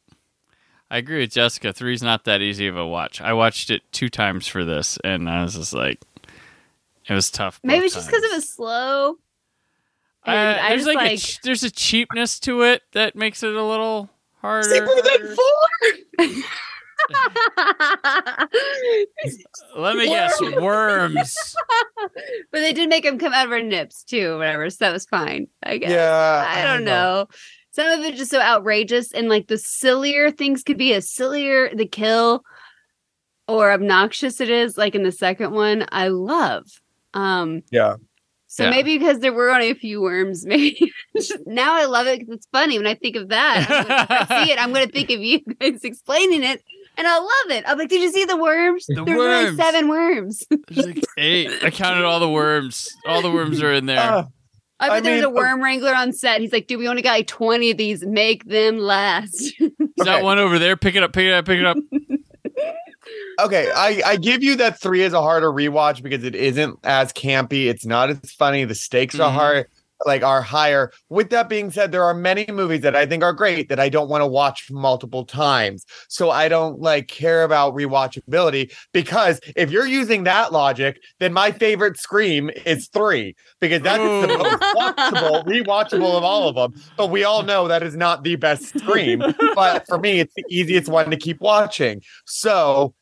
I 0.90 0.98
agree 0.98 1.20
with 1.20 1.32
Jessica. 1.32 1.72
Three's 1.72 2.02
not 2.02 2.24
that 2.24 2.40
easy 2.40 2.66
of 2.66 2.76
a 2.76 2.86
watch. 2.86 3.20
I 3.20 3.32
watched 3.32 3.70
it 3.70 3.82
two 3.92 4.08
times 4.08 4.46
for 4.46 4.64
this, 4.64 4.98
and 5.04 5.28
I 5.28 5.42
was 5.42 5.54
just 5.54 5.72
like, 5.72 6.00
it 7.06 7.14
was 7.14 7.30
tough. 7.30 7.60
Maybe 7.62 7.80
both 7.80 7.86
it's 7.86 7.94
just 7.94 8.08
because 8.08 8.22
it 8.24 8.32
was 8.32 8.48
slow. 8.48 9.16
Uh, 10.26 10.58
I 10.60 10.68
there's 10.70 10.86
like, 10.86 10.96
like, 10.96 11.12
a 11.12 11.16
ch- 11.16 11.40
there's 11.42 11.62
a 11.64 11.70
cheapness 11.70 12.38
to 12.40 12.62
it 12.62 12.82
that 12.92 13.16
makes 13.16 13.42
it 13.42 13.54
a 13.54 13.64
little 13.64 14.10
harder. 14.40 14.68
Cheaper 14.68 15.02
than 15.02 15.36
four. 15.36 16.36
Let 19.76 19.96
me 19.96 20.06
guess, 20.08 20.40
worms. 20.40 21.54
but 22.52 22.60
they 22.60 22.72
did 22.72 22.88
make 22.88 23.04
him 23.04 23.18
come 23.18 23.32
out 23.32 23.46
of 23.46 23.50
her 23.52 23.62
nips 23.62 24.02
too, 24.04 24.32
or 24.32 24.38
whatever. 24.38 24.68
So 24.70 24.84
that 24.84 24.92
was 24.92 25.06
fine. 25.06 25.46
I 25.62 25.78
guess. 25.78 25.90
Yeah, 25.90 26.46
I 26.48 26.60
I 26.60 26.64
don't 26.64 26.76
don't 26.78 26.84
know. 26.86 27.26
Some 27.72 27.86
of 27.86 28.00
it 28.04 28.16
just 28.16 28.30
so 28.30 28.40
outrageous, 28.40 29.12
and 29.12 29.28
like 29.28 29.46
the 29.46 29.58
sillier 29.58 30.30
things 30.30 30.62
could 30.62 30.78
be, 30.78 30.92
a 30.92 31.00
sillier 31.00 31.74
the 31.74 31.86
kill 31.86 32.42
or 33.46 33.72
obnoxious 33.72 34.40
it 34.40 34.50
is. 34.50 34.76
Like 34.76 34.94
in 34.94 35.02
the 35.04 35.12
second 35.12 35.52
one, 35.52 35.86
I 35.92 36.08
love. 36.08 36.64
Um, 37.14 37.62
Yeah. 37.70 37.96
so 38.48 38.64
Yeah. 38.64 38.70
maybe 38.70 38.98
because 38.98 39.20
there 39.20 39.32
were 39.32 39.50
only 39.50 39.70
a 39.70 39.74
few 39.74 40.00
worms, 40.00 40.44
maybe 40.46 40.92
now 41.46 41.74
I 41.74 41.84
love 41.86 42.06
it 42.06 42.20
because 42.20 42.36
it's 42.36 42.46
funny 42.52 42.78
when 42.78 42.86
I 42.86 42.94
think 42.94 43.16
of 43.16 43.28
that. 43.30 43.66
I'm 43.68 43.82
gonna- 43.86 44.06
if 44.22 44.30
I 44.30 44.44
see 44.44 44.52
it, 44.52 44.62
I'm 44.62 44.72
going 44.72 44.86
to 44.86 44.92
think 44.92 45.10
of 45.10 45.20
you 45.20 45.40
guys 45.60 45.82
explaining 45.84 46.42
it, 46.44 46.62
and 47.00 47.08
I 47.08 47.18
love 47.18 47.56
it. 47.58 47.64
I'm 47.66 47.78
like, 47.78 47.88
did 47.88 48.00
you 48.02 48.12
see 48.12 48.24
the 48.26 48.36
worms? 48.36 48.86
The 48.86 48.94
There's 49.04 49.08
only 49.08 49.16
worms. 49.16 49.56
seven 49.56 49.88
worms. 49.88 50.44
There's 50.68 50.86
like 50.86 51.04
eight. 51.16 51.50
I 51.62 51.70
counted 51.70 52.04
all 52.04 52.20
the 52.20 52.28
worms. 52.30 52.94
All 53.06 53.22
the 53.22 53.30
worms 53.30 53.62
are 53.62 53.72
in 53.72 53.86
there. 53.86 53.98
Uh, 53.98 54.24
I 54.78 54.88
bet 54.88 54.96
I 54.96 55.00
there's 55.00 55.22
mean, 55.22 55.24
a 55.24 55.34
worm 55.34 55.62
wrangler 55.62 55.94
on 55.94 56.12
set. 56.12 56.40
He's 56.40 56.52
like, 56.52 56.66
dude, 56.66 56.78
we 56.78 56.88
only 56.88 57.02
got 57.02 57.12
like 57.12 57.26
20 57.26 57.70
of 57.70 57.76
these. 57.78 58.04
Make 58.04 58.44
them 58.44 58.78
last. 58.78 59.40
Is 59.60 59.70
that 59.96 60.08
okay. 60.16 60.22
one 60.22 60.38
over 60.38 60.58
there? 60.58 60.76
Pick 60.76 60.94
it 60.94 61.02
up. 61.02 61.12
Pick 61.12 61.26
it 61.26 61.32
up. 61.32 61.44
Pick 61.46 61.58
it 61.60 61.66
up. 61.66 61.76
okay, 63.40 63.70
I, 63.74 64.02
I 64.06 64.16
give 64.16 64.42
you 64.42 64.56
that 64.56 64.78
three 64.80 65.02
is 65.02 65.12
a 65.12 65.20
harder 65.22 65.50
rewatch 65.50 66.02
because 66.02 66.24
it 66.24 66.34
isn't 66.34 66.78
as 66.84 67.12
campy. 67.12 67.66
It's 67.66 67.84
not 67.86 68.10
as 68.10 68.32
funny. 68.32 68.64
The 68.64 68.74
stakes 68.74 69.18
are 69.18 69.30
Mhm. 69.30 69.34
hard, 69.34 69.66
like 70.06 70.22
are 70.22 70.42
higher. 70.42 70.92
With 71.08 71.30
that 71.30 71.48
being 71.48 71.70
said, 71.70 71.92
there 71.92 72.04
are 72.04 72.14
many 72.14 72.46
movies 72.48 72.80
that 72.80 72.96
I 72.96 73.06
think 73.06 73.22
are 73.22 73.32
great 73.32 73.68
that 73.68 73.80
I 73.80 73.88
don't 73.88 74.08
want 74.08 74.22
to 74.22 74.26
watch 74.26 74.70
multiple 74.70 75.24
times. 75.24 75.84
So 76.08 76.30
I 76.30 76.48
don't 76.48 76.80
like 76.80 77.08
care 77.08 77.44
about 77.44 77.74
rewatchability 77.74 78.72
because 78.92 79.40
if 79.56 79.70
you're 79.70 79.86
using 79.86 80.24
that 80.24 80.52
logic, 80.52 81.00
then 81.18 81.32
my 81.32 81.52
favorite 81.52 81.98
Scream 81.98 82.50
is 82.64 82.88
three 82.88 83.34
because 83.60 83.82
that's 83.82 84.02
the 84.02 84.38
most 84.38 84.62
watchable, 84.76 85.44
rewatchable 85.46 86.16
of 86.16 86.24
all 86.24 86.48
of 86.48 86.54
them. 86.54 86.82
But 86.96 87.08
we 87.10 87.24
all 87.24 87.42
know 87.42 87.68
that 87.68 87.82
is 87.82 87.96
not 87.96 88.22
the 88.22 88.36
best 88.36 88.78
Scream. 88.78 89.22
but 89.54 89.86
for 89.86 89.98
me, 89.98 90.20
it's 90.20 90.34
the 90.34 90.44
easiest 90.48 90.88
one 90.88 91.10
to 91.10 91.16
keep 91.16 91.40
watching. 91.40 92.02
So 92.24 92.94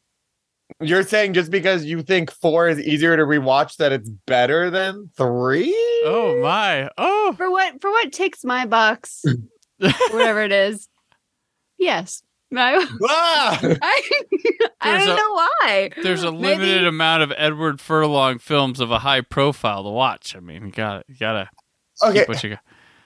you're 0.80 1.02
saying 1.02 1.34
just 1.34 1.50
because 1.50 1.84
you 1.84 2.02
think 2.02 2.30
four 2.30 2.68
is 2.68 2.78
easier 2.80 3.16
to 3.16 3.22
rewatch 3.24 3.76
that 3.76 3.92
it's 3.92 4.08
better 4.26 4.70
than 4.70 5.10
three? 5.16 5.74
Oh 6.04 6.38
my. 6.42 6.88
Oh. 6.98 7.34
for 7.36 7.50
what 7.50 7.80
for 7.80 7.90
what 7.90 8.12
ticks 8.12 8.44
my 8.44 8.66
box, 8.66 9.24
whatever 9.78 10.42
it 10.42 10.52
is. 10.52 10.88
Yes. 11.78 12.22
I, 12.56 12.86
Ah! 13.04 13.60
I, 13.82 14.10
I 14.80 14.98
don't 14.98 15.08
a- 15.10 15.16
know 15.16 15.32
why. 15.32 15.90
There's 16.02 16.22
a 16.22 16.32
Maybe- 16.32 16.46
limited 16.62 16.86
amount 16.86 17.22
of 17.22 17.32
Edward 17.36 17.78
Furlong 17.80 18.38
films 18.38 18.80
of 18.80 18.90
a 18.90 19.00
high 19.00 19.20
profile 19.20 19.82
to 19.84 19.90
watch. 19.90 20.34
I 20.34 20.40
mean, 20.40 20.64
you 20.66 20.72
gotta, 20.72 21.02
you 21.08 21.16
gotta 21.20 21.50
Okay. 22.02 22.20
keep 22.20 22.28
what 22.28 22.42
you 22.42 22.50
got. 22.50 22.60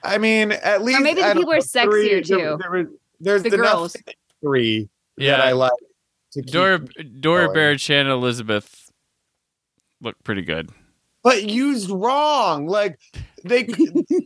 I 0.04 0.18
mean, 0.18 0.52
at 0.52 0.82
least 0.82 1.00
maybe 1.00 1.22
the 1.22 1.32
people 1.34 1.52
are 1.52 1.56
know, 1.56 1.60
three, 1.60 2.08
sexier, 2.10 2.28
there- 2.28 2.38
too. 2.38 2.58
there 2.60 2.70
was- 2.70 2.86
there's 3.20 3.42
The 3.42 3.54
enough 3.54 3.72
girls. 3.72 3.96
three 4.42 4.88
Yeah. 5.16 5.36
that 5.38 5.40
I 5.46 5.52
like. 5.52 5.72
To 6.32 6.42
Dora, 6.42 6.78
Dora 7.20 7.44
going. 7.46 7.54
Baird, 7.54 7.80
Shannon 7.80 8.12
Elizabeth 8.12 8.90
look 10.00 10.16
pretty 10.24 10.42
good. 10.42 10.70
but 11.22 11.48
used 11.48 11.90
wrong. 11.90 12.66
Like 12.66 12.98
they 13.44 13.68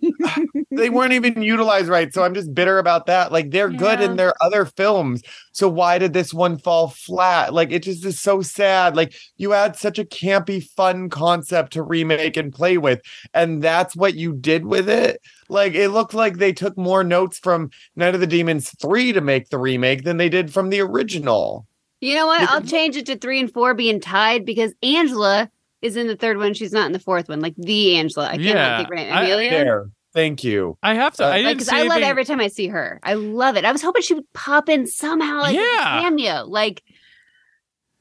they 0.71 0.89
weren't 0.91 1.13
even 1.15 1.43
utilized 1.43 1.89
right. 1.89 2.13
So 2.15 2.23
I'm 2.23 2.33
just 2.35 2.55
bitter 2.55 2.79
about 2.79 3.07
that. 3.07 3.33
Like 3.33 3.51
they're 3.51 3.71
good 3.71 4.01
in 4.01 4.17
their 4.17 4.35
other 4.41 4.65
films. 4.65 5.23
So 5.53 5.69
why 5.69 5.99
did 5.99 6.13
this 6.13 6.33
one 6.33 6.59
fall 6.59 6.89
flat? 6.89 7.53
Like 7.53 7.73
it 7.73 7.83
just 7.83 8.05
is 8.05 8.21
so 8.21 8.41
sad. 8.41 8.95
Like 8.97 9.15
you 9.37 9.51
had 9.51 9.77
such 9.77 9.99
a 9.99 10.05
campy, 10.05 10.63
fun 10.63 11.09
concept 11.11 11.73
to 11.75 11.83
remake 11.83 12.37
and 12.37 12.53
play 12.53 12.79
with, 12.79 13.01
and 13.35 13.63
that's 13.63 13.97
what 13.97 14.15
you 14.15 14.33
did 14.35 14.65
with 14.67 14.89
it. 14.89 15.21
Like 15.49 15.75
it 15.75 15.91
looked 15.91 16.15
like 16.15 16.37
they 16.39 16.53
took 16.53 16.77
more 16.79 17.05
notes 17.05 17.39
from 17.39 17.71
Night 17.97 18.15
of 18.15 18.21
the 18.21 18.27
Demons 18.27 18.71
3 18.81 19.13
to 19.13 19.21
make 19.21 19.49
the 19.49 19.59
remake 19.59 20.05
than 20.05 20.19
they 20.19 20.29
did 20.29 20.53
from 20.53 20.71
the 20.71 20.81
original. 20.81 21.67
You 22.01 22.15
know 22.15 22.27
what? 22.27 22.49
I'll 22.51 22.63
change 22.63 22.97
it 22.97 23.07
to 23.07 23.17
three 23.17 23.41
and 23.41 23.53
four 23.53 23.75
being 23.75 24.01
tied 24.01 24.45
because 24.45 24.75
Angela 24.83 25.51
is 25.83 25.97
in 25.97 26.07
the 26.07 26.17
third 26.17 26.37
one. 26.39 26.53
She's 26.55 26.73
not 26.73 26.87
in 26.87 26.93
the 26.93 26.99
fourth 26.99 27.29
one. 27.29 27.41
Like 27.41 27.55
the 27.57 27.97
Angela. 27.97 28.27
I 28.29 28.37
cannot 28.37 28.45
Yeah, 28.45 28.77
think 28.79 28.91
right. 28.91 29.11
I- 29.11 29.23
Amelia. 29.25 29.51
There. 29.51 29.91
Thank 30.13 30.45
you. 30.45 30.79
I 30.83 30.95
have 30.95 31.15
to. 31.17 31.27
Uh, 31.27 31.29
I 31.29 31.39
didn't 31.39 31.55
because 31.55 31.69
see 31.69 31.77
I 31.77 31.83
love 31.83 32.01
every 32.01 32.25
time 32.25 32.41
I 32.41 32.49
see 32.49 32.69
her. 32.69 32.99
I 33.03 33.15
love 33.15 33.57
it. 33.57 33.67
I 33.67 33.73
was 33.73 33.83
hoping 33.83 34.01
she 34.01 34.15
would 34.15 34.33
pop 34.33 34.71
in 34.71 34.87
somehow, 34.87 35.41
like 35.41 35.55
as 35.57 35.63
a 35.63 35.67
Yeah. 35.77 36.01
cameo. 36.01 36.45
Like, 36.47 36.83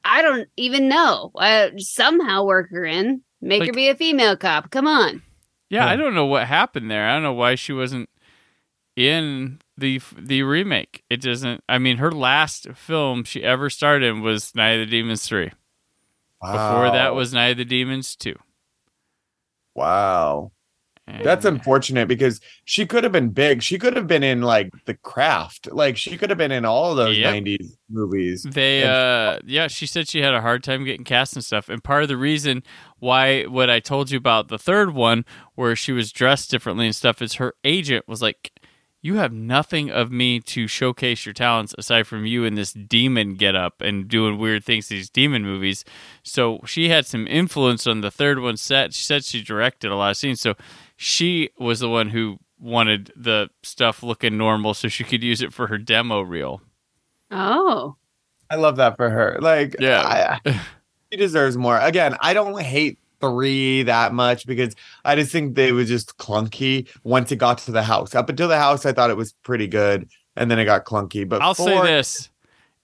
I 0.04 0.22
don't 0.22 0.48
even 0.56 0.88
know. 0.88 1.30
Uh, 1.34 1.70
somehow 1.76 2.44
work 2.44 2.70
her 2.70 2.84
in, 2.86 3.22
make 3.42 3.66
her 3.66 3.72
be 3.72 3.88
a 3.88 3.94
female 3.94 4.36
cop. 4.36 4.70
Come 4.70 4.86
on. 4.86 5.22
Yeah, 5.68 5.86
I 5.86 5.96
don't 5.96 6.14
know 6.14 6.24
what 6.26 6.46
happened 6.46 6.90
there. 6.90 7.06
I 7.06 7.12
don't 7.14 7.22
know 7.24 7.32
why 7.34 7.54
she 7.54 7.72
wasn't 7.74 8.08
in 8.96 9.60
the 9.76 10.00
the 10.18 10.42
remake. 10.42 11.04
It 11.10 11.20
doesn't. 11.20 11.62
I 11.68 11.78
mean, 11.78 11.98
her 11.98 12.10
last 12.10 12.68
film 12.74 13.24
she 13.24 13.44
ever 13.44 13.68
starred 13.70 14.02
in 14.02 14.22
was 14.22 14.54
Night 14.54 14.80
of 14.80 14.80
the 14.80 14.90
Demons 14.90 15.26
three. 15.26 15.52
Before 16.42 16.90
that 16.90 17.14
was 17.14 17.32
Night 17.32 17.48
of 17.52 17.56
the 17.58 17.64
Demons 17.64 18.16
two. 18.16 18.36
wow. 19.74 20.52
That's 21.22 21.44
unfortunate 21.44 22.08
because 22.08 22.40
she 22.64 22.84
could 22.84 23.04
have 23.04 23.12
been 23.12 23.28
big. 23.28 23.62
She 23.62 23.78
could 23.78 23.94
have 23.94 24.08
been 24.08 24.24
in 24.24 24.42
like 24.42 24.70
The 24.86 24.94
Craft. 24.94 25.70
Like 25.70 25.96
she 25.96 26.16
could 26.18 26.30
have 26.30 26.36
been 26.38 26.50
in 26.50 26.64
all 26.64 26.90
of 26.90 26.96
those 26.96 27.16
Yep. 27.16 27.32
90s 27.44 27.76
movies. 27.88 28.42
They, 28.42 28.82
And- 28.82 28.90
uh, 28.90 29.38
yeah, 29.46 29.68
she 29.68 29.86
said 29.86 30.08
she 30.08 30.20
had 30.20 30.34
a 30.34 30.40
hard 30.40 30.64
time 30.64 30.82
getting 30.84 31.04
cast 31.04 31.34
and 31.36 31.44
stuff. 31.44 31.68
And 31.68 31.82
part 31.84 32.02
of 32.02 32.08
the 32.08 32.16
reason 32.16 32.64
why 32.98 33.44
what 33.44 33.70
I 33.70 33.78
told 33.78 34.10
you 34.10 34.18
about 34.18 34.48
the 34.48 34.58
third 34.58 34.94
one, 34.94 35.24
where 35.54 35.76
she 35.76 35.92
was 35.92 36.10
dressed 36.10 36.50
differently 36.50 36.86
and 36.86 36.96
stuff, 36.96 37.22
is 37.22 37.34
her 37.34 37.54
agent 37.62 38.08
was 38.08 38.20
like, 38.20 38.50
"You 39.06 39.14
have 39.14 39.32
nothing 39.32 39.90
of 39.90 40.10
me 40.10 40.40
to 40.40 40.66
showcase 40.66 41.24
your 41.24 41.32
talents 41.32 41.74
aside 41.78 42.06
from 42.06 42.26
you 42.26 42.44
in 42.44 42.54
this 42.56 42.72
demon 42.72 43.34
getup 43.36 43.80
and 43.80 44.08
doing 44.08 44.36
weird 44.38 44.64
things 44.64 44.88
these 44.88 45.08
demon 45.08 45.42
movies." 45.42 45.84
So 46.22 46.60
she 46.66 46.88
had 46.88 47.06
some 47.06 47.26
influence 47.26 47.86
on 47.86 48.00
the 48.00 48.10
third 48.10 48.40
one 48.40 48.56
set. 48.56 48.92
She 48.92 49.04
said 49.04 49.24
she 49.24 49.42
directed 49.42 49.90
a 49.90 49.96
lot 49.96 50.10
of 50.10 50.16
scenes, 50.16 50.40
so 50.40 50.54
she 50.96 51.50
was 51.58 51.80
the 51.80 51.88
one 51.88 52.08
who 52.10 52.38
wanted 52.58 53.12
the 53.14 53.48
stuff 53.62 54.02
looking 54.02 54.36
normal 54.36 54.74
so 54.74 54.88
she 54.88 55.04
could 55.04 55.22
use 55.22 55.40
it 55.42 55.52
for 55.52 55.66
her 55.68 55.78
demo 55.78 56.20
reel. 56.22 56.60
Oh. 57.30 57.96
I 58.50 58.56
love 58.56 58.76
that 58.76 58.96
for 58.96 59.10
her. 59.10 59.38
Like, 59.40 59.76
Yeah. 59.78 60.38
I- 60.44 60.60
she 61.12 61.18
deserves 61.18 61.56
more. 61.56 61.78
Again, 61.78 62.16
I 62.20 62.32
don't 62.34 62.60
hate 62.60 62.98
three 63.20 63.82
that 63.84 64.12
much 64.12 64.46
because 64.46 64.74
I 65.04 65.14
just 65.16 65.32
think 65.32 65.54
they 65.54 65.72
were 65.72 65.84
just 65.84 66.16
clunky 66.18 66.88
once 67.04 67.32
it 67.32 67.36
got 67.36 67.58
to 67.58 67.72
the 67.72 67.82
house. 67.82 68.14
Up 68.14 68.28
until 68.28 68.48
the 68.48 68.58
house, 68.58 68.84
I 68.86 68.92
thought 68.92 69.10
it 69.10 69.16
was 69.16 69.32
pretty 69.42 69.66
good, 69.66 70.08
and 70.36 70.50
then 70.50 70.58
it 70.58 70.64
got 70.64 70.84
clunky. 70.84 71.28
But 71.28 71.42
I'll 71.42 71.54
say 71.54 71.80
this: 71.82 72.30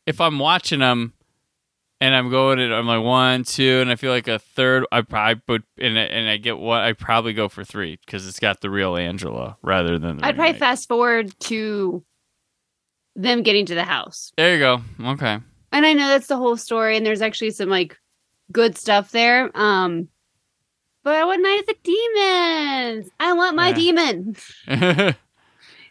if 0.06 0.20
I'm 0.20 0.38
watching 0.38 0.80
them 0.80 1.12
and 2.00 2.14
I'm 2.14 2.30
going 2.30 2.59
to, 2.59 2.74
I'm 2.74 2.86
like 2.86 3.02
one, 3.04 3.44
two, 3.44 3.78
and 3.80 3.90
I 3.90 3.94
feel 3.96 4.10
like 4.10 4.26
a 4.28 4.38
third, 4.38 4.84
I 4.90 5.02
probably 5.02 5.40
put 5.46 5.62
and 5.78 5.98
I- 5.98 6.02
and 6.02 6.28
I 6.28 6.36
get 6.36 6.59
one, 6.59 6.80
I 6.80 6.92
probably 6.94 7.32
go 7.32 7.48
for 7.48 7.62
three 7.64 7.98
because 8.04 8.26
it's 8.26 8.40
got 8.40 8.60
the 8.60 8.70
real 8.70 8.96
Angela 8.96 9.56
rather 9.62 9.98
than. 9.98 10.16
The 10.18 10.26
I'd 10.26 10.36
probably 10.36 10.59
fast 10.59 10.88
forward 10.88 11.32
to 11.40 12.04
them 13.14 13.42
getting 13.42 13.66
to 13.66 13.74
the 13.74 13.84
house. 13.84 14.32
There 14.36 14.52
you 14.54 14.59
go. 14.59 14.80
Okay. 15.12 15.38
And 15.74 15.86
I 15.86 15.92
know 15.92 16.09
that's 16.09 16.26
the 16.26 16.36
whole 16.36 16.56
story, 16.56 16.96
and 16.96 17.04
there's 17.06 17.22
actually 17.22 17.50
some 17.50 17.68
like 17.68 17.96
good 18.50 18.76
stuff 18.76 19.10
there. 19.12 19.50
Um, 19.54 20.09
but 21.05 21.15
I 21.15 21.24
want 21.24 21.43
Night 21.43 21.61
of 21.61 21.66
the 21.66 21.77
Demons. 21.83 23.11
I 23.20 23.33
want 23.33 23.57
my 23.57 23.69
Yeah. 23.69 23.74
demon, 23.74 24.37
and 24.66 25.16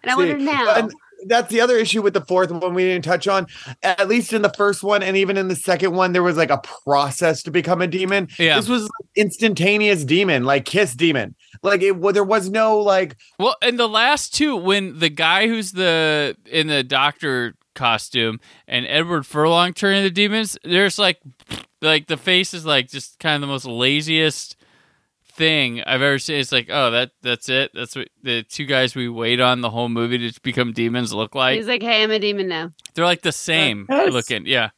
I 0.06 0.16
want 0.16 0.30
her 0.32 0.38
now. 0.38 0.76
and 0.76 0.92
that's 1.28 1.50
the 1.52 1.62
other 1.62 1.78
issue 1.78 2.02
with 2.02 2.16
the 2.16 2.22
fourth 2.26 2.50
one 2.52 2.74
we 2.74 2.84
didn't 2.84 3.04
touch 3.06 3.28
on. 3.28 3.46
At 3.84 4.08
least 4.08 4.34
in 4.34 4.42
the 4.42 4.50
first 4.58 4.82
one, 4.84 5.04
and 5.04 5.16
even 5.16 5.38
in 5.38 5.50
the 5.50 5.56
second 5.56 5.94
one, 5.94 6.14
there 6.14 6.24
was 6.24 6.36
like 6.36 6.50
a 6.50 6.58
process 6.84 7.44
to 7.44 7.52
become 7.52 7.80
a 7.82 7.86
demon. 7.88 8.28
Yeah. 8.40 8.56
This 8.56 8.68
was 8.68 8.90
instantaneous 9.16 10.04
demon, 10.04 10.46
like 10.46 10.66
kiss 10.66 10.96
demon. 10.96 11.36
Like 11.62 11.84
it, 11.84 11.98
well, 11.98 12.12
there 12.14 12.24
was 12.24 12.50
no 12.50 12.80
like 12.80 13.18
Well, 13.38 13.56
and 13.62 13.78
the 13.78 13.88
last 13.88 14.34
two, 14.34 14.56
when 14.56 14.98
the 14.98 15.10
guy 15.10 15.48
who's 15.48 15.74
the 15.74 16.36
in 16.48 16.66
the 16.68 16.84
doctor 16.84 17.54
costume 17.76 18.40
and 18.68 18.86
Edward 18.88 19.28
Furlong 19.28 19.74
turn 19.74 19.96
into 19.96 20.10
demons, 20.10 20.58
there's 20.64 20.98
like, 20.98 21.20
like 21.84 22.08
the 22.08 22.18
face 22.18 22.54
is 22.56 22.66
like 22.66 22.90
just 22.90 23.20
kind 23.20 23.36
of 23.36 23.42
the 23.42 23.48
most 23.48 23.66
laziest 23.66 24.56
thing 25.41 25.81
I've 25.81 26.01
ever 26.03 26.19
seen. 26.19 26.39
It's 26.39 26.51
like, 26.51 26.68
oh, 26.69 26.91
that 26.91 27.11
that's 27.23 27.49
it. 27.49 27.72
That's 27.73 27.95
what 27.95 28.09
the 28.22 28.43
two 28.43 28.65
guys 28.65 28.93
we 28.95 29.09
wait 29.09 29.39
on 29.41 29.61
the 29.61 29.69
whole 29.72 29.89
movie 29.89 30.30
to 30.31 30.41
become 30.41 30.72
demons 30.72 31.11
look 31.13 31.34
like. 31.34 31.57
He's 31.57 31.68
like, 31.68 31.81
"Hey, 31.81 32.03
I'm 32.03 32.11
a 32.11 32.19
demon 32.19 32.47
now." 32.47 32.69
They're 32.93 33.05
like 33.05 33.23
the 33.23 33.31
same 33.31 33.88
Yes. 33.89 34.13
looking. 34.13 34.45
Yeah, 34.45 34.69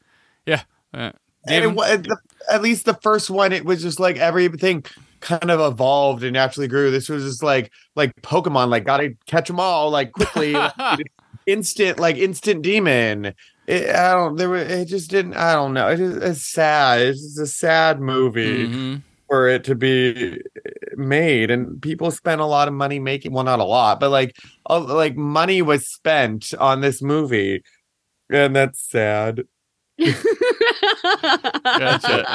yeah. 0.45 0.61
Uh, 0.93 1.11
and 1.47 1.77
it, 1.77 1.79
at 1.85 2.03
the- 2.03 2.17
at 2.51 2.61
least 2.61 2.85
the 2.85 2.93
first 2.95 3.29
one, 3.29 3.51
it 3.51 3.65
was 3.65 3.81
just 3.81 3.99
like 3.99 4.17
everything 4.17 4.83
kind 5.19 5.49
of 5.51 5.59
evolved 5.59 6.23
and 6.23 6.33
naturally 6.33 6.67
grew. 6.67 6.91
This 6.91 7.09
was 7.09 7.23
just 7.23 7.43
like 7.43 7.71
like 7.95 8.15
Pokemon, 8.21 8.69
like 8.69 8.85
gotta 8.85 9.15
catch 9.27 9.47
them 9.47 9.59
all 9.59 9.89
like 9.89 10.11
quickly, 10.13 10.55
instant, 11.45 11.99
like 11.99 12.15
instant 12.17 12.61
demon. 12.61 13.33
It, 13.67 13.89
I 13.89 14.11
don't. 14.13 14.35
There 14.37 14.49
were. 14.49 14.57
It 14.57 14.85
just 14.85 15.09
didn't. 15.09 15.35
I 15.35 15.53
don't 15.53 15.73
know. 15.73 15.87
It 15.89 15.99
is 15.99 16.17
it's 16.17 16.45
sad. 16.45 17.01
It's 17.01 17.21
just 17.21 17.39
a 17.39 17.47
sad 17.47 17.99
movie 18.01 18.67
mhm. 18.67 19.01
For 19.33 19.47
it 19.47 19.63
to 19.63 19.73
be 19.73 20.39
made, 20.95 21.49
and 21.49 21.81
people 21.81 22.11
spent 22.11 22.39
a 22.39 22.45
lot 22.45 22.67
of 22.67 22.73
money 22.75 22.99
making. 22.99 23.33
Well, 23.33 23.43
not 23.43 23.59
a 23.59 23.63
lot, 23.63 23.99
but 23.99 24.11
like 24.11 24.35
a, 24.67 24.77
like 24.79 25.17
money 25.17 25.63
was 25.63 25.91
spent 25.91 26.53
on 26.59 26.81
this 26.81 27.01
movie, 27.01 27.63
and 28.29 28.55
that's 28.55 28.79
sad. 28.79 29.41
Gotcha. 29.97 30.23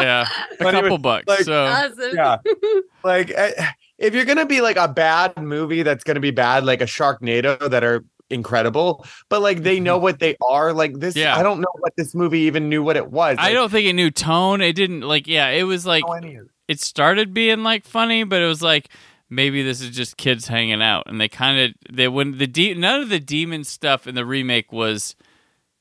Yeah, 0.00 0.26
a 0.26 0.56
But 0.58 0.66
anyway, 0.74 0.82
couple 0.82 0.98
bucks. 0.98 1.26
like- 1.28 1.44
so 1.44 1.66
awesome. 1.66 2.10
yeah 2.14 2.36
like 3.04 3.30
eh, 3.30 3.52
if 3.98 4.14
you're 4.14 4.24
gonna 4.24 4.46
be 4.46 4.60
like 4.60 4.76
a 4.76 4.88
bad 4.88 5.36
movie 5.40 5.82
that's 5.82 6.04
gonna 6.04 6.20
be 6.20 6.30
bad 6.30 6.64
like 6.64 6.80
a 6.80 6.84
sharknado 6.86 7.68
that 7.70 7.82
are 7.84 8.04
incredible 8.30 9.04
but 9.28 9.40
like 9.40 9.62
they 9.62 9.80
know 9.80 9.98
what 9.98 10.18
they 10.20 10.36
are 10.46 10.72
like 10.72 10.92
this 11.00 11.16
Yeah. 11.16 11.36
i 11.36 11.42
don't 11.42 11.60
know 11.60 11.72
what 11.80 11.94
this 11.96 12.14
movie 12.14 12.40
even 12.40 12.68
knew 12.68 12.82
what 12.82 12.96
it 12.96 13.10
was 13.10 13.36
I 13.40 13.52
don't 13.52 13.70
think 13.70 13.88
it 13.88 13.94
knew 13.94 14.10
tone. 14.10 14.60
It 14.60 14.74
didn't 14.74 15.00
like. 15.00 15.26
Yeah, 15.26 15.48
it 15.48 15.62
was 15.64 15.84
like 15.86 16.04
know 16.06 16.12
any 16.12 16.36
of 16.36 16.46
it. 16.68 16.80
started 16.80 17.34
being 17.34 17.62
like 17.62 17.84
funny, 17.84 18.24
but 18.24 18.40
it 18.40 18.46
was 18.46 18.62
like 18.62 18.88
maybe 19.30 19.62
this 19.62 19.80
is 19.80 19.90
just 19.90 20.16
kids 20.16 20.46
hanging 20.46 20.82
out, 20.82 21.04
and 21.06 21.20
they 21.20 21.28
kind 21.28 21.58
of 21.58 21.94
they 21.94 22.08
when 22.08 22.38
the 22.38 22.46
de- 22.46 22.74
none 22.74 23.00
of 23.00 23.08
the 23.08 23.20
demon 23.20 23.64
stuff 23.64 24.06
in 24.06 24.14
the 24.14 24.26
remake 24.26 24.72
was 24.72 25.16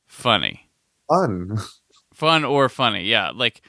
funny, 0.08 0.70
fun 1.08 1.58
fun 2.14 2.44
or 2.44 2.68
funny. 2.68 3.04
Yeah, 3.04 3.32
like 3.34 3.62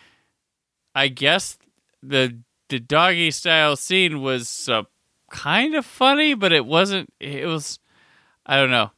I 0.95 1.09
guess 1.09 1.59
the 2.03 2.41
the 2.69 2.81
doggy 2.81 3.31
style 3.31 3.77
scene 3.77 4.23
was 4.23 4.69
uh, 4.69 4.85
kind 5.31 5.75
of 5.75 5.85
funny, 5.85 6.35
but 6.35 6.53
it 6.53 6.67
wasn't. 6.67 7.13
It 7.21 7.47
was 7.47 7.79
I 8.47 8.57
don't 8.57 8.71
know. 8.71 8.91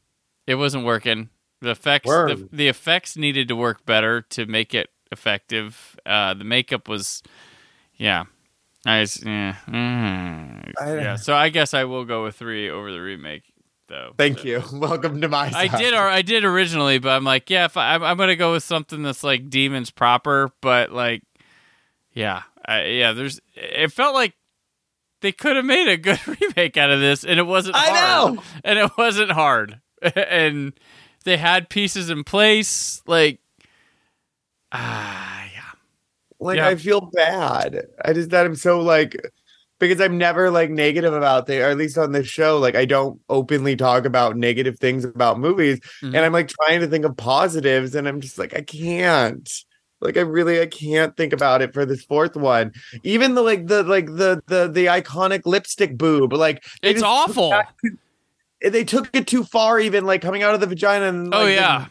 It 0.47 0.55
wasn't 0.55 0.85
working. 0.85 1.31
The 1.61 1.71
effects 1.71 2.09
the, 2.09 2.49
the 2.51 2.69
effects 2.69 3.17
needed 3.17 3.49
to 3.49 3.57
work 3.57 3.85
better 3.85 4.23
to 4.31 4.47
make 4.47 4.75
it 4.75 4.89
effective. 5.13 5.97
Uh, 6.07 6.33
the 6.35 6.45
makeup 6.45 6.89
was 6.89 7.23
yeah. 8.01 8.25
I 8.87 9.01
was, 9.01 9.23
yeah, 9.23 9.57
mm. 9.69 10.73
I- 10.81 10.95
yeah. 10.97 11.17
So 11.17 11.35
I 11.35 11.51
guess 11.51 11.75
I 11.75 11.85
will 11.85 12.05
go 12.07 12.25
with 12.25 12.35
three 12.37 12.71
over 12.71 12.91
the 12.91 13.01
remake, 13.01 13.43
though. 13.89 14.15
thank 14.17 14.39
So- 14.39 14.45
you 14.45 14.63
welcome 14.73 15.21
to 15.21 15.29
my 15.29 15.53
I 15.55 15.69
did, 15.69 15.93
or 15.93 16.09
I 16.09 16.23
did 16.23 16.45
originally, 16.45 16.99
but 16.99 17.11
I'm 17.11 17.25
like, 17.25 17.51
yeah, 17.51 17.67
if 17.67 17.77
I, 17.77 17.95
I'm, 17.95 18.03
I'm 18.03 18.17
gonna 18.17 18.37
go 18.37 18.53
with 18.53 18.63
something 18.65 19.03
that's 19.03 19.23
like 19.23 19.51
demons 19.51 19.91
proper, 19.91 20.51
but 20.63 20.93
like, 20.93 21.23
yeah, 22.15 22.43
I, 22.67 22.85
yeah. 22.85 23.13
There's, 23.13 23.39
it 23.55 23.93
felt 23.93 24.15
like 24.15 24.33
they 25.21 25.33
could 25.33 25.57
have 25.57 25.67
made 25.67 25.89
a 25.89 25.99
good 25.99 26.19
remake 26.41 26.79
out 26.79 26.91
of 26.91 27.01
this, 27.01 27.23
and 27.23 27.39
it 27.39 27.47
wasn't. 27.47 27.77
I 27.77 27.87
hard. 27.91 28.35
know. 28.37 28.43
and 28.65 28.79
it 28.79 28.91
wasn't 28.97 29.33
hard, 29.33 29.79
and 30.17 30.73
they 31.25 31.37
had 31.37 31.69
pieces 31.69 32.09
in 32.09 32.25
place, 32.25 33.03
like, 33.07 33.41
ah. 34.73 35.30
Like 36.41 36.57
Yeah. 36.57 36.69
i 36.69 36.75
feel 36.77 37.01
bad 37.13 37.87
i 38.05 38.13
just 38.13 38.31
that 38.31 38.47
i'm 38.47 38.57
so 38.57 38.81
like 38.81 39.17
because 39.79 40.01
i'm 40.01 40.19
never 40.19 40.51
like 40.51 40.71
negative 40.71 41.13
about 41.13 41.47
things 41.47 41.63
or 41.63 41.69
at 41.69 41.77
least 41.77 41.99
on 41.99 42.13
this 42.13 42.27
show 42.27 42.59
like 42.59 42.75
i 42.75 42.85
don't 42.85 43.21
openly 43.29 43.77
talk 43.77 44.05
about 44.05 44.37
negative 44.37 44.79
things 44.79 45.05
about 45.05 45.39
movies 45.39 45.79
Mhm. 46.03 46.09
and 46.09 46.19
i'm 46.19 46.33
like 46.33 46.49
trying 46.49 46.81
to 46.81 46.87
think 46.87 47.05
of 47.05 47.17
positives 47.17 47.95
and 47.95 48.09
i'm 48.09 48.21
just 48.21 48.39
like 48.39 48.55
i 48.57 48.61
can't 48.63 49.51
like 50.01 50.17
i 50.17 50.21
really 50.23 50.61
i 50.61 50.67
can't 50.67 51.15
think 51.17 51.33
about 51.33 51.61
it 51.63 51.73
for 51.75 51.85
this 51.85 52.03
fourth 52.05 52.37
one 52.37 52.73
even 53.05 53.35
the 53.35 53.43
like 53.43 53.67
the 53.67 53.83
like 53.83 54.07
the 54.07 54.43
the 54.47 54.67
the 54.69 54.87
iconic 54.87 55.43
lipstick 55.45 55.97
boob 55.99 56.33
like 56.33 56.65
It's 56.83 57.03
awful. 57.03 57.51
too- 57.85 57.97
they 58.63 58.85
took 58.85 59.09
it 59.15 59.27
too 59.27 59.43
far 59.45 59.79
even 59.81 60.05
like 60.05 60.21
coming 60.21 60.43
out 60.43 60.53
of 60.55 60.61
the 60.61 60.67
vagina 60.67 61.07
and 61.07 61.35
Oh 61.35 61.39
like, 61.39 61.47
the- 61.49 61.53
yeah, 61.55 61.87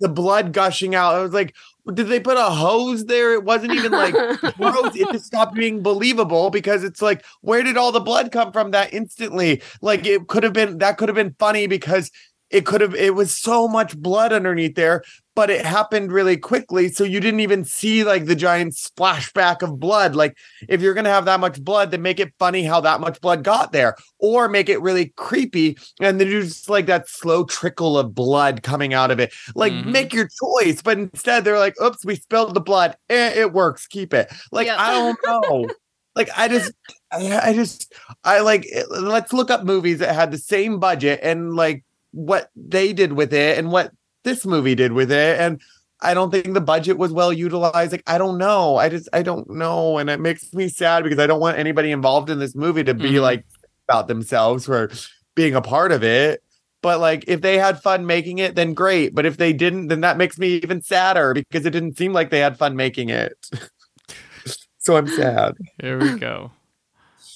the 0.00 0.08
blood 0.08 0.52
gushing 0.54 0.94
out. 0.94 1.14
I 1.14 1.20
was 1.20 1.34
like, 1.34 1.54
did 1.94 2.08
they 2.08 2.20
put 2.20 2.36
a 2.36 2.44
hose 2.44 3.06
there? 3.06 3.34
It 3.34 3.44
wasn't 3.44 3.74
even 3.74 3.92
like 3.92 4.12
gross. 4.56 4.94
It 4.94 5.10
just 5.12 5.26
stopped 5.26 5.54
being 5.54 5.82
believable 5.82 6.50
because 6.50 6.84
it's 6.84 7.00
like, 7.02 7.24
where 7.40 7.62
did 7.62 7.76
all 7.76 7.92
the 7.92 8.00
blood 8.00 8.32
come 8.32 8.52
from 8.52 8.72
that 8.72 8.92
instantly? 8.92 9.62
Like 9.80 10.06
it 10.06 10.28
could 10.28 10.42
have 10.42 10.52
been 10.52 10.78
that 10.78 10.98
could 10.98 11.08
have 11.08 11.16
been 11.16 11.34
funny 11.38 11.66
because 11.66 12.10
it 12.50 12.66
could 12.66 12.80
have 12.80 12.94
it 12.94 13.14
was 13.14 13.34
so 13.34 13.68
much 13.68 13.96
blood 13.96 14.32
underneath 14.32 14.74
there, 14.74 15.02
but 15.38 15.50
it 15.50 15.64
happened 15.64 16.10
really 16.10 16.36
quickly. 16.36 16.88
So 16.88 17.04
you 17.04 17.20
didn't 17.20 17.38
even 17.38 17.62
see 17.64 18.02
like 18.02 18.24
the 18.24 18.34
giant 18.34 18.74
splashback 18.74 19.62
of 19.62 19.78
blood. 19.78 20.16
Like 20.16 20.36
if 20.68 20.80
you're 20.82 20.94
gonna 20.94 21.10
have 21.10 21.26
that 21.26 21.38
much 21.38 21.62
blood, 21.62 21.92
then 21.92 22.02
make 22.02 22.18
it 22.18 22.32
funny 22.40 22.64
how 22.64 22.80
that 22.80 23.00
much 23.00 23.20
blood 23.20 23.44
got 23.44 23.70
there, 23.70 23.94
or 24.18 24.48
make 24.48 24.68
it 24.68 24.80
really 24.80 25.12
creepy 25.16 25.78
and 26.00 26.20
then 26.20 26.26
you 26.26 26.42
just 26.42 26.68
like 26.68 26.86
that 26.86 27.08
slow 27.08 27.44
trickle 27.44 27.96
of 27.96 28.16
blood 28.16 28.64
coming 28.64 28.94
out 28.94 29.12
of 29.12 29.20
it. 29.20 29.32
Like 29.54 29.72
Mhm. 29.72 29.84
make 29.86 30.12
your 30.12 30.26
choice, 30.42 30.82
but 30.82 30.98
instead 30.98 31.44
they're 31.44 31.56
like, 31.60 31.80
"Oops, 31.80 32.04
we 32.04 32.16
spilled 32.16 32.54
the 32.54 32.60
blood. 32.60 32.96
Eh, 33.08 33.30
it 33.42 33.52
works. 33.52 33.86
Keep 33.86 34.14
it." 34.14 34.32
Like 34.50 34.66
Yep. 34.66 34.76
I 34.80 34.90
don't 34.90 35.18
know. 35.24 35.68
like 36.16 36.30
I 36.36 36.48
just, 36.48 36.72
I, 37.12 37.50
I 37.50 37.52
just, 37.54 37.94
I 38.24 38.40
like. 38.40 38.66
eh, 38.72 38.82
Let's 38.90 39.32
look 39.32 39.52
up 39.52 39.62
movies 39.62 40.00
that 40.00 40.16
had 40.16 40.32
the 40.32 40.38
same 40.38 40.80
budget 40.80 41.20
and 41.22 41.54
like 41.54 41.84
what 42.10 42.50
they 42.56 42.92
did 42.92 43.12
with 43.12 43.32
it 43.32 43.56
and 43.56 43.70
what 43.70 43.92
this 44.24 44.44
movie 44.46 44.74
did 44.74 44.92
with 44.92 45.10
it 45.12 45.40
and. 45.40 45.60
I 46.00 46.14
don't 46.14 46.30
think 46.30 46.54
the 46.54 46.60
budget 46.60 46.96
was 46.96 47.12
well 47.12 47.32
utilized. 47.32 47.90
Like, 47.90 48.04
I 48.06 48.18
don't 48.18 48.38
know. 48.38 48.76
I 48.76 48.88
just, 48.88 49.08
I 49.12 49.20
don't 49.22 49.50
know. 49.50 49.98
And 49.98 50.08
it 50.08 50.20
makes 50.20 50.54
me 50.54 50.68
sad 50.68 51.02
because 51.02 51.18
I 51.18 51.26
don't 51.26 51.40
want 51.40 51.58
anybody 51.58 51.90
involved 51.90 52.30
in 52.30 52.38
this 52.38 52.54
movie 52.54 52.84
to 52.84 52.94
be 52.94 53.14
Mhm. 53.14 53.20
like 53.20 53.44
about 53.88 54.06
themselves 54.06 54.64
for 54.66 54.92
being 55.34 55.56
a 55.56 55.60
part 55.60 55.90
of 55.90 56.04
it. 56.04 56.40
But 56.82 57.00
like, 57.00 57.24
if 57.26 57.40
they 57.40 57.58
had 57.58 57.82
fun 57.82 58.06
making 58.06 58.38
it, 58.38 58.54
then 58.54 58.74
great. 58.74 59.12
But 59.12 59.26
if 59.26 59.38
they 59.38 59.52
didn't, 59.52 59.88
then 59.88 60.02
that 60.02 60.16
makes 60.16 60.38
me 60.38 60.50
even 60.62 60.82
sadder 60.82 61.34
because 61.34 61.66
it 61.66 61.70
didn't 61.70 61.98
seem 61.98 62.12
like 62.12 62.30
they 62.30 62.38
had 62.38 62.56
fun 62.56 62.76
making 62.76 63.08
it. 63.08 63.32
so 64.78 64.96
I'm 64.96 65.08
sad. 65.08 65.56
Here 65.82 65.98
we 65.98 66.16
go. 66.16 66.52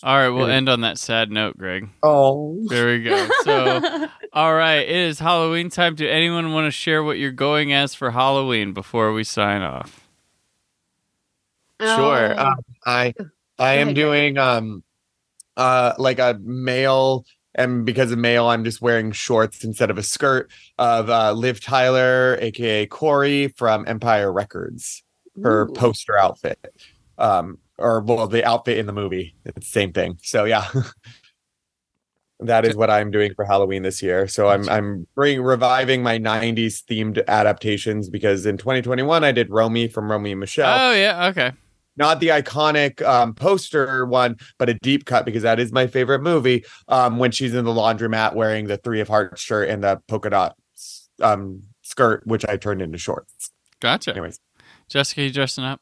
All 0.03 0.17
right, 0.17 0.31
we'll 0.31 0.49
end 0.49 0.69
on 0.69 0.81
that 0.81 0.99
sad 0.99 1.31
note, 1.31 1.57
Greg. 1.57 1.89
Oh, 2.03 2.59
There 2.69 2.87
we 2.89 3.05
go. 3.05 3.29
So, 3.45 4.09
all 4.33 4.55
right, 4.55 4.81
it 4.81 4.91
is 4.91 5.21
Halloween 5.21 5.71
time. 5.71 5.95
Do 5.95 6.09
anyone 6.09 6.53
want 6.53 6.67
to 6.67 6.73
share 6.73 7.05
what 7.05 7.19
you're 7.19 7.31
going 7.31 7.73
as 7.73 7.95
for 7.95 8.11
Halloween 8.11 8.73
before 8.73 9.13
we 9.13 9.23
sign 9.25 9.63
off? 9.63 10.01
sure. 11.81 12.35
Oh. 12.39 12.47
Um, 12.47 12.59
I 12.87 13.15
I 13.59 13.75
am 13.75 13.95
doing 13.95 14.39
um 14.39 14.83
uh 15.57 15.95
like 15.99 16.19
a 16.19 16.39
male 16.43 17.25
and 17.55 17.85
because 17.85 18.11
of 18.13 18.19
male, 18.19 18.47
I'm 18.47 18.65
just 18.65 18.81
wearing 18.81 19.13
shorts 19.13 19.63
instead 19.65 19.91
of 19.91 19.99
a 19.99 20.03
skirt 20.03 20.51
of 20.79 21.11
uh, 21.11 21.33
Liv 21.33 21.61
Tyler, 21.61 22.39
aka 22.41 22.87
Corey 22.87 23.49
from 23.49 23.87
Empire 23.87 24.33
Records, 24.33 25.03
her 25.43 25.69
Ooh. 25.69 25.73
poster 25.73 26.17
outfit, 26.19 26.59
um, 27.19 27.59
or 27.79 28.01
well, 28.01 28.27
the 28.27 28.45
outfit 28.45 28.79
in 28.79 28.87
the 28.87 28.93
movie. 28.93 29.35
It's 29.45 29.55
the 29.55 29.65
same 29.65 29.93
thing. 29.93 30.19
So 30.23 30.45
yeah, 30.45 30.69
that 32.41 32.65
is 32.65 32.77
what 32.77 32.91
I'm 32.91 33.11
doing 33.11 33.35
for 33.35 33.45
Halloween 33.45 33.83
this 33.83 34.03
year. 34.03 34.27
So 34.29 34.49
I'm 34.49 34.69
I'm 34.69 35.07
bring, 35.15 35.43
reviving 35.43 36.03
my 36.03 36.19
'90s 36.19 36.83
themed 36.85 37.25
adaptations 37.29 38.09
because 38.09 38.47
in 38.47 38.57
2021 38.57 39.25
I 39.25 39.33
did 39.33 39.51
Romy 39.51 39.89
from 39.89 40.11
Romy 40.11 40.33
and 40.33 40.41
Michelle 40.41 40.91
Oh 40.91 40.93
yeah, 40.93 41.29
okay. 41.29 41.53
not 41.97 42.21
the 42.21 42.29
iconic 42.29 43.01
um, 43.03 43.35
poster 43.35 44.05
one, 44.07 44.37
but 44.59 44.69
a 44.69 44.75
deep 44.75 45.05
cut 45.05 45.25
because 45.25 45.43
that 45.43 45.61
is 45.61 45.73
my 45.73 45.87
favorite 45.87 46.21
movie. 46.21 46.65
Um, 46.89 47.19
when 47.19 47.31
she's 47.31 47.55
in 47.55 47.65
the 47.65 47.73
laundromat 47.73 48.35
wearing 48.35 48.67
the 48.67 48.77
three 48.77 49.01
of 49.01 49.09
hearts 49.09 49.41
shirt 49.41 49.69
and 49.69 49.85
the 49.85 50.01
polka 50.09 50.31
dot 50.31 50.57
um, 51.21 51.63
skirt, 51.83 52.27
which 52.27 52.45
I 52.47 52.57
turned 52.57 52.83
into 52.83 52.99
shorts. 52.99 53.51
Gotcha. 53.81 54.13
Anyways, 54.13 54.39
Jessica, 54.89 55.23
you 55.23 55.31
dressing 55.33 55.65
up? 55.65 55.81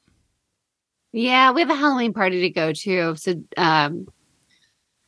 Yeah, 1.13 1.53
we 1.53 1.61
have 1.61 1.71
a 1.71 1.75
Halloween 1.75 2.13
party 2.13 2.41
to 2.43 2.51
go 2.51 2.73
to. 2.73 3.17
So 3.17 3.35
um 3.57 4.07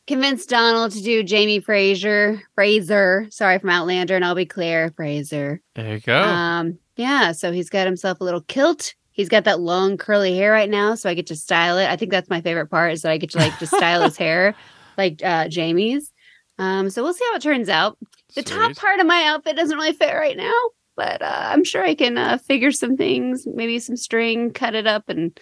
convinced 0.06 0.48
Donald 0.48 0.92
to 0.92 1.02
do 1.02 1.22
Jamie 1.22 1.60
Fraser. 1.60 2.42
Fraser. 2.54 3.26
Sorry 3.30 3.58
from 3.58 3.70
Outlander, 3.70 4.16
and 4.16 4.24
I'll 4.24 4.34
be 4.34 4.46
Claire 4.46 4.90
Fraser. 4.96 5.60
There 5.74 5.94
you 5.94 6.00
go. 6.00 6.20
Um, 6.20 6.78
yeah, 6.96 7.32
so 7.32 7.52
he's 7.52 7.70
got 7.70 7.86
himself 7.86 8.20
a 8.20 8.24
little 8.24 8.42
kilt. 8.42 8.94
He's 9.12 9.28
got 9.28 9.44
that 9.44 9.60
long 9.60 9.96
curly 9.96 10.34
hair 10.34 10.52
right 10.52 10.70
now, 10.70 10.94
so 10.94 11.08
I 11.08 11.14
get 11.14 11.26
to 11.28 11.36
style 11.36 11.78
it. 11.78 11.88
I 11.88 11.96
think 11.96 12.10
that's 12.10 12.30
my 12.30 12.40
favorite 12.40 12.68
part 12.68 12.92
is 12.92 13.02
that 13.02 13.12
I 13.12 13.18
get 13.18 13.30
to 13.30 13.38
like 13.38 13.58
just 13.58 13.74
style 13.74 14.02
his 14.02 14.16
hair 14.18 14.54
like 14.98 15.22
uh 15.24 15.48
Jamie's. 15.48 16.10
Um, 16.58 16.90
so 16.90 17.02
we'll 17.02 17.14
see 17.14 17.24
how 17.30 17.36
it 17.36 17.42
turns 17.42 17.68
out. 17.68 17.98
The 18.34 18.42
top 18.42 18.76
part 18.76 19.00
of 19.00 19.06
my 19.06 19.24
outfit 19.24 19.56
doesn't 19.56 19.76
really 19.76 19.92
fit 19.92 20.14
right 20.14 20.36
now, 20.36 20.52
but 20.96 21.20
uh, 21.22 21.48
I'm 21.50 21.64
sure 21.64 21.82
I 21.82 21.94
can 21.94 22.16
uh, 22.16 22.38
figure 22.38 22.72
some 22.72 22.96
things, 22.96 23.46
maybe 23.46 23.78
some 23.78 23.96
string, 23.96 24.52
cut 24.52 24.74
it 24.74 24.86
up, 24.86 25.08
and 25.08 25.38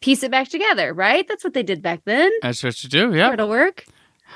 piece 0.00 0.22
it 0.22 0.30
back 0.30 0.48
together. 0.48 0.92
Right? 0.92 1.26
That's 1.28 1.44
what 1.44 1.54
they 1.54 1.62
did 1.62 1.82
back 1.82 2.02
then. 2.04 2.30
That's 2.42 2.62
what 2.62 2.82
you 2.82 2.88
do. 2.90 3.14
Yeah. 3.14 3.32
It'll 3.32 3.48
work. 3.48 3.84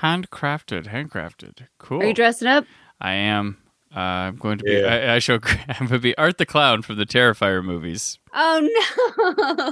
Handcrafted. 0.00 0.86
Handcrafted. 0.86 1.66
Cool. 1.78 2.02
Are 2.02 2.06
you 2.06 2.14
dressing 2.14 2.48
up? 2.48 2.64
I 3.00 3.12
am. 3.14 3.58
Uh, 3.94 3.98
I'm 3.98 4.36
going 4.36 4.58
to 4.58 4.64
be. 4.64 4.72
Yeah. 4.72 5.12
I, 5.12 5.14
I 5.14 5.18
show. 5.18 5.34
I'm 5.68 5.86
going 5.86 5.88
to 5.88 5.98
be 5.98 6.16
Art 6.18 6.38
the 6.38 6.46
Clown 6.46 6.82
from 6.82 6.96
the 6.96 7.06
Terrifier 7.06 7.64
movies. 7.64 8.18
Oh 8.34 8.68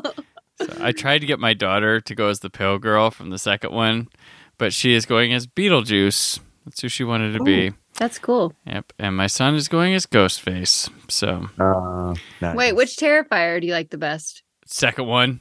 no! 0.04 0.12
So 0.58 0.66
I 0.80 0.92
tried 0.92 1.18
to 1.18 1.26
get 1.26 1.38
my 1.38 1.52
daughter 1.52 2.00
to 2.00 2.14
go 2.14 2.28
as 2.28 2.40
the 2.40 2.48
pale 2.48 2.78
girl 2.78 3.10
from 3.10 3.28
the 3.28 3.38
second 3.38 3.72
one, 3.72 4.08
but 4.56 4.72
she 4.72 4.94
is 4.94 5.04
going 5.04 5.34
as 5.34 5.46
Beetlejuice. 5.46 6.40
That's 6.64 6.80
who 6.80 6.88
she 6.88 7.04
wanted 7.04 7.34
to 7.34 7.44
be. 7.44 7.72
That's 7.98 8.18
cool. 8.18 8.54
Yep. 8.66 8.94
And 8.98 9.14
my 9.18 9.26
son 9.26 9.54
is 9.54 9.68
going 9.68 9.92
as 9.92 10.06
Ghostface. 10.06 10.88
So 11.10 11.50
uh, 11.60 12.54
Wait, 12.54 12.72
which 12.72 12.96
Terrifier 12.96 13.60
do 13.60 13.66
you 13.66 13.74
like 13.74 13.90
the 13.90 13.98
best? 13.98 14.42
second 14.64 15.06
one. 15.06 15.40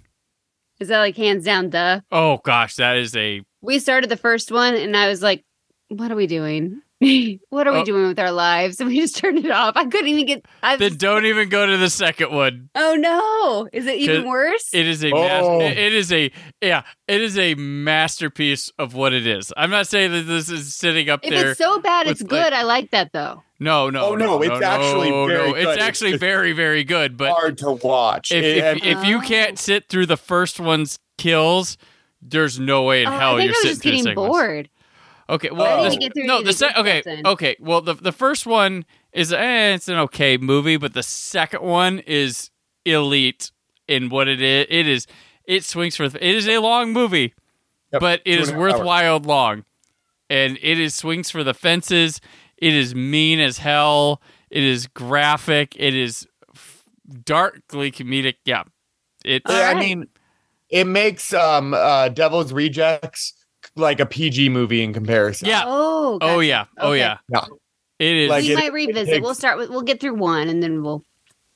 Is 0.79 0.89
that 0.89 0.99
like 0.99 1.15
hands 1.17 1.45
down 1.45 1.69
duh? 1.69 2.01
Oh 2.11 2.37
gosh, 2.43 2.75
that 2.75 2.97
is 2.97 3.15
a 3.15 3.41
We 3.61 3.79
started 3.79 4.09
the 4.09 4.17
first 4.17 4.51
one 4.51 4.75
and 4.75 4.95
I 4.95 5.07
was 5.07 5.21
like, 5.21 5.43
what 5.89 6.11
are 6.11 6.15
we 6.15 6.27
doing? 6.27 6.81
what 7.49 7.67
are 7.67 7.73
we 7.73 7.79
Oh. 7.79 7.85
doing 7.85 8.07
with 8.07 8.19
our 8.19 8.31
lives? 8.31 8.79
And 8.79 8.89
we 8.89 8.99
just 8.99 9.17
turned 9.17 9.39
it 9.45 9.51
off. 9.51 9.75
I 9.75 9.85
couldn't 9.85 10.07
even 10.07 10.25
get 10.25 10.45
I 10.63 10.75
then 10.77 10.91
was, 10.91 10.97
don't 10.97 11.25
even 11.25 11.49
go 11.49 11.65
to 11.65 11.77
the 11.77 11.89
second 11.89 12.31
one. 12.31 12.69
Oh 12.75 12.95
no. 12.95 13.69
Is 13.71 13.85
it 13.85 13.99
even 13.99 14.27
worse? 14.27 14.69
It 14.73 14.87
is 14.87 15.03
a 15.03 15.11
Oh. 15.13 15.59
mas- 15.59 15.77
it 15.77 15.93
is 15.93 16.11
a 16.11 16.31
yeah, 16.61 16.83
it 17.07 17.21
is 17.21 17.37
a 17.37 17.55
masterpiece 17.55 18.69
of 18.77 18.93
what 18.95 19.13
it 19.13 19.25
is. 19.27 19.53
I'm 19.55 19.69
not 19.69 19.87
saying 19.87 20.11
that 20.11 20.23
this 20.23 20.49
is 20.49 20.73
sitting 20.75 21.09
up 21.09 21.21
if 21.23 21.29
there. 21.31 21.51
it's 21.51 21.57
so 21.57 21.79
bad 21.79 22.07
it's 22.07 22.21
good. 22.23 22.51
like- 22.51 22.53
I 22.53 22.63
like 22.63 22.91
that 22.91 23.11
though. 23.13 23.43
No, 23.59 23.89
no, 23.89 24.07
Oh, 24.07 24.15
no, 24.15 24.41
it's 24.41 24.61
actually 24.63 25.09
no, 25.11 25.27
very 25.27 25.47
no. 25.47 25.53
good. 25.53 25.61
It's 25.63 25.71
It's 25.77 25.83
actually 25.83 26.11
just 26.11 26.19
very 26.21 26.51
very 26.53 26.83
good, 26.83 27.17
but 27.17 27.31
hard 27.31 27.57
to 27.59 27.71
watch. 27.71 28.31
if 28.31 28.43
It- 28.43 28.57
if, 28.57 28.85
if 28.99 29.05
you 29.05 29.17
Oh. 29.17 29.21
can't 29.21 29.57
sit 29.59 29.87
through 29.89 30.05
the 30.07 30.17
first 30.17 30.59
one's 30.59 30.99
kills, 31.17 31.77
there's 32.21 32.59
no 32.59 32.83
way 32.83 33.01
in 33.03 33.07
Oh, 33.07 33.11
hell 33.11 33.35
I 33.35 33.37
think 33.39 33.45
you're 33.47 33.49
I 33.49 33.49
was 33.49 33.57
sitting 33.61 33.71
just 33.71 33.81
through 33.81 33.91
getting 33.91 34.03
second 34.03 34.15
bored. 34.15 34.69
Okay, 35.27 35.49
well, 35.51 35.89
didn't 35.89 36.13
this- 36.15 36.25
no, 36.25 36.41
the 36.43 36.49
of 36.49 36.55
se- 36.55 36.71
okay, 36.77 37.01
stuff 37.01 37.19
okay. 37.25 37.55
Well, 37.59 37.81
the 37.81 37.93
the 37.95 38.11
first 38.11 38.45
one 38.45 38.85
is 39.13 39.31
eh, 39.33 39.73
it's 39.73 39.87
an 39.87 39.97
okay 39.97 40.37
movie, 40.37 40.77
but 40.77 40.93
the 40.93 41.01
second 41.03 41.61
one 41.63 41.99
is 41.99 42.51
elite 42.85 43.51
in 43.87 44.09
what 44.09 44.27
it 44.27 44.41
is. 44.41 44.67
It 44.69 44.87
is 44.87 45.07
it 45.45 45.63
swings 45.63 45.95
for 45.95 46.03
it 46.03 46.21
is 46.21 46.47
a 46.47 46.59
long 46.59 46.91
movie, 46.93 47.33
Yep, 47.93 48.01
but 48.01 48.21
it 48.25 48.35
two 48.35 48.41
is 48.41 48.49
and 48.49 48.57
a 48.57 48.61
half 48.61 48.71
hours. 48.73 48.79
worthwhile 48.79 49.19
long, 49.19 49.65
and 50.29 50.59
it 50.61 50.79
is 50.79 50.93
swings 50.93 51.31
for 51.31 51.43
the 51.43 51.53
fences. 51.55 52.19
It 52.57 52.73
is 52.73 52.95
mean 52.95 53.39
as 53.39 53.57
hell. 53.57 54.21
It 54.49 54.63
is 54.63 54.87
graphic. 54.87 55.75
It 55.77 55.93
is 55.95 56.27
f- 56.53 56.83
darkly 57.23 57.91
comedic. 57.91 58.35
Yeah, 58.45 58.63
it's 59.23 59.49
All 59.49 59.55
I 59.61 59.73
mean, 59.73 60.07
it 60.69 60.85
makes 60.85 61.33
um 61.33 61.73
uh 61.73 62.09
Devil's 62.09 62.53
Rejects 62.53 63.33
like 63.75 63.99
a 63.99 64.05
PG 64.05 64.49
movie 64.49 64.81
in 64.83 64.93
comparison. 64.93 65.47
yeah. 65.47 65.63
Oh, 65.65 66.17
Oh 66.21 66.35
gotcha. 66.37 66.45
yeah. 66.45 66.65
Oh 66.77 66.89
Okay. 66.91 66.99
yeah. 66.99 67.17
Yeah. 67.29 67.45
It 67.99 68.15
is 68.15 68.29
Like 68.29 68.43
we 68.43 68.51
it- 68.53 68.55
might 68.59 68.73
revisit. 68.73 69.07
takes- 69.07 69.23
we'll 69.23 69.33
start 69.35 69.57
with 69.57 69.69
we'll 69.69 69.81
get 69.81 69.99
through 69.99 70.15
one 70.15 70.47
and 70.49 70.61
then 70.63 70.81
we'll 70.83 71.03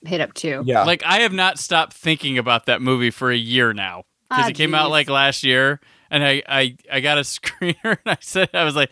hit 0.05 0.19
up 0.21 0.33
two. 0.33 0.63
Yeah. 0.65 0.83
like 0.83 1.03
I 1.05 1.19
have 1.19 1.33
not 1.33 1.59
stopped 1.59 1.93
thinking 1.93 2.37
about 2.37 2.65
that 2.65 2.81
movie 2.81 3.11
for 3.11 3.31
a 3.31 3.37
year 3.37 3.73
now 3.73 4.03
because 4.29 4.45
Ah, 4.45 4.49
it 4.49 4.55
came 4.55 4.73
out 4.75 4.89
like 4.91 5.09
last 5.09 5.43
year, 5.43 5.79
and 6.11 6.23
I 6.23 6.41
I 6.47 6.77
I 6.91 6.99
got 6.99 7.17
a 7.17 7.21
screener 7.35 7.75
and 7.83 7.99
I 8.05 8.17
said 8.21 8.49
I 8.53 8.63
was 8.63 8.75
like, 8.75 8.91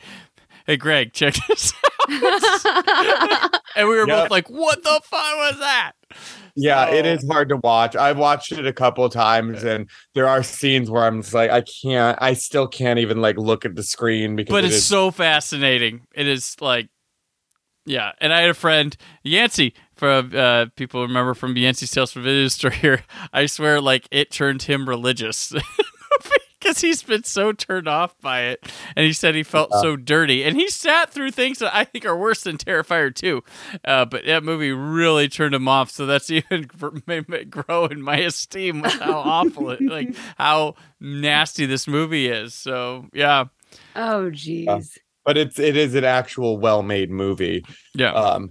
"Hey 0.65 0.77
Greg, 0.77 1.13
check 1.13 1.35
this," 1.47 1.73
out. 1.85 1.91
And 2.07 3.87
we 3.87 3.95
were 3.95 4.07
Yeah. 4.07 4.21
both 4.21 4.31
like, 4.31 4.49
"What 4.49 4.83
the 4.83 5.01
fuck 5.03 5.35
was 5.37 5.59
that?" 5.59 5.91
Yeah, 6.55 6.89
it 6.89 7.05
So- 7.05 7.11
is 7.11 7.27
hard 7.31 7.49
to 7.49 7.57
watch. 7.57 7.95
I've 7.95 8.17
watched 8.17 8.51
it 8.51 8.65
a 8.65 8.73
couple 8.73 9.07
times, 9.09 9.63
and 9.63 9.89
there 10.15 10.27
are 10.27 10.41
scenes 10.43 10.89
where 10.89 11.03
I'm 11.05 11.21
just 11.21 11.33
like, 11.33 11.51
I 11.51 11.61
can't. 11.61 12.17
I 12.21 12.33
still 12.33 12.67
can't 12.67 12.99
even 12.99 13.21
like 13.21 13.37
look 13.37 13.65
at 13.65 13.75
the 13.75 13.83
screen 13.83 14.35
because. 14.35 14.51
But 14.51 14.63
it 14.63 14.67
it's 14.67 14.77
is- 14.77 14.85
so 14.85 15.11
fascinating. 15.11 16.01
It 16.15 16.27
is 16.27 16.55
like, 16.61 16.87
yeah. 17.85 18.11
And 18.19 18.33
I 18.33 18.41
had 18.41 18.49
a 18.49 18.53
friend 18.55 18.95
Yancey 19.23 19.73
from 19.95 20.31
uh, 20.35 20.67
people 20.75 21.01
remember 21.03 21.33
from 21.33 21.55
Yancey's 21.57 21.91
Tales 21.91 22.11
from 22.11 22.23
Video 22.23 22.47
Store 22.47 22.71
here. 22.71 23.03
I 23.33 23.45
swear, 23.45 23.79
like 23.81 24.07
it 24.11 24.31
turned 24.31 24.63
him 24.63 24.87
religious. 24.89 25.53
Because 26.67 26.81
he's 26.81 27.01
been 27.03 27.23
so 27.23 27.53
turned 27.53 27.87
off 27.87 28.19
by 28.19 28.41
it, 28.41 28.61
and 28.95 29.05
he 29.05 29.13
said 29.13 29.35
he 29.35 29.43
felt 29.43 29.71
so 29.81 29.95
dirty, 29.95 30.43
and 30.43 30.57
he 30.57 30.67
sat 30.67 31.09
through 31.11 31.31
things 31.31 31.59
that 31.59 31.73
I 31.73 31.85
think 31.85 32.05
are 32.05 32.17
worse 32.17 32.41
than 32.43 32.57
Terrifier 32.57 33.13
2. 33.15 33.41
Uh, 33.85 34.03
but 34.05 34.25
that 34.25 34.43
movie 34.43 34.71
really 34.71 35.29
turned 35.29 35.55
him 35.55 35.67
off, 35.69 35.89
so 35.91 36.05
that's 36.05 36.29
even 36.31 36.69
made 37.05 37.29
me 37.29 37.45
grow 37.45 37.85
in 37.85 38.01
my 38.01 38.17
esteem 38.17 38.81
with 38.81 38.91
how 38.93 39.17
awful 39.19 39.69
it, 39.71 39.81
like 39.81 40.13
how 40.37 40.75
nasty 40.99 41.65
this 41.65 41.87
movie 41.87 42.27
is. 42.27 42.53
So 42.53 43.05
yeah, 43.13 43.45
oh 43.95 44.29
jeez. 44.33 44.97
but 45.25 45.37
it's 45.37 45.57
it 45.59 45.77
is 45.77 45.95
an 45.95 46.03
actual 46.03 46.57
well-made 46.57 47.09
movie. 47.09 47.63
yeah. 47.95 48.11
Um, 48.11 48.49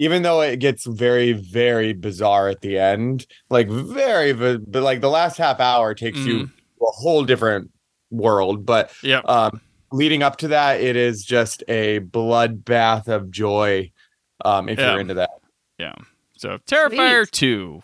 even 0.00 0.22
though 0.22 0.40
it 0.40 0.58
gets 0.60 0.86
very 0.86 1.32
very 1.32 1.92
bizarre 1.92 2.48
at 2.48 2.60
the 2.62 2.78
end, 2.78 3.26
like 3.50 3.68
very, 3.68 4.32
but 4.32 4.62
like 4.70 5.00
the 5.02 5.10
last 5.10 5.36
half 5.36 5.60
hour 5.60 5.92
takes 5.94 6.18
you 6.18 6.34
Mm. 6.44 6.46
to 6.46 6.52
a 6.80 6.90
whole 6.90 7.24
different 7.24 7.70
world. 8.10 8.64
But 8.66 8.92
Yeah. 9.02 9.20
um, 9.20 9.60
leading 9.92 10.22
up 10.22 10.36
to 10.38 10.48
that, 10.48 10.80
it 10.80 10.96
is 10.96 11.24
just 11.24 11.62
a 11.68 12.00
bloodbath 12.00 13.08
of 13.08 13.30
joy. 13.30 13.90
Um, 14.44 14.68
if 14.68 14.78
Yeah. 14.78 14.92
you're 14.92 15.00
into 15.00 15.14
that. 15.14 15.30
Yeah. 15.78 15.94
So 16.36 16.58
Terrifier 16.66 17.24
Sweet. 17.24 17.32
2. 17.32 17.82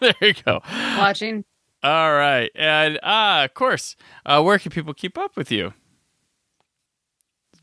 there 0.00 0.14
you 0.20 0.34
go. 0.44 0.60
Watching. 0.98 1.44
All 1.84 2.12
right. 2.12 2.50
And 2.56 2.98
uh 3.02 3.42
of 3.44 3.54
course, 3.54 3.94
uh 4.26 4.42
where 4.42 4.58
can 4.58 4.72
people 4.72 4.92
keep 4.94 5.16
up 5.16 5.36
with 5.36 5.52
you? 5.52 5.72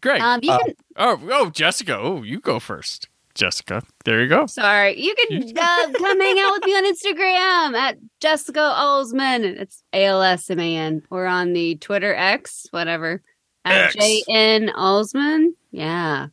Great. 0.02 0.22
Um, 0.22 0.40
you 0.44 0.52
Uh, 0.52 0.60
can 0.60 0.74
oh, 0.96 1.20
oh, 1.32 1.50
Jessica. 1.50 1.98
Oh, 1.98 2.24
you 2.24 2.40
go 2.40 2.60
first. 2.60 3.09
Jessica. 3.40 3.82
There 4.04 4.22
you 4.22 4.28
go. 4.28 4.48
sorry, 4.48 5.00
you 5.02 5.16
can 5.16 5.42
uh, 5.58 5.92
come 5.98 6.20
hang 6.20 6.40
out 6.40 6.52
with 6.52 6.66
me 6.66 6.74
on 6.74 6.94
Instagram 6.94 7.74
at 7.74 7.98
Jessica 8.20 8.60
Alsman. 8.60 9.46
It's 9.46 9.82
A 9.94 10.04
L 10.04 10.22
S 10.22 10.50
M 10.50 10.60
A 10.60 10.76
N. 10.76 11.02
Or 11.10 11.26
on 11.26 11.54
the 11.54 11.78
Twitter 11.78 12.14
X, 12.14 12.68
whatever. 12.72 13.22
At 13.64 13.86
X. 13.86 13.96
J 13.96 14.24
N 14.30 14.70
Alsman. 14.76 15.54
Yeah. 15.72 16.28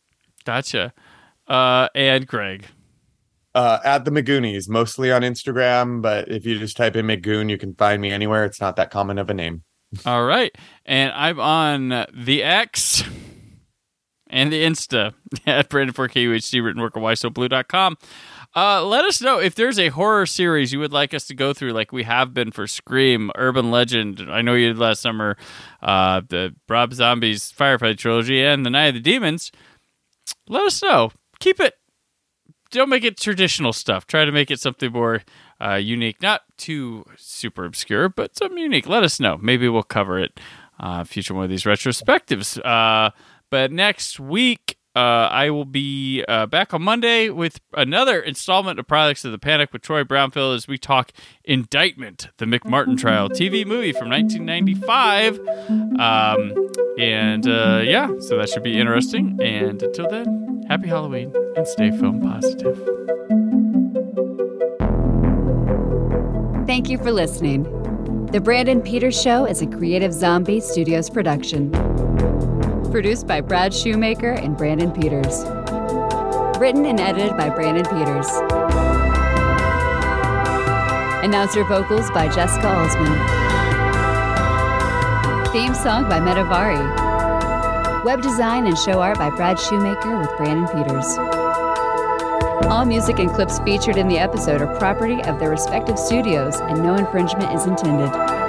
Gotcha. 0.44 0.92
Uh 1.46 1.88
and 1.94 2.26
Greg. 2.26 2.66
Uh, 3.54 3.78
at 3.86 4.04
the 4.04 4.10
Magoonies, 4.10 4.68
mostly 4.68 5.10
on 5.10 5.22
Instagram, 5.22 6.02
but 6.02 6.28
if 6.28 6.44
you 6.44 6.58
just 6.58 6.76
type 6.76 6.94
in 6.94 7.06
McGoon, 7.06 7.48
you 7.48 7.56
can 7.56 7.74
find 7.74 8.02
me 8.02 8.10
anywhere. 8.10 8.44
It's 8.44 8.60
not 8.60 8.76
that 8.76 8.90
common 8.90 9.16
of 9.16 9.30
a 9.30 9.34
name. 9.34 9.62
All 10.04 10.26
right. 10.26 10.54
And 10.84 11.10
I'm 11.12 11.40
on 11.40 12.04
the 12.12 12.42
X 12.42 13.02
and 14.28 14.52
the 14.52 14.62
Insta 14.62 15.14
at 15.46 15.68
Brandon4KUHD, 15.68 16.64
written 16.64 16.82
work 16.82 16.96
at 16.96 17.02
whysoblue.com. 17.02 17.96
Uh, 18.54 18.82
let 18.84 19.04
us 19.04 19.20
know 19.20 19.38
if 19.38 19.54
there's 19.54 19.78
a 19.78 19.88
horror 19.88 20.24
series 20.24 20.72
you 20.72 20.78
would 20.78 20.92
like 20.92 21.12
us 21.12 21.26
to 21.26 21.34
go 21.34 21.52
through, 21.52 21.72
like 21.72 21.92
we 21.92 22.04
have 22.04 22.32
been 22.32 22.50
for 22.50 22.66
Scream, 22.66 23.30
Urban 23.36 23.70
Legend. 23.70 24.26
I 24.30 24.40
know 24.40 24.54
you 24.54 24.68
did 24.68 24.78
last 24.78 25.02
summer, 25.02 25.36
uh, 25.82 26.22
the 26.26 26.54
Rob 26.68 26.94
Zombies 26.94 27.50
Firefly 27.50 27.94
trilogy, 27.94 28.42
and 28.42 28.64
the 28.64 28.70
Night 28.70 28.86
of 28.88 28.94
the 28.94 29.00
Demons. 29.00 29.52
Let 30.48 30.62
us 30.62 30.82
know. 30.82 31.10
Keep 31.38 31.60
it. 31.60 31.74
Don't 32.70 32.88
make 32.88 33.04
it 33.04 33.18
traditional 33.18 33.72
stuff. 33.72 34.06
Try 34.06 34.24
to 34.24 34.32
make 34.32 34.50
it 34.50 34.58
something 34.58 34.90
more 34.90 35.22
uh, 35.60 35.74
unique, 35.74 36.22
not 36.22 36.42
too 36.56 37.04
super 37.16 37.64
obscure, 37.64 38.08
but 38.08 38.36
something 38.36 38.58
unique. 38.58 38.88
Let 38.88 39.02
us 39.02 39.20
know. 39.20 39.38
Maybe 39.40 39.68
we'll 39.68 39.82
cover 39.82 40.18
it 40.18 40.40
uh, 40.80 41.04
future 41.04 41.34
one 41.34 41.44
of 41.44 41.50
these 41.50 41.64
retrospectives. 41.64 42.58
Uh, 42.64 43.10
but 43.50 43.72
next 43.72 44.18
week, 44.20 44.76
uh, 44.96 45.28
I 45.30 45.50
will 45.50 45.66
be 45.66 46.24
uh, 46.26 46.46
back 46.46 46.72
on 46.72 46.80
Monday 46.80 47.28
with 47.28 47.60
another 47.74 48.18
installment 48.18 48.78
of 48.78 48.86
Products 48.86 49.26
of 49.26 49.32
the 49.32 49.38
Panic 49.38 49.70
with 49.70 49.82
Troy 49.82 50.04
Brownfield 50.04 50.54
as 50.54 50.66
we 50.66 50.78
talk 50.78 51.12
Indictment, 51.44 52.28
the 52.38 52.46
McMartin 52.46 52.96
trial 52.96 53.28
TV 53.28 53.66
movie 53.66 53.92
from 53.92 54.08
1995. 54.08 55.38
Um, 56.00 56.70
and 56.98 57.46
uh, 57.46 57.82
yeah, 57.84 58.08
so 58.20 58.38
that 58.38 58.48
should 58.48 58.62
be 58.62 58.78
interesting. 58.78 59.38
And 59.42 59.82
until 59.82 60.08
then, 60.08 60.64
happy 60.70 60.88
Halloween 60.88 61.30
and 61.56 61.68
stay 61.68 61.90
film 61.90 62.22
positive. 62.22 62.76
Thank 66.66 66.88
you 66.88 66.96
for 66.96 67.12
listening. 67.12 67.64
The 68.32 68.40
Brandon 68.40 68.80
Peters 68.80 69.20
Show 69.20 69.44
is 69.44 69.60
a 69.60 69.66
Creative 69.66 70.12
Zombie 70.12 70.60
Studios 70.60 71.10
production. 71.10 71.70
Produced 72.96 73.26
by 73.26 73.42
Brad 73.42 73.74
Shoemaker 73.74 74.30
and 74.30 74.56
Brandon 74.56 74.90
Peters. 74.90 75.44
Written 76.58 76.86
and 76.86 76.98
edited 76.98 77.36
by 77.36 77.50
Brandon 77.50 77.84
Peters. 77.84 78.26
Announcer 81.22 81.62
vocals 81.64 82.10
by 82.12 82.26
Jessica 82.34 82.68
Alsman. 82.68 83.12
Theme 85.52 85.74
song 85.74 86.08
by 86.08 86.20
Metavari. 86.20 88.02
Web 88.02 88.22
design 88.22 88.66
and 88.66 88.78
show 88.78 89.02
art 89.02 89.18
by 89.18 89.28
Brad 89.28 89.60
Shoemaker 89.60 90.16
with 90.16 90.34
Brandon 90.38 90.66
Peters. 90.66 91.18
All 92.70 92.86
music 92.86 93.18
and 93.18 93.28
clips 93.30 93.58
featured 93.58 93.98
in 93.98 94.08
the 94.08 94.16
episode 94.16 94.62
are 94.62 94.74
property 94.78 95.22
of 95.24 95.38
their 95.38 95.50
respective 95.50 95.98
studios, 95.98 96.60
and 96.60 96.82
no 96.82 96.94
infringement 96.94 97.52
is 97.52 97.66
intended. 97.66 98.45